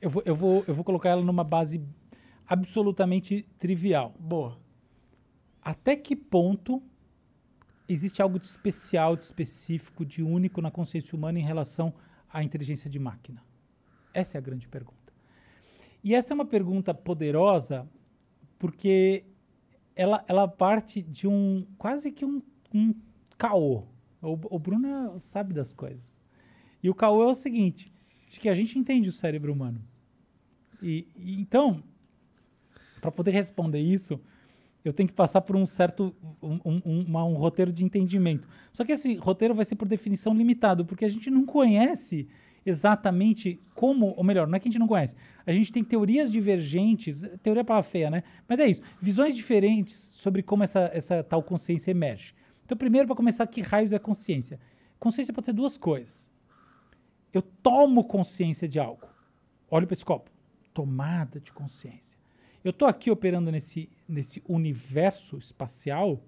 eu 0.00 0.10
vou, 0.10 0.22
eu, 0.24 0.34
vou, 0.36 0.64
eu 0.68 0.74
vou 0.74 0.84
colocar 0.84 1.08
ela 1.10 1.22
numa 1.22 1.44
base 1.44 1.80
absolutamente 2.46 3.44
trivial. 3.58 4.14
Boa. 4.18 4.58
Até 5.62 5.96
que 5.96 6.14
ponto 6.14 6.82
existe 7.88 8.20
algo 8.22 8.38
de 8.38 8.46
especial, 8.46 9.16
de 9.16 9.24
específico, 9.24 10.04
de 10.04 10.22
único 10.22 10.60
na 10.60 10.70
consciência 10.70 11.16
humana 11.16 11.38
em 11.38 11.42
relação 11.44 11.92
à 12.32 12.42
inteligência 12.42 12.88
de 12.90 12.98
máquina? 12.98 13.42
Essa 14.12 14.36
é 14.36 14.38
a 14.38 14.42
grande 14.42 14.68
pergunta. 14.68 15.01
E 16.02 16.14
essa 16.14 16.32
é 16.32 16.34
uma 16.34 16.44
pergunta 16.44 16.92
poderosa 16.92 17.88
porque 18.58 19.24
ela, 19.94 20.24
ela 20.26 20.48
parte 20.48 21.02
de 21.02 21.26
um 21.28 21.66
quase 21.78 22.10
que 22.10 22.24
um, 22.24 22.42
um 22.74 22.94
caô. 23.38 23.84
O, 24.20 24.38
o 24.56 24.58
Bruno 24.58 25.18
sabe 25.20 25.52
das 25.54 25.72
coisas. 25.72 26.16
E 26.82 26.88
o 26.90 26.94
caô 26.94 27.22
é 27.22 27.26
o 27.26 27.34
seguinte, 27.34 27.92
de 28.28 28.40
que 28.40 28.48
a 28.48 28.54
gente 28.54 28.78
entende 28.78 29.08
o 29.08 29.12
cérebro 29.12 29.52
humano. 29.52 29.80
E, 30.82 31.06
e 31.16 31.40
então, 31.40 31.82
para 33.00 33.10
poder 33.12 33.30
responder 33.32 33.80
isso, 33.80 34.20
eu 34.84 34.92
tenho 34.92 35.08
que 35.08 35.14
passar 35.14 35.42
por 35.42 35.54
um 35.54 35.64
certo 35.66 36.14
um, 36.42 36.58
um- 36.64 36.82
um- 36.84 37.16
um 37.16 37.34
roteiro 37.34 37.72
de 37.72 37.84
entendimento. 37.84 38.48
Só 38.72 38.84
que 38.84 38.92
esse 38.92 39.14
roteiro 39.14 39.54
vai 39.54 39.64
ser 39.64 39.76
por 39.76 39.86
definição 39.86 40.34
limitado, 40.34 40.84
porque 40.84 41.04
a 41.04 41.08
gente 41.08 41.30
não 41.30 41.44
conhece 41.46 42.28
exatamente 42.64 43.60
como, 43.74 44.14
ou 44.16 44.24
melhor, 44.24 44.46
não 44.46 44.56
é 44.56 44.60
que 44.60 44.68
a 44.68 44.70
gente 44.70 44.78
não 44.78 44.86
conhece. 44.86 45.16
A 45.46 45.52
gente 45.52 45.72
tem 45.72 45.82
teorias 45.82 46.30
divergentes, 46.30 47.22
teoria 47.42 47.62
é 47.62 47.64
palavra 47.64 47.88
feia, 47.88 48.10
né? 48.10 48.22
Mas 48.48 48.60
é 48.60 48.66
isso, 48.66 48.82
visões 49.00 49.34
diferentes 49.34 49.94
sobre 49.94 50.42
como 50.42 50.62
essa, 50.62 50.90
essa 50.92 51.22
tal 51.22 51.42
consciência 51.42 51.90
emerge. 51.90 52.34
Então, 52.64 52.76
primeiro, 52.76 53.06
para 53.06 53.16
começar, 53.16 53.46
que 53.46 53.60
raios 53.60 53.92
é 53.92 53.98
consciência? 53.98 54.58
Consciência 54.98 55.34
pode 55.34 55.46
ser 55.46 55.52
duas 55.52 55.76
coisas. 55.76 56.30
Eu 57.32 57.42
tomo 57.42 58.04
consciência 58.04 58.68
de 58.68 58.78
algo. 58.78 59.06
Olha 59.70 59.86
para 59.86 59.94
esse 59.94 60.04
copo. 60.04 60.30
Tomada 60.72 61.40
de 61.40 61.50
consciência. 61.52 62.18
Eu 62.62 62.70
estou 62.70 62.86
aqui 62.86 63.10
operando 63.10 63.50
nesse, 63.50 63.90
nesse 64.08 64.42
universo 64.48 65.36
espacial, 65.36 66.22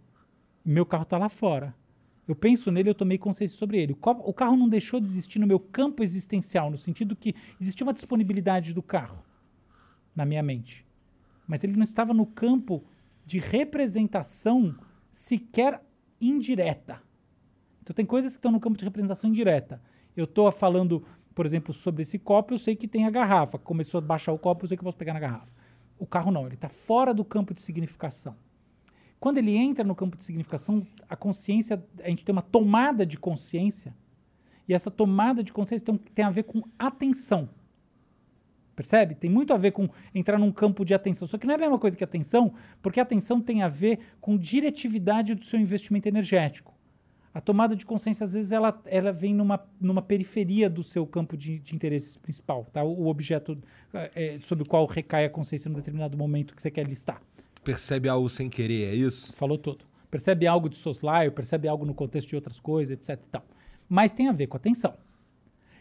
meu 0.65 0.85
carro 0.85 1.05
está 1.05 1.17
lá 1.17 1.29
fora. 1.29 1.75
Eu 2.27 2.35
penso 2.35 2.71
nele, 2.71 2.89
eu 2.89 2.95
tomei 2.95 3.19
consciência 3.19 3.57
sobre 3.57 3.79
ele. 3.79 3.93
O, 3.93 4.33
carro 4.33 4.57
não 4.57 4.69
deixou 4.69 4.99
de 4.99 5.07
existir 5.07 5.39
no 5.39 5.47
meu 5.47 5.61
campo 5.61 6.03
existencial, 6.03 6.71
no 6.71 6.79
sentido 6.79 7.15
que 7.15 7.35
existia 7.61 7.85
uma 7.85 7.93
disponibilidade 7.93 8.73
do 8.73 8.83
carro 8.83 9.23
na 10.17 10.25
minha 10.25 10.43
mente. 10.43 10.87
Mas 11.47 11.63
ele 11.63 11.77
não 11.77 11.83
estava 11.83 12.15
no 12.15 12.25
campo 12.25 12.83
de 13.27 13.39
representação 13.39 14.75
sequer 15.11 15.83
indireta. 16.21 17.03
Então 17.83 17.95
tem 17.95 18.07
coisas 18.07 18.33
que 18.33 18.39
estão 18.39 18.53
no 18.53 18.61
campo 18.61 18.79
de 18.79 18.85
representação 18.85 19.29
indireta. 19.29 19.83
Eu 20.17 20.25
estou 20.25 20.51
falando, 20.51 21.05
por 21.35 21.45
exemplo, 21.45 21.75
sobre 21.75 22.03
esse 22.03 22.19
copo, 22.19 22.55
eu 22.55 22.59
sei 22.59 22.75
que 22.75 22.89
tem 22.89 23.05
a 23.05 23.11
garrafa. 23.11 23.59
Começou 23.59 23.99
a 23.99 24.01
baixar 24.01 24.33
o 24.33 24.39
copo, 24.39 24.65
eu 24.65 24.69
sei 24.69 24.77
que 24.79 24.83
eu 24.83 24.87
posso 24.87 24.97
pegar 24.97 25.13
na 25.13 25.21
garrafa. 25.21 25.53
O 25.99 26.07
carro 26.07 26.31
não, 26.31 26.47
ele 26.47 26.55
está 26.55 26.71
fora 26.71 27.13
do 27.13 27.25
campo 27.25 27.53
de 27.53 27.61
significação. 27.61 28.35
Quando 29.25 29.39
ele 29.39 29.57
entra 29.57 29.83
no 29.83 29.95
campo 29.95 30.19
de 30.19 30.23
significação, 30.23 30.87
a 31.09 31.17
consciência, 31.17 31.83
a 32.03 32.11
gente 32.11 32.23
tem 32.27 32.31
uma 32.31 32.43
tomada 32.43 33.07
de 33.07 33.17
consciência, 33.17 33.97
e 34.69 34.75
essa 34.75 34.91
tomada 34.91 35.43
de 35.43 35.51
consciência 35.51 35.83
tem, 35.83 35.97
tem 35.97 36.25
a 36.27 36.31
ver 36.31 36.43
com 36.43 36.63
atenção. 36.79 37.49
Percebe? 38.77 39.15
Tem 39.15 39.31
muito 39.31 39.55
a 39.55 39.57
ver 39.57 39.71
com 39.71 39.89
entrar 40.15 40.39
num 40.39 40.53
campo 40.53 40.85
de 40.85 40.93
atenção. 40.93 41.27
Só 41.27 41.39
que 41.39 41.47
não 41.47 41.55
é 41.55 41.57
a 41.57 41.61
mesma 41.61 41.79
coisa 41.79 41.97
que 41.97 42.05
atenção, 42.05 42.53
porque 42.83 43.01
atenção 43.01 43.41
tem 43.41 43.63
a 43.63 43.69
ver 43.69 43.99
com 44.21 44.37
diretividade 44.37 45.35
do 45.35 45.47
seu 45.47 45.59
investimento 45.59 46.07
energético. 46.07 46.75
A 47.33 47.41
tomada 47.41 47.75
de 47.75 47.87
consciência, 47.87 48.25
às 48.25 48.35
vezes, 48.35 48.53
ela, 48.53 48.79
ela 48.85 49.11
vem 49.11 49.33
numa, 49.33 49.67
numa 49.81 50.03
periferia 50.03 50.69
do 50.69 50.83
seu 50.83 51.07
campo 51.07 51.35
de, 51.35 51.61
de 51.61 51.75
interesse 51.75 52.19
principal, 52.19 52.67
tá? 52.71 52.85
O, 52.85 53.05
o 53.05 53.07
objeto 53.07 53.57
eh, 53.95 54.37
sobre 54.43 54.65
o 54.65 54.69
qual 54.69 54.85
recai 54.85 55.25
a 55.25 55.31
consciência 55.31 55.71
num 55.71 55.77
determinado 55.77 56.15
momento 56.15 56.55
que 56.55 56.61
você 56.61 56.71
quer 56.71 56.87
listar. 56.87 57.23
Percebe 57.65 58.09
algo 58.09 58.29
sem 58.29 58.51
querer, 58.51 58.93
é 58.93 58.95
isso? 58.95 59.33
Falou 59.33 59.57
tudo. 59.57 59.85
Percebe 60.11 60.47
algo 60.47 60.69
de 60.69 60.77
soslaio, 60.77 61.33
percebe 61.33 61.67
algo 61.67 61.85
no 61.85 61.95
contexto 61.95 62.29
de 62.29 62.37
outras 62.37 62.61
coisas, 62.61 62.97
etc 62.97 63.21
tal. 63.31 63.45
Mas 63.89 64.13
tem 64.13 64.29
a 64.29 64.33
ver 64.33 64.47
com 64.47 64.57
atenção. 64.57 64.97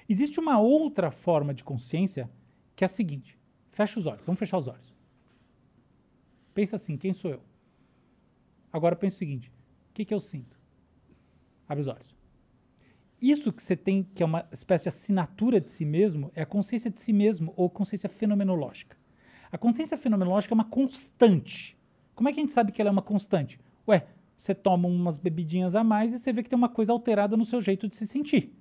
Existe 0.07 0.39
uma 0.39 0.59
outra 0.59 1.11
forma 1.11 1.53
de 1.53 1.63
consciência 1.63 2.29
que 2.75 2.83
é 2.83 2.87
a 2.87 2.89
seguinte. 2.89 3.37
Fecha 3.71 3.99
os 3.99 4.05
olhos. 4.05 4.25
Vamos 4.25 4.39
fechar 4.39 4.57
os 4.57 4.67
olhos. 4.67 4.93
Pensa 6.53 6.75
assim, 6.75 6.97
quem 6.97 7.13
sou 7.13 7.31
eu? 7.31 7.41
Agora 8.71 8.95
pensa 8.95 9.15
o 9.17 9.19
seguinte, 9.19 9.49
o 9.89 9.93
que, 9.93 10.05
que 10.05 10.13
eu 10.13 10.19
sinto? 10.19 10.59
Abre 11.67 11.81
os 11.81 11.87
olhos. 11.87 12.15
Isso 13.21 13.53
que 13.53 13.61
você 13.61 13.75
tem, 13.75 14.03
que 14.03 14.21
é 14.21 14.25
uma 14.25 14.47
espécie 14.51 14.83
de 14.83 14.89
assinatura 14.89 15.61
de 15.61 15.69
si 15.69 15.85
mesmo, 15.85 16.31
é 16.35 16.41
a 16.41 16.45
consciência 16.45 16.91
de 16.91 16.99
si 16.99 17.13
mesmo 17.13 17.53
ou 17.55 17.69
consciência 17.69 18.09
fenomenológica. 18.09 18.97
A 19.53 19.57
consciência 19.59 19.95
fenomenológica 19.95 20.51
é 20.51 20.55
uma 20.55 20.65
constante. 20.65 21.77
Como 22.15 22.27
é 22.27 22.33
que 22.33 22.39
a 22.39 22.41
gente 22.41 22.51
sabe 22.51 22.71
que 22.71 22.81
ela 22.81 22.89
é 22.89 22.91
uma 22.91 23.03
constante? 23.03 23.59
Ué, 23.87 24.07
você 24.35 24.55
toma 24.55 24.87
umas 24.87 25.15
bebidinhas 25.15 25.75
a 25.75 25.83
mais 25.83 26.11
e 26.11 26.17
você 26.17 26.33
vê 26.33 26.41
que 26.41 26.49
tem 26.49 26.57
uma 26.57 26.69
coisa 26.69 26.91
alterada 26.91 27.37
no 27.37 27.45
seu 27.45 27.61
jeito 27.61 27.87
de 27.87 27.95
se 27.95 28.07
sentir. 28.07 28.51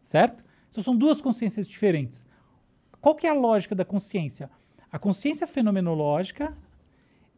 Certo? 0.00 0.44
Então 0.70 0.84
são 0.84 0.96
duas 0.96 1.20
consciências 1.20 1.66
diferentes. 1.66 2.24
Qual 3.00 3.16
que 3.16 3.26
é 3.26 3.30
a 3.30 3.34
lógica 3.34 3.74
da 3.74 3.84
consciência? 3.84 4.48
A 4.90 5.00
consciência 5.00 5.48
fenomenológica, 5.48 6.56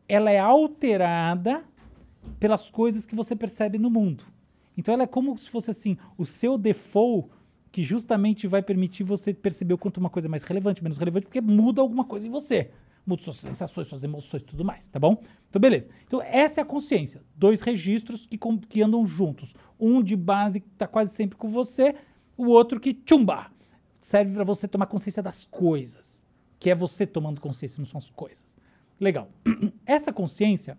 ela 0.06 0.30
é 0.30 0.38
alterada 0.38 1.64
pelas 2.38 2.68
coisas 2.68 3.06
que 3.06 3.16
você 3.16 3.34
percebe 3.34 3.78
no 3.78 3.88
mundo. 3.88 4.24
Então 4.76 4.92
ela 4.92 5.04
é 5.04 5.06
como 5.06 5.36
se 5.38 5.48
fosse 5.48 5.70
assim, 5.70 5.96
o 6.18 6.26
seu 6.26 6.58
default 6.58 7.30
que 7.72 7.82
justamente 7.82 8.46
vai 8.46 8.62
permitir 8.62 9.04
você 9.04 9.32
perceber 9.32 9.74
o 9.74 9.78
quanto 9.78 9.98
uma 9.98 10.10
coisa 10.10 10.28
é 10.28 10.30
mais 10.30 10.42
relevante, 10.42 10.82
menos 10.82 10.98
relevante, 10.98 11.26
porque 11.26 11.40
muda 11.40 11.80
alguma 11.80 12.04
coisa 12.04 12.26
em 12.26 12.30
você. 12.30 12.70
Muda 13.06 13.22
suas 13.22 13.36
sensações, 13.36 13.86
suas 13.86 14.04
emoções, 14.04 14.42
tudo 14.42 14.64
mais, 14.64 14.88
tá 14.88 14.98
bom? 14.98 15.22
Então, 15.48 15.60
beleza. 15.60 15.88
Então, 16.06 16.20
essa 16.22 16.60
é 16.60 16.62
a 16.62 16.66
consciência. 16.66 17.22
Dois 17.34 17.60
registros 17.62 18.26
que, 18.26 18.38
que 18.68 18.82
andam 18.82 19.06
juntos. 19.06 19.54
Um 19.78 20.02
de 20.02 20.16
base 20.16 20.60
que 20.60 20.68
tá 20.70 20.86
quase 20.86 21.14
sempre 21.14 21.36
com 21.36 21.48
você, 21.48 21.94
o 22.36 22.46
outro 22.46 22.78
que, 22.78 22.92
tchumba, 22.92 23.50
serve 24.00 24.34
para 24.34 24.44
você 24.44 24.68
tomar 24.68 24.86
consciência 24.86 25.22
das 25.22 25.44
coisas. 25.44 26.24
Que 26.58 26.70
é 26.70 26.74
você 26.74 27.06
tomando 27.06 27.40
consciência, 27.40 27.78
não 27.78 27.86
são 27.86 27.98
as 27.98 28.10
coisas. 28.10 28.56
Legal. 28.98 29.30
Essa 29.86 30.12
consciência, 30.12 30.76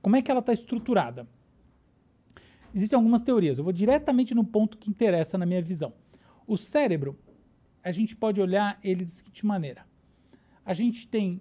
como 0.00 0.16
é 0.16 0.22
que 0.22 0.30
ela 0.30 0.40
está 0.40 0.52
estruturada? 0.52 1.28
Existem 2.74 2.96
algumas 2.96 3.22
teorias. 3.22 3.58
Eu 3.58 3.64
vou 3.64 3.72
diretamente 3.72 4.34
no 4.34 4.44
ponto 4.44 4.78
que 4.78 4.90
interessa 4.90 5.36
na 5.36 5.46
minha 5.46 5.62
visão. 5.62 5.92
O 6.46 6.56
cérebro, 6.56 7.18
a 7.82 7.92
gente 7.92 8.14
pode 8.14 8.40
olhar 8.40 8.78
ele 8.82 9.04
da 9.04 9.10
seguinte 9.10 9.44
maneira. 9.44 9.84
A 10.64 10.74
gente 10.74 11.08
tem 11.08 11.40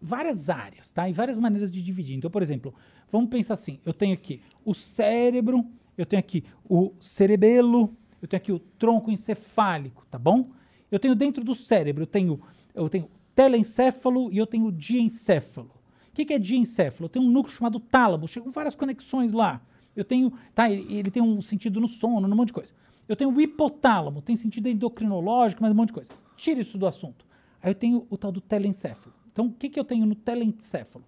várias 0.00 0.50
áreas, 0.50 0.92
tá? 0.92 1.08
E 1.08 1.12
várias 1.12 1.38
maneiras 1.38 1.70
de 1.70 1.82
dividir. 1.82 2.16
Então, 2.16 2.30
por 2.30 2.42
exemplo, 2.42 2.74
vamos 3.10 3.30
pensar 3.30 3.54
assim: 3.54 3.80
eu 3.84 3.92
tenho 3.92 4.14
aqui 4.14 4.42
o 4.64 4.74
cérebro, 4.74 5.64
eu 5.96 6.06
tenho 6.06 6.20
aqui 6.20 6.44
o 6.68 6.92
cerebelo, 7.00 7.96
eu 8.20 8.28
tenho 8.28 8.38
aqui 8.40 8.52
o 8.52 8.58
tronco 8.58 9.10
encefálico, 9.10 10.06
tá 10.10 10.18
bom? 10.18 10.50
Eu 10.90 10.98
tenho 10.98 11.14
dentro 11.14 11.42
do 11.42 11.54
cérebro, 11.54 12.02
eu 12.02 12.06
tenho, 12.06 12.40
eu 12.74 12.88
tenho 12.88 13.10
telencéfalo 13.34 14.32
e 14.32 14.38
eu 14.38 14.46
tenho 14.46 14.70
diencéfalo. 14.70 15.70
O 16.08 16.14
que, 16.14 16.24
que 16.24 16.34
é 16.34 16.38
diencéfalo? 16.38 17.06
Eu 17.06 17.08
tenho 17.08 17.24
um 17.24 17.30
núcleo 17.30 17.56
chamado 17.56 17.80
tálamo, 17.80 18.28
chegam 18.28 18.52
várias 18.52 18.74
conexões 18.74 19.32
lá. 19.32 19.60
Eu 19.96 20.04
tenho, 20.04 20.32
tá, 20.54 20.70
ele, 20.70 20.92
ele 20.94 21.10
tem 21.10 21.22
um 21.22 21.40
sentido 21.40 21.80
no 21.80 21.88
sono, 21.88 22.28
num 22.28 22.36
monte 22.36 22.48
de 22.48 22.54
coisa. 22.54 22.72
Eu 23.08 23.16
tenho 23.16 23.30
o 23.30 23.40
hipotálamo, 23.40 24.22
tem 24.22 24.36
sentido 24.36 24.68
endocrinológico, 24.68 25.62
mas 25.62 25.72
um 25.72 25.74
monte 25.74 25.88
de 25.88 25.94
coisa. 25.94 26.10
Tira 26.36 26.60
isso 26.60 26.78
do 26.78 26.86
assunto. 26.86 27.26
Aí 27.62 27.70
eu 27.70 27.74
tenho 27.74 28.06
o 28.10 28.16
tal 28.16 28.32
do 28.32 28.40
telencéfalo. 28.40 29.14
Então, 29.32 29.46
o 29.46 29.52
que, 29.52 29.68
que 29.68 29.78
eu 29.78 29.84
tenho 29.84 30.06
no 30.06 30.14
telencéfalo? 30.14 31.04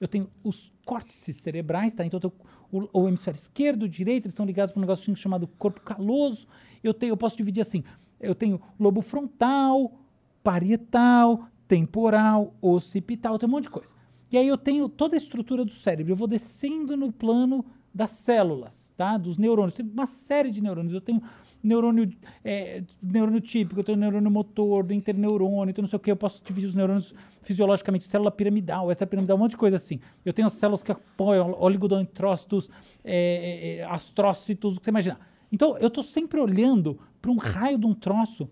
Eu 0.00 0.08
tenho 0.08 0.28
os 0.42 0.72
córtices 0.84 1.36
cerebrais, 1.36 1.94
tá? 1.94 2.04
Então, 2.04 2.18
eu 2.22 2.30
tenho 2.30 2.88
o, 2.92 3.00
o 3.02 3.08
hemisfério 3.08 3.38
esquerdo, 3.38 3.88
direito, 3.88 4.24
eles 4.24 4.32
estão 4.32 4.46
ligados 4.46 4.72
para 4.72 4.80
um 4.80 4.82
negocinho 4.82 5.16
chamado 5.16 5.46
corpo 5.46 5.80
caloso. 5.80 6.46
Eu, 6.82 6.92
tenho, 6.92 7.12
eu 7.12 7.16
posso 7.16 7.36
dividir 7.36 7.60
assim: 7.60 7.82
eu 8.20 8.34
tenho 8.34 8.60
lobo 8.78 9.02
frontal, 9.02 10.00
parietal, 10.42 11.48
temporal, 11.66 12.54
occipital, 12.60 13.38
tem 13.38 13.48
um 13.48 13.52
monte 13.52 13.64
de 13.64 13.70
coisa. 13.70 13.92
E 14.30 14.36
aí 14.36 14.48
eu 14.48 14.58
tenho 14.58 14.88
toda 14.88 15.16
a 15.16 15.18
estrutura 15.18 15.64
do 15.64 15.72
cérebro, 15.72 16.12
eu 16.12 16.16
vou 16.16 16.28
descendo 16.28 16.96
no 16.96 17.12
plano 17.12 17.64
das 17.96 18.10
células, 18.10 18.92
tá? 18.94 19.16
Dos 19.16 19.38
neurônios. 19.38 19.72
Tem 19.72 19.86
uma 19.86 20.06
série 20.06 20.50
de 20.50 20.60
neurônios. 20.60 20.92
Eu 20.92 21.00
tenho 21.00 21.22
neurônio, 21.62 22.12
é, 22.44 22.82
neurônio 23.02 23.40
típico, 23.40 23.80
eu 23.80 23.84
tenho 23.84 23.96
neurônio 23.96 24.30
motor, 24.30 24.84
do 24.84 24.92
interneurônio, 24.92 25.70
então 25.70 25.82
não 25.82 25.88
sei 25.88 25.96
o 25.96 26.00
que, 26.00 26.10
eu 26.10 26.16
posso 26.16 26.44
dividir 26.44 26.68
os 26.68 26.74
neurônios 26.74 27.14
fisiologicamente, 27.42 28.04
célula 28.04 28.30
piramidal, 28.30 28.90
extrapiramidal, 28.90 29.36
um 29.36 29.40
monte 29.40 29.52
de 29.52 29.56
coisa 29.56 29.76
assim. 29.76 29.98
Eu 30.24 30.32
tenho 30.32 30.46
as 30.46 30.52
células 30.52 30.82
que 30.82 30.92
apoiam 30.92 31.56
oligodendrócitos, 31.58 32.68
é, 33.02 33.78
é, 33.78 33.84
astrócitos, 33.84 34.76
o 34.76 34.78
que 34.78 34.84
você 34.84 34.90
imaginar. 34.90 35.18
Então, 35.50 35.78
eu 35.78 35.88
estou 35.88 36.04
sempre 36.04 36.38
olhando 36.38 36.98
para 37.20 37.30
um 37.30 37.38
raio 37.38 37.78
de 37.78 37.86
um 37.86 37.94
troço 37.94 38.48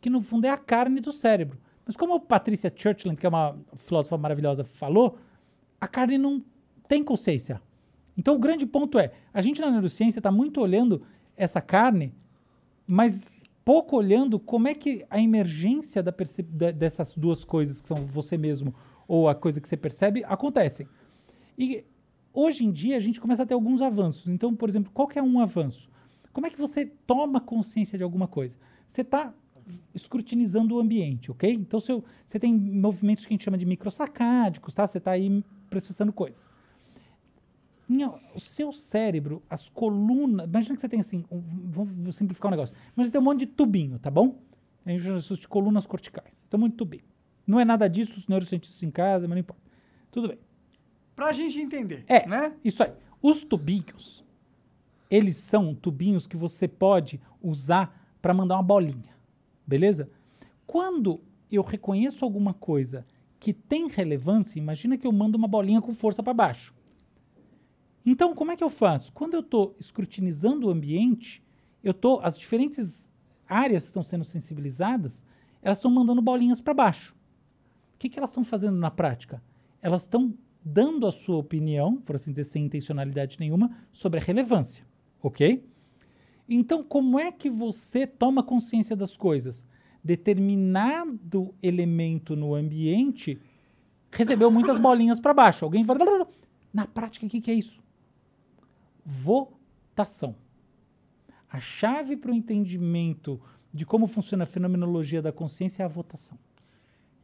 que, 0.00 0.10
no 0.10 0.20
fundo, 0.20 0.44
é 0.44 0.50
a 0.50 0.56
carne 0.56 1.00
do 1.00 1.12
cérebro. 1.12 1.58
Mas 1.86 1.96
como 1.96 2.14
a 2.14 2.20
Patrícia 2.20 2.72
Churchland, 2.74 3.18
que 3.18 3.24
é 3.24 3.28
uma 3.28 3.56
filósofa 3.76 4.18
maravilhosa, 4.18 4.64
falou, 4.64 5.16
a 5.80 5.86
carne 5.86 6.18
não 6.18 6.42
tem 6.88 7.04
consciência. 7.04 7.62
Então, 8.18 8.34
o 8.34 8.38
grande 8.38 8.66
ponto 8.66 8.98
é, 8.98 9.12
a 9.32 9.40
gente 9.40 9.60
na 9.60 9.70
neurociência 9.70 10.18
está 10.18 10.32
muito 10.32 10.60
olhando 10.60 11.02
essa 11.36 11.60
carne, 11.60 12.12
mas 12.84 13.24
pouco 13.64 13.96
olhando 13.96 14.40
como 14.40 14.66
é 14.66 14.74
que 14.74 15.06
a 15.08 15.20
emergência 15.20 16.02
da 16.02 16.12
da- 16.50 16.72
dessas 16.72 17.14
duas 17.14 17.44
coisas, 17.44 17.80
que 17.80 17.86
são 17.86 17.98
você 18.06 18.36
mesmo 18.36 18.74
ou 19.06 19.28
a 19.28 19.34
coisa 19.34 19.60
que 19.60 19.68
você 19.68 19.76
percebe, 19.76 20.24
acontecem. 20.24 20.88
E 21.56 21.84
hoje 22.34 22.64
em 22.64 22.72
dia 22.72 22.96
a 22.96 23.00
gente 23.00 23.20
começa 23.20 23.44
a 23.44 23.46
ter 23.46 23.54
alguns 23.54 23.80
avanços. 23.80 24.26
Então, 24.26 24.54
por 24.54 24.68
exemplo, 24.68 24.90
qual 24.92 25.06
que 25.06 25.18
é 25.18 25.22
um 25.22 25.38
avanço? 25.40 25.88
Como 26.32 26.46
é 26.46 26.50
que 26.50 26.58
você 26.58 26.86
toma 27.06 27.40
consciência 27.40 27.96
de 27.96 28.02
alguma 28.04 28.26
coisa? 28.26 28.56
Você 28.86 29.02
está 29.02 29.32
escrutinizando 29.94 30.74
o 30.74 30.80
ambiente, 30.80 31.30
ok? 31.30 31.52
Então, 31.52 31.78
você 31.78 32.38
tem 32.38 32.52
movimentos 32.54 33.24
que 33.24 33.32
a 33.32 33.34
gente 33.34 33.44
chama 33.44 33.58
de 33.58 33.66
microsacádicos, 33.66 34.74
tá? 34.74 34.86
Você 34.86 34.98
está 34.98 35.12
aí 35.12 35.44
processando 35.70 36.12
coisas. 36.12 36.50
Minha- 37.88 38.12
o 38.34 38.40
seu 38.40 38.70
cérebro, 38.72 39.42
as 39.48 39.68
colunas. 39.68 40.46
Imagina 40.46 40.74
que 40.74 40.80
você 40.80 40.88
tem 40.88 41.00
assim. 41.00 41.24
um- 41.30 41.40
vou 41.70 41.86
simplificar 42.12 42.48
o 42.48 42.54
negócio. 42.54 42.74
Mas 42.94 43.06
você 43.06 43.12
tem 43.12 43.20
um 43.20 43.24
monte 43.24 43.40
de 43.40 43.46
tubinho, 43.46 43.98
tá 43.98 44.10
bom? 44.10 44.38
A 44.84 44.90
gente 44.90 45.02
chama 45.04 45.20
de 45.20 45.48
colunas 45.48 45.86
corticais. 45.86 46.44
Tem 46.50 46.58
um 46.58 46.62
monte 46.62 46.72
de 46.72 46.76
tubinho. 46.78 47.04
Não 47.46 47.58
é 47.58 47.64
nada 47.64 47.88
disso, 47.88 48.14
os 48.18 48.26
neurocientistas 48.26 48.82
em 48.82 48.90
casa, 48.90 49.26
mas 49.26 49.34
não 49.36 49.40
importa. 49.40 49.62
Tudo 50.10 50.28
bem. 50.28 50.38
Pra 51.16 51.32
gente 51.32 51.58
entender, 51.58 52.04
É, 52.06 52.26
né? 52.28 52.54
isso 52.62 52.82
aí. 52.82 52.92
Os 53.22 53.42
tubinhos, 53.42 54.22
eles 55.10 55.36
são 55.36 55.74
tubinhos 55.74 56.26
que 56.26 56.36
você 56.36 56.68
pode 56.68 57.20
usar 57.42 58.06
para 58.20 58.32
mandar 58.34 58.56
uma 58.56 58.62
bolinha, 58.62 59.16
beleza? 59.66 60.10
Quando 60.66 61.20
eu 61.50 61.62
reconheço 61.62 62.24
alguma 62.24 62.52
coisa 62.52 63.04
que 63.40 63.52
tem 63.52 63.88
relevância, 63.88 64.58
imagina 64.58 64.96
que 64.98 65.06
eu 65.06 65.12
mando 65.12 65.36
uma 65.38 65.48
bolinha 65.48 65.80
com 65.80 65.94
força 65.94 66.22
para 66.22 66.34
baixo. 66.34 66.74
Então, 68.10 68.34
como 68.34 68.50
é 68.50 68.56
que 68.56 68.64
eu 68.64 68.70
faço? 68.70 69.12
Quando 69.12 69.34
eu 69.34 69.40
estou 69.40 69.76
escrutinizando 69.78 70.66
o 70.66 70.70
ambiente, 70.70 71.42
eu 71.84 71.92
tô, 71.92 72.20
as 72.22 72.38
diferentes 72.38 73.10
áreas 73.46 73.82
que 73.82 73.88
estão 73.88 74.02
sendo 74.02 74.24
sensibilizadas, 74.24 75.26
elas 75.60 75.76
estão 75.76 75.90
mandando 75.90 76.22
bolinhas 76.22 76.58
para 76.58 76.72
baixo. 76.72 77.14
O 77.94 77.98
que, 77.98 78.08
que 78.08 78.18
elas 78.18 78.30
estão 78.30 78.42
fazendo 78.42 78.78
na 78.78 78.90
prática? 78.90 79.42
Elas 79.82 80.02
estão 80.02 80.32
dando 80.64 81.06
a 81.06 81.12
sua 81.12 81.36
opinião, 81.36 81.96
por 81.96 82.16
assim 82.16 82.30
dizer, 82.30 82.44
sem 82.44 82.64
intencionalidade 82.64 83.36
nenhuma, 83.38 83.76
sobre 83.92 84.18
a 84.18 84.22
relevância, 84.22 84.86
ok? 85.22 85.62
Então, 86.48 86.82
como 86.82 87.20
é 87.20 87.30
que 87.30 87.50
você 87.50 88.06
toma 88.06 88.42
consciência 88.42 88.96
das 88.96 89.18
coisas? 89.18 89.66
Determinado 90.02 91.54
elemento 91.62 92.34
no 92.34 92.54
ambiente 92.54 93.38
recebeu 94.10 94.50
muitas 94.50 94.78
bolinhas 94.78 95.20
para 95.20 95.34
baixo. 95.34 95.66
Alguém 95.66 95.84
fala, 95.84 96.26
na 96.72 96.86
prática, 96.86 97.26
o 97.26 97.28
que, 97.28 97.42
que 97.42 97.50
é 97.50 97.54
isso? 97.54 97.86
Votação. 99.10 100.36
A 101.50 101.58
chave 101.58 102.14
para 102.14 102.30
o 102.30 102.34
entendimento 102.34 103.40
de 103.72 103.86
como 103.86 104.06
funciona 104.06 104.44
a 104.44 104.46
fenomenologia 104.46 105.22
da 105.22 105.32
consciência 105.32 105.82
é 105.82 105.86
a 105.86 105.88
votação. 105.88 106.38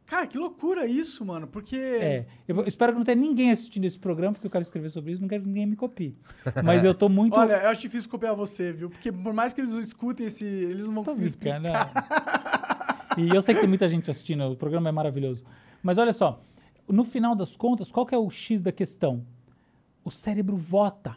Cara, 0.07 0.25
que 0.25 0.35
loucura 0.35 0.87
isso, 0.87 1.23
mano. 1.23 1.45
Porque. 1.45 1.75
É, 1.75 2.25
eu 2.47 2.65
espero 2.65 2.91
que 2.91 2.97
não 2.97 3.05
tenha 3.05 3.15
ninguém 3.15 3.51
assistindo 3.51 3.85
esse 3.85 3.99
programa, 3.99 4.33
porque 4.33 4.47
eu 4.47 4.51
quero 4.51 4.63
escrever 4.63 4.89
sobre 4.89 5.11
isso, 5.11 5.21
não 5.21 5.27
quero 5.27 5.43
que 5.43 5.47
ninguém 5.47 5.67
me 5.67 5.75
copie. 5.75 6.17
Mas 6.65 6.83
eu 6.83 6.95
tô 6.95 7.07
muito. 7.07 7.35
Olha, 7.35 7.53
eu 7.53 7.69
acho 7.69 7.81
difícil 7.81 8.09
copiar 8.09 8.35
você, 8.35 8.73
viu? 8.73 8.89
Porque 8.89 9.11
por 9.11 9.33
mais 9.33 9.53
que 9.53 9.61
eles 9.61 9.71
escutem 9.73 10.25
esse. 10.25 10.43
Eles 10.43 10.87
não 10.87 10.95
vão 10.95 11.03
Tô 11.03 11.11
conseguir 11.11 11.37
brincando, 11.37 11.67
explicar. 11.67 13.07
né? 13.17 13.23
E 13.23 13.29
eu 13.29 13.41
sei 13.41 13.53
que 13.53 13.61
tem 13.61 13.69
muita 13.69 13.87
gente 13.87 14.09
assistindo, 14.09 14.43
o 14.51 14.57
programa 14.57 14.89
é 14.89 14.91
maravilhoso. 14.91 15.45
Mas 15.83 15.99
olha 15.99 16.13
só, 16.13 16.41
no 16.87 17.03
final 17.03 17.35
das 17.35 17.55
contas, 17.55 17.91
qual 17.91 18.07
que 18.07 18.15
é 18.15 18.17
o 18.17 18.29
X 18.31 18.63
da 18.63 18.71
questão? 18.71 19.23
O 20.03 20.09
cérebro 20.09 20.57
vota. 20.57 21.15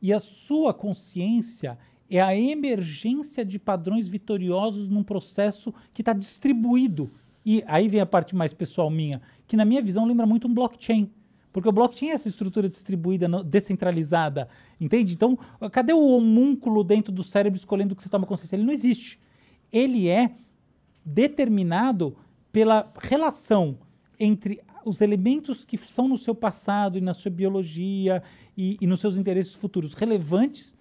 E 0.00 0.12
a 0.12 0.18
sua 0.18 0.72
consciência 0.72 1.78
é 2.10 2.20
a 2.20 2.34
emergência 2.36 3.44
de 3.44 3.58
padrões 3.58 4.08
vitoriosos 4.08 4.88
num 4.88 5.02
processo 5.02 5.74
que 5.92 6.02
está 6.02 6.12
distribuído. 6.12 7.10
E 7.44 7.62
aí 7.66 7.88
vem 7.88 8.00
a 8.00 8.06
parte 8.06 8.34
mais 8.34 8.52
pessoal 8.52 8.90
minha, 8.90 9.20
que 9.46 9.56
na 9.56 9.64
minha 9.64 9.82
visão 9.82 10.06
lembra 10.06 10.26
muito 10.26 10.48
um 10.48 10.54
blockchain. 10.54 11.10
Porque 11.52 11.68
o 11.68 11.72
blockchain 11.72 12.10
é 12.10 12.12
essa 12.12 12.28
estrutura 12.28 12.68
distribuída, 12.68 13.26
descentralizada, 13.42 14.48
entende? 14.80 15.14
Então, 15.14 15.38
cadê 15.72 15.92
o 15.92 16.08
homúnculo 16.08 16.84
dentro 16.84 17.10
do 17.10 17.22
cérebro 17.22 17.58
escolhendo 17.58 17.94
o 17.94 17.96
que 17.96 18.02
você 18.02 18.08
toma 18.08 18.26
consciência? 18.26 18.56
Ele 18.56 18.64
não 18.64 18.72
existe. 18.72 19.18
Ele 19.72 20.08
é 20.08 20.30
determinado 21.04 22.16
pela 22.52 22.90
relação 23.00 23.78
entre 24.20 24.60
os 24.84 25.00
elementos 25.00 25.64
que 25.64 25.76
são 25.78 26.08
no 26.08 26.16
seu 26.16 26.34
passado 26.34 26.98
e 26.98 27.00
na 27.00 27.14
sua 27.14 27.30
biologia 27.30 28.22
e, 28.56 28.76
e 28.80 28.86
nos 28.86 29.00
seus 29.00 29.18
interesses 29.18 29.54
futuros 29.54 29.94
relevantes 29.94 30.76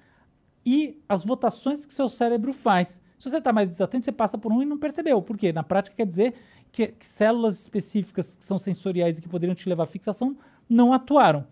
e 0.65 1.01
as 1.07 1.23
votações 1.23 1.85
que 1.85 1.93
seu 1.93 2.09
cérebro 2.09 2.53
faz. 2.53 3.01
Se 3.17 3.29
você 3.29 3.37
está 3.37 3.51
mais 3.53 3.69
desatento, 3.69 4.05
você 4.05 4.11
passa 4.11 4.37
por 4.37 4.51
um 4.51 4.61
e 4.61 4.65
não 4.65 4.77
percebeu. 4.77 5.21
Por 5.21 5.37
quê? 5.37 5.51
Na 5.51 5.63
prática 5.63 5.95
quer 5.95 6.05
dizer 6.05 6.33
que, 6.71 6.87
que 6.87 7.05
células 7.05 7.61
específicas 7.61 8.37
que 8.37 8.45
são 8.45 8.57
sensoriais 8.57 9.17
e 9.17 9.21
que 9.21 9.29
poderiam 9.29 9.55
te 9.55 9.67
levar 9.67 9.83
à 9.83 9.87
fixação 9.87 10.37
não 10.69 10.93
atuaram. 10.93 11.47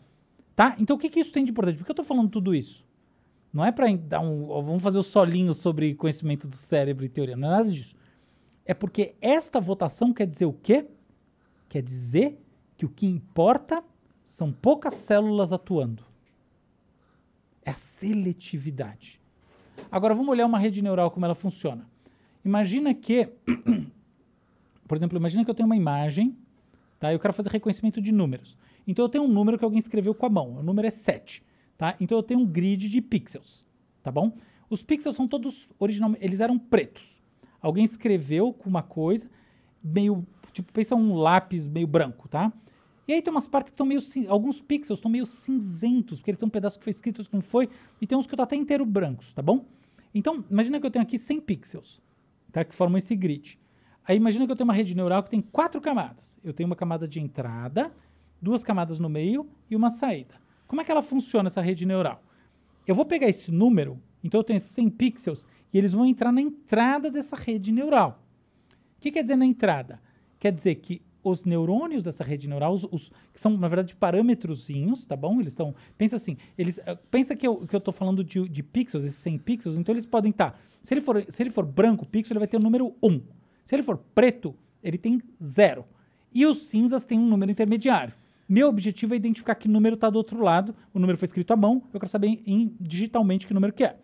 Tá? 0.56 0.76
Então 0.80 0.96
o 0.96 1.00
que, 1.00 1.10
que 1.10 1.20
isso 1.20 1.32
tem 1.32 1.44
de 1.44 1.52
importante? 1.52 1.78
Por 1.78 1.86
que 1.86 1.92
eu 1.92 1.94
estou 1.94 2.06
falando 2.06 2.30
tudo 2.30 2.54
isso? 2.54 2.86
Não 3.52 3.64
é 3.64 3.72
para 3.72 3.88
dar 3.96 4.20
um. 4.20 4.48
Vamos 4.48 4.84
fazer 4.84 4.98
o 4.98 5.04
solinho 5.04 5.54
sobre 5.54 5.96
conhecimento 5.96 6.48
do 6.48 6.56
cérebro 6.56 7.06
e 7.06 7.10
teoria. 7.10 7.38
Não 7.38 7.48
é 7.48 7.52
nada 7.52 7.72
disso. 7.72 7.96
É 8.66 8.74
porque 8.74 9.16
esta 9.22 9.62
votação 9.62 10.12
quer 10.12 10.28
dizer 10.28 10.46
o 10.46 10.52
quê? 10.52 10.86
Quer 11.68 11.82
dizer 11.82 12.40
que 12.78 12.86
o 12.86 12.90
que 12.90 13.06
importa 13.06 13.84
são 14.24 14.52
poucas 14.52 14.94
células 14.94 15.54
atuando. 15.54 16.04
É 17.64 17.72
a 17.72 17.76
seletividade. 17.76 19.20
Agora 19.92 20.14
vamos 20.14 20.30
olhar 20.30 20.46
uma 20.46 20.60
rede 20.60 20.82
neural 20.82 21.12
como 21.12 21.26
ela 21.26 21.36
funciona. 21.36 21.88
Imagina 22.44 22.94
que, 22.94 23.30
por 24.88 24.96
exemplo, 24.96 25.18
imagina 25.18 25.44
que 25.44 25.50
eu 25.50 25.56
tenho 25.56 25.68
uma 25.68 25.76
imagem, 25.76 26.38
tá? 27.00 27.12
Eu 27.12 27.20
quero 27.20 27.34
fazer 27.34 27.50
reconhecimento 27.50 28.02
de 28.02 28.12
números. 28.12 28.58
Então 28.88 29.04
eu 29.06 29.10
tenho 29.10 29.24
um 29.24 29.28
número 29.28 29.58
que 29.58 29.66
alguém 29.66 29.80
escreveu 29.80 30.14
com 30.14 30.26
a 30.26 30.30
mão. 30.30 30.58
O 30.58 30.64
número 30.64 30.88
é 30.88 30.92
7, 30.92 31.44
tá? 31.78 31.96
Então 32.00 32.18
eu 32.18 32.24
tenho 32.24 32.40
um 32.40 32.46
grid 32.46 32.88
de 32.88 33.02
pixels, 33.02 33.66
tá 34.04 34.12
bom? 34.12 34.34
Os 34.70 34.84
pixels 34.84 35.16
são 35.16 35.28
todos 35.28 35.68
originalmente, 35.80 36.24
eles 36.24 36.40
eram 36.40 36.58
pretos. 36.58 37.22
Alguém 37.62 37.84
escreveu 37.84 38.54
com 38.54 38.70
uma 38.70 38.84
coisa 38.84 39.28
meio, 39.84 40.26
tipo, 40.56 40.72
pensa 40.72 40.96
um 40.96 41.16
lápis 41.16 41.68
meio 41.68 41.86
branco, 41.86 42.30
tá? 42.30 42.52
E 43.08 43.14
aí 43.14 43.22
tem 43.22 43.30
umas 43.30 43.48
partes 43.48 43.72
que 43.72 43.76
estão 43.76 43.86
meio, 43.86 44.00
alguns 44.30 44.62
pixels 44.62 44.98
estão 44.98 45.12
meio 45.12 45.26
cinzentos, 45.26 46.20
porque 46.20 46.32
eles 46.32 46.40
têm 46.40 46.48
um 46.48 46.50
pedaço 46.50 46.80
que 46.80 46.84
foi 46.84 46.92
escrito, 46.92 47.20
outro 47.20 47.30
que 47.30 47.36
não 47.36 47.42
foi, 47.42 47.70
e 48.02 48.08
tem 48.08 48.18
uns 48.18 48.26
que 48.26 48.34
estão 48.34 48.44
até 48.44 48.56
inteiro 48.56 48.86
brancos, 48.86 49.32
tá 49.34 49.42
bom? 49.42 49.66
Então, 50.14 50.44
imagina 50.50 50.80
que 50.80 50.86
eu 50.86 50.92
tenho 50.92 51.04
aqui 51.04 51.18
100 51.18 51.42
pixels, 51.42 52.02
tá? 52.52 52.64
Que 52.64 52.74
formam 52.74 52.98
esse 52.98 53.16
grid. 53.16 53.60
Aí 54.08 54.16
imagina 54.16 54.46
que 54.46 54.52
eu 54.52 54.56
tenho 54.56 54.68
uma 54.68 54.74
rede 54.74 54.96
neural 54.96 55.22
que 55.24 55.30
tem 55.30 55.42
quatro 55.42 55.82
camadas. 55.82 56.40
Eu 56.44 56.54
tenho 56.54 56.68
uma 56.68 56.76
camada 56.76 57.08
de 57.08 57.20
entrada, 57.20 57.92
duas 58.42 58.64
camadas 58.64 58.98
no 58.98 59.10
meio 59.10 59.48
e 59.70 59.76
uma 59.76 59.90
saída. 59.90 60.36
Como 60.68 60.82
é 60.82 60.86
que 60.86 60.92
ela 60.92 61.02
funciona, 61.02 61.48
essa 61.48 61.62
rede 61.62 61.86
neural? 61.86 62.24
Eu 62.88 62.96
vou 62.96 63.06
pegar 63.06 63.28
esse 63.28 63.52
número, 63.52 64.00
então 64.24 64.40
eu 64.40 64.44
tenho 64.44 64.58
esses 64.58 64.72
100 64.72 64.90
pixels, 64.92 65.46
e 65.74 65.78
eles 65.78 65.92
vão 65.92 66.06
entrar 66.06 66.32
na 66.32 66.42
entrada 66.42 67.12
dessa 67.12 67.36
rede 67.36 67.72
neural. 67.72 68.24
O 68.98 69.02
que 69.02 69.12
quer 69.12 69.22
dizer 69.22 69.36
na 69.36 69.46
entrada? 69.46 70.00
Quer 70.46 70.52
dizer 70.52 70.76
que 70.76 71.02
os 71.24 71.44
neurônios 71.44 72.04
dessa 72.04 72.24
rede 72.24 72.48
neural, 72.48 72.72
os, 72.72 72.84
os- 72.92 73.12
que 73.34 73.42
são, 73.42 73.58
na 73.58 73.68
verdade, 73.68 73.96
parâmetrozinhos, 73.96 75.08
tá 75.08 75.16
bom? 75.16 75.40
Eles 75.42 75.54
estão. 75.54 75.74
Pensa 75.98 76.18
assim, 76.18 76.38
eles. 76.56 76.80
ah, 76.86 76.96
Pensa 77.10 77.36
que 77.36 77.48
eu, 77.48 77.58
que 77.66 77.76
eu 77.76 77.82
tô 77.82 77.92
falando 77.92 78.24
de, 78.24 78.48
de 78.48 78.62
pixels, 78.62 79.04
esses 79.04 79.18
100 79.20 79.40
pixels, 79.40 79.76
então 79.78 79.92
eles 79.92 80.06
podem 80.06 80.30
estar. 80.30 80.60
se, 80.84 80.94
ele 80.94 81.02
for, 81.02 81.26
se 81.28 81.42
ele 81.42 81.50
for 81.50 81.66
branco, 81.66 82.06
pixel, 82.06 82.34
ele 82.34 82.40
vai 82.40 82.48
ter 82.48 82.58
o 82.58 82.60
número 82.60 82.94
1. 83.02 83.22
Se 83.64 83.74
ele 83.76 83.82
for 83.82 83.98
preto, 84.14 84.54
ele 84.84 85.00
tem 85.00 85.20
0. 85.42 85.84
E 86.32 86.46
os 86.46 86.68
cinzas 86.68 87.04
têm 87.06 87.18
um 87.18 87.26
número 87.28 87.52
intermediário. 87.52 88.14
Meu 88.48 88.68
objetivo 88.68 89.16
é 89.16 89.18
identificar 89.18 89.56
que 89.56 89.68
número 89.68 89.96
está 89.96 90.12
do 90.12 90.18
outro 90.18 90.40
lado. 90.44 90.76
O 90.94 91.00
número 91.00 91.18
foi 91.18 91.26
escrito 91.26 91.52
à 91.54 91.56
mão, 91.56 91.82
eu 91.92 92.00
quero 92.00 92.12
saber 92.12 92.40
em, 92.46 92.72
digitalmente 92.80 93.48
que 93.48 93.54
número 93.56 93.74
que 93.74 93.84
é. 93.84 93.98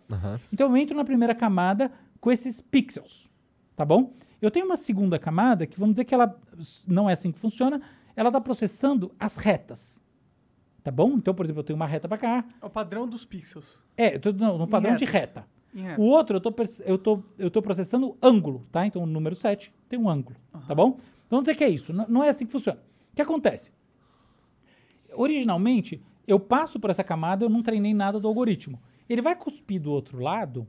Então 0.52 0.68
eu 0.68 0.76
entro 0.76 0.96
na 0.96 1.04
primeira 1.04 1.36
camada 1.36 1.92
com 2.20 2.32
esses 2.32 2.60
pixels. 2.60 3.30
tá 3.76 3.84
bom? 3.84 4.12
Eu 4.42 4.50
tenho 4.50 4.66
uma 4.66 4.76
segunda 4.76 5.18
camada 5.18 5.66
que 5.66 5.78
vamos 5.78 5.94
dizer 5.94 6.04
que 6.04 6.12
ela 6.14 6.36
não 6.86 7.08
é 7.08 7.12
assim 7.14 7.30
que 7.32 7.38
funciona, 7.38 7.80
ela 8.16 8.28
está 8.28 8.40
processando 8.40 9.10
as 9.18 9.36
retas, 9.36 10.02
tá 10.82 10.90
bom? 10.90 11.12
Então, 11.12 11.32
por 11.34 11.46
exemplo, 11.46 11.60
eu 11.60 11.64
tenho 11.64 11.76
uma 11.76 11.86
reta 11.86 12.08
para 12.08 12.18
cá, 12.18 12.44
É 12.60 12.66
o 12.66 12.68
padrão 12.70 13.06
dos 13.08 13.24
pixels. 13.24 13.78
é, 13.96 14.16
eu 14.16 14.20
tô 14.20 14.32
no, 14.32 14.58
no 14.58 14.66
padrão 14.66 14.96
de 14.96 15.04
reta. 15.04 15.46
O 15.96 16.02
outro, 16.02 16.36
eu 16.36 16.40
tô, 16.40 16.54
eu, 16.84 16.98
tô, 16.98 17.22
eu 17.38 17.50
tô 17.50 17.62
processando 17.62 18.14
ângulo, 18.20 18.66
tá? 18.70 18.84
Então, 18.84 19.02
o 19.02 19.06
número 19.06 19.34
7 19.34 19.72
tem 19.88 19.98
um 19.98 20.06
ângulo, 20.08 20.36
tá 20.68 20.74
bom? 20.74 20.88
Então, 21.26 21.38
vamos 21.38 21.44
dizer 21.44 21.56
que 21.56 21.64
é 21.64 21.68
isso. 21.70 21.92
N- 21.94 22.04
não 22.10 22.22
é 22.22 22.28
assim 22.28 22.44
que 22.44 22.52
funciona. 22.52 22.78
O 23.12 23.16
que 23.16 23.22
acontece? 23.22 23.72
Originalmente, 25.14 26.02
eu 26.26 26.38
passo 26.40 26.78
por 26.80 26.90
essa 26.90 27.04
camada, 27.04 27.44
eu 27.44 27.48
não 27.48 27.62
treinei 27.62 27.92
nada 27.94 28.18
do 28.20 28.28
algoritmo. 28.28 28.78
Ele 29.08 29.20
vai 29.22 29.34
cuspir 29.36 29.80
do 29.80 29.90
outro 29.90 30.20
lado 30.20 30.66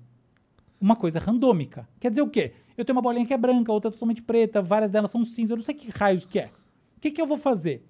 uma 0.80 0.96
coisa 0.96 1.20
randômica. 1.20 1.88
Quer 2.00 2.10
dizer 2.10 2.22
o 2.22 2.30
quê? 2.30 2.54
Eu 2.78 2.84
tenho 2.84 2.96
uma 2.96 3.02
bolinha 3.02 3.26
que 3.26 3.34
é 3.34 3.38
branca, 3.38 3.72
outra 3.72 3.92
totalmente 3.92 4.22
preta, 4.22 4.62
várias 4.62 4.90
delas 4.92 5.12
são 5.12 5.24
cinza, 5.24 5.54
eu 5.54 5.58
não 5.58 5.64
sei 5.64 5.76
que 5.76 5.90
raios 5.90 6.26
que 6.26 6.40
é. 6.40 6.50
O 6.98 7.00
que, 7.00 7.12
que 7.12 7.22
eu 7.22 7.28
vou 7.28 7.38
fazer? 7.38 7.86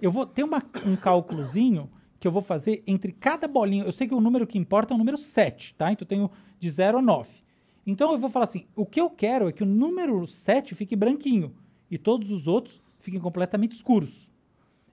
Eu 0.00 0.10
vou 0.10 0.26
ter 0.26 0.42
uma- 0.44 0.62
um 0.86 0.96
cálculozinho 0.96 1.90
que 2.20 2.26
eu 2.26 2.32
vou 2.32 2.42
fazer 2.42 2.82
entre 2.86 3.12
cada 3.12 3.46
bolinha. 3.48 3.84
Eu 3.84 3.92
sei 3.92 4.06
que 4.08 4.14
o 4.14 4.20
número 4.20 4.46
que 4.46 4.58
importa 4.58 4.92
é 4.92 4.94
o 4.94 4.98
número 4.98 5.16
7, 5.16 5.74
tá? 5.74 5.90
Então 5.92 6.04
eu 6.04 6.08
tenho 6.08 6.30
de 6.58 6.70
0 6.70 6.98
a 6.98 7.02
9. 7.02 7.30
Então 7.86 8.12
eu 8.12 8.18
vou 8.18 8.28
falar 8.28 8.44
assim: 8.44 8.66
o 8.76 8.84
que 8.84 9.00
eu 9.00 9.08
quero 9.08 9.48
é 9.48 9.52
que 9.52 9.62
o 9.62 9.66
número 9.66 10.26
7 10.26 10.74
fique 10.74 10.94
branquinho 10.94 11.54
e 11.90 11.96
todos 11.96 12.30
os 12.30 12.46
outros 12.46 12.82
fiquem 12.98 13.20
completamente 13.20 13.72
escuros. 13.72 14.28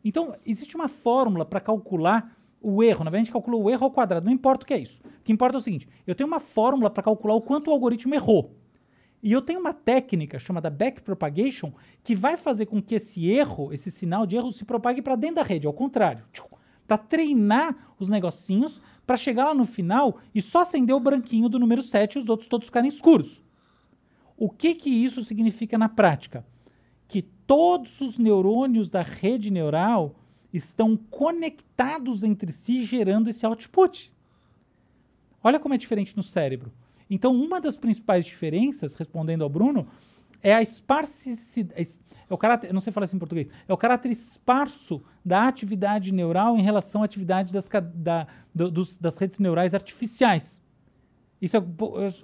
Então, 0.03 0.35
existe 0.45 0.75
uma 0.75 0.87
fórmula 0.87 1.43
para 1.43 1.59
calcular 1.59 2.37
o 2.61 2.83
erro. 2.83 2.99
Na 3.03 3.09
verdade, 3.09 3.21
a 3.21 3.23
gente 3.25 3.31
calcula 3.33 3.57
o 3.57 3.69
erro 3.69 3.85
ao 3.85 3.91
quadrado. 3.91 4.25
Não 4.25 4.31
importa 4.31 4.63
o 4.63 4.67
que 4.67 4.73
é 4.73 4.77
isso. 4.77 5.01
O 5.03 5.23
que 5.23 5.33
importa 5.33 5.57
é 5.57 5.59
o 5.59 5.61
seguinte: 5.61 5.87
eu 6.05 6.13
tenho 6.15 6.27
uma 6.27 6.39
fórmula 6.39 6.89
para 6.89 7.01
calcular 7.03 7.33
o 7.33 7.41
quanto 7.41 7.69
o 7.69 7.71
algoritmo 7.71 8.13
errou. 8.13 8.51
E 9.26 9.31
eu 9.31 9.41
tenho 9.41 9.60
uma 9.60 9.73
técnica 9.73 10.38
chamada 10.38 10.69
backpropagation 10.69 11.73
que 12.03 12.15
vai 12.15 12.38
fazer 12.38 12.68
com 12.68 12.80
que 12.80 12.93
esse 12.93 13.27
erro, 13.27 13.73
esse 13.73 13.89
sinal 13.89 14.23
de 14.23 14.35
erro, 14.35 14.52
se 14.52 14.64
propague 14.64 15.02
para 15.02 15.15
dentro 15.15 15.38
da 15.38 15.41
rede, 15.41 15.65
ao 15.65 15.73
contrário. 15.73 16.23
Para 16.85 16.99
treinar 16.99 17.95
os 17.97 18.07
negocinhos, 18.07 18.80
para 19.03 19.18
chegar 19.18 19.45
lá 19.45 19.53
no 19.56 19.65
final 19.65 20.19
e 20.35 20.43
só 20.43 20.61
acender 20.61 20.95
o 20.95 20.99
branquinho 20.99 21.49
do 21.49 21.57
número 21.57 21.81
7 21.81 22.14
e 22.14 22.22
os 22.22 22.30
outros 22.30 22.47
todos 22.47 22.68
ficarem 22.68 22.88
escuros. 22.88 23.41
O 24.38 24.47
que, 24.47 24.76
que 24.76 24.91
isso 24.91 25.23
significa 25.23 25.76
na 25.76 25.89
prática? 25.89 26.45
Que 27.07 27.23
todos 27.23 27.99
os 28.02 28.19
neurônios 28.19 28.91
da 28.91 29.02
rede 29.02 29.49
neural 29.49 30.19
estão 30.53 30.95
conectados 30.95 32.22
entre 32.22 32.52
si, 32.52 32.84
gerando 32.84 33.27
esse 33.27 33.43
output. 33.43 34.14
Olha 35.43 35.60
como 35.60 35.73
é 35.73 35.80
diferente 35.80 36.15
no 36.15 36.22
cérebro. 36.22 36.72
Então, 37.10 37.34
uma 37.36 37.60
das 37.61 37.77
principais 37.77 38.26
diferenças, 38.26 38.95
respondendo 38.95 39.44
ao 39.44 39.49
Bruno, 39.49 39.88
é 40.41 40.53
a 40.53 40.61
esparsicidade. 40.61 41.99
É 42.30 42.34
o 42.34 42.38
caráter, 42.38 42.68
eu 42.69 42.73
não 42.73 42.82
sei 42.82 42.91
falar 42.91 43.06
isso 43.06 43.15
em 43.15 43.19
português. 43.19 43.48
É 43.68 43.73
o 43.73 43.77
caráter 43.77 44.10
esparso 44.11 45.02
da 45.23 45.48
atividade 45.48 46.11
neural 46.11 46.57
em 46.57 46.61
relação 46.61 47.03
à 47.03 47.06
atividade 47.06 47.53
das, 47.53 47.69
da- 47.94 48.27
do- 48.53 48.72
dos- 48.72 48.98
das 48.98 49.18
redes 49.18 49.38
neurais 49.38 49.76
artificiais. 49.76 50.61
Isso 51.40 51.56
é, 51.57 51.64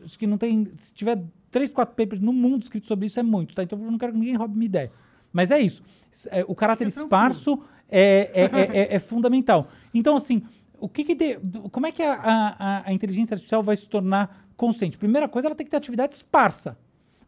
acho 0.04 0.18
que 0.18 0.26
não 0.26 0.38
tem. 0.38 0.72
Se 0.78 0.94
tiver 0.94 1.22
três, 1.52 1.70
quatro 1.70 1.96
papers 1.96 2.20
no 2.22 2.34
mundo 2.34 2.64
escritos 2.64 2.88
sobre 2.88 3.06
isso, 3.06 3.20
é 3.20 3.24
muito, 3.24 3.54
tá? 3.54 3.62
Então 3.62 3.78
eu 3.84 3.92
não 3.92 3.98
quero 4.00 4.14
que 4.14 4.18
ninguém 4.18 4.36
roube 4.36 4.56
minha 4.56 4.66
ideia. 4.66 4.92
Mas 5.32 5.52
é 5.52 5.60
isso. 5.60 5.84
É, 6.32 6.44
o 6.48 6.56
caráter 6.56 6.88
esparso 6.88 7.62
é, 7.88 8.32
é, 8.34 8.42
é- 8.44 8.78
é- 8.80 8.96
é 8.96 9.00
fundamental. 9.00 9.68
Então, 9.94 10.16
assim, 10.16 10.42
o 10.80 10.90
que 10.90 11.04
que 11.04 11.14
de- 11.14 11.38
como 11.72 11.86
é 11.86 11.92
que 11.92 12.02
a, 12.02 12.14
a- 12.16 12.84
a 12.88 12.94
inteligência 12.94 13.36
artificial 13.36 13.62
vai 13.62 13.76
se 13.76 13.88
tornar 13.88 14.48
consciente? 14.62 14.96
Primeira 14.98 15.28
coisa, 15.28 15.48
ela 15.48 15.56
tem 15.56 15.66
que 15.66 15.72
ter 15.72 15.78
atividade 15.78 16.14
esparsa. 16.16 16.78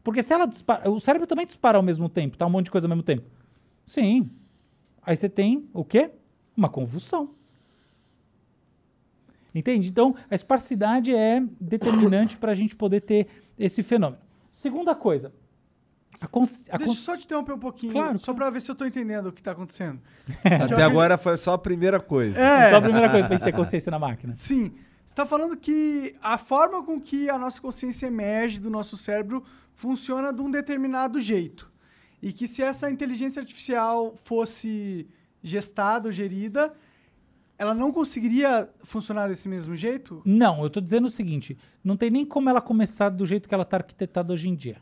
Porque 0.03 0.21
se 0.21 0.31
ela 0.33 0.45
dispara. 0.45 0.89
O 0.91 0.99
cérebro 0.99 1.25
também 1.25 1.45
dispara 1.47 1.77
ao 1.77 1.83
mesmo 1.83 2.07
tempo, 2.07 2.37
tá? 2.37 2.45
Um 2.45 2.49
monte 2.51 2.65
de 2.65 2.71
coisa 2.71 2.85
ao 2.85 2.89
mesmo 2.89 3.01
tempo. 3.03 3.23
Sim. 3.85 4.29
Aí 5.01 5.17
você 5.17 5.27
tem 5.27 5.67
o 5.73 5.83
quê? 5.83 6.11
Uma 6.55 6.69
convulsão. 6.69 7.31
Entende? 9.55 9.89
Então, 9.89 10.15
a 10.29 10.35
esparsidade 10.35 11.13
é 11.13 11.41
determinante 11.59 12.37
para 12.37 12.51
a 12.51 12.55
gente 12.55 12.75
poder 12.75 13.01
ter 13.01 13.27
esse 13.57 13.81
fenômeno. 13.83 14.21
Segunda 14.51 14.93
coisa. 14.95 15.31
A 16.19 16.27
cons- 16.27 16.69
a 16.71 16.77
Deixa 16.77 16.93
eu 16.93 16.95
só 16.97 17.17
te 17.17 17.25
interromper 17.25 17.53
um 17.53 17.59
pouquinho, 17.59 17.91
Claro, 17.93 18.17
só 18.17 18.33
pra 18.33 18.49
ver 18.49 18.61
se 18.61 18.71
eu 18.71 18.75
tô 18.75 18.85
entendendo 18.85 19.27
o 19.27 19.31
que 19.31 19.43
tá 19.43 19.51
acontecendo. 19.51 19.99
Até 20.43 20.83
agora 20.83 21.17
foi 21.17 21.37
só 21.37 21.53
a 21.53 21.57
primeira 21.57 21.99
coisa. 21.99 22.39
É. 22.39 22.69
Só 22.69 22.77
a 22.77 22.81
primeira 22.81 23.09
coisa 23.09 23.27
pra 23.27 23.35
gente 23.37 23.43
ter 23.45 23.51
consciência 23.51 23.89
na 23.91 23.99
máquina. 23.99 24.35
Sim. 24.35 24.73
Você 25.05 25.15
tá 25.15 25.25
falando 25.25 25.55
que 25.57 26.15
a 26.21 26.37
forma 26.37 26.83
com 26.83 26.99
que 26.99 27.29
a 27.29 27.37
nossa 27.37 27.61
consciência 27.61 28.07
emerge 28.07 28.59
do 28.59 28.69
nosso 28.69 28.95
cérebro 28.97 29.43
funciona 29.75 30.31
de 30.33 30.41
um 30.41 30.49
determinado 30.49 31.19
jeito. 31.19 31.71
E 32.21 32.31
que 32.31 32.47
se 32.47 32.61
essa 32.61 32.89
inteligência 32.89 33.41
artificial 33.41 34.15
fosse 34.23 35.07
gestada 35.43 36.07
ou 36.07 36.11
gerida, 36.11 36.73
ela 37.57 37.73
não 37.73 37.91
conseguiria 37.91 38.69
funcionar 38.83 39.27
desse 39.27 39.47
mesmo 39.49 39.75
jeito? 39.75 40.21
Não, 40.25 40.63
eu 40.63 40.69
tô 40.69 40.79
dizendo 40.79 41.05
o 41.07 41.11
seguinte: 41.11 41.57
não 41.83 41.97
tem 41.97 42.09
nem 42.09 42.25
como 42.25 42.49
ela 42.49 42.61
começar 42.61 43.09
do 43.09 43.25
jeito 43.25 43.47
que 43.49 43.53
ela 43.53 43.63
está 43.63 43.77
arquitetada 43.77 44.31
hoje 44.31 44.47
em 44.47 44.55
dia. 44.55 44.77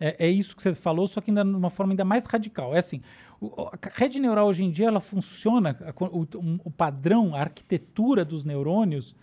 É, 0.00 0.26
é 0.26 0.30
isso 0.30 0.56
que 0.56 0.62
você 0.62 0.74
falou, 0.74 1.06
só 1.08 1.20
que 1.20 1.30
ainda 1.30 1.44
de 1.44 1.50
uma 1.54 1.70
forma 1.70 1.92
ainda 1.92 2.04
mais 2.04 2.24
radical. 2.26 2.74
É 2.74 2.78
assim, 2.78 3.02
o- 3.40 3.62
a 3.62 3.78
rede 3.94 4.18
neural 4.18 4.46
hoje 4.48 4.62
em 4.64 4.70
dia 4.70 4.86
ela 4.88 5.00
funciona, 5.00 5.76
o, 6.00 6.26
o 6.64 6.70
padrão, 6.70 7.34
a 7.34 7.40
arquitetura 7.40 8.24
dos 8.24 8.44
neurônios 8.44 9.14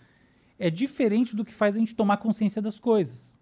é 0.58 0.70
diferente 0.70 1.34
do 1.34 1.44
que 1.44 1.52
faz 1.52 1.76
a 1.76 1.78
gente 1.78 1.94
tomar 1.94 2.16
consciência 2.18 2.60
das 2.62 2.78
coisas. 2.78 3.34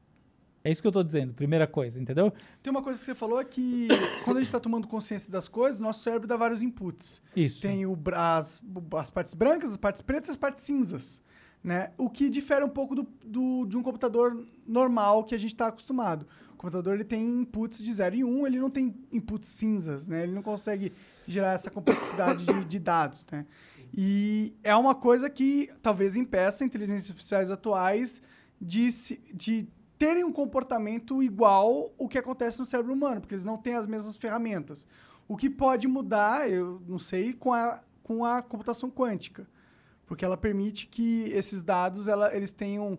É 0.64 0.70
isso 0.70 0.80
que 0.80 0.86
eu 0.86 0.90
estou 0.90 1.02
dizendo, 1.02 1.34
primeira 1.34 1.66
coisa, 1.66 2.00
entendeu? 2.00 2.32
Tem 2.62 2.70
uma 2.70 2.82
coisa 2.82 2.96
que 2.98 3.04
você 3.04 3.14
falou 3.16 3.40
é 3.40 3.44
que 3.44 3.88
quando 4.24 4.36
a 4.36 4.40
gente 4.40 4.48
está 4.48 4.60
tomando 4.60 4.86
consciência 4.86 5.30
das 5.32 5.48
coisas, 5.48 5.80
nosso 5.80 6.04
cérebro 6.04 6.28
dá 6.28 6.36
vários 6.36 6.62
inputs. 6.62 7.20
Isso. 7.34 7.60
Tem 7.60 7.84
o, 7.84 7.98
as, 8.14 8.62
as 8.96 9.10
partes 9.10 9.34
brancas, 9.34 9.70
as 9.72 9.76
partes 9.76 10.00
pretas 10.02 10.28
e 10.28 10.30
as 10.32 10.36
partes 10.36 10.62
cinzas. 10.62 11.20
Né? 11.64 11.90
O 11.98 12.08
que 12.08 12.28
difere 12.30 12.64
um 12.64 12.68
pouco 12.68 12.94
do, 12.94 13.06
do- 13.24 13.66
de 13.66 13.76
um 13.76 13.82
computador 13.82 14.36
normal 14.66 15.24
que 15.24 15.34
a 15.34 15.38
gente 15.38 15.52
está 15.52 15.66
acostumado. 15.66 16.26
O 16.52 16.56
computador 16.56 16.94
ele 16.94 17.04
tem 17.04 17.24
inputs 17.40 17.82
de 17.82 17.92
0 17.92 18.14
e 18.16 18.24
1, 18.24 18.28
um, 18.28 18.46
ele 18.46 18.60
não 18.60 18.70
tem 18.70 18.94
inputs 19.12 19.48
cinzas, 19.48 20.06
né? 20.06 20.22
ele 20.22 20.32
não 20.32 20.42
consegue 20.42 20.92
gerar 21.26 21.54
essa 21.54 21.70
complexidade 21.72 22.44
de, 22.44 22.64
de 22.64 22.78
dados. 22.78 23.26
Né? 23.32 23.44
E 23.94 24.54
é 24.62 24.74
uma 24.74 24.94
coisa 24.94 25.28
que 25.28 25.70
talvez 25.82 26.16
impeça 26.16 26.64
inteligências 26.64 27.10
artificiais 27.10 27.50
atuais 27.50 28.22
de, 28.60 28.90
se- 28.90 29.20
de 29.34 29.68
terem 29.98 30.24
um 30.24 30.32
comportamento 30.32 31.22
igual 31.22 31.92
o 31.98 32.08
que 32.08 32.16
acontece 32.18 32.58
no 32.58 32.64
cérebro 32.64 32.92
humano, 32.92 33.20
porque 33.20 33.34
eles 33.34 33.44
não 33.44 33.58
têm 33.58 33.74
as 33.74 33.86
mesmas 33.86 34.16
ferramentas. 34.16 34.86
O 35.28 35.36
que 35.36 35.48
pode 35.50 35.86
mudar, 35.86 36.50
eu 36.50 36.80
não 36.88 36.98
sei, 36.98 37.32
com 37.34 37.52
a, 37.52 37.82
com 38.02 38.24
a 38.24 38.40
computação 38.42 38.90
quântica, 38.90 39.46
porque 40.06 40.24
ela 40.24 40.36
permite 40.36 40.86
que 40.86 41.24
esses 41.32 41.62
dados 41.62 42.08
ela, 42.08 42.34
eles 42.34 42.50
tenham 42.50 42.98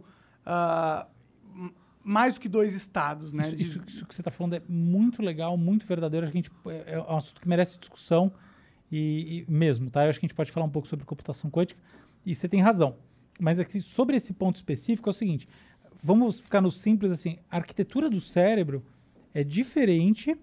m- 1.55 1.73
mais 2.03 2.35
do 2.35 2.39
que 2.39 2.49
dois 2.49 2.73
estados, 2.73 3.33
né? 3.33 3.47
Isso, 3.47 3.55
De- 3.55 3.63
isso- 3.63 3.83
isso 3.87 4.05
que 4.05 4.13
você 4.15 4.21
está 4.21 4.31
falando 4.31 4.53
é 4.55 4.61
muito 4.67 5.21
legal, 5.21 5.57
muito 5.57 5.85
verdadeiro. 5.85 6.25
Acho 6.25 6.31
que 6.33 6.37
a 6.37 6.41
gente, 6.41 6.51
é, 6.87 6.93
é 6.93 6.99
um 7.01 7.17
assunto 7.17 7.41
que 7.41 7.47
merece 7.47 7.77
discussão 7.79 8.31
e, 8.95 9.39
e 9.39 9.51
mesmo, 9.51 9.89
tá? 9.89 10.03
Eu 10.03 10.09
acho 10.11 10.19
que 10.19 10.25
a 10.25 10.27
gente 10.27 10.35
pode 10.35 10.51
falar 10.51 10.67
um 10.67 10.69
pouco 10.69 10.87
sobre 10.87 11.03
computação 11.03 11.49
quântica 11.49 11.81
e 12.23 12.35
você 12.35 12.47
tem 12.47 12.61
razão. 12.61 12.95
Mas 13.39 13.59
aqui, 13.59 13.81
sobre 13.81 14.15
esse 14.15 14.31
ponto 14.33 14.57
específico 14.57 15.09
é 15.09 15.11
o 15.11 15.13
seguinte: 15.13 15.47
vamos 16.03 16.39
ficar 16.39 16.61
no 16.61 16.69
simples 16.69 17.11
assim. 17.11 17.37
A 17.49 17.57
arquitetura 17.57 18.07
do 18.07 18.21
cérebro 18.21 18.85
é 19.33 19.43
diferente 19.43 20.37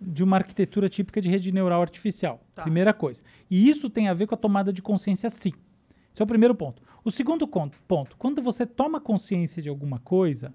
de 0.00 0.24
uma 0.24 0.36
arquitetura 0.36 0.88
típica 0.88 1.20
de 1.20 1.28
rede 1.28 1.52
neural 1.52 1.82
artificial. 1.82 2.42
Tá. 2.54 2.62
Primeira 2.62 2.94
coisa. 2.94 3.22
E 3.50 3.68
isso 3.68 3.90
tem 3.90 4.08
a 4.08 4.14
ver 4.14 4.26
com 4.26 4.34
a 4.34 4.38
tomada 4.38 4.72
de 4.72 4.80
consciência, 4.80 5.28
sim. 5.28 5.52
Esse 6.14 6.22
é 6.22 6.24
o 6.24 6.26
primeiro 6.26 6.54
ponto. 6.54 6.82
O 7.04 7.10
segundo 7.10 7.46
ponto, 7.46 8.16
quando 8.16 8.40
você 8.40 8.64
toma 8.64 9.00
consciência 9.00 9.62
de 9.62 9.68
alguma 9.68 9.98
coisa, 9.98 10.54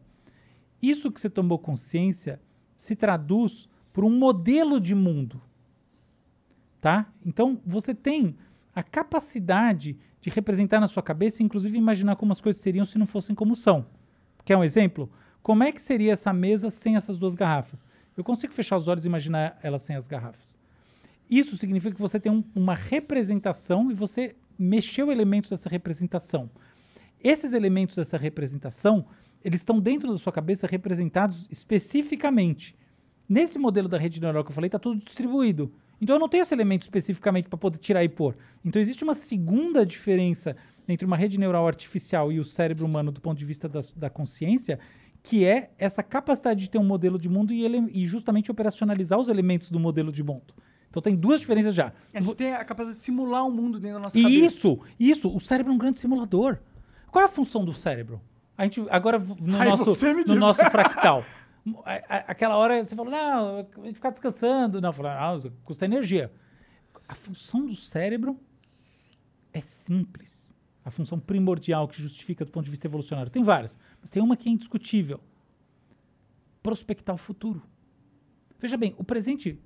isso 0.81 1.11
que 1.11 1.21
você 1.21 1.29
tomou 1.29 1.59
consciência 1.59 2.41
se 2.75 2.95
traduz 2.95 3.69
por 3.93 4.03
um 4.03 4.09
modelo 4.09 4.79
de 4.79 4.95
mundo. 4.95 5.39
Tá? 6.85 7.11
Então, 7.25 7.59
você 7.65 7.95
tem 7.95 8.35
a 8.75 8.83
capacidade 8.83 9.97
de 10.21 10.29
representar 10.29 10.79
na 10.79 10.87
sua 10.87 11.01
cabeça, 11.01 11.41
inclusive 11.41 11.75
imaginar 11.75 12.15
como 12.15 12.31
as 12.31 12.39
coisas 12.39 12.61
seriam 12.61 12.85
se 12.85 12.99
não 12.99 13.07
fossem 13.07 13.33
como 13.35 13.55
são. 13.55 13.87
Quer 14.45 14.55
um 14.55 14.63
exemplo? 14.63 15.09
Como 15.41 15.63
é 15.63 15.71
que 15.71 15.81
seria 15.81 16.13
essa 16.13 16.31
mesa 16.31 16.69
sem 16.69 16.95
essas 16.95 17.17
duas 17.17 17.33
garrafas? 17.33 17.87
Eu 18.15 18.23
consigo 18.23 18.53
fechar 18.53 18.77
os 18.77 18.87
olhos 18.87 19.03
e 19.03 19.07
imaginar 19.07 19.57
ela 19.63 19.79
sem 19.79 19.95
as 19.95 20.05
garrafas. 20.05 20.55
Isso 21.27 21.57
significa 21.57 21.95
que 21.95 21.99
você 21.99 22.19
tem 22.19 22.31
um- 22.31 22.43
uma 22.53 22.75
representação 22.75 23.89
e 23.89 23.95
você 23.95 24.35
mexeu 24.55 25.11
elementos 25.11 25.49
dessa 25.49 25.67
representação. 25.67 26.51
Esses 27.19 27.51
elementos 27.53 27.95
dessa 27.95 28.15
representação, 28.15 29.07
eles 29.43 29.61
estão 29.61 29.79
dentro 29.79 30.11
da 30.11 30.19
sua 30.19 30.31
cabeça 30.31 30.67
representados 30.67 31.47
especificamente. 31.49 32.75
Nesse 33.27 33.57
modelo 33.57 33.87
da 33.87 33.97
rede 33.97 34.21
neural 34.21 34.43
que 34.43 34.51
eu 34.51 34.55
falei, 34.55 34.67
está 34.67 34.77
tudo 34.77 35.03
distribuído. 35.03 35.73
Então 36.01 36.15
eu 36.15 36.19
não 36.19 36.29
tenho 36.29 36.41
esse 36.41 36.53
elemento 36.53 36.83
especificamente 36.83 37.47
para 37.49 37.57
poder 37.57 37.77
tirar 37.77 38.03
e 38.03 38.09
pôr. 38.09 38.35
Então 38.63 38.81
existe 38.81 39.03
uma 39.03 39.13
segunda 39.13 39.85
diferença 39.85 40.55
entre 40.87 41.05
uma 41.05 41.17
rede 41.17 41.39
neural 41.39 41.67
artificial 41.67 42.31
e 42.31 42.39
o 42.39 42.43
cérebro 42.43 42.85
humano 42.85 43.11
do 43.11 43.21
ponto 43.21 43.37
de 43.37 43.45
vista 43.45 43.67
da, 43.67 43.79
da 43.95 44.09
consciência, 44.09 44.79
que 45.23 45.43
é 45.43 45.71
essa 45.77 46.03
capacidade 46.03 46.59
de 46.59 46.69
ter 46.69 46.77
um 46.77 46.83
modelo 46.83 47.17
de 47.17 47.27
mundo 47.27 47.51
e, 47.51 47.63
ele, 47.63 47.89
e 47.91 48.05
justamente 48.05 48.51
operacionalizar 48.51 49.19
os 49.19 49.29
elementos 49.29 49.69
do 49.71 49.79
modelo 49.79 50.11
de 50.11 50.23
mundo. 50.23 50.53
Então 50.89 51.01
tem 51.01 51.15
duas 51.15 51.39
diferenças 51.39 51.73
já. 51.73 51.91
A 52.13 52.21
gente 52.21 52.35
tem 52.35 52.53
a 52.53 52.63
capacidade 52.63 52.97
de 52.97 53.03
simular 53.03 53.45
um 53.45 53.51
mundo 53.51 53.79
dentro 53.79 53.97
da 53.97 54.03
nossa 54.03 54.21
cabeça. 54.21 54.45
Isso, 54.45 54.79
isso. 54.99 55.35
O 55.35 55.39
cérebro 55.39 55.71
é 55.71 55.75
um 55.75 55.77
grande 55.77 55.97
simulador. 55.97 56.57
Qual 57.11 57.21
é 57.21 57.25
a 57.25 57.29
função 57.29 57.65
do 57.65 57.73
cérebro? 57.73 58.21
A 58.57 58.63
gente 58.63 58.81
agora 58.89 59.19
no 59.19 59.57
Ai, 59.57 59.67
nosso 59.67 59.97
no 60.27 60.35
nosso 60.35 60.63
fractal. 60.65 61.25
Aquela 62.09 62.57
hora 62.57 62.83
você 62.83 62.95
falou, 62.95 63.11
não, 63.11 63.59
a 63.59 63.85
gente 63.85 63.95
ficar 63.95 64.11
descansando. 64.11 64.79
Não, 64.79 64.93
falou, 64.93 65.11
ah, 65.11 65.35
isso 65.35 65.51
custa 65.63 65.85
energia. 65.85 66.31
A 67.07 67.15
função 67.15 67.65
do 67.65 67.75
cérebro 67.75 68.39
é 69.51 69.61
simples. 69.61 70.53
A 70.83 70.91
função 70.91 71.19
primordial 71.19 71.87
que 71.87 71.99
justifica 71.99 72.45
do 72.45 72.51
ponto 72.51 72.65
de 72.65 72.69
vista 72.69 72.85
evolucionário. 72.85 73.31
Tem 73.31 73.41
várias, 73.41 73.79
mas 73.99 74.09
tem 74.11 74.21
uma 74.21 74.37
que 74.37 74.47
é 74.47 74.51
indiscutível. 74.51 75.19
Prospectar 76.61 77.15
o 77.15 77.17
futuro. 77.17 77.63
Veja 78.59 78.77
bem, 78.77 78.93
o 78.97 79.03
presente, 79.03 79.59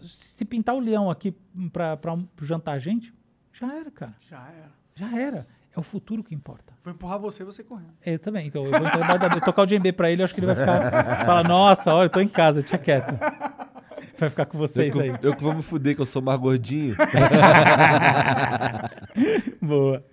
se 0.00 0.44
pintar 0.44 0.74
o 0.74 0.80
leão 0.80 1.10
aqui 1.10 1.34
para 1.72 1.98
jantar 2.42 2.72
a 2.72 2.78
gente, 2.78 3.14
já 3.52 3.74
era, 3.74 3.90
cara. 3.90 4.16
Já 4.20 4.48
era. 4.50 4.72
Já 4.94 5.18
era. 5.18 5.46
É 5.78 5.80
o 5.80 5.84
futuro 5.84 6.24
que 6.24 6.34
importa. 6.34 6.72
Vou 6.82 6.92
empurrar 6.92 7.20
você 7.20 7.44
e 7.44 7.46
você 7.46 7.62
correndo. 7.62 7.92
Eu 8.04 8.18
também. 8.18 8.48
Então, 8.48 8.64
eu 8.64 8.70
vou 8.72 8.80
embaixo 8.80 9.18
da- 9.20 9.40
tocar 9.40 9.62
o 9.62 9.66
djembe 9.66 9.92
pra 9.92 10.10
ele, 10.10 10.22
eu 10.22 10.24
acho 10.24 10.34
que 10.34 10.40
ele 10.40 10.48
vai 10.48 10.56
ficar. 10.56 11.24
Fala, 11.24 11.44
nossa, 11.44 11.94
olha, 11.94 12.06
eu 12.06 12.10
tô 12.10 12.20
em 12.20 12.26
casa, 12.26 12.64
tinha 12.64 12.78
quieto. 12.78 13.14
Vai 14.18 14.28
ficar 14.28 14.46
com 14.46 14.58
vocês 14.58 14.92
eu, 14.92 15.00
aí. 15.00 15.14
eu 15.22 15.36
que 15.36 15.42
vou 15.44 15.54
me 15.54 15.62
fuder, 15.62 15.94
que 15.94 16.02
eu 16.02 16.06
sou 16.06 16.20
mais 16.20 16.40
gordinho. 16.40 16.96
Boa. 19.62 20.04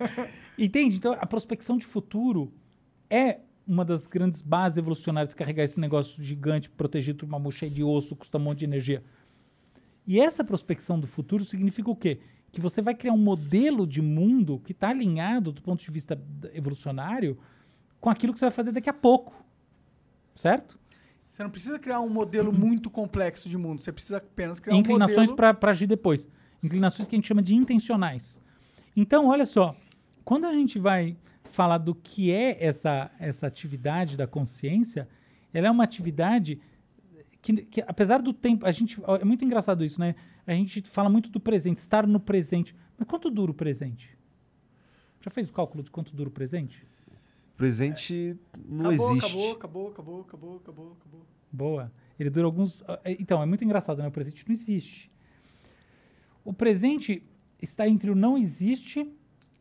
Entende? 0.56 0.96
Então, 0.96 1.16
a 1.20 1.26
prospecção 1.26 1.76
de 1.76 1.84
futuro 1.84 2.52
é 3.10 3.40
uma 3.66 3.84
das 3.84 4.06
grandes 4.06 4.40
bases 4.42 4.78
evolucionárias 4.78 5.34
carregar 5.34 5.64
esse 5.64 5.80
negócio 5.80 6.22
gigante, 6.22 6.70
protegido 6.70 7.18
por 7.18 7.26
uma 7.26 7.40
mão 7.40 7.50
cheia 7.50 7.68
de 7.70 7.82
osso, 7.82 8.14
custa 8.14 8.38
um 8.38 8.42
monte 8.42 8.60
de 8.60 8.64
energia. 8.66 9.02
E 10.06 10.20
essa 10.20 10.44
prospecção 10.44 11.00
do 11.00 11.08
futuro 11.08 11.44
significa 11.44 11.90
o 11.90 11.96
quê? 11.96 12.20
Que 12.56 12.60
você 12.62 12.80
vai 12.80 12.94
criar 12.94 13.12
um 13.12 13.18
modelo 13.18 13.86
de 13.86 14.00
mundo 14.00 14.62
que 14.64 14.72
está 14.72 14.88
alinhado 14.88 15.52
do 15.52 15.60
ponto 15.60 15.84
de 15.84 15.90
vista 15.90 16.18
evolucionário 16.54 17.36
com 18.00 18.08
aquilo 18.08 18.32
que 18.32 18.38
você 18.38 18.46
vai 18.46 18.50
fazer 18.50 18.72
daqui 18.72 18.88
a 18.88 18.94
pouco. 18.94 19.34
Certo? 20.34 20.78
Você 21.20 21.42
não 21.42 21.50
precisa 21.50 21.78
criar 21.78 22.00
um 22.00 22.08
modelo 22.08 22.50
muito 22.58 22.88
complexo 22.88 23.46
de 23.46 23.58
mundo. 23.58 23.82
Você 23.82 23.92
precisa 23.92 24.16
apenas 24.16 24.58
criar 24.58 24.74
um 24.74 24.78
inclinações 24.78 25.28
modelo... 25.28 25.54
para 25.54 25.70
agir 25.70 25.86
depois. 25.86 26.26
Inclinações 26.62 27.06
que 27.06 27.14
a 27.14 27.18
gente 27.18 27.28
chama 27.28 27.42
de 27.42 27.54
intencionais. 27.54 28.40
Então, 28.96 29.26
olha 29.26 29.44
só, 29.44 29.76
quando 30.24 30.46
a 30.46 30.52
gente 30.54 30.78
vai 30.78 31.14
falar 31.50 31.76
do 31.76 31.94
que 31.94 32.32
é 32.32 32.56
essa, 32.64 33.10
essa 33.18 33.46
atividade 33.46 34.16
da 34.16 34.26
consciência, 34.26 35.06
ela 35.52 35.66
é 35.66 35.70
uma 35.70 35.84
atividade 35.84 36.58
que, 37.46 37.64
que, 37.66 37.80
apesar 37.86 38.20
do 38.20 38.32
tempo, 38.32 38.66
a 38.66 38.72
gente 38.72 39.00
é 39.20 39.24
muito 39.24 39.44
engraçado 39.44 39.84
isso, 39.84 40.00
né? 40.00 40.16
A 40.44 40.52
gente 40.52 40.82
fala 40.82 41.08
muito 41.08 41.30
do 41.30 41.38
presente, 41.38 41.78
estar 41.78 42.04
no 42.04 42.18
presente. 42.18 42.74
Mas 42.98 43.06
quanto 43.06 43.30
dura 43.30 43.52
o 43.52 43.54
presente? 43.54 44.18
Já 45.20 45.30
fez 45.30 45.48
o 45.48 45.52
cálculo 45.52 45.84
de 45.84 45.90
quanto 45.90 46.14
dura 46.14 46.28
o 46.28 46.32
presente? 46.32 46.84
Presente 47.56 48.36
não 48.68 48.90
acabou, 48.90 49.10
existe. 49.12 49.26
acabou, 49.26 49.52
acabou, 49.52 49.90
acabou, 49.90 50.20
acabou, 50.22 50.56
acabou, 50.56 50.96
acabou. 51.00 51.26
Boa. 51.52 51.92
Ele 52.18 52.30
dura 52.30 52.46
alguns. 52.46 52.82
é, 53.04 53.12
Então, 53.12 53.40
é 53.40 53.46
muito 53.46 53.64
engraçado, 53.64 53.98
né? 53.98 54.08
O 54.08 54.10
presente 54.10 54.44
não 54.46 54.52
existe. 54.52 55.08
O 56.44 56.52
presente 56.52 57.22
está 57.62 57.88
entre 57.88 58.10
o 58.10 58.14
não 58.16 58.36
existe 58.36 59.08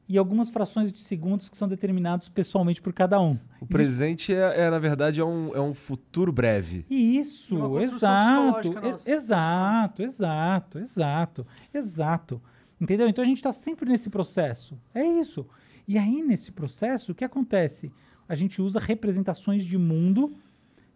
e 0.08 0.18
algumas 0.18 0.50
frações 0.50 0.92
de 0.92 1.00
segundos 1.00 1.50
que 1.50 1.58
são 1.58 1.68
determinados 1.68 2.30
pessoalmente 2.30 2.82
por 2.82 2.94
cada 2.94 3.20
um. 3.20 3.40
O 3.60 3.66
presente 3.66 4.34
é, 4.34 4.66
é, 4.66 4.70
na 4.70 4.78
verdade, 4.78 5.20
é 5.20 5.26
um, 5.26 5.56
é 5.56 5.60
um 5.60 5.74
futuro 5.74 6.32
breve. 6.32 6.86
Isso, 6.90 7.80
exato, 7.80 8.68
e- 8.68 8.76
nossa. 8.76 9.12
exato, 9.12 10.04
exato, 10.04 10.80
exato, 10.80 11.48
exato. 11.74 12.42
Entendeu? 12.80 13.08
Então 13.08 13.24
a 13.24 13.28
gente 13.28 13.38
está 13.38 13.52
sempre 13.52 13.90
nesse 13.90 14.10
processo. 14.10 14.78
É 14.94 15.04
isso. 15.04 15.46
E 15.88 15.98
aí, 15.98 16.22
nesse 16.22 16.52
processo, 16.52 17.12
o 17.12 17.16
que 17.16 17.24
acontece? 17.24 17.92
A 18.28 18.36
gente 18.36 18.62
usa 18.62 18.80
representações 18.80 19.64
de 19.64 19.78
mundo 19.78 20.36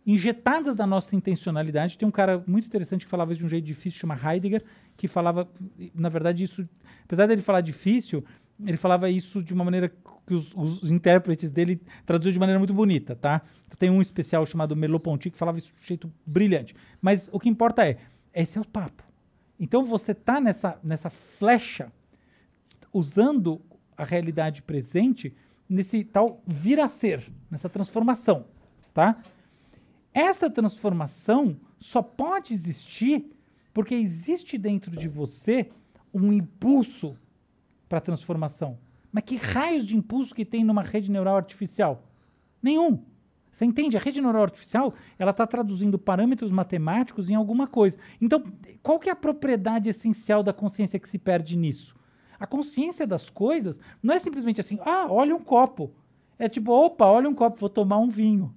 injetadas 0.06 0.76
da 0.76 0.88
nossa 0.88 1.16
intencionalidade. 1.16 1.98
Tem 1.98 2.08
um 2.08 2.12
cara 2.12 2.44
muito 2.48 2.66
interessante 2.66 3.06
que 3.06 3.12
falava 3.12 3.32
isso 3.32 3.40
de 3.40 3.46
um 3.46 3.50
jeito 3.50 3.66
difícil, 3.66 4.00
chama 4.00 4.20
Heidegger, 4.22 4.64
que 4.98 5.08
falava, 5.08 5.48
na 5.94 6.10
verdade, 6.10 6.44
isso, 6.44 6.68
apesar 7.04 7.28
dele 7.28 7.42
falar 7.42 7.62
difícil, 7.62 8.24
ele 8.66 8.78
falava 8.78 9.10
isso 9.10 9.42
de 9.44 9.54
uma 9.54 9.64
maneira 9.64 9.90
que 10.28 10.34
os, 10.34 10.54
os- 10.56 10.92
intérpretes 10.92 11.52
dele 11.52 11.82
traduziam 12.06 12.34
de 12.34 12.40
maneira 12.40 12.60
muito 12.60 12.74
bonita, 12.74 13.16
tá? 13.16 13.42
Então, 13.66 13.78
tem 13.78 13.90
um 13.90 14.02
especial 14.02 14.46
chamado 14.46 14.76
Merleau-Ponty 14.76 15.30
que 15.32 15.38
falava 15.38 15.58
isso 15.58 15.68
de 15.74 15.80
um 15.80 15.84
jeito 15.88 16.14
brilhante. 16.26 16.76
Mas 17.02 17.30
o 17.32 17.40
que 17.40 17.50
importa 17.50 17.88
é, 17.88 17.98
esse 18.34 18.58
é 18.58 18.62
o 18.62 18.66
papo. 18.66 19.04
Então 19.60 19.84
você 19.84 20.14
tá 20.14 20.40
nessa, 20.40 20.80
nessa 20.84 21.10
flecha 21.10 21.92
usando 22.94 23.62
a 23.98 24.04
realidade 24.04 24.62
presente 24.62 25.34
nesse 25.68 26.04
tal 26.04 26.42
vir 26.48 26.80
a 26.80 26.88
ser, 26.88 27.30
nessa 27.52 27.70
transformação, 27.70 28.46
tá? 28.94 29.22
Essa 30.14 30.50
transformação 30.50 31.58
só 31.80 32.02
pode 32.02 32.54
existir 32.54 33.26
porque 33.74 33.94
existe 33.94 34.58
dentro 34.58 34.96
de 34.96 35.08
você 35.08 35.70
um 36.14 36.34
impulso 36.34 37.16
para 37.90 38.00
transformação. 38.00 38.78
Mas 39.12 39.24
que 39.24 39.36
raios 39.36 39.86
de 39.86 39.98
impulso 39.98 40.36
que 40.36 40.46
tem 40.46 40.64
numa 40.64 40.84
rede 40.84 41.12
neural 41.12 41.36
artificial? 41.36 42.04
Nenhum. 42.62 43.04
Você 43.52 43.66
entende? 43.66 43.98
A 43.98 44.00
rede 44.00 44.22
neural 44.22 44.44
artificial 44.44 44.94
ela 45.18 45.32
está 45.32 45.48
traduzindo 45.48 45.98
parâmetros 45.98 46.52
matemáticos 46.52 47.30
em 47.30 47.36
alguma 47.36 47.68
coisa. 47.68 47.98
Então, 48.22 48.44
qual 48.84 49.00
que 49.00 49.10
é 49.10 49.12
a 49.12 49.16
propriedade 49.16 49.90
essencial 49.90 50.44
da 50.44 50.54
consciência 50.54 51.00
que 51.00 51.10
se 51.10 51.18
perde 51.18 51.58
nisso? 51.58 51.96
A 52.40 52.46
consciência 52.46 53.06
das 53.08 53.30
coisas 53.30 53.82
não 54.02 54.14
é 54.14 54.20
simplesmente 54.20 54.62
assim, 54.62 54.78
ah, 54.82 55.08
olha 55.10 55.36
um 55.36 55.44
copo. 55.44 55.92
É 56.38 56.48
tipo, 56.48 56.72
opa, 56.72 57.06
olha 57.06 57.28
um 57.28 57.34
copo, 57.34 57.60
vou 57.60 57.70
tomar 57.70 57.98
um 57.98 58.08
vinho. 58.08 58.54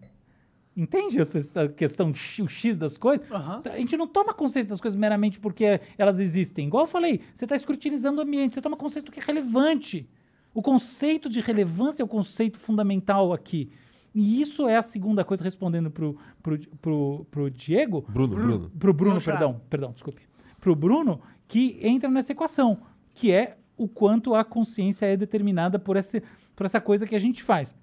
Entende 0.76 1.20
essa- 1.20 1.68
questão, 1.68 2.10
o 2.10 2.48
X 2.48 2.76
das 2.78 2.96
coisas? 2.96 3.30
Aham. 3.30 3.62
A 3.66 3.76
gente 3.78 3.96
não 3.96 4.06
toma 4.06 4.32
consciência 4.32 4.70
das 4.70 4.80
coisas 4.80 4.98
meramente 4.98 5.38
porque 5.38 5.80
elas 5.98 6.18
existem. 6.18 6.66
Igual 6.66 6.84
eu 6.84 6.88
falei, 6.88 7.20
você 7.34 7.44
está 7.44 7.54
escrutinizando 7.54 8.20
o 8.20 8.24
ambiente, 8.24 8.54
você 8.54 8.62
toma 8.62 8.76
consciência 8.76 9.02
do 9.10 9.12
que 9.12 9.20
é 9.20 9.22
relevante. 9.22 10.08
O 10.54 10.62
conceito 10.62 11.28
de 11.28 11.40
relevância 11.40 12.02
é 12.02 12.04
o 12.04 12.08
conceito 12.08 12.58
fundamental 12.58 13.32
aqui. 13.32 13.70
E 14.14 14.40
isso 14.40 14.68
é 14.68 14.76
a 14.76 14.82
segunda 14.82 15.24
coisa, 15.24 15.42
respondendo 15.42 15.90
pro, 15.90 16.18
pro, 16.42 16.58
pro, 16.80 17.26
pro 17.30 17.50
Diego. 17.50 18.04
Bruno, 18.08 18.34
Bruno. 18.34 18.58
Pro 18.58 18.70
Bruno, 18.70 18.94
Bruno 18.94 19.20
Chá. 19.20 19.32
perdão, 19.32 19.60
perdão, 19.70 19.92
desculpe. 19.92 20.22
Pro 20.60 20.74
Bruno, 20.76 21.20
que 21.48 21.78
entra 21.82 22.10
nessa 22.10 22.32
equação, 22.32 22.78
que 23.14 23.30
é 23.32 23.56
o 23.76 23.88
quanto 23.88 24.34
a 24.34 24.44
consciência 24.44 25.06
é 25.06 25.16
determinada 25.16 25.78
por, 25.78 25.96
esse, 25.96 26.22
por 26.54 26.66
essa 26.66 26.80
coisa 26.80 27.06
que 27.06 27.14
a 27.14 27.18
gente 27.18 27.42
faz. 27.42 27.74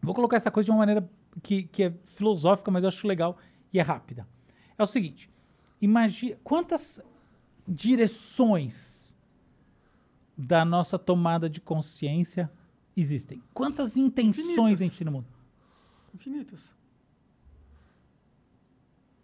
Vou 0.00 0.14
colocar 0.14 0.36
essa 0.36 0.50
coisa 0.50 0.64
de 0.66 0.70
uma 0.70 0.78
maneira 0.78 1.08
que, 1.42 1.64
que 1.64 1.82
é 1.84 1.94
filosófica, 2.14 2.70
mas 2.70 2.82
eu 2.82 2.88
acho 2.88 3.06
legal 3.06 3.38
e 3.72 3.78
é 3.78 3.82
rápida. 3.82 4.26
É 4.78 4.82
o 4.82 4.86
seguinte: 4.86 5.30
imagine 5.80 6.36
quantas 6.42 7.00
direções 7.66 9.14
da 10.36 10.64
nossa 10.64 10.98
tomada 10.98 11.48
de 11.48 11.60
consciência 11.60 12.50
existem? 12.96 13.42
Quantas 13.52 13.96
intenções 13.96 14.46
Infinitas. 14.48 14.80
a 14.80 14.84
gente 14.84 14.98
tem 14.98 15.04
no 15.04 15.12
mundo? 15.12 15.26
Infinitas. 16.14 16.74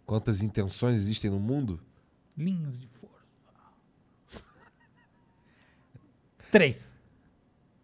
Quantas 0.05 0.43
intenções 0.43 0.97
existem 0.97 1.31
no 1.31 1.39
mundo? 1.39 1.79
Linhos 2.37 2.77
de 2.77 2.87
força. 2.87 3.25
Três. 6.51 6.93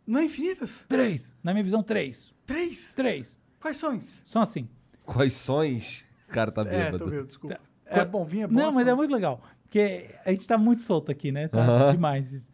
Não 0.05 0.19
é 0.19 0.25
infinitas? 0.25 0.85
Três. 0.87 1.33
Na 1.43 1.53
minha 1.53 1.63
visão, 1.63 1.81
três. 1.81 2.33
Três? 2.45 2.93
Três. 2.93 3.38
Quais 3.59 3.77
são 3.77 3.93
isso? 3.93 4.21
São 4.25 4.41
assim. 4.41 4.67
Quais 5.05 5.33
sons? 5.33 6.05
Cara 6.27 6.51
tá 6.51 6.61
É, 6.61 6.65
bêbado. 6.85 6.99
tô 6.99 7.07
vendo, 7.09 7.25
desculpa. 7.25 7.55
Tá. 7.85 8.01
É 8.01 8.05
bom, 8.05 8.23
vinho 8.23 8.43
é 8.43 8.47
bom. 8.47 8.53
Não, 8.53 8.71
mas 8.71 8.87
é 8.87 8.93
muito 8.93 9.11
legal. 9.11 9.41
Porque 9.63 10.09
a 10.25 10.31
gente 10.31 10.47
tá 10.47 10.57
muito 10.57 10.81
solto 10.83 11.11
aqui, 11.11 11.31
né? 11.31 11.47
Tá 11.47 11.91
demais. 11.91 12.47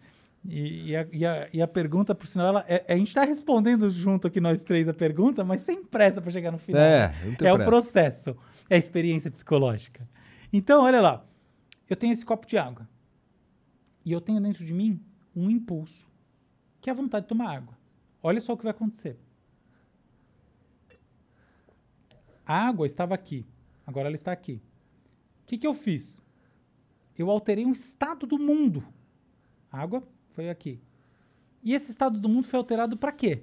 E, 0.47 0.89
e 0.91 0.95
a, 0.95 1.07
e, 1.11 1.25
a, 1.25 1.49
e 1.53 1.61
a 1.61 1.67
pergunta, 1.67 2.13
por 2.15 2.27
sinal, 2.27 2.47
ela, 2.47 2.65
é- 2.67 2.85
a 2.93 2.95
gente 2.97 3.13
tá 3.13 3.23
respondendo 3.25 3.89
junto 3.89 4.27
aqui 4.27 4.39
nós 4.39 4.63
três 4.63 4.87
a 4.87 4.93
pergunta, 4.93 5.43
mas 5.43 5.61
sem 5.61 5.83
pressa 5.83 6.21
para 6.21 6.31
chegar 6.31 6.51
no 6.51 6.57
final. 6.57 6.81
É, 6.81 7.13
é 7.43 7.53
o 7.53 7.57
processo. 7.57 8.35
É 8.69 8.75
a 8.75 8.77
experiência 8.77 9.29
psicológica. 9.31 10.07
Então, 10.53 10.83
olha 10.83 11.01
lá. 11.01 11.25
Eu 11.89 11.95
tenho 11.95 12.13
esse 12.13 12.25
copo 12.25 12.47
de 12.47 12.57
água. 12.57 12.87
E 14.03 14.11
eu 14.11 14.21
tenho 14.21 14.39
dentro 14.39 14.63
de 14.65 14.73
mim 14.73 14.99
um 15.35 15.49
impulso, 15.49 16.07
que 16.79 16.89
é 16.89 16.93
a 16.93 16.95
vontade 16.95 17.25
de 17.25 17.29
tomar 17.29 17.55
água. 17.55 17.77
Olha 18.23 18.39
só 18.39 18.53
o 18.53 18.57
que 18.57 18.63
vai 18.63 18.71
acontecer. 18.71 19.17
A 22.45 22.67
água 22.67 22.85
estava 22.85 23.15
aqui. 23.15 23.45
Agora 23.85 24.07
ela 24.07 24.15
está 24.15 24.31
aqui. 24.31 24.61
O 25.43 25.47
que, 25.47 25.57
que 25.57 25.67
eu 25.67 25.73
fiz? 25.73 26.21
Eu 27.17 27.29
alterei 27.29 27.65
um 27.65 27.71
estado 27.71 28.25
do 28.25 28.37
mundo. 28.37 28.83
A 29.71 29.81
água 29.81 30.03
foi 30.33 30.49
aqui. 30.49 30.79
E 31.63 31.73
esse 31.73 31.89
estado 31.89 32.19
do 32.19 32.29
mundo 32.29 32.47
foi 32.47 32.57
alterado 32.57 32.97
para 32.97 33.11
quê? 33.11 33.41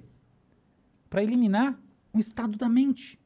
Para 1.09 1.23
eliminar 1.23 1.79
um 2.13 2.19
estado 2.19 2.57
da 2.57 2.69
mente. 2.69 3.19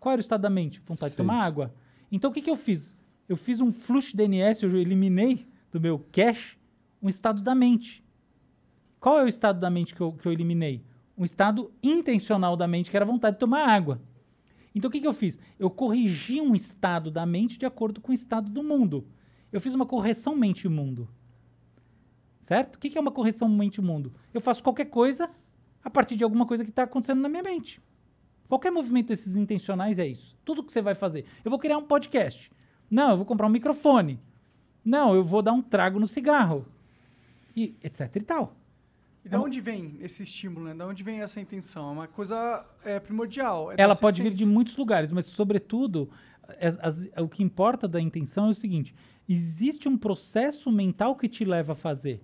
Qual 0.00 0.12
era 0.12 0.20
o 0.20 0.20
estado 0.20 0.42
da 0.42 0.50
mente? 0.50 0.80
Vontade 0.84 1.12
de 1.12 1.16
tomar 1.16 1.42
água. 1.42 1.74
Então 2.10 2.30
o 2.30 2.34
que, 2.34 2.42
que 2.42 2.50
eu 2.50 2.56
fiz? 2.56 2.96
Eu 3.28 3.36
fiz 3.36 3.60
um 3.60 3.72
flush 3.72 4.14
DNS, 4.14 4.62
eu 4.62 4.76
eliminei 4.76 5.46
do 5.70 5.80
meu 5.80 5.98
cache 6.12 6.56
um 7.00 7.08
estado 7.08 7.42
da 7.42 7.54
mente. 7.54 8.04
Qual 8.98 9.18
é 9.18 9.24
o 9.24 9.28
estado 9.28 9.60
da 9.60 9.70
mente 9.70 9.94
que 9.94 10.00
eu, 10.00 10.12
que 10.12 10.26
eu 10.26 10.32
eliminei? 10.32 10.82
Um 11.16 11.24
estado 11.24 11.70
intencional 11.82 12.56
da 12.56 12.66
mente, 12.66 12.90
que 12.90 12.96
era 12.96 13.04
vontade 13.04 13.36
de 13.36 13.40
tomar 13.40 13.68
água. 13.68 14.00
Então 14.74 14.88
o 14.88 14.92
que, 14.92 15.00
que 15.00 15.06
eu 15.06 15.12
fiz? 15.12 15.38
Eu 15.58 15.70
corrigi 15.70 16.40
um 16.40 16.54
estado 16.54 17.10
da 17.10 17.24
mente 17.24 17.58
de 17.58 17.64
acordo 17.64 18.00
com 18.00 18.10
o 18.10 18.14
estado 18.14 18.50
do 18.50 18.62
mundo. 18.62 19.06
Eu 19.52 19.60
fiz 19.60 19.72
uma 19.72 19.86
correção 19.86 20.34
mente-mundo. 20.34 21.08
Certo? 22.40 22.74
O 22.74 22.78
que, 22.78 22.90
que 22.90 22.98
é 22.98 23.00
uma 23.00 23.12
correção 23.12 23.48
mente-mundo? 23.48 24.12
Eu 24.32 24.40
faço 24.40 24.62
qualquer 24.62 24.86
coisa 24.86 25.30
a 25.82 25.88
partir 25.88 26.16
de 26.16 26.24
alguma 26.24 26.44
coisa 26.44 26.64
que 26.64 26.70
está 26.70 26.82
acontecendo 26.82 27.20
na 27.20 27.28
minha 27.28 27.42
mente. 27.42 27.80
Qualquer 28.48 28.70
movimento 28.70 29.08
desses 29.08 29.36
intencionais 29.36 29.98
é 29.98 30.06
isso. 30.06 30.36
Tudo 30.44 30.62
que 30.62 30.72
você 30.72 30.82
vai 30.82 30.94
fazer. 30.94 31.24
Eu 31.44 31.50
vou 31.50 31.58
criar 31.58 31.78
um 31.78 31.84
podcast. 31.84 32.50
Não, 32.90 33.12
eu 33.12 33.16
vou 33.16 33.26
comprar 33.26 33.46
um 33.46 33.50
microfone. 33.50 34.20
Não, 34.84 35.14
eu 35.14 35.24
vou 35.24 35.40
dar 35.40 35.52
um 35.52 35.62
trago 35.62 35.98
no 35.98 36.06
cigarro. 36.06 36.66
E 37.56 37.76
etc 37.82 38.16
e 38.16 38.20
tal. 38.20 38.56
E 39.24 39.28
da 39.28 39.40
onde 39.40 39.60
vem 39.60 39.96
esse 40.00 40.22
estímulo, 40.22 40.66
né? 40.66 40.74
Da 40.74 40.86
onde 40.86 41.02
vem 41.02 41.20
essa 41.20 41.40
intenção? 41.40 41.88
É 41.88 41.92
uma 41.92 42.06
coisa 42.08 42.66
é, 42.84 43.00
primordial. 43.00 43.72
é 43.72 43.76
Ela 43.78 43.96
pode 43.96 44.20
vir 44.22 44.32
de 44.32 44.44
muitos 44.44 44.76
lugares, 44.76 45.10
mas, 45.12 45.24
sobretudo, 45.26 46.10
as- 46.60 46.78
as- 46.80 47.08
o 47.22 47.28
que 47.28 47.42
importa 47.42 47.88
da 47.88 48.00
intenção 48.00 48.46
é 48.46 48.50
o 48.50 48.54
seguinte: 48.54 48.94
existe 49.28 49.88
um 49.88 49.96
processo 49.96 50.70
mental 50.70 51.16
que 51.16 51.28
te 51.28 51.44
leva 51.44 51.72
a 51.72 51.76
fazer. 51.76 52.22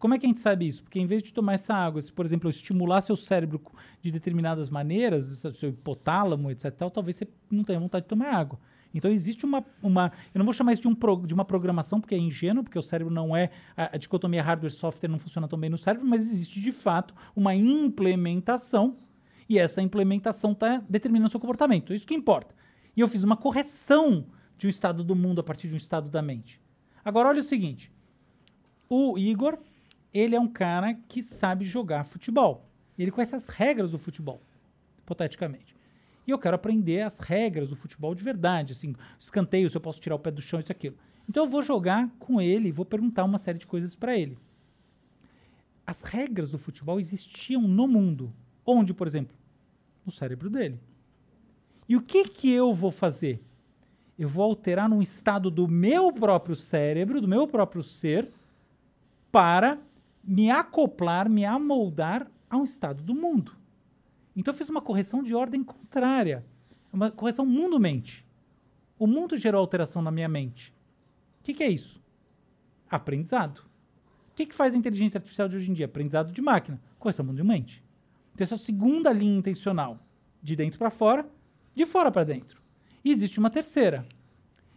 Como 0.00 0.14
é 0.14 0.18
que 0.18 0.26
a 0.26 0.28
gente 0.28 0.40
sabe 0.40 0.66
isso? 0.66 0.82
Porque 0.84 1.00
em 1.00 1.06
vez 1.06 1.22
de 1.22 1.32
tomar 1.32 1.54
essa 1.54 1.74
água, 1.74 2.00
se, 2.00 2.12
por 2.12 2.24
exemplo, 2.24 2.46
eu 2.46 2.50
estimular 2.50 3.00
seu 3.00 3.16
cérebro 3.16 3.60
de 4.00 4.10
determinadas 4.12 4.68
maneiras, 4.70 5.24
seu- 5.24 5.52
seu 5.54 5.70
hipotálamo, 5.70 6.50
etc., 6.52 6.70
tal, 6.72 6.90
talvez 6.90 7.16
você 7.16 7.26
não 7.50 7.64
tenha 7.64 7.80
vontade 7.80 8.04
de 8.04 8.08
tomar 8.08 8.28
água. 8.32 8.58
Então 8.98 9.10
existe 9.10 9.44
uma, 9.44 9.64
uma 9.82 10.12
eu 10.34 10.38
não 10.38 10.44
vou 10.44 10.52
chamar 10.52 10.72
isso 10.72 10.82
de, 10.82 10.88
um 10.88 10.94
pro- 10.94 11.26
de 11.26 11.32
uma 11.32 11.44
programação, 11.44 12.00
porque 12.00 12.14
é 12.14 12.18
ingênuo, 12.18 12.62
porque 12.62 12.78
o 12.78 12.82
cérebro 12.82 13.12
não 13.12 13.36
é, 13.36 13.50
a, 13.76 13.94
a 13.94 13.98
dicotomia 13.98 14.42
hardware-software 14.42 15.08
não 15.08 15.18
funciona 15.18 15.48
tão 15.48 15.58
bem 15.58 15.70
no 15.70 15.78
cérebro, 15.78 16.06
mas 16.06 16.22
existe 16.22 16.60
de 16.60 16.72
fato 16.72 17.14
uma 17.34 17.54
implementação 17.54 18.96
e 19.48 19.58
essa 19.58 19.80
implementação 19.80 20.52
está 20.52 20.82
determinando 20.88 21.28
o 21.28 21.30
seu 21.30 21.40
comportamento. 21.40 21.94
Isso 21.94 22.06
que 22.06 22.14
importa. 22.14 22.54
E 22.94 23.00
eu 23.00 23.08
fiz 23.08 23.22
uma 23.24 23.36
correção 23.36 24.26
de 24.58 24.66
um 24.66 24.70
estado 24.70 25.02
do 25.02 25.14
mundo 25.14 25.40
a 25.40 25.44
partir 25.44 25.68
de 25.68 25.74
um 25.74 25.78
estado 25.78 26.10
da 26.10 26.20
mente. 26.20 26.60
Agora, 27.04 27.28
olha 27.28 27.40
o 27.40 27.44
seguinte. 27.44 27.90
O 28.90 29.16
Igor, 29.16 29.56
ele 30.12 30.34
é 30.34 30.40
um 30.40 30.48
cara 30.48 30.94
que 31.08 31.22
sabe 31.22 31.64
jogar 31.64 32.04
futebol. 32.04 32.68
Ele 32.98 33.10
conhece 33.12 33.34
as 33.36 33.48
regras 33.48 33.92
do 33.92 33.98
futebol, 33.98 34.42
hipoteticamente. 34.98 35.77
E 36.28 36.30
eu 36.30 36.38
quero 36.38 36.56
aprender 36.56 37.00
as 37.00 37.18
regras 37.18 37.70
do 37.70 37.74
futebol 37.74 38.14
de 38.14 38.22
verdade, 38.22 38.74
assim, 38.74 38.94
escanteio, 39.18 39.70
se 39.70 39.76
eu 39.78 39.80
posso 39.80 39.98
tirar 39.98 40.14
o 40.14 40.18
pé 40.18 40.30
do 40.30 40.42
chão, 40.42 40.60
isso 40.60 40.70
aquilo. 40.70 40.94
Então 41.26 41.44
eu 41.44 41.48
vou 41.48 41.62
jogar 41.62 42.06
com 42.18 42.38
ele, 42.38 42.70
vou 42.70 42.84
perguntar 42.84 43.24
uma 43.24 43.38
série 43.38 43.56
de 43.56 43.66
coisas 43.66 43.94
para 43.94 44.14
ele. 44.14 44.36
As 45.86 46.02
regras 46.02 46.50
do 46.50 46.58
futebol 46.58 47.00
existiam 47.00 47.62
no 47.62 47.88
mundo. 47.88 48.30
Onde, 48.66 48.92
por 48.92 49.06
exemplo? 49.06 49.34
No 50.04 50.12
cérebro 50.12 50.50
dele. 50.50 50.78
E 51.88 51.96
o 51.96 52.02
que 52.02 52.28
que 52.28 52.50
eu 52.52 52.74
vou 52.74 52.90
fazer? 52.90 53.42
Eu 54.18 54.28
vou 54.28 54.44
alterar 54.44 54.86
num 54.86 55.00
estado 55.00 55.50
do 55.50 55.66
meu 55.66 56.12
próprio 56.12 56.54
cérebro, 56.54 57.22
do 57.22 57.28
meu 57.28 57.48
próprio 57.48 57.82
ser, 57.82 58.30
para 59.32 59.78
me 60.22 60.50
acoplar, 60.50 61.26
me 61.26 61.46
amoldar 61.46 62.30
a 62.50 62.58
um 62.58 62.64
estado 62.64 63.02
do 63.02 63.14
mundo. 63.14 63.57
Então 64.38 64.54
eu 64.54 64.56
fiz 64.56 64.68
uma 64.68 64.80
correção 64.80 65.20
de 65.20 65.34
ordem 65.34 65.64
contrária. 65.64 66.46
Uma 66.92 67.10
correção 67.10 67.44
mundo-mente. 67.44 68.24
O 68.96 69.04
mundo 69.04 69.36
gerou 69.36 69.60
alteração 69.60 70.00
na 70.00 70.12
minha 70.12 70.28
mente. 70.28 70.72
O 71.40 71.42
que, 71.42 71.52
que 71.52 71.64
é 71.64 71.68
isso? 71.68 72.00
Aprendizado. 72.88 73.58
O 74.30 74.34
que, 74.36 74.46
que 74.46 74.54
faz 74.54 74.74
a 74.74 74.78
inteligência 74.78 75.18
artificial 75.18 75.48
de 75.48 75.56
hoje 75.56 75.68
em 75.68 75.74
dia? 75.74 75.86
Aprendizado 75.86 76.30
de 76.30 76.40
máquina. 76.40 76.80
Correção 77.00 77.24
mundo-mente. 77.24 77.82
Então 78.32 78.44
essa 78.44 78.54
é 78.54 78.56
a 78.56 78.58
segunda 78.58 79.12
linha 79.12 79.36
intencional. 79.36 79.98
De 80.40 80.54
dentro 80.54 80.78
para 80.78 80.90
fora, 80.90 81.28
de 81.74 81.84
fora 81.84 82.08
para 82.08 82.22
dentro. 82.22 82.62
E 83.04 83.10
existe 83.10 83.40
uma 83.40 83.50
terceira. 83.50 84.06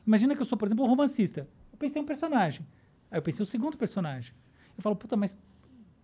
Imagina 0.07 0.35
que 0.35 0.41
eu 0.41 0.45
sou, 0.45 0.57
por 0.57 0.67
exemplo, 0.67 0.85
um 0.85 0.87
romancista. 0.87 1.47
Eu 1.71 1.77
pensei 1.77 2.01
em 2.01 2.03
um 2.03 2.07
personagem. 2.07 2.65
Aí 3.11 3.19
eu 3.19 3.21
pensei 3.21 3.43
o 3.43 3.45
segundo 3.45 3.77
personagem. 3.77 4.33
Eu 4.75 4.81
falo, 4.81 4.95
puta, 4.95 5.15
mas 5.15 5.37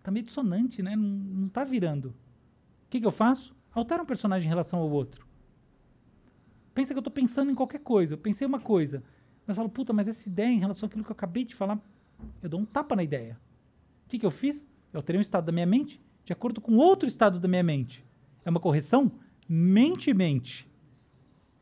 tá 0.03 0.11
meio 0.11 0.27
dissonante, 0.27 0.83
né? 0.83 0.95
Não, 0.95 1.09
não 1.09 1.49
tá 1.49 1.63
virando. 1.63 2.13
O 2.87 2.89
que, 2.89 2.99
que 2.99 3.05
eu 3.05 3.11
faço? 3.11 3.55
Altera 3.73 4.01
um 4.01 4.05
personagem 4.05 4.47
em 4.47 4.49
relação 4.49 4.79
ao 4.79 4.89
outro. 4.89 5.27
Pensa 6.73 6.93
que 6.93 6.97
eu 6.97 7.03
tô 7.03 7.11
pensando 7.11 7.51
em 7.51 7.55
qualquer 7.55 7.79
coisa. 7.79 8.13
Eu 8.13 8.17
pensei 8.17 8.47
uma 8.47 8.59
coisa. 8.59 9.03
Mas 9.45 9.55
eu 9.55 9.61
falo, 9.61 9.69
puta, 9.69 9.93
mas 9.93 10.07
essa 10.07 10.27
ideia 10.27 10.49
em 10.49 10.59
relação 10.59 10.87
àquilo 10.87 11.03
que 11.03 11.11
eu 11.11 11.15
acabei 11.15 11.43
de 11.43 11.53
falar, 11.53 11.79
eu 12.41 12.49
dou 12.49 12.59
um 12.59 12.65
tapa 12.65 12.95
na 12.95 13.03
ideia. 13.03 13.37
O 14.05 14.09
que, 14.09 14.17
que 14.17 14.25
eu 14.25 14.31
fiz? 14.31 14.67
Eu 14.93 14.99
alterei 14.99 15.19
um 15.19 15.21
estado 15.21 15.45
da 15.45 15.51
minha 15.51 15.65
mente 15.65 16.01
de 16.23 16.33
acordo 16.33 16.59
com 16.59 16.75
outro 16.75 17.07
estado 17.07 17.39
da 17.39 17.47
minha 17.47 17.63
mente. 17.63 18.03
É 18.43 18.49
uma 18.49 18.59
correção 18.59 19.11
mente-mente. 19.47 20.67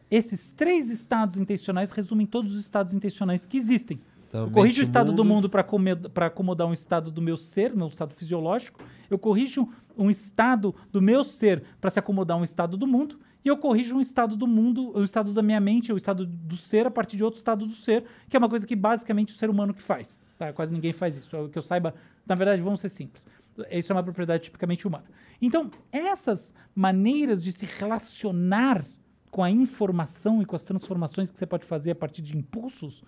Esses 0.10 0.52
três 0.52 0.90
estados 0.90 1.38
intencionais 1.38 1.92
resumem 1.92 2.26
todos 2.26 2.54
os 2.54 2.62
estados 2.62 2.94
intencionais 2.94 3.46
que 3.46 3.58
existem. 3.58 4.00
Então, 4.36 4.48
eu 4.48 4.52
corrijo 4.52 4.82
o 4.82 4.84
estado 4.84 5.12
do 5.14 5.24
mundo. 5.24 5.48
mundo 5.48 6.10
para 6.10 6.28
acomodar 6.28 6.68
um 6.68 6.74
estado 6.74 7.10
do 7.10 7.22
meu 7.22 7.38
ser, 7.38 7.74
meu 7.74 7.88
estado 7.88 8.14
fisiológico. 8.14 8.84
Eu 9.10 9.18
corrijo 9.18 9.70
um 9.98 10.10
estado 10.10 10.76
do 10.92 11.02
meu 11.02 11.24
ser 11.24 11.64
para 11.80 11.90
se 11.90 12.00
acomodar 12.00 12.38
um 12.38 12.44
estado 12.44 12.76
do 12.76 12.86
mundo. 12.86 13.18
E 13.44 13.48
eu 13.48 13.58
corrijo 13.58 13.96
um 13.96 14.02
estado 14.02 14.36
do 14.36 14.48
mundo, 14.48 14.92
o 14.98 15.04
estado 15.04 15.32
da 15.32 15.42
minha 15.42 15.60
mente, 15.60 15.94
o 15.94 15.98
estado 15.98 16.26
do 16.26 16.58
ser, 16.58 16.88
a 16.88 16.92
partir 16.92 17.16
de 17.16 17.24
outro 17.24 17.38
estado 17.38 17.66
do 17.66 17.76
ser, 17.76 18.04
que 18.28 18.36
é 18.36 18.40
uma 18.40 18.50
coisa 18.50 18.66
que 18.66 18.76
basicamente 18.76 19.34
o 19.34 19.38
ser 19.38 19.50
humano 19.50 19.74
que 19.74 19.82
faz. 19.82 20.20
Tá? 20.38 20.52
Quase 20.52 20.74
ninguém 20.74 20.92
faz 20.92 21.16
isso. 21.16 21.38
O 21.38 21.48
que 21.48 21.58
eu 21.58 21.62
saiba, 21.62 21.94
na 22.26 22.36
verdade, 22.36 22.62
vamos 22.62 22.80
ser 22.80 22.90
simples. 22.90 23.26
Isso 23.72 23.92
é 23.92 23.96
uma 23.96 24.04
propriedade 24.04 24.44
tipicamente 24.44 24.86
humana. 24.86 25.06
Então, 25.42 25.70
essas 25.92 26.54
maneiras 26.76 27.42
de 27.42 27.52
se 27.52 27.66
relacionar 27.66 28.84
com 29.32 29.44
a 29.44 29.52
informação 29.52 30.42
e 30.42 30.46
com 30.46 30.56
as 30.56 30.64
transformações 30.64 31.30
que 31.30 31.38
você 31.38 31.46
pode 31.46 31.66
fazer 31.66 31.92
a 31.92 31.96
partir 31.96 32.22
de 32.22 32.36
impulsos 32.36 33.04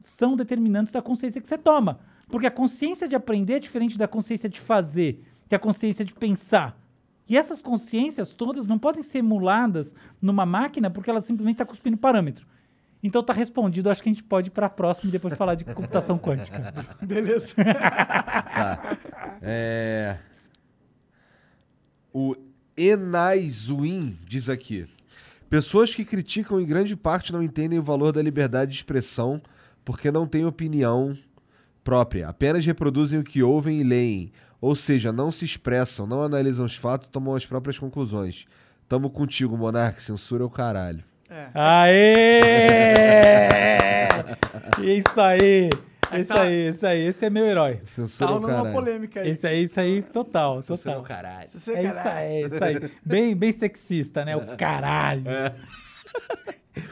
são 0.00 0.36
determinantes 0.36 0.92
da 0.92 1.02
consciência 1.02 1.40
que 1.40 1.48
você 1.48 1.58
toma. 1.58 2.00
Porque 2.28 2.46
a 2.46 2.50
consciência 2.50 3.08
de 3.08 3.16
aprender 3.16 3.54
é 3.54 3.60
diferente 3.60 3.96
da 3.96 4.06
consciência 4.06 4.48
de 4.48 4.60
fazer, 4.60 5.24
que 5.48 5.54
é 5.54 5.56
a 5.56 5.60
consciência 5.60 6.04
de 6.04 6.12
pensar. 6.12 6.78
E 7.28 7.36
essas 7.36 7.60
consciências 7.60 8.32
todas 8.32 8.66
não 8.66 8.78
podem 8.78 9.02
ser 9.02 9.18
emuladas 9.18 9.94
numa 10.20 10.46
máquina 10.46 10.90
porque 10.90 11.10
ela 11.10 11.20
simplesmente 11.20 11.56
está 11.56 11.64
cuspindo 11.64 11.96
parâmetro. 11.96 12.46
Então 13.02 13.22
tá 13.22 13.32
respondido, 13.32 13.90
acho 13.90 14.02
que 14.02 14.08
a 14.08 14.12
gente 14.12 14.24
pode 14.24 14.48
ir 14.48 14.50
para 14.50 14.66
a 14.66 14.70
próxima 14.70 15.08
e 15.08 15.12
depois 15.12 15.34
falar 15.34 15.54
de 15.54 15.64
computação 15.64 16.18
quântica. 16.18 16.74
Beleza. 17.00 17.54
Tá. 17.54 18.98
É... 19.40 20.18
O 22.12 22.34
Enaizuin 22.76 24.18
diz 24.26 24.48
aqui: 24.48 24.88
Pessoas 25.48 25.94
que 25.94 26.04
criticam 26.04 26.60
em 26.60 26.66
grande 26.66 26.96
parte 26.96 27.32
não 27.32 27.42
entendem 27.42 27.78
o 27.78 27.82
valor 27.82 28.10
da 28.12 28.22
liberdade 28.22 28.72
de 28.72 28.78
expressão 28.78 29.40
porque 29.88 30.10
não 30.10 30.26
têm 30.26 30.44
opinião 30.44 31.16
própria, 31.82 32.28
apenas 32.28 32.66
reproduzem 32.66 33.18
o 33.18 33.24
que 33.24 33.42
ouvem 33.42 33.80
e 33.80 33.82
leem, 33.82 34.30
ou 34.60 34.74
seja, 34.74 35.10
não 35.10 35.32
se 35.32 35.46
expressam, 35.46 36.06
não 36.06 36.22
analisam 36.22 36.66
os 36.66 36.76
fatos 36.76 37.08
e 37.08 37.10
tomam 37.10 37.34
as 37.34 37.46
próprias 37.46 37.78
conclusões. 37.78 38.44
Tamo 38.86 39.08
contigo, 39.08 39.56
Monark, 39.56 40.02
censura 40.02 40.42
é 40.42 40.46
o 40.46 40.50
caralho. 40.50 41.02
É. 41.30 41.46
Aê! 41.54 42.02
Isso 44.98 45.18
aí! 45.20 45.70
Isso 46.20 46.34
tá- 46.34 46.42
aí, 46.42 46.68
isso 46.68 46.86
aí. 46.86 47.00
Esse 47.06 47.24
é 47.26 47.30
meu 47.30 47.44
herói. 47.46 47.80
Censura 47.84 48.28
Tá 48.28 48.34
é 48.34 48.36
o 48.36 48.40
rolando 48.40 48.46
uma 48.54 48.62
caralho. 48.64 48.74
polêmica 48.84 49.20
aí. 49.20 49.30
Isso 49.30 49.46
aí, 49.46 49.62
isso 49.64 49.80
aí, 49.80 50.02
total, 50.02 50.60
Censura 50.62 50.80
é 50.80 50.94
total. 50.96 51.00
o 51.00 51.04
caralho. 51.04 51.50
Se 51.50 51.60
você 51.60 51.72
É 51.72 51.82
isso 51.84 51.92
caralho. 51.94 52.18
aí, 52.18 52.42
é 52.42 52.46
isso 52.46 52.64
aí. 52.64 52.90
Bem, 53.04 53.36
bem 53.36 53.52
sexista, 53.52 54.24
né? 54.24 54.34
O 54.36 54.40
caralho. 54.56 55.22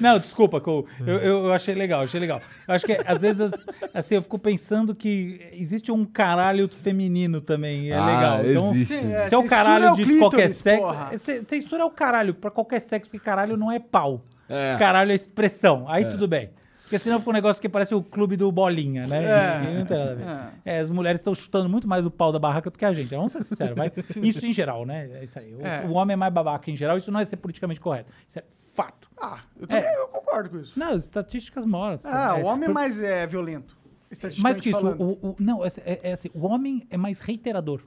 Não, 0.01 0.19
desculpa, 0.19 0.61
Cole. 0.61 0.87
Eu, 1.01 1.15
eu, 1.19 1.45
eu 1.47 1.53
achei 1.53 1.75
legal, 1.75 2.03
achei 2.03 2.19
legal. 2.21 2.41
Eu 2.67 2.75
acho 2.75 2.85
que, 2.87 2.93
às 3.07 3.21
vezes, 3.21 3.53
assim, 3.95 4.15
eu 4.17 4.23
fico 4.23 4.39
pensando 4.39 4.95
que 4.95 5.41
existe 5.53 5.91
um 5.93 6.05
caralho 6.05 6.69
feminino 6.69 7.41
também. 7.41 7.91
É 7.91 7.97
Ah, 7.97 8.07
legal. 8.07 8.47
Então, 8.47 8.71
existe. 8.75 8.95
Sim, 8.97 9.13
é, 9.15 9.29
se 9.29 9.35
é 9.35 9.39
o 9.39 9.45
caralho 9.45 9.85
é 9.87 9.93
o 9.93 9.95
de 9.95 10.05
clítoris, 10.05 10.63
qualquer 10.63 11.19
sexo. 11.19 11.45
Censura 11.45 11.83
é 11.83 11.87
o 11.87 11.91
caralho 11.91 12.35
pra 12.35 12.51
qualquer 12.51 12.81
sexo, 12.81 13.11
porque 13.11 13.25
caralho 13.25 13.57
não 13.57 13.71
é 13.71 13.79
pau. 13.79 14.23
É. 14.49 14.77
Caralho 14.79 15.11
é 15.13 15.15
expressão. 15.15 15.85
Aí 15.89 16.05
tudo 16.05 16.29
bem. 16.29 16.51
Porque 16.83 17.01
senão 17.01 17.19
fica 17.19 17.31
um 17.31 17.33
negócio 17.35 17.61
que 17.61 17.69
parece 17.69 17.97
o 17.97 18.01
clube 18.01 18.37
do 18.37 18.53
Bolinha, 18.53 19.09
né? 19.09 19.25
É. 19.25 19.75
Não 19.79 19.85
tem 19.85 19.99
nada 19.99 20.13
a 20.13 20.15
ver. 20.15 20.25
É, 20.65 20.79
as 20.79 20.89
mulheres 20.89 21.19
estão 21.21 21.35
chutando 21.35 21.69
muito 21.69 21.89
mais 21.89 22.07
o 22.07 22.11
pau 22.13 22.31
da 22.31 22.39
barraca 22.39 22.71
do 22.71 22.79
que 22.79 22.85
a 22.85 22.93
gente. 22.93 23.09
Vamos 23.13 23.33
ser 23.33 23.43
sinceros, 23.43 23.75
vai. 23.75 23.91
Isso 24.23 24.47
em 24.47 24.53
geral, 24.53 24.87
né? 24.87 25.11
É 25.21 25.25
isso 25.25 25.37
aí. 25.37 25.53
O, 25.53 25.67
É. 25.67 25.85
o 25.85 25.95
homem 25.95 26.13
é 26.13 26.17
mais 26.17 26.33
babaca 26.33 26.71
em 26.71 26.77
geral, 26.77 26.97
isso 26.97 27.11
não 27.11 27.19
é 27.19 27.25
ser 27.25 27.39
politicamente 27.39 27.81
correto. 27.81 28.13
Isso 28.29 28.39
é 28.39 28.45
fato. 28.77 29.09
Ah, 29.21 29.41
eu 29.59 29.67
também 29.67 29.91
eu 29.95 30.09
concordo 30.09 30.51
com 30.51 30.59
isso. 30.61 30.79
Não, 30.79 30.91
as 30.91 31.05
estatísticas 31.05 31.65
moram. 31.65 31.99
Ah, 32.05 32.37
É, 32.39 32.43
o 32.43 32.47
homem 32.47 32.65
é 32.65 32.67
por- 32.67 32.75
mais 32.75 33.01
é, 33.01 33.27
violento. 33.27 33.77
Mais 33.83 34.13
estatisticamente 34.13 34.63
que 34.63 34.69
isso, 34.71 34.87
o, 34.87 35.31
o- 35.31 35.37
não, 35.41 35.65
é, 35.65 35.69
é- 35.85 36.01
é 36.11 36.13
assim, 36.13 36.31
o 36.35 36.47
homem 36.47 36.87
é 36.91 36.97
mais 36.97 37.19
reiterador. 37.21 37.81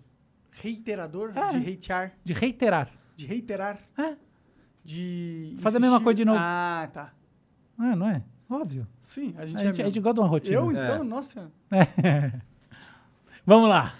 Reiterador 0.51 1.31
É. 1.35 1.47
de 1.59 1.71
hatear, 1.73 2.13
De 2.23 2.33
reiterar. 2.33 2.89
de 3.15 3.25
reiterar. 3.27 3.79
É. 3.97 4.15
De. 4.83 5.55
Fazer 5.59 5.77
a 5.77 5.79
mesma 5.79 6.01
coisa 6.01 6.15
de 6.17 6.25
novo. 6.25 6.39
Ah, 6.41 6.89
tá. 6.91 7.13
Ah, 7.77 7.95
não 7.95 8.09
é? 8.09 8.23
Óbvio. 8.49 8.87
Sim, 8.99 9.35
a 9.37 9.45
gente 9.45 9.57
A 9.57 9.61
é. 9.61 9.65
gente, 9.67 9.81
a 9.81 9.85
gente 9.85 9.95
mesmo. 9.95 10.01
gosta 10.01 10.13
de 10.15 10.19
uma 10.21 10.27
rotina. 10.27 10.55
Eu, 10.55 10.71
É. 10.71 10.85
então, 10.93 11.03
nossa. 11.03 11.51
Vamos 13.45 13.69
lá. 13.69 13.93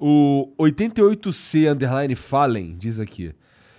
O 0.00 0.52
88C 0.58 1.68
Underline 1.72 2.14
Fallen 2.14 2.76
diz 2.76 2.98
aqui. 2.98 3.34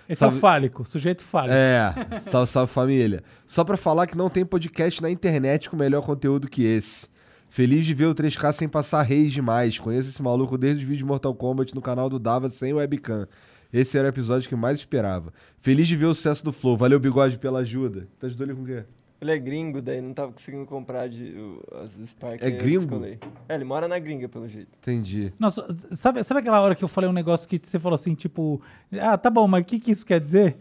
Esse 0.08 0.24
é 0.24 0.26
Salve- 0.26 0.38
o 0.38 0.40
fálico, 0.40 0.88
sujeito 0.88 1.22
fálico. 1.22 1.54
É, 1.54 1.92
salve, 2.22 2.50
salve 2.50 2.72
família. 2.72 3.22
Só 3.46 3.62
pra 3.62 3.76
falar 3.76 4.06
que 4.06 4.16
não 4.16 4.30
tem 4.30 4.44
podcast 4.44 5.02
na 5.02 5.10
internet 5.10 5.68
com 5.68 5.76
melhor 5.76 6.02
conteúdo 6.02 6.48
que 6.48 6.62
esse. 6.64 7.08
Feliz 7.50 7.84
de 7.84 7.92
ver 7.94 8.06
o 8.06 8.14
3K 8.14 8.52
sem 8.52 8.68
passar 8.68 9.02
reis 9.02 9.32
demais. 9.32 9.78
Conheço 9.78 10.08
esse 10.08 10.22
maluco 10.22 10.56
desde 10.56 10.78
os 10.78 10.88
vídeos 10.88 10.98
de 10.98 11.04
Mortal 11.04 11.34
Kombat 11.34 11.74
no 11.74 11.82
canal 11.82 12.08
do 12.08 12.18
Dava 12.18 12.48
sem 12.48 12.72
webcam. 12.72 13.26
Esse 13.72 13.98
era 13.98 14.06
o 14.06 14.10
episódio 14.10 14.48
que 14.48 14.56
mais 14.56 14.78
esperava. 14.78 15.32
Feliz 15.60 15.86
de 15.88 15.96
ver 15.96 16.06
o 16.06 16.14
sucesso 16.14 16.42
do 16.44 16.52
Flow. 16.52 16.76
Valeu, 16.76 16.98
Bigode, 16.98 17.38
pela 17.38 17.60
ajuda. 17.60 18.08
Tá 18.18 18.26
ajudando 18.26 18.48
ele 18.50 18.56
com 18.58 18.62
o 18.64 18.66
quê? 18.66 18.84
Ele 19.20 19.32
é 19.32 19.38
gringo, 19.38 19.82
daí 19.82 20.00
não 20.00 20.14
tava 20.14 20.30
conseguindo 20.32 20.64
comprar 20.64 21.08
de, 21.08 21.32
o- 21.36 21.60
as 21.82 21.90
Spark. 22.08 22.40
É 22.40 22.48
eu 22.48 22.56
gringo? 22.58 23.04
É, 23.48 23.54
ele 23.54 23.64
mora 23.64 23.88
na 23.88 23.98
gringa, 23.98 24.28
pelo 24.28 24.48
jeito. 24.48 24.78
Entendi. 24.80 25.32
Nossa, 25.38 25.66
sabe, 25.90 26.22
sabe 26.22 26.40
aquela 26.40 26.60
hora 26.60 26.74
que 26.76 26.84
eu 26.84 26.88
falei 26.88 27.10
um 27.10 27.12
negócio 27.12 27.48
que 27.48 27.60
você 27.62 27.80
falou 27.80 27.96
assim, 27.96 28.14
tipo, 28.14 28.62
ah, 29.00 29.18
tá 29.18 29.28
bom, 29.28 29.48
mas 29.48 29.62
o 29.62 29.64
que, 29.64 29.80
que 29.80 29.90
isso 29.90 30.06
quer 30.06 30.20
dizer? 30.20 30.56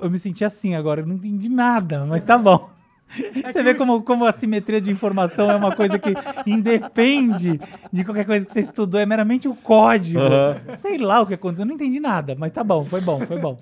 Eu 0.00 0.10
me 0.10 0.18
senti 0.18 0.44
assim 0.44 0.74
agora, 0.74 1.00
eu 1.00 1.06
não 1.06 1.14
entendi 1.14 1.48
nada, 1.48 2.04
mas 2.04 2.22
tá 2.24 2.36
bom. 2.36 2.68
Você 3.52 3.62
vê 3.62 3.72
como, 3.72 4.02
como 4.02 4.24
a 4.24 4.32
simetria 4.32 4.80
de 4.80 4.90
informação 4.90 5.48
é 5.48 5.54
uma 5.54 5.70
coisa 5.72 5.96
que 5.96 6.12
independe 6.44 7.60
de 7.92 8.04
qualquer 8.04 8.26
coisa 8.26 8.44
que 8.44 8.52
você 8.52 8.60
estudou, 8.60 9.00
é 9.00 9.06
meramente 9.06 9.46
o 9.48 9.54
código. 9.54 10.18
Sei 10.76 10.98
lá 10.98 11.20
o 11.20 11.26
que 11.26 11.34
aconteceu, 11.34 11.62
eu 11.62 11.68
não 11.68 11.74
entendi 11.76 12.00
nada, 12.00 12.34
mas 12.36 12.50
tá 12.52 12.64
bom, 12.64 12.84
foi 12.84 13.00
bom, 13.00 13.20
foi 13.20 13.38
bom. 13.38 13.56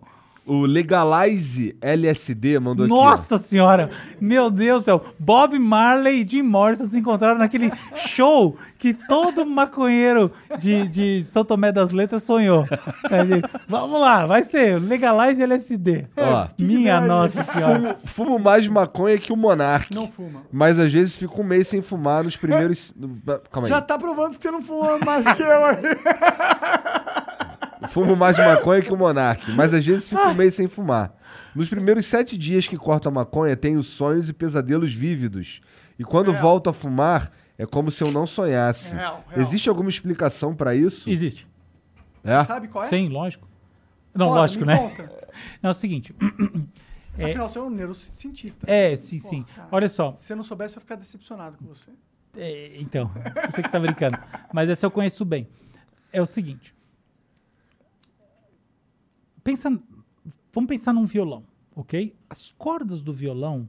O 0.47 0.67
Legalize 0.67 1.75
LSD 1.81 2.59
mandou 2.59 2.85
aqui. 2.85 2.93
ó. 2.93 2.97
Nossa 3.11 3.39
senhora! 3.39 3.91
Meu 4.21 4.51
Deus 4.51 4.83
do 4.83 4.85
céu! 4.85 5.05
Bob 5.19 5.59
Marley 5.59 6.23
e 6.23 6.29
Jim 6.29 6.43
Morrison 6.43 6.87
se 6.87 6.99
encontraram 6.99 7.39
naquele 7.39 7.73
show 7.97 8.57
que 8.79 8.93
todo 8.93 9.47
maconheiro 9.47 10.31
de, 10.59 10.87
de 10.89 11.25
São 11.25 11.45
Tomé 11.45 11.73
das 11.73 11.91
Letras 11.91 12.23
sonhou. 12.25 12.67
Aí, 13.11 13.43
Vamos 13.67 13.99
lá, 13.99 14.27
vai 14.27 14.43
ser 14.43 14.79
Legalize 14.79 15.43
LSD. 15.43 16.07
Ó. 16.17 16.47
Minha 16.59 17.01
nossa 17.01 17.43
senhora. 17.45 17.97
Fumo, 18.05 18.35
fumo 18.35 18.39
mais 18.39 18.69
maconha 18.69 19.17
que 19.17 19.33
o 19.33 19.37
Monark. 19.37 19.95
Não 19.95 20.07
fuma. 20.09 20.43
Mas 20.53 20.79
às 20.79 20.93
vezes 20.93 21.17
fico 21.17 21.41
um 21.41 21.45
mês 21.45 21.69
sem 21.69 21.81
fumar 21.81 22.23
nos 22.23 22.37
primeiros. 22.37 22.93
Calma 23.51 23.67
aí. 23.67 23.69
Já 23.69 23.81
tá 23.81 23.99
provando 23.99 24.37
que 24.37 24.43
você 24.43 24.51
não 24.51 24.61
fuma 24.61 24.99
mais 24.99 25.25
que 25.33 25.43
eu 25.43 25.65
aí. 25.65 25.77
Fumo 27.89 28.17
mais 28.17 28.37
de 28.37 28.43
maconha 28.43 28.83
que 28.83 28.93
o 28.93 28.97
Monark, 28.97 29.51
mas 29.53 29.73
às 29.75 29.85
vezes 29.85 30.09
fico 30.09 30.21
um 30.23 30.35
mês 30.35 30.55
sem 30.55 30.69
fumar. 30.69 31.15
Nos 31.55 31.69
primeiros 31.69 32.07
sete 32.07 32.37
dias 32.37 32.67
que 32.67 32.77
corto 32.77 33.09
a 33.09 33.13
maconha, 33.13 33.57
tenho 33.57 33.83
sonhos 33.83 34.29
e 34.29 34.33
pesadelos 34.33 34.93
vívidos. 34.93 35.61
E 35.99 36.05
quando 36.05 36.31
Real. 36.33 36.43
volto 36.43 36.69
a 36.71 36.73
fumar, 36.73 37.31
é 37.57 37.65
como 37.65 37.91
se 37.91 38.03
eu 38.03 38.11
não 38.11 38.27
sonhasse. 38.27 38.95
Real, 38.95 39.25
real. 39.29 39.41
Existe 39.41 39.69
alguma 39.69 39.89
explicação 39.89 40.55
pra 40.55 40.75
isso? 40.75 41.09
Existe. 41.09 41.47
É? 42.25 42.43
Sabe 42.43 42.69
qual 42.69 42.85
é? 42.85 42.89
Sim, 42.89 43.09
lógico. 43.09 43.47
Não, 44.13 44.27
Fala, 44.27 44.41
lógico, 44.41 44.65
né? 44.65 44.77
conta. 44.77 45.03
Não, 45.63 45.69
é 45.69 45.71
o 45.71 45.75
seguinte. 45.75 46.15
É. 47.17 47.27
Afinal, 47.27 47.49
você 47.49 47.59
é 47.61 47.63
um 47.63 47.71
neurocientista. 47.71 48.69
É, 48.69 48.97
sim, 48.97 49.21
Pô, 49.21 49.29
sim. 49.29 49.47
cara, 49.55 49.69
Olha 49.71 49.89
só. 49.89 50.17
Se 50.17 50.33
eu 50.33 50.37
não 50.37 50.43
soubesse, 50.43 50.75
eu 50.75 50.79
ia 50.79 50.81
ficar 50.81 50.97
decepcionado 50.97 51.57
com 51.57 51.65
você. 51.65 51.89
É, 52.37 52.73
então, 52.81 53.09
você 53.55 53.63
que 53.63 53.71
tá 53.71 53.79
brincando. 53.79 54.19
Mas 54.53 54.69
essa 54.69 54.85
eu 54.85 54.91
conheço 54.91 55.25
bem. 55.25 55.47
É 56.13 56.21
o 56.21 56.27
seguinte. 56.27 56.74
Pensa, 59.45 59.71
vamos 60.53 60.69
pensar 60.69 60.95
num 60.95 61.05
violão, 61.05 61.45
ok? 61.77 62.17
As 62.29 62.51
cordas 62.53 63.03
do 63.03 63.13
violão, 63.13 63.69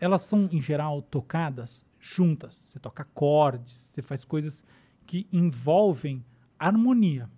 elas 0.00 0.22
são, 0.22 0.48
em 0.50 0.60
geral, 0.60 1.00
tocadas 1.02 1.86
juntas. 2.00 2.56
Você 2.56 2.80
toca 2.80 3.02
acordes, 3.04 3.72
você 3.72 4.02
faz 4.02 4.24
coisas 4.24 4.64
que 5.06 5.26
envolvem 5.32 6.24
harmonia. 6.58 7.30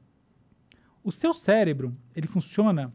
O 1.04 1.12
seu 1.12 1.34
cérebro, 1.34 1.94
ele 2.16 2.26
funciona 2.26 2.92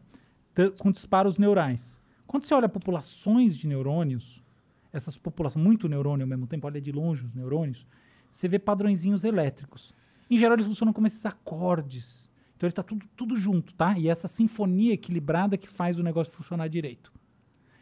com 0.78 0.90
disparos 0.90 1.38
neurais. 1.38 1.96
Quando 2.26 2.44
você 2.44 2.54
olha 2.54 2.68
populações 2.68 3.56
de 3.56 3.68
neurônios, 3.68 4.42
essas 4.92 5.16
populações, 5.16 5.64
muito 5.64 5.88
neurônio 5.88 6.24
ao 6.24 6.28
mesmo 6.28 6.46
tempo, 6.46 6.66
olha 6.66 6.80
de 6.80 6.90
longe 6.90 7.24
os 7.24 7.34
neurônios, 7.34 7.86
você 8.30 8.48
vê 8.48 8.58
padrõezinhos 8.58 9.22
elétricos. 9.22 9.94
Em 10.28 10.36
geral, 10.36 10.54
eles 10.56 10.66
funcionam 10.66 10.92
como 10.92 11.06
esses 11.06 11.24
acordes. 11.24 12.27
Então, 12.58 12.66
ele 12.66 12.72
está 12.72 12.82
tudo, 12.82 13.06
tudo 13.14 13.36
junto, 13.36 13.72
tá? 13.72 13.96
E 13.96 14.08
essa 14.08 14.26
sinfonia 14.26 14.92
equilibrada 14.92 15.56
que 15.56 15.68
faz 15.68 15.96
o 15.96 16.02
negócio 16.02 16.32
funcionar 16.32 16.66
direito. 16.66 17.12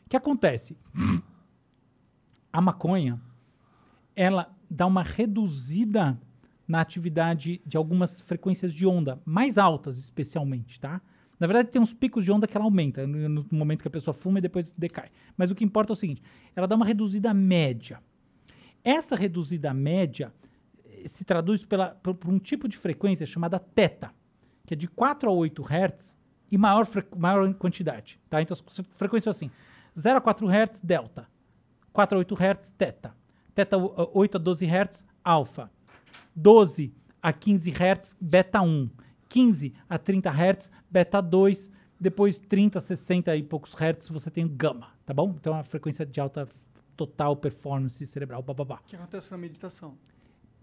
O 0.05 0.10
que 0.10 0.16
acontece? 0.18 0.76
A 2.52 2.60
maconha, 2.60 3.18
ela 4.14 4.55
dá 4.70 4.86
uma 4.86 5.02
reduzida 5.02 6.20
na 6.68 6.82
atividade 6.82 7.62
de 7.64 7.78
algumas 7.78 8.20
frequências 8.20 8.74
de 8.74 8.86
onda, 8.86 9.18
mais 9.24 9.56
altas 9.56 9.96
especialmente, 9.96 10.78
tá? 10.78 11.00
Na 11.40 11.46
verdade, 11.46 11.70
tem 11.70 11.80
uns 11.80 11.94
picos 11.94 12.22
de 12.22 12.30
onda 12.30 12.46
que 12.46 12.55
ela 12.55 12.66
aumenta 12.66 13.06
no, 13.06 13.28
no 13.30 13.46
momento 13.52 13.80
que 13.80 13.88
a 13.88 13.90
pessoa 13.90 14.12
fuma 14.12 14.38
e 14.38 14.42
depois 14.42 14.72
decai. 14.72 15.08
Mas 15.38 15.50
o 15.50 15.55
que 15.55 15.64
importa 15.64 15.92
é 15.92 15.94
o 15.94 15.96
seguinte: 15.96 16.22
ela 16.55 16.66
dá 16.66 16.76
uma 16.76 16.84
reduzida 16.84 17.32
média. 17.32 17.98
Essa 18.84 19.16
reduzida 19.16 19.72
média 19.72 20.34
eh, 20.84 21.08
se 21.08 21.24
traduz 21.24 21.64
pela, 21.64 21.90
por, 21.90 22.14
por 22.14 22.30
um 22.30 22.38
tipo 22.38 22.68
de 22.68 22.76
frequência 22.76 23.26
chamada 23.26 23.58
teta, 23.58 24.12
que 24.66 24.74
é 24.74 24.76
de 24.76 24.88
4 24.88 25.30
a 25.30 25.32
8 25.32 25.62
Hz 25.62 26.16
e 26.50 26.58
maior, 26.58 26.86
maior 27.16 27.54
quantidade. 27.54 28.20
Tá? 28.28 28.42
Então, 28.42 28.54
as 28.54 28.80
frequências 28.96 29.34
assim: 29.36 29.50
0 29.98 30.18
a 30.18 30.20
4 30.20 30.46
Hz, 30.48 30.80
delta. 30.82 31.26
4 31.92 32.16
a 32.16 32.18
8 32.18 32.34
Hz, 32.34 32.70
teta. 32.76 33.14
Teta 33.54 33.78
o- 33.78 34.10
8 34.18 34.36
a 34.36 34.38
12 34.38 34.66
Hz, 34.66 35.04
alfa. 35.24 35.70
12 36.34 36.92
a 37.22 37.32
15 37.32 37.70
Hz, 37.70 38.16
beta 38.20 38.60
1. 38.60 38.90
15 39.28 39.74
a 39.88 39.98
30 39.98 40.30
Hz, 40.30 40.70
beta 40.90 41.20
2. 41.20 41.70
Depois 41.98 42.36
30, 42.38 42.78
60 42.80 43.34
e 43.36 43.42
poucos 43.42 43.74
Hz 43.74 44.08
você 44.10 44.30
tem 44.30 44.46
gama, 44.46 44.88
tá 45.06 45.14
bom? 45.14 45.34
Então 45.40 45.54
a 45.54 45.64
frequência 45.64 46.04
de 46.04 46.20
alta 46.20 46.46
total 46.94 47.34
performance 47.36 48.04
cerebral, 48.06 48.42
bababá. 48.42 48.76
O 48.76 48.88
que 48.88 48.96
acontece 48.96 49.30
na 49.30 49.38
meditação? 49.38 49.96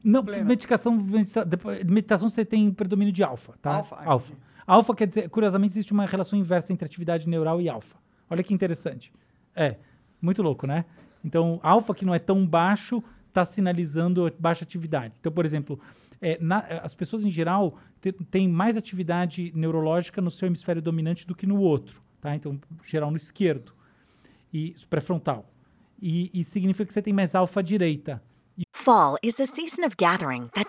Não, 0.03 0.23
Plena. 0.23 0.43
medicação, 0.43 0.95
medita, 0.95 1.47
meditação 1.85 2.29
você 2.29 2.43
tem 2.43 2.71
predomínio 2.71 3.13
de 3.13 3.23
alfa, 3.23 3.53
tá? 3.61 3.77
Alfa, 3.77 3.95
ah, 3.95 4.03
alfa. 4.11 4.33
Alfa 4.67 4.95
quer 4.95 5.07
dizer, 5.07 5.29
curiosamente, 5.29 5.71
existe 5.73 5.91
uma 5.93 6.05
relação 6.05 6.37
inversa 6.37 6.73
entre 6.73 6.85
atividade 6.85 7.27
neural 7.27 7.61
e 7.61 7.69
alfa. 7.69 7.97
Olha 8.29 8.43
que 8.43 8.53
interessante. 8.53 9.11
É, 9.55 9.77
muito 10.21 10.41
louco, 10.41 10.65
né? 10.67 10.85
Então, 11.23 11.59
alfa, 11.63 11.93
que 11.93 12.03
não 12.05 12.13
é 12.13 12.19
tão 12.19 12.45
baixo, 12.45 13.01
está 13.29 13.45
sinalizando 13.45 14.31
baixa 14.39 14.63
atividade. 14.63 15.13
Então, 15.19 15.31
por 15.31 15.45
exemplo, 15.45 15.79
é, 16.21 16.37
na- 16.41 16.59
as 16.83 16.93
pessoas 16.93 17.23
em 17.23 17.31
geral 17.31 17.77
têm 18.29 18.47
mais 18.49 18.75
atividade 18.77 19.51
neurológica 19.55 20.21
no 20.21 20.29
seu 20.31 20.47
hemisfério 20.47 20.81
dominante 20.81 21.25
do 21.25 21.33
que 21.35 21.47
no 21.47 21.57
outro, 21.59 22.01
tá? 22.21 22.35
Então, 22.35 22.59
geral 22.85 23.09
no 23.09 23.17
esquerdo 23.17 23.73
e 24.53 24.75
pré-frontal. 24.89 25.49
E, 26.01 26.29
e 26.33 26.43
significa 26.43 26.85
que 26.85 26.93
você 26.93 27.01
tem 27.01 27.13
mais 27.13 27.33
alfa 27.35 27.61
à 27.61 27.63
direita. 27.63 28.21
Fall 28.71 29.17
is 29.23 29.35
the 29.35 29.45
season 29.47 29.83
of 29.83 29.97
gathering 29.97 30.51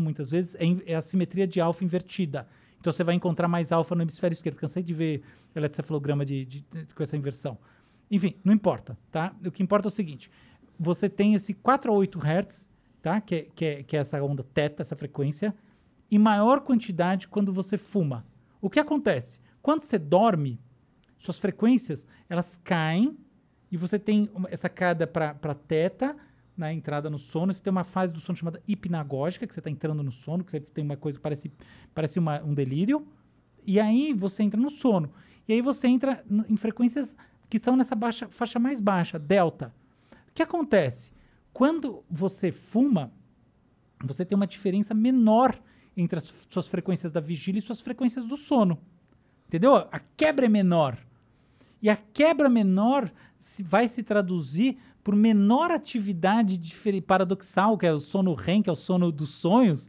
muitas 0.00 0.30
vezes, 0.30 0.54
é, 0.56 0.92
é 0.92 0.94
a 0.94 1.00
simetria 1.00 1.46
de 1.46 1.60
alfa 1.60 1.84
invertida. 1.84 2.46
Então 2.80 2.92
você 2.92 3.02
vai 3.04 3.14
encontrar 3.14 3.48
mais 3.48 3.72
alfa 3.72 3.94
no 3.94 4.02
hemisfério 4.02 4.32
esquerdo. 4.34 4.56
Cansei 4.56 4.82
de 4.82 4.94
ver 4.94 5.22
eletrocefalograma 5.54 6.24
de, 6.24 6.44
de- 6.44 6.60
de- 6.70 6.94
com 6.94 7.02
essa 7.02 7.16
inversão. 7.16 7.58
Enfim, 8.10 8.36
não 8.44 8.52
importa, 8.52 8.96
tá? 9.10 9.34
O 9.44 9.50
que 9.50 9.62
importa 9.62 9.88
é 9.88 9.90
o 9.90 9.92
seguinte: 9.92 10.30
você 10.78 11.08
tem 11.08 11.34
esse 11.34 11.52
4 11.52 11.90
a 11.90 11.94
8 11.94 12.18
Hz, 12.18 12.68
tá? 13.02 13.20
Que 13.20 13.34
é, 13.34 13.46
que, 13.54 13.64
é, 13.64 13.82
que 13.82 13.96
é 13.96 14.00
essa 14.00 14.22
onda 14.22 14.44
teta, 14.44 14.82
essa 14.82 14.94
frequência, 14.94 15.54
em 16.10 16.18
maior 16.18 16.60
quantidade 16.60 17.26
quando 17.26 17.52
você 17.52 17.76
fuma. 17.76 18.24
O 18.60 18.70
que 18.70 18.78
acontece? 18.78 19.40
Quando 19.60 19.82
você 19.82 19.98
dorme, 19.98 20.60
suas 21.18 21.38
frequências 21.38 22.06
elas 22.28 22.56
caem 22.62 23.16
e 23.72 23.76
você 23.76 23.98
tem 23.98 24.30
essa 24.48 24.68
queda 24.68 25.06
para 25.08 25.54
teta 25.66 26.14
na 26.56 26.72
entrada 26.72 27.10
no 27.10 27.18
sono. 27.18 27.52
Você 27.52 27.62
tem 27.62 27.70
uma 27.70 27.84
fase 27.84 28.12
do 28.12 28.20
sono 28.20 28.36
chamada 28.36 28.62
hipnagógica, 28.66 29.46
que 29.46 29.52
você 29.52 29.60
está 29.60 29.70
entrando 29.70 30.02
no 30.02 30.12
sono, 30.12 30.44
que 30.44 30.50
você 30.52 30.60
tem 30.60 30.84
uma 30.84 30.96
coisa 30.96 31.18
que 31.18 31.22
parece, 31.22 31.52
parece 31.94 32.18
uma- 32.18 32.42
um 32.42 32.54
delírio. 32.54 33.06
E 33.66 33.78
aí 33.80 34.12
você 34.12 34.42
entra 34.42 34.60
no 34.60 34.70
sono. 34.70 35.10
E 35.48 35.52
aí 35.52 35.60
você 35.60 35.86
entra 35.88 36.24
em 36.48 36.56
frequências 36.56 37.16
que 37.48 37.56
estão 37.56 37.76
nessa 37.76 37.94
baixa, 37.94 38.28
faixa 38.28 38.58
mais 38.58 38.80
baixa, 38.80 39.18
delta. 39.18 39.74
O 40.28 40.32
que 40.34 40.42
acontece? 40.42 41.12
Quando 41.52 42.04
você 42.10 42.50
fuma, 42.52 43.12
você 44.04 44.24
tem 44.24 44.36
uma 44.36 44.46
diferença 44.46 44.92
menor 44.92 45.60
entre 45.96 46.18
as 46.18 46.32
suas 46.50 46.66
frequências 46.68 47.10
da 47.10 47.20
vigília 47.20 47.58
e 47.58 47.62
suas 47.62 47.80
frequências 47.80 48.26
do 48.26 48.36
sono. 48.36 48.78
Entendeu? 49.46 49.76
A 49.76 49.98
quebra 49.98 50.46
é 50.46 50.48
menor. 50.48 50.98
E 51.86 51.88
a 51.88 51.94
quebra 51.94 52.48
menor 52.48 53.12
vai 53.60 53.86
se 53.86 54.02
traduzir 54.02 54.76
por 55.04 55.14
menor 55.14 55.70
atividade 55.70 56.60
paradoxal, 57.06 57.78
que 57.78 57.86
é 57.86 57.92
o 57.92 57.98
sono 58.00 58.34
REM, 58.34 58.60
que 58.60 58.68
é 58.68 58.72
o 58.72 58.74
sono 58.74 59.12
dos 59.12 59.30
sonhos, 59.30 59.88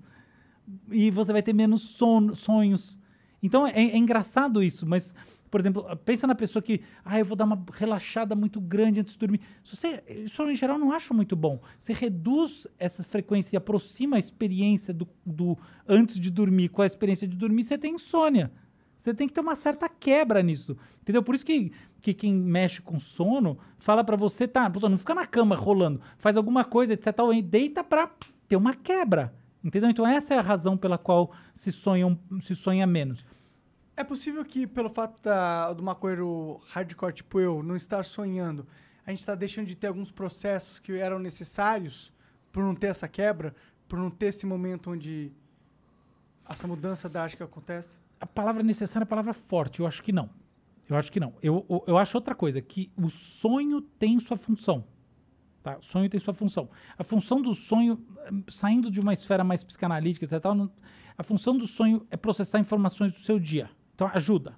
e 0.91 1.09
você 1.09 1.33
vai 1.33 1.41
ter 1.41 1.53
menos 1.53 1.81
sono- 1.81 2.35
sonhos. 2.35 2.99
Então 3.41 3.65
é, 3.65 3.71
é 3.71 3.97
engraçado 3.97 4.61
isso, 4.61 4.85
mas, 4.85 5.15
por 5.49 5.59
exemplo, 5.59 5.83
pensa 6.05 6.27
na 6.27 6.35
pessoa 6.35 6.61
que, 6.61 6.81
ah, 7.03 7.17
eu 7.17 7.25
vou 7.25 7.35
dar 7.35 7.45
uma 7.45 7.65
relaxada 7.73 8.35
muito 8.35 8.61
grande 8.61 8.99
antes 8.99 9.13
de 9.13 9.19
dormir. 9.19 9.41
Você, 9.63 10.03
isso 10.23 10.43
em 10.43 10.53
geral 10.55 10.77
não 10.77 10.91
acho 10.91 11.15
muito 11.15 11.35
bom. 11.35 11.59
Você 11.79 11.93
reduz 11.93 12.67
essa 12.77 13.03
frequência 13.03 13.55
e 13.55 13.57
aproxima 13.57 14.17
a 14.17 14.19
experiência 14.19 14.93
do, 14.93 15.07
do 15.25 15.57
antes 15.87 16.19
de 16.19 16.29
dormir 16.29 16.69
com 16.69 16.83
a 16.83 16.85
experiência 16.85 17.27
de 17.27 17.35
dormir, 17.35 17.63
você 17.63 17.75
tem 17.75 17.95
insônia. 17.95 18.51
Você 19.07 19.13
tem 19.13 19.25
que 19.25 19.33
ter 19.33 19.39
uma 19.39 19.55
certa 19.55 19.87
quebra 19.87 20.43
nisso. 20.43 20.75
Entendeu? 21.01 21.23
Por 21.23 21.33
isso 21.33 21.45
que, 21.45 21.71
que 22.01 22.13
quem 22.13 22.33
mexe 22.33 22.81
com 22.81 22.99
sono 22.99 23.57
fala 23.79 24.03
pra 24.03 24.17
você, 24.17 24.45
tá, 24.45 24.69
não 24.69 24.97
fica 24.97 25.15
na 25.15 25.25
cama 25.25 25.55
rolando, 25.55 26.01
faz 26.17 26.35
alguma 26.35 26.65
coisa, 26.65 26.93
etc. 26.93 27.15
tal, 27.15 27.41
deita 27.41 27.85
pra 27.85 28.11
ter 28.49 28.57
uma 28.57 28.73
quebra. 28.73 29.33
Entendeu? 29.63 29.89
Então 29.89 30.05
essa 30.05 30.33
é 30.33 30.37
a 30.37 30.41
razão 30.41 30.75
pela 30.75 30.97
qual 30.97 31.31
se, 31.55 31.71
sonham, 31.71 32.19
se 32.41 32.53
sonha 32.53 32.85
menos. 32.85 33.25
É 33.95 34.03
possível 34.03 34.43
que, 34.43 34.67
pelo 34.67 34.89
fato 34.89 35.21
da, 35.23 35.71
do 35.71 35.81
maconheiro 35.81 36.59
hardcore 36.67 37.13
tipo 37.13 37.39
eu 37.39 37.63
não 37.63 37.77
estar 37.77 38.03
sonhando, 38.03 38.67
a 39.05 39.11
gente 39.11 39.19
está 39.19 39.35
deixando 39.35 39.67
de 39.67 39.75
ter 39.75 39.87
alguns 39.87 40.11
processos 40.11 40.79
que 40.79 40.91
eram 40.91 41.17
necessários 41.17 42.11
por 42.51 42.61
não 42.61 42.75
ter 42.75 42.87
essa 42.87 43.07
quebra, 43.07 43.55
por 43.87 43.97
não 43.97 44.09
ter 44.09 44.27
esse 44.27 44.45
momento 44.45 44.91
onde 44.91 45.31
essa 46.47 46.67
mudança 46.67 47.07
drástica 47.07 47.45
acontece? 47.45 48.05
A 48.19 48.25
palavra 48.25 48.63
necessária 48.63 49.03
é 49.03 49.07
a 49.07 49.07
palavra 49.07 49.33
forte. 49.33 49.79
Eu 49.79 49.87
acho 49.87 50.01
que 50.01 50.11
não. 50.11 50.29
Eu 50.89 50.95
acho 50.95 51.11
que 51.11 51.19
não. 51.19 51.33
Eu, 51.41 51.65
eu, 51.69 51.83
eu 51.87 51.97
acho 51.97 52.17
outra 52.17 52.33
coisa, 52.33 52.61
que 52.61 52.91
o 52.95 53.09
sonho 53.09 53.81
tem 53.81 54.19
sua 54.19 54.37
função. 54.37 54.85
Tá? 55.61 55.77
O 55.77 55.83
sonho 55.83 56.09
tem 56.09 56.19
sua 56.19 56.33
função. 56.33 56.69
A 56.97 57.03
função 57.03 57.41
do 57.41 57.53
sonho, 57.53 58.01
hum, 58.31 58.43
saindo 58.47 58.89
de 58.89 58.99
uma 58.99 59.13
esfera 59.13 59.43
mais 59.43 59.63
psicanalítica, 59.63 60.25
etc., 60.25 60.41
tal, 60.41 60.69
a 61.17 61.23
função 61.23 61.57
do 61.57 61.67
sonho 61.67 62.05
é 62.09 62.15
processar 62.15 62.59
informações 62.59 63.11
do 63.11 63.19
seu 63.19 63.37
dia. 63.39 63.69
Então, 63.93 64.09
ajuda. 64.13 64.55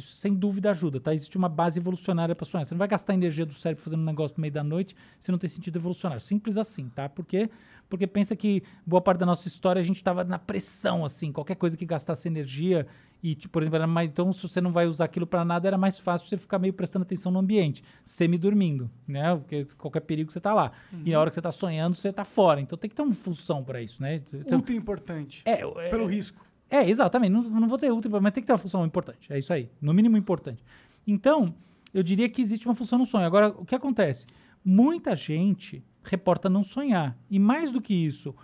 Isso, 0.00 0.16
sem 0.16 0.34
dúvida 0.34 0.70
ajuda, 0.70 1.00
tá? 1.00 1.12
Existe 1.14 1.36
uma 1.36 1.48
base 1.48 1.78
evolucionária 1.78 2.34
para 2.34 2.44
sonhar. 2.46 2.64
Você 2.66 2.74
não 2.74 2.78
vai 2.78 2.88
gastar 2.88 3.14
energia 3.14 3.44
do 3.46 3.54
cérebro 3.54 3.82
fazendo 3.82 4.00
um 4.00 4.04
negócio 4.06 4.36
no 4.36 4.40
meio 4.42 4.52
da 4.52 4.64
noite 4.64 4.94
se 5.18 5.30
não 5.30 5.38
tem 5.38 5.48
sentido 5.50 5.76
evolucionário. 5.78 6.22
Simples 6.24 6.56
assim, 6.56 6.88
tá? 6.88 7.08
Porque 7.08 7.48
porque 7.86 8.06
pensa 8.06 8.34
que 8.34 8.62
boa 8.84 9.00
parte 9.00 9.18
da 9.18 9.26
nossa 9.26 9.46
história 9.46 9.78
a 9.78 9.82
gente 9.82 9.96
estava 9.96 10.24
na 10.24 10.38
pressão 10.38 11.04
assim, 11.04 11.30
qualquer 11.30 11.54
coisa 11.54 11.76
que 11.76 11.84
gastasse 11.84 12.26
energia 12.26 12.86
e, 13.22 13.34
tipo, 13.34 13.52
por 13.52 13.62
exemplo, 13.62 13.76
era 13.76 13.86
mais, 13.86 14.08
então 14.10 14.32
se 14.32 14.42
você 14.42 14.58
não 14.60 14.72
vai 14.72 14.86
usar 14.86 15.04
aquilo 15.04 15.26
para 15.26 15.44
nada, 15.44 15.68
era 15.68 15.76
mais 15.78 15.98
fácil 15.98 16.26
você 16.26 16.36
ficar 16.38 16.58
meio 16.58 16.72
prestando 16.72 17.02
atenção 17.04 17.30
no 17.30 17.38
ambiente, 17.38 17.84
semi-dormindo, 18.02 18.90
né? 19.06 19.36
Porque 19.36 19.66
qualquer 19.76 20.00
perigo 20.00 20.32
você 20.32 20.40
tá 20.40 20.54
lá. 20.54 20.72
E 21.04 21.10
na 21.12 21.20
hora 21.20 21.30
que 21.30 21.34
você 21.34 21.42
tá 21.42 21.52
sonhando, 21.52 21.94
você 21.94 22.12
tá 22.12 22.24
fora. 22.24 22.60
Então 22.60 22.76
tem 22.78 22.88
que 22.88 22.96
ter 22.96 23.02
uma 23.02 23.14
função 23.14 23.62
para 23.62 23.82
isso, 23.82 24.00
né? 24.02 24.20
Você- 24.24 24.54
Ultra 24.54 24.74
importante. 24.74 25.42
é, 25.44 25.60
é, 25.62 25.90
Pelo 25.90 26.06
risco. 26.06 26.44
É, 26.78 26.88
exatamente. 26.90 27.32
Não, 27.32 27.42
não 27.42 27.68
vou 27.68 27.78
ter 27.78 27.90
útil, 27.92 28.10
mas 28.20 28.32
tem 28.32 28.42
que 28.42 28.46
ter 28.46 28.52
uma 28.52 28.58
função 28.58 28.84
importante. 28.84 29.32
É 29.32 29.38
isso 29.38 29.52
aí. 29.52 29.68
No 29.80 29.92
mínimo 29.94 30.16
importante. 30.16 30.62
Então, 31.06 31.54
eu 31.92 32.02
diria 32.02 32.28
que 32.28 32.40
existe 32.40 32.66
uma 32.66 32.74
função 32.74 32.98
no 32.98 33.06
sonho. 33.06 33.26
Agora, 33.26 33.48
o 33.48 33.64
que 33.64 33.74
acontece? 33.74 34.26
Muita 34.64 35.14
gente 35.14 35.82
reporta 36.02 36.48
não 36.48 36.62
sonhar. 36.64 37.16
E 37.30 37.38
mais 37.38 37.70
do 37.70 37.80
que 37.80 37.94
isso, 37.94 38.34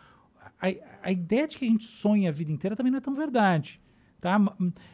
a, 0.61 0.69
a 1.03 1.11
ideia 1.13 1.49
de 1.49 1.57
que 1.59 1.65
a 1.65 1.69
gente 1.69 1.85
sonha 1.85 2.29
a 2.29 2.33
vida 2.33 2.51
inteira 2.53 2.77
também 2.77 2.91
não 2.91 2.99
é 2.99 3.01
tão 3.01 3.15
verdade. 3.15 3.81
Tá? 4.21 4.37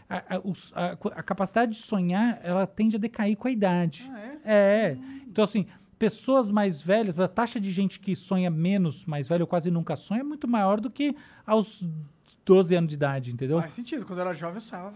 A, 0.09 0.37
a- 0.37 0.41
os- 0.45 0.73
a- 0.77 0.93
a 0.93 1.23
capacidade 1.23 1.73
de 1.73 1.79
sonhar, 1.79 2.41
ela 2.45 2.67
tende 2.67 2.97
a 2.97 2.99
decair 2.99 3.37
com 3.37 3.49
a 3.49 3.51
idade. 3.51 4.09
Ah, 4.13 4.21
é? 4.21 4.39
É. 4.45 4.99
Então, 5.27 5.43
assim, 5.43 5.67
pessoas 5.99 6.49
mais 6.51 6.81
velhas, 6.81 7.19
a 7.19 7.27
taxa 7.27 7.59
de 7.61 7.71
gente 7.73 7.99
que 7.99 8.15
sonha 8.15 8.51
menos, 8.51 9.05
mais 9.05 9.27
velho, 9.27 9.43
ou 9.43 9.47
quase 9.49 9.71
nunca 9.71 9.97
sonha, 9.97 10.21
é 10.21 10.25
muito 10.25 10.47
maior 10.47 10.81
do 10.81 10.89
que 10.91 11.17
aos 11.45 11.85
12 12.47 12.77
anos 12.77 12.89
de 12.89 12.95
idade, 12.95 13.33
entendeu? 13.33 13.61
Faz 13.61 13.75
sentido. 13.75 14.07
Quando 14.07 14.21
eu 14.21 14.27
era 14.27 14.35
jovem, 14.35 14.55
eu 14.55 14.61
sonhava. 14.61 14.95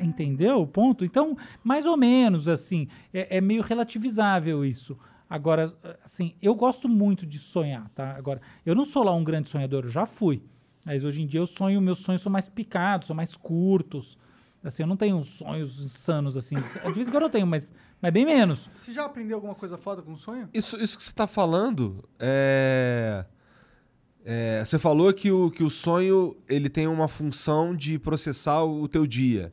Entendeu 0.00 0.60
o 0.60 0.66
ponto? 0.66 1.02
Então, 1.02 1.36
mais 1.64 1.86
ou 1.86 1.96
menos, 1.96 2.46
assim, 2.46 2.86
é, 3.12 3.38
é 3.38 3.40
meio 3.40 3.62
relativizável 3.62 4.64
isso. 4.64 4.96
Agora, 5.28 5.74
assim, 6.04 6.34
eu 6.42 6.54
gosto 6.54 6.88
muito 6.88 7.24
de 7.24 7.38
sonhar, 7.38 7.88
tá? 7.94 8.14
Agora, 8.16 8.42
eu 8.66 8.74
não 8.74 8.84
sou 8.84 9.02
lá 9.02 9.14
um 9.14 9.24
grande 9.24 9.48
sonhador, 9.48 9.84
eu 9.84 9.90
já 9.90 10.04
fui. 10.04 10.42
Mas 10.84 11.02
hoje 11.02 11.22
em 11.22 11.26
dia 11.26 11.40
eu 11.40 11.46
sonho, 11.46 11.80
meus 11.80 12.00
sonhos 12.00 12.20
são 12.20 12.30
mais 12.30 12.48
picados, 12.48 13.06
são 13.06 13.16
mais 13.16 13.34
curtos. 13.34 14.18
Assim, 14.62 14.82
eu 14.82 14.86
não 14.86 14.96
tenho 14.96 15.22
sonhos 15.22 15.82
insanos, 15.82 16.36
assim. 16.36 16.54
De 16.56 16.92
vez 16.92 17.08
em 17.08 17.10
quando 17.10 17.22
eu 17.22 17.30
tenho, 17.30 17.46
mas, 17.46 17.72
mas 18.00 18.12
bem 18.12 18.26
menos. 18.26 18.68
Você 18.76 18.92
já 18.92 19.06
aprendeu 19.06 19.36
alguma 19.36 19.54
coisa 19.54 19.78
foda 19.78 20.02
com 20.02 20.14
sonho? 20.16 20.50
Isso, 20.52 20.76
isso 20.82 20.98
que 20.98 21.04
você 21.04 21.12
tá 21.12 21.26
falando 21.26 22.06
é. 22.18 23.24
É, 24.24 24.62
você 24.64 24.78
falou 24.78 25.12
que 25.12 25.30
o, 25.30 25.50
que 25.50 25.62
o 25.62 25.70
sonho 25.70 26.36
ele 26.48 26.68
tem 26.68 26.86
uma 26.86 27.08
função 27.08 27.74
de 27.74 27.98
processar 27.98 28.62
o 28.64 28.86
teu 28.88 29.06
dia. 29.06 29.52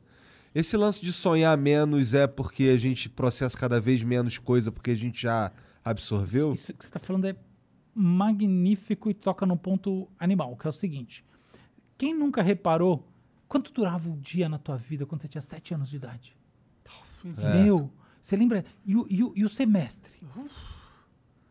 Esse 0.54 0.76
lance 0.76 1.02
de 1.02 1.14
sonhar 1.14 1.56
menos 1.58 2.14
é 2.14 2.26
porque 2.28 2.64
a 2.64 2.78
gente 2.78 3.10
processa 3.10 3.58
cada 3.58 3.80
vez 3.80 4.04
menos 4.04 4.38
coisa 4.38 4.72
porque 4.72 4.92
a 4.92 4.96
gente 4.96 5.22
já 5.22 5.52
absorveu? 5.86 6.54
Isso 6.54 6.74
que 6.74 6.84
você 6.84 6.90
está 6.90 7.00
falando 7.00 7.26
é 7.26 7.36
magnífico 7.94 9.10
e 9.10 9.14
toca 9.14 9.46
no 9.46 9.58
ponto 9.58 10.08
animal, 10.20 10.56
que 10.56 10.68
é 10.68 10.70
o 10.70 10.74
seguinte. 10.74 11.24
Quem 11.98 12.14
nunca 12.14 12.42
reparou 12.42 13.08
quanto 13.48 13.72
durava 13.72 14.10
o 14.10 14.18
dia 14.18 14.48
na 14.50 14.58
tua 14.58 14.78
vida 14.78 15.06
quando 15.06 15.22
você 15.22 15.28
tinha 15.28 15.42
sete 15.42 15.74
anos 15.74 15.90
de 15.90 15.96
idade? 15.96 16.36
É. 17.38 17.64
Meu, 17.64 17.92
você 18.22 18.36
lembra? 18.36 18.64
E 18.86 18.96
o, 18.96 19.06
e 19.10 19.24
o- 19.24 19.34
e 19.36 19.44
o 19.44 19.50
semestre? 19.50 20.12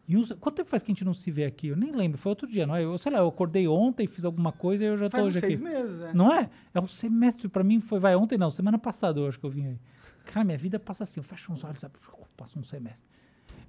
E 0.08 0.14
quanto 0.36 0.56
tempo 0.56 0.70
faz 0.70 0.82
que 0.82 0.90
a 0.90 0.94
gente 0.94 1.04
não 1.04 1.12
se 1.14 1.30
vê 1.30 1.44
aqui? 1.44 1.68
Eu 1.68 1.76
nem 1.76 1.90
lembro, 1.92 2.16
foi 2.16 2.30
outro 2.30 2.46
dia, 2.46 2.66
não 2.66 2.76
é? 2.76 2.84
Eu 2.84 2.96
sei 2.98 3.10
lá, 3.12 3.18
eu 3.18 3.28
acordei 3.28 3.66
ontem, 3.66 4.06
fiz 4.06 4.24
alguma 4.24 4.52
coisa 4.52 4.84
e 4.84 4.86
eu 4.86 4.96
já 4.96 5.10
Faz 5.10 5.22
tô 5.24 5.28
hoje 5.28 5.40
seis 5.40 5.54
aqui. 5.58 5.62
meses, 5.68 6.00
é. 6.00 6.12
Não 6.14 6.32
é? 6.32 6.48
É 6.72 6.80
um 6.80 6.86
semestre, 6.86 7.48
pra 7.48 7.64
mim 7.64 7.80
foi, 7.80 7.98
vai, 7.98 8.14
ontem 8.14 8.38
não, 8.38 8.50
semana 8.50 8.78
passada 8.78 9.18
eu 9.18 9.26
acho 9.28 9.38
que 9.40 9.44
eu 9.46 9.50
vim 9.50 9.66
aí. 9.66 9.78
Cara, 10.24 10.44
minha 10.44 10.58
vida 10.58 10.78
passa 10.78 11.02
assim, 11.02 11.18
eu 11.20 11.24
fecho 11.24 11.52
os 11.52 11.62
olhos, 11.64 11.80
sabe? 11.80 11.94
Passa 12.36 12.58
um 12.58 12.62
semestre. 12.64 13.04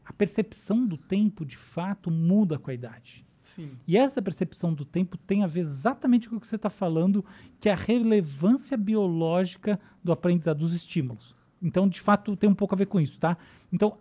A 0.05 0.13
percepção 0.13 0.85
do 0.85 0.97
tempo, 0.97 1.45
de 1.45 1.57
fato, 1.57 2.09
muda 2.11 2.57
com 2.59 2.69
a 2.69 2.73
idade. 2.73 3.25
Sim. 3.43 3.71
E 3.87 3.95
essa 3.97 4.21
percepção 4.21 4.73
do 4.73 4.83
tempo 4.85 5.17
tem 5.17 5.43
a 5.43 5.47
ver 5.47 5.61
exatamente 5.61 6.29
com 6.29 6.35
o 6.35 6.39
que 6.39 6.47
você 6.47 6.55
está 6.57 6.69
falando, 6.69 7.23
que 7.59 7.69
é 7.69 7.71
a 7.71 7.75
relevância 7.75 8.77
biológica 8.77 9.79
do 10.03 10.11
aprendizado 10.11 10.59
dos 10.59 10.73
estímulos. 10.73 11.35
Então, 11.61 11.87
de 11.87 11.99
fato, 12.01 12.35
tem 12.35 12.49
um 12.49 12.53
pouco 12.55 12.75
a 12.75 12.77
ver 12.77 12.85
com 12.87 12.99
isso, 12.99 13.17
tá? 13.19 13.37
Então, 13.71 13.97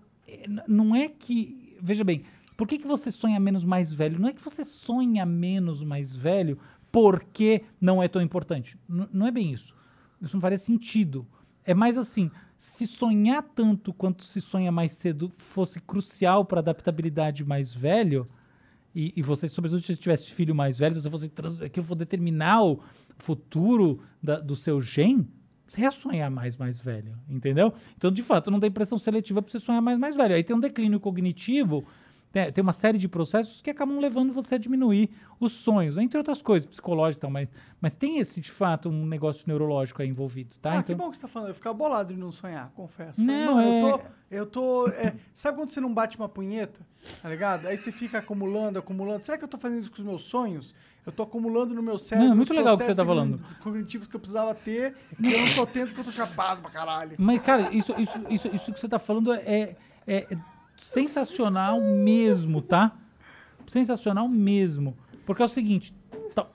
n- 0.46 0.62
não 0.68 0.94
é 0.94 1.08
que. 1.08 1.65
Veja 1.80 2.04
bem, 2.04 2.22
por 2.56 2.66
que, 2.66 2.78
que 2.78 2.86
você 2.86 3.10
sonha 3.10 3.38
menos 3.38 3.64
mais 3.64 3.92
velho? 3.92 4.18
Não 4.18 4.28
é 4.28 4.32
que 4.32 4.42
você 4.42 4.64
sonha 4.64 5.24
menos 5.26 5.82
mais 5.82 6.14
velho 6.14 6.58
porque 6.90 7.62
não 7.80 8.02
é 8.02 8.08
tão 8.08 8.22
importante. 8.22 8.78
N- 8.88 9.08
não 9.12 9.26
é 9.26 9.30
bem 9.30 9.52
isso. 9.52 9.74
Isso 10.20 10.34
não 10.34 10.40
faria 10.40 10.56
sentido. 10.58 11.26
É 11.64 11.74
mais 11.74 11.98
assim, 11.98 12.30
se 12.56 12.86
sonhar 12.86 13.42
tanto 13.42 13.92
quanto 13.92 14.24
se 14.24 14.40
sonha 14.40 14.72
mais 14.72 14.92
cedo 14.92 15.30
fosse 15.36 15.80
crucial 15.80 16.44
para 16.44 16.60
adaptabilidade 16.60 17.44
mais 17.44 17.74
velho, 17.74 18.26
e, 18.94 19.12
e 19.14 19.20
você, 19.20 19.46
sobretudo, 19.46 19.82
se 19.82 19.94
tivesse 19.94 20.32
filho 20.32 20.54
mais 20.54 20.78
velho, 20.78 20.94
se 20.98 21.06
você 21.10 21.28
fosse 21.28 21.68
que 21.68 21.82
for 21.82 21.94
determinar 21.94 22.64
o 22.64 22.80
futuro 23.18 24.00
da- 24.22 24.40
do 24.40 24.56
seu 24.56 24.80
gen, 24.80 25.28
você 25.68 25.80
ia 25.80 25.90
sonhar 25.90 26.30
mais 26.30 26.56
mais 26.56 26.80
velho, 26.80 27.14
entendeu? 27.28 27.72
Então, 27.96 28.10
de 28.10 28.22
fato, 28.22 28.50
não 28.50 28.60
tem 28.60 28.70
pressão 28.70 28.98
seletiva 28.98 29.42
para 29.42 29.50
você 29.50 29.58
sonhar 29.60 29.82
mais 29.82 29.98
mais 29.98 30.14
velho. 30.14 30.34
Aí 30.34 30.44
tem 30.44 30.54
um 30.54 30.60
declínio 30.60 31.00
cognitivo, 31.00 31.84
tem, 32.32 32.52
tem 32.52 32.62
uma 32.62 32.72
série 32.72 32.98
de 32.98 33.08
processos 33.08 33.60
que 33.62 33.70
acabam 33.70 33.98
levando 33.98 34.32
você 34.32 34.56
a 34.56 34.58
diminuir 34.58 35.10
os 35.40 35.52
sonhos, 35.52 35.96
entre 35.98 36.16
outras 36.18 36.40
coisas, 36.42 36.68
psicológicas 36.68 37.18
e 37.18 37.20
tal, 37.20 37.30
mas, 37.30 37.48
mas 37.80 37.94
tem 37.94 38.18
esse, 38.18 38.40
de 38.40 38.50
fato, 38.50 38.88
um 38.88 39.06
negócio 39.06 39.44
neurológico 39.46 40.02
aí 40.02 40.08
envolvido, 40.08 40.56
tá? 40.60 40.78
Ah, 40.78 40.82
que 40.82 40.92
Então- 40.92 41.06
bom 41.06 41.10
que 41.10 41.16
você 41.16 41.22
tá 41.22 41.28
falando. 41.28 41.48
Eu 41.50 41.54
ficava 41.54 41.74
bolado 41.74 42.12
de 42.14 42.18
não 42.18 42.30
sonhar, 42.32 42.70
confesso. 42.74 43.22
Não, 43.22 43.54
Falei, 43.54 43.68
é- 43.70 43.76
eu 43.76 43.80
tô. 43.80 44.00
Eu 44.28 44.46
tô 44.46 44.88
é, 44.88 45.14
sabe 45.32 45.56
quando 45.58 45.68
você 45.70 45.80
não 45.80 45.92
bate 45.94 46.16
uma 46.16 46.28
punheta? 46.28 46.80
Tá 47.22 47.28
ligado? 47.28 47.66
Aí 47.66 47.78
você 47.78 47.92
fica 47.92 48.18
acumulando, 48.18 48.78
acumulando. 48.78 49.20
Será 49.22 49.38
que 49.38 49.44
eu 49.44 49.48
tô 49.48 49.56
fazendo 49.58 49.78
isso 49.80 49.90
com 49.90 49.98
os 49.98 50.04
meus 50.04 50.22
sonhos? 50.22 50.74
Eu 51.06 51.12
tô 51.12 51.22
acumulando 51.22 51.72
no 51.72 51.82
meu 51.82 51.98
cérebro. 51.98 52.26
Não, 52.26 52.32
é 52.32 52.36
muito 52.36 52.50
os 52.50 52.56
legal 52.58 52.74
o 52.74 52.78
que 52.78 52.84
você 52.84 52.94
tá 52.94 53.04
falando. 53.06 53.40
cognitivos 53.62 54.08
que 54.08 54.16
eu 54.16 54.20
precisava 54.20 54.52
ter 54.54 54.96
e 55.20 55.32
eu 55.32 55.38
não 55.46 55.54
tô 55.54 55.64
tendo 55.66 55.86
porque 55.88 56.00
eu 56.00 56.04
tô 56.04 56.10
chapado 56.10 56.60
pra 56.60 56.70
caralho. 56.70 57.14
Mas, 57.16 57.40
cara, 57.42 57.72
isso, 57.72 57.94
isso, 57.96 58.12
isso, 58.28 58.48
isso 58.48 58.72
que 58.72 58.80
você 58.80 58.88
tá 58.88 58.98
falando 58.98 59.32
é, 59.32 59.76
é- 60.06 60.26
é 60.30 60.38
sensacional 60.78 61.80
mesmo, 61.80 62.60
tá? 62.60 62.96
Sensacional 63.66 64.28
mesmo. 64.28 64.96
Porque 65.24 65.42
é 65.42 65.44
o 65.44 65.48
seguinte, 65.48 65.94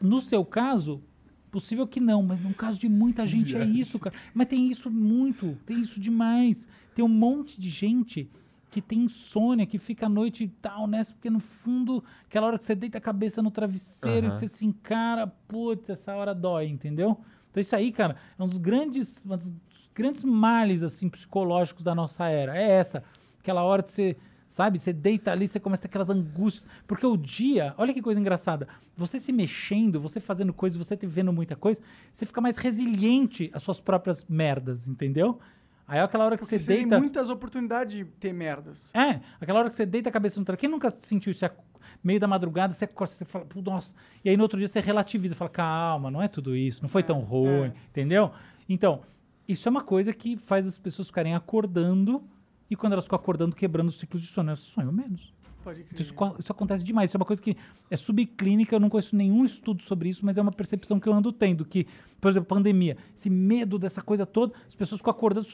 no 0.02 0.20
seu 0.22 0.44
caso, 0.46 1.02
Possível 1.50 1.86
que 1.86 2.00
não, 2.00 2.24
mas 2.24 2.40
no 2.40 2.54
caso 2.54 2.80
de 2.80 2.88
muita 2.88 3.28
gente 3.28 3.58
é 3.58 3.66
isso, 3.66 4.00
cara. 4.00 4.16
Mas 4.34 4.48
tem 4.48 4.70
isso 4.70 4.90
muito, 4.90 5.58
tem 5.66 5.82
isso 5.82 6.00
demais. 6.00 6.66
Tem 6.96 7.04
um 7.04 7.10
monte 7.10 7.60
de 7.60 7.68
gente 7.68 8.30
que 8.72 8.82
tem 8.82 9.00
insônia, 9.00 9.66
que 9.66 9.78
fica 9.78 10.06
à 10.06 10.10
noite 10.10 10.46
e 10.46 10.48
tal, 10.48 10.88
né? 10.88 11.04
Porque 11.04 11.30
no 11.30 11.42
fundo, 11.42 12.02
aquela 12.26 12.48
hora 12.48 12.58
que 12.58 12.64
você 12.64 12.74
deita 12.74 12.98
a 12.98 13.02
cabeça 13.02 13.42
no 13.42 13.52
travesseiro 13.52 14.28
e 14.28 14.30
Aham. 14.30 14.40
você 14.40 14.48
se 14.48 14.66
encara, 14.66 15.28
putz, 15.28 15.90
essa 15.90 16.16
hora 16.16 16.34
dói, 16.34 16.68
entendeu? 16.68 17.20
Então 17.52 17.60
isso 17.60 17.76
aí, 17.76 17.92
cara, 17.92 18.16
é 18.40 18.42
um 18.42 18.48
dos 18.48 18.58
grandes, 18.58 19.26
um 19.26 19.36
dos 19.36 19.54
grandes 19.94 20.24
males, 20.24 20.84
assim, 20.84 21.10
psicológicos 21.10 21.84
da 21.84 21.94
nossa 21.94 22.30
era. 22.30 22.58
É 22.58 22.72
essa. 22.72 23.04
Aquela 23.42 23.62
hora 23.62 23.84
que 23.84 23.92
você, 23.92 24.16
sabe, 24.48 24.80
você 24.80 24.94
deita 24.94 25.34
ali, 25.34 25.50
você 25.50 25.60
começa 25.60 25.82
a 25.82 25.84
ter 25.84 25.88
aquelas 25.90 26.10
angústias. 26.10 26.66
Porque 26.88 27.06
o 27.06 27.18
dia, 27.18 27.74
olha 27.78 27.94
que 27.94 28.02
coisa 28.02 28.22
engraçada, 28.22 28.70
você 28.96 29.20
se 29.20 29.34
mexendo, 29.34 30.00
você 30.00 30.22
fazendo 30.22 30.54
coisas, 30.54 30.78
você 30.78 30.96
te 30.96 31.06
vendo 31.06 31.34
muita 31.34 31.58
coisa, 31.58 31.82
você 32.10 32.26
fica 32.26 32.40
mais 32.40 32.56
resiliente 32.56 33.52
às 33.54 33.64
suas 33.64 33.82
próprias 33.82 34.24
merdas, 34.30 34.88
entendeu? 34.88 35.42
Aí 35.92 36.00
é 36.00 36.02
aquela 36.04 36.24
hora 36.24 36.38
que 36.38 36.44
Porque 36.44 36.58
você 36.58 36.64
você 36.64 36.72
tem 36.74 36.88
deita... 36.88 36.98
muitas 36.98 37.30
oportunidades 37.30 37.94
de 37.98 38.06
ter 38.06 38.32
merdas. 38.32 38.92
É, 38.96 39.20
aquela 39.42 39.60
hora 39.60 39.68
que 39.70 39.76
você 39.76 39.86
deita 39.86 40.08
a 40.08 40.12
cabeça 40.12 40.40
no 40.40 40.46
travesseiro. 40.46 40.62
Quem 40.62 40.70
nunca 40.70 40.96
sentiu 41.02 41.32
isso? 41.32 41.46
Ac- 41.46 41.58
meio 42.02 42.18
da 42.18 42.28
madrugada, 42.30 42.74
você 42.74 42.86
acorda, 42.86 43.14
você 43.14 43.26
fala, 43.26 43.44
"Pô, 43.44 43.62
nossa. 43.62 43.94
E 44.24 44.30
aí 44.30 44.38
no 44.38 44.44
outro 44.44 44.58
dia 44.58 44.70
você 44.70 44.80
relativiza, 44.80 45.36
fala, 45.36 45.50
calma, 45.50 46.10
não 46.10 46.22
é 46.22 46.30
tudo 46.30 46.56
isso, 46.56 46.82
não 46.82 46.88
foi 46.88 47.04
tão 47.04 47.20
ruim, 47.20 47.74
entendeu? 47.90 48.32
Então, 48.70 49.02
isso 49.46 49.68
é 49.68 49.70
uma 49.70 49.84
coisa 49.84 50.14
que 50.14 50.38
faz 50.38 50.66
as 50.66 50.80
pessoas 50.80 51.10
ficarem 51.10 51.36
acordando 51.36 52.24
e 52.70 52.76
quando 52.78 52.94
elas 52.94 53.04
ficam 53.04 53.20
acordando, 53.20 53.54
quebrando 53.54 53.90
os 53.90 54.00
ciclos 54.00 54.22
de 54.22 54.28
sono, 54.30 54.48
elas 54.50 54.60
sonham 54.60 54.94
menos. 54.94 55.34
Pode 55.64 55.84
crer. 55.84 56.02
Isso, 56.02 56.14
isso 56.40 56.52
acontece 56.52 56.84
demais. 56.84 57.10
Isso 57.10 57.18
é 57.18 57.20
uma 57.20 57.26
coisa 57.26 57.42
que 57.42 57.56
é 57.90 57.96
subclínica, 57.98 58.76
eu 58.76 58.80
não 58.80 58.90
conheço 58.90 59.16
nenhum 59.16 59.46
estudo 59.46 59.84
sobre 59.84 60.10
isso, 60.10 60.26
mas 60.26 60.38
é 60.38 60.42
uma 60.42 60.52
percepção 60.52 61.00
que 61.00 61.08
eu 61.08 61.14
ando 61.14 61.32
tendo. 61.32 61.64
Que, 61.66 61.88
por 62.20 62.30
exemplo, 62.30 62.48
pandemia, 62.48 62.98
esse 63.16 63.30
medo 63.30 63.78
dessa 63.78 64.02
coisa 64.02 64.26
toda, 64.26 64.54
as 64.68 64.76
pessoas 64.76 65.00
ficam 65.00 65.12
acordando, 65.12 65.48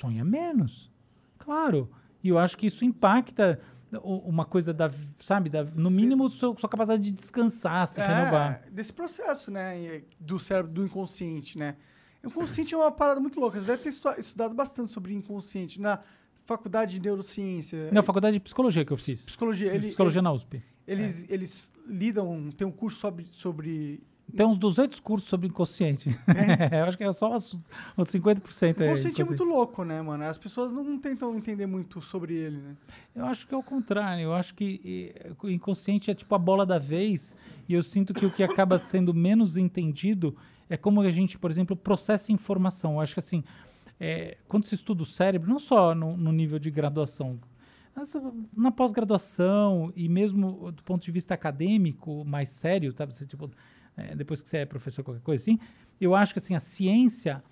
sonham 0.00 0.24
menos. 0.24 0.90
Claro. 1.38 1.90
E 2.22 2.28
eu 2.28 2.38
acho 2.38 2.56
que 2.56 2.66
isso 2.66 2.84
impacta 2.84 3.60
uma 4.02 4.44
coisa 4.44 4.72
da, 4.74 4.90
sabe, 5.20 5.48
da, 5.48 5.64
no 5.64 5.90
mínimo 5.90 6.28
sua, 6.28 6.54
sua 6.58 6.68
capacidade 6.68 7.02
de 7.02 7.10
descansar, 7.10 7.88
se 7.88 7.98
renovar. 8.00 8.62
É, 8.66 8.70
desse 8.70 8.92
processo, 8.92 9.50
né? 9.50 10.02
Do 10.20 10.38
cérebro, 10.38 10.70
do 10.72 10.84
inconsciente, 10.84 11.58
né? 11.58 11.76
O 12.22 12.26
inconsciente 12.26 12.74
é 12.74 12.76
uma 12.76 12.90
parada 12.92 13.18
muito 13.20 13.40
louca. 13.40 13.58
Você 13.58 13.64
deve 13.64 13.82
ter 13.82 13.88
estu- 13.88 14.20
estudado 14.20 14.54
bastante 14.54 14.92
sobre 14.92 15.14
inconsciente 15.14 15.80
na 15.80 16.00
faculdade 16.48 16.94
de 16.94 17.00
neurociência. 17.00 17.90
Na 17.92 18.02
faculdade 18.02 18.34
de 18.34 18.40
psicologia 18.40 18.82
que 18.84 18.92
eu 18.92 18.96
fiz. 18.96 19.22
Psicologia. 19.26 19.72
Ele, 19.72 19.88
psicologia 19.88 20.18
ele- 20.20 20.24
na 20.24 20.32
USP. 20.32 20.62
Eles, 20.86 21.30
eles 21.30 21.70
lidam, 21.86 22.50
tem 22.56 22.66
um 22.66 22.70
curso 22.70 22.98
sobre, 22.98 23.26
sobre 23.30 24.00
Tem 24.34 24.46
uns 24.46 24.56
200 24.56 24.98
cursos 25.00 25.28
sobre 25.28 25.46
inconsciente. 25.46 26.08
eu 26.72 26.84
acho 26.84 26.96
que 26.96 27.04
é 27.04 27.12
só 27.12 27.34
uns, 27.34 27.60
uns 27.96 28.08
50% 28.08 28.78
O 28.78 28.82
aí. 28.82 28.88
inconsciente 28.88 29.20
é 29.20 29.24
muito 29.26 29.44
louco, 29.44 29.84
né, 29.84 30.00
mano? 30.00 30.24
As 30.24 30.38
pessoas 30.38 30.72
não 30.72 30.98
tentam 30.98 31.36
entender 31.36 31.66
muito 31.66 32.00
sobre 32.00 32.34
ele, 32.34 32.56
né? 32.56 32.74
Eu 33.14 33.26
acho 33.26 33.46
que 33.46 33.54
é 33.54 33.56
o 33.58 33.62
contrário. 33.62 34.22
Eu 34.22 34.32
acho 34.32 34.54
que 34.54 35.14
o 35.42 35.50
inconsciente 35.50 36.10
é 36.10 36.14
tipo 36.14 36.34
a 36.34 36.38
bola 36.38 36.64
da 36.64 36.78
vez. 36.78 37.36
E 37.68 37.74
eu 37.74 37.82
sinto 37.82 38.14
que 38.14 38.24
o 38.24 38.30
que 38.32 38.42
acaba 38.42 38.78
sendo 38.78 39.12
menos 39.12 39.58
entendido 39.58 40.34
é 40.70 40.76
como 40.78 41.02
a 41.02 41.10
gente, 41.10 41.38
por 41.38 41.50
exemplo, 41.50 41.76
processa 41.76 42.32
informação. 42.32 42.94
Eu 42.94 43.00
acho 43.02 43.12
que 43.14 43.20
assim, 43.20 43.44
eh, 44.00 44.38
quando 44.46 44.66
se 44.66 44.74
estuda 44.74 45.02
o 45.02 45.06
cérebro, 45.06 45.48
não 45.48 45.58
só 45.58 45.94
no, 45.94 46.16
no 46.16 46.32
nível 46.32 46.58
de 46.58 46.70
graduação, 46.70 47.38
uh, 47.96 48.46
na 48.56 48.70
pós-graduação 48.70 49.92
e 49.96 50.08
mesmo 50.08 50.72
do 50.72 50.82
ponto 50.82 51.04
de 51.04 51.10
vista 51.10 51.34
acadêmico, 51.34 52.24
mais 52.24 52.48
sério, 52.50 52.92
sabe? 52.92 53.14
Você, 53.14 53.26
tipo, 53.26 53.50
eh, 53.96 54.14
depois 54.14 54.42
que 54.42 54.48
você 54.48 54.58
é 54.58 54.66
professor, 54.66 55.02
qualquer 55.02 55.22
coisa 55.22 55.42
assim, 55.42 55.58
eu 56.00 56.14
acho 56.14 56.32
que 56.32 56.38
assim, 56.38 56.54
a 56.54 56.60
ciência 56.60 57.42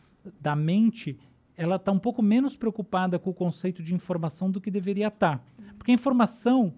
da 0.41 0.55
mente 0.55 1.19
ela 1.57 1.77
está 1.77 1.91
um 1.91 1.99
pouco 1.99 2.23
menos 2.23 2.57
preocupada 2.57 3.19
com 3.19 3.31
o 3.31 3.35
conceito 3.35 3.83
de 3.83 3.95
informação 3.95 4.51
do 4.51 4.61
que 4.61 4.71
deveria 4.71 5.09
estar. 5.09 5.43
Porque 5.79 5.91
a 5.91 5.95
informação 5.95 6.75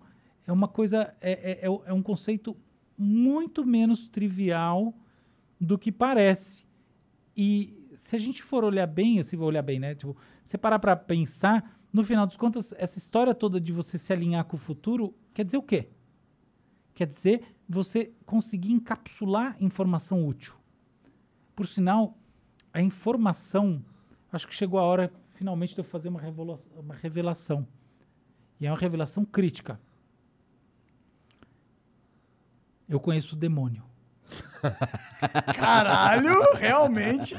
é 0.47 0.53
uma 0.53 0.69
coisa, 0.69 1.15
é, 1.21 1.33
é, 1.33 1.67
é, 1.67 1.67
é 1.67 1.93
um 1.93 2.03
conceito 2.03 2.57
muito 2.97 3.67
menos 3.67 4.07
trivial 4.07 4.95
do 5.61 5.77
que 5.77 5.91
parece. 5.91 6.65
E 7.37 7.78
se 7.99 8.15
a 8.15 8.19
gente 8.19 8.45
for 8.45 8.63
olhar 8.63 8.87
bem, 8.87 9.19
assim, 9.19 9.37
olhar 9.37 9.61
bem, 9.61 9.81
né? 9.81 9.93
Tipo, 9.95 10.17
você 10.45 10.57
parar 10.57 10.79
para 10.79 10.95
pensar, 10.95 11.79
no 11.93 12.05
final 12.05 12.27
dos 12.27 12.37
contas, 12.37 12.73
essa 12.79 12.97
história 12.97 13.35
toda 13.35 13.61
de 13.61 13.73
você 13.73 13.99
se 13.99 14.13
alinhar 14.13 14.45
com 14.45 14.57
o 14.57 14.61
futuro 14.61 15.15
quer 15.35 15.45
dizer 15.45 15.59
o 15.59 15.63
quê? 15.63 15.89
Quer 16.95 17.09
dizer 17.09 17.43
você 17.69 18.13
conseguir 18.25 18.71
encapsular 18.71 19.57
informação 19.61 20.25
útil. 20.27 20.55
Por 21.57 21.67
sinal, 21.67 22.17
a 22.73 22.81
informação, 22.81 23.85
acho 24.33 24.47
que 24.47 24.55
chegou 24.55 24.79
a 24.79 24.85
hora 24.85 25.13
finalmente 25.35 25.75
de 25.75 25.81
eu 25.81 25.85
fazer 25.85 26.09
uma, 26.09 26.23
uma 26.77 26.95
revelação. 26.95 27.67
E 28.61 28.67
é 28.67 28.71
uma 28.71 28.79
revelação 28.79 29.25
crítica. 29.25 29.81
Eu 32.89 33.01
conheço 33.01 33.35
o 33.35 33.39
demônio. 33.39 33.83
Caralho, 35.55 36.55
realmente. 36.55 37.35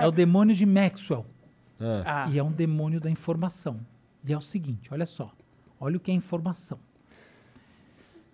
É 0.00 0.06
o 0.06 0.10
demônio 0.10 0.54
de 0.54 0.66
Maxwell. 0.66 1.26
Ah. 1.80 2.28
E 2.30 2.38
é 2.38 2.42
um 2.42 2.52
demônio 2.52 3.00
da 3.00 3.10
informação. 3.10 3.80
E 4.26 4.32
é 4.32 4.36
o 4.36 4.40
seguinte, 4.40 4.92
olha 4.92 5.06
só. 5.06 5.32
Olha 5.78 5.96
o 5.96 6.00
que 6.00 6.10
é 6.10 6.14
informação. 6.14 6.78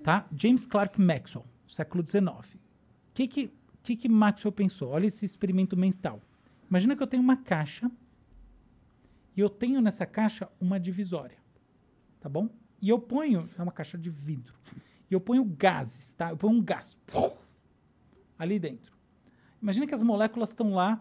Tá? 0.03 0.27
James 0.37 0.67
Clerk 0.67 1.01
Maxwell, 1.01 1.45
século 1.69 2.05
XIX. 2.07 2.25
O 2.25 2.39
que 3.15 3.29
que, 3.29 3.53
que 3.83 3.97
que 3.97 4.09
Maxwell 4.09 4.53
pensou? 4.53 4.91
Olha 4.91 5.07
esse 5.07 5.25
experimento 5.25 5.77
mental. 5.77 6.21
Imagina 6.69 6.97
que 6.97 7.03
eu 7.03 7.07
tenho 7.07 7.23
uma 7.23 7.37
caixa 7.37 7.91
e 9.37 9.41
eu 9.41 9.51
tenho 9.51 9.81
nessa 9.81 10.07
caixa 10.07 10.49
uma 10.61 10.79
divisória. 10.81 11.37
Tá 12.21 12.29
bom? 12.29 12.49
E 12.81 12.89
eu 12.89 12.99
ponho, 12.99 13.49
é 13.59 13.63
uma 13.63 13.73
caixa 13.73 13.99
de 13.99 14.11
vidro. 14.11 14.55
E 15.11 15.15
eu 15.15 15.21
ponho 15.21 15.45
gases, 15.45 16.15
tá? 16.15 16.31
Eu 16.31 16.37
ponho 16.37 16.55
um 16.55 16.63
gás 16.63 16.99
ali 18.43 18.59
dentro. 18.59 18.93
Imagina 19.61 19.87
que 19.87 19.95
as 19.95 20.03
moléculas 20.03 20.51
estão 20.51 20.75
lá 20.75 21.01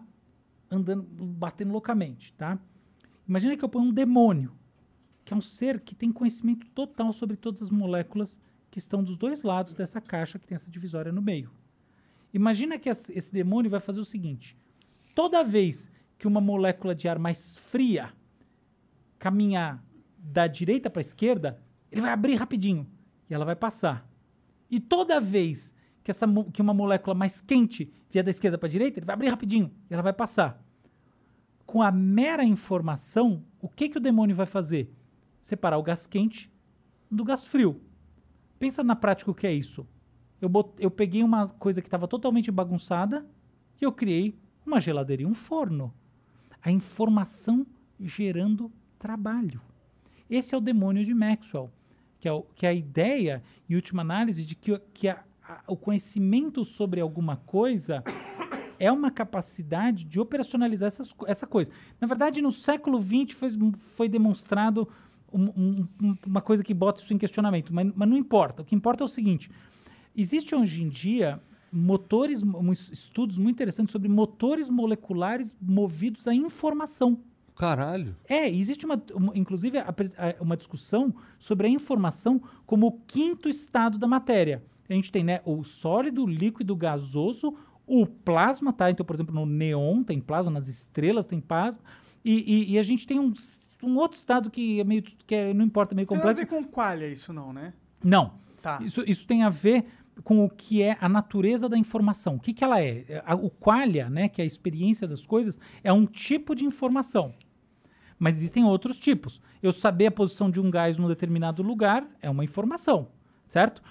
andando, 0.70 1.02
batendo 1.02 1.72
loucamente, 1.72 2.32
tá? 2.34 2.58
Imagina 3.26 3.56
que 3.56 3.64
eu 3.64 3.68
ponho 3.68 3.86
um 3.86 3.92
demônio, 3.92 4.52
que 5.24 5.34
é 5.34 5.36
um 5.36 5.40
ser 5.40 5.80
que 5.80 5.94
tem 5.94 6.12
conhecimento 6.12 6.66
total 6.70 7.12
sobre 7.12 7.36
todas 7.36 7.62
as 7.62 7.70
moléculas 7.70 8.38
que 8.70 8.78
estão 8.78 9.02
dos 9.02 9.16
dois 9.16 9.42
lados 9.42 9.74
dessa 9.74 10.00
caixa 10.00 10.38
que 10.38 10.46
tem 10.46 10.54
essa 10.54 10.70
divisória 10.70 11.10
no 11.10 11.20
meio. 11.20 11.50
Imagina 12.32 12.78
que 12.78 12.88
esse 12.88 13.32
demônio 13.32 13.70
vai 13.70 13.80
fazer 13.80 14.00
o 14.00 14.04
seguinte: 14.04 14.56
toda 15.14 15.42
vez 15.42 15.90
que 16.16 16.28
uma 16.28 16.40
molécula 16.40 16.94
de 16.94 17.08
ar 17.08 17.18
mais 17.18 17.56
fria 17.56 18.12
caminhar 19.18 19.84
da 20.16 20.46
direita 20.46 20.88
para 20.88 21.00
a 21.00 21.02
esquerda, 21.08 21.60
ele 21.90 22.00
vai 22.00 22.12
abrir 22.12 22.36
rapidinho 22.36 22.88
e 23.28 23.34
ela 23.34 23.44
vai 23.44 23.56
passar. 23.56 24.08
E 24.70 24.78
toda 24.78 25.20
vez 25.20 25.74
que, 26.02 26.10
essa, 26.10 26.26
que 26.52 26.60
uma 26.62 26.74
molécula 26.74 27.14
mais 27.14 27.40
quente 27.40 27.90
vier 28.10 28.24
da 28.24 28.30
esquerda 28.30 28.58
para 28.58 28.66
a 28.66 28.70
direita, 28.70 28.98
ele 28.98 29.06
vai 29.06 29.14
abrir 29.14 29.28
rapidinho 29.28 29.70
e 29.90 29.94
ela 29.94 30.02
vai 30.02 30.12
passar. 30.12 30.62
Com 31.64 31.82
a 31.82 31.90
mera 31.90 32.44
informação, 32.44 33.42
o 33.60 33.68
que, 33.68 33.88
que 33.88 33.98
o 33.98 34.00
demônio 34.00 34.36
vai 34.36 34.46
fazer? 34.46 34.92
Separar 35.38 35.78
o 35.78 35.82
gás 35.82 36.06
quente 36.06 36.50
do 37.10 37.24
gás 37.24 37.44
frio. 37.44 37.80
Pensa 38.58 38.82
na 38.84 38.94
prática 38.96 39.30
o 39.30 39.34
que 39.34 39.46
é 39.46 39.52
isso. 39.52 39.86
Eu, 40.40 40.48
bot- 40.48 40.74
eu 40.78 40.90
peguei 40.90 41.22
uma 41.22 41.48
coisa 41.48 41.80
que 41.80 41.86
estava 41.86 42.06
totalmente 42.08 42.50
bagunçada 42.50 43.24
e 43.80 43.84
eu 43.84 43.92
criei 43.92 44.34
uma 44.66 44.80
geladeira 44.80 45.22
e 45.22 45.26
um 45.26 45.34
forno. 45.34 45.92
A 46.60 46.70
informação 46.70 47.66
gerando 47.98 48.70
trabalho. 48.98 49.60
Esse 50.28 50.54
é 50.54 50.58
o 50.58 50.60
demônio 50.60 51.04
de 51.04 51.14
Maxwell, 51.14 51.70
que 52.20 52.28
é, 52.28 52.32
o- 52.32 52.42
que 52.54 52.66
é 52.66 52.70
a 52.70 52.74
ideia, 52.74 53.42
em 53.68 53.74
última 53.74 54.02
análise, 54.02 54.44
de 54.44 54.54
que, 54.54 54.78
que 54.92 55.08
a- 55.08 55.22
a- 55.52 55.62
o 55.66 55.76
conhecimento 55.76 56.64
sobre 56.64 57.00
alguma 57.00 57.36
coisa 57.36 58.02
é 58.78 58.90
uma 58.90 59.10
capacidade 59.10 60.04
de 60.04 60.18
operacionalizar 60.18 60.86
essas, 60.88 61.14
essa 61.26 61.46
coisa. 61.46 61.70
Na 62.00 62.06
verdade, 62.06 62.40
no 62.42 62.50
século 62.50 63.00
XX 63.00 63.32
foi, 63.36 63.50
foi 63.96 64.08
demonstrado 64.08 64.88
um- 65.32 65.44
um- 65.56 65.88
um- 66.02 66.16
uma 66.26 66.40
coisa 66.40 66.62
que 66.62 66.74
bota 66.74 67.00
isso 67.02 67.12
em 67.14 67.18
questionamento, 67.18 67.72
mas, 67.72 67.90
mas 67.94 68.08
não 68.08 68.16
importa. 68.16 68.62
O 68.62 68.64
que 68.64 68.74
importa 68.74 69.02
é 69.04 69.06
o 69.06 69.08
seguinte: 69.08 69.50
existe 70.16 70.54
hoje 70.54 70.82
em 70.82 70.88
dia 70.88 71.40
motores, 71.74 72.42
estudos 72.92 73.38
muito 73.38 73.56
interessantes 73.56 73.92
sobre 73.92 74.08
motores 74.08 74.68
moleculares 74.68 75.56
movidos 75.60 76.26
à 76.28 76.34
informação. 76.34 77.18
Caralho. 77.56 78.14
É, 78.28 78.48
existe 78.50 78.84
uma, 78.84 79.02
uma- 79.14 79.32
inclusive 79.36 79.78
a 79.78 79.84
a- 79.88 80.42
uma 80.42 80.56
discussão 80.56 81.14
sobre 81.38 81.66
a 81.66 81.70
informação 81.70 82.42
como 82.66 82.86
o 82.88 82.92
quinto 83.06 83.48
estado 83.48 83.98
da 83.98 84.06
matéria. 84.06 84.62
A 84.92 84.96
gente 84.96 85.10
tem 85.12 85.24
né, 85.24 85.40
o 85.44 85.64
sólido, 85.64 86.22
o 86.24 86.26
líquido, 86.26 86.72
o 86.72 86.76
gasoso, 86.76 87.54
o 87.86 88.06
plasma, 88.06 88.72
tá? 88.72 88.90
Então, 88.90 89.04
por 89.04 89.14
exemplo, 89.14 89.34
no 89.34 89.44
neon 89.46 90.02
tem 90.02 90.20
plasma, 90.20 90.50
nas 90.50 90.68
estrelas 90.68 91.26
tem 91.26 91.40
plasma, 91.40 91.80
e, 92.24 92.32
e- 92.70 92.72
e 92.72 92.78
a 92.78 92.82
gente 92.82 93.06
tem 93.06 93.18
um, 93.18 93.32
um 93.82 93.96
outro 93.96 94.16
estado 94.18 94.50
que 94.50 94.80
é 94.80 94.84
meio 94.84 95.02
que 95.02 95.34
é, 95.34 95.52
não 95.52 95.64
importa, 95.64 95.94
meio 95.94 96.06
Tem 96.06 96.16
nada 96.16 96.30
a 96.30 96.34
complexo. 96.34 96.54
ver 96.56 96.62
com 96.64 96.70
qualha 96.70 97.06
isso 97.08 97.32
não, 97.32 97.52
né? 97.52 97.72
Não. 98.02 98.34
Tá. 98.60 98.80
Isso, 98.82 99.02
isso 99.06 99.26
tem 99.26 99.42
a 99.42 99.50
ver 99.50 99.84
com 100.22 100.44
o 100.44 100.48
que 100.48 100.82
é 100.82 100.96
a 101.00 101.08
natureza 101.08 101.68
da 101.68 101.76
informação. 101.76 102.36
O 102.36 102.38
que, 102.38 102.52
que 102.52 102.62
ela 102.62 102.80
é? 102.80 103.04
É, 103.08 103.34
O 103.34 103.50
qualia, 103.50 104.08
né, 104.08 104.28
que 104.28 104.40
é 104.40 104.44
a 104.44 104.46
experiência 104.46 105.08
das 105.08 105.26
coisas, 105.26 105.58
é 105.82 105.92
um 105.92 106.06
tipo 106.06 106.54
de 106.54 106.64
informação. 106.64 107.34
Mas 108.18 108.36
existem 108.36 108.62
outros 108.62 109.00
tipos. 109.00 109.40
Eu 109.60 109.72
saber 109.72 110.06
a 110.06 110.10
posição 110.12 110.48
de 110.48 110.60
um 110.60 110.70
gás 110.70 110.96
num 110.96 111.08
determinado 111.08 111.60
lugar 111.62 112.06
é 112.20 112.30
uma 112.30 112.44
informação, 112.44 113.08
certo? 113.48 113.82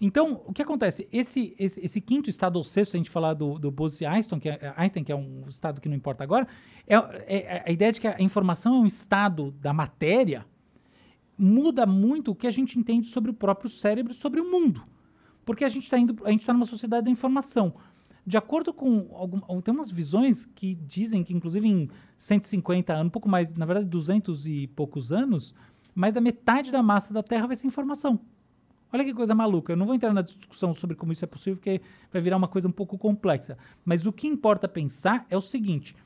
Então, 0.00 0.42
o 0.46 0.52
que 0.52 0.60
acontece? 0.60 1.08
Esse, 1.12 1.54
esse, 1.58 1.80
esse 1.84 2.00
quinto 2.00 2.28
estado, 2.28 2.56
ou 2.56 2.64
sexto, 2.64 2.90
se 2.92 2.96
a 2.96 2.98
gente 2.98 3.10
falar 3.10 3.34
do, 3.34 3.58
do 3.58 3.70
Bose-Einstein, 3.70 4.38
que 4.40 4.48
é, 4.48 4.74
Einstein, 4.76 5.04
que 5.04 5.12
é 5.12 5.16
um 5.16 5.44
estado 5.48 5.80
que 5.80 5.88
não 5.88 5.96
importa 5.96 6.24
agora, 6.24 6.46
é, 6.86 6.94
é- 6.96 7.56
é 7.58 7.64
a 7.66 7.70
ideia 7.70 7.92
de 7.92 8.00
que 8.00 8.08
a 8.08 8.20
informação 8.20 8.74
é 8.74 8.78
um 8.80 8.86
estado 8.86 9.52
da 9.52 9.72
matéria 9.72 10.44
muda 11.38 11.86
muito 11.86 12.30
o 12.30 12.34
que 12.34 12.46
a 12.46 12.50
gente 12.50 12.78
entende 12.78 13.08
sobre 13.08 13.30
o 13.30 13.34
próprio 13.34 13.68
cérebro 13.70 14.14
sobre 14.14 14.40
o 14.40 14.50
mundo. 14.50 14.82
Porque 15.44 15.64
a 15.64 15.68
gente 15.68 15.84
está 15.84 15.96
está 16.30 16.52
numa 16.52 16.64
sociedade 16.64 17.04
da 17.04 17.10
informação. 17.10 17.74
De 18.26 18.36
acordo 18.38 18.72
com 18.72 19.08
algum, 19.12 19.60
tem 19.60 19.74
umas 19.74 19.90
visões 19.90 20.46
que 20.46 20.74
dizem 20.74 21.22
que 21.22 21.34
inclusive 21.34 21.68
em 21.68 21.90
150 22.16 22.92
anos, 22.92 23.06
um 23.08 23.10
pouco 23.10 23.28
mais, 23.28 23.52
na 23.54 23.66
verdade 23.66 23.86
200 23.88 24.46
e 24.46 24.66
poucos 24.68 25.12
anos, 25.12 25.54
mais 25.94 26.14
da 26.14 26.20
metade 26.20 26.72
da 26.72 26.82
massa 26.82 27.12
da 27.12 27.22
Terra 27.22 27.46
vai 27.46 27.56
ser 27.56 27.66
informação. 27.66 28.18
Olha 28.94 29.04
que 29.04 29.12
coisa 29.12 29.34
maluca. 29.34 29.72
Eu 29.72 29.76
não 29.76 29.86
vou 29.86 29.94
entrar 29.96 30.12
na 30.12 30.22
discussão 30.22 30.72
sobre 30.72 30.94
como 30.94 31.10
isso 31.10 31.24
é 31.24 31.26
possível, 31.26 31.56
porque 31.56 31.80
vai 32.12 32.22
virar 32.22 32.36
uma 32.36 32.46
coisa 32.46 32.68
um 32.68 32.70
pouco 32.70 32.96
complexa. 32.96 33.58
Mas 33.84 34.06
o 34.06 34.12
que 34.12 34.28
importa 34.28 34.68
pensar 34.68 35.26
é 35.28 35.36
o 35.36 35.40
seguinte: 35.40 35.96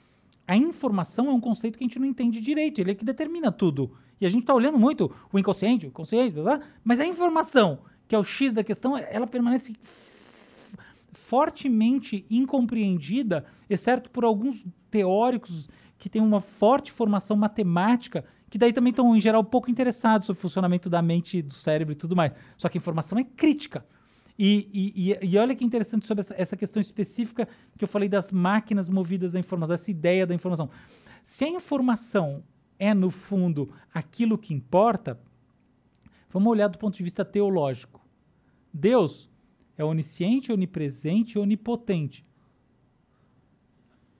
a 0.46 0.56
informação 0.56 1.28
é 1.28 1.30
um 1.30 1.40
conceito 1.40 1.76
que 1.76 1.84
a 1.84 1.86
gente 1.86 1.98
não 1.98 2.06
entende 2.06 2.40
direito, 2.40 2.80
ele 2.80 2.92
é 2.92 2.94
que 2.94 3.04
determina 3.04 3.52
tudo. 3.52 3.90
E 4.18 4.24
a 4.24 4.30
gente 4.30 4.40
está 4.40 4.54
olhando 4.54 4.78
muito 4.78 5.14
o 5.30 5.38
inconsciente, 5.38 5.86
o 5.86 5.90
consciente, 5.90 6.32
blá, 6.32 6.56
blá, 6.56 6.66
mas 6.82 6.98
a 6.98 7.04
informação, 7.04 7.80
que 8.08 8.14
é 8.14 8.18
o 8.18 8.24
X 8.24 8.54
da 8.54 8.64
questão, 8.64 8.96
ela 8.96 9.26
permanece 9.26 9.76
fortemente 11.12 12.24
incompreendida, 12.30 13.44
exceto 13.68 14.08
por 14.08 14.24
alguns 14.24 14.64
teóricos 14.90 15.68
que 15.98 16.08
têm 16.08 16.22
uma 16.22 16.40
forte 16.40 16.90
formação 16.90 17.36
matemática, 17.36 18.24
que 18.50 18.58
daí 18.58 18.72
também 18.72 18.90
estão, 18.90 19.14
em 19.16 19.20
geral, 19.20 19.44
pouco 19.44 19.70
interessados 19.70 20.26
sobre 20.26 20.38
o 20.38 20.42
funcionamento 20.42 20.88
da 20.88 21.02
mente, 21.02 21.42
do 21.42 21.52
cérebro 21.54 21.92
e 21.92 21.96
tudo 21.96 22.16
mais. 22.16 22.32
Só 22.56 22.68
que 22.68 22.78
a 22.78 22.80
informação 22.80 23.18
é 23.18 23.24
crítica. 23.24 23.84
E, 24.38 24.68
e- 24.72 25.26
e- 25.26 25.36
olha 25.38 25.54
que 25.54 25.64
interessante 25.64 26.06
sobre 26.06 26.20
essa, 26.20 26.34
essa 26.38 26.56
questão 26.56 26.80
específica 26.80 27.48
que 27.76 27.84
eu 27.84 27.88
falei 27.88 28.08
das 28.08 28.30
máquinas 28.30 28.88
movidas 28.88 29.34
à 29.34 29.38
informação, 29.38 29.74
essa 29.74 29.90
ideia 29.90 30.26
da 30.26 30.34
informação. 30.34 30.70
Se 31.22 31.44
a 31.44 31.48
informação 31.48 32.44
é, 32.78 32.94
no 32.94 33.10
fundo, 33.10 33.72
aquilo 33.92 34.38
que 34.38 34.54
importa, 34.54 35.20
vamos 36.30 36.50
olhar 36.50 36.68
do 36.68 36.78
ponto 36.78 36.96
de 36.96 37.02
vista 37.02 37.24
teológico. 37.24 38.00
Deus 38.72 39.28
é 39.76 39.84
onisciente, 39.84 40.52
onipresente 40.52 41.36
e 41.36 41.40
onipotente. 41.40 42.24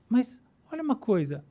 Mas 0.09 0.41
olha 0.73 0.83
uma 0.83 0.97
coisa, 0.97 1.45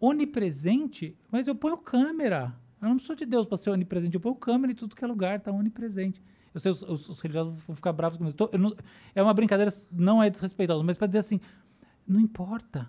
onipresente, 0.00 1.16
mas 1.30 1.48
eu 1.48 1.54
ponho 1.54 1.76
câmera. 1.78 2.54
Eu 2.80 2.88
não 2.88 2.96
preciso 2.96 3.16
de 3.16 3.26
Deus 3.26 3.46
para 3.46 3.56
ser 3.56 3.70
onipresente, 3.70 4.14
eu 4.14 4.20
ponho 4.20 4.34
câmera 4.34 4.72
em 4.72 4.74
tudo 4.76 4.94
que 4.94 5.04
é 5.04 5.06
lugar, 5.06 5.40
tá 5.40 5.50
onipresente. 5.50 6.22
Eu 6.54 6.60
sei, 6.60 6.70
os, 6.72 6.82
os- 6.82 7.08
os 7.08 7.20
religiosos 7.20 7.54
vão 7.66 7.74
ficar 7.76 7.92
bravos 7.92 8.16
comigo. 8.18 8.36
Tô- 8.36 8.50
não- 8.56 8.74
é 9.14 9.22
uma 9.22 9.34
brincadeira, 9.34 9.72
não 9.92 10.22
é 10.22 10.30
desrespeitosa, 10.30 10.82
mas 10.84 10.96
para 10.96 11.06
dizer 11.08 11.18
assim, 11.18 11.40
não 12.06 12.20
importa. 12.20 12.88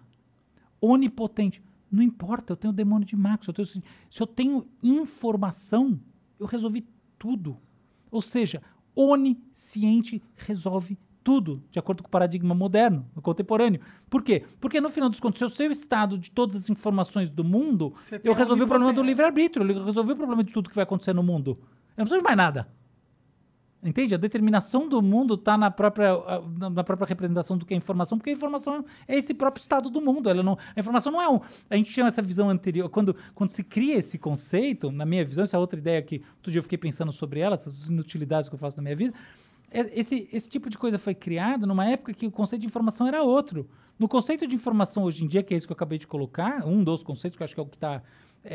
Onipotente, 0.81 1.61
não 1.91 2.01
importa, 2.01 2.53
eu 2.53 2.57
tenho 2.57 2.71
o 2.71 2.75
demônio 2.75 3.05
de 3.05 3.15
Max, 3.15 3.47
eu 3.47 3.53
tenho, 3.53 3.65
se 3.65 3.81
eu 4.21 4.27
tenho 4.27 4.65
informação, 4.81 5.99
eu 6.39 6.45
resolvi 6.45 6.88
tudo. 7.17 7.57
Ou 8.09 8.21
seja, 8.21 8.61
onisciente 8.95 10.21
resolve 10.38 10.97
tudo, 11.30 11.61
de 11.69 11.77
acordo 11.77 12.01
com 12.01 12.08
o 12.08 12.11
paradigma 12.11 12.56
moderno, 12.56 13.06
contemporâneo. 13.22 13.80
Por 14.09 14.24
quê? 14.24 14.45
Porque 14.59 14.82
no 14.82 14.90
final 14.90 15.08
dos 15.08 15.19
contos, 15.19 15.38
se 15.38 15.45
eu 15.45 15.49
sei 15.49 15.67
o 15.67 15.72
estado 15.72 16.17
de 16.17 16.32
todas 16.32 16.56
as 16.56 16.72
informações 16.72 17.30
do 17.30 17.43
mundo, 17.43 17.93
eu 18.24 18.33
resolvi 18.33 18.64
o 18.64 18.67
problema 18.67 18.91
do 18.91 19.03
livre-arbítrio, 19.03 19.64
eu 19.69 19.85
resolvi 19.85 20.14
o 20.14 20.16
problema 20.16 20.43
de 20.43 20.51
tudo 20.51 20.67
que 20.67 20.75
vai 20.75 20.82
acontecer 20.82 21.14
no 21.14 21.22
mundo. 21.22 21.51
Eu 21.95 21.99
não 21.99 22.06
preciso 22.06 22.17
de 22.17 22.24
mais 22.24 22.35
nada. 22.35 22.67
Entende? 23.83 24.16
A 24.16 24.17
determinação 24.17 24.90
do 24.90 25.03
mundo 25.03 25.35
está 25.35 25.56
na 25.56 25.69
própria, 25.69 26.14
na 26.72 26.83
própria 26.83 27.08
representação 27.08 27.59
do 27.59 27.64
que 27.64 27.75
é 27.75 27.77
informação, 27.77 28.17
porque 28.17 28.32
a 28.32 28.33
informação 28.33 28.83
é 29.08 29.16
esse 29.16 29.32
próprio 29.32 29.61
estado 29.61 29.88
do 29.88 30.01
mundo. 30.01 30.32
Ela 30.32 30.41
não, 30.41 30.58
a 30.75 30.80
informação 30.80 31.11
não 31.11 31.22
é 31.22 31.30
um. 31.30 31.40
A 31.69 31.75
gente 31.75 31.93
tinha 31.93 32.08
essa 32.08 32.24
visão 32.24 32.49
anterior. 32.49 32.90
Quando, 32.90 33.16
quando 33.35 33.51
se 33.51 33.64
cria 33.64 33.98
esse 33.98 34.17
conceito, 34.17 34.91
na 34.91 35.06
minha 35.06 35.24
visão, 35.24 35.43
essa 35.43 35.58
é 35.58 35.59
outra 35.59 35.77
ideia 35.77 36.01
que 36.01 36.24
outro 36.38 36.51
dia 36.51 36.58
eu 36.58 36.64
fiquei 36.64 36.80
pensando 36.80 37.11
sobre 37.11 37.40
ela, 37.40 37.53
essas 37.53 37.88
inutilidades 37.88 38.49
que 38.49 38.56
eu 38.56 38.59
faço 38.59 38.75
na 38.77 38.82
minha 38.82 38.95
vida. 38.95 39.14
É- 39.72 39.99
Esse, 39.99 40.27
esse 40.31 40.48
tipo 40.49 40.69
de 40.69 40.77
coisa 40.77 40.98
foi 40.98 41.14
criado 41.15 41.65
numa 41.67 41.85
época 41.89 42.14
que 42.14 42.25
o 42.27 42.31
conceito 42.31 42.61
de 42.61 42.67
informação 42.67 43.07
era 43.07 43.22
outro. 43.23 43.67
No 43.98 44.07
conceito 44.07 44.48
de 44.48 44.56
informação 44.56 45.03
hoje 45.03 45.23
em 45.25 45.27
dia, 45.27 45.43
que 45.43 45.53
é 45.53 45.57
isso 45.57 45.67
que 45.67 45.72
eu 45.73 45.75
acabei 45.75 45.98
de 45.99 46.07
colocar, 46.07 46.65
um 46.65 46.83
dos 46.83 47.03
conceitos 47.03 47.35
que 47.38 47.43
eu 47.43 47.45
acho 47.45 47.53
que 47.53 47.59
é 47.59 47.64
o 47.64 47.65
que 47.67 47.75
está 47.75 48.01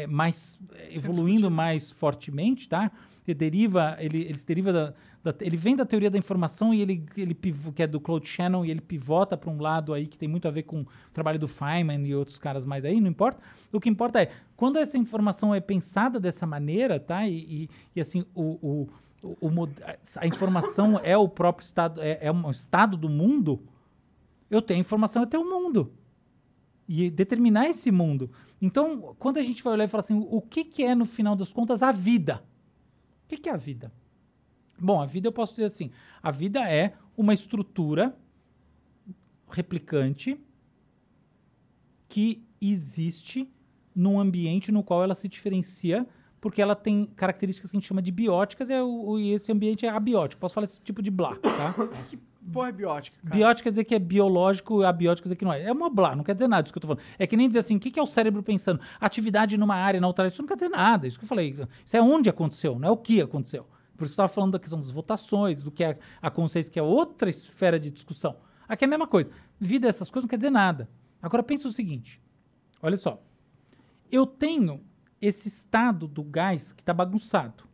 mais 0.07 0.59
é, 0.75 0.95
evoluindo 0.97 1.51
mais 1.51 1.91
fortemente, 1.91 2.67
tá? 2.67 2.91
Ele 3.29 3.35
deriva, 3.35 3.97
ele, 4.01 4.23
ele 4.23 4.39
deriva 4.47 4.73
da, 4.73 4.95
da- 5.23 5.35
ele 5.43 5.57
vem 5.59 5.77
da 5.77 5.85
teoria 5.85 6.11
da 6.11 6.17
informação 6.19 6.73
e 6.73 6.81
ele, 6.81 7.05
ele 7.17 7.35
que 7.75 7.83
é 7.83 7.87
do 7.87 8.01
Claude 8.01 8.27
Shannon 8.27 8.65
e 8.65 8.71
ele 8.71 8.81
pivota 8.81 9.37
para 9.37 9.51
um 9.51 9.61
lado 9.61 9.93
aí 9.93 10.07
que 10.07 10.17
tem 10.17 10.27
muito 10.29 10.49
a 10.49 10.51
ver 10.51 10.63
com 10.63 10.81
o 10.81 10.87
trabalho 11.13 11.39
do 11.39 11.47
Feynman 11.47 12.07
e 12.07 12.15
outros 12.15 12.39
caras 12.39 12.65
mais 12.65 12.83
aí, 12.85 12.99
não 12.99 13.09
importa. 13.09 13.41
O 13.71 13.79
que 13.79 13.89
importa 13.91 14.23
é 14.23 14.31
quando 14.57 14.79
essa 14.79 14.97
informação 14.97 15.55
é 15.55 15.61
pensada 15.61 16.19
dessa 16.19 16.47
maneira, 16.47 16.99
tá? 16.99 17.29
E, 17.29 17.35
e- 17.35 17.71
e, 17.97 18.01
assim 18.01 18.25
o, 18.35 18.59
o, 18.63 18.89
o- 19.41 19.49
o 19.49 19.69
a 20.17 20.27
informação 20.27 20.99
é 21.03 21.17
o 21.17 21.29
próprio 21.29 21.65
estado, 21.65 22.01
é, 22.03 22.19
é 22.21 22.31
um 22.33 22.51
estado 22.51 22.97
do 22.97 23.09
mundo. 23.09 23.61
Eu 24.51 24.61
tenho 24.61 24.81
informação, 24.81 25.27
tenho 25.27 25.43
o 25.43 25.51
mundo 25.51 25.93
e 26.87 27.11
determinar 27.11 27.67
esse 27.69 27.91
mundo. 27.91 28.31
Então, 28.61 29.15
quando 29.19 29.39
a 29.39 29.43
gente 29.43 29.63
vai 29.63 29.73
olhar 29.73 29.85
e 29.85 29.89
falar 29.89 30.01
assim, 30.01 30.27
o 30.31 30.41
que, 30.41 30.65
que 30.65 30.83
é, 30.83 30.95
no 30.95 31.07
final 31.07 31.35
das 31.35 31.53
contas, 31.53 31.83
a 31.83 31.91
vida? 31.91 32.45
O 33.25 33.29
que, 33.29 33.37
que 33.39 33.49
é 33.49 33.53
a 33.53 33.57
vida? 33.57 33.93
Bom, 34.79 35.01
a 35.01 35.07
vida 35.07 35.29
eu 35.29 35.33
posso 35.33 35.53
dizer 35.53 35.65
assim, 35.65 35.91
a 36.23 36.31
vida 36.31 36.69
é 36.71 36.95
uma 37.17 37.33
estrutura 37.33 38.15
replicante 39.49 40.39
que 42.09 42.45
existe 42.61 43.49
num 43.95 44.19
ambiente 44.19 44.73
no 44.73 44.83
qual 44.83 45.03
ela 45.03 45.15
se 45.15 45.29
diferencia 45.29 46.07
porque 46.45 46.61
ela 46.61 46.77
tem 46.77 47.07
características 47.17 47.71
que 47.71 47.77
a 47.77 47.81
gente 47.81 47.89
chama 47.89 48.03
de 48.03 48.13
bióticas 48.13 48.69
e, 48.69 48.75
é 48.75 48.83
o- 48.83 49.19
e 49.19 49.33
esse 49.33 49.51
ambiente 49.51 49.87
é 49.87 49.89
abiótico. 49.89 50.39
Posso 50.39 50.53
falar 50.53 50.67
esse 50.67 50.79
tipo 50.81 51.01
de 51.01 51.11
blá, 51.11 51.37
tá? 51.37 51.75
Porra, 52.53 52.69
é 52.69 52.73
biótica. 52.73 53.17
cara. 53.25 53.35
Biótico 53.35 53.63
quer 53.65 53.71
dizer 53.71 53.85
que 53.85 53.95
é 53.95 53.99
biológico, 53.99 54.83
abiótico 54.83 55.23
quer 55.23 55.29
dizer 55.29 55.37
que 55.37 55.45
não 55.47 55.53
é. 55.55 55.63
É 55.63 55.73
uma 55.73 55.89
blá, 55.89 56.15
não 56.15 56.23
quer 56.23 56.35
dizer 56.35 56.47
nada 56.47 56.63
disso 56.65 56.75
que 56.75 56.77
eu 56.77 56.83
tô 56.83 56.89
falando. 56.89 57.03
É 57.19 57.27
que 57.27 57.35
nem 57.35 57.49
dizer 57.49 57.61
assim, 57.61 57.77
o 57.77 57.81
que, 57.81 57.91
que 57.91 57.99
é 57.99 58.03
o 58.03 58.07
cérebro 58.07 58.43
pensando? 58.43 58.79
Atividade 59.01 59.57
numa 59.57 59.75
área, 59.75 59.99
na 59.99 60.07
outra 60.07 60.25
área, 60.25 60.31
isso 60.35 60.43
não 60.43 60.47
quer 60.49 60.57
dizer 60.57 60.69
nada. 60.69 61.07
Isso 61.07 61.19
que 61.19 61.25
eu 61.25 61.29
falei. 61.29 61.57
Isso 61.83 61.97
é 61.97 62.03
onde 62.03 62.29
aconteceu, 62.29 62.79
não 62.79 62.87
é 62.89 62.91
o 62.93 62.97
que 62.99 63.23
aconteceu. 63.23 63.63
Por 63.97 64.05
isso 64.05 64.13
que 64.15 64.21
eu 64.21 64.25
estava 64.25 64.29
falando 64.29 64.53
da 64.53 64.59
questão 64.59 64.79
das 64.79 64.91
votações, 64.91 65.63
do 65.63 65.71
que 65.71 65.83
é 65.83 65.99
a 66.21 66.31
consciência, 66.31 66.71
que 66.71 66.79
é 66.79 66.83
outra 66.83 67.31
esfera 67.31 67.81
de 67.81 67.91
discussão. 67.91 68.37
Aqui 68.69 68.85
é 68.85 68.87
a 68.87 68.91
mesma 68.91 69.07
coisa. 69.07 69.31
Vida, 69.59 69.89
essas 69.89 70.11
coisas 70.11 70.25
não 70.25 70.29
quer 70.29 70.37
dizer 70.37 70.51
nada. 70.51 70.87
Agora 71.23 71.43
pensa 71.43 71.67
o 71.67 71.73
seguinte, 71.73 72.21
olha 72.83 72.99
só. 72.99 73.23
Eu 74.13 74.27
tenho 74.27 74.83
esse 75.27 75.49
estado 75.49 76.07
do 76.07 76.23
gás 76.23 76.73
que 76.73 76.83
está 76.83 76.93
bagunçado. 76.93 77.65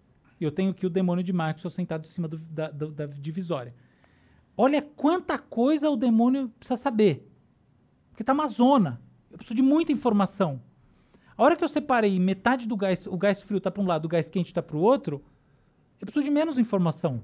Eu 0.41 0.51
tenho 0.51 0.71
aqui 0.71 0.87
o 0.87 0.91
demônio 0.91 1.23
de 1.23 1.33
Maxwell 1.33 1.71
sentado 1.71 2.05
em 2.05 2.09
cima 2.09 2.27
do- 2.29 2.39
da- 2.39 2.71
da- 2.71 2.87
da 2.87 3.07
divisória. 3.07 3.75
Olha 4.57 4.81
quanta 4.83 5.39
coisa 5.39 5.91
o 5.91 5.97
demônio 5.97 6.49
precisa 6.59 6.77
saber. 6.77 7.31
Porque 8.11 8.25
tá 8.25 8.33
uma 8.33 8.47
zona. 8.47 9.01
Eu 9.31 9.37
preciso 9.39 9.55
de 9.57 9.63
muita 9.63 9.93
informação. 9.93 10.61
A 11.37 11.43
hora 11.43 11.57
que 11.57 11.65
eu 11.65 11.69
separei 11.69 12.19
metade 12.19 12.67
do 12.67 12.77
gás, 12.77 13.07
o 13.07 13.17
gás 13.17 13.43
frio 13.43 13.61
tá 13.61 13.71
para 13.71 13.83
um 13.83 13.87
lado, 13.87 14.05
o 14.05 14.09
gás 14.09 14.29
quente 14.29 14.53
tá 14.53 14.63
para 14.63 14.77
o 14.77 14.81
outro, 14.81 15.23
eu 16.01 16.07
preciso 16.07 16.25
de 16.25 16.31
menos 16.31 16.59
informação. 16.59 17.23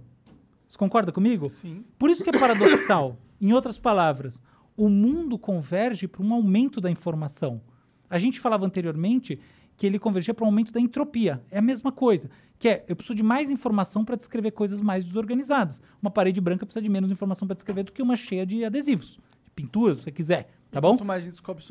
Você 0.69 0.77
concorda 0.79 1.13
comigo? 1.13 1.51
Sim. 1.51 1.85
Por 1.99 2.11
isso 2.11 2.23
que 2.25 2.31
é 2.31 2.39
paradoxal. 2.39 3.17
em 3.41 3.53
outras 3.53 3.79
palavras, 3.79 4.41
o 4.77 4.89
mundo 4.89 5.39
converge 5.39 6.09
para 6.09 6.23
um 6.23 6.33
aumento 6.35 6.81
da 6.81 6.91
informação. 6.91 7.61
A 8.09 8.19
gente 8.19 8.41
falava 8.41 8.65
anteriormente 8.65 9.39
que 9.77 9.87
ele 9.87 9.99
convergia 9.99 10.33
para 10.33 10.45
um 10.45 10.49
aumento 10.49 10.73
da 10.73 10.81
entropia. 10.81 11.43
É 11.51 11.59
a 11.59 11.63
mesma 11.63 11.93
coisa. 11.93 12.31
Que 12.59 12.69
é, 12.69 12.85
eu 12.89 12.97
preciso 12.97 13.15
de 13.15 13.23
mais 13.23 13.51
informação 13.51 14.05
para 14.05 14.17
descrever 14.17 14.53
coisas 14.53 14.81
mais 14.81 15.05
desorganizadas. 15.05 15.83
Uma 16.01 16.11
parede 16.11 16.41
branca 16.41 16.65
precisa 16.65 16.83
de 16.83 16.89
menos 16.89 17.11
informação 17.11 17.47
para 17.47 17.55
descrever 17.55 17.83
do 17.83 17.93
que 17.93 18.01
uma 18.01 18.17
cheia 18.17 18.47
de 18.47 18.65
adesivos, 18.65 19.19
de 19.45 19.51
pinturas, 19.55 19.99
se 19.99 20.05
você 20.05 20.13
quiser. 20.13 20.51
Tá 20.71 20.81
bom? 20.81 20.91
Quanto 20.91 21.05
mais 21.05 21.23
a 21.23 21.25
gente 21.25 21.33
descobre 21.33 21.63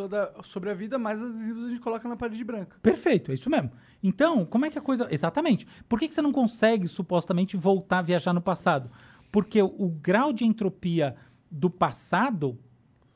sobre 0.43 0.69
a, 0.69 0.73
vida, 0.73 0.97
mais 0.97 1.21
adesivos 1.21 1.65
a 1.65 1.69
gente 1.69 1.81
coloca 1.81 2.07
na 2.07 2.15
parede 2.15 2.43
branca. 2.43 2.77
Perfeito, 2.81 3.31
é 3.31 3.33
isso 3.33 3.49
mesmo. 3.49 3.71
Então, 4.01 4.45
como 4.45 4.65
é 4.65 4.69
que 4.69 4.77
a 4.77 4.81
coisa. 4.81 5.07
Exatamente. 5.11 5.67
Por 5.89 5.99
que, 5.99 6.07
que 6.07 6.15
você 6.15 6.21
não 6.21 6.31
consegue, 6.31 6.87
supostamente, 6.87 7.57
voltar 7.57 7.99
a 7.99 8.01
viajar 8.03 8.33
no 8.33 8.41
passado? 8.41 8.89
Porque 9.31 9.61
o, 9.61 9.65
o 9.65 9.89
grau 9.89 10.31
de 10.31 10.45
entropia 10.45 11.15
do 11.51 11.69
passado, 11.69 12.57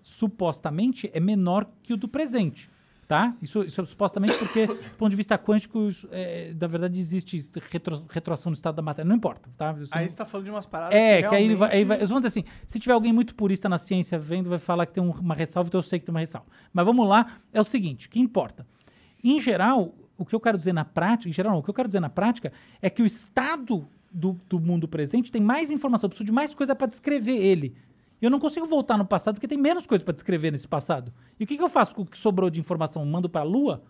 supostamente, 0.02 1.10
é 1.14 1.20
menor 1.20 1.70
que 1.82 1.94
o 1.94 1.98
do 1.98 2.08
presente. 2.08 2.70
Tá? 3.10 3.36
Isso, 3.42 3.64
isso 3.64 3.82
é 3.82 3.86
supostamente 3.86 4.38
porque, 4.38 4.68
do 4.68 4.76
ponto 4.98 5.10
de 5.10 5.16
vista 5.16 5.36
quântico, 5.36 5.90
isso, 5.90 6.08
é, 6.12 6.54
na 6.58 6.68
verdade 6.68 7.00
existe 7.00 7.38
retro, 7.72 8.06
retroação 8.08 8.52
do 8.52 8.56
estado 8.56 8.76
da 8.76 8.84
matéria. 8.84 9.10
Não 9.10 9.16
importa, 9.16 9.50
tá? 9.58 9.76
Isso 9.82 9.90
Aí 9.92 10.04
não- 10.04 10.10
você 10.12 10.16
tá 10.16 10.26
falando 10.28 10.46
de 10.46 10.52
umas 10.52 10.68
paradas 10.68 10.94
é, 10.96 11.24
que 11.24 11.28
que 11.30 11.36
aí 11.36 11.44
ele 11.44 11.56
vai, 11.56 11.70
aí 11.70 11.74
realmente- 11.78 11.88
vai. 11.88 11.98
Eles 11.98 12.10
vão 12.10 12.20
dizer 12.20 12.28
assim: 12.28 12.44
se 12.68 12.80
tiver 12.80 12.94
alguém 12.94 13.12
muito 13.12 13.34
purista 13.34 13.68
na 13.68 13.80
ciência 13.80 14.20
vendo, 14.20 14.48
vai 14.48 14.60
falar 14.60 14.86
que 14.86 14.94
tem 14.94 15.04
um- 15.04 15.10
uma 15.10 15.34
ressalva, 15.34 15.68
então 15.70 15.80
eu 15.80 15.84
sei 15.84 16.00
que 16.00 16.06
tem 16.06 16.14
uma 16.14 16.20
ressalva. 16.20 16.48
Mas 16.72 16.86
vamos 16.86 17.10
lá, 17.10 17.26
é 17.52 17.60
o 17.60 17.64
seguinte: 17.64 18.06
o 18.06 18.10
que 18.12 18.20
importa? 18.20 18.66
Em 19.24 19.40
geral, 19.40 19.96
o 20.16 20.24
que 20.24 20.36
eu 20.36 20.40
quero 20.40 20.58
dizer 20.60 20.74
na 20.74 20.86
prática, 20.86 21.28
em 21.30 21.34
geral, 21.34 21.54
não, 21.54 21.60
o 21.62 21.64
que 21.64 21.70
eu 21.72 21.74
quero 21.74 21.90
dizer 21.90 22.00
na 22.00 22.10
prática 22.12 22.54
é 22.80 22.92
que 22.92 23.02
o 23.02 23.06
estado 23.08 23.88
do, 24.12 24.40
do 24.48 24.60
mundo 24.60 24.88
presente 24.88 25.32
tem 25.32 25.42
mais 25.42 25.72
informação, 25.72 26.06
eu 26.06 26.10
preciso 26.10 26.26
de 26.28 26.32
mais 26.32 26.54
coisa 26.54 26.76
para 26.76 26.86
descrever 26.88 27.38
ele. 27.38 27.76
E 28.22 28.26
eu 28.26 28.30
não 28.30 28.40
consigo 28.40 28.66
voltar 28.66 28.98
no 28.98 29.06
passado 29.06 29.36
porque 29.36 29.48
tem 29.48 29.58
menos 29.58 29.86
coisa 29.86 30.04
para 30.04 30.14
descrever 30.14 30.52
nesse 30.52 30.68
passado. 30.68 31.14
E 31.40 31.44
o 31.44 31.48
que, 31.48 31.58
que 31.58 31.64
eu 31.64 31.70
faço 31.70 31.96
com 31.96 32.02
o 32.02 32.06
que 32.06 32.18
sobrou 32.18 32.50
de 32.50 32.60
informação? 32.60 33.06
Mando 33.06 33.30
para 33.30 33.42
a 33.42 33.46
Lua? 33.46 33.84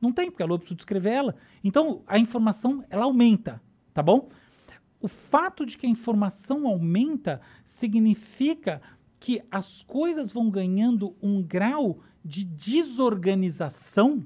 Não 0.00 0.12
tem, 0.12 0.30
porque 0.30 0.42
a 0.42 0.46
Lua 0.46 0.54
eu 0.54 0.58
preciso 0.58 0.76
descrever 0.76 1.10
ela. 1.10 1.36
Então, 1.62 2.02
a 2.06 2.18
informação, 2.18 2.84
ela 2.88 3.04
aumenta, 3.04 3.60
tá 3.92 4.02
bom? 4.02 4.28
O 5.00 5.08
fato 5.08 5.66
de 5.66 5.76
que 5.76 5.86
a 5.86 5.90
informação 5.90 6.66
aumenta 6.66 7.40
significa 7.62 8.80
que 9.20 9.42
as 9.50 9.82
coisas 9.82 10.30
vão 10.30 10.50
ganhando 10.50 11.14
um 11.22 11.42
grau 11.42 12.00
de 12.24 12.44
desorganização 12.44 14.24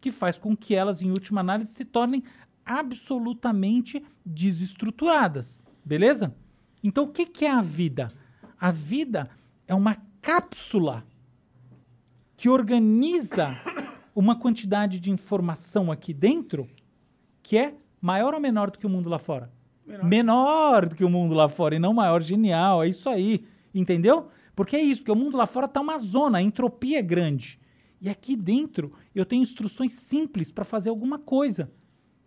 que 0.00 0.10
faz 0.10 0.38
com 0.38 0.56
que 0.56 0.74
elas, 0.74 1.02
em 1.02 1.10
última 1.10 1.40
análise, 1.40 1.72
se 1.72 1.84
tornem 1.84 2.22
absolutamente 2.64 4.04
desestruturadas. 4.24 5.62
Beleza? 5.84 6.34
Então, 6.82 7.04
o 7.04 7.08
que, 7.08 7.26
que 7.26 7.44
é 7.44 7.50
a 7.50 7.62
vida? 7.62 8.12
A 8.62 8.70
vida 8.70 9.28
é 9.66 9.74
uma 9.74 9.96
cápsula 10.20 11.04
que 12.36 12.48
organiza 12.48 13.60
uma 14.14 14.38
quantidade 14.38 15.00
de 15.00 15.10
informação 15.10 15.90
aqui 15.90 16.14
dentro 16.14 16.68
que 17.42 17.58
é 17.58 17.74
maior 18.00 18.34
ou 18.34 18.40
menor 18.40 18.70
do 18.70 18.78
que 18.78 18.86
o 18.86 18.88
mundo 18.88 19.08
lá 19.08 19.18
fora? 19.18 19.50
Menor. 20.04 20.86
do 20.86 20.94
que 20.94 21.02
o 21.02 21.10
mundo 21.10 21.34
lá 21.34 21.48
fora 21.48 21.74
e 21.74 21.80
não 21.80 21.92
maior. 21.92 22.22
Genial, 22.22 22.84
é 22.84 22.88
isso 22.88 23.08
aí. 23.08 23.44
Entendeu? 23.74 24.28
Porque 24.54 24.76
é 24.76 24.80
isso, 24.80 25.00
porque 25.00 25.10
o 25.10 25.16
mundo 25.16 25.36
lá 25.36 25.46
fora 25.46 25.66
tá 25.66 25.80
uma 25.80 25.98
zona, 25.98 26.38
a 26.38 26.42
entropia 26.42 27.00
é 27.00 27.02
grande. 27.02 27.58
E 28.00 28.08
aqui 28.08 28.36
dentro 28.36 28.92
eu 29.12 29.26
tenho 29.26 29.42
instruções 29.42 29.94
simples 29.94 30.52
para 30.52 30.64
fazer 30.64 30.90
alguma 30.90 31.18
coisa. 31.18 31.68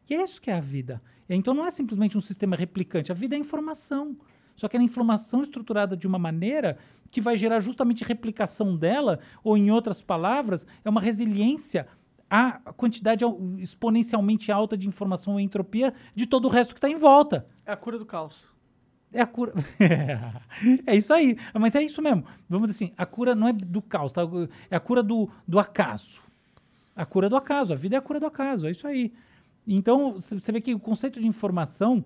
E 0.10 0.14
é 0.14 0.22
isso 0.22 0.42
que 0.42 0.52
é 0.52 0.56
a 0.56 0.60
vida. 0.60 1.02
Então 1.30 1.54
não 1.54 1.66
é 1.66 1.72
simplesmente 1.72 2.18
um 2.18 2.22
sistema 2.22 2.58
replicante, 2.58 3.10
a 3.10 3.16
vida 3.16 3.38
é 3.38 3.40
informação. 3.40 4.18
Só 4.56 4.68
que 4.68 4.78
é 4.78 4.82
informação 4.82 5.42
estruturada 5.42 5.96
de 5.98 6.08
uma 6.08 6.18
maneira 6.20 6.78
que 7.12 7.22
vai 7.22 7.38
gerar 7.38 7.60
justamente 7.60 8.04
replicação 8.04 8.76
dela, 8.76 9.20
ou 9.44 9.58
em 9.58 9.72
outras 9.72 10.02
palavras, 10.02 10.66
é 10.84 10.90
uma 10.90 11.00
resiliência 11.02 11.88
à 12.30 12.54
quantidade 12.76 13.24
al- 13.24 13.40
exponencialmente 13.58 14.52
alta 14.52 14.78
de 14.78 14.88
informação 14.88 15.40
e 15.40 15.44
entropia 15.44 15.94
de 16.14 16.26
todo 16.26 16.46
o 16.46 16.50
resto 16.50 16.74
que 16.74 16.80
está 16.80 16.90
em 16.90 16.98
volta. 16.98 17.46
É 17.66 17.72
a 17.72 17.78
cura 17.78 17.98
do 17.98 18.06
caos. 18.06 18.44
É 19.14 19.22
a 19.22 19.26
cura. 19.28 19.54
é 20.86 20.96
isso 20.96 21.14
aí. 21.14 21.38
Mas 21.54 21.76
é 21.76 21.82
isso 21.84 22.02
mesmo. 22.02 22.26
Vamos 22.50 22.70
dizer 22.70 22.86
assim: 22.86 22.94
a 22.98 23.06
cura 23.06 23.34
não 23.36 23.48
é 23.48 23.54
do 23.54 23.82
caos, 23.82 24.12
tá? 24.12 24.22
é 24.70 24.76
a 24.76 24.80
cura 24.80 25.02
do, 25.04 25.30
do 25.48 25.58
acaso. 25.60 26.22
A 26.96 27.06
cura 27.06 27.30
do 27.30 27.36
acaso. 27.38 27.72
A 27.74 27.76
vida 27.76 27.96
é 27.96 28.00
a 28.00 28.02
cura 28.02 28.20
do 28.20 28.26
acaso. 28.26 28.68
É 28.68 28.72
isso 28.72 28.88
aí. 28.88 29.14
Então, 29.68 30.14
você 30.14 30.52
vê 30.52 30.60
que 30.60 30.74
o 30.74 30.80
conceito 30.80 31.20
de 31.20 31.28
informação 31.28 32.04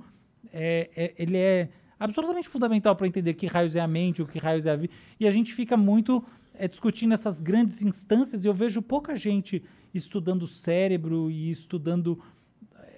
é, 0.53 0.89
é- 0.95 1.13
ele 1.17 1.37
é 1.37 1.69
absolutamente 1.99 2.47
fundamental 2.47 2.95
para 2.95 3.07
entender 3.07 3.33
que 3.33 3.45
raios 3.47 3.75
é 3.75 3.79
a 3.79 3.87
mente, 3.87 4.21
o 4.21 4.27
que 4.27 4.39
raios 4.39 4.65
é 4.65 4.71
a 4.71 4.75
vida. 4.75 4.93
E 5.19 5.27
a 5.27 5.31
gente 5.31 5.53
fica 5.53 5.75
muito 5.75 6.23
é, 6.53 6.67
discutindo 6.67 7.13
essas 7.13 7.39
grandes 7.41 7.81
instâncias 7.81 8.43
e 8.43 8.47
eu 8.47 8.53
vejo 8.53 8.81
pouca 8.81 9.15
gente 9.15 9.63
estudando 9.93 10.43
o 10.43 10.47
cérebro 10.47 11.29
e 11.31 11.49
estudando 11.49 12.21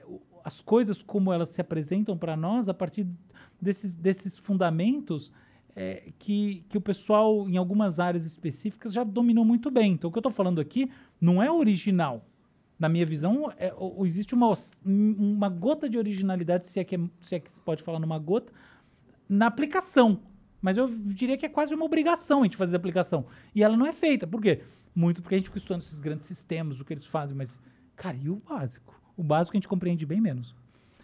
o- 0.07 0.19
as 0.43 0.61
coisas 0.61 1.01
como 1.01 1.31
elas 1.31 1.49
se 1.49 1.61
apresentam 1.61 2.17
para 2.17 2.35
nós 2.35 2.67
a 2.67 2.73
partir 2.73 3.05
desses, 3.61 3.95
desses 3.95 4.38
fundamentos 4.38 5.31
é, 5.75 6.11
que, 6.19 6.65
que 6.67 6.77
o 6.77 6.81
pessoal, 6.81 7.47
em 7.47 7.55
algumas 7.55 7.99
áreas 7.99 8.25
específicas, 8.25 8.91
já 8.91 9.03
dominou 9.03 9.45
muito 9.45 9.71
bem. 9.71 9.93
Então, 9.93 10.09
o 10.09 10.11
que 10.11 10.17
eu 10.17 10.21
estou 10.21 10.31
falando 10.31 10.59
aqui 10.59 10.91
não 11.19 11.41
é 11.41 11.49
original. 11.49 12.25
Na 12.77 12.89
minha 12.89 13.05
visão, 13.05 13.49
é, 13.57 13.71
existe 14.03 14.33
uma, 14.33 14.51
uma 14.83 15.47
gota 15.47 15.88
de 15.88 15.97
originalidade, 15.97 16.67
se 16.67 16.80
é, 16.80 16.83
que 16.83 16.95
é- 16.95 16.99
se 17.21 17.35
é 17.35 17.39
que 17.39 17.51
se 17.51 17.59
pode 17.59 17.83
falar 17.83 17.99
numa 17.99 18.17
gota, 18.19 18.51
na 19.32 19.48
aplicação. 19.48 20.19
Mas 20.61 20.76
eu 20.76 20.88
diria 20.90 21.38
que 21.38 21.45
é 21.45 21.50
quase 21.50 21.74
uma 21.74 21.85
obrigação 21.85 22.42
a 22.42 22.43
gente 22.43 22.58
fazer 22.58 22.76
a 22.76 22.80
aplicação. 22.80 23.26
E 23.56 23.64
ela 23.64 23.77
não 23.77 23.85
é 23.85 23.93
feita. 23.93 24.27
Por 24.27 24.42
quê? 24.42 24.61
Muito 24.93 25.22
porque 25.22 25.35
a 25.35 25.38
gente 25.38 25.48
fica 25.48 25.58
estudando 25.58 25.82
esses 25.82 26.01
grandes 26.01 26.27
sistemas, 26.27 26.80
o 26.80 26.85
que 26.85 26.93
eles 26.93 27.06
fazem, 27.06 27.35
mas, 27.35 27.60
cara, 27.95 28.18
e 28.18 28.30
o 28.30 28.35
básico? 28.35 29.00
O 29.16 29.24
básico 29.24 29.56
a 29.56 29.58
gente 29.58 29.69
compreende 29.69 30.06
bem 30.06 30.19
menos. 30.19 30.53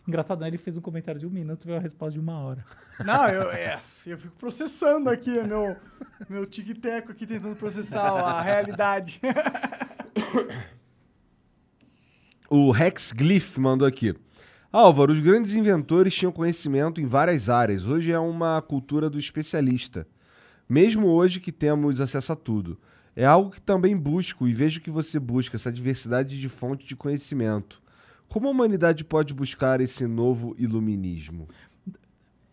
Engraçado, 0.05 0.41
né? 0.41 0.47
Ele 0.47 0.57
fez 0.57 0.77
um 0.77 0.81
comentário 0.81 1.19
de 1.19 1.25
um 1.25 1.29
minuto 1.29 1.63
e 1.63 1.67
veio 1.67 1.79
a 1.79 1.81
resposta 1.81 2.13
de 2.13 2.19
uma 2.19 2.37
hora. 2.39 2.65
Não, 3.03 3.27
eu, 3.27 3.49
é, 3.51 3.81
eu 4.05 4.17
fico 4.17 4.35
processando 4.35 5.09
aqui, 5.09 5.31
meu, 5.43 5.77
meu 6.29 6.45
tic-teco 6.45 7.11
aqui 7.11 7.25
tentando 7.25 7.55
processar 7.55 8.11
a 8.11 8.41
realidade. 8.41 9.21
O 12.49 12.71
Rex 12.71 13.11
Glyph 13.11 13.57
mandou 13.57 13.85
aqui. 13.85 14.15
Álvaro, 14.71 15.13
os 15.13 15.19
grandes 15.19 15.53
inventores 15.53 16.13
tinham 16.13 16.31
conhecimento 16.31 16.99
em 16.99 17.05
várias 17.05 17.47
áreas. 17.47 17.87
Hoje 17.87 18.11
é 18.11 18.19
uma 18.19 18.61
cultura 18.61 19.09
do 19.09 19.17
especialista. 19.17 20.05
Mesmo 20.67 21.07
hoje 21.07 21.39
que 21.39 21.53
temos 21.53 22.01
acesso 22.01 22.33
a 22.33 22.35
tudo. 22.35 22.77
É 23.15 23.25
algo 23.25 23.49
que 23.49 23.61
também 23.61 23.95
busco 23.95 24.45
e 24.45 24.53
vejo 24.53 24.81
que 24.81 24.91
você 24.91 25.19
busca 25.19 25.55
essa 25.55 25.71
diversidade 25.71 26.39
de 26.39 26.49
fonte 26.49 26.85
de 26.85 26.97
conhecimento. 26.97 27.81
Como 28.27 28.47
a 28.47 28.51
humanidade 28.51 29.05
pode 29.05 29.33
buscar 29.33 29.79
esse 29.79 30.05
novo 30.05 30.53
iluminismo? 30.59 31.47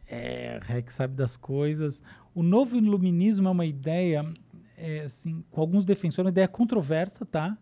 É, 0.07 0.61
Rex 0.63 0.95
sabe 0.95 1.17
das 1.17 1.37
coisas. 1.37 2.01
O 2.33 2.45
novo 2.45 2.77
iluminismo 2.77 3.49
é 3.49 3.51
uma 3.51 3.67
ideia, 3.67 4.25
é, 4.79 5.01
assim, 5.01 5.45
com 5.51 5.61
alguns 5.61 5.85
defensores, 5.85 6.27
uma 6.27 6.31
ideia 6.31 6.47
controversa, 6.47 7.27
tá? 7.27 7.59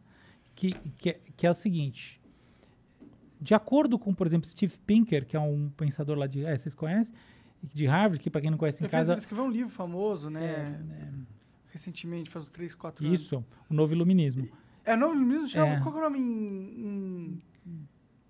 Que, 0.55 0.75
que, 0.99 1.09
é, 1.09 1.21
que 1.35 1.47
é 1.47 1.49
a 1.51 1.55
seguinte. 1.55 2.22
De 3.43 3.55
acordo 3.55 3.99
com, 3.99 4.15
por 4.15 4.27
exemplo, 4.27 4.49
Steve 4.49 4.77
Pinker, 4.87 5.27
que 5.27 5.37
é 5.37 5.41
um 5.41 5.69
pensador 5.77 6.17
lá 6.17 6.27
de... 6.29 6.45
É, 6.45 6.57
vocês 6.57 6.75
conhecem? 6.75 7.13
De 7.63 7.87
Harvard, 7.87 8.23
que 8.23 8.31
para 8.31 8.41
quem 8.41 8.51
não 8.51 8.59
conhece 8.59 8.81
em 8.81 8.85
Ele, 8.85 8.91
fez, 8.91 9.01
casa... 9.01 9.13
ele 9.13 9.19
escreveu 9.21 9.45
um 9.45 9.51
livro 9.51 9.71
famoso, 9.73 10.31
né? 10.31 10.81
Recentemente, 11.71 12.29
faz 12.31 12.45
uns 12.45 12.51
3, 12.51 12.75
4 12.75 13.05
anos. 13.07 13.21
Isso, 13.21 13.45
o 13.69 13.75
novo 13.75 13.93
iluminismo. 13.93 14.49
É 14.85 14.95
novo 14.97 15.15
mesmo? 15.17 15.49
Chama, 15.49 15.75
É. 15.75 15.81
Qual 15.81 15.95
é 15.95 15.99
o 15.99 16.03
nome 16.03 16.19
em, 16.19 16.29
em, 16.29 17.39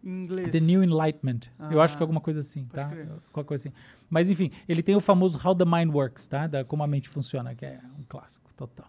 em 0.05 0.23
inglês? 0.25 0.51
The 0.53 0.61
New 0.61 0.83
Enlightenment. 0.85 1.41
Eu 1.71 1.81
acho 1.81 1.97
que 1.97 2.03
é 2.03 2.05
Ah, 2.05 2.05
alguma 2.05 2.21
coisa 2.21 2.41
assim, 2.41 2.65
tá? 2.67 2.89
crer. 2.89 3.09
Qualquer 3.33 3.49
coisa 3.49 3.69
assim. 3.69 3.77
Mas 4.09 4.31
enfim, 4.31 4.51
ele 4.69 4.83
tem 4.83 4.95
o 4.95 5.01
famoso 5.01 5.41
How 5.43 5.55
the 5.55 5.65
Mind 5.65 5.93
Works, 5.95 6.27
tá? 6.29 6.47
Da 6.47 6.65
como 6.65 6.83
a 6.83 6.87
mente 6.87 7.09
funciona, 7.09 7.55
que 7.55 7.65
é 7.67 7.81
um 7.99 8.03
clássico 8.09 8.51
total. 8.55 8.87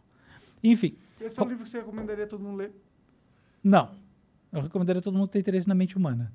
Enfim, 0.64 0.96
Esse 1.20 1.40
é 1.40 1.44
um 1.44 1.48
livro 1.48 1.64
que 1.64 1.70
você 1.70 1.80
recomendaria 1.80 2.28
todo 2.28 2.42
mundo 2.44 2.58
ler? 2.58 2.72
não. 3.64 4.02
Eu 4.54 4.62
recomendaria 4.62 5.02
todo 5.02 5.18
mundo 5.18 5.28
ter 5.28 5.40
interesse 5.40 5.68
na 5.68 5.74
mente 5.74 5.98
humana. 5.98 6.32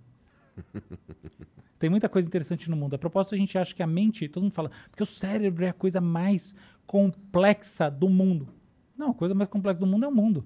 Tem 1.79 1.89
muita 1.89 2.09
coisa 2.09 2.27
interessante 2.27 2.69
no 2.69 2.77
mundo. 2.77 2.95
A 2.95 2.99
propósito, 2.99 3.37
a 3.37 3.39
gente 3.39 3.57
acha 3.57 3.73
que 3.73 3.83
a 3.83 3.87
mente, 3.87 4.29
todo 4.29 4.43
mundo 4.43 4.53
fala, 4.53 4.73
porque 4.91 5.05
o 5.05 5.07
cérebro 5.07 5.65
é 5.65 5.69
a 5.69 5.73
coisa 5.73 6.01
mais 6.01 6.53
complexa 6.85 7.89
do 7.89 8.09
mundo. 8.09 8.49
Não, 8.97 9.11
a 9.11 9.15
coisa 9.15 9.35
mais 9.35 9.49
complexa 9.49 9.79
do 9.79 9.87
mundo 9.87 10.05
é 10.05 10.09
o 10.09 10.13
mundo. 10.13 10.45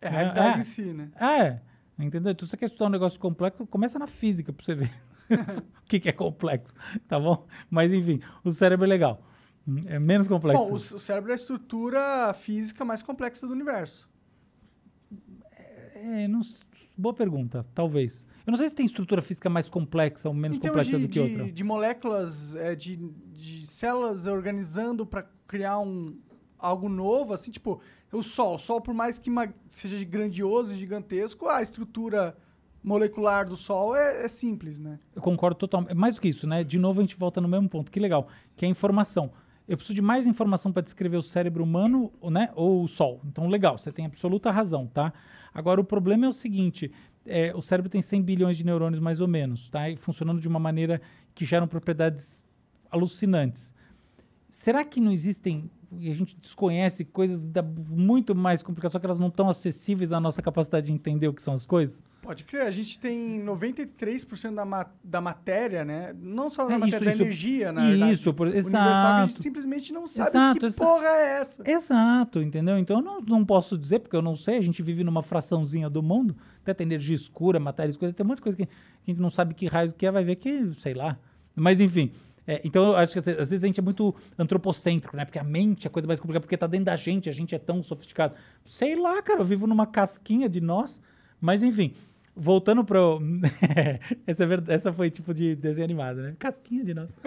É 0.00 0.06
a 0.06 0.10
realidade 0.10 0.58
é. 0.58 0.60
em 0.60 0.64
si, 0.64 0.82
né? 0.82 1.10
É, 1.20 1.60
entendeu? 1.98 2.30
Então, 2.30 2.46
se 2.46 2.50
você 2.52 2.56
quer 2.56 2.66
estudar 2.66 2.86
um 2.86 2.90
negócio 2.90 3.18
complexo, 3.18 3.66
começa 3.66 3.98
na 3.98 4.06
física 4.06 4.52
pra 4.52 4.64
você 4.64 4.74
ver 4.76 4.92
o 5.28 5.88
que, 5.88 5.98
que 5.98 6.08
é 6.08 6.12
complexo, 6.12 6.72
tá 7.08 7.18
bom? 7.18 7.46
Mas, 7.68 7.92
enfim, 7.92 8.20
o 8.44 8.52
cérebro 8.52 8.86
é 8.86 8.88
legal. 8.88 9.26
É 9.86 9.98
menos 9.98 10.28
complexo. 10.28 10.68
Bom, 10.68 10.74
o 10.74 10.78
cérebro 10.78 11.30
é 11.30 11.32
a 11.32 11.36
estrutura 11.36 12.32
física 12.34 12.84
mais 12.84 13.02
complexa 13.02 13.46
do 13.46 13.52
universo. 13.52 14.09
É, 16.00 16.26
não 16.26 16.40
boa 16.96 17.14
pergunta, 17.14 17.64
talvez. 17.74 18.26
Eu 18.46 18.50
não 18.50 18.58
sei 18.58 18.68
se 18.68 18.74
tem 18.74 18.86
estrutura 18.86 19.22
física 19.22 19.48
mais 19.48 19.68
complexa 19.68 20.28
ou 20.28 20.34
menos 20.34 20.58
termos 20.58 20.78
complexa 20.84 20.98
de, 20.98 21.06
do 21.06 21.08
que 21.08 21.12
de- 21.12 21.20
outra. 21.20 21.52
de 21.52 21.64
moléculas, 21.64 22.54
é, 22.56 22.74
de, 22.74 22.96
de 22.96 23.66
células 23.66 24.26
organizando 24.26 25.06
para 25.06 25.26
criar 25.46 25.78
um, 25.78 26.18
algo 26.58 26.88
novo, 26.88 27.32
assim, 27.32 27.50
tipo, 27.50 27.80
o 28.12 28.22
Sol. 28.22 28.56
O 28.56 28.58
Sol, 28.58 28.80
por 28.80 28.94
mais 28.94 29.18
que 29.18 29.30
seja 29.68 30.02
grandioso 30.04 30.72
e 30.72 30.76
gigantesco, 30.76 31.48
a 31.48 31.62
estrutura 31.62 32.36
molecular 32.82 33.46
do 33.46 33.56
Sol 33.56 33.94
é, 33.94 34.24
é 34.24 34.28
simples, 34.28 34.78
né? 34.78 34.98
Eu 35.14 35.22
concordo 35.22 35.56
totalmente. 35.58 35.94
Mais 35.94 36.14
do 36.14 36.20
que 36.20 36.28
isso, 36.28 36.46
né? 36.46 36.64
De 36.64 36.78
novo, 36.78 37.00
a 37.00 37.02
gente 37.02 37.16
volta 37.16 37.40
no 37.40 37.48
mesmo 37.48 37.68
ponto. 37.68 37.90
Que 37.90 38.00
legal. 38.00 38.28
Que 38.56 38.64
é 38.64 38.68
a 38.68 38.70
informação. 38.70 39.30
Eu 39.70 39.76
preciso 39.76 39.94
de 39.94 40.02
mais 40.02 40.26
informação 40.26 40.72
para 40.72 40.82
descrever 40.82 41.16
o 41.16 41.22
cérebro 41.22 41.62
humano, 41.62 42.12
né? 42.24 42.50
Ou 42.56 42.82
o 42.82 42.88
Sol. 42.88 43.20
Então, 43.24 43.46
legal. 43.46 43.78
Você 43.78 43.92
tem 43.92 44.04
absoluta 44.04 44.50
razão, 44.50 44.88
tá? 44.88 45.12
Agora, 45.54 45.80
o 45.80 45.84
problema 45.84 46.26
é 46.26 46.28
o 46.28 46.32
seguinte. 46.32 46.90
é, 47.24 47.54
o 47.54 47.62
cérebro 47.62 47.88
tem 47.88 48.02
100 48.02 48.20
bilhões 48.20 48.56
de 48.56 48.64
neurônios, 48.64 49.00
mais 49.00 49.20
ou 49.20 49.28
menos, 49.28 49.68
tá? 49.68 49.88
E 49.88 49.94
funcionando 49.94 50.40
de 50.40 50.48
uma 50.48 50.58
maneira 50.58 51.00
que 51.36 51.44
geram 51.44 51.68
propriedades 51.68 52.42
alucinantes. 52.90 53.72
Será 54.48 54.84
que 54.84 55.00
não 55.00 55.12
existem 55.12 55.70
e 55.92 56.10
a 56.10 56.14
gente 56.14 56.36
desconhece 56.40 57.04
coisas 57.04 57.48
da- 57.50 57.62
muito 57.62 58.34
mais 58.34 58.62
complicadas, 58.62 58.92
só 58.92 58.98
que 58.98 59.06
elas 59.06 59.18
não 59.18 59.28
estão 59.28 59.48
acessíveis 59.48 60.12
à 60.12 60.20
nossa 60.20 60.40
capacidade 60.40 60.86
de 60.86 60.92
entender 60.92 61.26
o 61.28 61.32
que 61.34 61.42
são 61.42 61.54
as 61.54 61.66
coisas? 61.66 62.02
Pode 62.22 62.44
crer, 62.44 62.62
a 62.62 62.70
gente 62.70 62.98
tem 62.98 63.40
93% 63.40 64.54
da, 64.54 64.64
ma 64.64 64.86
da 65.02 65.20
matéria, 65.20 65.84
né? 65.84 66.12
Não 66.20 66.50
só 66.50 66.66
da 66.68 66.74
É, 66.74 66.78
matéria, 66.78 66.96
isso- 66.96 67.04
da 67.04 67.10
isso- 67.12 67.22
energia, 67.22 67.72
na 67.72 67.88
verdade. 67.90 68.12
isso, 68.12 68.34
por- 68.34 68.50
que 68.50 68.56
a 68.58 68.60
gente 68.60 68.68
exato. 68.68 69.32
simplesmente 69.32 69.92
não 69.92 70.06
sabe 70.06 70.28
Exato, 70.28 70.58
que 70.60 70.66
exa- 70.66 70.84
porra 70.84 71.06
é 71.08 71.40
essa. 71.40 71.70
Exato, 71.70 72.40
entendeu? 72.42 72.78
Então 72.78 72.98
eu 72.98 73.02
não, 73.02 73.20
não 73.20 73.44
posso 73.44 73.76
dizer, 73.76 74.00
porque 74.00 74.14
eu 74.16 74.22
não 74.22 74.36
sei, 74.36 74.58
a 74.58 74.62
gente 74.62 74.82
vive 74.82 75.02
numa 75.02 75.22
fraçãozinha 75.22 75.88
do 75.90 76.02
mundo, 76.02 76.36
até 76.62 76.74
tem 76.74 76.86
energia 76.86 77.16
escura, 77.16 77.58
matéria 77.58 77.90
escura, 77.90 78.12
tem 78.12 78.24
um 78.24 78.28
monte 78.28 78.36
de 78.38 78.42
coisa 78.42 78.56
que, 78.56 78.66
que 78.66 78.72
a 79.06 79.10
gente 79.10 79.20
não 79.20 79.30
sabe 79.30 79.54
que 79.54 79.66
raios 79.66 79.92
que 79.92 80.06
é, 80.06 80.10
vai 80.12 80.22
ver 80.22 80.36
que, 80.36 80.72
sei 80.78 80.94
lá. 80.94 81.18
Mas 81.56 81.80
enfim. 81.80 82.12
É, 82.46 82.60
então 82.64 82.84
eu 82.88 82.96
acho 82.96 83.12
que 83.12 83.18
às 83.18 83.24
vezes- 83.50 83.62
a 83.62 83.66
gente 83.66 83.78
é 83.80 83.82
muito 83.82 84.14
antropocêntrico, 84.38 85.16
né? 85.16 85.24
Porque 85.24 85.38
a 85.38 85.44
mente 85.44 85.86
é 85.86 85.88
a 85.88 85.90
coisa 85.90 86.06
mais 86.08 86.18
complicada, 86.18 86.40
porque 86.42 86.56
tá 86.56 86.66
dentro 86.66 86.86
da 86.86 86.96
gente, 86.96 87.28
a 87.28 87.32
gente 87.32 87.54
é 87.54 87.58
tão 87.58 87.82
sofisticado. 87.82 88.34
Sei 88.64 88.96
lá, 88.96 89.22
cara, 89.22 89.40
eu 89.40 89.44
vivo 89.44 89.66
numa 89.66 89.86
casquinha 89.86 90.48
de 90.48 90.60
nós. 90.60 91.00
Mas 91.40 91.62
enfim, 91.62 91.94
voltando 92.34 92.84
pro. 92.84 93.20
essa, 94.26 94.42
é 94.44 94.46
verdade, 94.46 94.72
essa 94.72 94.92
foi 94.92 95.10
tipo 95.10 95.32
de 95.32 95.54
desenho 95.56 95.84
animado, 95.84 96.16
né? 96.22 96.34
Casquinha 96.38 96.84
de 96.84 96.92
nós. 96.94 97.14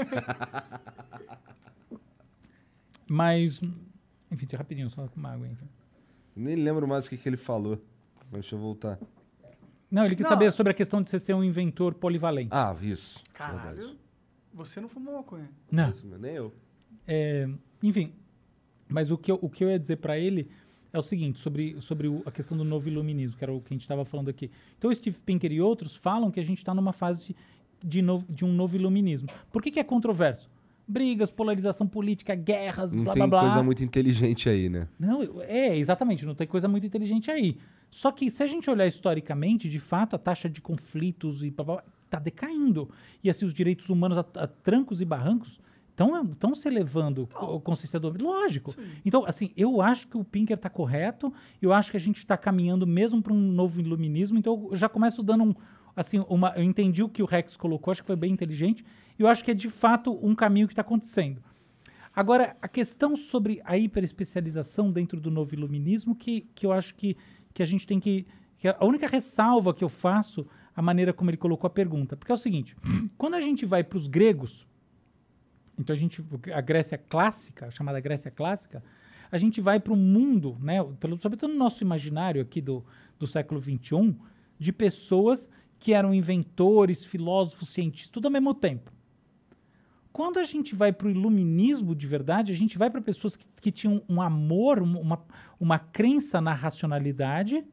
Mas. 3.08 3.60
Enfim, 4.32 4.46
deixa 4.46 4.58
rapidinho, 4.58 4.90
só 4.90 5.08
com 5.08 5.20
uma 5.20 5.32
água 5.34 5.46
aí. 5.48 5.56
Nem 6.36 6.56
lembro 6.56 6.88
mais 6.88 7.06
o 7.06 7.10
que, 7.10 7.18
que 7.18 7.30
ele 7.30 7.38
falou. 7.38 7.82
Mas 8.32 8.42
deixa 8.42 8.56
eu 8.56 8.60
voltar. 8.60 8.98
Não, 9.92 10.06
ele 10.06 10.16
quis 10.16 10.24
Não. 10.24 10.32
saber 10.32 10.52
sobre 10.52 10.72
a 10.72 10.74
questão 10.74 11.04
de 11.04 11.10
você 11.12 11.20
ser 11.20 11.36
um 11.36 11.44
inventor 11.44 11.94
polivalente. 11.94 12.50
Ah, 12.52 12.76
isso. 12.82 13.22
Caralho, 13.32 13.76
Verdade. 13.76 13.98
Você 14.54 14.80
não 14.82 14.88
fumou 14.90 15.16
maconha. 15.16 15.50
Não. 15.72 15.90
Isso, 15.90 16.06
mas 16.10 16.20
nem 16.20 16.34
eu. 16.34 16.54
É, 17.08 17.50
enfim, 17.82 18.12
mas 18.88 19.12
o 19.12 19.18
que, 19.18 19.32
eu, 19.32 19.40
o 19.42 19.50
que 19.50 19.64
eu 19.64 19.70
ia 19.70 19.80
dizer 19.80 19.98
para 19.98 20.18
ele 20.18 20.48
é 20.92 20.98
o 20.98 21.02
seguinte, 21.02 21.40
sobre, 21.40 21.80
sobre 21.82 22.08
o- 22.08 22.22
a 22.26 22.32
questão 22.32 22.56
do 22.56 22.64
novo 22.64 22.88
iluminismo, 22.88 23.36
que 23.38 23.44
era 23.44 23.52
o 23.52 23.60
que 23.60 23.74
a 23.74 23.76
gente 23.76 23.82
estava 23.82 24.06
falando 24.06 24.30
aqui. 24.30 24.52
Então, 24.78 24.92
o 24.92 24.96
Steve 24.96 25.18
Pinker 25.26 25.52
e 25.52 25.60
outros 25.60 25.96
falam 25.96 26.30
que 26.30 26.40
a 26.40 26.44
gente 26.44 26.60
está 26.60 26.74
numa 26.74 26.94
fase 26.94 27.20
de, 27.28 27.36
de, 27.84 28.02
novo- 28.02 28.26
de 28.30 28.46
um 28.46 28.54
novo 28.54 28.76
iluminismo. 28.76 29.28
Por 29.52 29.62
que, 29.62 29.72
que 29.72 29.80
é 29.80 29.84
controverso? 29.84 30.50
Brigas, 30.88 31.32
polarização 31.32 31.88
política, 31.88 32.36
guerras, 32.36 32.94
Não 32.94 33.06
blá, 33.06 33.14
tem 33.14 33.22
blá, 33.22 33.28
blá. 33.30 33.40
coisa 33.50 33.64
muito 33.64 33.84
inteligente 33.84 34.48
aí, 34.50 34.70
né? 34.70 34.88
Não, 35.00 35.42
é, 35.42 35.76
exatamente, 35.78 36.26
não 36.26 36.36
tem 36.36 36.46
coisa 36.46 36.68
muito 36.68 36.86
inteligente 36.86 37.32
aí. 37.32 37.58
Só 37.90 38.12
que 38.12 38.30
se 38.30 38.44
a 38.44 38.48
gente 38.48 38.70
olhar 38.70 38.86
historicamente, 38.86 39.68
de 39.70 39.80
fato, 39.80 40.16
a 40.16 40.20
taxa 40.20 40.50
de 40.50 40.62
conflitos 40.62 41.42
e 41.44 41.50
está 42.14 42.20
decaindo. 42.20 42.90
E 43.24 43.30
assim, 43.30 43.46
os 43.46 43.54
direitos 43.54 43.90
humanos 43.90 44.18
a, 44.18 44.26
a 44.36 44.48
trancos 44.48 45.02
e 45.02 45.06
barrancos 45.06 45.60
estão 45.92 46.56
se 46.56 46.68
elevando 46.68 47.28
com 47.34 47.60
consciência 47.60 48.00
do 48.00 48.10
lógico. 48.24 48.74
Então, 49.06 49.26
assim, 49.26 49.52
eu 49.56 49.82
acho 49.82 50.08
que 50.08 50.18
o 50.18 50.24
Pinker 50.24 50.58
está 50.58 50.70
correto, 50.70 51.32
eu 51.62 51.72
acho 51.72 51.92
que 51.92 51.98
a 51.98 52.00
gente 52.00 52.18
está 52.18 52.36
caminhando 52.36 52.88
mesmo 52.88 53.22
para 53.22 53.34
um 53.34 53.52
novo 53.52 53.80
iluminismo, 53.80 54.38
então 54.38 54.70
eu 54.72 54.76
já 54.76 54.90
começo 54.90 55.22
dando 55.22 55.44
um, 55.44 55.56
assim, 55.96 56.24
uma, 56.28 56.50
eu 56.56 56.64
entendi 56.64 57.04
o 57.04 57.10
que 57.10 57.22
o 57.22 57.26
Rex 57.26 57.56
colocou, 57.56 57.92
acho 57.92 58.02
que 58.02 58.08
foi 58.08 58.16
bem 58.16 58.34
inteligente, 58.34 58.84
e 59.18 59.22
eu 59.22 59.28
acho 59.28 59.44
que 59.44 59.52
é 59.52 59.54
de 59.54 59.70
fato 59.70 60.18
um 60.26 60.34
caminho 60.34 60.68
que 60.68 60.74
está 60.74 60.82
acontecendo. 60.82 61.44
Agora, 62.16 62.56
a 62.62 62.68
questão 62.68 63.16
sobre 63.16 63.62
a 63.64 63.78
hiperespecialização 63.78 64.92
dentro 64.92 65.20
do 65.20 65.32
novo 65.32 65.54
iluminismo, 65.54 66.16
que, 66.16 66.42
que 66.56 66.66
eu 66.66 66.72
acho 66.72 66.96
que, 66.96 67.18
que 67.54 67.62
a 67.62 67.66
gente 67.66 67.88
tem 67.88 68.00
que, 68.00 68.26
que 68.58 68.68
A 68.68 68.86
única 68.86 69.08
ressalva 69.08 69.74
que 69.74 69.84
eu 69.84 69.90
faço, 69.90 70.48
a 70.76 70.82
maneira 70.82 71.14
como 71.14 71.30
ele 71.30 71.38
colocou 71.38 71.68
a 71.68 71.72
pergunta. 71.72 72.16
Porque 72.18 72.32
é 72.32 72.36
o 72.36 72.38
seguinte: 72.38 72.76
quando 73.18 73.36
a 73.36 73.42
gente 73.42 73.66
vai 73.66 73.84
para 73.84 73.98
os 73.98 74.08
gregos, 74.08 74.68
então 75.78 75.96
a 75.96 75.98
gente. 75.98 76.24
A 76.54 76.62
Grécia 76.62 76.98
clássica, 76.98 77.70
chamada 77.72 78.00
Grécia 78.00 78.30
clássica, 78.32 78.84
a 79.32 79.38
gente 79.38 79.60
vai 79.62 79.80
para 79.80 79.94
o 79.94 79.98
mundo, 79.98 80.58
né, 80.62 80.84
pelo, 81.00 81.18
sobretudo 81.20 81.52
no 81.54 81.60
nosso 81.60 81.84
imaginário 81.84 82.42
aqui 82.42 82.62
do, 82.62 82.86
do 83.18 83.26
século 83.26 83.60
XXI, 83.62 84.16
de 84.60 84.72
pessoas 84.72 85.50
que 85.80 85.94
eram 85.94 86.14
inventores, 86.14 87.04
filósofos, 87.04 87.70
cientistas, 87.70 88.10
tudo 88.12 88.26
ao 88.28 88.32
mesmo 88.32 88.54
tempo. 88.54 88.92
Quando 90.14 90.38
a 90.38 90.44
gente 90.44 90.76
vai 90.76 90.94
para 90.94 91.08
o 91.08 91.10
iluminismo 91.10 91.96
de 91.96 92.06
verdade, 92.06 92.52
a 92.52 92.56
gente 92.56 92.78
vai 92.78 92.90
para 92.90 93.02
pessoas 93.02 93.36
que, 93.36 93.48
que 93.60 93.72
tinham 93.72 94.02
um 94.08 94.22
amor, 94.22 94.80
um- 94.82 95.00
uma, 95.00 95.20
uma 95.60 95.80
crença 95.80 96.40
na 96.40 96.54
racionalidade, 96.54 97.66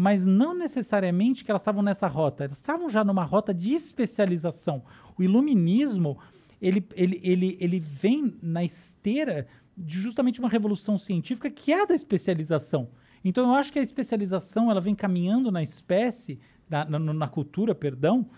mas 0.00 0.24
não 0.24 0.54
necessariamente 0.54 1.44
que 1.44 1.50
elas 1.50 1.60
estavam 1.60 1.82
nessa 1.82 2.06
rota. 2.06 2.44
Elas 2.44 2.58
estavam 2.58 2.88
já 2.88 3.02
numa 3.02 3.24
rota 3.24 3.52
de 3.52 3.72
especialização. 3.72 4.84
O 5.18 5.24
iluminismo, 5.24 6.16
ele, 6.62 6.86
ele, 6.94 7.20
ele, 7.20 7.56
ele 7.58 7.80
vem 7.80 8.32
na 8.40 8.62
esteira 8.62 9.48
de 9.76 9.98
justamente 9.98 10.38
uma 10.38 10.48
revolução 10.48 10.96
científica 10.96 11.50
que 11.50 11.72
é 11.72 11.82
a 11.82 11.84
da 11.84 11.96
especialização. 11.96 12.90
Então, 13.24 13.48
eu 13.48 13.54
acho 13.54 13.72
que 13.72 13.80
a 13.80 13.82
especialização 13.82 14.70
ela 14.70 14.80
vem 14.80 14.94
caminhando 14.94 15.50
na 15.50 15.64
espécie, 15.64 16.38
na, 16.70 16.84
na, 16.84 17.00
na 17.00 17.26
cultura, 17.26 17.74
perdão, 17.74 18.30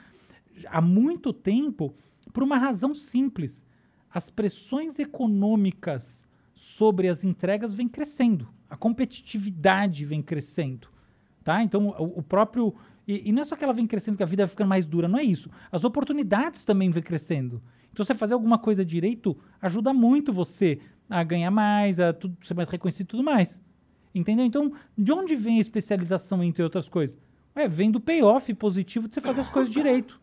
há 0.66 0.80
muito 0.80 1.30
tempo 1.30 1.94
por 2.32 2.42
uma 2.42 2.56
razão 2.56 2.94
simples. 2.94 3.62
As 4.10 4.30
pressões 4.30 4.98
econômicas 4.98 6.26
sobre 6.54 7.06
as 7.06 7.22
entregas 7.22 7.74
vêm 7.74 7.86
crescendo. 7.86 8.48
A 8.70 8.78
competitividade 8.78 10.06
vem 10.06 10.22
crescendo. 10.22 10.88
Tá? 11.44 11.62
Então, 11.62 11.88
o, 11.98 12.18
o 12.18 12.22
próprio. 12.22 12.74
E, 13.08 13.28
e 13.28 13.32
não 13.32 13.42
é 13.42 13.44
só 13.44 13.56
que 13.56 13.64
ela 13.64 13.72
vem 13.72 13.86
crescendo, 13.86 14.16
que 14.16 14.22
a 14.22 14.26
vida 14.26 14.44
vai 14.44 14.48
ficando 14.48 14.68
mais 14.68 14.86
dura, 14.86 15.08
não 15.08 15.18
é 15.18 15.22
isso. 15.24 15.50
As 15.72 15.84
oportunidades 15.84 16.64
também 16.64 16.90
vêm 16.90 17.02
crescendo. 17.02 17.62
Então, 17.92 18.04
você 18.04 18.14
fazer 18.14 18.34
alguma 18.34 18.58
coisa 18.58 18.84
direito 18.84 19.36
ajuda 19.60 19.92
muito 19.92 20.32
você 20.32 20.78
a 21.08 21.22
ganhar 21.24 21.50
mais, 21.50 21.98
a 21.98 22.12
tudo, 22.12 22.36
ser 22.46 22.54
mais 22.54 22.68
reconhecido 22.68 23.06
e 23.06 23.08
tudo 23.08 23.22
mais. 23.24 23.60
Entendeu? 24.14 24.44
Então, 24.44 24.72
de 24.96 25.12
onde 25.12 25.34
vem 25.34 25.58
a 25.58 25.60
especialização, 25.60 26.42
entre 26.44 26.62
outras 26.62 26.88
coisas? 26.88 27.18
Ué, 27.56 27.66
vem 27.68 27.90
do 27.90 27.98
payoff 28.00 28.52
positivo 28.54 29.08
de 29.08 29.14
você 29.14 29.20
fazer 29.20 29.40
as 29.40 29.48
coisas 29.48 29.72
direito. 29.72 30.20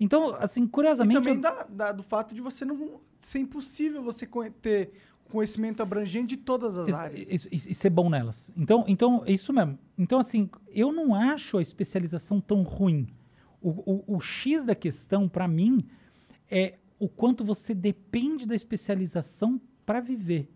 Então, 0.00 0.34
assim, 0.38 0.64
E 0.64 0.68
curiosamente. 0.68 1.14
também 1.22 1.34
eu- 1.34 1.40
da, 1.40 1.64
da- 1.64 1.92
do 1.92 2.02
fato 2.02 2.34
de 2.34 2.40
você 2.40 2.64
não 2.64 3.00
ser 3.18 3.38
impossível 3.40 4.02
você 4.02 4.28
ter 4.62 4.92
conhecimento 5.30 5.82
abrangente 5.82 6.36
de 6.36 6.38
todas 6.38 6.78
as 6.78 6.88
Isso- 6.88 6.96
áreas. 6.98 7.28
isso- 7.28 7.48
isso- 7.52 7.68
E 7.70 7.74
ser 7.74 7.90
bom 7.90 8.08
nelas. 8.08 8.50
Então, 8.56 8.84
então, 8.88 9.22
é 9.26 9.32
isso 9.32 9.52
mesmo. 9.52 9.78
Então, 9.96 10.18
assim, 10.18 10.48
eu 10.68 10.90
não 10.92 11.14
acho 11.14 11.58
a 11.58 11.62
especialização 11.62 12.40
tão 12.40 12.62
ruim. 12.62 13.08
O, 13.60 13.70
o- 13.70 14.04
o 14.16 14.20
X 14.20 14.64
da 14.64 14.74
questão, 14.74 15.28
para 15.28 15.46
mim, 15.48 15.84
é 16.50 16.74
o 16.98 17.08
quanto 17.08 17.44
você 17.44 17.74
depende 17.74 18.46
da 18.46 18.54
especialização 18.54 19.60
para 19.84 20.00
viver. 20.00 20.48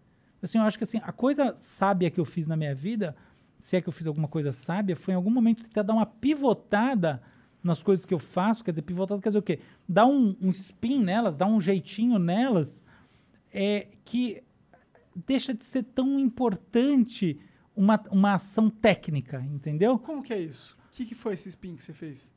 Assim, 0.42 0.58
eu 0.58 0.64
acho 0.64 0.76
que 0.78 0.84
assim, 0.84 0.98
a 1.02 1.12
coisa 1.12 1.54
sábia 1.56 2.10
que 2.10 2.18
eu 2.18 2.24
fiz 2.24 2.46
na 2.46 2.56
minha 2.56 2.74
vida, 2.74 3.14
se 3.58 3.76
é 3.76 3.80
que 3.80 3.88
eu 3.88 3.92
fiz 3.92 4.06
alguma 4.06 4.26
coisa 4.26 4.50
sábia, 4.52 4.96
foi 4.96 5.12
em 5.12 5.16
algum 5.16 5.30
momento 5.30 5.62
tentar 5.64 5.82
dar 5.82 5.92
uma 5.94 6.06
pivotada 6.06 7.22
nas 7.62 7.80
coisas 7.82 8.04
que 8.04 8.12
eu 8.12 8.18
faço. 8.18 8.64
Quer 8.64 8.72
dizer, 8.72 8.82
pivotada 8.82 9.20
quer 9.20 9.28
dizer 9.28 9.38
o 9.38 9.42
quê? 9.42 9.60
Dar 9.88 10.06
um, 10.06 10.34
um 10.40 10.50
spin 10.50 11.00
nelas, 11.00 11.36
dar 11.36 11.46
um 11.46 11.60
jeitinho 11.60 12.18
nelas, 12.18 12.82
é 13.52 13.86
que 14.04 14.42
deixa 15.26 15.52
de 15.54 15.64
ser 15.64 15.82
tão 15.84 16.18
importante 16.18 17.38
uma, 17.74 18.02
uma 18.10 18.34
ação 18.34 18.68
técnica, 18.70 19.44
entendeu? 19.52 19.98
Como 19.98 20.22
que 20.22 20.32
é 20.32 20.40
isso? 20.40 20.76
O 20.88 20.94
que, 20.94 21.06
que 21.06 21.14
foi 21.14 21.34
esse 21.34 21.48
spin 21.48 21.74
que 21.76 21.82
você 21.82 21.92
fez? 21.92 22.32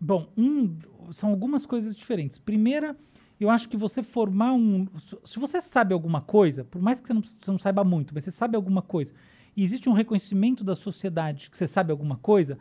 Bom, 0.00 0.32
um, 0.36 0.78
são 1.12 1.30
algumas 1.30 1.66
coisas 1.66 1.94
diferentes. 1.96 2.38
Primeira, 2.38 2.96
eu 3.40 3.50
acho 3.50 3.68
que 3.68 3.76
você 3.76 4.02
formar 4.02 4.52
um. 4.52 4.86
Se 5.24 5.38
você 5.38 5.60
sabe 5.60 5.92
alguma 5.92 6.20
coisa, 6.20 6.64
por 6.64 6.80
mais 6.80 7.00
que 7.00 7.08
você 7.08 7.14
não, 7.14 7.22
você 7.22 7.50
não 7.50 7.58
saiba 7.58 7.82
muito, 7.82 8.14
mas 8.14 8.24
você 8.24 8.30
sabe 8.30 8.54
alguma 8.56 8.80
coisa, 8.82 9.12
e 9.56 9.62
existe 9.64 9.88
um 9.88 9.92
reconhecimento 9.92 10.62
da 10.62 10.76
sociedade 10.76 11.50
que 11.50 11.56
você 11.58 11.66
sabe 11.66 11.90
alguma 11.90 12.16
coisa, 12.16 12.58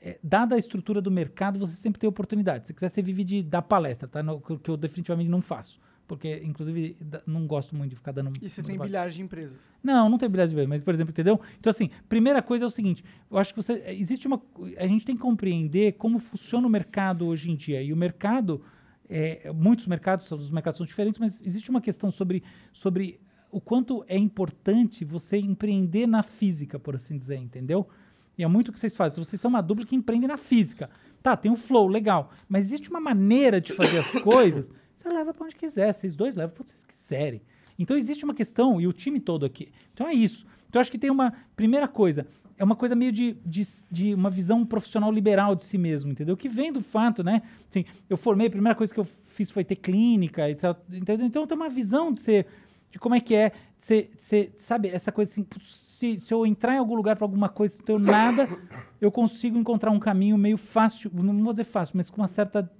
é, 0.00 0.18
dada 0.22 0.54
a 0.54 0.58
estrutura 0.58 1.00
do 1.00 1.10
mercado, 1.10 1.58
você 1.58 1.74
sempre 1.74 1.98
tem 2.00 2.08
oportunidade. 2.08 2.68
Se 2.68 2.74
quiser, 2.74 2.88
você 2.88 3.02
vive 3.02 3.24
de 3.24 3.42
dar 3.42 3.62
palestra, 3.62 4.06
tá? 4.08 4.22
No- 4.22 4.40
que, 4.40 4.56
que 4.58 4.70
eu 4.70 4.76
definitivamente 4.76 5.28
não 5.28 5.42
faço. 5.42 5.80
Porque, 6.10 6.42
inclusive, 6.44 6.96
não 7.24 7.46
gosto 7.46 7.76
muito 7.76 7.90
de 7.90 7.94
ficar 7.94 8.10
dando. 8.10 8.32
E 8.42 8.50
você 8.50 8.64
tem 8.64 8.76
palestra. 8.76 8.86
bilhares 8.88 9.14
de 9.14 9.22
empresas. 9.22 9.70
Não, 9.80 10.08
não 10.08 10.18
tem 10.18 10.28
bilhete 10.28 10.48
de 10.48 10.56
bebê, 10.56 10.66
mas, 10.66 10.82
por 10.82 10.92
exemplo, 10.92 11.12
entendeu? 11.12 11.40
Então, 11.60 11.70
assim, 11.70 11.88
primeira 12.08 12.42
coisa 12.42 12.64
é 12.64 12.66
o 12.66 12.70
seguinte: 12.70 13.04
eu 13.30 13.38
acho 13.38 13.54
que 13.54 13.62
você. 13.62 13.80
Existe 13.86 14.26
uma. 14.26 14.42
A 14.76 14.88
gente 14.88 15.06
tem 15.06 15.14
que 15.14 15.22
compreender 15.22 15.92
como 15.92 16.18
funciona 16.18 16.66
o 16.66 16.70
mercado 16.70 17.28
hoje 17.28 17.48
em 17.48 17.54
dia. 17.54 17.80
E 17.80 17.92
o 17.92 17.96
mercado. 17.96 18.60
é, 19.08 19.52
muitos 19.52 19.86
mercados, 19.86 20.28
os 20.32 20.50
mercados 20.50 20.78
são 20.78 20.84
diferentes, 20.84 21.20
mas 21.20 21.40
existe 21.46 21.70
uma 21.70 21.80
questão 21.80 22.10
sobre, 22.10 22.42
sobre 22.72 23.20
o 23.52 23.60
quanto 23.60 24.04
é 24.08 24.18
importante 24.18 25.04
você 25.04 25.38
empreender 25.38 26.08
na 26.08 26.24
física, 26.24 26.76
por 26.76 26.96
assim 26.96 27.16
dizer, 27.16 27.36
entendeu? 27.36 27.88
E 28.36 28.42
é 28.42 28.48
muito 28.48 28.70
o 28.70 28.72
que 28.72 28.80
vocês 28.80 28.96
fazem. 28.96 29.12
Então, 29.12 29.22
vocês 29.22 29.40
são 29.40 29.48
uma 29.48 29.60
dupla 29.60 29.86
que 29.86 29.94
empreende 29.94 30.26
na 30.26 30.36
física. 30.36 30.90
Tá, 31.22 31.36
tem 31.36 31.52
o 31.52 31.56
flow, 31.56 31.86
legal. 31.86 32.32
Mas 32.48 32.64
existe 32.64 32.90
uma 32.90 33.00
maneira 33.00 33.60
de 33.60 33.72
fazer 33.74 33.98
as 33.98 34.10
coisas. 34.22 34.72
Você 35.00 35.08
leva 35.08 35.32
para 35.32 35.46
onde 35.46 35.56
quiser. 35.56 35.92
Vocês 35.94 36.14
dois 36.14 36.34
levam 36.34 36.54
para 36.54 36.62
onde 36.62 36.72
vocês 36.72 36.84
quiserem. 36.84 37.40
Então 37.78 37.96
existe 37.96 38.22
uma 38.22 38.34
questão, 38.34 38.78
e 38.78 38.86
o 38.86 38.92
time 38.92 39.18
todo 39.18 39.46
aqui. 39.46 39.72
Então 39.94 40.06
é 40.06 40.12
isso. 40.12 40.46
Então 40.68 40.78
acho 40.78 40.90
que 40.90 40.98
tem 40.98 41.10
uma. 41.10 41.32
Primeira 41.56 41.88
coisa, 41.88 42.26
é 42.58 42.62
uma 42.62 42.76
coisa 42.76 42.94
meio 42.94 43.10
de, 43.10 43.32
de, 43.44 43.66
de 43.90 44.14
uma 44.14 44.28
visão 44.28 44.64
profissional 44.66 45.10
liberal 45.10 45.56
de 45.56 45.64
si 45.64 45.78
mesmo, 45.78 46.12
entendeu? 46.12 46.36
Que 46.36 46.48
vem 46.48 46.70
do 46.70 46.82
fato, 46.82 47.24
né? 47.24 47.40
Assim, 47.66 47.86
eu 48.10 48.18
formei, 48.18 48.48
a 48.48 48.50
primeira 48.50 48.74
coisa 48.74 48.92
que 48.92 49.00
eu 49.00 49.06
fiz 49.28 49.50
foi 49.50 49.64
ter 49.64 49.76
clínica, 49.76 50.50
etc. 50.50 50.76
Entendeu? 50.92 51.26
Então 51.26 51.46
tem 51.46 51.56
uma 51.56 51.70
visão 51.70 52.12
de 52.12 52.20
ser. 52.20 52.46
de 52.90 52.98
como 52.98 53.14
é 53.14 53.20
que 53.20 53.34
é 53.34 53.52
você, 53.78 54.10
você 54.18 54.52
sabe, 54.58 54.88
essa 54.88 55.10
coisa 55.10 55.30
assim, 55.30 55.46
se, 55.62 56.18
se 56.18 56.34
eu 56.34 56.44
entrar 56.44 56.74
em 56.74 56.78
algum 56.78 56.94
lugar 56.94 57.16
para 57.16 57.24
alguma 57.24 57.48
coisa, 57.48 57.78
não 57.78 57.84
tenho 57.86 57.98
nada, 57.98 58.46
eu 59.00 59.10
consigo 59.10 59.56
encontrar 59.56 59.90
um 59.90 59.98
caminho 59.98 60.36
meio 60.36 60.58
fácil, 60.58 61.10
não 61.14 61.42
vou 61.42 61.54
dizer 61.54 61.64
fácil, 61.64 61.96
mas 61.96 62.10
com 62.10 62.20
uma 62.20 62.28
certa 62.28 62.70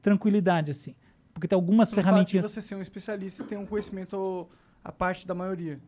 tranquilidade, 0.00 0.70
assim. 0.70 0.94
Porque 1.34 1.48
tem 1.48 1.56
algumas 1.56 1.90
Pelo 1.90 1.96
fato 1.96 2.04
de 2.04 2.10
ferramentinhas. 2.12 2.50
você 2.50 2.62
ser 2.62 2.76
um 2.76 2.80
especialista 2.80 3.42
e 3.42 3.46
ter 3.46 3.58
um 3.58 3.66
conhecimento 3.66 4.48
à 4.82 4.90
parte 4.92 5.26
da 5.26 5.34
maioria. 5.34 5.78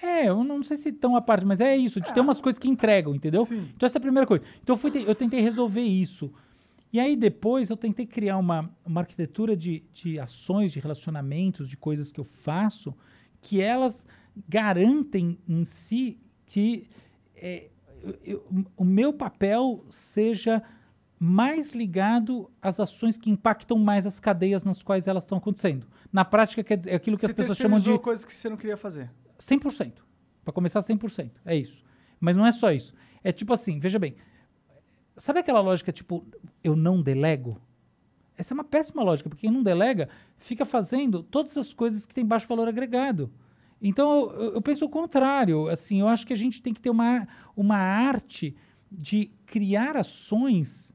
É, 0.00 0.28
eu 0.28 0.44
não 0.44 0.62
sei 0.62 0.76
se 0.76 0.92
tão 0.92 1.16
à 1.16 1.22
parte, 1.22 1.44
mas 1.46 1.60
é 1.60 1.76
isso, 1.76 2.00
de 2.00 2.12
ter 2.12 2.20
umas 2.20 2.40
coisas 2.40 2.58
que 2.58 2.68
entregam, 2.68 3.14
entendeu? 3.14 3.46
Sim. 3.46 3.70
Então 3.74 3.86
essa 3.86 3.96
é 3.96 4.00
a 4.00 4.02
primeira 4.02 4.26
coisa. 4.26 4.44
Então 4.62 4.74
eu, 4.74 4.78
fui 4.78 4.90
te- 4.90 5.02
eu 5.02 5.14
tentei 5.14 5.40
resolver 5.40 5.80
isso. 5.82 6.32
E 6.92 7.00
aí 7.00 7.16
depois 7.16 7.70
eu 7.70 7.76
tentei 7.76 8.04
criar 8.04 8.36
uma, 8.36 8.70
uma 8.84 9.00
arquitetura 9.00 9.56
de, 9.56 9.82
de 9.94 10.18
ações, 10.18 10.72
de 10.72 10.78
relacionamentos, 10.80 11.68
de 11.68 11.76
coisas 11.76 12.12
que 12.12 12.20
eu 12.20 12.24
faço, 12.24 12.94
que 13.40 13.60
elas 13.62 14.06
garantem 14.48 15.38
em 15.48 15.64
si 15.64 16.18
que 16.46 16.86
é, 17.36 17.68
eu- 18.02 18.18
eu- 18.24 18.66
o 18.76 18.84
meu 18.84 19.12
papel 19.12 19.84
seja 19.88 20.62
mais 21.24 21.70
ligado 21.70 22.50
às 22.60 22.80
ações 22.80 23.16
que 23.16 23.30
impactam 23.30 23.78
mais 23.78 24.04
as 24.06 24.18
cadeias 24.18 24.64
nas 24.64 24.82
quais 24.82 25.06
elas 25.06 25.22
estão 25.22 25.38
acontecendo. 25.38 25.86
Na 26.12 26.24
prática, 26.24 26.64
quer 26.64 26.76
dizer, 26.76 26.90
é 26.90 26.96
aquilo 26.96 27.14
que 27.16 27.20
você 27.20 27.26
as 27.26 27.32
pessoas 27.32 27.58
chamam 27.58 27.78
de 27.78 27.96
coisas 28.00 28.24
que 28.24 28.34
você 28.34 28.48
não 28.48 28.56
queria 28.56 28.76
fazer. 28.76 29.08
100%. 29.38 29.92
Para 30.42 30.52
começar 30.52 30.80
100%. 30.80 31.30
É 31.44 31.54
isso. 31.54 31.84
Mas 32.18 32.36
não 32.36 32.44
é 32.44 32.50
só 32.50 32.72
isso. 32.72 32.92
É 33.22 33.30
tipo 33.30 33.52
assim, 33.52 33.78
veja 33.78 34.00
bem. 34.00 34.16
Sabe 35.16 35.38
aquela 35.38 35.60
lógica 35.60 35.92
tipo, 35.92 36.26
eu 36.64 36.74
não 36.74 37.00
delego? 37.00 37.62
Essa 38.36 38.52
é 38.52 38.56
uma 38.56 38.64
péssima 38.64 39.04
lógica, 39.04 39.28
porque 39.28 39.46
quem 39.46 39.54
não 39.54 39.62
delega 39.62 40.08
fica 40.38 40.64
fazendo 40.64 41.22
todas 41.22 41.56
as 41.56 41.72
coisas 41.72 42.04
que 42.04 42.12
têm 42.12 42.26
baixo 42.26 42.48
valor 42.48 42.66
agregado. 42.66 43.30
Então, 43.80 44.32
eu, 44.32 44.54
eu 44.54 44.60
penso 44.60 44.84
o 44.84 44.88
contrário. 44.88 45.68
Assim, 45.68 46.00
eu 46.00 46.08
acho 46.08 46.26
que 46.26 46.32
a 46.32 46.36
gente 46.36 46.60
tem 46.60 46.74
que 46.74 46.80
ter 46.80 46.90
uma, 46.90 47.28
uma 47.56 47.76
arte 47.76 48.56
de 48.90 49.30
criar 49.46 49.96
ações 49.96 50.92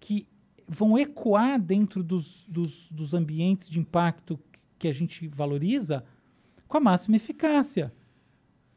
que 0.00 0.26
vão 0.66 0.98
ecoar 0.98 1.60
dentro 1.60 2.02
dos, 2.02 2.44
dos, 2.48 2.88
dos 2.90 3.14
ambientes 3.14 3.68
de 3.70 3.78
impacto 3.78 4.38
que 4.78 4.86
a 4.88 4.92
gente 4.92 5.26
valoriza 5.28 6.04
com 6.66 6.76
a 6.76 6.80
máxima 6.80 7.16
eficácia. 7.16 7.92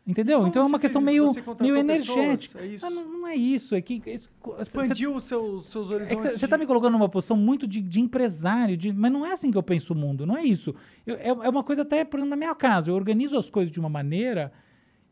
Entendeu? 0.08 0.38
Como 0.40 0.50
então 0.50 0.64
é 0.64 0.66
uma 0.66 0.80
questão 0.80 1.00
meio, 1.00 1.26
meio 1.26 1.36
pessoas? 1.36 1.78
energética. 1.80 2.60
É 2.60 2.66
isso? 2.66 2.86
Ah, 2.86 2.90
não, 2.90 3.08
não 3.08 3.28
é 3.28 3.36
isso. 3.36 3.76
É 3.76 3.82
que. 3.82 4.02
isso- 4.08 4.32
Expandiu 4.60 5.16
os 5.16 5.26
seus, 5.26 5.68
seus 5.68 5.92
é 5.92 5.94
horizontes. 5.94 6.26
que 6.26 6.38
você 6.40 6.46
está 6.46 6.58
me 6.58 6.66
colocando 6.66 6.94
numa 6.94 7.08
posição 7.08 7.38
muito 7.38 7.68
de, 7.68 7.82
de 7.82 8.02
empresário, 8.02 8.76
de- 8.76 8.92
mas 8.92 9.12
não 9.12 9.24
é 9.24 9.32
assim 9.34 9.52
que 9.52 9.58
eu 9.58 9.62
penso 9.62 9.94
o 9.94 9.96
mundo, 9.96 10.26
não 10.26 10.36
é 10.36 10.44
isso. 10.44 10.74
Eu- 11.06 11.16
é, 11.18 11.28
é 11.28 11.50
uma 11.50 11.64
coisa 11.64 11.84
até, 11.84 12.04
por 12.04 12.18
exemplo, 12.18 12.32
na 12.32 12.36
minha 12.36 12.56
casa, 12.56 12.90
eu 12.90 12.96
organizo 12.96 13.38
as 13.38 13.48
coisas 13.50 13.72
de 13.72 13.80
uma 13.80 13.90
maneira 13.90 14.52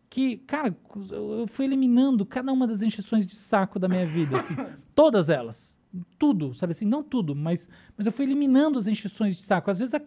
que, 0.09 0.38
cara, 0.38 0.75
eu 1.11 1.45
fui 1.47 1.65
eliminando 1.65 2.25
cada 2.25 2.51
uma 2.51 2.65
das 2.65 2.81
encheções 2.81 3.27
de 3.27 3.35
saco 3.35 3.77
da 3.77 3.88
minha 3.88 4.07
vida, 4.07 4.38
assim, 4.38 4.55
todas 4.95 5.29
elas. 5.29 5.77
Tudo, 6.19 6.53
sabe 6.53 6.72
assim, 6.72 6.85
não 6.85 7.01
tudo, 7.01 7.35
mas, 7.35 7.68
mas 7.98 8.06
eu 8.06 8.11
fui 8.11 8.26
eliminando 8.26 8.77
as 8.77 8.85
encheções 8.85 9.35
de 9.35 9.42
saco, 9.42 9.72
às 9.72 9.80
vezes 9.80 9.93
a- 9.95 10.00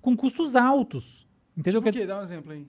com, 0.00 0.14
custos 0.16 0.54
altos. 0.54 1.26
Entendeu? 1.56 1.80
Tipo 1.80 1.88
o 1.88 1.92
Que- 1.92 1.98
quê? 2.00 2.06
Dá 2.06 2.18
um 2.18 2.22
exemplo 2.22 2.52
aí. 2.52 2.66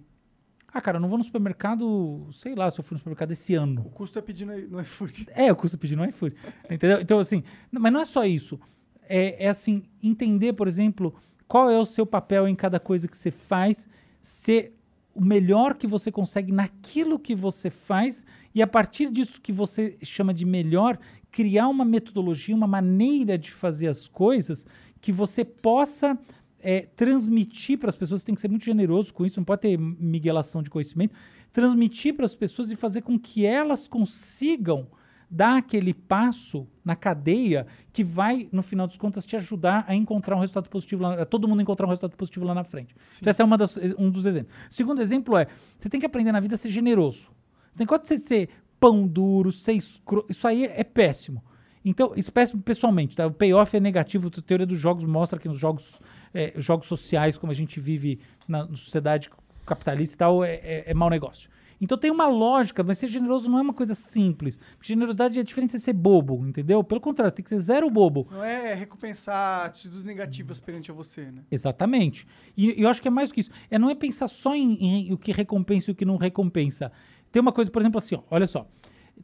Ah, 0.75 0.81
cara, 0.81 0.97
eu 0.97 1.01
não 1.01 1.07
vou 1.09 1.17
no 1.17 1.23
supermercado, 1.23 2.27
sei 2.31 2.55
lá, 2.55 2.71
se 2.71 2.79
eu 2.79 2.83
fui 2.83 2.95
no 2.95 2.99
supermercado 2.99 3.31
esse 3.31 3.53
ano. 3.53 3.81
O 3.85 3.89
custo 3.89 4.17
é 4.17 4.21
pedir 4.21 4.45
no, 4.45 4.79
iFood. 4.81 5.27
É, 5.35 5.51
o 5.51 5.55
custo 5.55 5.77
pedir 5.77 5.95
no 5.95 6.05
iFood. 6.05 6.35
Entendeu? 6.69 6.99
Então, 7.01 7.19
assim, 7.19 7.43
mas 7.71 7.91
não 7.93 7.99
é 8.01 8.05
só 8.05 8.25
isso. 8.25 8.59
É, 9.07 9.45
é, 9.45 9.49
assim, 9.49 9.83
entender, 10.01 10.53
por 10.53 10.67
exemplo, 10.67 11.13
qual 11.47 11.69
é 11.69 11.77
o 11.77 11.85
seu 11.85 12.05
papel 12.05 12.47
em 12.47 12.55
cada 12.55 12.79
coisa 12.79 13.07
que 13.07 13.17
você 13.17 13.29
faz, 13.29 13.87
ser 14.21 14.73
o 15.13 15.23
melhor 15.23 15.75
que 15.75 15.85
você 15.85 16.11
consegue 16.11 16.51
naquilo 16.51 17.19
que 17.19 17.35
você 17.35 17.69
faz 17.69 18.25
e 18.55 18.61
a 18.61 18.65
partir 18.67 19.11
disso 19.11 19.39
que 19.39 19.51
você 19.51 19.95
chama 20.01 20.33
de 20.33 20.43
melhor, 20.45 20.97
criar 21.33 21.67
uma 21.67 21.83
metodologia, 21.83 22.55
uma 22.55 22.67
maneira 22.67 23.37
de 23.37 23.51
fazer 23.51 23.87
as 23.87 24.07
coisas 24.07 24.65
que 25.01 25.11
você 25.11 25.43
possa 25.43 26.17
é, 26.59 26.81
transmitir 26.95 27.77
para 27.79 27.89
as 27.89 27.95
pessoas, 27.95 28.21
você 28.21 28.27
tem 28.27 28.35
que 28.35 28.39
ser 28.39 28.47
muito 28.47 28.63
generoso 28.63 29.11
com 29.13 29.25
isso, 29.25 29.37
não 29.39 29.43
pode 29.43 29.61
ter 29.63 29.77
miguelação 29.77 30.61
de 30.63 30.69
conhecimento, 30.69 31.13
transmitir 31.51 32.13
para 32.15 32.23
as 32.25 32.35
pessoas 32.35 32.69
e 32.71 32.75
fazer 32.75 33.01
com 33.01 33.19
que 33.19 33.45
elas 33.45 33.87
consigam 33.87 34.87
dar 35.29 35.57
aquele 35.57 35.95
passo 35.95 36.67
na 36.85 36.95
cadeia 36.95 37.65
que 37.91 38.03
vai, 38.03 38.47
no 38.51 38.61
final 38.61 38.85
das 38.85 38.95
contas, 38.97 39.25
te 39.25 39.35
ajudar 39.35 39.83
a 39.87 39.95
encontrar 39.95 40.35
um 40.35 40.39
resultado 40.39 40.69
positivo, 40.69 41.01
lá, 41.01 41.23
a 41.23 41.25
todo 41.25 41.47
mundo 41.47 41.61
encontrar 41.63 41.87
um 41.87 41.89
resultado 41.89 42.15
positivo 42.15 42.45
lá 42.45 42.53
na 42.53 42.63
frente. 42.63 42.95
Então, 43.19 43.31
esse 43.31 43.41
é 43.41 43.45
uma 43.45 43.57
das- 43.57 43.77
um 43.97 44.11
dos 44.11 44.27
exemplos. 44.27 44.53
Segundo 44.69 45.01
exemplo 45.01 45.35
é, 45.35 45.47
você 45.77 45.89
tem 45.89 45.99
que 45.99 46.05
aprender 46.05 46.31
na 46.31 46.39
vida 46.39 46.53
a 46.53 46.57
ser 46.57 46.69
generoso. 46.69 47.31
Você 47.71 47.77
tem 47.77 47.87
que 47.87 47.97
você 48.07 48.17
ser 48.19 48.49
pão 48.83 49.07
duro, 49.07 49.49
ser 49.49 49.71
escro... 49.71 50.25
Isso 50.27 50.45
aí 50.45 50.65
é 50.65 50.83
péssimo. 50.83 51.41
Então, 51.85 52.11
isso 52.17 52.29
é 52.29 52.33
péssimo 52.33 52.61
pessoalmente, 52.61 53.15
tá? 53.15 53.25
O 53.25 53.31
payoff 53.31 53.77
é 53.77 53.79
negativo, 53.79 54.27
a 54.27 54.41
teoria 54.41 54.65
dos 54.65 54.77
jogos 54.77 55.05
mostra 55.05 55.39
que 55.39 55.47
nos 55.47 55.57
jogos, 55.57 56.01
é, 56.33 56.51
jogos 56.57 56.87
sociais, 56.87 57.37
como 57.37 57.49
a 57.49 57.55
gente 57.55 57.79
vive 57.79 58.19
na 58.45 58.67
sociedade 58.75 59.29
capitalista 59.65 60.15
e 60.15 60.17
tal, 60.17 60.43
é, 60.43 60.55
é, 60.55 60.83
é 60.87 60.93
mau 60.93 61.09
negócio. 61.09 61.49
Então 61.79 61.97
tem 61.97 62.11
uma 62.11 62.27
lógica, 62.27 62.83
mas 62.83 62.97
ser 62.97 63.07
generoso 63.07 63.49
não 63.49 63.59
é 63.59 63.61
uma 63.61 63.73
coisa 63.73 63.93
simples. 63.93 64.59
Generosidade 64.81 65.39
é 65.39 65.43
diferente 65.43 65.71
de 65.71 65.79
ser 65.79 65.93
bobo, 65.93 66.45
entendeu? 66.45 66.83
Pelo 66.83 66.99
contrário, 66.99 67.31
você 67.31 67.37
tem 67.37 67.43
que 67.43 67.49
ser 67.49 67.59
zero 67.59 67.89
bobo. 67.89 68.27
Não 68.31 68.43
é 68.43 68.73
recompensar 68.73 69.65
atitudes 69.65 70.03
negativas 70.03 70.59
perante 70.59 70.91
a 70.91 70.93
você, 70.93 71.31
né? 71.31 71.41
Exatamente. 71.49 72.27
E, 72.55 72.79
e 72.79 72.83
eu 72.83 72.89
acho 72.89 73.01
que 73.01 73.07
é 73.07 73.11
mais 73.11 73.29
do 73.29 73.35
que 73.35 73.41
isso. 73.41 73.51
É 73.69 73.79
não 73.79 73.89
é 73.89 73.95
pensar 73.95 74.27
só 74.27 74.53
em, 74.55 74.75
em 74.81 75.13
o 75.13 75.17
que 75.17 75.31
recompensa 75.31 75.89
e 75.89 75.93
o 75.93 75.95
que 75.95 76.05
não 76.05 76.15
recompensa. 76.17 76.91
Tem 77.33 77.41
uma 77.41 77.51
coisa, 77.51 77.71
por 77.71 77.81
exemplo, 77.81 77.97
assim, 77.97 78.13
ó, 78.13 78.21
olha 78.29 78.45
só. 78.45 78.67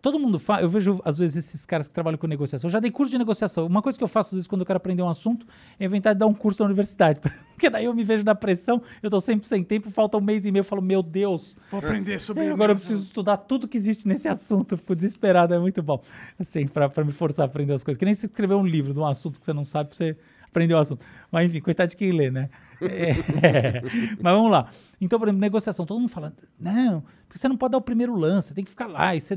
Todo 0.01 0.19
mundo 0.19 0.39
fala, 0.39 0.61
eu 0.61 0.69
vejo 0.69 0.99
às 1.05 1.19
vezes 1.19 1.45
esses 1.45 1.63
caras 1.63 1.88
que 1.88 1.93
trabalham 1.93 2.17
com 2.17 2.25
negociação. 2.25 2.67
Eu 2.67 2.71
já 2.71 2.79
dei 2.79 2.89
curso 2.89 3.11
de 3.11 3.19
negociação. 3.19 3.67
Uma 3.67 3.83
coisa 3.83 3.97
que 3.97 4.03
eu 4.03 4.07
faço 4.07 4.29
às 4.29 4.33
vezes 4.33 4.47
quando 4.47 4.61
eu 4.61 4.65
quero 4.65 4.77
aprender 4.77 5.03
um 5.03 5.09
assunto 5.09 5.45
é 5.79 5.85
inventar 5.85 6.15
de 6.15 6.19
dar 6.19 6.25
um 6.25 6.33
curso 6.33 6.63
na 6.63 6.67
universidade. 6.67 7.19
Porque 7.53 7.69
daí 7.69 7.85
eu 7.85 7.93
me 7.93 8.03
vejo 8.03 8.23
na 8.23 8.33
pressão, 8.33 8.81
eu 9.03 9.11
tô 9.11 9.21
sempre 9.21 9.47
sem 9.47 9.63
tempo, 9.63 9.91
falta 9.91 10.17
um 10.17 10.21
mês 10.21 10.43
e 10.43 10.51
meio, 10.51 10.61
eu 10.61 10.65
falo, 10.65 10.81
meu 10.81 11.03
Deus, 11.03 11.55
Vou 11.69 11.79
aprender 11.79 12.19
sobre 12.19 12.45
é, 12.45 12.49
agora 12.49 12.71
eu 12.71 12.75
preciso 12.75 13.03
estudar 13.03 13.38
tudo 13.38 13.67
que 13.67 13.77
existe 13.77 14.07
nesse 14.07 14.27
assunto. 14.27 14.71
Eu 14.71 14.77
fico 14.79 14.95
desesperado, 14.95 15.53
é 15.53 15.59
muito 15.59 15.83
bom. 15.83 16.01
Assim, 16.39 16.65
pra 16.65 17.03
me 17.03 17.11
forçar 17.11 17.43
a 17.43 17.45
aprender 17.45 17.73
as 17.73 17.83
coisas. 17.83 17.99
Que 17.99 18.05
nem 18.05 18.15
se 18.15 18.25
escrever 18.25 18.55
um 18.55 18.65
livro 18.65 18.91
de 18.91 18.99
um 18.99 19.05
assunto 19.05 19.39
que 19.39 19.45
você 19.45 19.53
não 19.53 19.63
sabe 19.63 19.89
pra 19.89 19.97
você 19.97 20.17
aprender 20.45 20.73
o 20.73 20.79
assunto. 20.79 21.05
Mas 21.31 21.45
enfim, 21.45 21.61
coitado 21.61 21.91
de 21.91 21.95
quem 21.95 22.11
lê, 22.11 22.31
né? 22.31 22.49
É. 22.82 23.82
Mas 24.22 24.33
vamos 24.33 24.51
lá. 24.51 24.69
Então, 24.99 25.19
por 25.19 25.27
exemplo, 25.27 25.41
negociação. 25.41 25.85
Todo 25.85 25.99
mundo 25.99 26.09
fala, 26.09 26.33
não, 26.59 27.03
porque 27.27 27.38
você 27.38 27.48
não 27.48 27.58
pode 27.58 27.72
dar 27.72 27.77
o 27.77 27.82
primeiro 27.82 28.16
lance, 28.16 28.53
tem 28.53 28.64
que 28.64 28.69
ficar 28.69 28.88
lá 28.88 29.16
isso 29.16 29.33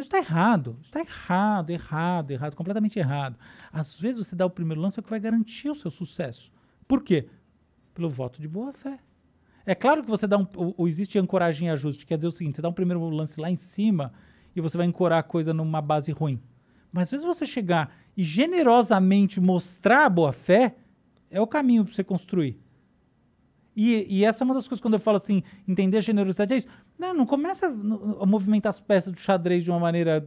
está 0.00 0.18
errado. 0.18 0.78
Está 0.82 1.00
errado, 1.00 1.70
errado, 1.70 2.30
errado, 2.30 2.54
completamente 2.54 2.98
errado. 2.98 3.36
Às 3.72 3.98
vezes 3.98 4.26
você 4.26 4.36
dá 4.36 4.44
o 4.44 4.50
primeiro 4.50 4.80
lance 4.80 4.98
é 4.98 5.00
o 5.00 5.02
que 5.02 5.10
vai 5.10 5.20
garantir 5.20 5.70
o 5.70 5.74
seu 5.74 5.90
sucesso. 5.90 6.52
Por 6.86 7.02
quê? 7.02 7.28
Pelo 7.94 8.08
voto 8.08 8.40
de 8.40 8.48
boa 8.48 8.72
fé. 8.72 8.98
É 9.64 9.74
claro 9.74 10.02
que 10.02 10.08
você 10.08 10.26
dá 10.26 10.38
um. 10.38 10.46
O, 10.56 10.82
o 10.82 10.88
existe 10.88 11.18
ancoragem 11.18 11.68
e 11.68 11.70
ajuste, 11.70 12.06
quer 12.06 12.16
dizer 12.16 12.28
o 12.28 12.32
seguinte: 12.32 12.56
você 12.56 12.62
dá 12.62 12.68
um 12.68 12.72
primeiro 12.72 13.02
lance 13.08 13.40
lá 13.40 13.50
em 13.50 13.56
cima 13.56 14.12
e 14.54 14.60
você 14.60 14.76
vai 14.76 14.86
ancorar 14.86 15.18
a 15.18 15.22
coisa 15.22 15.52
numa 15.52 15.80
base 15.80 16.12
ruim. 16.12 16.40
Mas 16.92 17.08
às 17.08 17.10
vezes 17.12 17.26
você 17.26 17.44
chegar 17.44 17.94
e 18.16 18.22
generosamente 18.22 19.40
mostrar 19.40 20.06
a 20.06 20.08
boa 20.08 20.32
fé 20.32 20.76
é 21.30 21.40
o 21.40 21.46
caminho 21.46 21.84
para 21.84 21.94
você 21.94 22.04
construir. 22.04 22.58
E, 23.76 24.06
e 24.08 24.24
essa 24.24 24.42
é 24.42 24.44
uma 24.44 24.54
das 24.54 24.66
coisas 24.66 24.80
quando 24.80 24.94
eu 24.94 25.00
falo 25.00 25.18
assim, 25.18 25.42
entender 25.68 26.00
generosidade 26.00 26.54
é 26.54 26.56
isso. 26.56 26.66
Não, 26.98 27.12
não 27.12 27.26
começa 27.26 27.66
a 27.66 28.26
movimentar 28.26 28.70
as 28.70 28.80
peças 28.80 29.12
do 29.12 29.20
xadrez 29.20 29.62
de 29.62 29.70
uma 29.70 29.78
maneira 29.78 30.26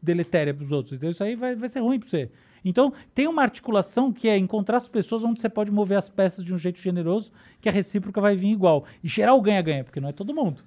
deletéria 0.00 0.54
para 0.54 0.64
os 0.64 0.70
outros. 0.70 0.94
Então 0.94 1.10
isso 1.10 1.24
aí 1.24 1.34
vai, 1.34 1.56
vai 1.56 1.68
ser 1.68 1.80
ruim 1.80 1.98
para 1.98 2.08
você. 2.08 2.30
Então 2.64 2.92
tem 3.12 3.26
uma 3.26 3.42
articulação 3.42 4.12
que 4.12 4.28
é 4.28 4.38
encontrar 4.38 4.76
as 4.76 4.88
pessoas 4.88 5.24
onde 5.24 5.40
você 5.40 5.48
pode 5.48 5.72
mover 5.72 5.98
as 5.98 6.08
peças 6.08 6.44
de 6.44 6.54
um 6.54 6.58
jeito 6.58 6.80
generoso, 6.80 7.32
que 7.60 7.68
a 7.68 7.72
recíproca 7.72 8.20
vai 8.20 8.36
vir 8.36 8.50
igual. 8.50 8.84
E 9.02 9.08
gerar 9.08 9.34
o 9.34 9.42
ganha-ganha, 9.42 9.82
porque 9.82 10.00
não 10.00 10.08
é 10.08 10.12
todo 10.12 10.34
mundo. 10.34 10.62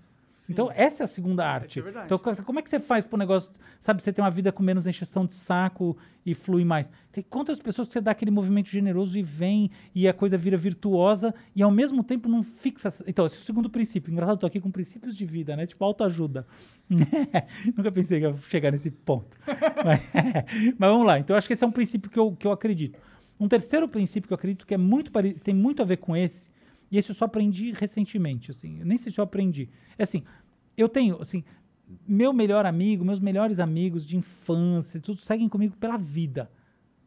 Então 0.49 0.71
essa 0.73 1.03
é 1.03 1.05
a 1.05 1.07
segunda 1.07 1.45
arte. 1.47 1.79
é 1.79 2.05
então 2.05 2.17
co- 2.17 2.43
como 2.43 2.59
é 2.59 2.61
que 2.61 2.69
você 2.69 2.79
faz 2.79 3.05
para 3.05 3.15
o 3.15 3.19
negócio, 3.19 3.51
sabe, 3.79 4.01
você 4.01 4.11
ter 4.11 4.21
uma 4.21 4.31
vida 4.31 4.51
com 4.51 4.63
menos 4.63 4.87
encheção 4.87 5.25
de 5.25 5.33
saco 5.35 5.95
e 6.25 6.33
flui 6.33 6.65
mais? 6.65 6.89
Quantas 7.29 7.59
pessoas 7.59 7.87
que 7.87 7.93
você 7.93 8.01
dá 8.01 8.11
aquele 8.11 8.31
movimento 8.31 8.69
generoso 8.69 9.17
e 9.17 9.21
vem 9.21 9.69
e 9.93 10.07
a 10.07 10.13
coisa 10.13 10.37
vira 10.37 10.57
virtuosa 10.57 11.33
e 11.55 11.61
ao 11.61 11.69
mesmo 11.69 12.03
tempo 12.03 12.27
não 12.29 12.41
fixa. 12.41 12.89
Então, 13.05 13.25
esse 13.25 13.35
é 13.37 13.39
o 13.39 13.43
segundo 13.43 13.69
princípio. 13.69 14.11
Engraçado, 14.11 14.35
eu 14.35 14.39
tô 14.39 14.47
aqui 14.47 14.59
com 14.59 14.71
princípios 14.71 15.15
de 15.15 15.25
vida, 15.25 15.55
né? 15.55 15.67
Tipo 15.67 15.83
autoajuda. 15.85 16.47
Nunca 17.75 17.91
pensei 17.91 18.19
que 18.19 18.25
ia 18.25 18.35
chegar 18.49 18.71
nesse 18.71 18.89
ponto. 18.91 19.37
mas, 19.85 20.01
mas 20.77 20.89
vamos 20.89 21.05
lá. 21.05 21.19
Então, 21.19 21.33
eu 21.33 21.37
acho 21.37 21.47
que 21.47 21.53
esse 21.53 21.63
é 21.63 21.67
um 21.67 21.71
princípio 21.71 22.09
que 22.09 22.17
eu, 22.19 22.31
que 22.35 22.47
eu 22.47 22.51
acredito. 22.51 22.99
Um 23.39 23.47
terceiro 23.47 23.87
princípio 23.87 24.27
que 24.27 24.33
eu 24.33 24.35
acredito 24.35 24.65
que 24.65 24.73
é 24.73 24.77
muito 24.77 25.11
tem 25.43 25.53
muito 25.53 25.81
a 25.81 25.85
ver 25.85 25.97
com 25.97 26.15
esse, 26.15 26.49
e 26.91 26.97
esse 26.97 27.09
eu 27.11 27.15
só 27.15 27.25
aprendi 27.25 27.71
recentemente, 27.71 28.51
assim, 28.51 28.79
eu 28.79 28.85
nem 28.85 28.97
sei 28.97 29.11
se 29.11 29.19
eu 29.19 29.23
aprendi. 29.23 29.69
É 29.97 30.03
assim, 30.03 30.23
eu 30.75 30.89
tenho, 30.89 31.21
assim, 31.21 31.43
meu 32.07 32.33
melhor 32.33 32.65
amigo, 32.65 33.05
meus 33.05 33.19
melhores 33.19 33.59
amigos 33.59 34.05
de 34.05 34.17
infância, 34.17 34.99
tudo 34.99 35.21
seguem 35.21 35.47
comigo 35.47 35.75
pela 35.77 35.97
vida. 35.97 36.51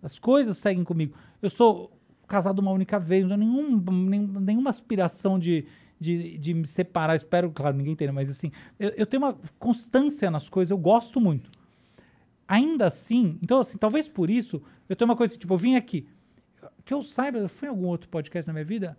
As 0.02 0.18
coisas 0.18 0.58
seguem 0.58 0.84
comigo. 0.84 1.14
Eu 1.40 1.50
sou 1.50 1.90
casado 2.26 2.58
uma 2.58 2.70
única 2.70 2.98
vez, 2.98 3.22
não 3.26 3.36
tenho 3.36 3.50
nenhum, 3.50 3.78
nenhum- 4.08 4.40
nenhuma 4.40 4.70
aspiração 4.70 5.38
de, 5.38 5.66
de, 5.98 6.38
de 6.38 6.54
me 6.54 6.66
separar. 6.66 7.14
Espero, 7.14 7.50
claro, 7.50 7.76
ninguém 7.76 7.92
entenda, 7.92 8.12
mas 8.12 8.28
assim, 8.28 8.50
eu, 8.78 8.90
eu 8.90 9.06
tenho 9.06 9.22
uma 9.22 9.36
constância 9.58 10.30
nas 10.30 10.48
coisas, 10.48 10.70
eu 10.70 10.78
gosto 10.78 11.20
muito. 11.20 11.50
Ainda 12.46 12.86
assim, 12.86 13.38
então 13.42 13.60
assim, 13.60 13.78
talvez 13.78 14.08
por 14.08 14.28
isso, 14.28 14.62
eu 14.88 14.94
tenho 14.94 15.08
uma 15.10 15.16
coisa 15.16 15.36
tipo, 15.36 15.54
eu 15.54 15.58
vim 15.58 15.76
aqui, 15.76 16.06
que 16.84 16.92
eu 16.92 17.02
saiba, 17.02 17.38
eu 17.38 17.48
fui 17.48 17.66
em 17.66 17.70
algum 17.70 17.86
outro 17.86 18.08
podcast 18.10 18.46
na 18.46 18.52
minha 18.52 18.64
vida, 18.64 18.96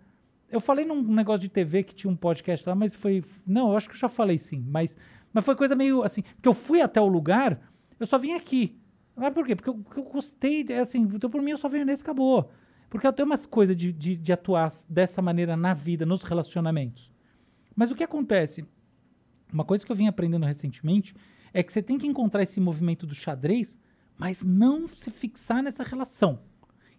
eu 0.50 0.60
falei 0.60 0.84
num 0.84 1.02
negócio 1.02 1.40
de 1.40 1.48
TV 1.48 1.82
que 1.82 1.94
tinha 1.94 2.10
um 2.10 2.16
podcast 2.16 2.68
lá, 2.68 2.74
mas 2.74 2.94
foi, 2.94 3.24
não, 3.46 3.70
eu 3.70 3.76
acho 3.76 3.88
que 3.88 3.94
eu 3.94 3.98
já 3.98 4.08
falei 4.08 4.38
sim, 4.38 4.64
mas, 4.68 4.96
mas 5.32 5.44
foi 5.44 5.56
coisa 5.56 5.74
meio 5.74 6.02
assim, 6.02 6.22
que 6.40 6.48
eu 6.48 6.54
fui 6.54 6.80
até 6.80 7.00
o 7.00 7.06
lugar, 7.06 7.60
eu 7.98 8.06
só 8.06 8.18
vim 8.18 8.32
aqui. 8.32 8.78
Mas 9.14 9.32
por 9.32 9.46
quê? 9.46 9.56
Porque 9.56 9.70
eu, 9.70 9.74
porque 9.74 9.98
eu 9.98 10.04
gostei, 10.04 10.64
é 10.68 10.80
assim, 10.80 11.00
então 11.00 11.30
por 11.30 11.40
mim 11.40 11.52
eu 11.52 11.58
só 11.58 11.68
venho 11.68 11.86
nesse, 11.86 12.02
acabou. 12.02 12.50
Porque 12.88 13.06
eu 13.06 13.12
tenho 13.12 13.26
umas 13.26 13.46
coisas 13.46 13.76
de, 13.76 13.92
de, 13.92 14.16
de 14.16 14.32
atuar 14.32 14.70
dessa 14.88 15.20
maneira 15.20 15.56
na 15.56 15.74
vida, 15.74 16.06
nos 16.06 16.22
relacionamentos. 16.22 17.10
Mas 17.74 17.90
o 17.90 17.94
que 17.94 18.04
acontece? 18.04 18.64
Uma 19.52 19.64
coisa 19.64 19.84
que 19.84 19.90
eu 19.90 19.96
vim 19.96 20.06
aprendendo 20.06 20.46
recentemente 20.46 21.14
é 21.52 21.62
que 21.62 21.72
você 21.72 21.82
tem 21.82 21.98
que 21.98 22.06
encontrar 22.06 22.42
esse 22.42 22.60
movimento 22.60 23.06
do 23.06 23.14
xadrez, 23.14 23.78
mas 24.18 24.42
não 24.42 24.86
se 24.86 25.10
fixar 25.10 25.62
nessa 25.62 25.82
relação. 25.82 26.40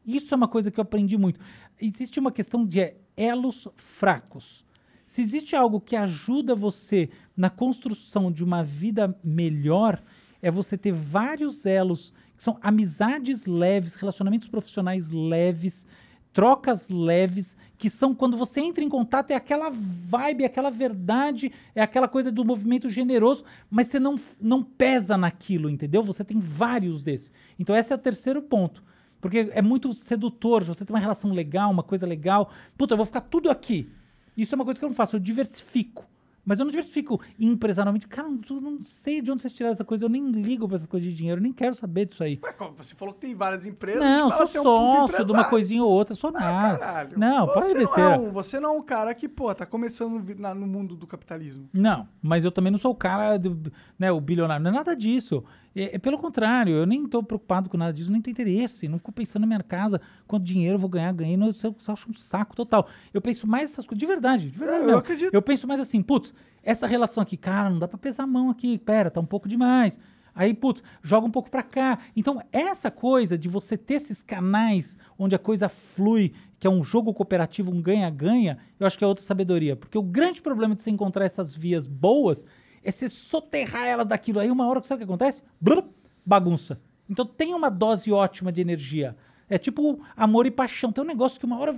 Isso 0.05 0.33
é 0.33 0.37
uma 0.37 0.47
coisa 0.47 0.71
que 0.71 0.79
eu 0.79 0.81
aprendi 0.81 1.17
muito. 1.17 1.39
Existe 1.79 2.19
uma 2.19 2.31
questão 2.31 2.65
de 2.65 2.79
é, 2.79 2.95
elos 3.15 3.67
fracos. 3.75 4.65
Se 5.05 5.21
existe 5.21 5.55
algo 5.55 5.79
que 5.79 5.95
ajuda 5.95 6.53
você 6.53 7.09
na 7.35 7.49
construção 7.49 8.31
de 8.31 8.43
uma 8.43 8.63
vida 8.63 9.17
melhor, 9.23 10.01
é 10.41 10.51
você 10.51 10.77
ter 10.77 10.91
vários 10.91 11.65
elos 11.65 12.13
que 12.35 12.43
são 12.43 12.57
amizades 12.61 13.45
leves, 13.45 13.95
relacionamentos 13.95 14.47
profissionais 14.47 15.09
leves, 15.09 15.87
trocas 16.33 16.87
leves, 16.89 17.57
que 17.77 17.89
são 17.89 18.13
quando 18.13 18.37
você 18.37 18.61
entra 18.61 18.83
em 18.83 18.89
contato, 18.89 19.31
é 19.31 19.35
aquela 19.35 19.71
vibe, 19.71 20.43
é 20.43 20.45
aquela 20.45 20.69
verdade, 20.69 21.51
é 21.73 21.81
aquela 21.81 22.07
coisa 22.07 22.31
do 22.31 22.45
movimento 22.45 22.89
generoso, 22.89 23.43
mas 23.71 23.87
você 23.87 23.99
não, 23.99 24.19
não 24.39 24.61
pesa 24.61 25.17
naquilo, 25.17 25.69
entendeu? 25.69 26.03
Você 26.03 26.23
tem 26.23 26.39
vários 26.39 27.01
desses. 27.01 27.31
Então, 27.57 27.75
esse 27.75 27.91
é 27.91 27.95
o 27.95 27.99
terceiro 27.99 28.41
ponto. 28.41 28.83
Porque 29.27 29.49
é 29.51 29.61
muito 29.61 29.93
sedutor, 29.93 30.63
você 30.63 30.85
tem 30.85 30.95
uma 30.95 31.01
relação 31.01 31.33
legal, 31.33 31.69
uma 31.69 31.83
coisa 31.83 32.07
legal. 32.07 32.49
Puta, 32.77 32.93
eu 32.93 32.97
vou 32.97 33.05
ficar 33.05 33.19
tudo 33.19 33.49
aqui. 33.49 33.91
Isso 34.37 34.53
é 34.53 34.55
uma 34.55 34.63
coisa 34.63 34.79
que 34.79 34.85
eu 34.85 34.87
não 34.87 34.95
faço, 34.95 35.17
eu 35.17 35.19
diversifico. 35.19 36.05
Mas 36.47 36.59
eu 36.59 36.63
não 36.65 36.71
diversifico 36.71 37.19
empresarialmente. 37.37 38.07
Cara, 38.07 38.29
eu 38.49 38.61
não 38.61 38.79
sei 38.85 39.21
de 39.21 39.29
onde 39.29 39.41
vocês 39.41 39.51
tiraram 39.53 39.73
essa 39.73 39.83
coisa. 39.83 40.05
Eu 40.05 40.09
nem 40.09 40.31
ligo 40.31 40.65
pra 40.65 40.75
essas 40.75 40.87
coisas 40.87 41.09
de 41.09 41.13
dinheiro. 41.13 41.39
Eu 41.39 41.43
nem 41.43 41.51
quero 41.51 41.75
saber 41.75 42.05
disso 42.05 42.23
aí. 42.23 42.39
Ué, 42.41 42.53
como 42.53 42.73
você 42.77 42.95
falou 42.95 43.13
que 43.13 43.19
tem 43.19 43.35
várias 43.35 43.67
empresas. 43.67 44.01
Não, 44.01 44.29
sou 44.31 44.47
você 44.47 44.57
é 44.57 44.61
um 44.61 44.63
sócio 44.63 45.25
de 45.25 45.31
uma 45.33 45.43
coisinha 45.43 45.83
ou 45.83 45.91
outra. 45.91 46.15
Sou 46.15 46.29
Ah, 46.29 46.39
nada. 46.39 46.77
caralho. 46.79 47.19
Não, 47.19 47.47
para 47.47 47.67
de 47.67 47.73
não, 47.73 47.79
besteira. 47.81 48.09
é 48.15 48.17
um, 48.17 48.31
você 48.31 48.59
não 48.61 48.69
é 48.75 48.77
um 48.77 48.81
cara 48.81 49.13
que, 49.13 49.27
pô, 49.27 49.53
tá 49.53 49.65
começando 49.65 50.23
na- 50.39 50.55
no 50.55 50.65
mundo 50.65 50.95
do 50.95 51.05
capitalismo. 51.05 51.67
Não, 51.73 52.07
mas 52.21 52.45
eu 52.45 52.51
também 52.51 52.71
não 52.71 52.79
sou 52.79 52.91
o 52.91 52.95
cara, 52.95 53.37
do, 53.37 53.69
né, 53.99 54.09
o 54.09 54.21
bilionário. 54.21 54.63
Não 54.63 54.71
é 54.71 54.73
nada 54.73 54.95
disso. 54.95 55.43
É, 55.75 55.95
é 55.95 55.99
pelo 55.99 56.17
contrário, 56.17 56.73
eu 56.73 56.85
nem 56.87 57.03
estou 57.03 57.21
preocupado 57.21 57.69
com 57.69 57.77
nada 57.77 57.91
disso, 57.93 58.09
nem 58.09 58.21
tenho 58.21 58.31
interesse. 58.31 58.87
Não 58.87 58.97
fico 58.97 59.11
pensando 59.11 59.41
na 59.41 59.47
minha 59.47 59.61
casa, 59.61 59.99
quanto 60.25 60.43
dinheiro 60.45 60.75
eu 60.75 60.79
vou 60.79 60.89
ganhar, 60.89 61.11
ganhei. 61.11 61.35
Não, 61.37 61.47
eu, 61.47 61.53
eu 61.63 61.93
acho 61.93 62.09
um 62.09 62.13
saco 62.13 62.55
total. 62.55 62.87
Eu 63.13 63.21
penso 63.21 63.45
mais 63.45 63.71
essas 63.73 63.85
coisas, 63.85 63.99
de 63.99 64.05
verdade, 64.05 64.49
de 64.49 64.57
verdade 64.57 64.77
É, 64.77 64.81
eu 64.81 64.85
mesmo. 64.85 64.97
acredito. 64.99 65.33
Eu 65.33 65.41
penso 65.41 65.67
mais 65.67 65.79
assim, 65.79 66.01
putz, 66.01 66.33
essa 66.63 66.85
relação 66.85 67.23
aqui, 67.23 67.37
cara, 67.37 67.69
não 67.69 67.79
dá 67.79 67.87
pra 67.87 67.97
pesar 67.97 68.23
a 68.23 68.27
mão 68.27 68.49
aqui, 68.49 68.77
pera, 68.77 69.09
tá 69.09 69.19
um 69.19 69.25
pouco 69.25 69.47
demais. 69.47 69.99
Aí, 70.37 70.53
putz, 70.53 70.83
joga 71.01 71.25
um 71.25 71.31
pouco 71.31 71.49
pra 71.49 71.63
cá. 71.63 71.97
Então, 72.15 72.39
essa 72.51 72.91
coisa 72.91 73.35
de 73.35 73.49
você 73.49 73.75
ter 73.75 73.95
esses 73.95 74.21
canais 74.21 74.95
onde 75.17 75.33
a 75.33 75.39
coisa 75.39 75.67
flui, 75.67 76.31
que 76.59 76.67
é 76.67 76.69
um 76.69 76.83
jogo 76.83 77.11
cooperativo, 77.11 77.71
um 77.71 77.81
ganha-ganha, 77.81 78.59
eu 78.79 78.85
acho 78.85 78.97
que 78.99 79.03
é 79.03 79.07
outra 79.07 79.23
sabedoria. 79.23 79.75
Porque 79.75 79.97
o 79.97 80.03
grande 80.03 80.39
problema 80.39 80.75
de 80.75 80.83
você 80.83 80.91
encontrar 80.91 81.25
essas 81.25 81.55
vias 81.55 81.87
boas 81.87 82.45
é 82.83 82.91
você 82.91 83.09
soterrar 83.09 83.87
elas 83.87 84.05
daquilo. 84.05 84.39
Aí, 84.39 84.51
uma 84.51 84.67
hora, 84.67 84.83
sabe 84.83 85.03
o 85.03 85.07
que 85.07 85.11
acontece? 85.11 85.41
Blum, 85.59 85.89
bagunça. 86.23 86.79
Então, 87.09 87.25
tem 87.25 87.55
uma 87.55 87.69
dose 87.69 88.11
ótima 88.11 88.51
de 88.51 88.61
energia. 88.61 89.17
É 89.49 89.57
tipo 89.57 89.99
amor 90.15 90.45
e 90.45 90.51
paixão. 90.51 90.91
Tem 90.91 91.03
um 91.03 91.07
negócio 91.07 91.39
que 91.39 91.45
uma 91.47 91.57
hora. 91.57 91.75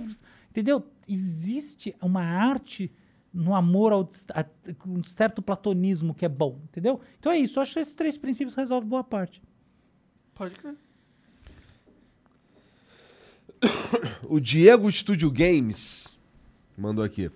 Entendeu? 0.50 0.84
Existe 1.08 1.94
uma 2.02 2.22
arte 2.22 2.92
no 3.32 3.54
amor 3.54 3.92
ao 3.92 4.08
a- 4.34 4.44
com 4.74 4.90
um 4.98 5.04
certo 5.04 5.40
platonismo 5.40 6.14
que 6.14 6.24
é 6.24 6.28
bom, 6.28 6.58
entendeu? 6.64 7.00
Então 7.18 7.30
é 7.30 7.38
isso. 7.38 7.58
Eu 7.58 7.62
acho 7.62 7.72
que 7.74 7.78
esses 7.80 7.94
três 7.94 8.18
princípios 8.18 8.54
resolvem 8.54 8.88
boa 8.88 9.04
parte. 9.04 9.40
Pode 10.34 10.54
crer. 10.54 10.74
O 14.28 14.40
Diego 14.40 14.90
Studio 14.90 15.30
Games 15.30 16.16
mandou 16.76 17.04
aqui. 17.04 17.30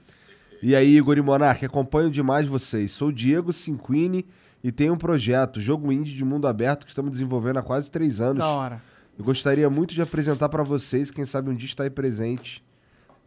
E 0.62 0.74
aí, 0.74 0.96
Igor 0.96 1.18
e 1.18 1.22
Monark, 1.22 1.64
acompanho 1.64 2.10
demais 2.10 2.48
vocês. 2.48 2.92
Sou 2.92 3.08
o 3.08 3.12
Diego 3.12 3.52
Cinquini 3.52 4.24
e 4.62 4.72
tenho 4.72 4.94
um 4.94 4.98
projeto, 4.98 5.60
jogo 5.60 5.92
indie 5.92 6.14
de 6.14 6.24
mundo 6.24 6.46
aberto 6.46 6.84
que 6.84 6.90
estamos 6.90 7.10
desenvolvendo 7.10 7.58
há 7.58 7.62
quase 7.62 7.90
três 7.90 8.20
anos. 8.20 8.38
Da 8.38 8.48
hora. 8.48 8.82
Eu 9.18 9.24
gostaria 9.24 9.68
muito 9.68 9.94
de 9.94 10.00
apresentar 10.00 10.48
pra 10.48 10.62
vocês, 10.62 11.10
quem 11.10 11.26
sabe 11.26 11.50
um 11.50 11.54
dia 11.54 11.66
estar 11.66 11.82
aí 11.84 11.90
presente 11.90 12.64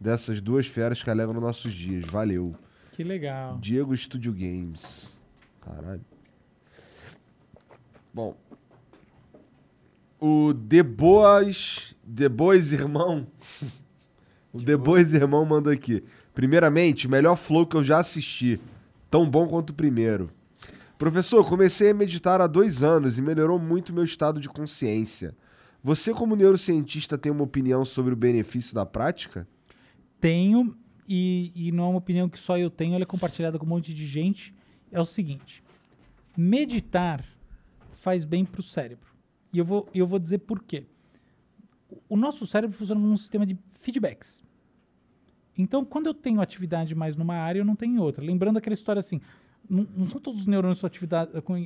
dessas 0.00 0.40
duas 0.40 0.66
feras 0.66 1.02
que 1.02 1.10
alegram 1.10 1.40
nossos 1.40 1.72
dias. 1.72 2.06
Valeu. 2.06 2.54
Que 2.92 3.02
legal. 3.04 3.58
Diego 3.58 3.96
Studio 3.96 4.32
Games. 4.32 5.16
Caralho. 5.60 6.04
Bom. 8.12 8.36
O 10.20 10.52
The 10.52 10.82
Boas. 10.82 11.94
The 12.16 12.28
Boas 12.28 12.72
Irmão. 12.72 13.26
O 14.50 14.62
The 14.62 14.78
Boas 14.78 15.12
Irmão 15.12 15.44
manda 15.44 15.70
aqui. 15.70 16.02
Primeiramente, 16.34 17.06
melhor 17.06 17.36
flow 17.36 17.66
que 17.66 17.76
eu 17.76 17.84
já 17.84 17.98
assisti. 17.98 18.58
Tão 19.10 19.28
bom 19.28 19.46
quanto 19.46 19.70
o 19.70 19.74
primeiro. 19.74 20.30
Professor, 20.98 21.46
comecei 21.46 21.90
a 21.90 21.94
meditar 21.94 22.40
há 22.40 22.46
dois 22.46 22.82
anos 22.82 23.18
e 23.18 23.22
melhorou 23.22 23.58
muito 23.58 23.92
meu 23.92 24.02
estado 24.02 24.40
de 24.40 24.48
consciência. 24.48 25.36
Você, 25.84 26.12
como 26.12 26.34
neurocientista, 26.34 27.18
tem 27.18 27.30
uma 27.30 27.44
opinião 27.44 27.84
sobre 27.84 28.14
o 28.14 28.16
benefício 28.16 28.74
da 28.74 28.86
prática? 28.86 29.46
Tenho, 30.20 30.76
e, 31.08 31.52
e 31.54 31.72
não 31.72 31.84
é 31.84 31.88
uma 31.88 31.98
opinião 31.98 32.28
que 32.28 32.38
só 32.38 32.58
eu 32.58 32.70
tenho, 32.70 32.94
ela 32.94 33.04
é 33.04 33.06
compartilhada 33.06 33.58
com 33.58 33.64
um 33.64 33.68
monte 33.68 33.94
de 33.94 34.06
gente. 34.06 34.54
É 34.90 35.00
o 35.00 35.04
seguinte: 35.04 35.62
meditar 36.36 37.24
faz 37.92 38.24
bem 38.24 38.44
para 38.44 38.60
o 38.60 38.62
cérebro. 38.62 39.08
E 39.52 39.58
eu 39.58 39.64
vou, 39.64 39.88
eu 39.94 40.06
vou 40.06 40.18
dizer 40.18 40.38
por 40.38 40.62
quê. 40.62 40.84
O 42.08 42.16
nosso 42.16 42.46
cérebro 42.46 42.76
funciona 42.76 43.00
como 43.00 43.12
um 43.12 43.16
sistema 43.16 43.46
de 43.46 43.58
feedbacks. 43.80 44.42
Então, 45.56 45.84
quando 45.84 46.06
eu 46.06 46.14
tenho 46.14 46.40
atividade 46.40 46.94
mais 46.94 47.16
numa 47.16 47.34
área, 47.34 47.60
eu 47.60 47.64
não 47.64 47.74
tenho 47.74 47.96
em 47.96 47.98
outra. 47.98 48.24
Lembrando 48.24 48.58
aquela 48.58 48.74
história 48.74 49.00
assim, 49.00 49.20
não, 49.68 49.86
não 49.96 50.06
são 50.06 50.20
todos 50.20 50.42
os 50.42 50.46
neurônios 50.46 50.80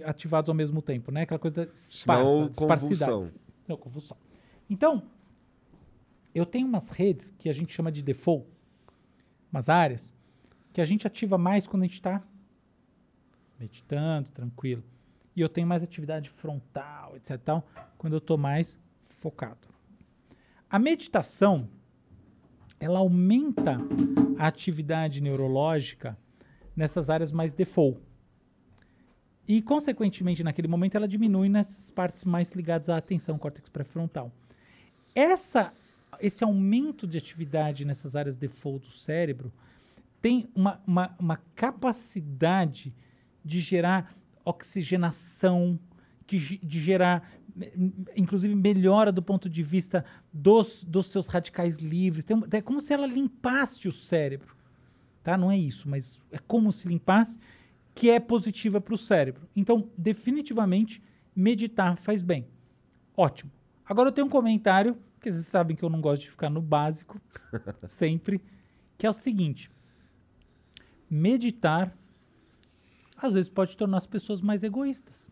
ativados 0.04 0.48
ao 0.48 0.54
mesmo 0.54 0.80
tempo, 0.80 1.12
né? 1.12 1.22
Aquela 1.22 1.38
coisa 1.38 1.66
da 1.66 1.72
esparsa, 1.72 2.24
Senão, 2.24 2.48
convulsão. 2.54 3.30
Não, 3.68 3.76
convulsão. 3.76 4.16
Então, 4.70 5.02
eu 6.34 6.46
tenho 6.46 6.66
umas 6.66 6.90
redes 6.90 7.32
que 7.38 7.48
a 7.48 7.52
gente 7.52 7.72
chama 7.72 7.92
de 7.92 8.02
default, 8.02 8.46
umas 9.52 9.68
áreas, 9.68 10.12
que 10.72 10.80
a 10.80 10.84
gente 10.84 11.06
ativa 11.06 11.36
mais 11.36 11.66
quando 11.66 11.82
a 11.82 11.86
gente 11.86 11.94
está 11.94 12.22
meditando, 13.58 14.28
tranquilo. 14.30 14.82
E 15.36 15.40
eu 15.40 15.48
tenho 15.48 15.66
mais 15.66 15.82
atividade 15.82 16.30
frontal, 16.30 17.16
etc. 17.16 17.38
Tal, 17.38 17.66
quando 17.96 18.14
eu 18.14 18.18
estou 18.18 18.36
mais 18.36 18.78
focado. 19.20 19.68
A 20.68 20.78
meditação, 20.78 21.68
ela 22.80 22.98
aumenta 22.98 23.78
a 24.38 24.46
atividade 24.46 25.20
neurológica 25.20 26.16
nessas 26.74 27.10
áreas 27.10 27.30
mais 27.30 27.52
default. 27.52 28.00
E, 29.46 29.60
consequentemente, 29.60 30.42
naquele 30.42 30.68
momento, 30.68 30.96
ela 30.96 31.08
diminui 31.08 31.48
nessas 31.48 31.90
partes 31.90 32.24
mais 32.24 32.52
ligadas 32.52 32.88
à 32.88 32.96
atenção, 32.96 33.38
córtex 33.38 33.68
pré-frontal. 33.68 34.32
Essa, 35.14 35.72
esse 36.22 36.44
aumento 36.44 37.06
de 37.06 37.18
atividade 37.18 37.84
nessas 37.84 38.14
áreas 38.16 38.36
default 38.36 38.86
do 38.86 38.92
cérebro 38.92 39.52
tem 40.20 40.48
uma, 40.54 40.80
uma, 40.86 41.16
uma 41.18 41.36
capacidade 41.54 42.94
de 43.44 43.58
gerar 43.58 44.14
oxigenação, 44.44 45.78
que, 46.26 46.38
de 46.38 46.80
gerar, 46.80 47.28
inclusive, 48.16 48.54
melhora 48.54 49.10
do 49.10 49.20
ponto 49.20 49.50
de 49.50 49.62
vista 49.62 50.04
dos, 50.32 50.84
dos 50.84 51.06
seus 51.08 51.26
radicais 51.26 51.78
livres. 51.78 52.24
Tem 52.24 52.40
é 52.52 52.62
como 52.62 52.80
se 52.80 52.92
ela 52.92 53.06
limpasse 53.06 53.88
o 53.88 53.92
cérebro. 53.92 54.54
Tá? 55.24 55.36
Não 55.36 55.50
é 55.50 55.58
isso, 55.58 55.88
mas 55.88 56.18
é 56.30 56.38
como 56.38 56.72
se 56.72 56.86
limpasse, 56.86 57.38
que 57.94 58.08
é 58.08 58.20
positiva 58.20 58.80
para 58.80 58.94
o 58.94 58.98
cérebro. 58.98 59.48
Então, 59.54 59.90
definitivamente, 59.98 61.02
meditar 61.34 61.98
faz 61.98 62.22
bem. 62.22 62.46
Ótimo. 63.16 63.50
Agora 63.84 64.08
eu 64.08 64.12
tenho 64.12 64.26
um 64.26 64.30
comentário, 64.30 64.96
que 65.22 65.30
vocês 65.30 65.46
sabem 65.46 65.76
que 65.76 65.82
eu 65.82 65.88
não 65.88 66.00
gosto 66.00 66.22
de 66.22 66.30
ficar 66.30 66.50
no 66.50 66.60
básico, 66.60 67.20
sempre, 67.86 68.40
que 68.98 69.06
é 69.06 69.10
o 69.10 69.12
seguinte: 69.12 69.70
meditar 71.08 71.96
às 73.16 73.34
vezes 73.34 73.48
pode 73.48 73.76
tornar 73.76 73.98
as 73.98 74.06
pessoas 74.06 74.40
mais 74.40 74.64
egoístas. 74.64 75.30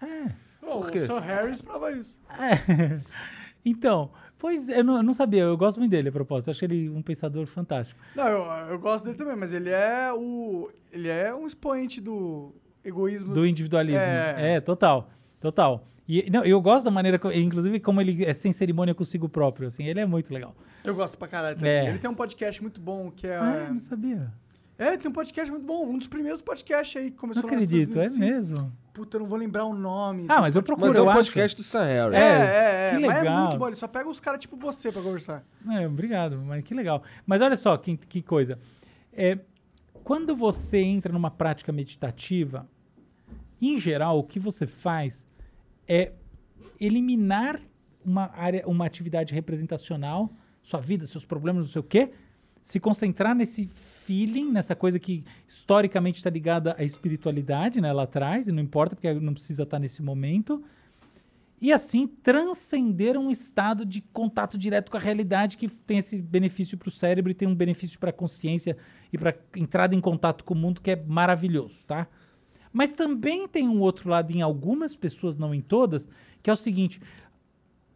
É. 0.00 0.32
Pô, 0.60 0.78
o? 0.78 0.98
Sir 0.98 1.18
Harris 1.18 1.60
prova 1.60 1.92
isso. 1.92 2.20
É. 2.30 3.00
Então, 3.62 4.10
Pois, 4.40 4.70
eu 4.70 4.82
não, 4.82 4.96
eu 4.96 5.02
não 5.02 5.12
sabia, 5.12 5.42
eu 5.42 5.56
gosto 5.56 5.78
muito 5.78 5.90
dele, 5.90 6.08
a 6.08 6.12
propósito. 6.12 6.48
Eu 6.48 6.52
acho 6.52 6.64
ele 6.64 6.88
um 6.88 7.02
pensador 7.02 7.46
fantástico. 7.46 8.00
Não, 8.16 8.26
eu, 8.26 8.70
eu 8.70 8.78
gosto 8.78 9.04
dele 9.04 9.18
também, 9.18 9.36
mas 9.36 9.52
ele 9.52 9.68
é 9.68 10.10
o. 10.14 10.70
Ele 10.90 11.08
é 11.08 11.34
um 11.34 11.46
expoente 11.46 12.00
do 12.00 12.54
egoísmo. 12.82 13.34
Do 13.34 13.46
individualismo. 13.46 14.00
É. 14.00 14.54
É, 14.54 14.60
total. 14.60 15.10
Total. 15.38 15.86
E 16.10 16.28
não, 16.28 16.44
eu 16.44 16.60
gosto 16.60 16.86
da 16.86 16.90
maneira, 16.90 17.20
inclusive, 17.32 17.78
como 17.78 18.00
ele 18.00 18.24
é 18.24 18.32
sem 18.32 18.52
cerimônia 18.52 18.92
consigo 18.92 19.28
próprio, 19.28 19.68
assim. 19.68 19.84
Ele 19.84 20.00
é 20.00 20.06
muito 20.06 20.34
legal. 20.34 20.56
Eu 20.82 20.92
gosto 20.92 21.16
pra 21.16 21.28
caralho 21.28 21.54
também. 21.54 21.70
É. 21.70 21.88
Ele 21.88 21.98
tem 22.00 22.10
um 22.10 22.14
podcast 22.14 22.60
muito 22.60 22.80
bom 22.80 23.12
que 23.12 23.28
é. 23.28 23.36
Ah, 23.36 23.66
eu 23.68 23.74
não 23.74 23.78
sabia. 23.78 24.32
É, 24.76 24.96
tem 24.96 25.08
um 25.08 25.14
podcast 25.14 25.48
muito 25.48 25.64
bom. 25.64 25.86
Um 25.86 25.98
dos 25.98 26.08
primeiros 26.08 26.40
podcasts 26.40 27.00
aí 27.00 27.12
que 27.12 27.16
começou 27.16 27.44
Não 27.44 27.48
acredito, 27.48 28.00
é 28.00 28.08
mesmo. 28.08 28.72
Puta, 28.92 29.18
eu 29.18 29.20
não 29.20 29.28
vou 29.28 29.38
lembrar 29.38 29.66
o 29.66 29.72
nome. 29.72 30.26
Ah, 30.28 30.40
mas 30.40 30.56
eu 30.56 30.64
procuro, 30.64 30.88
Mas 30.88 30.96
é 30.96 31.00
eu 31.00 31.08
um 31.08 31.12
podcast 31.12 31.56
do 31.56 31.62
Sam 31.62 31.84
Harris. 31.84 32.18
É, 32.18 32.20
é, 32.20 32.88
é. 32.88 32.90
que 32.90 33.06
Mas 33.06 33.16
é 33.16 33.20
legal. 33.20 33.42
muito 33.42 33.58
bom. 33.58 33.66
Ele 33.68 33.76
só 33.76 33.86
pega 33.86 34.08
os 34.08 34.18
caras 34.18 34.40
tipo 34.40 34.56
você 34.56 34.90
pra 34.90 35.00
conversar. 35.00 35.44
É, 35.70 35.86
obrigado, 35.86 36.38
mas 36.38 36.64
que 36.64 36.74
legal. 36.74 37.04
Mas 37.24 37.40
olha 37.40 37.56
só 37.56 37.76
que, 37.76 37.96
que 37.96 38.20
coisa. 38.20 38.58
É, 39.12 39.38
quando 40.02 40.34
você 40.34 40.78
entra 40.78 41.12
numa 41.12 41.30
prática 41.30 41.70
meditativa, 41.70 42.66
em 43.62 43.78
geral, 43.78 44.18
o 44.18 44.24
que 44.24 44.40
você 44.40 44.66
faz 44.66 45.28
é 45.90 46.12
eliminar 46.80 47.60
uma 48.04 48.30
área, 48.32 48.62
uma 48.64 48.86
atividade 48.86 49.34
representacional, 49.34 50.32
sua 50.62 50.80
vida, 50.80 51.04
seus 51.04 51.24
problemas, 51.24 51.64
não 51.66 51.72
sei 51.72 51.80
o 51.80 51.84
quê, 51.84 52.12
se 52.62 52.78
concentrar 52.78 53.34
nesse 53.34 53.66
feeling, 54.04 54.52
nessa 54.52 54.76
coisa 54.76 55.00
que 55.00 55.24
historicamente 55.48 56.18
está 56.18 56.30
ligada 56.30 56.76
à 56.78 56.84
espiritualidade, 56.84 57.80
né, 57.80 57.92
lá 57.92 58.04
atrás, 58.04 58.46
e 58.46 58.52
não 58.52 58.62
importa 58.62 58.94
porque 58.94 59.12
não 59.14 59.34
precisa 59.34 59.64
estar 59.64 59.80
nesse 59.80 60.00
momento, 60.00 60.62
e 61.60 61.72
assim 61.72 62.06
transcender 62.06 63.18
um 63.18 63.28
estado 63.28 63.84
de 63.84 64.00
contato 64.00 64.56
direto 64.56 64.90
com 64.90 64.96
a 64.96 65.00
realidade 65.00 65.56
que 65.56 65.68
tem 65.68 65.98
esse 65.98 66.22
benefício 66.22 66.78
para 66.78 66.88
o 66.88 66.92
cérebro 66.92 67.32
e 67.32 67.34
tem 67.34 67.48
um 67.48 67.54
benefício 67.54 67.98
para 67.98 68.10
a 68.10 68.12
consciência 68.12 68.76
e 69.12 69.18
para 69.18 69.34
entrada 69.56 69.94
em 69.94 70.00
contato 70.00 70.44
com 70.44 70.54
o 70.54 70.56
mundo 70.56 70.80
que 70.80 70.92
é 70.92 70.96
maravilhoso, 70.96 71.84
tá? 71.86 72.06
Mas 72.72 72.92
também 72.92 73.48
tem 73.48 73.68
um 73.68 73.80
outro 73.80 74.08
lado 74.08 74.30
em 74.30 74.42
algumas 74.42 74.94
pessoas, 74.94 75.36
não 75.36 75.54
em 75.54 75.60
todas, 75.60 76.08
que 76.42 76.50
é 76.50 76.52
o 76.52 76.56
seguinte: 76.56 77.00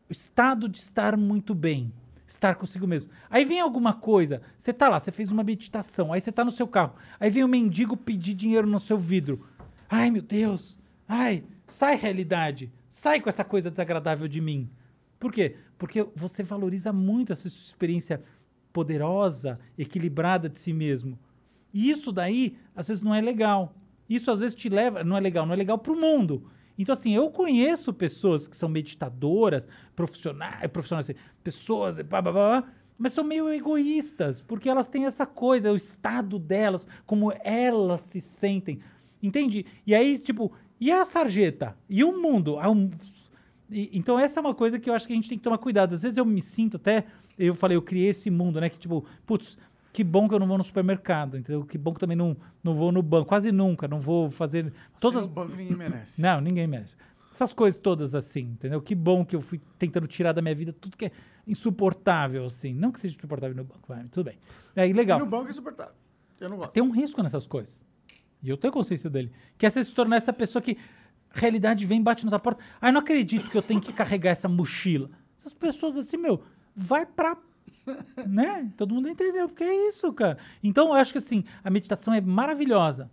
o 0.08 0.12
estado 0.12 0.68
de 0.68 0.78
estar 0.78 1.16
muito 1.16 1.54
bem, 1.54 1.92
estar 2.26 2.56
consigo 2.56 2.86
mesmo. 2.86 3.12
Aí 3.30 3.44
vem 3.44 3.60
alguma 3.60 3.94
coisa, 3.94 4.42
você 4.56 4.72
tá 4.72 4.88
lá, 4.88 4.98
você 4.98 5.12
fez 5.12 5.30
uma 5.30 5.44
meditação, 5.44 6.12
aí 6.12 6.20
você 6.20 6.32
tá 6.32 6.44
no 6.44 6.50
seu 6.50 6.66
carro, 6.66 6.94
aí 7.20 7.30
vem 7.30 7.44
o 7.44 7.48
mendigo 7.48 7.96
pedir 7.96 8.34
dinheiro 8.34 8.66
no 8.66 8.80
seu 8.80 8.98
vidro. 8.98 9.46
Ai, 9.88 10.10
meu 10.10 10.22
Deus. 10.22 10.76
Ai, 11.06 11.44
sai 11.66 11.96
realidade. 11.96 12.72
Sai 12.88 13.20
com 13.20 13.28
essa 13.28 13.44
coisa 13.44 13.70
desagradável 13.70 14.26
de 14.26 14.40
mim. 14.40 14.70
Por 15.18 15.32
quê? 15.32 15.56
Porque 15.78 16.06
você 16.14 16.42
valoriza 16.42 16.92
muito 16.92 17.32
essa 17.32 17.48
sua 17.48 17.64
experiência 17.64 18.22
poderosa, 18.72 19.58
equilibrada 19.78 20.48
de 20.48 20.58
si 20.58 20.72
mesmo. 20.72 21.18
E 21.72 21.90
isso 21.90 22.10
daí, 22.10 22.56
às 22.74 22.88
vezes, 22.88 23.02
não 23.02 23.14
é 23.14 23.20
legal. 23.20 23.74
Isso 24.08 24.30
às 24.30 24.40
vezes 24.40 24.56
te 24.56 24.68
leva, 24.68 25.02
não 25.02 25.16
é 25.16 25.20
legal, 25.20 25.46
não 25.46 25.54
é 25.54 25.56
legal 25.56 25.78
para 25.78 25.92
o 25.92 25.96
mundo. 25.96 26.50
Então, 26.78 26.92
assim, 26.92 27.14
eu 27.14 27.30
conheço 27.30 27.92
pessoas 27.92 28.48
que 28.48 28.56
são 28.56 28.68
meditadoras, 28.68 29.68
profissionais, 29.94 30.66
profissionais, 30.70 31.08
assim, 31.08 31.18
pessoas, 31.42 31.98
blá, 32.00 32.20
blá, 32.20 32.32
blá, 32.32 32.64
mas 32.98 33.12
são 33.12 33.24
meio 33.24 33.48
egoístas, 33.52 34.40
porque 34.40 34.68
elas 34.68 34.88
têm 34.88 35.06
essa 35.06 35.24
coisa, 35.26 35.72
o 35.72 35.76
estado 35.76 36.38
delas, 36.38 36.86
como 37.06 37.32
elas 37.42 38.00
se 38.02 38.20
sentem. 38.20 38.80
Entende? 39.22 39.64
E 39.86 39.94
aí, 39.94 40.18
tipo, 40.18 40.52
e 40.80 40.90
a 40.90 41.04
sarjeta? 41.04 41.76
E 41.88 42.02
o 42.04 42.20
mundo? 42.20 42.58
Ah, 42.58 42.66
e- 43.70 43.90
então, 43.92 44.18
essa 44.18 44.38
é 44.38 44.42
uma 44.42 44.54
coisa 44.54 44.78
que 44.78 44.88
eu 44.90 44.94
acho 44.94 45.06
que 45.06 45.12
a 45.12 45.16
gente 45.16 45.28
tem 45.28 45.38
que 45.38 45.44
tomar 45.44 45.58
cuidado. 45.58 45.94
Às 45.94 46.02
vezes 46.02 46.18
eu 46.18 46.24
me 46.24 46.42
sinto 46.42 46.76
até. 46.76 47.04
Eu 47.38 47.54
falei, 47.54 47.76
eu 47.76 47.82
criei 47.82 48.08
esse 48.08 48.30
mundo, 48.30 48.60
né? 48.60 48.68
Que 48.68 48.78
tipo, 48.78 49.04
putz, 49.26 49.56
que 49.94 50.02
bom 50.02 50.28
que 50.28 50.34
eu 50.34 50.40
não 50.40 50.46
vou 50.48 50.58
no 50.58 50.64
supermercado, 50.64 51.38
entendeu? 51.38 51.64
Que 51.64 51.78
bom 51.78 51.94
que 51.94 52.00
também 52.00 52.16
não, 52.16 52.36
não 52.64 52.74
vou 52.74 52.90
no 52.90 53.00
banco, 53.00 53.28
quase 53.28 53.52
nunca, 53.52 53.86
não 53.86 54.00
vou 54.00 54.28
fazer. 54.28 54.72
Todas, 54.98 55.22
Sem 55.22 55.30
o 55.30 55.32
banco 55.32 55.54
ninguém 55.54 55.76
merece. 55.76 56.20
não, 56.20 56.40
ninguém 56.40 56.66
merece. 56.66 56.96
Essas 57.30 57.52
coisas 57.52 57.80
todas 57.80 58.12
assim, 58.12 58.40
entendeu? 58.40 58.82
Que 58.82 58.92
bom 58.92 59.24
que 59.24 59.36
eu 59.36 59.40
fui 59.40 59.60
tentando 59.78 60.08
tirar 60.08 60.32
da 60.32 60.42
minha 60.42 60.54
vida 60.54 60.72
tudo 60.72 60.96
que 60.96 61.06
é 61.06 61.12
insuportável, 61.46 62.44
assim. 62.44 62.74
Não 62.74 62.90
que 62.90 62.98
seja 62.98 63.16
insuportável 63.16 63.56
no 63.56 63.62
banco, 63.62 63.86
vai, 63.86 64.04
tudo 64.10 64.24
bem. 64.24 64.38
É 64.74 64.84
legal. 64.86 65.18
E 65.20 65.22
no 65.22 65.28
banco 65.28 65.46
é 65.46 65.50
insuportável. 65.50 65.94
Eu 66.40 66.48
não 66.48 66.56
gosto. 66.56 66.72
Tem 66.72 66.82
um 66.82 66.90
risco 66.90 67.22
nessas 67.22 67.46
coisas. 67.46 67.84
E 68.42 68.50
eu 68.50 68.56
tenho 68.56 68.72
consciência 68.72 69.08
dele. 69.08 69.30
Que 69.56 69.64
é 69.64 69.70
você 69.70 69.84
se 69.84 69.94
tornar 69.94 70.16
essa 70.16 70.32
pessoa 70.32 70.60
que 70.60 70.76
realidade 71.30 71.86
vem, 71.86 72.02
bate 72.02 72.24
na 72.24 72.30
tua 72.30 72.40
porta. 72.40 72.62
Ah, 72.80 72.88
eu 72.88 72.92
não 72.92 73.00
acredito 73.00 73.48
que 73.48 73.56
eu 73.56 73.62
tenho 73.62 73.80
que 73.80 73.92
carregar 73.92 74.30
essa 74.32 74.48
mochila. 74.48 75.08
Essas 75.38 75.52
pessoas 75.52 75.96
assim, 75.96 76.16
meu, 76.16 76.42
vai 76.74 77.06
pra. 77.06 77.36
Né? 78.26 78.70
Todo 78.76 78.94
mundo 78.94 79.08
entendeu 79.08 79.48
porque 79.48 79.64
é 79.64 79.88
isso, 79.88 80.12
cara. 80.12 80.38
Então 80.62 80.88
eu 80.88 80.94
acho 80.94 81.12
que 81.12 81.18
assim, 81.18 81.44
a 81.62 81.70
meditação 81.70 82.14
é 82.14 82.20
maravilhosa. 82.20 83.10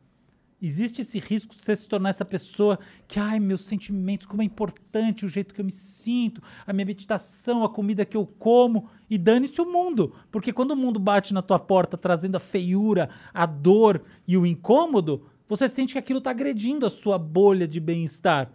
Existe 0.62 1.02
esse 1.02 1.18
risco 1.18 1.56
de 1.56 1.66
você 1.66 1.76
se 1.76 1.88
tornar 1.88 2.12
essa 2.12 2.24
pessoa 2.24 2.78
que, 3.08 3.20
ai, 3.20 3.40
meus 3.40 3.62
sentimentos, 3.62 4.28
como 4.28 4.44
é 4.44 4.46
importante 4.46 5.26
o 5.26 5.28
jeito 5.28 5.56
que 5.56 5.62
eu 5.62 5.66
me 5.66 5.72
sinto, 5.72 6.40
a 6.68 6.72
minha 6.72 6.86
meditação, 6.86 7.64
a 7.64 7.70
comida 7.70 8.06
que 8.06 8.16
eu 8.16 8.28
como, 8.28 8.88
e 9.10 9.18
dane-se 9.18 9.60
o 9.60 9.66
mundo. 9.66 10.14
Porque 10.30 10.54
quando 10.54 10.72
o 10.72 10.76
mundo 10.76 11.00
bate 11.00 11.34
na 11.34 11.42
tua 11.42 11.58
porta 11.58 11.98
trazendo 11.98 12.36
a 12.36 12.40
feiura, 12.40 13.10
a 13.34 13.48
dor 13.48 14.04
e 14.28 14.38
o 14.38 14.46
incômodo, 14.46 15.26
você 15.50 15.68
sente 15.68 15.94
que 15.94 16.00
aquilo 16.00 16.20
está 16.20 16.30
agredindo 16.30 16.86
a 16.86 16.92
sua 16.92 17.18
bolha 17.18 17.68
de 17.68 17.80
bem-estar. 17.80 18.52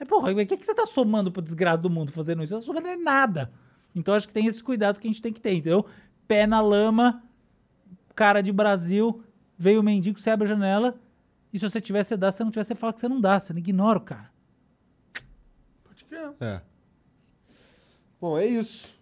É, 0.00 0.06
porra, 0.06 0.32
o 0.32 0.36
que, 0.46 0.56
que 0.56 0.64
você 0.64 0.72
está 0.72 0.86
somando 0.86 1.30
pro 1.30 1.42
desgraça 1.42 1.78
do 1.78 1.90
mundo 1.90 2.12
fazendo 2.12 2.42
isso? 2.42 2.54
Você 2.54 2.60
está 2.60 2.66
somando 2.66 2.88
é 2.88 2.96
nada. 2.96 3.52
Então 3.94 4.14
acho 4.14 4.26
que 4.26 4.34
tem 4.34 4.46
esse 4.46 4.62
cuidado 4.62 4.98
que 5.00 5.06
a 5.06 5.10
gente 5.10 5.22
tem 5.22 5.32
que 5.32 5.40
ter, 5.40 5.52
entendeu? 5.52 5.84
Pé 6.26 6.46
na 6.46 6.60
lama, 6.60 7.22
cara 8.14 8.40
de 8.42 8.52
Brasil, 8.52 9.22
veio 9.58 9.80
o 9.80 9.82
mendigo, 9.82 10.18
você 10.18 10.30
abre 10.30 10.46
a 10.46 10.48
janela, 10.48 10.98
e 11.52 11.58
se 11.58 11.68
você 11.68 11.80
tivesse, 11.80 12.08
você 12.10 12.16
dá, 12.16 12.30
se 12.32 12.38
você 12.38 12.44
não 12.44 12.50
tivesse, 12.50 12.68
você 12.68 12.74
fala 12.74 12.92
que 12.92 13.00
você 13.00 13.08
não 13.08 13.20
dá, 13.20 13.38
você 13.38 13.52
não 13.52 13.58
ignora 13.60 13.98
o 13.98 14.02
cara. 14.02 14.30
Pode 15.84 16.04
crer. 16.04 16.32
É. 16.40 16.60
Bom, 18.20 18.38
é 18.38 18.46
isso. 18.46 18.94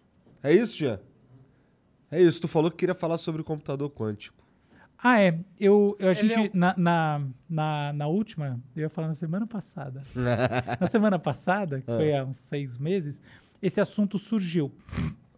É 0.42 0.52
isso, 0.52 0.76
Jean? 0.76 0.98
É 2.10 2.20
isso. 2.20 2.40
Tu 2.40 2.48
falou 2.48 2.70
que 2.70 2.78
queria 2.78 2.94
falar 2.94 3.18
sobre 3.18 3.40
o 3.42 3.44
computador 3.44 3.88
quântico. 3.90 4.40
Ah, 5.02 5.20
é. 5.20 5.38
Eu, 5.58 5.96
eu- 5.98 6.08
a 6.08 6.10
Ele 6.12 6.28
gente, 6.28 6.34
é 6.34 6.40
um- 6.40 6.50
na, 6.58 6.74
na, 6.76 7.22
na, 7.48 7.92
na 7.92 8.06
última, 8.06 8.60
eu 8.74 8.82
ia 8.82 8.88
falar 8.90 9.08
na 9.08 9.14
semana 9.14 9.46
passada. 9.46 10.02
na 10.80 10.86
semana 10.88 11.18
passada, 11.18 11.80
que 11.80 11.86
foi 11.86 12.14
há 12.14 12.24
uns 12.24 12.36
seis 12.38 12.76
meses, 12.76 13.22
esse 13.62 13.80
assunto 13.80 14.18
surgiu. 14.18 14.72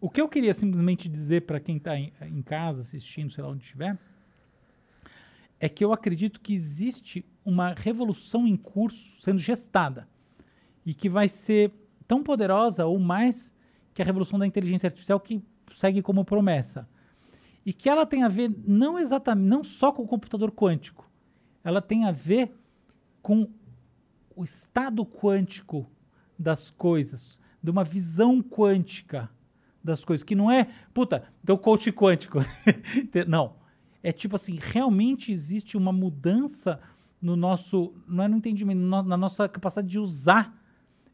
O 0.00 0.10
que 0.10 0.20
eu 0.20 0.28
queria 0.28 0.54
simplesmente 0.54 1.08
dizer 1.08 1.42
para 1.42 1.60
quem 1.60 1.76
está 1.76 1.96
em, 1.96 2.12
em 2.22 2.42
casa 2.42 2.80
assistindo, 2.80 3.30
sei 3.30 3.42
lá 3.42 3.50
onde 3.50 3.64
estiver, 3.64 3.98
é 5.60 5.68
que 5.68 5.84
eu 5.84 5.92
acredito 5.92 6.40
que 6.40 6.52
existe 6.52 7.24
uma 7.44 7.72
revolução 7.72 8.46
em 8.46 8.56
curso 8.56 9.20
sendo 9.20 9.38
gestada 9.38 10.08
e 10.84 10.92
que 10.92 11.08
vai 11.08 11.28
ser 11.28 11.72
tão 12.06 12.22
poderosa 12.22 12.84
ou 12.84 12.98
mais 12.98 13.54
que 13.94 14.02
a 14.02 14.04
revolução 14.04 14.38
da 14.38 14.46
inteligência 14.46 14.88
artificial 14.88 15.20
que 15.20 15.42
segue 15.74 16.02
como 16.02 16.24
promessa 16.24 16.88
e 17.64 17.72
que 17.72 17.88
ela 17.88 18.04
tem 18.04 18.24
a 18.24 18.28
ver 18.28 18.52
não 18.66 18.98
exatamente, 18.98 19.48
não 19.48 19.62
só 19.62 19.92
com 19.92 20.02
o 20.02 20.08
computador 20.08 20.50
quântico, 20.50 21.08
ela 21.62 21.80
tem 21.80 22.04
a 22.04 22.10
ver 22.10 22.52
com 23.22 23.48
o 24.34 24.42
estado 24.42 25.06
quântico 25.06 25.88
das 26.36 26.70
coisas, 26.70 27.40
de 27.62 27.70
uma 27.70 27.84
visão 27.84 28.42
quântica 28.42 29.30
das 29.82 30.04
coisas, 30.04 30.22
que 30.24 30.34
não 30.34 30.50
é, 30.50 30.68
puta, 30.94 31.24
então 31.42 31.56
coach 31.56 31.90
quântico. 31.92 32.38
não, 33.26 33.54
é 34.02 34.12
tipo 34.12 34.36
assim, 34.36 34.58
realmente 34.60 35.30
existe 35.32 35.76
uma 35.76 35.92
mudança 35.92 36.80
no 37.20 37.36
nosso, 37.36 37.92
não 38.06 38.24
é 38.24 38.28
no 38.28 38.36
entendimento, 38.36 38.80
no- 38.80 39.02
na 39.02 39.16
nossa 39.16 39.48
capacidade 39.48 39.88
de 39.88 39.98
usar 39.98 40.58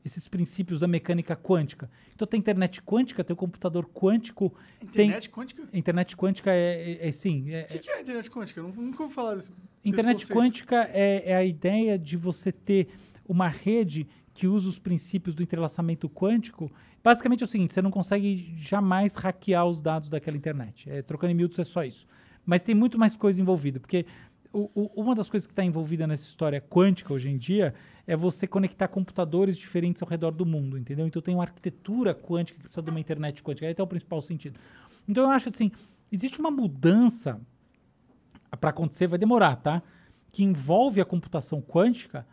esses 0.04 0.26
princípios 0.28 0.80
da 0.80 0.86
mecânica 0.86 1.36
quântica. 1.36 1.90
Então 2.14 2.26
tem 2.26 2.38
internet 2.40 2.80
quântica, 2.80 3.22
tem 3.22 3.34
o 3.34 3.36
computador 3.36 3.86
quântico, 3.92 4.54
Internet 4.82 5.28
tem 5.28 5.34
quântica? 5.34 5.68
O 5.70 5.76
internet 5.76 6.16
quântica 6.16 6.50
é, 6.52 6.92
é, 7.02 7.08
é 7.08 7.10
sim, 7.10 7.50
é- 7.50 7.64
que, 7.64 7.78
que 7.78 7.90
é 7.90 8.00
internet 8.00 8.30
quântica? 8.30 8.60
Eu 8.60 8.68
não- 8.68 8.82
nunca 8.84 9.02
ouvi 9.02 9.14
falar 9.14 9.34
desse 9.34 9.52
Internet 9.84 10.26
quântica 10.26 10.88
é, 10.94 11.30
é 11.32 11.36
a 11.36 11.44
ideia 11.44 11.98
de 11.98 12.16
você 12.16 12.50
ter 12.52 12.88
uma 13.26 13.48
rede 13.48 14.06
que 14.38 14.46
usa 14.46 14.68
os 14.68 14.78
princípios 14.78 15.34
do 15.34 15.42
entrelaçamento 15.42 16.08
quântico. 16.08 16.70
Basicamente 17.02 17.40
é 17.42 17.44
o 17.44 17.48
seguinte: 17.48 17.74
você 17.74 17.82
não 17.82 17.90
consegue 17.90 18.54
jamais 18.56 19.16
hackear 19.16 19.66
os 19.66 19.80
dados 19.82 20.08
daquela 20.08 20.36
internet. 20.36 20.88
É, 20.88 21.02
trocando 21.02 21.32
em 21.32 21.34
miúdos 21.34 21.58
é 21.58 21.64
só 21.64 21.82
isso. 21.82 22.06
Mas 22.46 22.62
tem 22.62 22.72
muito 22.72 22.96
mais 22.96 23.16
coisa 23.16 23.42
envolvida, 23.42 23.80
porque 23.80 24.06
o- 24.52 24.70
o- 24.76 25.02
uma 25.02 25.12
das 25.12 25.28
coisas 25.28 25.44
que 25.44 25.52
está 25.52 25.64
envolvida 25.64 26.06
nessa 26.06 26.22
história 26.22 26.60
quântica 26.60 27.12
hoje 27.12 27.28
em 27.28 27.36
dia 27.36 27.74
é 28.06 28.14
você 28.14 28.46
conectar 28.46 28.86
computadores 28.86 29.58
diferentes 29.58 30.00
ao 30.04 30.08
redor 30.08 30.30
do 30.30 30.46
mundo, 30.46 30.78
entendeu? 30.78 31.04
Então 31.04 31.20
tem 31.20 31.34
uma 31.34 31.42
arquitetura 31.42 32.14
quântica 32.14 32.58
que 32.58 32.62
precisa 32.62 32.80
de 32.80 32.90
uma 32.90 33.00
internet 33.00 33.42
quântica. 33.42 33.68
Esse 33.68 33.80
é 33.80 33.84
o 33.84 33.88
principal 33.88 34.22
sentido. 34.22 34.56
Então 35.08 35.24
eu 35.24 35.30
acho 35.30 35.48
assim, 35.48 35.72
existe 36.12 36.38
uma 36.38 36.50
mudança 36.50 37.40
para 38.60 38.70
acontecer 38.70 39.08
vai 39.08 39.18
demorar, 39.18 39.56
tá? 39.56 39.82
Que 40.30 40.44
envolve 40.44 41.00
a 41.00 41.04
computação 41.04 41.60
quântica, 41.60 42.24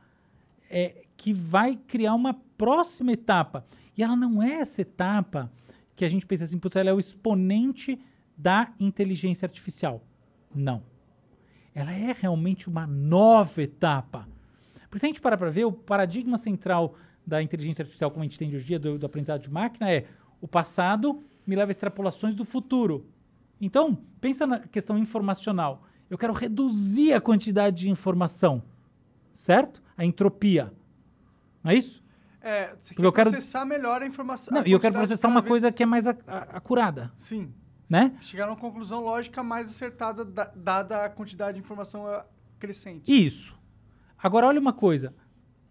é, 0.69 1.04
que 1.17 1.33
vai 1.33 1.75
criar 1.75 2.13
uma 2.13 2.33
próxima 2.33 3.11
etapa. 3.11 3.65
E 3.97 4.03
ela 4.03 4.15
não 4.15 4.41
é 4.41 4.55
essa 4.55 4.81
etapa 4.81 5.51
que 5.95 6.03
a 6.03 6.09
gente 6.09 6.25
pensa 6.25 6.43
assim, 6.43 6.59
putz, 6.59 6.75
ela 6.75 6.89
é 6.89 6.93
o 6.93 6.99
exponente 6.99 7.99
da 8.37 8.73
inteligência 8.79 9.45
artificial. 9.45 10.03
Não. 10.53 10.83
Ela 11.73 11.93
é 11.93 12.15
realmente 12.17 12.67
uma 12.67 12.85
nova 12.85 13.61
etapa. 13.61 14.27
Porque 14.83 14.99
se 14.99 15.05
a 15.05 15.09
gente 15.09 15.21
parar 15.21 15.37
para 15.37 15.49
ver, 15.49 15.65
o 15.65 15.71
paradigma 15.71 16.37
central 16.37 16.95
da 17.25 17.41
inteligência 17.41 17.83
artificial, 17.83 18.11
como 18.11 18.23
a 18.23 18.25
gente 18.25 18.37
tem 18.37 18.49
hoje 18.49 18.63
em 18.63 18.67
dia, 18.67 18.79
do, 18.79 18.97
do 18.97 19.05
aprendizado 19.05 19.41
de 19.41 19.49
máquina, 19.49 19.89
é 19.89 20.05
o 20.41 20.47
passado 20.47 21.23
me 21.45 21.55
leva 21.55 21.69
a 21.69 21.73
extrapolações 21.73 22.35
do 22.35 22.45
futuro. 22.45 23.05
Então, 23.59 23.97
pensa 24.19 24.45
na 24.45 24.59
questão 24.59 24.97
informacional. 24.97 25.83
Eu 26.09 26.17
quero 26.17 26.33
reduzir 26.33 27.13
a 27.13 27.21
quantidade 27.21 27.77
de 27.77 27.89
informação, 27.89 28.61
certo? 29.33 29.81
A 29.97 30.05
entropia. 30.05 30.71
Não 31.65 31.71
é 31.71 31.75
isso? 31.77 32.03
É, 32.41 32.75
você 32.79 32.93
Porque 32.93 33.01
quer 33.01 33.05
eu 33.07 33.11
quero- 33.11 33.29
processar 33.31 33.65
melhor 33.65 34.03
a 34.03 34.05
informação. 34.05 34.53
Não, 34.53 34.67
e 34.67 34.71
eu 34.71 34.79
quero 34.79 34.93
processar 34.93 35.27
uma 35.27 35.41
vez- 35.41 35.49
coisa 35.49 35.71
que 35.71 35.81
é 35.81 35.85
mais 35.87 36.05
ac- 36.05 36.21
acurada, 36.27 37.11
Sim. 37.17 37.51
né? 37.89 38.15
Chegar 38.21 38.45
numa 38.45 38.55
conclusão 38.55 39.01
lógica 39.03 39.41
mais 39.41 39.67
acertada, 39.67 40.23
da- 40.23 40.51
dada 40.55 41.05
a 41.05 41.09
quantidade 41.09 41.57
de 41.57 41.63
informação 41.63 42.05
ah, 42.05 42.23
crescente. 42.59 43.11
Isso. 43.11 43.57
Agora, 44.21 44.45
olha 44.45 44.59
uma 44.59 44.73
coisa. 44.73 45.11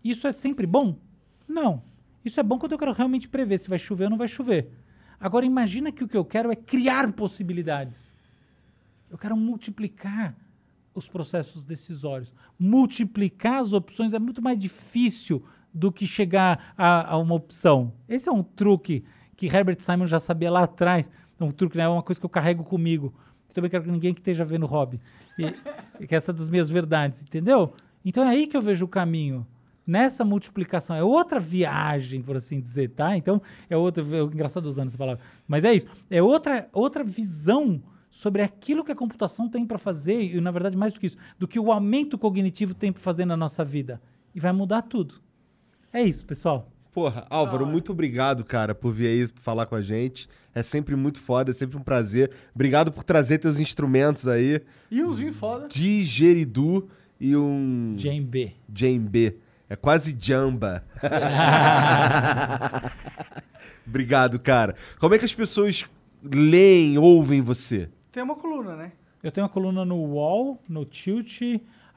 Isso 0.03 0.27
é 0.27 0.33
sempre 0.33 0.67
bom? 0.67 0.99
Não. 1.47 1.81
Isso 2.25 2.41
é 2.41 2.43
bom 2.43 2.59
quando 2.59 2.73
eu 2.73 2.79
quero 2.79 2.93
realmente 2.93 3.29
prever 3.29 3.59
se 3.59 3.69
vai 3.69 3.79
chover 3.79 4.05
ou 4.05 4.11
não 4.11 4.19
vai 4.19 4.27
chover. 4.29 4.69
Agora, 5.21 5.47
imagina 5.47 5.93
que 5.93 6.03
o 6.03 6.09
que 6.09 6.17
eu 6.17 6.25
quero 6.25 6.51
é 6.51 6.57
criar 6.57 7.13
possibilidades. 7.13 8.13
Eu 9.09 9.17
quero 9.17 9.37
multiplicar 9.37 10.35
os 10.93 11.07
processos 11.09 11.65
decisórios. 11.65 12.33
Multiplicar 12.59 13.61
as 13.61 13.73
opções 13.73 14.13
é 14.13 14.19
muito 14.19 14.43
mais 14.43 14.59
difícil 14.59 15.45
do 15.75 15.91
que 15.91 16.07
chegar 16.07 16.73
a, 16.79 17.13
a 17.15 17.19
uma 17.19 17.35
opção. 17.35 17.93
Esse 18.09 18.29
é 18.29 18.33
um 18.33 18.45
truque 18.45 19.05
que 19.37 19.47
Herbert 19.47 19.81
Simon 19.81 20.07
já 20.07 20.21
sabia 20.21 20.51
lá 20.51 20.63
atrás. 20.63 21.11
É 21.39 21.45
um 21.45 21.51
truque, 21.51 21.77
né? 21.77 21.83
é 21.83 21.89
uma 21.89 22.03
coisa 22.03 22.21
que 22.21 22.25
eu 22.25 22.31
carrego 22.31 22.63
comigo. 22.63 23.13
Eu 23.49 23.55
também 23.55 23.69
quero 23.69 23.83
que 23.83 23.91
ninguém 23.91 24.15
que 24.15 24.21
esteja 24.21 24.45
vendo 24.45 24.67
hobby. 24.67 25.01
E 26.01 26.07
que 26.07 26.15
essa 26.15 26.31
é 26.31 26.35
das 26.35 26.49
minhas 26.49 26.71
verdades, 26.71 27.23
entendeu? 27.23 27.75
Então 28.05 28.23
é 28.23 28.29
aí 28.29 28.47
que 28.47 28.57
eu 28.57 28.63
vejo 28.63 28.85
o 28.85 28.89
caminho. 28.89 29.45
Nessa 29.87 30.25
multiplicação. 30.25 30.97
É 30.97 31.03
outra 31.03 31.39
viagem, 31.39 32.23
por 32.23 32.37
assim 32.37 32.59
dizer, 32.59 32.91
tá? 32.91 33.17
Então, 33.17 33.43
é 33.69 33.77
outra. 33.77 34.03
É 34.03 34.23
engraçado 34.23 34.65
usando 34.65 34.89
essa 34.89 34.97
palavra. 34.97 35.23
Mas 35.47 35.63
é 35.63 35.75
isso. 35.75 35.87
É 36.09 36.23
outra, 36.23 36.69
outra 36.73 37.05
visão 37.05 37.83
sobre 38.11 38.41
aquilo 38.41 38.85
que 38.85 38.93
a 38.93 38.95
computação 38.95 39.49
tem 39.49 39.67
para 39.67 39.77
fazer, 39.77 40.23
e 40.23 40.41
na 40.41 40.53
verdade, 40.53 40.77
mais 40.77 40.95
do 40.95 41.01
que 41.01 41.07
isso, 41.09 41.17
do 41.39 41.49
que 41.49 41.59
o 41.59 41.71
aumento 41.71 42.17
cognitivo 42.17 42.73
tem 42.73 42.93
para 42.93 43.03
fazer 43.03 43.25
na 43.25 43.37
nossa 43.37 43.65
vida. 43.65 44.01
E 44.35 44.41
vai 44.41 44.53
mudar 44.53 44.83
tudo. 44.83 45.17
É 45.95 46.03
isso, 46.03 46.27
pessoal. 46.27 46.69
Porra, 46.93 47.25
Álvaro, 47.31 47.65
muito 47.65 47.93
obrigado, 47.93 48.45
cara, 48.45 48.75
por 48.75 48.93
vir 48.93 49.07
aí 49.07 49.29
falar 49.41 49.65
com 49.67 49.77
a 49.77 49.81
gente. 49.81 50.29
É 50.53 50.61
sempre 50.61 50.97
muito 50.97 51.21
foda, 51.21 51.53
é 51.53 51.55
sempre 51.55 51.77
um 51.77 51.83
prazer. 51.83 52.33
Obrigado 52.53 52.91
por 52.91 53.05
trazer 53.05 53.39
teus 53.39 53.61
instrumentos 53.61 54.27
aí. 54.27 54.61
E 54.91 55.05
uns 55.05 55.21
vinhos 55.21 55.37
foda. 55.37 55.69
Digeridu 55.69 56.89
e 57.21 57.37
um 57.37 57.95
Djembe. 57.97 58.57
djembe. 58.69 59.39
É 59.71 59.77
quase 59.77 60.17
jamba. 60.21 60.85
obrigado, 63.87 64.41
cara. 64.41 64.75
Como 64.99 65.15
é 65.15 65.19
que 65.19 65.25
as 65.25 65.33
pessoas 65.33 65.85
leem, 66.25 66.99
ouvem 66.99 67.41
você? 67.41 67.89
Tem 68.11 68.21
uma 68.21 68.35
coluna, 68.35 68.75
né? 68.75 68.91
Eu 69.23 69.31
tenho 69.31 69.47
uma 69.47 69.53
coluna 69.53 69.85
no 69.85 70.15
Wall, 70.15 70.61
no 70.69 70.85
Tilt. 70.85 71.41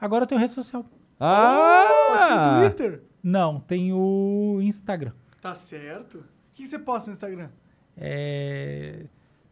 Agora 0.00 0.22
eu 0.22 0.28
tenho 0.28 0.40
rede 0.40 0.54
social. 0.54 0.86
Ah! 1.18 2.60
Tem 2.60 2.70
Twitter. 2.70 3.07
Não, 3.28 3.60
tem 3.60 3.92
o 3.92 4.58
Instagram. 4.62 5.12
Tá 5.40 5.54
certo. 5.54 6.18
O 6.18 6.24
que 6.54 6.66
você 6.66 6.78
posta 6.78 7.10
no 7.10 7.14
Instagram? 7.14 7.50
É, 7.96 9.04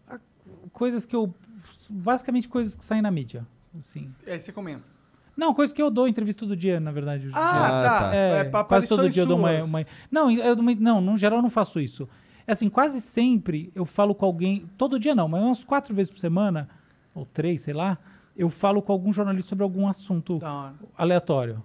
a- 0.09 0.19
coisas 0.73 1.05
que 1.05 1.15
eu. 1.15 1.33
Basicamente 1.91 2.49
coisas 2.49 2.75
que 2.75 2.85
saem 2.85 3.03
na 3.03 3.11
mídia. 3.11 3.47
Assim. 3.79 4.11
É, 4.27 4.39
você 4.39 4.51
comenta. 4.53 4.83
Não, 5.37 5.53
coisas 5.53 5.75
que 5.75 5.83
eu 5.83 5.91
dou 5.91 6.09
entrevista 6.09 6.41
todo 6.41 6.57
dia, 6.57 6.81
na 6.81 6.91
verdade. 6.91 7.27
em 7.27 7.29
dia. 7.29 7.37
Ah, 7.39 7.83
tá. 7.85 8.01
tá. 8.11 8.17
É, 8.17 8.39
É, 8.41 8.45
quase 8.65 8.89
todo 8.89 9.11
dia 9.11 9.23
eu 9.23 9.27
dou 9.27 9.37
uma, 9.39 9.63
uma- 9.65 9.87
Não, 10.11 10.31
eu, 10.31 10.57
não, 10.57 11.01
no 11.03 11.19
geral 11.19 11.41
eu 11.41 11.43
não 11.43 11.51
faço 11.51 11.79
isso. 11.79 12.09
É 12.47 12.53
assim, 12.53 12.71
quase 12.71 13.01
sempre 13.03 13.71
eu 13.75 13.85
falo 13.85 14.15
com 14.15 14.25
alguém. 14.25 14.67
Todo 14.79 14.99
dia 14.99 15.15
não, 15.15 15.29
mas 15.29 15.43
umas 15.43 15.65
quatro 15.65 15.95
vezes 15.95 16.11
por 16.11 16.19
semana, 16.19 16.67
ou 17.15 17.27
três, 17.27 17.61
sei 17.63 17.75
lá, 17.75 17.99
eu 18.35 18.49
falo 18.49 18.81
com 18.81 18.93
algum 18.93 19.13
jornalista 19.13 19.51
sobre 19.51 19.63
algum 19.65 19.87
assunto 19.87 20.39
aleatório. 20.97 21.63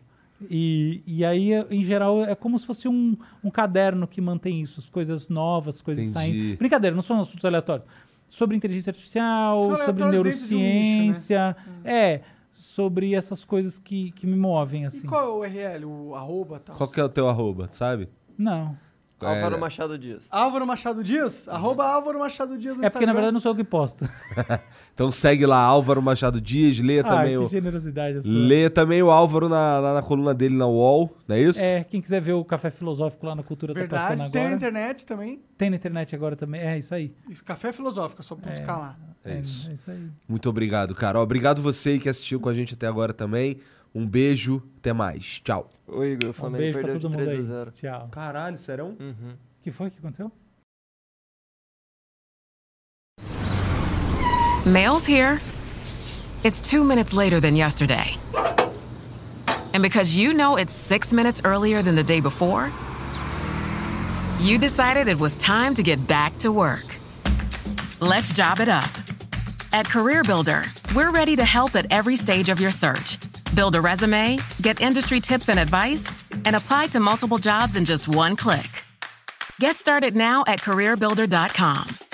E, 0.49 1.03
e 1.05 1.25
aí, 1.25 1.51
em 1.69 1.83
geral, 1.83 2.23
é 2.23 2.35
como 2.35 2.57
se 2.57 2.65
fosse 2.65 2.87
um, 2.87 3.17
um 3.43 3.49
caderno 3.49 4.07
que 4.07 4.19
mantém 4.21 4.61
isso, 4.61 4.79
as 4.79 4.89
coisas 4.89 5.27
novas, 5.27 5.75
as 5.75 5.81
coisas 5.81 6.03
Entendi. 6.03 6.13
saindo. 6.13 6.57
Brincadeira, 6.57 6.95
não 6.95 7.03
são 7.03 7.19
assuntos 7.19 7.45
aleatórios. 7.45 7.87
Sobre 8.27 8.55
inteligência 8.55 8.91
artificial, 8.91 9.63
sobre 9.63 9.93
de 9.93 10.03
um 10.03 10.05
nicho, 10.05 10.05
né? 10.05 10.11
neurociência. 10.11 11.55
É, 11.83 12.21
sobre 12.53 13.13
essas 13.13 13.43
coisas 13.43 13.79
que, 13.79 14.11
que 14.11 14.25
me 14.25 14.37
movem, 14.37 14.85
assim. 14.85 15.05
E 15.05 15.09
qual 15.09 15.25
é 15.25 15.29
o 15.29 15.39
URL? 15.39 15.85
O 15.85 16.15
arroba 16.15 16.59
tal? 16.59 16.75
Qual 16.75 16.89
que 16.89 16.99
é 16.99 17.03
o 17.03 17.09
teu 17.09 17.27
arroba, 17.27 17.67
sabe? 17.71 18.07
Não. 18.37 18.77
Álvaro 19.25 19.55
É. 19.55 19.57
Machado 19.59 19.97
Dias. 19.97 20.23
Álvaro 20.29 20.65
Machado 20.67 21.03
Dias? 21.03 21.47
Arroba 21.47 21.85
Álvaro 21.85 22.19
Machado 22.19 22.57
Dias 22.57 22.77
no 22.77 22.85
É 22.85 22.89
porque, 22.89 23.05
na 23.05 23.13
verdade, 23.13 23.33
não 23.33 23.39
sou 23.39 23.51
eu 23.51 23.55
que 23.55 23.63
posto. 23.63 24.07
Então 24.93 25.09
segue 25.09 25.45
lá, 25.45 25.57
Álvaro 25.57 26.01
Machado 26.01 26.39
Dias, 26.41 26.77
lê 26.79 26.99
Ah, 26.99 27.03
também 27.03 27.31
que 27.31 27.37
o. 27.37 27.49
generosidade 27.49 28.17
a 28.17 28.21
sua. 28.21 28.31
Lê 28.31 28.69
também 28.69 29.01
o 29.01 29.09
Álvaro 29.09 29.47
na, 29.47 29.79
lá 29.79 29.93
na 29.95 30.01
coluna 30.01 30.33
dele 30.33 30.55
na 30.55 30.67
UOL, 30.67 31.15
não 31.27 31.35
é 31.35 31.41
isso? 31.41 31.59
É, 31.59 31.83
quem 31.85 32.01
quiser 32.01 32.19
ver 32.21 32.33
o 32.33 32.43
Café 32.43 32.69
Filosófico 32.69 33.25
lá 33.25 33.33
na 33.33 33.41
Cultura 33.41 33.73
tá 33.73 33.79
passando 33.87 33.89
Verdade. 34.19 34.31
Tem 34.31 34.41
na 34.41 34.47
agora. 34.49 34.57
internet 34.57 35.05
também. 35.05 35.41
Tem 35.57 35.69
na 35.69 35.77
internet 35.77 36.13
agora 36.13 36.35
também. 36.35 36.61
É, 36.61 36.77
isso 36.77 36.93
aí. 36.93 37.15
Isso, 37.29 37.43
Café 37.43 37.71
Filosófico, 37.71 38.21
é 38.21 38.23
só 38.25 38.35
buscar 38.35 38.77
lá. 38.77 38.97
É 39.23 39.39
isso. 39.39 39.69
É 39.71 39.73
isso 39.73 39.89
aí. 39.89 40.07
Muito 40.27 40.49
obrigado, 40.49 40.93
cara. 40.93 41.19
Ó, 41.19 41.23
Obrigado 41.23 41.61
você 41.61 41.97
que 41.97 42.09
assistiu 42.09 42.39
com 42.39 42.49
a 42.49 42.53
gente 42.53 42.73
até 42.73 42.85
agora 42.85 43.13
também. 43.13 43.57
Um 43.93 44.07
beijo, 44.07 44.63
até 44.77 44.93
mais. 44.93 45.41
Tchau. 45.43 45.69
Ô, 45.87 46.03
Igor, 46.03 46.27
o 46.27 46.29
Um 46.29 46.33
Flamengo 46.33 46.61
beijo 46.61 46.79
pra 46.79 46.93
todo 46.93 47.09
de 47.09 47.17
3 47.17 47.39
a 47.39 47.43
0 47.43 47.71
Tchau. 47.71 48.07
Caralho, 48.11 48.57
serão? 48.57 48.95
Uhum. 48.99 49.35
Que 49.61 49.71
foi 49.71 49.89
que 49.89 49.99
aconteceu? 49.99 50.31
Mail's 54.65 55.05
here. 55.05 55.41
It's 56.43 56.61
two 56.61 56.83
minutes 56.83 57.13
later 57.13 57.39
than 57.39 57.55
yesterday. 57.55 58.15
And 59.73 59.81
because 59.81 60.17
you 60.17 60.33
know 60.33 60.57
it's 60.57 60.73
six 60.73 61.13
minutes 61.13 61.41
earlier 61.43 61.81
than 61.81 61.95
the 61.95 62.03
day 62.03 62.19
before, 62.19 62.71
you 64.39 64.57
decided 64.57 65.07
it 65.07 65.19
was 65.19 65.37
time 65.37 65.73
to 65.75 65.83
get 65.83 66.07
back 66.07 66.35
to 66.37 66.51
work. 66.51 66.97
Let's 67.99 68.33
job 68.33 68.59
it 68.59 68.67
up. 68.67 68.89
At 69.71 69.85
CareerBuilder, 69.85 70.93
we're 70.95 71.11
ready 71.11 71.35
to 71.35 71.45
help 71.45 71.75
at 71.75 71.85
every 71.91 72.15
stage 72.15 72.49
of 72.49 72.59
your 72.59 72.71
search. 72.71 73.17
Build 73.53 73.75
a 73.75 73.81
resume, 73.81 74.37
get 74.61 74.81
industry 74.81 75.19
tips 75.19 75.49
and 75.49 75.59
advice, 75.59 76.05
and 76.45 76.55
apply 76.55 76.87
to 76.87 76.99
multiple 76.99 77.37
jobs 77.37 77.75
in 77.75 77.83
just 77.83 78.07
one 78.07 78.35
click. 78.35 78.83
Get 79.59 79.77
started 79.77 80.15
now 80.15 80.43
at 80.47 80.59
careerbuilder.com. 80.61 82.10